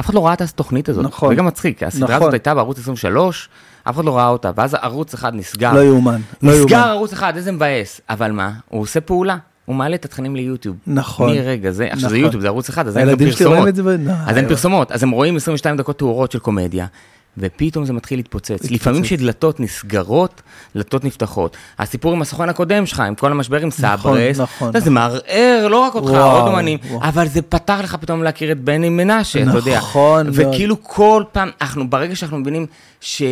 אף 0.00 0.06
אחד 0.06 0.14
לא 0.14 0.26
ראה 0.26 0.32
את 0.32 0.40
התוכנית 0.40 0.88
הזאת. 0.88 1.04
נכון. 1.04 1.28
זה 1.28 1.34
גם 1.34 1.46
מצחיק, 1.46 1.82
הסדרה 1.82 2.08
נכון. 2.08 2.22
הזאת 2.22 2.32
הייתה 2.32 2.54
בערוץ 2.54 2.78
23, 2.78 3.48
אף 3.84 3.94
אחד 3.94 4.04
לא 4.04 4.16
ראה 4.16 4.28
אותה, 4.28 4.50
ואז 4.56 4.74
ערוץ 4.74 5.14
אחד 5.14 5.34
נסגר. 5.34 5.72
לא 5.72 5.84
יאומן, 5.84 6.20
לא 6.42 6.52
נסגר 6.52 6.76
יאומן. 6.76 6.88
ערוץ 6.88 7.12
אחד, 7.12 7.36
איזה 7.36 7.52
מבאס. 7.52 8.00
אבל 8.10 8.32
מה, 8.32 8.52
הוא 8.68 8.82
עושה 8.82 9.00
פעולה. 9.00 9.36
הוא 9.64 9.76
מעלה 9.76 9.94
את 9.94 10.04
התכנים 10.04 10.36
ליוטיוב. 10.36 10.76
נכון. 10.86 11.32
מרגע 11.32 11.70
זה, 11.70 11.84
עכשיו 11.84 12.00
זה 12.00 12.06
נכון. 12.06 12.24
יוטיוב, 12.24 12.42
זה 12.42 12.48
ערוץ 12.48 12.68
אחד, 12.68 12.86
אז 12.86 12.96
אין 12.96 13.16
פרסומות. 13.16 13.74
זה 13.74 13.82
אז 14.26 14.36
אין 14.36 14.44
לא. 14.44 14.48
פרסומות, 14.48 14.92
אז 14.92 15.02
הם 15.02 15.10
רואים 15.10 15.36
22 15.36 15.76
דקות 15.76 15.98
תאורות 15.98 16.32
של 16.32 16.38
קומדיה, 16.38 16.86
ופתאום 17.38 17.84
זה 17.84 17.92
מתחיל 17.92 18.18
להתפוצץ. 18.18 18.70
לפעמים 18.70 19.02
כשדלתות 19.02 19.60
נסגרות, 19.60 20.42
דלתות 20.74 21.04
נפתחות. 21.04 21.56
הסיפור 21.78 22.12
עם 22.12 22.22
הסוכן 22.22 22.48
הקודם 22.48 22.86
שלך, 22.86 23.00
עם 23.00 23.14
כל 23.14 23.30
המשבר 23.30 23.60
עם 23.60 23.70
סברס, 23.70 24.40
נכון, 24.40 24.66
יודע, 24.68 24.80
זה 24.80 24.90
מערער 24.90 25.68
לא 25.70 25.76
רק 25.76 25.94
אותך, 25.94 26.10
וואו, 26.10 26.36
עוד 26.36 26.48
אומנים. 26.48 26.78
אבל 27.02 27.28
זה 27.28 27.42
פתח 27.42 27.80
לך 27.82 27.94
פתאום 27.94 28.22
להכיר 28.22 28.52
את 28.52 28.60
בני 28.60 28.88
מנשה, 28.88 29.42
אתה 29.42 29.50
יודע. 29.50 29.76
נכון. 29.76 30.26
וכאילו 30.32 30.76
כל 30.82 31.24
פעם, 31.32 31.50
אנחנו, 31.60 31.90
ברגע 31.90 32.16
שאנחנו 32.16 32.38
מבינים 32.38 32.66
ש... 33.00 33.22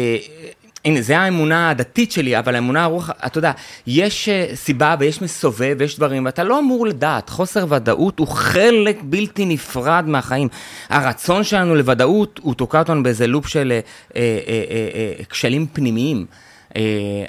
הנה, 0.89 1.03
זה 1.03 1.19
האמונה 1.19 1.71
הדתית 1.71 2.13
שלי, 2.13 2.39
אבל 2.39 2.55
האמונה 2.55 2.85
הרוח, 2.85 3.11
אתה 3.27 3.39
יודע, 3.39 3.53
יש 3.87 4.29
אה, 4.29 4.47
סיבה 4.55 4.95
ויש 4.99 5.23
מסובב 5.23 5.77
ויש 5.79 5.97
דברים, 5.97 6.25
ואתה 6.25 6.45
לא 6.45 6.59
אמור 6.59 6.87
לדעת. 6.87 7.31
חוסר 7.31 7.67
ודאות 7.69 8.19
הוא 8.19 8.29
חלק 8.29 8.99
בלתי 9.03 9.47
נפרד 9.47 10.05
מהחיים. 10.07 10.49
הרצון 10.89 11.45
שלנו 11.45 11.75
לוודאות, 11.75 12.41
הוא 12.43 12.55
תוקע 12.55 12.79
אותנו 12.79 13.03
באיזה 13.03 13.27
לופ 13.27 13.47
של 13.47 13.73
אה, 13.73 13.81
אה, 14.17 14.21
אה, 14.49 14.65
אה, 14.71 14.89
אה, 15.19 15.25
כשלים 15.25 15.67
פנימיים. 15.73 16.27
אה, 16.77 16.83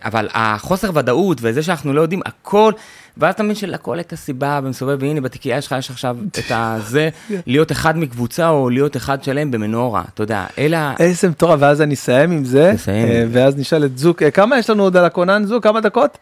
אבל 0.04 0.28
החוסר 0.34 0.90
ודאות 0.94 1.38
וזה 1.42 1.64
שאנחנו 1.64 1.94
לא 1.94 2.02
יודעים 2.02 2.22
הכל, 2.26 2.74
ואז 3.18 3.34
אתה 3.34 3.44
מבין 3.44 3.56
שלכל 3.56 4.00
את 4.00 4.14
הסיבה 4.14 4.60
ומסובב, 4.64 4.98
והנה 5.02 5.22
בתיקייה 5.22 5.62
שלך 5.62 5.76
יש 5.80 5.90
עכשיו 5.90 6.18
את 6.28 6.52
הזה, 6.52 7.10
להיות 7.48 7.72
אחד 7.72 7.98
מקבוצה 7.98 8.50
או 8.50 8.70
להיות 8.70 8.98
אחד 8.98 9.24
שלם 9.24 9.52
במנורה, 9.52 10.04
אתה 10.14 10.24
יודע, 10.24 10.46
אלה... 10.58 10.80
ה- 10.80 10.96
איזה 11.00 11.30
מטורף, 11.30 11.60
ואז 11.62 11.82
אני 11.82 11.94
אסיים 11.94 12.32
עם 12.32 12.46
זה. 12.46 12.74
אה, 12.88 13.26
ואז 13.32 13.58
נשאל 13.58 13.86
את 13.86 13.98
זוק, 13.98 14.24
אה, 14.24 14.32
כמה 14.32 14.60
יש 14.60 14.70
לנו 14.70 14.84
עוד 14.84 14.98
על 14.98 15.06
הכונן 15.06 15.46
זוק? 15.46 15.64
כמה 15.64 15.82
דקות? 15.82 16.18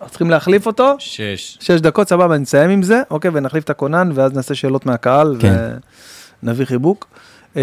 אנחנו 0.00 0.10
צריכים 0.10 0.30
להחליף 0.30 0.66
אותו? 0.66 0.94
שש. 0.98 1.58
שש 1.60 1.70
דקות, 1.80 2.08
סבבה, 2.08 2.38
נסיים 2.38 2.70
עם 2.70 2.82
זה, 2.82 3.02
אוקיי, 3.10 3.30
ונחליף 3.34 3.64
את 3.64 3.70
הכונן, 3.70 4.10
ואז 4.14 4.32
נעשה 4.32 4.54
שאלות 4.54 4.86
מהקהל, 4.86 5.36
כן. 5.40 5.54
ונביא 6.42 6.64
חיבוק. 6.64 7.06
אה, 7.56 7.62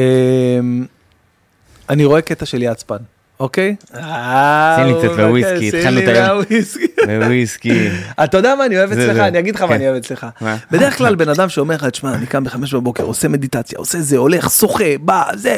אני 1.89 2.05
רואה 2.05 2.21
קטע 2.21 2.45
של 2.45 2.63
יצפן, 2.63 2.97
אוקיי? 3.39 3.75
שים 3.91 4.85
לי 4.85 4.93
קצת 4.99 5.15
בוויסקי, 5.17 5.67
התחלנו 5.67 5.99
את 5.99 6.07
היום. 6.07 6.37
הוויסקי. 6.37 6.87
וויסקי. 7.25 7.89
אתה 8.23 8.37
יודע 8.37 8.55
מה 8.55 8.65
אני 8.65 8.77
אוהב 8.77 8.91
אצלך? 8.91 9.17
אני 9.17 9.39
אגיד 9.39 9.55
לך 9.55 9.61
מה 9.61 9.67
כן. 9.67 9.73
אני 9.73 9.89
אוהב 9.89 9.95
אצלך. 9.95 10.27
בדרך 10.71 10.97
כלל 10.97 11.15
בן 11.15 11.29
אדם 11.29 11.49
שאומר 11.49 11.75
לך, 11.75 11.85
תשמע, 11.85 12.13
אני 12.13 12.25
קם 12.25 12.43
בחמש 12.43 12.73
בבוקר, 12.73 13.03
עושה 13.03 13.27
מדיטציה, 13.27 13.77
עושה 13.79 14.01
זה, 14.01 14.17
הולך, 14.17 14.49
שוחה, 14.49 14.97
בא, 15.01 15.23
זה, 15.35 15.57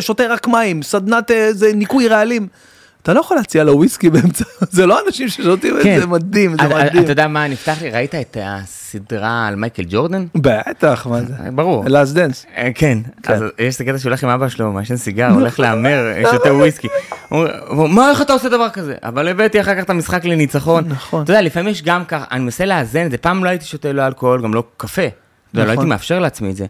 שותה 0.00 0.26
רק 0.26 0.48
מים, 0.48 0.82
סדנת 0.82 1.30
אה, 1.30 1.52
זה 1.52 1.72
ניקוי 1.74 2.08
רעלים. 2.08 2.46
אתה 3.02 3.12
לא 3.12 3.20
יכול 3.20 3.36
להציע 3.36 3.64
לו 3.64 3.76
וויסקי 3.76 4.10
באמצע, 4.10 4.44
זה 4.70 4.86
לא 4.86 4.98
אנשים 5.06 5.28
ששותים 5.28 5.76
את 5.78 6.00
זה, 6.00 6.06
מדהים, 6.06 6.50
זה 6.50 6.58
כן. 6.58 6.68
מדהים. 6.68 7.02
אתה 7.02 7.12
יודע 7.12 7.28
מה 7.28 7.48
נפתח 7.48 7.82
לי? 7.82 7.90
ראית 7.90 8.14
את 8.14 8.36
הסדרה 8.40 9.46
על 9.48 9.54
מייקל 9.56 9.82
ג'ורדן? 9.88 10.26
בטח, 10.34 11.06
מה 11.10 11.20
זה? 11.22 11.34
ברור. 11.54 11.84
Last 11.86 12.14
Dance. 12.14 12.46
אה, 12.56 12.68
כן, 12.74 12.98
אז 13.26 13.42
יש 13.58 13.76
את 13.76 13.80
הקטע 13.80 13.98
שהוא 13.98 14.10
הולך 14.10 14.24
עם 14.24 14.30
אבא 14.30 14.48
שלו, 14.48 14.72
מעשן 14.72 14.96
סיגר, 14.96 15.30
הולך 15.30 15.60
להמר, 15.60 16.06
שותה 16.30 16.54
וויסקי. 16.54 16.88
הוא 17.28 17.44
אומר, 17.68 17.86
מה, 17.86 18.10
איך 18.10 18.22
אתה 18.22 18.32
עושה 18.32 18.48
דבר 18.48 18.68
כזה? 18.68 18.94
אבל 19.02 19.28
הבאתי 19.28 19.60
אחר 19.60 19.74
כך 19.74 19.84
את 19.84 19.90
המשחק 19.90 20.24
לניצחון. 20.24 20.84
נכון. 20.88 21.22
אתה 21.22 21.32
יודע, 21.32 21.42
לפעמים 21.42 21.68
יש 21.68 21.82
גם 21.82 22.04
ככה, 22.04 22.24
אני 22.30 22.40
מנסה 22.44 22.66
לאזן 22.66 23.06
את 23.06 23.10
זה, 23.10 23.18
פעם 23.18 23.44
לא 23.44 23.48
הייתי 23.48 23.64
שותה 23.64 23.92
לא 23.92 24.06
אלכוהול, 24.06 24.42
גם 24.42 24.54
לא 24.54 24.64
קפה. 24.76 25.02
לא 25.02 25.62
נכון. 25.62 25.70
הייתי 25.70 25.84
מאפשר 25.84 26.18
לעצמי 26.18 26.50
את 26.50 26.56
זה. 26.56 26.66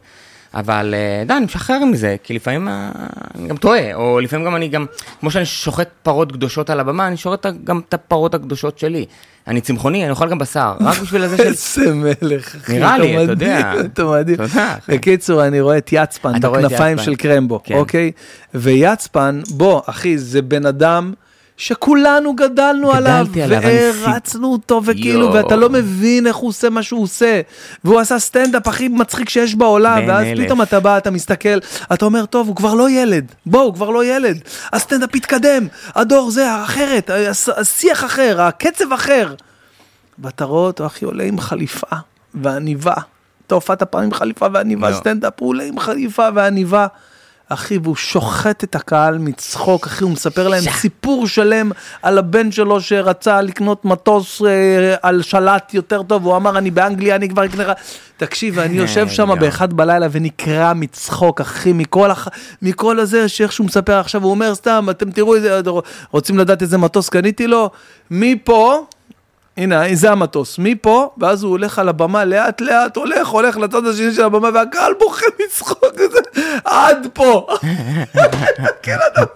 אבל, 0.55 0.95
אה, 0.95 1.25
די, 1.27 1.35
אני 1.35 1.45
משחרר 1.45 1.85
מזה, 1.85 2.17
כי 2.23 2.35
לפעמים 2.35 2.69
אה, 2.69 2.91
אני 3.35 3.49
גם 3.49 3.57
טועה, 3.57 3.95
או 3.95 4.21
לפעמים 4.21 4.47
גם 4.47 4.57
אני 4.57 4.69
גם, 4.69 4.87
כמו 5.21 5.31
שאני 5.31 5.47
שוחט 5.47 5.89
פרות 6.03 6.33
קדושות 6.33 6.71
על 6.71 6.81
הבמה, 6.81 7.07
אני 7.07 7.17
שוחט 7.17 7.47
גם 7.65 7.81
את 7.89 7.95
הפרות 7.95 8.35
הקדושות 8.35 8.79
שלי. 8.79 9.07
אני 9.47 9.61
צמחוני, 9.61 10.03
אני 10.03 10.11
אוכל 10.11 10.29
גם 10.31 10.39
בשר, 10.39 10.75
רק 10.81 10.99
בשביל 10.99 11.23
הזה 11.23 11.37
של... 11.37 11.43
איזה 11.43 11.95
מלך, 11.95 12.57
אחי, 12.57 12.79
נראה 12.79 12.99
לי, 12.99 13.25
אתה 13.25 13.33
יודע. 13.33 13.73
אתה 13.81 14.05
מדהים. 14.05 14.37
תודה, 14.37 14.75
אחי. 14.79 14.93
בקיצור, 14.93 15.47
אני 15.47 15.61
רואה 15.61 15.79
את 15.79 15.89
יצפן 15.93 16.37
את 16.37 16.45
בכנפיים 16.45 16.97
יצפן. 16.97 17.05
של 17.05 17.15
קרמבו, 17.15 17.61
כן. 17.65 17.75
אוקיי? 17.75 18.13
ויצפן, 18.55 19.41
בוא, 19.51 19.83
אחי, 19.87 20.19
זה 20.19 20.43
בן 20.43 20.67
אדם 20.67 21.13
שכולנו 21.61 22.35
גדלנו 22.37 22.93
עליו, 22.93 23.27
עליו, 23.45 23.61
והרצנו 24.05 24.53
אותו, 24.53 24.81
וכאילו, 24.85 25.21
יואו. 25.21 25.33
ואתה 25.35 25.57
לא 25.57 25.69
מבין 25.71 26.27
איך 26.27 26.37
הוא 26.37 26.49
עושה 26.49 26.71
מה 26.71 26.83
שהוא 26.83 27.03
עושה. 27.03 27.41
והוא 27.85 28.01
עשה 28.01 28.19
סטנדאפ 28.19 28.69
הכי 28.69 28.89
מצחיק 28.89 29.29
שיש 29.29 29.55
בעולם, 29.55 29.99
ואז 30.09 30.25
אלף. 30.27 30.45
פתאום 30.45 30.63
אתה 30.63 30.81
בא, 30.81 30.99
אתה 30.99 31.11
מסתכל, 31.11 31.59
אתה 31.93 32.05
אומר, 32.05 32.27
טוב, 32.27 32.49
הוא 32.49 32.57
כבר 32.57 32.75
לא 32.75 32.91
ילד, 32.91 33.25
בוא, 33.47 33.61
הוא 33.63 33.75
כבר 33.75 33.91
לא 33.91 34.05
ילד. 34.05 34.39
הסטנדאפ 34.73 35.11
התקדם, 35.15 35.67
הדור 35.95 36.31
זה 36.31 36.65
אחרת, 36.65 37.11
הס- 37.31 37.49
השיח 37.49 38.05
אחר, 38.05 38.43
הקצב 38.43 38.93
אחר. 38.93 39.35
ואתה 40.19 40.45
רואה 40.45 40.67
אותו, 40.67 40.87
אחי, 40.87 41.05
עולה 41.05 41.25
עם 41.25 41.41
חליפה 41.41 41.97
ועניבה. 42.35 42.95
אתה 43.47 43.55
הופעת 43.55 43.83
פעם 43.83 44.03
עם 44.03 44.13
חליפה 44.13 44.47
ועניבה, 44.53 44.91
לא. 44.91 44.97
סטנדאפ, 44.97 45.33
הוא 45.41 45.49
עולה 45.49 45.65
עם 45.65 45.79
חליפה 45.79 46.29
ועניבה. 46.35 46.87
אחי, 47.53 47.79
והוא 47.83 47.97
שוחט 47.97 48.65
את 48.65 48.75
הקהל 48.75 49.19
מצחוק, 49.19 49.87
אחי, 49.87 50.05
הוא 50.05 50.13
מספר 50.13 50.49
להם 50.49 50.63
סיפור 50.63 51.27
שלם 51.27 51.71
על 52.03 52.19
הבן 52.19 52.53
שלו 52.53 52.81
שרצה 52.81 53.41
לקנות 53.41 53.85
מטוס 53.85 54.43
אה, 54.43 54.95
על 55.03 55.23
שלט 55.23 55.75
יותר 55.75 56.03
טוב, 56.03 56.27
הוא 56.27 56.37
אמר, 56.37 56.59
אני 56.59 56.71
באנגליה, 56.71 57.15
אני 57.15 57.29
כבר 57.29 57.45
אקנה 57.45 57.65
לך... 57.65 57.73
תקשיב, 58.17 58.55
ואני 58.57 58.77
יושב 58.77 59.09
שם. 59.09 59.35
באחד 59.41 59.73
בלילה 59.73 60.07
ונקרע 60.11 60.73
מצחוק, 60.73 61.41
אחי, 61.41 61.73
מכל, 61.73 62.11
הח... 62.11 62.29
מכל 62.63 63.01
הזה 63.01 63.29
שאיך 63.29 63.53
שהוא 63.53 63.67
מספר 63.67 63.99
עכשיו, 63.99 64.23
הוא 64.23 64.31
אומר, 64.31 64.55
סתם, 64.55 64.87
אתם 64.91 65.11
תראו 65.11 65.35
איזה, 65.35 65.61
רוצים 66.11 66.39
לדעת 66.39 66.63
איזה 66.63 66.79
מטוס 66.79 67.09
קניתי 67.09 67.47
לו? 67.47 67.71
מפה... 68.11 68.87
הנה, 69.61 69.83
זה 69.93 70.11
המטוס, 70.11 70.59
מפה, 70.59 71.11
ואז 71.19 71.43
הוא 71.43 71.51
הולך 71.51 71.79
על 71.79 71.89
הבמה 71.89 72.25
לאט 72.25 72.61
לאט, 72.61 72.97
הולך, 72.97 73.29
הולך 73.29 73.57
לצד 73.57 73.87
השני 73.87 74.13
של 74.15 74.25
הבמה, 74.25 74.49
והקהל 74.55 74.93
בוכה 74.99 75.27
מצחוק 75.47 75.85
כזה, 75.97 76.19
עד 76.65 77.07
פה. 77.13 77.47
כן, 78.83 78.97
אתה... 79.13 79.23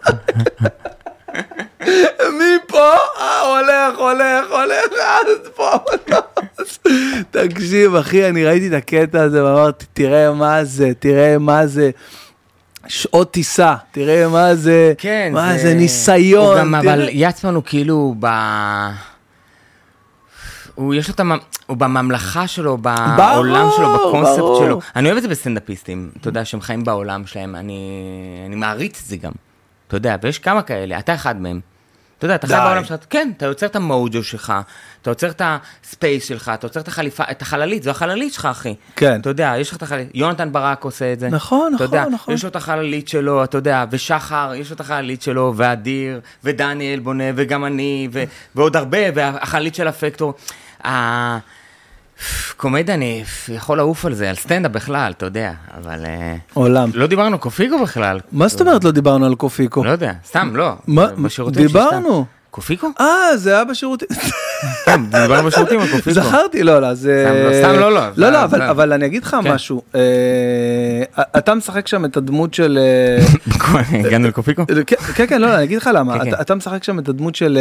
מפה, 2.39 2.91
אה, 3.21 3.41
הולך, 3.41 3.99
הולך, 3.99 4.51
הולך, 4.51 5.01
עד 5.05 5.27
פה. 5.55 5.71
תקשיב, 7.31 7.95
אחי, 7.95 8.29
אני 8.29 8.45
ראיתי 8.45 8.69
את 8.69 8.83
הקטע 8.83 9.23
הזה 9.23 9.45
ואמרתי, 9.45 9.85
תראה 9.93 10.33
מה 10.33 10.65
זה, 10.65 10.91
תראה 10.99 11.39
מה 11.39 11.67
זה. 11.67 11.91
שעות 12.87 13.33
טיסה, 13.33 13.75
תראה 13.93 14.29
מה 14.29 14.55
זה, 14.55 14.93
כן, 14.99 15.31
מה 15.35 15.59
זה 15.59 15.75
ניסיון. 15.75 16.47
הוא 16.47 16.59
גם, 16.59 16.75
אבל 16.75 16.85
תראה- 16.97 17.09
יצמן 17.13 17.55
הוא 17.55 17.63
כאילו 17.67 18.15
ב... 18.21 18.27
הוא 20.75 20.95
יש 20.95 21.09
לו 21.09 21.15
את 21.15 21.21
המ... 21.21 21.33
הוא 21.67 21.77
בממלכה 21.77 22.47
שלו, 22.47 22.79
בעולם 22.79 23.69
שלו, 23.77 23.95
בקונספט 23.95 24.39
ברור. 24.39 24.65
שלו. 24.65 24.81
אני 24.97 25.07
אוהב 25.07 25.17
את 25.17 25.23
זה 25.23 25.29
בסטנדאפיסטים, 25.29 26.11
אתה 26.21 26.29
יודע, 26.29 26.45
שהם 26.45 26.61
חיים 26.61 26.85
בעולם 26.85 27.27
שלהם, 27.27 27.57
אני, 27.57 27.81
אני 28.47 28.57
מעריץ 28.57 29.01
את 29.03 29.07
זה 29.07 29.17
גם. 29.17 29.33
אתה 29.89 29.97
יודע, 29.97 30.17
ויש 30.23 30.39
כמה 30.39 30.63
כאלה, 30.63 30.99
אתה 30.99 31.15
אחד 31.15 31.41
מהם. 31.41 31.61
אתה 32.19 32.25
יודע, 32.25 32.35
אתה 32.35 32.47
חי. 32.47 32.55
בעולם 32.55 32.85
שלך, 32.85 33.01
כן, 33.11 33.31
אתה 33.37 33.47
יוצר 33.47 33.67
את 33.67 33.77
המוג'ו 33.77 34.23
שלך, 34.23 34.53
אתה 35.03 35.11
יוצר 35.11 35.31
את 35.31 35.43
הספייס 35.45 36.25
שלך, 36.29 36.51
אתה 36.55 36.67
יוצר 36.67 36.81
את 36.81 36.89
החליפה, 36.89 37.25
את 37.31 37.43
החללית, 37.43 37.83
זו 37.83 37.91
החללית 37.91 38.33
שלך, 38.33 38.47
אחי. 38.47 38.75
כן. 38.97 39.21
אתה 39.21 39.31
יודע, 39.31 39.55
יש 39.59 39.71
לך 39.71 39.77
את 39.77 39.83
החללית, 39.83 40.09
יונתן 40.15 40.53
ברק 40.53 40.85
עושה 40.85 41.13
את 41.13 41.21
זה. 41.21 41.29
נכון, 41.29 41.73
אתה 41.75 41.85
יודע, 41.85 42.01
נכון, 42.01 42.13
נכון. 42.13 42.35
יש 42.35 42.43
לו 42.43 42.49
את 42.51 42.57
החללית 42.57 43.09
שלו, 43.09 43.45
אתה 43.45 43.59
יודע, 43.59 43.85
ושחר, 43.91 44.53
יש 44.57 44.71
לו 44.71 44.75
את 44.75 44.81
החללית 44.81 45.23
שלו, 45.23 45.53
ואדיר, 45.57 46.21
ודניאל 46.45 47.01
בונה, 47.01 47.25
וגם 47.35 47.65
אני, 47.65 48.09
ו- 48.13 48.25
ועוד 48.55 48.77
הרבה, 48.77 48.99
והחללית 49.15 49.75
של 49.75 49.89
הפקטור. 49.89 50.35
ה- 50.85 51.39
קומדיה, 52.57 52.95
אני 52.95 53.25
יכול 53.49 53.77
לעוף 53.77 54.05
על 54.05 54.15
זה, 54.15 54.29
על 54.31 54.35
סטנדאפ 54.37 54.73
בכלל, 54.73 55.13
אתה 55.17 55.27
יודע, 55.27 55.53
אבל... 55.81 56.05
אה, 56.07 56.35
עולם. 56.55 56.91
לא 56.95 57.07
דיברנו 57.07 57.33
על 57.35 57.41
קופיגו 57.41 57.83
בכלל. 57.83 58.21
מה 58.33 58.49
זאת 58.49 58.61
אומרת 58.61 58.85
לא 58.85 58.91
דיברנו 58.91 59.27
על 59.27 59.35
קופיקו? 59.35 59.85
לא 59.85 59.91
יודע, 59.91 60.13
סתם, 60.27 60.57
לא. 60.57 60.73
מה? 60.87 61.07
דיברנו. 61.53 62.25
קופיקו? 62.51 62.89
אה, 63.01 63.07
זה 63.37 63.55
היה 63.55 63.65
בשירותים. 63.65 64.09
כן, 64.85 65.01
דיברנו 65.23 65.49
בשירותים 65.49 65.81
על 65.81 65.87
קופיקו. 65.91 66.11
זכרתי, 66.11 66.63
לא, 66.63 66.81
לא, 66.81 66.95
זה... 66.95 67.27
סתם 67.63 67.69
לא, 67.75 67.81
לא, 67.81 67.91
לא. 68.17 68.31
לא, 68.31 68.47
זה- 68.47 68.57
לא, 68.59 68.71
אבל- 68.71 68.93
אני 68.93 69.07
אגיד 69.07 69.23
לך 69.25 69.31
כן. 69.43 69.53
משהו. 69.53 69.83
אה, 69.95 70.01
אתה 71.39 71.55
משחק 71.55 71.87
שם 71.89 72.05
את 72.05 72.17
הדמות 72.17 72.55
של... 72.55 72.79
אה, 72.81 73.25
הגענו 74.07 74.29
לקופיקו? 74.29 74.65
כן, 75.15 75.27
כן, 75.29 75.41
לא, 75.41 75.49
לא, 75.49 75.55
אני 75.55 75.65
אגיד 75.65 75.79
לך 75.79 75.91
למה. 75.95 76.25
כן. 76.25 76.31
אתה 76.41 76.55
משחק 76.55 76.85
שם 76.85 76.99
את 76.99 77.09
הדמות 77.09 77.35
של... 77.35 77.59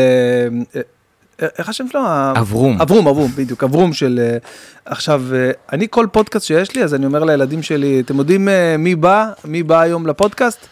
אה, 1.42 1.48
איך 1.58 1.70
השם 1.70 1.86
שלו? 1.92 2.02
אברום. 2.38 2.82
אברום, 2.82 3.08
אברום, 3.08 3.32
בדיוק, 3.36 3.64
אברום 3.64 3.94
של... 3.94 4.20
אה, 4.24 4.38
עכשיו, 4.86 5.24
אה, 5.34 5.52
אני 5.72 5.88
כל 5.90 6.08
פודקאסט 6.12 6.45
שיש 6.45 6.76
לי, 6.76 6.84
אז 6.84 6.94
אני 6.94 7.06
אומר 7.06 7.24
לילדים 7.24 7.64
שלי, 7.64 8.00
אתם 8.00 8.18
יודעים 8.18 8.48
מי 8.80 8.95
בא? 8.95 9.30
מי 9.45 9.64
בא 9.64 9.80
היום 9.80 10.08
לפודקאסט? 10.08 10.68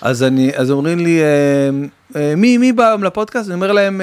אז 0.00 0.22
אני, 0.22 0.52
אז 0.56 0.70
אומרים 0.70 0.98
לי, 0.98 1.20
מי, 2.36 2.58
מי 2.58 2.72
בא 2.72 2.88
היום 2.88 3.04
לפודקאסט? 3.04 3.46
אני 3.48 3.54
אומר 3.54 3.72
להם, 3.72 4.00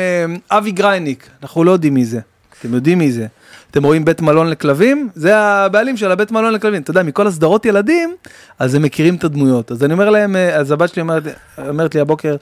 אבי 0.51 0.71
גרייניק, 0.71 1.29
אנחנו 1.43 1.63
לא 1.63 1.71
יודעים 1.71 1.93
מי 1.93 2.05
זה. 2.05 2.19
אתם 2.59 2.73
יודעים 2.73 2.97
מי 2.97 3.11
זה. 3.11 3.27
אתם 3.71 3.83
רואים 3.83 4.05
בית 4.05 4.21
מלון 4.21 4.49
לכלבים? 4.49 5.09
זה 5.15 5.37
הבעלים 5.37 5.97
של 5.97 6.11
הבית 6.11 6.31
מלון 6.31 6.53
לכלבים. 6.53 6.81
אתה 6.81 6.91
יודע, 6.91 7.03
מכל 7.03 7.27
הסדרות 7.27 7.65
ילדים, 7.65 8.15
אז 8.59 8.75
הם 8.75 8.81
מכירים 8.81 9.15
את 9.15 9.23
הדמויות. 9.23 9.71
אז 9.71 9.83
אני 9.83 9.93
אומר 9.93 10.09
להם, 10.09 10.35
אז 10.53 10.71
הבת 10.71 10.89
שלי 10.89 11.01
אומרת, 11.01 11.23
אומרת 11.67 11.95
לי 11.95 12.01
הבוקר, 12.01 12.35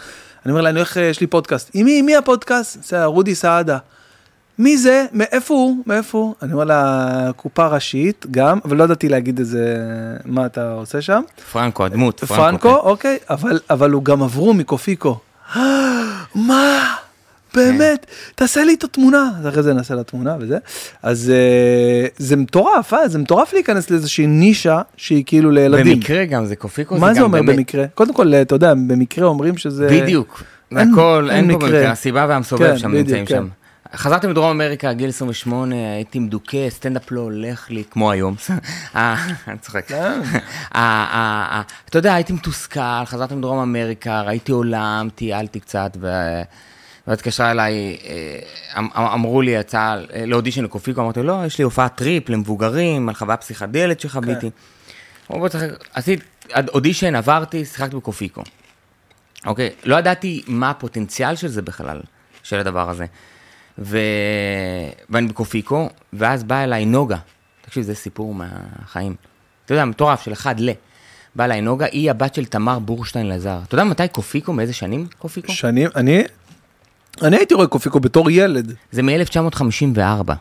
אני 0.45 0.51
אומר 0.51 0.61
לה, 0.61 0.69
אני 0.69 0.79
הולך, 0.79 0.97
אה, 0.97 1.03
יש 1.03 1.21
לי 1.21 1.27
פודקאסט. 1.27 1.71
עם 1.73 1.85
מי, 1.85 2.01
מי 2.01 2.15
הפודקאסט? 2.15 2.83
זה 2.83 3.05
רודי 3.05 3.35
סעדה. 3.35 3.77
מי 4.59 4.77
זה? 4.77 5.05
מאיפה 5.13 5.53
הוא? 5.53 5.77
מאיפה 5.85 6.17
הוא? 6.17 6.35
אני 6.41 6.53
אומר 6.53 6.63
לה, 6.63 7.31
קופה 7.35 7.67
ראשית 7.67 8.25
גם, 8.31 8.59
אבל 8.65 8.77
לא 8.77 8.83
ידעתי 8.83 9.09
להגיד 9.09 9.39
איזה, 9.39 9.77
מה 10.25 10.45
אתה 10.45 10.71
עושה 10.71 11.01
שם. 11.01 11.21
פרנקו, 11.51 11.85
הדמות. 11.85 12.23
פרנקו, 12.23 12.75
אוקיי, 12.75 13.17
אבל, 13.29 13.59
אבל 13.69 13.91
הוא 13.91 14.03
גם 14.03 14.23
עברו 14.23 14.53
מקופיקו. 14.53 15.19
מה? 16.35 16.95
באמת? 17.55 18.05
תעשה 18.35 18.63
לי 18.63 18.73
את 18.73 18.83
התמונה. 18.83 19.31
אז 19.39 19.47
אחרי 19.47 19.63
זה 19.63 19.73
נעשה 19.73 19.95
לה 19.95 20.03
תמונה 20.03 20.35
וזה. 20.39 20.57
אז 21.03 21.30
אה, 21.30 22.07
זה 22.17 22.35
מטורף, 22.35 22.93
אה? 22.93 23.07
זה 23.07 23.17
מטורף 23.19 23.53
להיכנס 23.53 23.89
לאיזושהי 23.89 24.27
נישה 24.27 24.81
שהיא 24.97 25.23
כאילו 25.25 25.51
לילדים. 25.51 25.95
במקרה 25.95 26.25
גם 26.25 26.45
זה 26.45 26.55
קופיקו. 26.55 26.97
מה 26.97 27.13
זה 27.13 27.21
אומר 27.21 27.41
במקרה? 27.41 27.85
קודם 27.95 28.13
כל, 28.13 28.33
אתה 28.33 28.55
יודע, 28.55 28.73
במקרה 28.73 29.27
אומרים 29.27 29.57
שזה... 29.57 29.88
בדיוק. 30.01 30.43
הכל, 30.71 31.27
אין 31.31 31.51
פה 31.51 31.57
מקרה. 31.57 31.69
במקרה, 31.69 31.91
הסיבה 31.91 32.25
והמסובב 32.30 32.67
כן, 32.67 32.77
שם 32.77 32.91
נמצאים 32.91 33.25
כן. 33.25 33.35
שם. 33.35 33.47
חזרתי 33.95 34.27
מדרום 34.27 34.49
אמריקה, 34.49 34.93
גיל 34.93 35.09
28, 35.09 35.75
הייתי 35.75 36.19
מדוכא, 36.19 36.69
סטנדאפ 36.69 37.11
לא 37.11 37.21
הולך 37.21 37.69
לי 37.69 37.83
כמו 37.91 38.11
היום. 38.11 38.35
אה, 38.95 39.15
אני 39.47 39.57
צוחק. 39.57 39.91
אה. 39.91 40.19
אה, 40.75 41.61
אתה 41.89 41.97
יודע, 41.97 42.13
הייתי 42.13 42.33
מתוסכל, 42.33 43.05
חזרתי 43.05 43.35
מדרום 43.35 43.59
אמריקה, 43.59 44.21
ראיתי 44.21 44.51
עולם, 44.51 45.07
טיילתי 45.15 45.59
קצת, 45.59 45.97
ואז 47.07 47.17
התקשרה 47.17 47.51
אליי, 47.51 47.97
אה, 48.05 48.80
אמ- 48.80 48.89
אמרו 48.95 49.41
לי, 49.41 49.51
יצא 49.51 49.97
אה, 50.13 50.25
לאודישן 50.25 50.63
לקופיקו, 50.63 51.01
אמרתי, 51.01 51.23
לא, 51.23 51.45
יש 51.45 51.57
לי 51.57 51.63
הופעת 51.63 51.95
טריפ 51.95 52.30
למבוגרים, 52.30 53.09
על 53.09 53.15
חוויה 53.15 53.38
פסיכדלית 53.38 53.99
שחוויתי. 53.99 54.49
תשחק, 55.49 55.69
עשיתי 55.93 56.23
אודישן, 56.73 57.15
עברתי, 57.15 57.65
שיחקתי 57.65 57.95
בקופיקו. 57.95 58.43
אוקיי, 59.45 59.69
לא 59.83 59.95
ידעתי 59.95 60.41
מה 60.47 60.69
הפוטנציאל 60.69 61.35
של 61.35 61.47
זה 61.47 61.61
בכלל, 61.61 62.01
של 62.43 62.59
הדבר 62.59 62.89
הזה. 62.89 63.05
ו... 63.80 63.97
ואני 65.09 65.27
בקופיקו, 65.27 65.89
ואז 66.13 66.43
באה 66.43 66.63
אליי 66.63 66.85
נוגה. 66.85 67.17
תקשיב, 67.61 67.83
זה 67.83 67.95
סיפור 67.95 68.33
מהחיים. 68.33 69.15
אתה 69.65 69.73
יודע, 69.73 69.85
מטורף, 69.85 70.23
של 70.23 70.33
אחד 70.33 70.59
ל. 70.59 70.69
באה 71.35 71.45
אליי 71.45 71.61
נוגה, 71.61 71.85
היא 71.85 72.11
הבת 72.11 72.35
של 72.35 72.45
תמר 72.45 72.80
בורשטיין 72.80 73.30
לזר. 73.30 73.59
אתה 73.67 73.75
יודע 73.75 73.83
מתי 73.83 74.07
קופיקו, 74.07 74.53
מאיזה 74.53 74.73
שנים 74.73 75.07
קופיקו? 75.19 75.53
שנים, 75.53 75.89
אני... 75.95 76.23
אני 77.22 77.38
הייתי 77.38 77.53
רואה 77.53 77.67
קופיקו 77.67 77.99
בתור 77.99 78.30
ילד. 78.31 78.73
זה 78.91 79.01
מ-1954. 79.03 80.31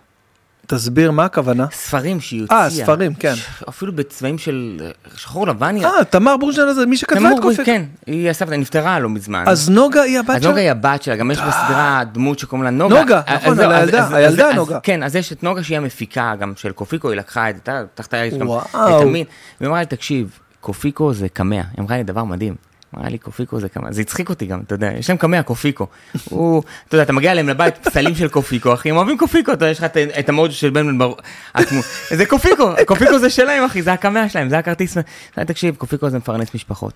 תסביר 0.67 1.11
מה 1.11 1.25
הכוונה. 1.25 1.67
ספרים 1.73 2.21
שהיא 2.21 2.41
הוציאה. 2.41 2.65
אה, 2.65 2.71
ספרים, 2.71 3.15
כן. 3.15 3.35
אפילו 3.69 3.93
בצבעים 3.93 4.39
של 4.39 4.81
אה, 4.85 4.91
שחור 5.17 5.47
לבן. 5.47 5.75
היא- 5.77 5.85
אה, 5.87 6.05
תמר 6.11 6.37
בורשטיין 6.37 6.69
הזה, 6.69 6.87
מי 6.87 6.97
שכתבה 6.97 7.29
את 7.33 7.43
קופיקו. 7.43 7.63
כן, 7.65 7.83
היא 8.07 8.31
הסבתא, 8.31 8.55
נפטרה 8.55 8.99
לא 9.01 9.09
מזמן. 9.09 9.45
אז 9.47 9.71
נוגה 9.71 10.03
היא 10.03 10.19
הבת 10.19 10.31
אז 10.31 10.41
שלה? 10.43 10.49
נוגה 10.51 10.61
היא 10.61 10.71
הבת 10.71 11.03
שלה, 11.03 11.17
גם 11.17 11.31
יש 11.31 11.39
בסדרה 11.39 12.03
דמות 12.13 12.39
שקוראים 12.39 12.65
לה 12.65 12.71
נוגה. 12.71 13.01
נוגה, 13.01 13.21
אז 13.27 13.43
נכון, 13.43 13.55
זהו, 13.57 13.65
על 13.65 13.73
אז- 13.73 13.81
הילדה, 13.89 14.05
אז- 14.07 14.13
הילדה 14.13 14.49
אז- 14.49 14.55
נוגה. 14.55 14.81
כן, 14.83 15.03
אז 15.03 15.17
יש 15.17 15.33
את 15.33 15.43
נוגה 15.43 15.63
שהיא 15.63 15.77
המפיקה 15.79 16.35
גם 16.41 16.53
של 16.57 16.73
קופיקו, 16.73 17.09
היא 17.11 17.17
לקחה 17.19 17.51
את 17.51 17.55
זה, 17.67 17.73
תחתיה 17.95 18.25
יש 18.27 18.35
גם. 18.35 18.49
את 18.51 18.65
המין. 19.03 19.25
והיא 19.61 19.69
אמרה 19.69 19.81
לי, 19.81 19.87
תקשיב, 19.87 20.39
קופיקו 20.61 21.13
זה 21.15 21.29
קמע. 21.29 21.57
היא 21.57 21.81
אמרה 21.81 21.97
לי 21.97 22.03
דבר 22.03 22.25
מדהים. 22.25 22.55
אמרה 22.97 23.09
לי, 23.09 23.19
קופיקו 23.19 23.61
זה 23.61 23.69
קמע. 23.69 23.93
זה 23.93 24.01
הצחיק 24.01 24.29
אותי 24.29 24.47
גם, 24.47 24.61
אתה 24.61 24.75
יודע, 24.75 24.93
יש 24.93 25.09
להם 25.11 25.17
קמע, 25.19 25.43
קופיקו. 25.43 25.87
הוא, 26.25 26.63
אתה 26.89 26.95
יודע, 26.95 27.03
אתה 27.05 27.13
מגיע 27.13 27.33
אליהם 27.33 27.49
לבית, 27.49 27.77
פסלים 27.87 28.15
של 28.15 28.29
קופיקו, 28.29 28.75
אחי, 28.75 28.91
הם 28.91 28.97
אוהבים 28.97 29.19
קופיקו, 29.19 29.53
אתה 29.53 29.65
יודע, 29.65 29.71
יש 29.71 29.79
לך 29.79 29.85
את- 30.19 30.29
המוד 30.29 30.53
של 30.53 30.71
בן 30.71 30.87
בן 30.87 30.99
בר... 30.99 31.13
התמו- 31.55 31.83
זה 32.17 32.27
קופיקו, 32.27 32.71
קופיקו 32.87 33.19
זה 33.19 33.31
שלהם, 33.31 33.65
אחי, 33.65 33.83
זה 33.83 33.93
הקמע 33.93 34.29
שלהם, 34.29 34.49
זה 34.49 34.59
הכרטיס. 34.59 34.97
אמרתי, 34.97 35.53
תקשיב, 35.53 35.75
קופיקו 35.77 36.11
זה 36.11 36.19
מפרנס 36.19 36.55
משפחות. 36.55 36.93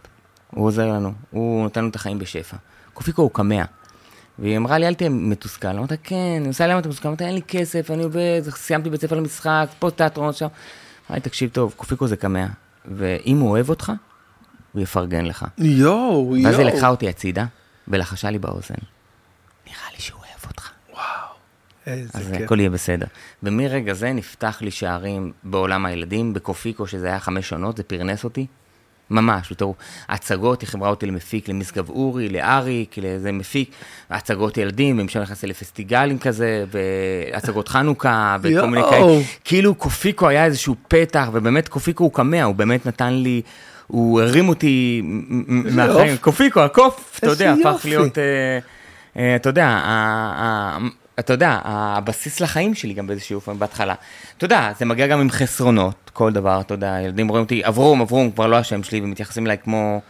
הוא 0.51 0.67
עוזר 0.67 0.87
לנו, 0.89 1.13
הוא 1.31 1.63
נותן 1.63 1.81
לנו 1.81 1.91
את 1.91 1.97
החיים 1.97 2.19
בשפע. 2.19 2.57
קופיקו 2.95 3.23
הוא 3.23 3.31
קמע. 3.31 3.63
והיא 4.39 4.57
אמרה 4.57 4.79
לי, 4.79 4.89
אל 4.89 4.95
תהיה 4.95 5.11
מתוסכל. 5.11 5.69
אמרתי, 5.69 5.95
כן, 6.03 6.17
אני 6.41 6.49
עושה 6.49 6.67
למה 6.67 6.79
אתה 6.79 6.89
מתוסכל? 6.89 7.09
אמרתי, 7.09 7.25
אין 7.25 7.35
לי 7.35 7.43
כסף, 7.49 7.91
אני 7.91 8.03
עובד, 8.03 8.43
סיימתי 8.51 8.91
בית 8.91 9.01
ספר 9.01 9.17
למשחק, 9.17 9.67
פה 9.79 9.91
תיאטרון 9.91 10.29
עכשיו. 10.29 10.49
אמרתי, 11.11 11.29
תקשיב 11.29 11.51
טוב, 11.53 11.75
קופיקו 11.77 12.07
זה 12.07 12.17
קמע, 12.17 12.47
ואם 12.85 13.39
הוא 13.39 13.51
אוהב 13.51 13.69
אותך, 13.69 13.93
הוא 14.75 14.83
יפרגן 14.83 15.25
לך. 15.25 15.45
יואו, 15.59 16.37
יואו. 16.37 16.45
ואז 16.45 16.59
היא 16.59 16.67
לקחה 16.67 16.89
אותי 16.89 17.09
הצידה, 17.09 17.45
ולחשה 17.89 18.31
לי 18.31 18.39
באוזן. 18.39 18.75
נראה 19.67 19.91
לי 19.95 20.01
שהוא 20.01 20.19
אוהב 20.19 20.45
אותך. 20.49 20.71
איזה 21.87 22.11
אז 22.15 22.31
כיף. 22.33 22.43
הכל 22.43 22.61
יהיה 22.61 22.71
בסדר. 22.71 23.07
ומרגע 23.43 23.95
זה 23.95 24.13
נפתח 24.13 24.59
לי 24.61 24.71
שערים 24.71 25.33
בעולם 25.43 25.87
הילדים, 25.87 26.35
בקופיקו, 26.35 26.87
שזה 26.87 27.07
היה 27.07 27.21
חמש 27.21 27.53
עונות, 27.53 27.77
זה 27.77 27.83
פרנס 27.83 28.25
אותי. 28.25 28.47
ממש, 29.11 29.53
ותראו, 29.53 29.75
הצגות, 30.09 30.61
היא 30.61 30.69
חברה 30.69 30.91
אותי 30.91 31.07
למפיק, 31.07 31.49
למשגב 31.49 31.91
אורי, 31.91 32.29
לאריק, 32.29 32.99
לאיזה 32.99 33.33
מפיק, 33.33 33.71
הצגות 34.11 34.57
ילדים, 34.57 34.99
ומשם 34.99 35.21
נכנסתי 35.21 35.47
לפסטיגלים 35.47 36.19
כזה, 36.19 36.65
והצגות 36.71 37.69
חנוכה, 37.69 38.37
וכל 38.43 38.67
מיני. 38.67 38.83
כאלה. 38.91 39.23
כאילו 39.45 39.75
קופיקו 39.75 40.29
היה 40.29 40.45
איזשהו 40.45 40.75
פתח, 40.89 41.29
ובאמת 41.33 41.69
קופיקו 41.69 42.05
הוא 42.05 42.13
קמע, 42.13 42.43
הוא 42.43 42.55
באמת 42.55 42.87
נתן 42.87 43.13
לי, 43.13 43.43
הוא 43.87 44.21
הרים 44.21 44.49
אותי 44.49 45.03
מהחיים. 45.47 46.17
קופיקו, 46.17 46.61
הקוף, 46.61 47.19
אתה 47.19 47.27
יודע, 47.27 47.53
הפך. 47.53 47.85
להיות... 47.85 48.19
אה, 48.19 48.59
אה, 49.17 49.37
אתה 49.37 49.49
יודע, 49.49 49.81
אתה 51.19 51.33
יודע, 51.33 51.59
הבסיס 51.65 52.41
לחיים 52.41 52.75
שלי 52.75 52.95
גם 52.95 53.07
באיזשהו 53.07 53.35
אופן 53.35 53.59
בהתחלה. 53.59 53.95
אתה 54.37 54.45
יודע, 54.45 54.73
זה 54.79 54.85
מגיע 54.85 55.07
גם 55.07 55.21
עם 55.21 55.31
חסרונות, 55.31 56.11
כל 56.13 56.33
דבר, 56.33 56.61
אתה 56.61 56.75
יודע, 56.75 56.97
ילדים 57.05 57.29
רואים 57.29 57.43
אותי, 57.43 57.67
אברום, 57.69 58.01
אברום, 58.01 58.31
כבר 58.31 58.47
לא 58.47 58.57
השם 58.57 58.83
שלי, 58.83 59.01
ומתייחסים 59.01 59.47
אליי 59.47 59.57
כמו 59.65 60.01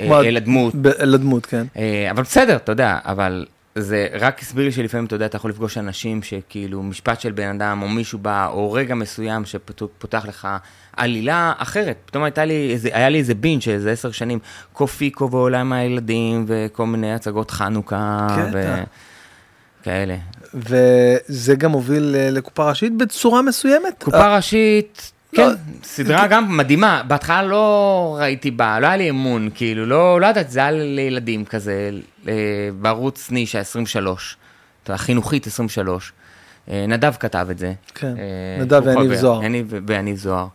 אה, 0.00 0.20
אל 0.20 0.36
הדמות. 0.36 0.74
אל 1.00 1.14
הדמות, 1.14 1.46
כן. 1.46 1.66
אבל 2.10 2.22
בסדר, 2.22 2.56
אתה 2.56 2.72
יודע, 2.72 2.98
אבל 3.04 3.46
זה 3.74 4.06
רק 4.20 4.40
הסביר 4.40 4.64
לי 4.64 4.72
שלפעמים, 4.72 5.06
אתה 5.06 5.14
יודע, 5.14 5.26
אתה 5.26 5.36
יכול 5.36 5.50
לפגוש 5.50 5.78
אנשים 5.78 6.22
שכאילו 6.22 6.82
משפט 6.82 7.20
של 7.20 7.32
בן 7.32 7.48
אדם, 7.48 7.82
או 7.82 7.88
מישהו 7.88 8.18
בא, 8.18 8.46
או 8.46 8.72
רגע 8.72 8.94
מסוים 8.94 9.44
שפותח 9.44 10.24
לך 10.28 10.48
עלילה 10.96 11.52
אחרת. 11.58 11.96
פתאום 12.04 12.24
הייתה 12.24 12.44
לי, 12.44 12.72
איזה, 12.72 12.88
היה 12.92 13.08
לי 13.08 13.18
איזה 13.18 13.34
בין 13.34 13.60
של 13.60 13.70
איזה 13.70 13.92
עשר 13.92 14.10
שנים, 14.10 14.38
קופיקו 14.72 15.30
ועולם 15.30 15.72
הילדים, 15.72 16.44
וכל 16.48 16.86
מיני 16.86 17.14
הצגות 17.14 17.50
חנוכה. 17.50 18.26
וכאלה. 19.80 20.16
וזה 20.54 21.54
גם 21.54 21.72
הוביל 21.72 22.14
אה, 22.18 22.30
לקופה 22.30 22.68
ראשית 22.68 22.96
בצורה 22.96 23.42
מסוימת. 23.42 24.02
קופה 24.04 24.36
ראשית, 24.36 25.12
לא, 25.32 25.44
כן, 25.44 25.54
סדרה 25.82 26.26
גם 26.26 26.56
מדהימה. 26.56 27.02
בהתחלה 27.06 27.42
לא 27.42 28.16
ראיתי 28.20 28.50
בה, 28.50 28.80
לא 28.80 28.86
היה 28.86 28.96
לי 28.96 29.10
אמון, 29.10 29.48
כאילו, 29.54 29.86
לא, 29.86 30.20
לא 30.20 30.26
יודעת, 30.26 30.50
זה 30.50 30.60
היה 30.60 30.70
לילדים 30.70 31.44
כזה, 31.44 31.90
אה, 32.28 32.32
בערוץ 32.80 33.30
נישה 33.30 33.60
23, 33.60 34.36
אתה 34.82 34.90
יודע, 34.90 34.98
חינוכית 34.98 35.46
23. 35.46 36.12
אה, 36.70 36.84
נדב 36.88 37.12
כתב 37.20 37.46
את 37.50 37.58
זה. 37.58 37.72
כן, 37.94 38.14
אה, 38.18 38.62
נדב 38.64 38.82
ויניב 38.84 39.14
זוהר. 39.14 39.44
יניב 39.44 39.72
ויניב 39.86 40.16
זוהר. 40.16 40.46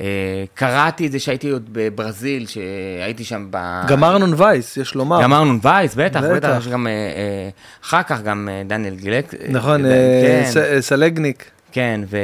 אה, 0.00 0.44
קראתי 0.54 1.06
את 1.06 1.12
זה 1.12 1.18
שהייתי 1.18 1.50
עוד 1.50 1.68
בברזיל, 1.72 2.46
שהייתי 2.46 3.24
שם 3.24 3.46
ב... 3.50 3.82
גם 3.88 4.04
ארנון 4.04 4.34
וייס, 4.36 4.76
יש 4.76 4.94
לומר. 4.94 5.22
גם 5.22 5.32
ארנון 5.32 5.58
וייס, 5.62 5.94
בטח, 5.94 6.20
בטח. 6.20 6.56
יש 6.58 6.68
גם, 6.68 6.86
אה, 6.86 6.92
אה, 6.92 7.48
אחר 7.84 8.02
כך 8.02 8.22
גם 8.22 8.48
דניאל 8.66 8.94
גילק. 8.94 9.34
נכון, 9.48 9.82
כן. 9.82 10.50
סלגניק. 10.80 11.50
כן, 11.72 12.00
ו... 12.06 12.16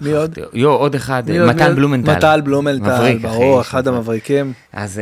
מי 0.00 0.12
עוד? 0.12 0.38
יו, 0.52 0.70
עוד 0.70 0.94
אחד, 0.94 1.22
מתן? 1.30 1.74
בלומנטל. 1.74 2.16
מתן 2.16 2.40
בלומנטל, 2.44 3.18
ברור, 3.22 3.60
אחד 3.60 3.80
מבריק. 3.80 3.96
המבריקים. 3.96 4.52
אז, 4.72 5.00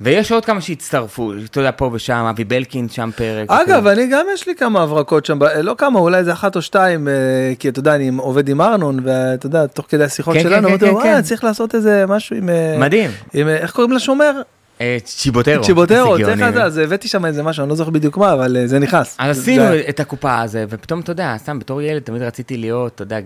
ויש 0.00 0.32
עוד 0.32 0.44
כמה 0.44 0.60
שהצטרפו, 0.60 1.32
אתה 1.44 1.60
יודע, 1.60 1.70
פה 1.76 1.90
ושם, 1.92 2.26
אבי 2.30 2.44
בלקין 2.44 2.88
שם 2.88 3.10
פרק. 3.16 3.50
אגב, 3.50 3.86
אני 3.86 4.06
גם 4.06 4.26
יש 4.34 4.46
לי 4.46 4.54
כמה 4.54 4.82
הברקות 4.82 5.26
שם, 5.26 5.38
לא 5.62 5.74
כמה, 5.78 5.98
אולי 5.98 6.18
איזה 6.18 6.32
אחת 6.32 6.56
או 6.56 6.62
שתיים, 6.62 7.08
אה, 7.08 7.12
כי 7.58 7.68
אתה 7.68 7.78
יודע, 7.78 7.94
אני 7.94 8.10
עובד 8.18 8.48
עם 8.48 8.60
ארנון, 8.60 9.00
ואתה 9.04 9.46
יודע, 9.46 9.66
תוך 9.66 9.86
כדי 9.88 10.04
השיחות 10.04 10.34
כן, 10.36 10.42
כן, 10.42 10.48
שלנו, 10.48 10.62
כן, 10.62 10.68
אמרתי 10.68 10.84
לו, 10.84 10.90
כן, 10.90 10.96
"וואי, 10.96 11.08
כן. 11.08 11.22
צריך 11.22 11.44
לעשות 11.44 11.74
איזה 11.74 12.04
משהו 12.08 12.36
עם... 12.36 12.48
אה, 12.48 12.76
מדהים. 12.78 13.10
עם, 13.34 13.48
אה, 13.48 13.56
איך 13.56 13.72
קוראים 13.72 13.92
לשומר? 13.92 14.40
אה, 14.80 14.96
צ'יבוטרו. 15.04 15.64
צ'יבוטרו, 15.64 16.16
צריך. 16.24 16.40
לדעת, 16.40 16.54
אז 16.54 16.78
הבאתי 16.78 17.08
שם 17.08 17.26
איזה 17.26 17.42
משהו, 17.42 17.62
אני 17.62 17.70
לא 17.70 17.76
זוכר 17.76 17.90
בדיוק 17.90 18.16
מה, 18.16 18.32
אבל 18.32 18.56
אה, 18.56 18.66
זה 18.66 18.78
נכנס. 18.78 19.16
אז 19.18 19.38
עשינו 19.38 19.64
את 19.88 20.00
הקופה 20.00 20.40
הזה, 20.40 20.64
ופתאום, 20.68 21.00
אתה 21.00 21.12
יודע, 21.12 21.34
סתם 21.38 21.58
בתור 21.58 21.82
ילד 21.82 22.02
תמיד 22.02 22.22
רציתי 22.22 22.56
להיות, 22.56 22.94
אתה 22.94 23.02
יודע, 23.02 23.16
אה, 23.16 23.22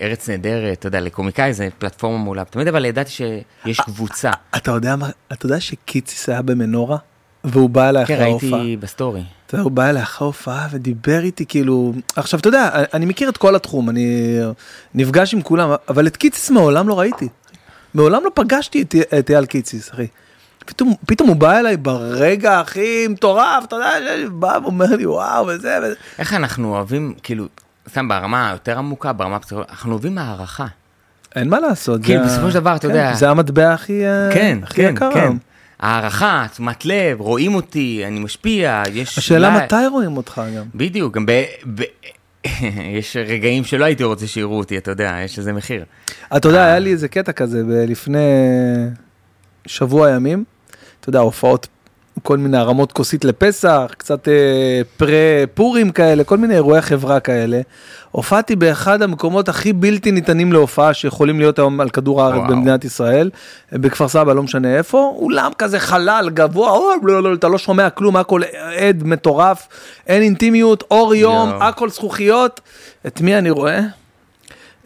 ארץ 0.00 0.28
נהדרת, 0.28 0.78
אתה 0.78 0.86
יודע, 0.86 1.00
לקומיקאי 1.00 1.52
זה 1.52 1.68
פלטפורמה 1.78 2.18
מעולה. 2.18 2.44
תמיד 2.44 2.68
אבל 2.68 2.84
ידעתי 2.84 3.10
שיש 3.10 3.80
קבוצה. 3.80 4.30
אתה 4.56 4.70
יודע 4.70 4.96
מה, 4.96 5.08
אתה 5.32 5.46
יודע 5.46 5.60
שקיציס 5.60 6.28
היה 6.28 6.42
במנורה, 6.42 6.96
והוא 7.44 7.70
בא 7.70 7.88
אליי 7.88 8.06
כן, 8.06 8.14
אחרי 8.14 8.26
ההופעה. 8.26 8.58
ראיתי 8.58 8.76
בסטורי. 8.76 9.22
אתה 9.46 9.54
יודע, 9.54 9.62
הוא 9.64 9.72
בא 9.72 9.90
אליי 9.90 10.02
אחרי 10.02 10.24
ההופעה 10.24 10.68
ודיבר 10.70 11.20
איתי 11.20 11.46
כאילו, 11.46 11.92
עכשיו 12.16 12.40
אתה 12.40 12.48
יודע, 12.48 12.70
אני 12.94 13.06
מכיר 13.06 13.28
את 13.28 13.36
כל 13.36 13.56
התחום, 13.56 13.90
אני 13.90 14.38
נפגש 14.94 15.34
עם 15.34 15.42
כולם, 15.42 15.70
אבל 15.88 16.06
את 16.06 16.16
קיציס 16.16 16.50
מעולם 16.50 16.88
לא 16.88 16.98
ראיתי. 16.98 17.28
מעולם 17.96 18.24
לא 18.24 18.30
פגשתי 18.34 18.82
את, 18.82 18.94
את 19.18 19.30
אייל 19.30 19.46
קיציס, 19.46 19.90
אחי. 19.92 20.06
פתאום, 20.66 20.94
פתאום 21.06 21.28
הוא 21.28 21.36
בא 21.36 21.58
אליי 21.58 21.76
ברגע 21.76 22.60
הכי 22.60 23.08
מטורף, 23.08 23.64
אתה 23.64 23.76
יודע, 23.76 23.90
בא 24.32 24.58
ואומר 24.62 24.96
לי 24.96 25.06
וואו 25.06 25.46
וזה 25.46 25.78
וזה. 25.82 25.94
איך 26.18 26.34
אנחנו 26.34 26.74
אוהבים, 26.74 27.14
כאילו, 27.22 27.44
סתם 27.90 28.08
ברמה 28.08 28.48
היותר 28.50 28.78
עמוקה, 28.78 29.12
ברמה 29.12 29.36
הפסיכולוגית, 29.36 29.70
אנחנו 29.70 29.92
אוהבים 29.92 30.18
הערכה. 30.18 30.66
אין 31.36 31.48
מה 31.48 31.60
לעשות. 31.60 32.00
כאילו, 32.04 32.24
זה 32.24 32.32
בסופו 32.34 32.48
של 32.50 32.54
דבר, 32.54 32.76
אתה 32.76 32.88
כן, 32.88 32.94
יודע- 32.94 33.14
זה 33.14 33.30
המטבע 33.30 33.72
הכי, 33.72 34.06
אה, 34.06 34.28
כן, 34.34 34.58
הכי 34.62 34.74
כן, 34.76 34.92
יקר. 34.96 35.10
כן. 35.14 35.32
הערכה, 35.80 36.46
תשומת 36.52 36.84
לב, 36.84 37.20
רואים 37.20 37.54
אותי, 37.54 38.02
אני 38.06 38.18
משפיע, 38.20 38.82
יש... 38.92 39.18
השאלה 39.18 39.52
אולי- 39.54 39.64
מתי 39.64 39.86
רואים 39.90 40.16
אותך 40.16 40.40
גם. 40.56 40.64
בדיוק, 40.74 41.14
גם 41.14 41.26
ב... 41.26 41.30
ב... 41.74 41.82
יש 42.98 43.16
רגעים 43.16 43.64
שלא 43.64 43.84
הייתי 43.84 44.04
רוצה 44.04 44.26
שיראו 44.26 44.58
אותי, 44.58 44.78
אתה 44.78 44.90
יודע, 44.90 45.16
יש 45.24 45.38
איזה 45.38 45.52
מחיר. 45.52 45.84
אתה 46.36 46.48
יודע, 46.48 46.64
היה 46.64 46.78
לי 46.78 46.90
איזה 46.90 47.08
קטע 47.08 47.32
כזה 47.32 47.62
לפני 47.88 48.18
שבוע 49.66 50.10
ימים, 50.10 50.44
אתה 51.00 51.08
יודע, 51.08 51.18
הופעות, 51.18 51.68
כל 52.22 52.38
מיני 52.38 52.58
הרמות 52.58 52.92
כוסית 52.92 53.24
לפסח, 53.24 53.94
קצת 53.98 54.28
אה, 54.28 54.80
פרה-פורים 54.96 55.90
כאלה, 55.90 56.24
כל 56.24 56.36
מיני 56.38 56.54
אירועי 56.54 56.82
חברה 56.82 57.20
כאלה. 57.20 57.60
הופעתי 58.10 58.56
באחד 58.56 59.02
המקומות 59.02 59.48
הכי 59.48 59.72
בלתי 59.72 60.12
ניתנים 60.12 60.52
להופעה 60.52 60.94
שיכולים 60.94 61.38
להיות 61.38 61.58
היום 61.58 61.80
על 61.80 61.90
כדור 61.90 62.22
הארץ 62.22 62.36
וואו. 62.36 62.48
במדינת 62.48 62.84
ישראל, 62.84 63.30
בכפר 63.72 64.08
סבא, 64.08 64.32
לא 64.32 64.42
משנה 64.42 64.76
איפה, 64.76 65.12
אולם 65.16 65.50
כזה 65.58 65.80
חלל, 65.80 66.30
גבוה, 66.34 66.70
או, 66.70 66.90
לא, 67.02 67.22
לא, 67.22 67.34
אתה 67.34 67.48
לא 67.48 67.58
שומע 67.58 67.90
כלום, 67.90 68.16
הכל 68.16 68.40
עד 68.76 69.02
מטורף, 69.04 69.68
אין 70.06 70.22
אינטימיות, 70.22 70.84
אור 70.90 71.14
יום, 71.14 71.48
יואו. 71.48 71.62
הכל 71.62 71.90
זכוכיות. 71.90 72.60
את 73.06 73.20
מי 73.20 73.38
אני 73.38 73.50
רואה? 73.50 73.80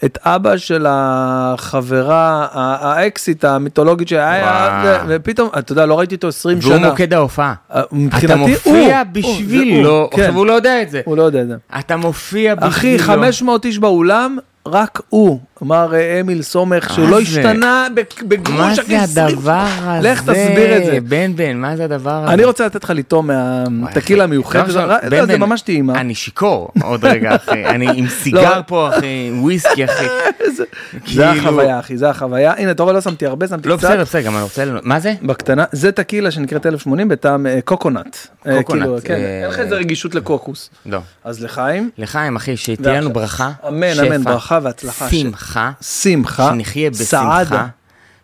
את 0.04 0.18
אבא 0.24 0.56
של 0.56 0.86
החברה, 0.88 2.46
האקסיט 2.52 3.44
המיתולוגית 3.44 4.08
שהיה. 4.08 5.02
ופתאום, 5.08 5.48
אתה 5.58 5.72
יודע, 5.72 5.86
לא 5.86 5.98
ראיתי 5.98 6.14
אותו 6.14 6.28
20 6.28 6.58
והוא 6.62 6.76
שנה. 6.76 6.90
מוקד 6.90 7.14
ההופעה. 7.14 7.54
אה, 7.74 7.82
אתה 8.24 8.36
מופיע 8.36 9.02
בשבילו, 9.12 10.00
הוא, 10.00 10.10
כן. 10.10 10.20
עכשיו 10.22 10.36
הוא 10.36 10.46
לא 10.46 10.52
יודע 10.52 10.82
את 10.82 10.90
זה. 10.90 11.00
הוא 11.04 11.16
לא 11.16 11.22
יודע 11.22 11.42
את 11.42 11.48
זה. 11.48 11.56
אתה 11.78 11.96
מופיע 11.96 12.54
בשבילו. 12.54 12.70
אחי, 12.70 12.98
500 12.98 13.64
איש 13.64 13.78
באולם, 13.78 14.38
רק 14.66 15.00
הוא, 15.08 15.40
אמר 15.62 15.94
אה, 15.94 16.20
אמיל 16.20 16.42
סומך, 16.42 16.90
שהוא 16.94 17.04
מה 17.04 17.10
לא 17.10 17.16
זה? 17.16 17.22
השתנה 17.22 17.86
בג- 17.94 18.22
בגרוש 18.28 18.56
מה 18.58 18.72
אחי, 18.72 18.82
זה 19.06 19.22
20 19.22 19.26
הדבר 19.28 19.64
הזה? 19.82 20.08
לך 20.10 20.20
תסביר 20.22 20.76
את 20.76 20.84
זה. 20.84 20.98
בן 21.08 21.36
בן, 21.36 21.56
מה 21.56 21.76
זה 21.76 21.84
הדבר 21.84 22.10
הזה? 22.24 22.32
אני 22.34 22.44
רוצה 22.44 22.66
לתת 22.66 22.84
לך 22.84 22.90
לטעום 22.96 23.30
מהטקילה 23.70 24.24
המיוחדת, 24.24 24.74
לא, 25.10 25.26
זה 25.26 25.38
ממש 25.38 25.60
טעימה. 25.62 26.00
אני 26.00 26.14
שיכור 26.14 26.68
עוד 26.82 27.04
רגע 27.04 27.36
אחי, 27.36 27.64
אני 27.74 27.88
עם 27.94 28.08
סיגר 28.08 28.60
פה 28.66 28.88
אחי, 28.88 29.30
וויסקי 29.34 29.84
אחי. 29.84 30.04
זה 30.56 30.64
כאילו- 31.04 31.24
החוויה, 31.24 31.80
אחי, 31.80 31.96
זה 31.96 32.10
החוויה. 32.10 32.52
הנה, 32.58 32.70
אתה 32.70 32.82
רואה, 32.82 32.94
לא 32.94 33.00
שמתי 33.00 33.26
הרבה, 33.26 33.48
שמתי 33.48 33.68
לא 33.68 33.76
קצת. 33.76 33.88
בסדר, 33.88 34.02
בסדר, 34.02 34.22
גם 34.22 34.34
אני 34.34 34.42
רוצה... 34.42 34.64
מה 34.82 35.00
זה? 35.00 35.14
בקטנה, 35.22 35.64
זה 35.72 35.92
טקילה 35.92 36.30
שנקראת 36.30 36.66
1080 36.66 37.08
בטעם 37.08 37.46
אה, 37.46 37.58
קוקונט. 37.64 38.16
אה, 38.46 38.56
קוקונט, 38.56 38.82
כאילו, 38.82 38.98
כן, 39.04 39.14
אין 39.14 39.50
לך 39.50 39.58
איזה 39.58 39.74
רגישות 39.76 40.14
לקוקוס. 40.14 40.70
לא. 40.86 40.98
אז 41.24 41.42
לחיים, 41.44 41.90
לחיים 41.98 42.36
אחי, 42.36 42.56
שתהיה 42.56 43.00
לנו 43.00 43.12
ברכה, 43.12 43.50
אמן, 43.68 43.86
אמן, 44.06 44.24
ברכה 44.24 44.58
והצלחה. 44.62 45.08
שמחה, 45.10 45.49
שמחה, 45.80 46.50
שנחיה 46.52 46.90
בשמחה, 46.90 47.04
סעדה. 47.44 47.66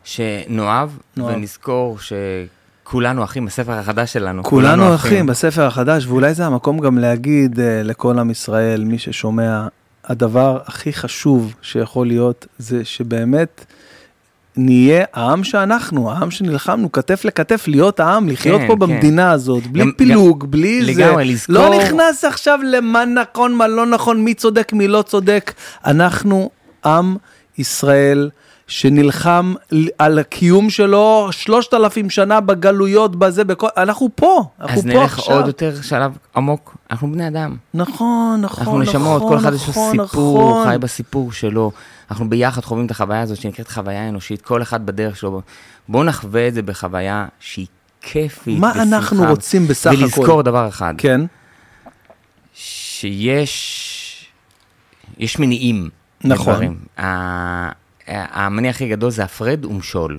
שנאהב 0.05 0.91
נאהב. 1.17 1.35
ונזכור 1.37 1.99
שכולנו 2.85 3.25
אחים 3.25 3.47
בספר 3.47 3.73
החדש 3.73 4.13
שלנו. 4.13 4.45
כולנו 4.45 4.95
אחים 4.95 5.27
בספר 5.27 5.67
החדש, 5.67 6.07
ואולי 6.07 6.35
זה 6.35 6.47
המקום 6.47 6.79
גם 6.79 6.99
להגיד 6.99 7.61
אה, 7.61 7.83
לכל 7.85 8.19
עם 8.19 8.31
ישראל, 8.31 8.85
מי 8.85 8.99
ששומע, 8.99 9.67
הדבר 10.05 10.59
הכי 10.67 10.93
חשוב 10.93 11.55
שיכול 11.63 12.07
להיות, 12.07 12.47
זה 12.59 12.85
שבאמת 12.85 13.65
נהיה 14.57 15.05
העם 15.13 15.45
שאנחנו, 15.45 16.11
העם 16.13 16.31
שנלחמנו 16.31 16.93
כתף 16.93 17.25
לכתף, 17.25 17.65
להיות 17.69 18.01
העם, 18.01 18.29
לחיות 18.29 18.61
כן, 18.61 18.67
פה 18.67 18.73
כן. 18.73 18.79
במדינה 18.79 19.31
הזאת, 19.33 19.67
בלי 19.67 19.81
גם- 19.85 19.93
פילוג, 19.97 20.47
בלי 20.51 20.85
זה. 20.85 20.91
לגמרי, 21.03 21.25
לזכור- 21.25 21.55
לא 21.57 21.79
נכנס 21.79 22.25
עכשיו 22.25 22.59
למה 22.71 23.05
נכון, 23.05 23.55
מה 23.55 23.69
לא 23.69 23.87
נכון, 23.87 24.25
מי 24.25 24.35
צודק, 24.35 24.73
מי 24.73 24.89
לא 24.89 25.03
צודק. 25.03 25.53
אנחנו 25.87 26.51
עם 26.87 27.17
ישראל. 27.59 28.31
שנלחם 28.69 29.55
על 29.99 30.19
הקיום 30.19 30.71
שלו 30.71 31.29
שלושת 31.31 31.75
אלפים 31.75 32.11
שנה 32.11 32.41
בגלויות 32.41 33.17
בזה, 33.17 33.45
בכל, 33.45 33.67
אנחנו 33.77 34.09
פה, 34.15 34.45
אנחנו 34.61 34.77
אז 34.77 34.83
פה 34.83 34.89
נלך 34.89 35.19
עכשיו. 35.19 35.37
עוד 35.37 35.47
יותר 35.47 35.83
שלב 35.83 36.17
עמוק, 36.37 36.77
אנחנו 36.91 37.13
בני 37.13 37.29
אדם. 37.29 37.57
נכון, 37.75 38.41
נכון, 38.41 38.59
אנחנו 38.65 38.79
נשמות, 38.79 39.23
נכון, 39.23 39.29
כל 39.29 39.39
אחד 39.39 39.55
יש 39.55 39.67
לו 39.67 39.71
נכון, 39.71 39.91
סיפור, 39.93 40.51
נכון. 40.51 40.69
חי 40.69 40.79
בסיפור 40.79 41.33
שלו. 41.33 41.71
אנחנו 42.11 42.31
ביחד 42.31 42.65
חווים 42.65 42.87
את 42.87 42.91
החוויה 42.91 43.21
הזאת 43.21 43.37
שנקראת 43.37 43.69
חוויה 43.69 44.09
אנושית, 44.09 44.43
כל 44.43 44.63
אחד 44.63 44.87
בדרך 44.87 45.17
שלו. 45.17 45.41
בואו 45.89 46.05
נחווה 46.05 46.49
את 46.49 46.55
זה 46.55 46.63
בחוויה 46.63 47.27
שהיא 47.41 47.67
כיפית, 48.01 48.59
מה 48.59 48.73
אנחנו 48.73 49.17
בשמחה. 49.17 49.31
רוצים 49.31 49.69
בסך 49.69 49.91
הכל? 49.91 50.03
ולזכור 50.03 50.43
דבר 50.43 50.69
אחד, 50.69 50.95
כן, 50.99 51.21
שיש 52.55 53.77
יש 55.19 55.39
מניעים. 55.39 55.91
נכון. 56.27 56.53
לדברים. 56.55 56.77
המניע 58.07 58.71
הכי 58.71 58.89
גדול 58.89 59.11
זה 59.11 59.25
הפרד 59.25 59.65
ומשול. 59.65 60.19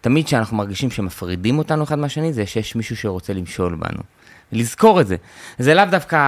תמיד 0.00 0.26
כשאנחנו 0.26 0.56
מרגישים 0.56 0.90
שמפרידים 0.90 1.58
אותנו 1.58 1.84
אחד 1.84 1.98
מהשני, 1.98 2.32
זה 2.32 2.46
שיש 2.46 2.76
מישהו 2.76 2.96
שרוצה 2.96 3.32
למשול 3.32 3.74
בנו. 3.74 4.02
לזכור 4.52 5.00
את 5.00 5.06
זה. 5.06 5.16
זה 5.58 5.74
לאו 5.74 5.84
דווקא 5.90 6.18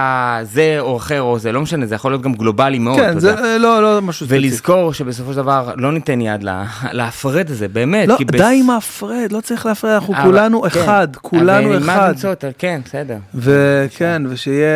זה 0.43 0.75
או 0.79 0.97
אחר 0.97 1.21
או 1.21 1.39
זה, 1.39 1.51
לא 1.51 1.61
משנה, 1.61 1.85
זה 1.85 1.95
יכול 1.95 2.11
להיות 2.11 2.21
גם 2.21 2.33
גלובלי 2.33 2.79
מאוד, 2.79 2.97
כן, 2.99 3.19
זה 3.19 3.29
יודע. 3.29 3.43
אה, 3.43 3.57
לא, 3.57 3.81
לא 3.83 4.01
משהו 4.01 4.25
ספציפי. 4.25 4.47
ולזכור 4.47 4.93
שבסופו 4.93 5.31
של 5.31 5.37
דבר 5.37 5.73
לא 5.77 5.91
ניתן 5.91 6.21
יד 6.21 6.43
לה- 6.43 6.65
להפרד 6.97 7.51
הזה, 7.51 7.67
באמת. 7.67 8.07
לא, 8.07 8.15
כי 8.17 8.25
בס- 8.25 8.41
די 8.41 8.59
עם 8.63 8.69
ההפרד, 8.69 9.27
לא 9.31 9.41
צריך 9.41 9.65
להפרד, 9.65 9.91
אנחנו 9.91 10.13
אבל- 10.13 10.23
כולנו 10.23 10.61
כן. 10.61 10.67
אחד, 10.67 11.07
כולנו 11.21 11.69
אבל 11.75 11.83
אחד. 11.83 12.07
למצוא 12.09 12.31
את 12.31 12.43
ה- 12.43 12.47
כן, 12.57 12.81
בסדר. 12.85 13.17
וכן, 13.35 14.21
ושיהיה 14.29 14.67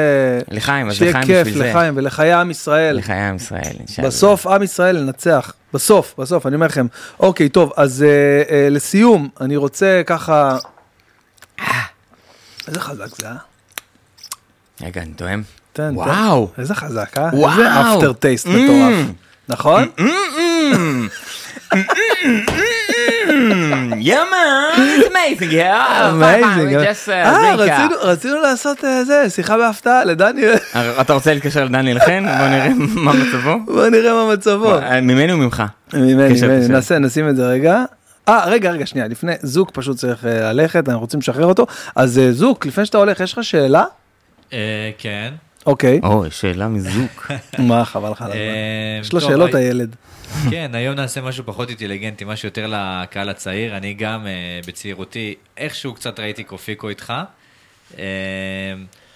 לחיים, 0.51 0.89
אז 0.89 1.01
לחיים 1.01 1.25
כיף, 1.25 1.47
בשביל 1.47 1.63
זה. 1.63 1.69
לחיים 1.69 1.93
ולחיי 1.97 2.33
עם 2.33 2.51
ישראל. 2.51 2.95
לחיי 2.97 3.15
עם 3.29 3.35
ישראל. 3.35 3.61
אינשאללה. 3.79 4.07
בסוף 4.07 4.47
עם 4.47 4.63
ישראל 4.63 4.97
ינצח, 4.97 5.53
בסוף, 5.73 6.15
בסוף, 6.17 6.45
אני 6.45 6.55
אומר 6.55 6.65
לכם. 6.65 6.85
אוקיי, 7.19 7.49
טוב, 7.49 7.71
אז 7.77 8.03
אה, 8.03 8.07
אה, 8.55 8.67
לסיום, 8.71 9.29
אני 9.41 9.55
רוצה 9.57 10.01
ככה... 10.05 10.57
איזה 12.67 12.79
חזק 12.79 13.15
זה, 13.15 13.27
אה? 13.27 13.35
רגע, 14.81 15.01
אני 15.01 15.13
תואם. 15.13 15.41
תן, 15.73 15.89
תן. 15.89 15.95
וואו. 15.95 16.51
איזה 16.57 16.75
חזק, 16.75 17.17
אה? 17.17 17.29
וואו. 17.33 17.51
איזה 17.51 17.67
אפטר 17.81 18.13
טייסט. 18.13 18.47
מטורף. 18.47 18.93
נכון? 19.49 19.87
Uh, 27.07 27.11
אה, 27.11 27.55
drink, 27.55 27.91
uh, 27.91 27.95
רצינו- 28.01 28.41
לעשות 28.41 28.85
אה, 28.85 29.03
זה, 29.03 29.29
שיחה 29.29 29.57
בהפתעה 29.57 30.03
לדניאל. 30.05 30.53
אתה 31.01 31.13
רוצה 31.13 31.33
להתקשר 31.33 31.63
לדניאל 31.65 31.99
חן? 31.99 32.23
בוא 32.37 32.47
נראה 32.47 32.69
מה 32.77 33.13
מצבו. 33.13 33.59
בוא 33.65 33.87
נראה 33.89 34.13
מה 34.13 34.33
מצבו. 34.33 34.77
אה, 34.77 35.01
ממני 35.01 35.33
וממך. 35.33 35.63
ממני, 35.93 36.15
ממני. 36.41 36.67
נעשה, 36.67 36.99
נשים 36.99 37.29
את 37.29 37.35
זה 37.35 37.47
רגע. 37.47 37.83
אה, 38.29 38.45
רגע, 38.45 38.71
רגע, 38.71 38.85
שנייה, 38.85 39.07
לפני, 39.07 39.31
זוק 39.41 39.71
פשוט 39.73 39.97
צריך 39.97 40.25
אה, 40.25 40.53
ללכת, 40.53 40.89
אנחנו 40.89 41.01
רוצים 41.01 41.19
לשחרר 41.19 41.45
אותו. 41.45 41.65
אז 41.95 42.19
אה, 42.19 42.31
זוק, 42.31 42.65
לפני 42.65 42.85
שאתה 42.85 42.97
הולך, 42.97 43.19
יש 43.19 43.33
לך 43.33 43.43
שאלה? 43.43 43.83
אה, 44.53 44.91
כן. 44.97 45.33
אוקיי. 45.65 45.99
אוי, 46.03 46.31
שאלה 46.31 46.67
מזוק. 46.67 47.31
מה, 47.59 47.85
חבל 47.85 48.11
לך 48.11 48.21
על 48.21 48.27
הזמן. 48.31 48.41
אה, 48.41 48.99
יש 49.01 49.13
לו 49.13 49.19
טוב, 49.19 49.29
שאלות, 49.29 49.53
הי- 49.55 49.63
הילד. 49.63 49.95
כן, 50.49 50.71
היום 50.73 50.95
נעשה 50.95 51.21
משהו 51.21 51.43
פחות 51.45 51.69
אינטליגנטי, 51.69 52.25
משהו 52.25 52.47
יותר 52.47 52.65
לקהל 52.69 53.29
הצעיר. 53.29 53.77
אני 53.77 53.93
גם 53.93 54.27
אה, 54.27 54.31
בצעירותי, 54.67 55.35
איכשהו 55.57 55.93
קצת 55.93 56.19
ראיתי 56.19 56.43
קופיקו 56.43 56.89
איתך. 56.89 57.13
אה, 57.97 58.03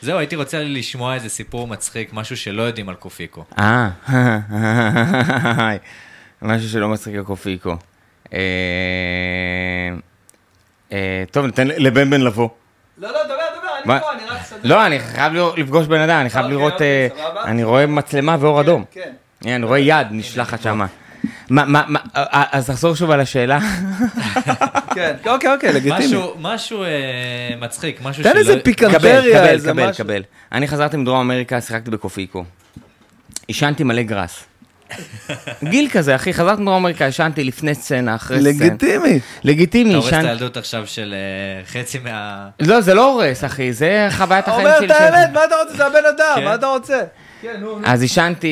זהו, 0.02 0.18
הייתי 0.18 0.36
רוצה 0.36 0.64
לשמוע 0.64 1.16
איזה 1.16 1.30
סיפור 1.30 1.68
מצחיק, 1.68 2.14
משהו 2.14 2.38
שלא 2.38 2.62
יודעים 2.62 2.90
על 2.90 2.96
קופיקו. 2.96 3.44
אה, 3.60 3.90
משהו 6.42 6.70
שלא 6.70 6.90
מצחיק 6.90 7.16
הקופיקו. 7.16 7.76
אה, 8.34 8.40
אה, 10.92 11.24
טוב, 11.32 11.46
ניתן 11.46 11.68
לבן 11.68 12.10
בן 12.10 12.22
לבוא. 12.22 12.50
לא, 12.98 13.08
לא, 13.12 13.24
דבר, 13.24 13.36
דבר, 13.60 13.70
מה? 13.86 14.00
אני 14.14 14.26
רק 14.30 14.42
אסדר. 14.42 14.60
לא, 14.64 14.86
אני 14.86 15.00
חייב 15.00 15.34
לפגוש 15.58 15.88
בן 15.88 16.02
אדם, 16.02 16.22
אני 16.22 16.30
חייב 16.30 16.46
אוקיי, 16.46 16.58
לראות... 16.58 16.74
אוקיי, 16.74 17.10
אה. 17.20 17.44
אני 17.44 17.64
רואה 17.64 17.86
מצלמה 17.86 18.38
ואור 18.40 18.62
אדום. 18.62 18.84
כן. 18.92 19.12
אני 19.46 19.66
רואה 19.66 19.80
יד 19.80 20.08
נשלחת 20.12 20.62
שמה. 20.62 20.86
מה, 21.50 21.66
מה, 21.66 21.84
מה, 21.88 22.00
אז 22.52 22.68
תחזור 22.68 22.96
שוב 22.96 23.12
על 23.12 23.20
השאלה. 23.20 23.60
כן, 24.96 25.16
אוקיי, 25.26 25.54
אוקיי, 25.54 25.74
לגיטימי. 25.74 26.06
משהו, 26.06 26.34
משהו 26.40 26.84
מצחיק, 27.60 28.02
משהו 28.04 28.24
תן 28.24 28.30
שלא... 28.30 28.40
איזה 28.40 28.54
קבל, 28.54 28.62
פיקנטריה, 28.62 29.40
קבל, 29.40 29.48
איזה 29.48 29.72
קבל, 29.72 29.90
משהו. 29.90 30.04
קבל. 30.06 30.24
אני 30.52 30.68
חזרתי 30.68 30.98
מדרום 30.98 31.20
אמריקה, 31.20 31.62
שיחקתי 31.62 31.92
בקופיקו. 31.92 32.44
עישנתי 33.48 33.84
מלא 33.84 34.02
גראס. 34.02 34.49
גיל 35.64 35.90
כזה, 35.92 36.16
אחי, 36.16 36.34
חזרתי 36.34 36.62
מדרום 36.62 36.76
אמריקה, 36.76 37.06
עישנתי 37.06 37.44
לפני 37.44 37.76
סצנה, 37.76 38.16
אחרי 38.16 38.40
סצנה. 38.40 38.50
לגיטימי. 38.50 39.20
לגיטימי, 39.44 39.90
אתה 39.90 39.98
הורס 39.98 40.14
את. 40.14 40.14
הילדות 40.14 40.58
עכשיו 40.58 40.88
של 40.88 41.14
אה, 41.14 41.66
חצי 41.66 42.00
מה... 42.00 42.48
לא, 42.60 42.82
זה 42.82 42.94
לא 42.94 43.14
הורס, 43.14 43.44
אחי, 43.44 43.74
זה 43.74 44.08
חוויית 44.12 44.48
החיים 44.48 44.68
אומר 44.68 44.78
שלי. 44.78 44.86
את 44.86 44.92
האמת, 44.92 45.30
מה 45.34 45.46
אתה 45.46 45.56
רוצה? 45.56 45.78
זה 45.78 45.86
הבן 45.86 46.06
אדם, 46.16 46.34
כן. 46.36 46.44
מה 46.44 46.56
אתה 46.56 46.68
רוצה? 46.68 47.00
כן. 47.42 47.62
אז 47.84 48.02
עישנתי 48.02 48.48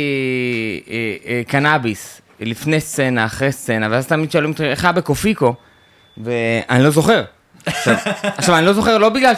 אה, 0.90 0.94
אה, 1.26 1.42
קנאביס 1.48 2.22
לפני 2.40 2.80
סצנה, 2.82 3.26
אחרי 3.26 3.52
סצנה, 3.52 3.88
ואז 3.92 4.08
תמיד 4.08 4.32
שואלים 4.32 4.52
אותי, 4.52 4.64
איך 4.64 4.84
היה 4.84 4.92
בקופיקו? 4.92 5.54
ואני 6.18 6.84
לא 6.84 6.90
זוכר. 6.90 7.24
עכשיו, 8.38 8.58
אני 8.58 8.66
לא 8.66 8.74
זוכר, 8.74 8.98
לא 8.98 9.10
בגלל 9.10 9.34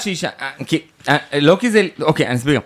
אה, 1.10 1.18
לא 1.42 1.58
כי 1.60 1.72
זה... 1.72 1.88
אוקיי, 2.02 2.28
אני 2.28 2.36
אסביר. 2.36 2.62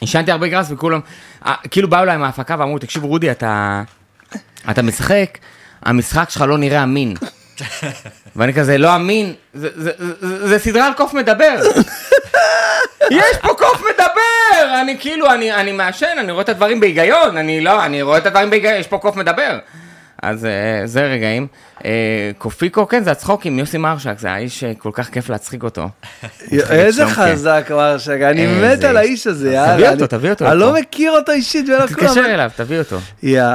עישנתי 0.00 0.32
הרבה 0.32 0.48
גראס 0.48 0.70
וכולם... 0.70 1.00
אה, 1.46 1.54
כאילו 1.70 1.88
באו 1.88 2.02
אליי 2.02 2.16
מההפקה 2.16 2.56
ואמרו, 2.58 2.78
תקשיב, 2.78 3.04
רודי, 3.04 3.30
אתה... 3.30 3.82
אתה 4.70 4.82
משחק, 4.82 5.38
המשחק 5.82 6.30
שלך 6.30 6.42
לא 6.42 6.58
נראה 6.58 6.82
אמין. 6.82 7.14
ואני 8.36 8.54
כזה, 8.54 8.78
לא 8.78 8.96
אמין, 8.96 9.34
זה, 9.54 9.68
זה, 9.74 9.90
זה, 10.20 10.48
זה 10.48 10.58
סדרה 10.58 10.86
על 10.86 10.92
קוף 10.94 11.14
מדבר. 11.14 11.54
יש 13.10 13.36
פה 13.42 13.48
קוף 13.48 13.82
מדבר! 13.90 14.80
אני 14.80 14.96
כאילו, 15.00 15.30
אני, 15.30 15.52
אני 15.52 15.72
מעשן, 15.72 16.16
אני 16.18 16.32
רואה 16.32 16.42
את 16.42 16.48
הדברים 16.48 16.80
בהיגיון, 16.80 17.36
אני 17.36 17.60
לא, 17.60 17.84
אני 17.84 18.02
רואה 18.02 18.18
את 18.18 18.26
הדברים 18.26 18.50
בהיגיון, 18.50 18.74
יש 18.74 18.86
פה 18.86 18.98
קוף 18.98 19.16
מדבר. 19.16 19.58
אז 20.22 20.44
אה, 20.44 20.50
זה 20.86 21.02
רגעים. 21.06 21.46
אה, 21.84 21.90
קופיקו, 22.38 22.88
כן, 22.88 23.04
זה 23.04 23.10
הצחוקים, 23.10 23.58
יוסי 23.58 23.78
מרשק, 23.78 24.14
זה 24.18 24.30
האיש 24.30 24.60
שכל 24.60 24.90
כך 24.92 25.08
כיף 25.10 25.30
להצחיק 25.30 25.62
אותו. 25.62 25.88
איזה 26.70 27.04
כן. 27.04 27.10
חזק 27.10 27.66
מרשק, 27.70 28.18
אני 28.30 28.46
מת 28.46 28.84
על 28.84 28.98
איש. 28.98 29.06
האיש 29.08 29.26
הזה, 29.26 29.48
תביא 29.48 29.58
יאללה. 29.60 29.90
אותו, 29.90 30.00
אני- 30.00 30.08
תביא 30.08 30.30
אותו 30.30 30.46
אני. 30.50 30.58
לא 30.58 30.74
מכיר 30.74 31.12
אותו 31.12 31.32
אישית, 31.32 31.68
ולא 31.68 31.86
כלום. 31.86 31.88
תתקשר 31.88 32.24
אליו, 32.34 32.50
תביא 32.56 32.78
אותו. 32.78 32.98
יאללה, 33.22 33.52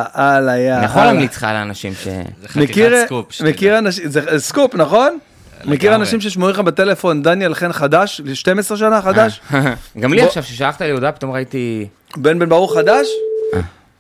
יאללה. 0.58 0.78
אני 0.78 0.86
יכול 0.86 1.02
להמליץ 1.04 1.36
לך 1.38 1.44
על 1.44 1.56
האנשים 1.56 1.94
ש... 1.94 2.04
זה 2.04 2.12
חתיכת 2.48 2.56
מכיר, 2.70 3.06
סקופ. 3.06 3.42
מכיר 3.42 3.78
אנשים, 3.78 4.10
זה 4.10 4.22
סקופ, 4.40 4.76
נכון? 4.76 5.18
מכיר. 5.66 5.96
אנשים 5.96 6.22
ששמורים 6.22 6.54
לך 6.56 6.60
בטלפון, 6.60 7.24
דניאל 7.24 7.54
חן 7.54 7.74
חדש, 7.74 8.22
12 8.34 8.78
שנה 8.78 9.02
חדש? 9.02 9.42
גם 10.00 10.14
לי 10.14 10.22
עכשיו, 10.22 10.44
ששלחת 10.44 10.82
לי 10.82 10.92
הודעה, 10.92 11.12
פתאום 11.12 11.32
ראיתי... 11.32 11.88
בן 12.18 12.40
בן 12.40 12.50
ברוך 12.50 12.78
חדש? 12.78 13.08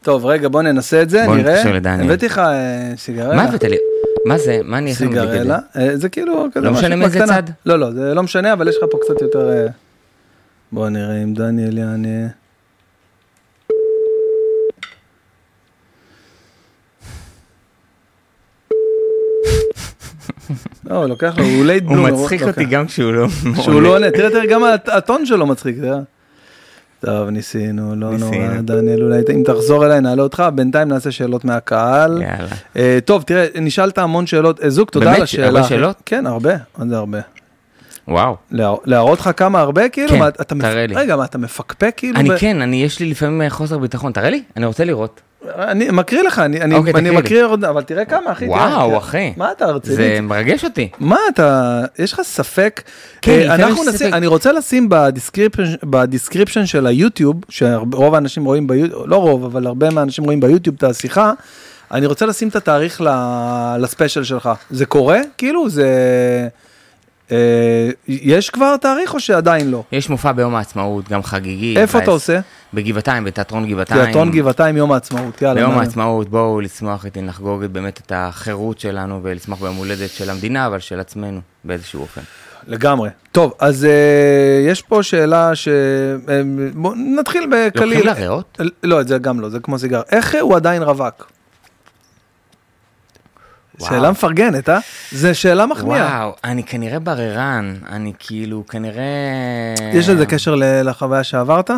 טוב, 0.07 0.25
רגע, 0.25 0.47
בוא 0.49 0.61
ננסה 0.61 1.01
את 1.01 1.09
זה, 1.09 1.23
בוא 1.25 1.35
נראה. 1.35 1.53
נתקשר 1.53 1.73
לדניאל. 1.73 2.05
הבאתי 2.05 2.25
לך 2.25 2.37
אה, 2.37 2.91
סיגרלה. 2.97 3.35
מה 3.35 3.43
הבאת 3.43 3.63
לי? 3.63 3.77
מה 4.25 4.37
זה? 4.37 4.59
מה 4.63 4.77
אני 4.77 4.91
זה? 4.93 4.97
סיגרלה. 4.97 5.59
אה, 5.77 5.97
זה 5.97 6.09
כאילו, 6.09 6.47
כזה 6.53 6.65
לא 6.65 6.71
משנה 6.71 6.95
מאיזה. 6.95 7.19
צד? 7.27 7.43
לא, 7.65 7.79
לא, 7.79 7.91
זה 7.91 8.13
לא 8.13 8.23
משנה, 8.23 8.53
אבל 8.53 8.67
יש 8.67 8.75
לך 8.77 8.83
פה 8.91 8.97
קצת 9.01 9.21
יותר... 9.21 9.49
אה, 9.51 9.67
בוא 10.71 10.89
נראה 10.89 11.23
אם 11.23 11.33
דניאל 11.33 11.77
יענה. 11.77 12.27
לא, 20.89 20.95
הוא 20.95 21.05
לוקח 21.05 21.33
לו, 21.37 21.43
הוא 21.43 21.65
late 21.65 21.83
הוא 21.83 21.93
bloomer. 21.93 22.11
מצחיק. 22.11 22.41
אותי 22.41 22.65
גם 22.65 22.87
כשהוא 22.87 23.13
לא... 23.13 23.27
שהוא 23.61 23.81
לא 23.81 23.95
עונה, 23.95 24.11
תראה, 24.11 24.29
תראה, 24.29 24.45
גם 24.45 24.63
הט- 24.63 24.89
הטון 24.89 25.25
שלו 25.25 25.45
מצחיק, 25.45 25.77
תראה. 25.77 25.99
טוב, 27.05 27.29
ניסינו, 27.29 27.95
לא 27.95 28.17
נורא, 28.17 28.31
ניסינו. 28.31 28.61
דניאל, 28.61 29.03
אולי 29.03 29.21
אם 29.35 29.43
תחזור 29.45 29.85
אליי 29.85 30.01
נעלה 30.01 30.23
אותך, 30.23 30.43
בינתיים 30.55 30.87
נעשה 30.87 31.11
שאלות 31.11 31.45
מהקהל. 31.45 32.21
יאללה. 32.21 32.49
אה, 32.77 32.99
טוב, 33.05 33.23
תראה, 33.23 33.47
נשאלת 33.61 33.97
המון 33.97 34.27
שאלות, 34.27 34.63
אה, 34.63 34.69
זוג, 34.69 34.89
תודה 34.89 35.05
באמת? 35.05 35.17
על 35.17 35.23
השאלה. 35.23 35.47
הרבה 35.47 35.63
שאלות? 35.63 35.95
כן, 36.05 36.27
הרבה, 36.27 36.53
עוד 36.79 36.93
הרבה. 36.93 37.19
וואו. 38.07 38.35
להר- 38.51 38.75
להראות 38.85 39.19
לך 39.19 39.29
כמה 39.37 39.59
הרבה, 39.59 39.89
כאילו? 39.89 40.09
כן, 40.09 40.19
מה, 40.19 40.27
אתה 40.27 40.55
מפ- 40.55 40.61
תראה 40.65 40.87
לי. 40.87 40.95
רגע, 40.95 41.15
מה, 41.15 41.25
אתה 41.25 41.37
מפקפק 41.37 41.93
כאילו? 41.97 42.19
אני 42.19 42.29
ב- 42.29 42.37
כן, 42.37 42.61
אני, 42.61 42.83
יש 42.83 42.99
לי 42.99 43.05
לפעמים 43.09 43.41
אה, 43.41 43.49
חוסר 43.49 43.77
ביטחון. 43.77 44.11
תראה 44.11 44.29
לי, 44.29 44.43
אני 44.57 44.65
רוצה 44.65 44.83
לראות. 44.85 45.21
אני 45.57 45.87
מקריא 45.91 46.23
לך, 46.23 46.39
אני 46.39 46.61
אני- 46.61 46.75
אוקיי, 46.75 46.93
אני. 46.95 47.09
מקריא 47.09 47.43
עוד, 47.43 47.63
אבל 47.65 47.83
תראה 47.83 48.05
כמה, 48.05 48.31
אחי. 48.31 48.45
וואו, 48.47 48.87
תראה. 48.89 48.97
אחי. 48.97 49.33
מה 49.37 49.51
אתה 49.51 49.65
רציני? 49.65 49.95
זה 49.95 50.19
מרגש 50.21 50.63
אותי. 50.65 50.89
מה 50.99 51.17
אתה, 51.33 51.81
יש 51.99 52.13
לך 52.13 52.21
ספק? 52.23 52.81
כן, 53.21 53.31
אה, 53.49 53.55
אנחנו 53.55 53.83
נשים, 53.83 53.91
ספק. 53.93 54.09
אני 54.13 54.27
רוצה 54.27 54.51
לשים 54.51 54.87
ב 54.89 54.95
description, 54.95 55.63
ב 55.83 55.90
description 55.90 56.65
של 56.65 56.87
היוטיוב, 56.87 57.35
שרוב 57.49 58.15
האנשים 58.15 58.45
רואים 58.45 58.67
ביוטיוב, 58.67 59.03
לא 59.07 59.15
רוב, 59.15 59.43
אבל 59.45 59.67
הרבה 59.67 59.89
מהאנשים 59.89 60.23
רואים 60.23 60.39
ביוטיוב 60.39 60.75
את 60.77 60.83
השיחה, 60.83 61.31
אני 61.91 62.05
רוצה 62.05 62.25
לשים 62.25 62.47
את 62.47 62.55
התאריך 62.55 63.01
ל 63.79 63.85
special 63.85 64.23
שלך. 64.23 64.49
זה 64.69 64.85
קורה? 64.85 65.19
כאילו, 65.37 65.69
זה... 65.69 65.87
אה, 67.31 67.89
יש 68.07 68.49
כבר 68.49 68.77
תאריך 68.77 69.13
או 69.13 69.19
שעדיין 69.19 69.71
לא? 69.71 69.83
יש 69.91 70.09
מופע 70.09 70.31
ביום 70.31 70.55
העצמאות, 70.55 71.09
גם 71.09 71.23
חגיגי. 71.23 71.77
איפה 71.77 71.99
אתה 71.99 72.11
עושה? 72.11 72.39
בגבעתיים, 72.73 73.23
בתיאטרון 73.23 73.67
גבעתיים. 73.67 74.03
תיאטרון 74.03 74.31
גבעתיים, 74.31 74.77
יום 74.77 74.91
העצמאות, 74.91 75.41
יאללה. 75.41 75.55
ביום 75.61 75.79
העצמאות, 75.79 76.29
בואו 76.29 76.61
לשמוח 76.61 77.05
איתי, 77.05 77.21
לחגוג 77.21 77.65
באמת 77.65 77.99
את 78.05 78.11
החירות 78.15 78.79
שלנו 78.79 79.19
ולשמוח 79.23 79.61
ביום 79.61 79.75
הולדת 79.75 80.09
של 80.09 80.29
המדינה, 80.29 80.67
אבל 80.67 80.79
של 80.79 80.99
עצמנו, 80.99 81.41
באיזשהו 81.63 82.01
אופן. 82.01 82.21
לגמרי. 82.67 83.09
טוב, 83.31 83.53
אז 83.59 83.85
אה, 83.85 84.69
יש 84.71 84.81
פה 84.81 85.03
שאלה 85.03 85.55
ש... 85.55 85.67
אה, 85.67 86.41
בוא 86.73 86.95
נתחיל 87.19 87.47
בקליל. 87.51 87.97
לוקחים 87.97 88.05
לריאות? 88.05 88.61
לא, 88.83 89.03
זה 89.03 89.17
גם 89.17 89.39
לא, 89.39 89.49
זה 89.49 89.59
כמו 89.59 89.79
סיגר. 89.79 90.01
איך 90.11 90.35
הוא 90.41 90.55
עדיין 90.55 90.83
רווק? 90.83 91.36
וואו. 93.79 93.89
שאלה 93.91 94.11
מפרגנת, 94.11 94.69
אה? 94.69 94.79
זה 95.11 95.33
שאלה 95.33 95.65
מחמיאה. 95.65 96.19
וואו, 96.19 96.35
אני 96.43 96.63
כנראה 96.63 96.99
בררן, 96.99 97.75
אני 97.89 98.13
כאילו, 98.19 98.63
כנראה... 98.67 99.03
יש 99.93 100.09
לזה 100.09 100.25
קשר 100.25 100.55
לחוויה 100.83 101.23
שעברת? 101.23 101.71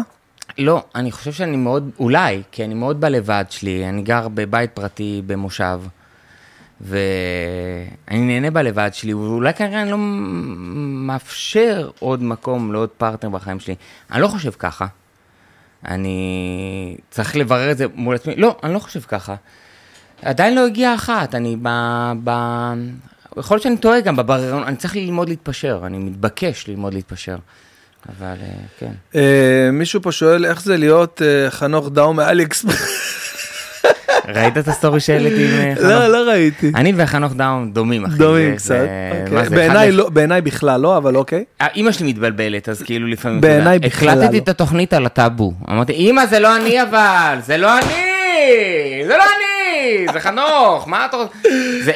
לא, 0.57 0.83
אני 0.95 1.11
חושב 1.11 1.31
שאני 1.31 1.57
מאוד, 1.57 1.89
אולי, 1.99 2.41
כי 2.51 2.63
אני 2.63 2.73
מאוד 2.73 3.01
בלבד 3.01 3.45
שלי, 3.49 3.89
אני 3.89 4.01
גר 4.01 4.27
בבית 4.27 4.71
פרטי 4.71 5.21
במושב, 5.27 5.79
ואני 6.81 6.99
נהנה 8.09 8.51
בלבד 8.51 8.89
שלי, 8.93 9.13
ואולי 9.13 9.53
כנראה 9.53 9.81
אני 9.81 9.91
לא 9.91 9.97
מאפשר 11.07 11.89
עוד 11.99 12.23
מקום 12.23 12.73
לעוד 12.73 12.89
פרטנר 12.89 13.29
בחיים 13.29 13.59
שלי. 13.59 13.75
אני 14.11 14.21
לא 14.21 14.27
חושב 14.27 14.51
ככה. 14.51 14.85
אני 15.87 16.97
צריך 17.11 17.35
לברר 17.35 17.71
את 17.71 17.77
זה 17.77 17.85
מול 17.95 18.15
עצמי. 18.15 18.35
לא, 18.35 18.57
אני 18.63 18.73
לא 18.73 18.79
חושב 18.79 18.99
ככה. 18.99 19.35
עדיין 20.21 20.55
לא 20.55 20.65
הגיעה 20.65 20.95
אחת, 20.95 21.35
אני 21.35 21.55
ב... 21.61 21.69
ב... 22.23 22.29
יכול 23.37 23.55
להיות 23.55 23.63
שאני 23.63 23.77
טועה 23.77 23.99
גם 24.01 24.15
בבררנות, 24.15 24.67
אני 24.67 24.75
צריך 24.75 24.95
ללמוד 24.95 25.29
להתפשר, 25.29 25.81
אני 25.85 25.97
מתבקש 25.97 26.67
ללמוד 26.67 26.93
להתפשר. 26.93 27.35
אבל 28.09 28.27
אה, 28.27 28.47
כן. 28.79 28.91
אה, 29.15 29.69
מישהו 29.73 30.01
פה 30.01 30.11
שואל 30.11 30.45
איך 30.45 30.61
זה 30.61 30.77
להיות 30.77 31.21
אה, 31.21 31.51
חנוך 31.51 31.89
דאו 31.89 32.13
מאליקס. 32.13 32.65
ראית 34.35 34.57
את 34.57 34.67
ה 34.67 34.73
story 34.73 34.99
שהעליתי 34.99 35.45
עם 35.45 35.51
אה, 35.51 35.75
חנוך? 35.75 35.85
לא, 35.89 36.07
לא 36.07 36.29
ראיתי. 36.31 36.71
אני 36.75 36.93
וחנוך 36.97 37.33
דאום 37.33 37.71
דומים, 37.71 38.05
אחי. 38.05 38.17
דומים 38.17 38.55
קצת. 38.55 38.75
אוקיי. 39.31 39.49
בעיניי 39.49 39.91
לא- 39.91 40.09
בעיניי 40.09 40.41
בכלל 40.41 40.81
לא, 40.81 40.97
אבל 40.97 41.15
אוקיי. 41.15 41.43
אה, 41.61 41.67
אימא 41.75 41.91
שלי 41.91 42.07
מתבלבלת, 42.07 42.69
אז 42.69 42.81
כאילו 42.83 43.07
לפעמים... 43.07 43.41
בעיניי 43.41 43.79
בכלל 43.79 44.09
הקלטתי 44.09 44.37
לא. 44.37 44.43
את 44.43 44.49
התוכנית 44.49 44.93
על 44.93 45.05
הטאבו. 45.05 45.53
אמרתי, 45.69 45.93
אימא, 45.93 46.25
זה 46.25 46.39
לא 46.39 46.55
אני 46.55 46.83
אבל, 46.83 47.37
זה 47.41 47.57
לא 47.57 47.77
אני! 47.77 49.03
זה 49.07 49.17
לא 49.17 49.23
אני! 49.23 49.48
זה 50.13 50.19
חנוך, 50.19 50.87
מה 50.87 51.05
אתה 51.05 51.17
רוצה? 51.17 51.39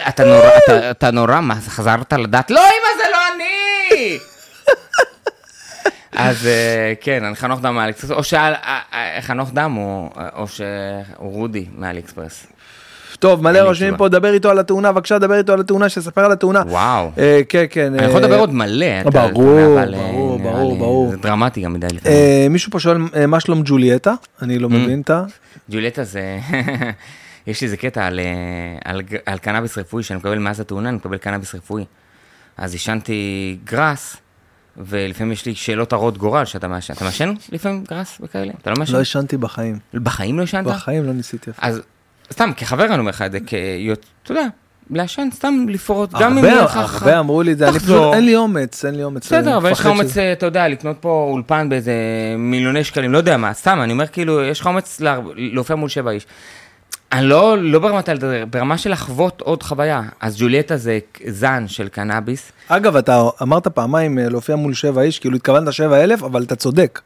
אתה 0.08 0.24
נורא, 0.24 0.50
אתה- 0.66 0.92
אתה 0.92 1.12
נורא, 1.12 1.42
מה, 1.42 1.56
חזרת 1.68 2.14
לדת? 2.14 2.52
לא, 2.52 2.60
אימא, 2.60 2.72
זה 3.04 3.10
לא 3.12 3.18
אני! 3.36 4.18
אז 6.16 6.48
אה, 6.48 6.94
כן, 7.02 7.24
אני 7.24 7.36
חנוך 7.36 7.62
דם 7.62 7.76
מאליקספרס, 7.76 8.12
או 8.12 8.24
שחנוך 8.24 9.50
דאום 9.54 9.72
הוא, 9.72 10.10
או 10.36 10.48
שהוא 10.48 10.66
רודי 11.18 11.66
מאליקספרס. 11.78 12.46
טוב, 13.20 13.44
מלא 13.44 13.60
רושמים. 13.60 13.98
פה, 13.98 14.10
דבר 14.10 14.34
איתו 14.34 14.50
על 14.50 14.60
התאונה, 14.60 14.92
בבקשה, 14.92 15.20
דבר 15.20 15.38
איתו 15.38 15.54
על 15.54 15.60
התאונה, 15.60 15.90
שיספר 15.90 16.26
על 16.26 16.32
התאונה. 16.32 16.64
וואו. 16.68 17.12
אה, 17.18 17.42
כן, 17.50 17.66
כן. 17.70 17.94
אני 17.94 18.06
יכול 18.08 18.22
אה, 18.24 18.28
לדבר 18.28 18.40
עוד 18.40 18.54
מלא. 18.54 18.86
אתה- 19.02 19.10
ברור, 19.10 19.60
אבל, 19.74 19.94
אה, 19.96 20.00
ברור, 20.00 20.40
ברור, 20.40 20.76
ברור. 20.78 21.12
זה 21.12 21.18
דרמטי 21.18 21.62
גם 21.62 21.74
מדי. 21.74 21.88
אה, 22.06 22.48
מישהו 22.50 22.72
פה 22.72 22.80
שואל, 22.80 22.98
אה, 23.16 23.28
מה 23.28 23.40
שלום 23.40 23.62
ג'וליאטה? 23.66 24.14
אני 24.42 24.56
Mm. 24.58 24.60
לא 24.60 24.70
מבין 24.70 25.02
את 25.02 25.10
ה... 25.10 25.24
ג'וליאטה 25.72 26.04
זה, 26.04 26.22
יש 27.48 27.62
לי 27.62 27.66
איזה 27.66 27.78
קטע 27.78 28.06
על, 28.06 28.20
אה, 28.20 28.26
על, 28.86 29.02
על 29.26 29.38
קנאביס 29.38 29.78
רפואי, 29.78 30.04
שאני 30.04 30.18
מקבל 30.18 30.38
מאז 30.40 30.60
התאונה, 30.60 30.90
אני 30.90 30.98
מקבל 30.98 31.18
קנאביס 31.18 31.56
רפואי. 31.56 31.86
אז 32.58 32.74
עישנתי 32.74 33.58
גראס, 33.64 34.18
ולפעמים 34.78 35.32
יש 35.32 35.46
לי 35.46 35.56
שאלות 35.56 35.94
הרות 35.94 36.18
גורל, 36.18 36.46
שאתה 36.46 36.68
מעשן. 36.68 36.94
אתה 36.94 37.06
מעשן 37.06 37.34
לפעמים 37.52 37.84
גראס 37.90 38.18
וכאלה? 38.22 38.52
אתה 38.62 38.70
לא 38.70 38.76
מעשן? 38.80 38.94
לא 38.94 39.00
עישנתי 39.00 39.38
בחיים. 39.38 39.80
בחיים 39.94 40.38
לא 40.38 40.42
עישנת? 40.44 40.66
בחיים 40.66 41.04
לא 41.06 41.14
ניסיתי 41.14 41.52
אפילו. 41.52 41.68
אז 41.68 41.82
סתם, 42.34 42.52
כחבר 42.58 42.86
אני 42.86 43.00
אומר 43.00 43.10
לך 43.10 43.22
את 43.22 43.32
זה, 43.32 43.40
כיות, 43.40 44.06
אתה 44.24 44.32
יודע, 44.32 44.46
לעשן, 44.90 45.28
סתם 45.34 45.66
לפרוט, 45.70 46.12
גם 46.14 46.32
אם 46.32 46.38
הרבה, 46.38 46.50
יהיה 46.50 46.64
לך... 46.64 46.76
הרבה 46.78 47.20
אמרו 47.20 47.42
לי 47.44 47.52
את 47.52 47.58
זה, 47.58 47.70
אני. 47.70 47.80
פשוט, 47.80 48.14
אין 48.14 48.26
לי 48.26 48.36
אומץ, 48.36 48.86
אין 48.86 48.96
לי 48.96 49.04
אומץ. 49.04 49.26
בסדר, 49.26 49.58
אבל 49.58 49.72
יש 49.72 49.80
לך 49.80 49.86
אומץ, 49.86 50.18
אתה 50.18 50.46
יודע, 50.46 50.68
לקנות 50.68 50.98
פה 51.00 51.28
אולפן 51.32 51.70
באיזה 51.70 51.94
מיליוני 52.38 52.84
שקלים, 52.84 53.12
לא 53.12 53.18
יודע 53.18 53.38
מה, 53.38 53.54
סתם, 53.54 53.80
אני 53.84 53.94
אומר 53.94 54.08
כאילו, 54.08 54.44
יש 54.44 54.60
לך 54.60 54.68
אומץ 54.68 55.00
לה- 55.00 55.20
להופיע 55.36 55.76
מול 55.76 55.90
שבע 55.90 56.12
איש. 56.12 56.26
אני 57.14 57.26
לא, 57.26 57.58
לא 57.58 57.80
ברמת 57.80 58.10
הלדבר, 58.10 58.44
ברמה 58.50 58.78
של 58.78 58.92
לחוות 58.92 59.42
עוד 59.42 59.64
חוויה. 59.64 60.02
אז 60.20 60.36
ג'וליאטה 60.40 60.78
זה 60.78 61.00
זן 61.28 61.64
של 61.68 61.88
קנאביס. 61.88 62.52
אגב, 62.68 62.96
אתה 62.96 63.24
אמרת 63.42 63.68
פעמיים 63.68 64.20
אה, 64.20 64.30
להופיע 64.30 64.56
מול 64.56 64.74
שבע 64.74 65.02
איש, 65.02 65.20
כאילו 65.20 65.36
התכוונת 65.36 65.74
שבע 65.74 66.04
אלף, 66.04 66.24
אבל 66.24 66.44
אתה 66.44 66.56
צודק. 66.56 67.02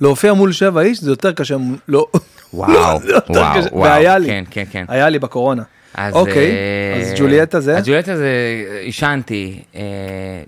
להופיע 0.00 0.32
מול 0.32 0.52
שבע 0.52 0.80
איש 0.80 1.00
זה 1.00 1.10
יותר 1.10 1.32
קשה, 1.32 1.56
לא, 1.88 2.06
וואו, 2.54 3.00
יותר 3.14 3.32
וואו, 3.32 3.60
קשה. 3.60 3.68
וואו, 3.72 3.82
והיה 3.82 4.18
לי, 4.18 4.26
כן, 4.26 4.44
כן, 4.50 4.64
כן. 4.70 4.84
היה 4.88 5.08
לי 5.08 5.18
בקורונה. 5.18 5.62
אז, 5.94 6.14
אוקיי, 6.14 6.50
אה, 6.50 7.00
אז 7.00 7.12
ג'וליאטה 7.18 7.60
זה? 7.60 7.78
אז 7.78 7.86
ג'וליאטה 7.86 8.16
זה, 8.16 8.30
עישנתי 8.82 9.62
אה, 9.74 9.80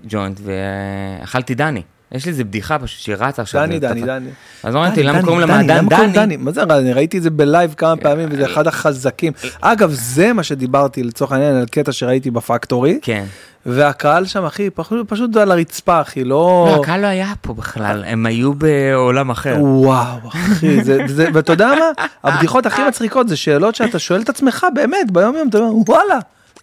ג'וינט 0.07 0.39
ואכלתי 0.43 1.55
דני. 1.55 1.81
יש 2.13 2.25
לי 2.25 2.31
איזה 2.31 2.43
בדיחה 2.43 2.79
פשוט 2.79 2.99
שהיא 2.99 3.15
רצה 3.19 3.41
עכשיו. 3.41 3.61
דני, 3.61 3.79
דני, 3.79 4.01
דני. 4.01 4.29
אז 4.63 4.75
אמרתי, 4.75 4.95
דני, 4.95 5.03
למה 5.03 5.17
דני, 5.17 5.25
קוראים 5.27 5.47
דני, 5.47 5.67
למה 5.67 5.89
קוראים 5.95 6.11
דני? 6.13 6.37
מה 6.37 6.51
זה, 6.51 6.63
אני 6.63 6.93
ראיתי 6.93 7.17
את 7.17 7.23
זה 7.23 7.29
ב 7.29 7.38
live 7.38 7.73
כמה 7.77 7.95
פעמים, 7.97 8.29
וזה 8.31 8.45
אחד 8.45 8.67
החזקים. 8.67 9.33
אגב, 9.61 9.91
זה 9.93 10.33
מה 10.33 10.43
שדיברתי 10.43 11.03
לצורך 11.03 11.31
העניין 11.31 11.55
על 11.55 11.65
קטע 11.71 11.91
שראיתי 11.91 12.31
בפקטורי, 12.31 12.99
כן. 13.01 13.25
והקהל 13.65 14.25
שם, 14.25 14.45
אחי, 14.45 14.69
פשוט- 14.69 15.09
פשוט 15.09 15.35
על 15.37 15.51
הרצפה, 15.51 16.01
אחי, 16.01 16.23
לא... 16.23 16.65
לא, 16.75 16.81
הקהל 16.81 17.01
לא 17.01 17.07
היה 17.07 17.33
פה 17.41 17.53
בכלל, 17.53 18.03
הם 18.07 18.25
היו 18.25 18.53
בעולם 18.53 19.29
אחר. 19.29 19.55
וואו, 19.59 20.17
אחי, 20.27 20.83
זה, 20.83 20.97
זה, 21.15 21.27
ואתה 21.33 21.53
יודע 21.53 21.67
מה? 21.79 22.05
הבדיחות 22.23 22.65
הכי 22.65 22.81
מצחיקות 22.87 23.27
זה 23.29 23.35
שאלות 23.35 23.75
שאתה 23.75 23.99
שואל 23.99 24.21
את 24.21 24.29
עצמך, 24.29 24.65
באמת, 24.73 25.11
ביום 25.11 25.35
יום, 25.35 25.49
אתה 25.49 25.57
אומר, 25.57 25.91
וואלה, 25.91 26.19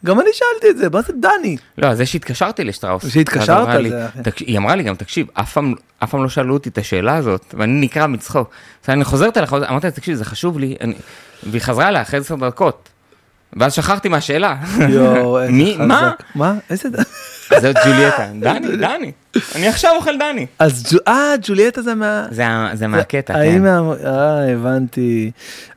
גם 0.07 0.21
אני 0.21 0.29
שאלתי 0.33 0.71
את 0.71 0.79
זה, 0.79 0.91
מה 0.91 1.03
זה 1.03 1.13
דני? 1.13 1.57
לא, 1.79 1.87
אז 1.87 1.97
זה 1.99 2.07
שהתקשרתי 2.07 2.65
לשטראוס. 2.65 3.09
שהתקשרת, 3.09 3.69
לי- 3.69 3.91
זה 3.91 4.07
אחי. 4.09 4.45
היא 4.45 4.59
אמרה 4.59 4.75
לי 4.75 4.83
גם, 4.83 4.95
תקשיב, 4.95 5.27
אף 5.35 5.53
פעם 6.11 6.23
לא 6.23 6.29
שאלו 6.29 6.55
אותי 6.55 6.69
את 6.69 6.79
השאלה 6.79 7.17
הזאת, 7.17 7.55
ואני 7.59 7.81
נקרע 7.81 8.07
מצחוק. 8.07 8.51
אז 8.85 8.91
אני 8.91 9.05
חוזרת 9.05 9.37
אליך, 9.39 9.53
אמרתי 9.53 9.87
לה, 9.87 9.91
תקשיב, 9.91 10.15
זה 10.17 10.25
חשוב 10.25 10.59
לי, 10.59 10.77
אני- 10.81 10.95
והיא 11.43 11.63
חזרה 11.63 11.89
אליי 11.89 12.03
אחרי 12.03 12.21
עשר 12.21 12.35
דקות. 12.35 12.89
ואז 13.53 13.73
שכחתי 13.73 14.09
מהשאלה. 14.09 14.57
יואו, 14.89 15.39
איזה 15.43 15.53
חזק. 15.75 15.81
מה? 15.81 16.13
מה? 16.35 16.55
איזה... 16.71 16.89
ד- 16.89 16.97
זאת 17.61 17.77
ג'וליאטה. 17.87 18.27
דני, 18.41 18.77
דני. 18.77 19.13
אני 19.55 19.69
עכשיו 19.69 19.91
אוכל 19.97 20.19
דני. 20.19 20.47
אז 20.59 20.99
אה, 21.09 21.35
ג'וליאטה 21.43 21.83
זה 21.83 21.95
מה... 21.95 22.27
זה 22.31 22.45
זה 22.75 22.87
מהקטע. 22.87 23.35
כן. 23.35 23.63
מה- 23.63 23.95
אה, 24.05 24.53
הבנתי. 24.53 25.31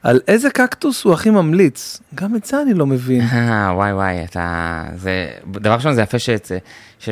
על 0.04 0.20
איזה 0.28 0.50
קקטוס 0.50 1.04
הוא 1.04 1.14
הכי 1.14 1.30
ממליץ? 1.30 2.00
גם 2.16 2.36
את 2.36 2.46
זה 2.46 2.62
אני 2.62 2.74
לא 2.74 2.86
מבין. 2.86 3.22
אה, 3.34 3.72
וואי 3.76 3.94
וואי, 3.94 4.24
אתה... 4.24 4.84
זה... 4.96 5.28
דבר 5.52 5.74
ראשון, 5.74 5.94
זה 5.94 6.02
יפה 6.02 6.20
שיש 6.20 6.52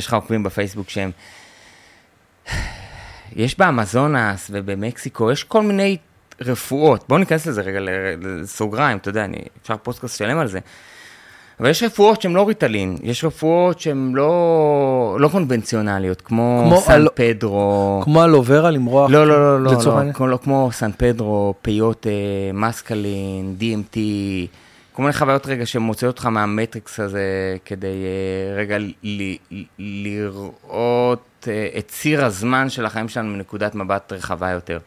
לך 0.07 0.13
עוקבים 0.13 0.43
בפייסבוק 0.43 0.89
שהם... 0.89 1.11
יש 3.35 3.57
באמזונס 3.59 4.47
ובמקסיקו, 4.53 5.31
יש 5.31 5.43
כל 5.43 5.61
מיני 5.61 5.97
רפואות. 6.41 7.03
בואו 7.07 7.19
ניכנס 7.19 7.47
לזה 7.47 7.61
רגע 7.61 7.79
לסוגריים, 8.21 8.97
אתה 8.97 9.09
יודע, 9.09 9.25
אני... 9.25 9.37
אפשר 9.61 9.75
פודקאסט 9.83 10.17
שלם 10.17 10.37
על 10.37 10.47
זה. 10.47 10.59
אבל 11.59 11.69
יש 11.69 11.83
רפואות 11.83 12.21
שהן 12.21 12.33
לא 12.33 12.47
ריטלין, 12.47 12.97
יש 13.03 13.23
רפואות 13.23 13.79
שהן 13.79 14.11
לא, 14.15 15.17
לא 15.19 15.27
קונבנציונליות, 15.27 16.21
כמו, 16.21 16.63
כמו 16.67 16.81
סן 16.81 16.91
על- 16.91 17.07
פדרו. 17.15 18.01
כמו 18.03 18.23
אלוברה 18.23 18.71
למרוח. 18.71 19.11
לא, 19.11 19.27
לא, 19.27 19.39
לא, 19.39 19.63
לא, 19.63 19.71
לא, 19.85 19.91
העניין? 19.97 20.13
כמו, 20.13 20.27
לא 20.27 20.39
כמו 20.43 20.69
סן 20.73 20.91
פדרו, 20.97 21.53
פיוטה, 21.61 22.09
מסקלין, 22.53 23.55
DMT, 23.59 23.97
כל 24.93 25.01
מיני 25.01 25.13
חוויות 25.13 25.47
רגע 25.47 25.65
שמוציאות 25.65 26.15
אותך 26.15 26.25
מהמטריקס 26.25 26.99
הזה, 26.99 27.21
כדי 27.65 27.87
אה, 27.87 28.55
רגע 28.61 28.77
ל- 28.77 28.91
ל- 29.03 29.63
לראות 29.79 31.19
אה, 31.47 31.67
את 31.77 31.87
ציר 31.87 32.25
הזמן 32.25 32.69
של 32.69 32.85
החיים 32.85 33.09
שלנו 33.09 33.29
מנקודת 33.33 33.75
מבט 33.75 34.13
רחבה 34.13 34.49
יותר. 34.49 34.79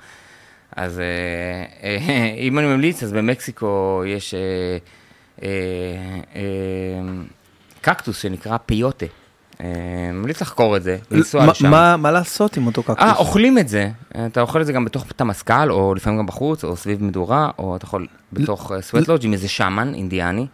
אז 0.76 0.98
אה, 0.98 1.04
אה, 1.82 2.34
אם 2.38 2.58
אני 2.58 2.66
ממליץ, 2.66 3.02
אז 3.02 3.12
במקסיקו 3.12 4.02
יש 4.06 4.34
אה, 5.42 5.48
קקטוס 7.80 8.16
שנקרא 8.18 8.56
פיוטה. 8.66 9.06
ממליץ 10.12 10.40
לחקור 10.42 10.76
את 10.76 10.82
זה, 10.82 10.98
לנסוע 11.10 11.44
מה- 11.46 11.52
לשם. 11.52 11.70
מה- 11.70 11.96
מה 11.96 12.10
לעשות 12.10 12.56
עם 12.56 12.66
אותו 12.66 12.82
קקטוס? 12.82 12.98
אה, 13.08 13.16
אוכלים 13.16 13.58
את 13.58 13.68
זה. 13.68 13.90
אתה 14.26 14.40
אוכל 14.40 14.60
את 14.60 14.66
זה 14.66 14.72
גם 14.72 14.84
בתוך 14.84 15.06
תמסקל, 15.16 15.68
או 15.70 15.94
לפעמים 15.94 16.18
גם 16.18 16.26
בחוץ, 16.26 16.64
או 16.64 16.76
סביב 16.76 17.04
מדורה, 17.04 17.50
או 17.58 17.76
אתה 17.76 17.84
יכול 17.84 18.06
בתוך 18.32 18.72
סוואטלוג' 18.80 19.24
עם 19.24 19.32
איזה 19.32 19.48
שמן 19.48 19.94
אינדיאני. 19.94 20.46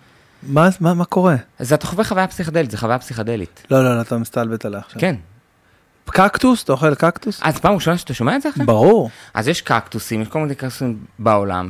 מה- 0.42 0.68
מה 0.80 0.94
מה 0.94 1.04
קורה? 1.04 1.36
אז 1.58 1.72
אתה 1.72 1.86
חווה 1.86 2.04
חוויה 2.04 2.26
פסיכדלית, 2.26 2.70
זה 2.70 2.76
חוויה 2.78 2.98
פסיכדלית. 2.98 3.66
לא, 3.70 3.84
לא, 3.84 3.96
לא, 3.96 4.00
אתה 4.00 4.18
מסתלבט 4.18 4.64
עליה 4.64 4.80
עכשיו. 4.80 5.00
כן. 5.00 5.14
קקטוס? 6.10 6.64
אתה 6.64 6.72
אוכל 6.72 6.94
קקטוס? 6.94 7.40
אז 7.42 7.58
פעם 7.58 7.74
ראשונה 7.74 7.98
שאתה 7.98 8.14
שומע 8.14 8.36
את 8.36 8.42
זה 8.42 8.48
עכשיו? 8.48 8.66
ברור. 8.66 9.10
אז 9.34 9.48
יש 9.48 9.60
קקטוסים, 9.60 10.22
יש 10.22 10.28
כל 10.28 10.38
מיני 10.38 10.54
קקטוסים 10.54 10.98
בעולם, 11.18 11.68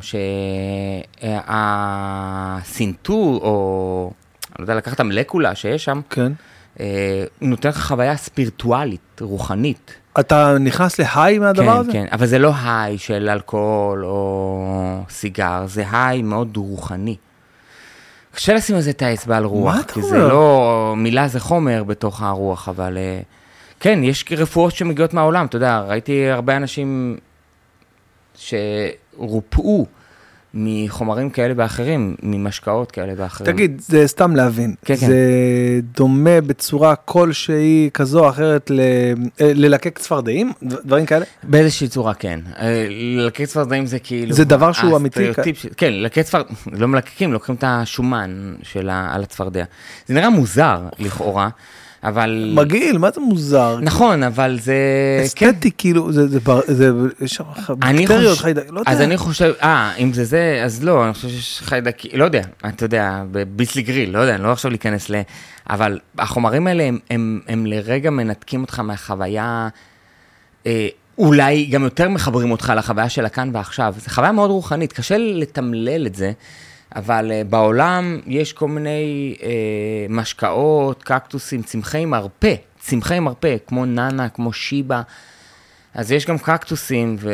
שהסינטור, 2.63 3.41
או 3.43 4.11
אני 4.49 4.55
לא 4.59 4.63
יודע, 4.63 4.75
לקחת 4.75 4.95
את 4.95 5.01
המלקולה 5.01 5.55
שיש 5.55 5.85
שם, 5.85 6.01
כן. 6.11 6.33
אה, 6.81 7.25
נותן 7.41 7.69
לך 7.69 7.87
חוויה 7.87 8.17
ספירטואלית, 8.17 9.21
רוחנית. 9.21 9.95
אתה 10.21 10.57
נכנס 10.61 10.99
להיי 10.99 11.39
מהדבר 11.39 11.73
כן, 11.73 11.79
הזה? 11.79 11.93
כן, 11.93 12.07
אבל 12.13 12.27
זה 12.27 12.39
לא 12.39 12.53
היי 12.65 12.99
של 12.99 13.29
אלכוהול 13.33 14.05
או 14.05 15.03
סיגר, 15.11 15.63
זה 15.67 15.85
היי 15.93 16.23
מאוד 16.23 16.57
רוחני. 16.57 17.17
קשה 18.35 18.55
לשים 18.55 18.77
על 18.77 18.83
זה 18.83 18.91
את 18.91 19.03
האצבע 19.03 19.37
על 19.37 19.45
רוח, 19.45 19.77
כי? 19.95 20.03
זה 20.03 20.19
לא, 20.19 20.95
מילה 20.97 21.29
זה 21.29 21.41
חומר 21.41 21.85
בתוך 21.85 22.23
הרוח, 22.23 22.69
אבל 22.69 22.97
אה, 22.97 23.21
כן, 23.81 24.01
יש 24.05 24.25
רפואות 24.37 24.75
שמגיעות 24.75 25.15
מהעולם, 25.15 25.47
אתה 25.47 25.57
יודע, 25.57 25.79
ראיתי 25.81 26.29
הרבה 26.31 26.57
אנשים 26.57 27.17
שרופאו 28.35 29.87
מחומרים 30.55 31.31
כאלה 31.31 31.55
ואחרים, 31.57 32.17
ממשקאות 32.23 32.91
כאלה 32.93 33.13
ואחרים. 33.17 33.53
תגיד, 33.53 33.81
זה 33.85 34.07
סתם 34.07 34.37
להבין. 34.37 34.75
כן, 34.85 34.97
כן. 34.97 35.07
זה 35.07 35.17
דומה 35.97 36.41
בצורה 36.41 36.97
כלשהי 36.97 37.91
כזו 37.95 38.25
או 38.25 38.29
אחרת 38.29 38.71
ל- 38.71 38.81
אה, 39.41 39.53
ללקק 39.55 39.99
צפרדעים? 39.99 40.53
דברים 40.63 41.07
כאלה? 41.07 41.25
באיזושהי 41.43 41.89
צורה 41.89 42.15
כן. 42.15 42.41
אה, 42.59 42.87
ללקק 42.91 43.45
צפרדעים 43.45 43.87
זה 43.87 43.99
כאילו... 43.99 44.33
זה 44.33 44.45
דבר 44.45 44.73
שהוא 44.73 44.97
אמיתי, 44.97 45.27
ש- 45.55 45.67
כן, 45.77 45.93
ללקק 45.93 46.23
צפרדעים, 46.23 46.57
לא 46.73 46.89
מלקקים, 46.89 47.33
לוקחים 47.33 47.55
את 47.55 47.65
השומן 47.67 48.55
של 48.63 48.89
ה- 48.89 49.09
על 49.15 49.23
הצפרדע. 49.23 49.65
זה 50.07 50.15
נראה 50.15 50.31
מוזר 50.31 50.81
לכאורה, 50.99 51.49
אבל... 52.05 52.53
מגעיל, 52.55 52.99
מה 52.99 53.11
זה 53.11 53.21
מוזר? 53.21 53.79
נכון, 53.83 54.23
אבל 54.23 54.59
זה... 54.61 54.75
כן. 55.37 55.49
אסתטי, 55.49 55.71
כאילו, 55.79 56.13
זה, 56.13 56.29
זה, 56.29 56.39
זה, 56.67 56.91
יש 57.21 57.35
שם 57.35 57.45
אני 57.83 58.03
בקטריות, 58.03 58.31
חושב, 58.31 58.43
חיידק, 58.43 58.63
לא 58.71 58.81
יודע. 58.81 58.93
אז 58.93 59.01
אני 59.01 59.17
חושב, 59.17 59.53
אה, 59.63 59.93
אם 59.99 60.13
זה 60.13 60.25
זה, 60.25 60.63
אז 60.65 60.85
לא, 60.85 61.05
אני 61.05 61.13
חושב 61.13 61.29
שיש 61.29 61.61
חיידק, 61.65 62.03
לא 62.13 62.25
יודע, 62.25 62.43
אתה 62.69 62.85
יודע, 62.85 63.23
בביסלי 63.33 63.83
גריל, 63.83 64.11
לא 64.11 64.19
יודע, 64.19 64.35
אני 64.35 64.43
לא 64.43 64.53
עכשיו 64.53 64.71
להיכנס 64.71 65.11
ל... 65.11 65.15
אבל 65.71 65.99
החומרים 66.19 66.67
האלה 66.67 66.83
הם, 66.85 66.99
הם, 67.11 67.41
הם 67.49 67.67
לרגע 67.67 68.11
מנתקים 68.11 68.61
אותך 68.61 68.79
מהחוויה, 68.79 69.69
אה, 70.67 70.89
אולי 71.19 71.67
גם 71.67 71.85
יותר 71.85 72.09
מחברים 72.09 72.51
אותך 72.51 72.73
לחוויה 72.77 73.09
של 73.09 73.27
הכאן 73.27 73.51
ועכשיו. 73.53 73.95
זו 73.99 74.11
חוויה 74.11 74.33
מאוד 74.33 74.51
רוחנית, 74.51 74.93
קשה 74.93 75.17
לתמלל 75.19 76.07
את 76.07 76.15
זה, 76.15 76.33
אבל 76.97 77.33
אה, 77.33 77.43
בעולם 77.45 78.21
יש 78.27 78.53
כל 78.53 78.69
מיני 78.69 79.37
אה, 79.43 79.49
משקאות, 80.09 81.03
קקטוסים, 81.03 81.63
צמחי 81.63 82.05
מרפא, 82.05 82.55
צמחי 82.79 83.21
מרפא, 83.21 83.57
כמו 83.67 83.85
נאנה, 83.85 84.29
כמו 84.29 84.53
שיבה. 84.53 85.03
אז 85.95 86.13
יש 86.13 86.27
גם 86.27 86.39
קקטוסים 86.39 87.17
ו... 87.19 87.33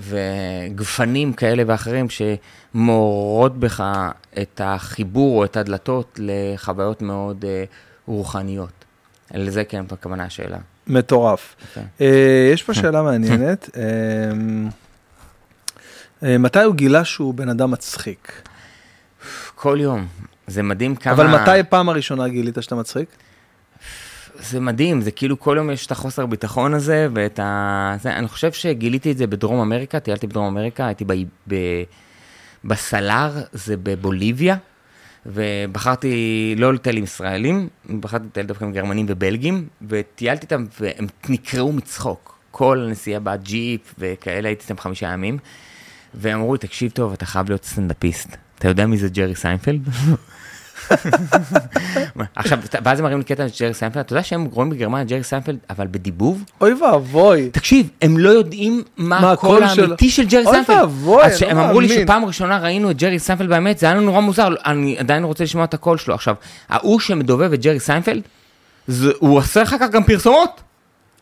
וגפנים 0.00 1.32
כאלה 1.32 1.62
ואחרים 1.66 2.06
שמעוררות 2.10 3.58
בך 3.58 3.84
את 4.42 4.60
החיבור 4.64 5.38
או 5.38 5.44
את 5.44 5.56
הדלתות 5.56 6.20
לחוויות 6.22 7.02
מאוד 7.02 7.44
אה, 7.48 7.64
רוחניות. 8.06 8.84
לזה 9.34 9.64
כן 9.64 9.86
בכוונה 9.86 10.24
השאלה. 10.24 10.58
מטורף. 10.86 11.56
יפה. 11.64 11.80
אה, 12.00 12.50
יש 12.52 12.62
פה 12.62 12.74
שאלה 12.78 13.02
מעניינת. 13.02 13.70
אה, 13.76 13.82
מתי 16.22 16.62
הוא 16.62 16.74
גילה 16.74 17.04
שהוא 17.04 17.34
בן 17.34 17.48
אדם 17.48 17.70
מצחיק? 17.70 18.42
כל 19.54 19.78
יום. 19.80 20.06
זה 20.46 20.62
מדהים 20.62 20.96
כמה... 20.96 21.12
אבל 21.12 21.26
מתי 21.26 21.68
פעם 21.68 21.88
הראשונה 21.88 22.28
גילית 22.28 22.58
שאתה 22.60 22.74
מצחיק? 22.74 23.08
זה 24.40 24.60
מדהים, 24.60 25.00
זה 25.00 25.10
כאילו 25.10 25.40
כל 25.40 25.54
יום 25.56 25.70
יש 25.70 25.86
את 25.86 25.92
החוסר 25.92 26.26
ביטחון 26.26 26.74
הזה 26.74 27.08
ואת 27.14 27.38
ה... 27.38 27.96
זה, 28.02 28.16
אני 28.16 28.28
חושב 28.28 28.52
שגיליתי 28.52 29.12
את 29.12 29.18
זה 29.18 29.26
בדרום 29.26 29.60
אמריקה, 29.60 30.00
טיילתי 30.00 30.26
בדרום 30.26 30.46
אמריקה, 30.46 30.86
הייתי 30.86 31.04
ב... 31.04 31.12
ב... 31.48 31.54
בסלאר, 32.64 33.32
זה 33.52 33.76
בבוליביה, 33.76 34.56
ובחרתי 35.26 36.54
לא 36.58 36.74
לטייל 36.74 36.96
עם 36.96 37.04
ישראלים, 37.04 37.68
בחרתי 38.00 38.24
לטייל 38.26 38.46
דווקא 38.46 38.64
עם 38.64 38.72
גרמנים 38.72 39.06
ובלגים, 39.08 39.68
וטיילתי 39.88 40.42
איתם 40.42 40.64
והם 40.80 41.06
נקרעו 41.28 41.72
מצחוק. 41.72 42.38
כל 42.50 42.84
הנסיעה 42.86 43.20
בג'יפ 43.20 43.94
וכאלה, 43.98 44.48
הייתי 44.48 44.62
איתם 44.62 44.78
חמישה 44.78 45.06
ימים, 45.06 45.38
והם 46.14 46.38
אמרו 46.38 46.52
לי, 46.52 46.58
תקשיב 46.58 46.90
טוב, 46.90 47.12
אתה 47.12 47.26
חייב 47.26 47.48
להיות 47.48 47.64
סטנדאפיסט. 47.64 48.36
אתה 48.58 48.68
יודע 48.68 48.86
מי 48.86 48.98
זה 48.98 49.08
ג'רי 49.08 49.34
סיינפלד? 49.34 49.80
עכשיו, 52.36 52.58
ואז 52.84 52.98
הם 52.98 53.04
מראים 53.04 53.18
לי 53.18 53.24
קטע 53.24 53.48
של 53.48 53.64
ג'רי 53.64 53.74
סיינפלד, 53.74 54.04
אתה 54.04 54.12
יודע 54.12 54.22
שהם 54.22 54.44
רואים 54.44 54.70
בגרמניה 54.70 55.04
ג'רי 55.04 55.22
סיינפלד, 55.22 55.58
אבל 55.70 55.86
בדיבוב? 55.90 56.44
אוי 56.60 56.74
ואבוי. 56.74 57.50
תקשיב, 57.52 57.88
הם 58.02 58.18
לא 58.18 58.28
יודעים 58.28 58.82
מה 58.96 59.32
הקול? 59.32 59.62
האמיתי 59.62 60.10
של 60.10 60.26
ג'רי 60.26 60.46
אוי 60.46 60.52
סיינפלד. 60.52 60.76
ואבוי, 60.76 61.22
אז 61.22 61.42
לא 61.42 61.50
אמרו 61.52 61.80
לי. 61.80 61.88
שפעם 61.88 62.24
ראשונה 62.24 62.58
ראינו 62.58 62.90
את 62.90 62.96
ג'רי 62.96 63.18
סיינפלד 63.18 63.48
באמת, 63.48 63.78
זה 63.78 63.86
היה 63.86 63.94
לנו 63.94 64.04
נורא 64.06 64.20
מוזר, 64.20 64.48
אני 64.66 64.98
עדיין 64.98 65.24
רוצה 65.24 65.44
לשמוע 65.44 65.64
את 65.64 65.74
הקול 65.74 65.98
שלו. 65.98 66.14
עכשיו, 66.14 66.34
ההוא 66.68 67.00
שמדובב 67.00 67.52
את 67.52 67.62
ג'רי 67.62 67.80
סיינפלד, 67.80 68.22
הוא 69.18 69.38
עושה 69.38 69.62
אחר 69.62 69.76
כך 69.78 69.90
גם 69.90 70.04
פרסומות. 70.04 70.60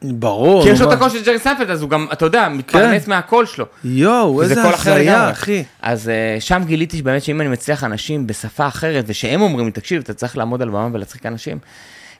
ברור. 0.03 0.63
כי 0.65 0.71
יש 0.71 0.81
לו 0.81 0.89
את? 0.89 0.97
הקול 0.97 1.11
של 1.11 1.25
ג'רי 1.25 1.39
סיינפלד, 1.39 1.71
אז 1.71 1.83
הוא 1.83 1.91
גם, 1.91 2.07
אתה 2.13 2.25
יודע, 2.25 2.49
מתפרנס 2.49 3.07
מהקול 3.07 3.47
שלו. 3.47 3.67
יואו, 3.85 4.43
איזה 4.43 4.63
הזיה. 4.63 5.31
אחי. 5.31 5.65
אז 5.83 6.11
uh, 6.39 6.41
שם 6.41 6.63
גיליתי 6.67 6.99
שבאמת 6.99 7.23
שאם 7.23 7.41
אני 7.41 7.49
מצליח 7.49 7.85
אנשים 7.85 8.27
בשפה 8.27 8.69
אחרת, 8.69 9.05
ושהם 9.07 9.41
אומרים 9.43 9.67
לי, 9.67 9.73
תקשיב, 9.73 10.03
אתה 10.03 10.15
צריך 10.15 10.37
לעמוד 10.37 10.63
על 10.63 10.69
במה 10.69 10.89
ולהצחיק 10.93 11.27
אנשים, 11.27 11.59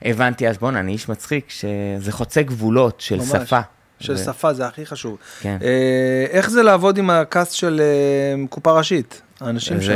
הבנתי 0.01 0.47
אז, 0.47 0.57
בואנה, 0.57 0.79
אני 0.79 0.91
איש 0.91 1.09
מצחיק, 1.09 1.49
שזה 1.49 2.11
חוצה 2.11 2.41
גבולות 2.41 3.01
של 3.01 3.15
ממש. 3.15 3.27
שפה. 3.27 3.59
של 3.99 4.13
ו- 4.13 4.17
שפה 4.17 4.53
זה 4.53 4.67
הכי 4.67 4.85
חשוב. 4.85 5.17
כן. 5.41 5.57
אה, 5.61 6.25
איך 6.29 6.49
זה 6.49 6.63
לעבוד 6.63 6.97
עם 6.97 7.09
הקאסט 7.09 7.53
של 7.53 7.81
אה, 7.81 8.47
קופה 8.49 8.71
ראשית? 8.71 9.21
האנשים 9.41 9.81
שם. 9.81 9.91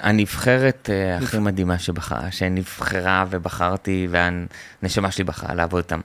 הנבחרת 0.00 0.90
הכי 1.16 1.38
מדהימה 1.38 1.78
שבחרה, 1.78 2.30
שנבחרה 2.30 3.24
ובחרתי, 3.30 4.08
והנשמה 4.10 5.10
שלי 5.10 5.24
בחרה 5.24 5.54
לעבוד 5.54 5.84
איתם. 5.84 6.00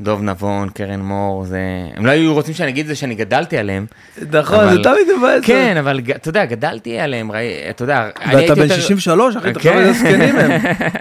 דוב 0.00 0.22
נבון, 0.22 0.68
קרן 0.68 1.00
מור, 1.00 1.44
זה... 1.44 1.60
הם 1.94 2.06
לא 2.06 2.10
היו 2.10 2.34
רוצים 2.34 2.54
שאני 2.54 2.70
אגיד 2.70 2.80
את 2.84 2.88
זה 2.88 2.94
שאני 2.94 3.14
גדלתי 3.14 3.58
עליהם. 3.58 3.86
נכון, 4.32 4.58
אבל- 4.58 4.76
זה 4.76 4.82
תמיד 4.82 5.06
מבאס. 5.18 5.44
כן, 5.44 5.76
אבל 5.76 6.00
אתה 6.16 6.28
יודע, 6.28 6.44
גדלתי 6.44 6.98
עליהם, 6.98 7.32
ראי, 7.32 7.70
אתה 7.70 7.82
יודע, 7.82 8.08
אני 8.22 8.36
הייתי 8.36 8.50
ואתה 8.50 8.54
בן 8.54 8.62
יותר- 8.68 8.80
63, 8.80 9.36
אחי, 9.36 9.52
תחשוב 9.52 9.72
כן. 9.72 9.78
איזה 9.78 9.92
זקנים 9.92 10.36
הם. 10.36 10.50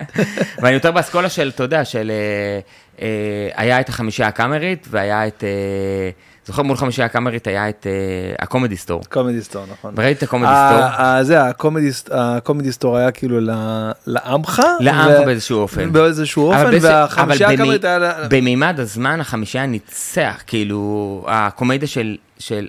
ואני 0.61 0.73
יותר 0.73 0.91
באסכולה 0.91 1.29
של, 1.29 1.51
אתה 1.55 1.63
יודע, 1.63 1.85
של... 1.85 2.11
אה, 2.11 2.59
אה, 3.01 3.07
היה 3.55 3.79
את 3.79 3.89
החמישייה 3.89 4.27
הקאמרית, 4.27 4.87
והיה 4.89 5.27
את... 5.27 5.43
אה, 6.41 6.47
זוכר 6.47 6.61
מול 6.61 6.77
חמישייה 6.77 7.05
הקאמרית 7.05 7.47
היה 7.47 7.69
את 7.69 7.87
אה, 7.89 7.91
הקומדי 8.43 8.77
סטור. 8.77 9.01
קומדי 9.09 9.41
סטור, 9.41 9.65
נכון. 9.71 9.93
וראיתי 9.97 10.17
את 10.17 10.23
הקומדי 10.23 10.47
סטור. 10.47 10.83
ה- 10.83 11.19
זה, 11.23 11.43
הקומדי 11.43 11.89
סט- 11.93 12.09
הקומדי 12.11 12.71
סטור 12.71 12.97
היה 12.97 13.11
כאילו 13.11 13.39
לעמך. 14.07 14.61
לעמך 14.79 15.25
באיזשהו 15.25 15.59
אופן. 15.59 15.91
באיזשהו 15.93 16.47
אופן, 16.47 16.77
והחמישייה 16.81 17.49
במי- 17.49 17.55
הקאמרית 17.55 17.85
היה... 17.85 17.99
במימד 18.29 18.79
הזמן 18.79 19.19
החמישייה 19.21 19.65
ניצח, 19.65 20.41
כאילו, 20.47 21.25
הקומדיה 21.27 21.87
של... 21.87 22.15
של... 22.39 22.67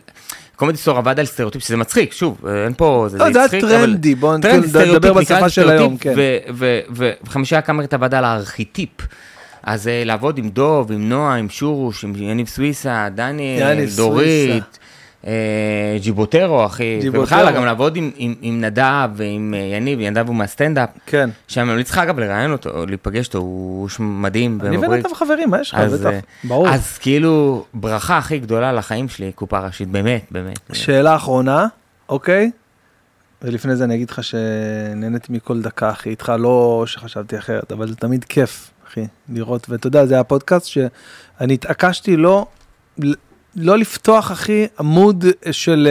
קומדי 0.57 0.77
סטור 0.79 0.99
עבד 0.99 1.21
על 1.21 1.27
סטריאוטיפ, 1.27 1.63
שזה 1.63 1.77
מצחיק, 1.77 2.13
שוב, 2.13 2.47
אין 2.47 2.75
פה, 2.77 3.07
זה, 3.11 3.19
לא, 3.19 3.33
זה 3.33 3.41
היה 3.41 3.49
טרנדי, 3.49 4.15
בוא 4.15 4.37
טרנד, 4.43 4.65
נתחיל 4.65 4.83
לדבר 4.83 4.99
סטריאוטיפ, 5.09 5.33
בשפה 5.33 5.49
של 5.49 5.71
היום, 5.71 5.97
כן. 5.97 6.13
ו- 6.17 6.37
ו- 6.55 6.81
ו- 6.97 7.11
וחמישייה 7.27 7.59
הקאמרית 7.59 7.95
עבד 7.95 8.15
על 8.15 8.25
הארכיטיפ. 8.25 8.91
אז 9.63 9.89
אה, 9.89 10.05
לעבוד 10.05 10.39
עם 10.39 10.49
דוב, 10.49 10.93
עם 10.93 11.09
נועה, 11.09 11.35
עם 11.35 11.49
שורוש, 11.49 12.05
עם 12.05 12.13
יניב 12.17 12.47
סוויסה, 12.47 13.09
דניאל, 13.15 13.79
יניב 13.79 13.97
דורית. 13.97 14.79
אה, 15.27 15.97
ג'יבוטרו, 16.01 16.67
אחי, 16.67 16.99
ג'יבוטרו. 17.01 17.23
ובכלל 17.23 17.55
גם 17.55 17.65
לעבוד 17.65 17.97
עם, 17.97 18.11
עם, 18.17 18.35
עם 18.41 18.61
נדב 18.61 19.09
ועם 19.15 19.55
אה, 19.57 19.77
יניב, 19.77 20.01
יניב 20.01 20.27
הוא 20.27 20.37
מהסטנדאפ, 20.37 20.89
כן. 21.07 21.31
שאני 21.49 21.67
ממליץ 21.67 21.91
לך 21.91 21.99
אגב 21.99 22.19
לראיין 22.19 22.53
אותו, 22.53 22.87
להיפגש 22.87 23.27
איתו, 23.27 23.39
הוא 23.39 23.89
מדהים. 24.01 24.59
אני. 24.63 24.77
ונדב 24.79 25.15
חברים, 25.15 25.51
מה 25.51 25.61
יש 25.61 25.71
לך? 25.71 25.79
אז, 25.79 26.01
בטח. 26.01 26.11
ברור. 26.45 26.69
אז 26.69 26.99
כאילו, 26.99 27.65
ברכה 27.75 28.19
הכי 28.19 28.39
גדולה 28.39 28.73
לחיים 28.73 29.09
שלי, 29.09 29.33
קופה 29.33 29.59
ראשית, 29.59 29.89
באמת, 29.89 30.25
באמת. 30.31 30.59
שאלה 30.73 31.17
אחרונה, 31.17 31.67
אוקיי? 32.09 32.51
ולפני 33.43 33.77
זה 33.77 33.85
אני 33.85 33.95
אגיד 33.95 34.11
לך 34.11 34.25
שנהניתי 34.25 35.33
מכל 35.33 35.63
דקה, 35.63 35.91
אחי, 35.91 36.11
איתך, 36.11 36.33
לא 36.39 36.85
שחשבתי 36.87 37.39
אחרת, 37.39 37.73
אבל 37.73 37.89
זה 37.89 37.97
תמיד 37.97 38.25
כיף, 38.25 38.71
אחי, 38.93 39.07
לראות, 39.29 39.67
ואתה 39.69 39.87
יודע, 39.87 40.07
זה 40.07 40.15
היה 40.15 40.25
פודקאסט 40.25 40.67
שאני 40.67 41.55
התעקשתי 41.55 42.17
לא, 42.17 42.47
לא 43.57 43.79
לפתוח, 43.79 44.33
אחי, 44.33 44.67
עמוד 44.79 45.25
של, 45.51 45.89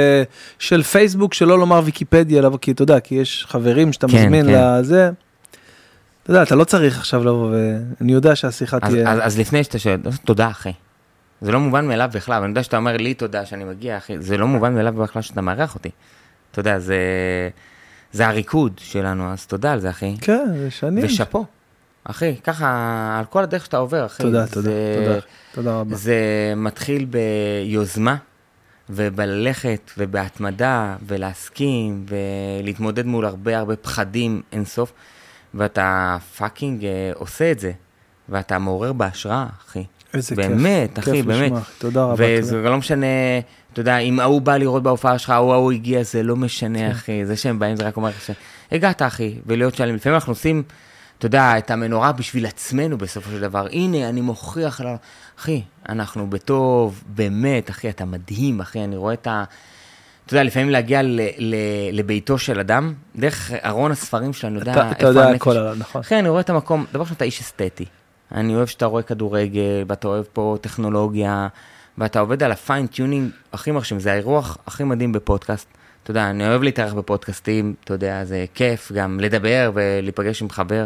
של 0.60 0.84
פייסבוק, 0.84 1.34
שלא 1.34 1.60
לומר 1.60 1.82
ויקיפדיה, 1.86 2.40
אלא, 2.40 2.58
כי 2.62 2.72
אתה 2.72 2.82
יודע, 2.82 3.00
כי 3.00 3.16
יש 3.16 3.46
חברים 3.50 3.94
שאתה 3.94 4.08
כן, 4.08 4.16
מזמין 4.16 4.46
כן. 4.46 4.80
לזה. 4.80 5.12
אתה 6.24 6.32
יודע, 6.32 6.44
אתה 6.44 6.56
לא 6.56 6.64
צריך 6.64 7.00
עכשיו 7.00 7.24
לבוא, 7.24 7.56
ואני 7.56 8.12
יודע 8.14 8.36
שהשיחה 8.36 8.78
אז, 8.82 8.92
תהיה... 8.92 9.12
אז, 9.12 9.20
אז 9.24 9.40
לפני 9.40 9.64
שאתה 9.64 9.80
שואל, 9.80 9.98
תודה 10.26 10.50
אחי. 10.50 10.74
זה 11.42 11.52
לא 11.52 11.60
מובן 11.60 11.88
מאליו 11.88 12.10
בכלל, 12.14 12.42
אני 12.42 12.50
יודע 12.50 12.64
שאתה 12.64 12.78
אומר 12.78 12.98
לי 12.98 13.14
תודה 13.14 13.46
שאני 13.46 13.64
מגיע, 13.64 13.98
אחי, 13.98 14.20
זה 14.20 14.38
לא 14.38 14.48
מובן 14.48 14.76
מאליו 14.76 14.94
בכלל 14.94 15.22
שאתה 15.22 15.42
מארח 15.42 15.76
אותי. 15.76 15.90
אתה 16.52 16.60
יודע, 16.60 16.80
זה, 16.80 16.98
זה 18.12 18.28
הריקוד 18.28 18.74
שלנו, 18.78 19.32
אז 19.32 19.46
תודה 19.46 19.72
על 19.72 19.80
זה, 19.80 19.90
אחי. 19.90 20.16
כן, 20.22 20.46
זה 20.58 20.72
שנים. 20.72 21.06
ושאפו, 21.06 21.46
אחי, 22.04 22.36
ככה, 22.44 23.16
על 23.20 23.26
כל 23.26 23.44
הדרך 23.44 23.66
שאתה 23.66 23.78
עובר, 23.78 24.06
אחי. 24.06 24.24
תודה, 24.24 24.46
זה, 24.46 24.54
תודה, 24.54 24.72
תודה, 25.06 25.20
תודה 25.54 25.80
רבה. 25.80 25.96
זה 25.96 26.16
מתחיל 26.56 27.06
ביוזמה, 27.06 28.16
ובללכת, 28.90 29.92
ובהתמדה, 29.98 30.96
ולהסכים, 31.08 32.06
ולהתמודד 32.10 33.06
מול 33.06 33.26
הרבה 33.26 33.58
הרבה 33.58 33.76
פחדים 33.76 34.42
אינסוף, 34.52 34.94
ואתה 35.54 36.18
פאקינג 36.38 36.86
אה, 36.86 37.12
עושה 37.16 37.52
את 37.52 37.60
זה, 37.60 37.72
ואתה 38.30 38.60
מעורר 38.60 38.94
בהשראה, 38.94 39.46
אחי. 39.68 39.84
איזה 40.14 40.36
כיף. 40.36 40.46
באמת, 40.46 41.00
אחי, 41.00 41.12
כיף 41.12 41.26
באמת. 41.26 41.46
לשמוע, 41.46 41.62
תודה 41.78 42.04
רבה. 42.04 42.16
וזה 42.18 42.56
תודה. 42.58 42.70
לא 42.70 42.78
משנה, 42.78 43.06
אתה 43.74 43.82
יודע, 43.82 43.98
אם 43.98 44.20
ההוא 44.20 44.42
בא 44.42 44.58
לראות 44.58 44.84
בהופעה 44.84 45.18
שלך, 45.18 45.30
ההוא 45.30 45.54
ההוא 45.54 45.72
הגיע, 45.72 46.04
זה 46.04 46.24
לא 46.24 46.36
משנה, 46.36 46.80
כן. 46.80 46.92
אחי. 46.92 47.26
זה 47.26 47.36
שהם 47.36 47.60
באים, 47.60 47.76
זה 47.76 47.84
רק 47.84 47.98
אומר 47.98 48.10
לך 48.10 48.34
שהגעת, 48.72 49.02
אחי, 49.02 49.36
ולהיות 49.46 49.76
שלם. 49.76 49.96
לפעמים 49.96 50.16
אנחנו 50.16 50.32
עושים, 50.32 50.64
אתה 51.22 51.28
יודע, 51.28 51.58
את 51.58 51.72
המנורה 51.72 52.12
בשביל 52.12 52.46
עצמנו 52.46 52.98
בסופו 52.98 53.30
של 53.32 53.40
דבר. 53.40 53.68
הנה, 53.72 54.10
אני 54.10 54.22
מוכיח 54.22 54.82
לה... 54.82 54.96
אחי, 55.40 55.62
אנחנו 55.90 56.30
בטוב, 56.30 57.04
באמת, 57.08 57.70
אחי, 57.70 57.90
אתה 57.90 58.06
מדהים, 58.06 58.60
אחי, 58.62 58.84
אני 58.84 58.98
רואה 58.98 59.14
את 59.14 59.28
ה... 59.28 59.44
אתה 60.26 60.34
יודע, 60.34 60.44
לפעמים 60.44 60.70
להגיע 60.70 61.02
ל- 61.02 61.20
ל- 61.38 61.56
לביתו 61.92 62.38
של 62.38 62.60
אדם, 62.60 62.94
דרך 63.16 63.52
ארון 63.66 63.92
הספרים 63.92 64.34
שלנו, 64.34 64.60
אני 64.62 64.70
יודע 64.70 64.82
אתה- 64.82 64.92
אתה 64.92 65.08
יודע. 65.08 65.30
הכל 65.30 65.58
עליו, 65.58 65.76
נכון. 65.78 66.02
אחי, 66.02 66.20
אני 66.20 66.30
רואה 66.30 66.42
את 66.42 66.50
המקום, 66.50 66.86
דבר 66.92 67.02
ראשון, 67.02 67.16
אתה 67.16 67.26
איש 67.26 67.40
אסתטי. 67.42 67.86
אני 68.36 68.56
אוהב 68.56 68.68
שאתה 68.68 68.86
רואה 68.86 69.04
כדורגל, 69.04 69.62
ואתה 69.88 70.08
אוהב 70.08 70.26
פה 70.34 70.58
טכנולוגיה, 70.62 71.48
ואתה 71.98 72.20
עובד 72.20 72.44
על 72.44 72.52
ה 72.52 72.59
fine 72.59 72.87
tuning 72.87 73.30
הכי 73.54 73.72
מרשים, 73.72 74.00
זה 74.00 74.12
האירוח 74.12 74.58
הכי 74.68 74.84
מדהים 74.84 75.12
בפודקאסט. 75.12 75.68
אתה 76.04 76.12
יודע, 76.12 76.30
אני 76.30 76.48
אוהב 76.48 76.64
להתארח 76.64 76.94
בפודקאסטים, 76.94 77.74
אתה 77.84 77.94
יודע, 77.94 78.26
זה 78.26 78.46
כיף 78.54 78.92
גם 78.92 79.20
לדבר 79.20 79.72
ולהיפגש 79.74 80.42
עם 80.42 80.50
חבר. 80.50 80.86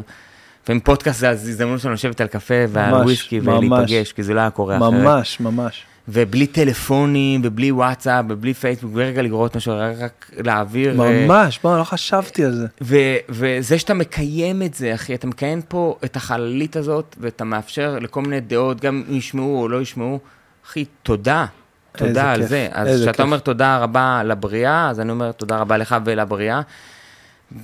לפעמים 0.63 0.79
פודקאסט 0.79 1.19
זה 1.19 1.29
הזדמנות 1.29 1.79
שלנו 1.79 1.93
לשבת 1.93 2.21
על 2.21 2.27
קפה 2.27 2.53
ועל 2.69 2.93
וויסקי. 2.93 3.39
ולהיפגש, 3.39 4.11
כי 4.11 4.23
זה 4.23 4.33
לא 4.33 4.39
היה 4.39 4.49
קורה 4.49 4.77
אחרת. 4.77 4.91
ממש, 4.93 5.39
ממש. 5.39 5.83
ובלי 6.07 6.47
טלפונים, 6.47 7.41
ובלי 7.43 7.71
וואטסאפ, 7.71 8.25
ובלי 8.29 8.53
פייסבוק, 8.53 8.91
ורגע 8.95 9.21
לגרות 9.21 9.55
משהו, 9.55 9.73
רק- 9.77 9.95
רק 9.99 10.31
להעביר. 10.45 11.01
אה, 11.01 11.25
ממש, 11.27 11.59
בוא, 11.63 11.77
לא 11.77 11.83
חשבתי 11.83 12.45
על 12.45 12.51
זה. 12.51 12.67
ו- 12.81 13.15
וזה 13.29 13.79
שאתה 13.79 13.93
מקיים 13.93 14.61
את 14.61 14.73
זה, 14.73 14.93
אחי, 14.93 15.15
אתה 15.15 15.27
מקיים 15.27 15.61
פה 15.61 15.97
את 16.05 16.15
החללית 16.15 16.75
הזאת, 16.75 17.15
ואתה 17.19 17.43
מאפשר 17.43 17.97
לכל 18.01 18.21
מיני 18.21 18.39
דעות, 18.39 18.81
גם 18.81 19.03
אם 19.09 19.15
ישמעו 19.17 19.61
או 19.61 19.67
לא 19.67 19.81
ישמעו, 19.81 20.19
אחי, 20.67 20.85
תודה. 21.03 21.45
תודה 21.97 22.31
על 22.31 22.39
כיף, 22.41 22.49
זה. 22.49 22.67
אז 22.71 23.01
כשאתה. 23.01 23.23
אומר 23.23 23.37
תודה 23.39 23.77
רבה 23.77 24.21
לבריאה, 24.25 24.89
אז 24.89 24.99
אני 24.99 25.11
אומר 25.11 25.31
תודה 25.31 25.57
רבה 25.57 25.77
לך 25.77 25.95
ולבריאה. 26.05 26.61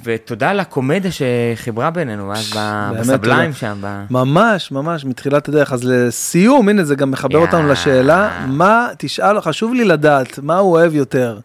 ותודה 0.04 0.54
לקומדיה 0.54 1.12
שחיברה 1.12 1.90
בינינו, 1.90 2.34
אז 2.34 2.54
בסבליים. 3.00 3.54
שם. 3.54 3.78
ב- 3.82 4.04
ממש, 4.10 4.72
ממש, 4.72 5.06
מתחילת 5.06 5.50
הדרך. 5.50 5.74
אז 5.74 5.84
לסיום, 5.84 6.70
הנה, 6.70 6.84
זה 6.84 6.96
גם 6.96 7.12
מחבר 7.12 7.38
אותנו 7.40 7.60
יאה. 7.64 7.72
לשאלה, 7.72 8.46
מה, 8.48 8.88
תשאל, 8.98 9.42
חשוב 9.42 9.74
לי 9.74 9.86
לדעת, 9.86 10.40
מה 10.40 10.58
הוא 10.58 10.72
אוהב 10.72 10.96
יותר? 10.96 11.40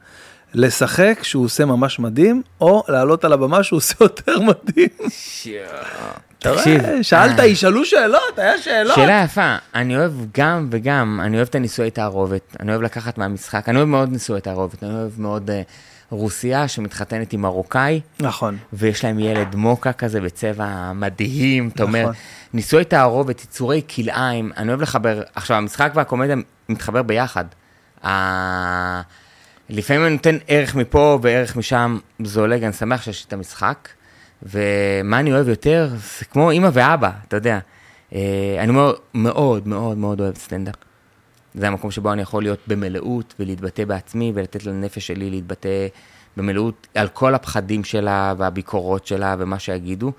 לשחק, 0.55 1.19
שהוא 1.23 1.45
עושה 1.45 1.65
ממש 1.65 1.99
מדהים, 1.99 2.43
או 2.61 2.83
לעלות 2.89 3.25
על 3.25 3.33
הבמה 3.33 3.63
שהוא 3.63 3.77
עושה 3.77 3.95
יותר 4.01 4.41
מדהים? 4.41 4.89
תקשיב, 6.39 6.83
שאלת, 7.03 7.41
אה. 7.41 7.47
ישאלו 7.47 7.85
שאלות, 7.85 8.39
היה 8.39 8.59
שאלות. 8.59 8.95
שאלה 8.95 9.23
יפה, 9.25 9.57
אני 9.75 9.97
אוהב 9.97 10.13
גם 10.39 10.69
וגם, 10.71 11.21
אני 11.25 11.37
אוהב 11.37 11.49
את 11.49 11.55
הנישואי 11.55 11.91
תערובת, 11.91 12.57
אני 12.61 12.71
אוהב 12.71 12.83
לקחת 12.83 13.19
מהמשחק, 13.19 13.69
אני 13.69 13.77
אוהב 13.77 13.89
מאוד 13.89 14.13
נישואי 14.13 14.41
תערובת, 14.41 14.83
אני 14.83 14.95
אוהב 14.95 15.21
מאוד 15.21 15.51
אה, 15.51 15.63
רוסיה 16.11 16.69
שמתחתנת 16.69 17.33
עם 17.33 17.41
מרוקאי, 17.43 18.01
נכון. 18.21 18.57
ויש 18.73 19.05
להם 19.05 19.19
ילד 19.19 19.55
מוקה 19.55 19.93
כזה 19.93 20.21
בצבע 20.21 20.93
מדהים, 20.93 21.71
אתה 21.75 21.83
אומר, 21.83 22.03
נכון. 22.03 22.15
נישואי 22.53 22.85
תערובת, 22.85 23.45
יצורי 23.45 23.83
כלאיים, 23.95 24.53
אני 24.57 24.69
אוהב 24.69 24.81
לחבר, 24.83 25.23
עכשיו 25.35 25.57
המשחק 25.57 25.93
והקומדיה 25.95 26.37
מתחבר 26.69 27.03
ביחד. 27.03 27.45
לפעמים 29.71 30.03
אני 30.03 30.11
נותן 30.13 30.37
ערך 30.49 30.75
מפה 30.75 31.19
וערך 31.23 31.57
משם 31.57 31.99
זולג, 32.25 32.65
אני 32.65 32.73
שמח 32.73 33.03
שיש 33.03 33.25
את 33.25 33.33
המשחק, 33.33 33.89
ומה 34.43 35.21
אני 35.21 35.33
אוהב 35.33 35.49
יותר, 35.49 35.89
זה 36.19 36.25
כמו 36.25 36.51
אימא 36.51 36.69
ואבא, 36.73 37.11
אתה 37.29 37.37
יודע. 37.37 37.59
אה, 38.15 38.57
אני 38.59 38.73
מאוד 38.73 38.97
מאוד 39.15 39.69
מאוד 39.69 39.99
מאוד 39.99 40.21
אוהב 40.21 40.37
סטנדאפ. 40.37 40.75
זה 41.55 41.67
המקום 41.67 41.91
שבו 41.91 42.13
אני 42.13 42.23
יכול 42.23 42.43
להיות 42.43 42.61
במלאות 42.67 43.35
ולהתבטא 43.41 43.85
בעצמי 43.85 44.33
ולתת 44.35 44.67
לנפש 44.67 45.07
שלי 45.07 45.31
להתבטא 45.31 45.87
במלאות 46.37 46.87
על 46.95 47.09
כל 47.09 47.35
הפחדים 47.35 47.85
שלה 47.85 48.35
והביקורות 48.39 49.07
שלה 49.07 49.37
ומה 49.39 49.59
שיגידו. 49.59 50.13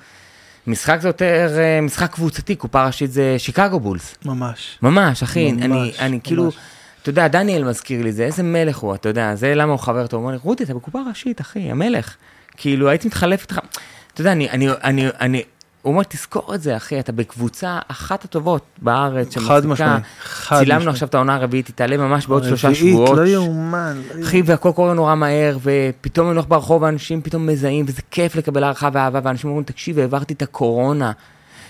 משחק 0.68 0.98
זה 1.02 1.10
יותר 1.10 1.56
אה, 1.58 1.82
משחק 1.82 2.12
קבוצתי, 2.12 2.56
קופה 2.56 2.86
ראשית 2.86 3.12
זה 3.12 3.36
שיקגו 3.38 3.80
בולס. 3.80 4.16
ממש. 4.26 4.80
ממש, 4.82 5.24
אחי, 5.24 5.52
ממש, 5.52 5.64
אני, 5.64 5.92
אני 6.00 6.20
כאילו, 6.24 6.44
ממש. 6.44 6.58
אתה 7.02 7.10
יודע, 7.10 7.28
דניאל 7.28 7.64
מזכיר 7.64 8.04
לי 8.04 8.12
זה, 8.12 8.24
איזה 8.24 8.44
מלך 8.44 8.78
הוא, 8.78 8.96
אתה 8.96 9.10
יודע, 9.10 9.36
זה 9.36 9.56
למה 9.56 9.72
הוא 9.72 9.80
חבר 9.80 10.08
טוב, 10.08 10.20
הוא 10.20 10.26
אומר 10.26 10.38
לי, 10.38 10.40
רודי, 10.44 10.64
אתה 10.64 10.74
בקופה 10.74 11.00
ראשית, 11.10 11.42
אחי, 11.42 11.72
המלך. 11.72 12.16
כאילו, 12.58 12.90
הייתי 12.90 13.08
מתחלף 13.08 13.42
איתך, 13.42 13.60
אתה 14.18 14.22
יודע, 14.22 14.32
אני, 14.32 14.50
אני, 14.50 14.68
אני, 14.84 15.08
אני, 15.20 15.44
הוא 15.82 15.94
אומר, 15.94 16.04
תזכור 16.04 16.56
את 16.56 16.62
זה, 16.62 16.78
אחי, 16.78 17.00
אתה 17.00 17.12
בקבוצה 17.12 17.80
אחת 17.88 18.26
הטובות 18.26 18.66
בארץ, 18.82 19.38
חד 19.38 19.42
שמחזיקה, 19.42 19.68
משמעי, 19.68 20.02
חד 20.22 20.60
צילמנו 20.60 20.80
משמעי. 20.80 20.94
עכשיו 20.94 21.08
את 21.08 21.16
העונה 21.16 21.36
הרביעית, 21.36 21.68
היא 21.68 21.76
תעלה 21.76 21.98
ממש 21.98 22.28
בעוד 22.28 22.44
שלושה 22.44 22.68
רביעית, 22.68 22.94
שבועות. 22.94 23.18
לא 23.18 23.26
יאומן. 23.28 24.02
לא 24.16 24.24
אחי, 24.24 24.42
והכל 24.46 24.72
קורה 24.76 24.94
נורא 24.94 25.16
מהר, 25.16 25.58
ופתאום 25.64 26.28
אני 26.28 26.36
הולך 26.36 26.48
ברחוב, 26.48 26.82
ואנשים 26.82 27.22
פתאום 27.22 27.48
מזהים, 27.48 27.86
וזה 27.88 28.02
כיף 28.12 28.36
לקבל 28.36 28.64
הערכה 28.64 28.90
ואהבה, 28.94 29.20
ואנשים 29.24 29.50
אומרים, 29.50 29.64
תקשיב, 29.64 30.00
העברתי 30.00 30.34
את 30.34 30.42
הקורונה, 30.42 31.12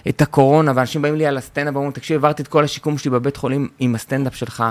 את 0.10 0.22
הקורונה, 0.22 0.72
ואנשים 0.76 1.02
באים 1.02 1.16
לי 1.16 1.26
על 1.26 1.38
הסטנדאפ, 1.38 1.74
ואומרים, 1.74 1.92
תקשיב, 1.92 2.16
העברתי 2.16 2.44
את 2.44 2.48
כל 2.48 2.64
השיקום 2.64 2.98
שלי 2.98 3.12
בבית 3.12 3.38
חולים 3.38 3.68
עם 3.80 3.96
הסטנדאפ 3.96 4.36
שלך. 4.36 4.64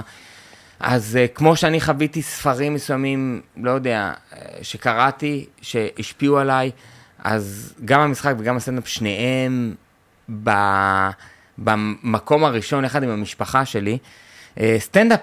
אז 0.81 1.19
uh, 1.19 1.35
כמו 1.35 1.57
שאני 1.57 1.81
חוויתי 1.81 2.23
ספרים 2.23 2.75
מסוימים, 2.75 3.41
לא 3.57 3.71
יודע, 3.71 4.13
אה, 4.33 4.39
שקראתי, 4.63 5.47
שהשפיעו 5.63 6.39
עליי, 6.39 6.71
אז 7.25 7.75
גם 7.85 8.01
המשחק 8.01 8.35
וגם 8.39 8.57
הסטנדאפ, 8.57 8.89
שניהם 8.89 9.75
ב, 10.45 10.51
במקום 11.59 12.45
הראשון, 12.45 12.85
יחד 12.85 13.03
עם 13.03 13.11
המשפחה 13.11 13.65
שלי. 13.65 13.99
אה, 14.61 14.77
סטנדאפ 14.79 15.21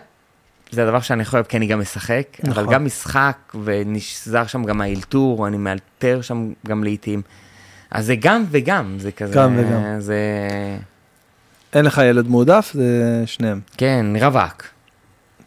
זה 0.71 0.83
הדבר 0.83 0.99
שאני 0.99 1.23
אוהב, 1.33 1.45
כי 1.45 1.57
אני 1.57 1.67
גם 1.67 1.79
משחק, 1.79 2.27
נכון. 2.43 2.63
אבל. 2.63 2.73
גם 2.73 2.85
משחק, 2.85 3.37
ונשזר 3.63 4.47
שם 4.47 4.63
גם 4.63 4.81
האלתור, 4.81 5.47
אני 5.47 5.57
מאלתר 5.57 6.21
שם 6.21 6.51
גם 6.67 6.83
לעיתים. 6.83 7.21
אז 7.91 8.05
זה 8.05 8.15
גם 8.15 8.45
וגם, 8.51 8.95
זה 8.99 9.11
כזה... 9.11 9.35
גם 9.35 9.55
וגם. 9.57 9.99
זה... 9.99 10.17
אין 11.73 11.85
לך 11.85 12.01
ילד 12.05 12.27
מועדף, 12.27 12.71
זה 12.73 13.23
שניהם. 13.25 13.59
כן, 13.77 14.05
רווק. 14.21 14.63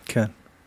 כן. 0.04 0.24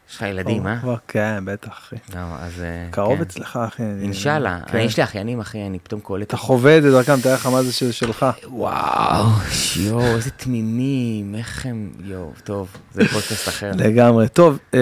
יש 0.09 0.15
לך 0.15 0.21
ילדים, 0.21 0.67
אה? 0.67 0.77
כבר- 0.81 0.95
כן, 1.07 1.43
בטח, 1.45 1.69
אחי. 1.69 1.95
לא, 2.15 2.19
אז... 2.39 2.61
אה, 2.61 2.87
קרוב 2.91 3.15
כן. 3.15 3.21
אצלך, 3.21 3.59
אחי. 3.67 3.83
אינשאללה. 4.01 4.59
כן. 4.67 4.77
אני- 4.77 4.85
יש 4.85 4.97
לי 4.97 5.03
אחיינים, 5.03 5.39
אחי, 5.39 5.65
אני 5.67 5.79
פתאום 5.79 6.01
קולט. 6.01 6.27
אתה 6.27 6.37
חווה 6.37 6.77
את 6.77 6.83
זה 6.83 6.91
דרכם, 6.91 7.19
תאר 7.21 7.33
לך 7.33 7.45
מה 7.45 7.63
זה 7.63 7.73
של- 7.73 7.91
שלך. 7.91 8.25
וואו, 8.47 9.25
יואו, 9.79 10.01
איזה 10.15 10.31
תמימים, 10.31 11.35
איך 11.35 11.65
הם... 11.65 11.89
יואו, 12.03 12.31
טוב, 12.43 12.67
זה 12.93 13.01
פודקאסט 13.07 13.47
אחר. 13.47 13.71
לגמרי. 13.75 14.27
טוב, 14.27 14.57
אה, 14.73 14.79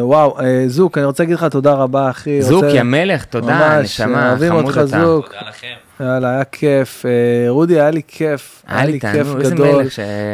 וואו, 0.00 0.40
אה, 0.40 0.64
זוק, 0.66 0.98
אני 0.98 1.06
רוצה 1.06 1.22
להגיד 1.22 1.34
לך 1.36 1.44
תודה 1.44 1.72
רבה, 1.74 2.10
אחי. 2.10 2.36
רוצה- 2.38 2.48
זוקי 2.48 2.78
המלך, 2.80 3.24
תודה, 3.24 3.46
ממש, 3.78 3.84
נשמה, 4.00 4.28
אוהבים 4.28 4.48
חמוד 4.50 4.64
אותך. 4.78 4.80
זוק. 4.84 5.26
תודה 5.26 5.48
לכם. 5.48 5.89
יאללה, 6.00 6.30
היה 6.30 6.44
כיף. 6.44 7.06
אה, 7.06 7.50
רודי, 7.50 7.80
היה 7.80 7.90
לי 7.90 8.02
כיף. 8.08 8.62
היה 8.66 8.84
לי 8.84 9.00
כיף 9.00 9.26
גדול. 9.34 9.84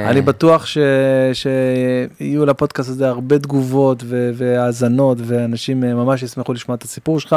אני 0.07 0.23
בטוח. 0.23 0.67
שיהיו 1.33 2.47
לפודקאסט 2.47 2.89
הזה 2.89 3.09
הרבה 3.09 3.39
תגובות. 3.39 4.03
והאזנות, 4.35 5.19
ואנשים 5.25 5.85
אה, 5.85 5.95
ממש 5.95 6.23
ישמחו 6.23 6.53
לשמוע 6.53 6.75
את 6.75 6.83
הסיפור 6.83 7.21
שלך. 7.21 7.37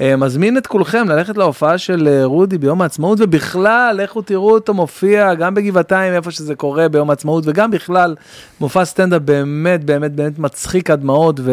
אה, 0.00 0.16
מזמין 0.16 0.58
את 0.58 0.66
כולכם 0.66 1.08
ללכת 1.08 1.36
להופעה 1.36 1.78
של 1.78 2.22
רודי 2.24 2.58
ביום 2.58 2.82
העצמאות, 2.82 3.18
ובכלל, 3.20 4.00
לכו 4.02 4.22
תראו 4.22 4.50
אותו 4.50 4.74
מופיע 4.74 5.34
גם 5.34 5.54
בגבעתיים, 5.54 6.14
איפה 6.14 6.30
שזה 6.30 6.54
קורה 6.54 6.88
ביום 6.88 7.10
העצמאות, 7.10 7.44
וגם 7.46 7.70
בכלל, 7.70 8.14
מופע 8.60 8.84
סטנדאפ 8.84 9.22
באמת, 9.22 9.84
באמת, 9.84 10.12
באמת 10.12 10.38
מצחיק 10.38 10.90
עד 10.90 11.00
דמעות, 11.00 11.40
ו... 11.40 11.52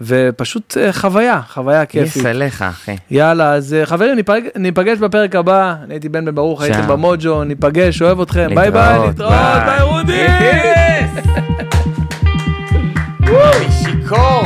ופשוט 0.00 0.76
אה, 0.80 0.92
חוויה, 0.92 1.40
חוויה 1.52 1.86
כיפית. 1.86 2.16
יס 2.16 2.26
עליך, 2.26 2.62
אחי. 2.62 2.96
יאללה, 3.10 3.52
אז 3.52 3.74
אה, 3.74 3.86
חברים, 3.86 4.16
ניפג- 4.16 4.58
ניפגש 4.58 4.98
בפרק 4.98 5.34
הבא. 5.36 5.74
אני 5.84 5.94
הייתי 5.94 6.08
בן 6.08 6.24
בן 6.24 6.34
ברוך, 6.34 6.62
הייתם. 6.62 6.86
במוג'ו, 6.88 7.44
ניפגש, 7.44 8.02
אוהב 8.02 8.20
אתכם. 8.20 8.48
ביי 8.54 8.70
ביי, 8.70 8.98
להתראות, 9.06 9.32
להתראות, 9.32 9.64
ביי. 9.66 9.82
רודי! 9.82 10.26
שיכור. 13.70 14.42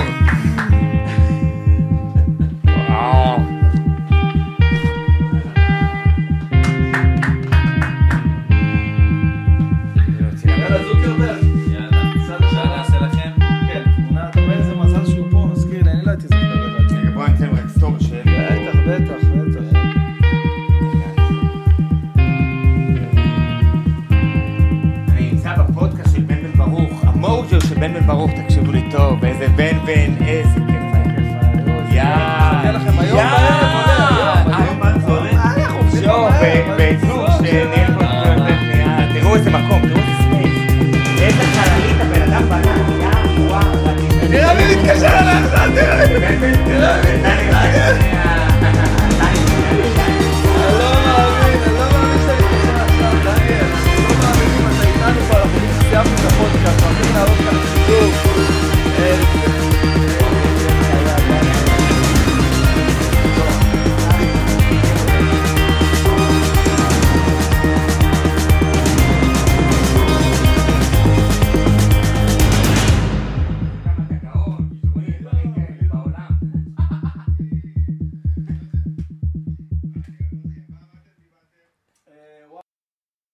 של 27.75 27.81
בן 27.81 27.95
בן 27.95 28.07
ברוך, 28.07 28.31
תקשיבו 28.31 28.73
לי 28.73 28.83
טוב, 28.91 29.25
איזה 29.25 29.49
בן 29.49 29.79
בן, 29.87 30.25
איזה 30.27 30.61
כיף 30.67 30.83
היה. 30.95 32.63
יא, 33.01 33.23
היום 34.57 34.83
תראו 39.13 39.35
איזה 39.35 39.51
מקום, 39.51 39.81
תראו 39.89 39.99
איזה 39.99 40.13
ספייס. 40.23 40.55
איזה 41.23 41.43
חללית 41.43 42.01
הבן 42.01 42.23
אדם 42.23 42.43
בנה, 42.49 42.77
יא, 43.01 43.41
וואו. 43.41 43.63
תראה 44.31 44.55
מי 44.55 44.75
מתקשר 44.75 45.07
אליך, 45.07 45.55
תראה. 46.65 47.44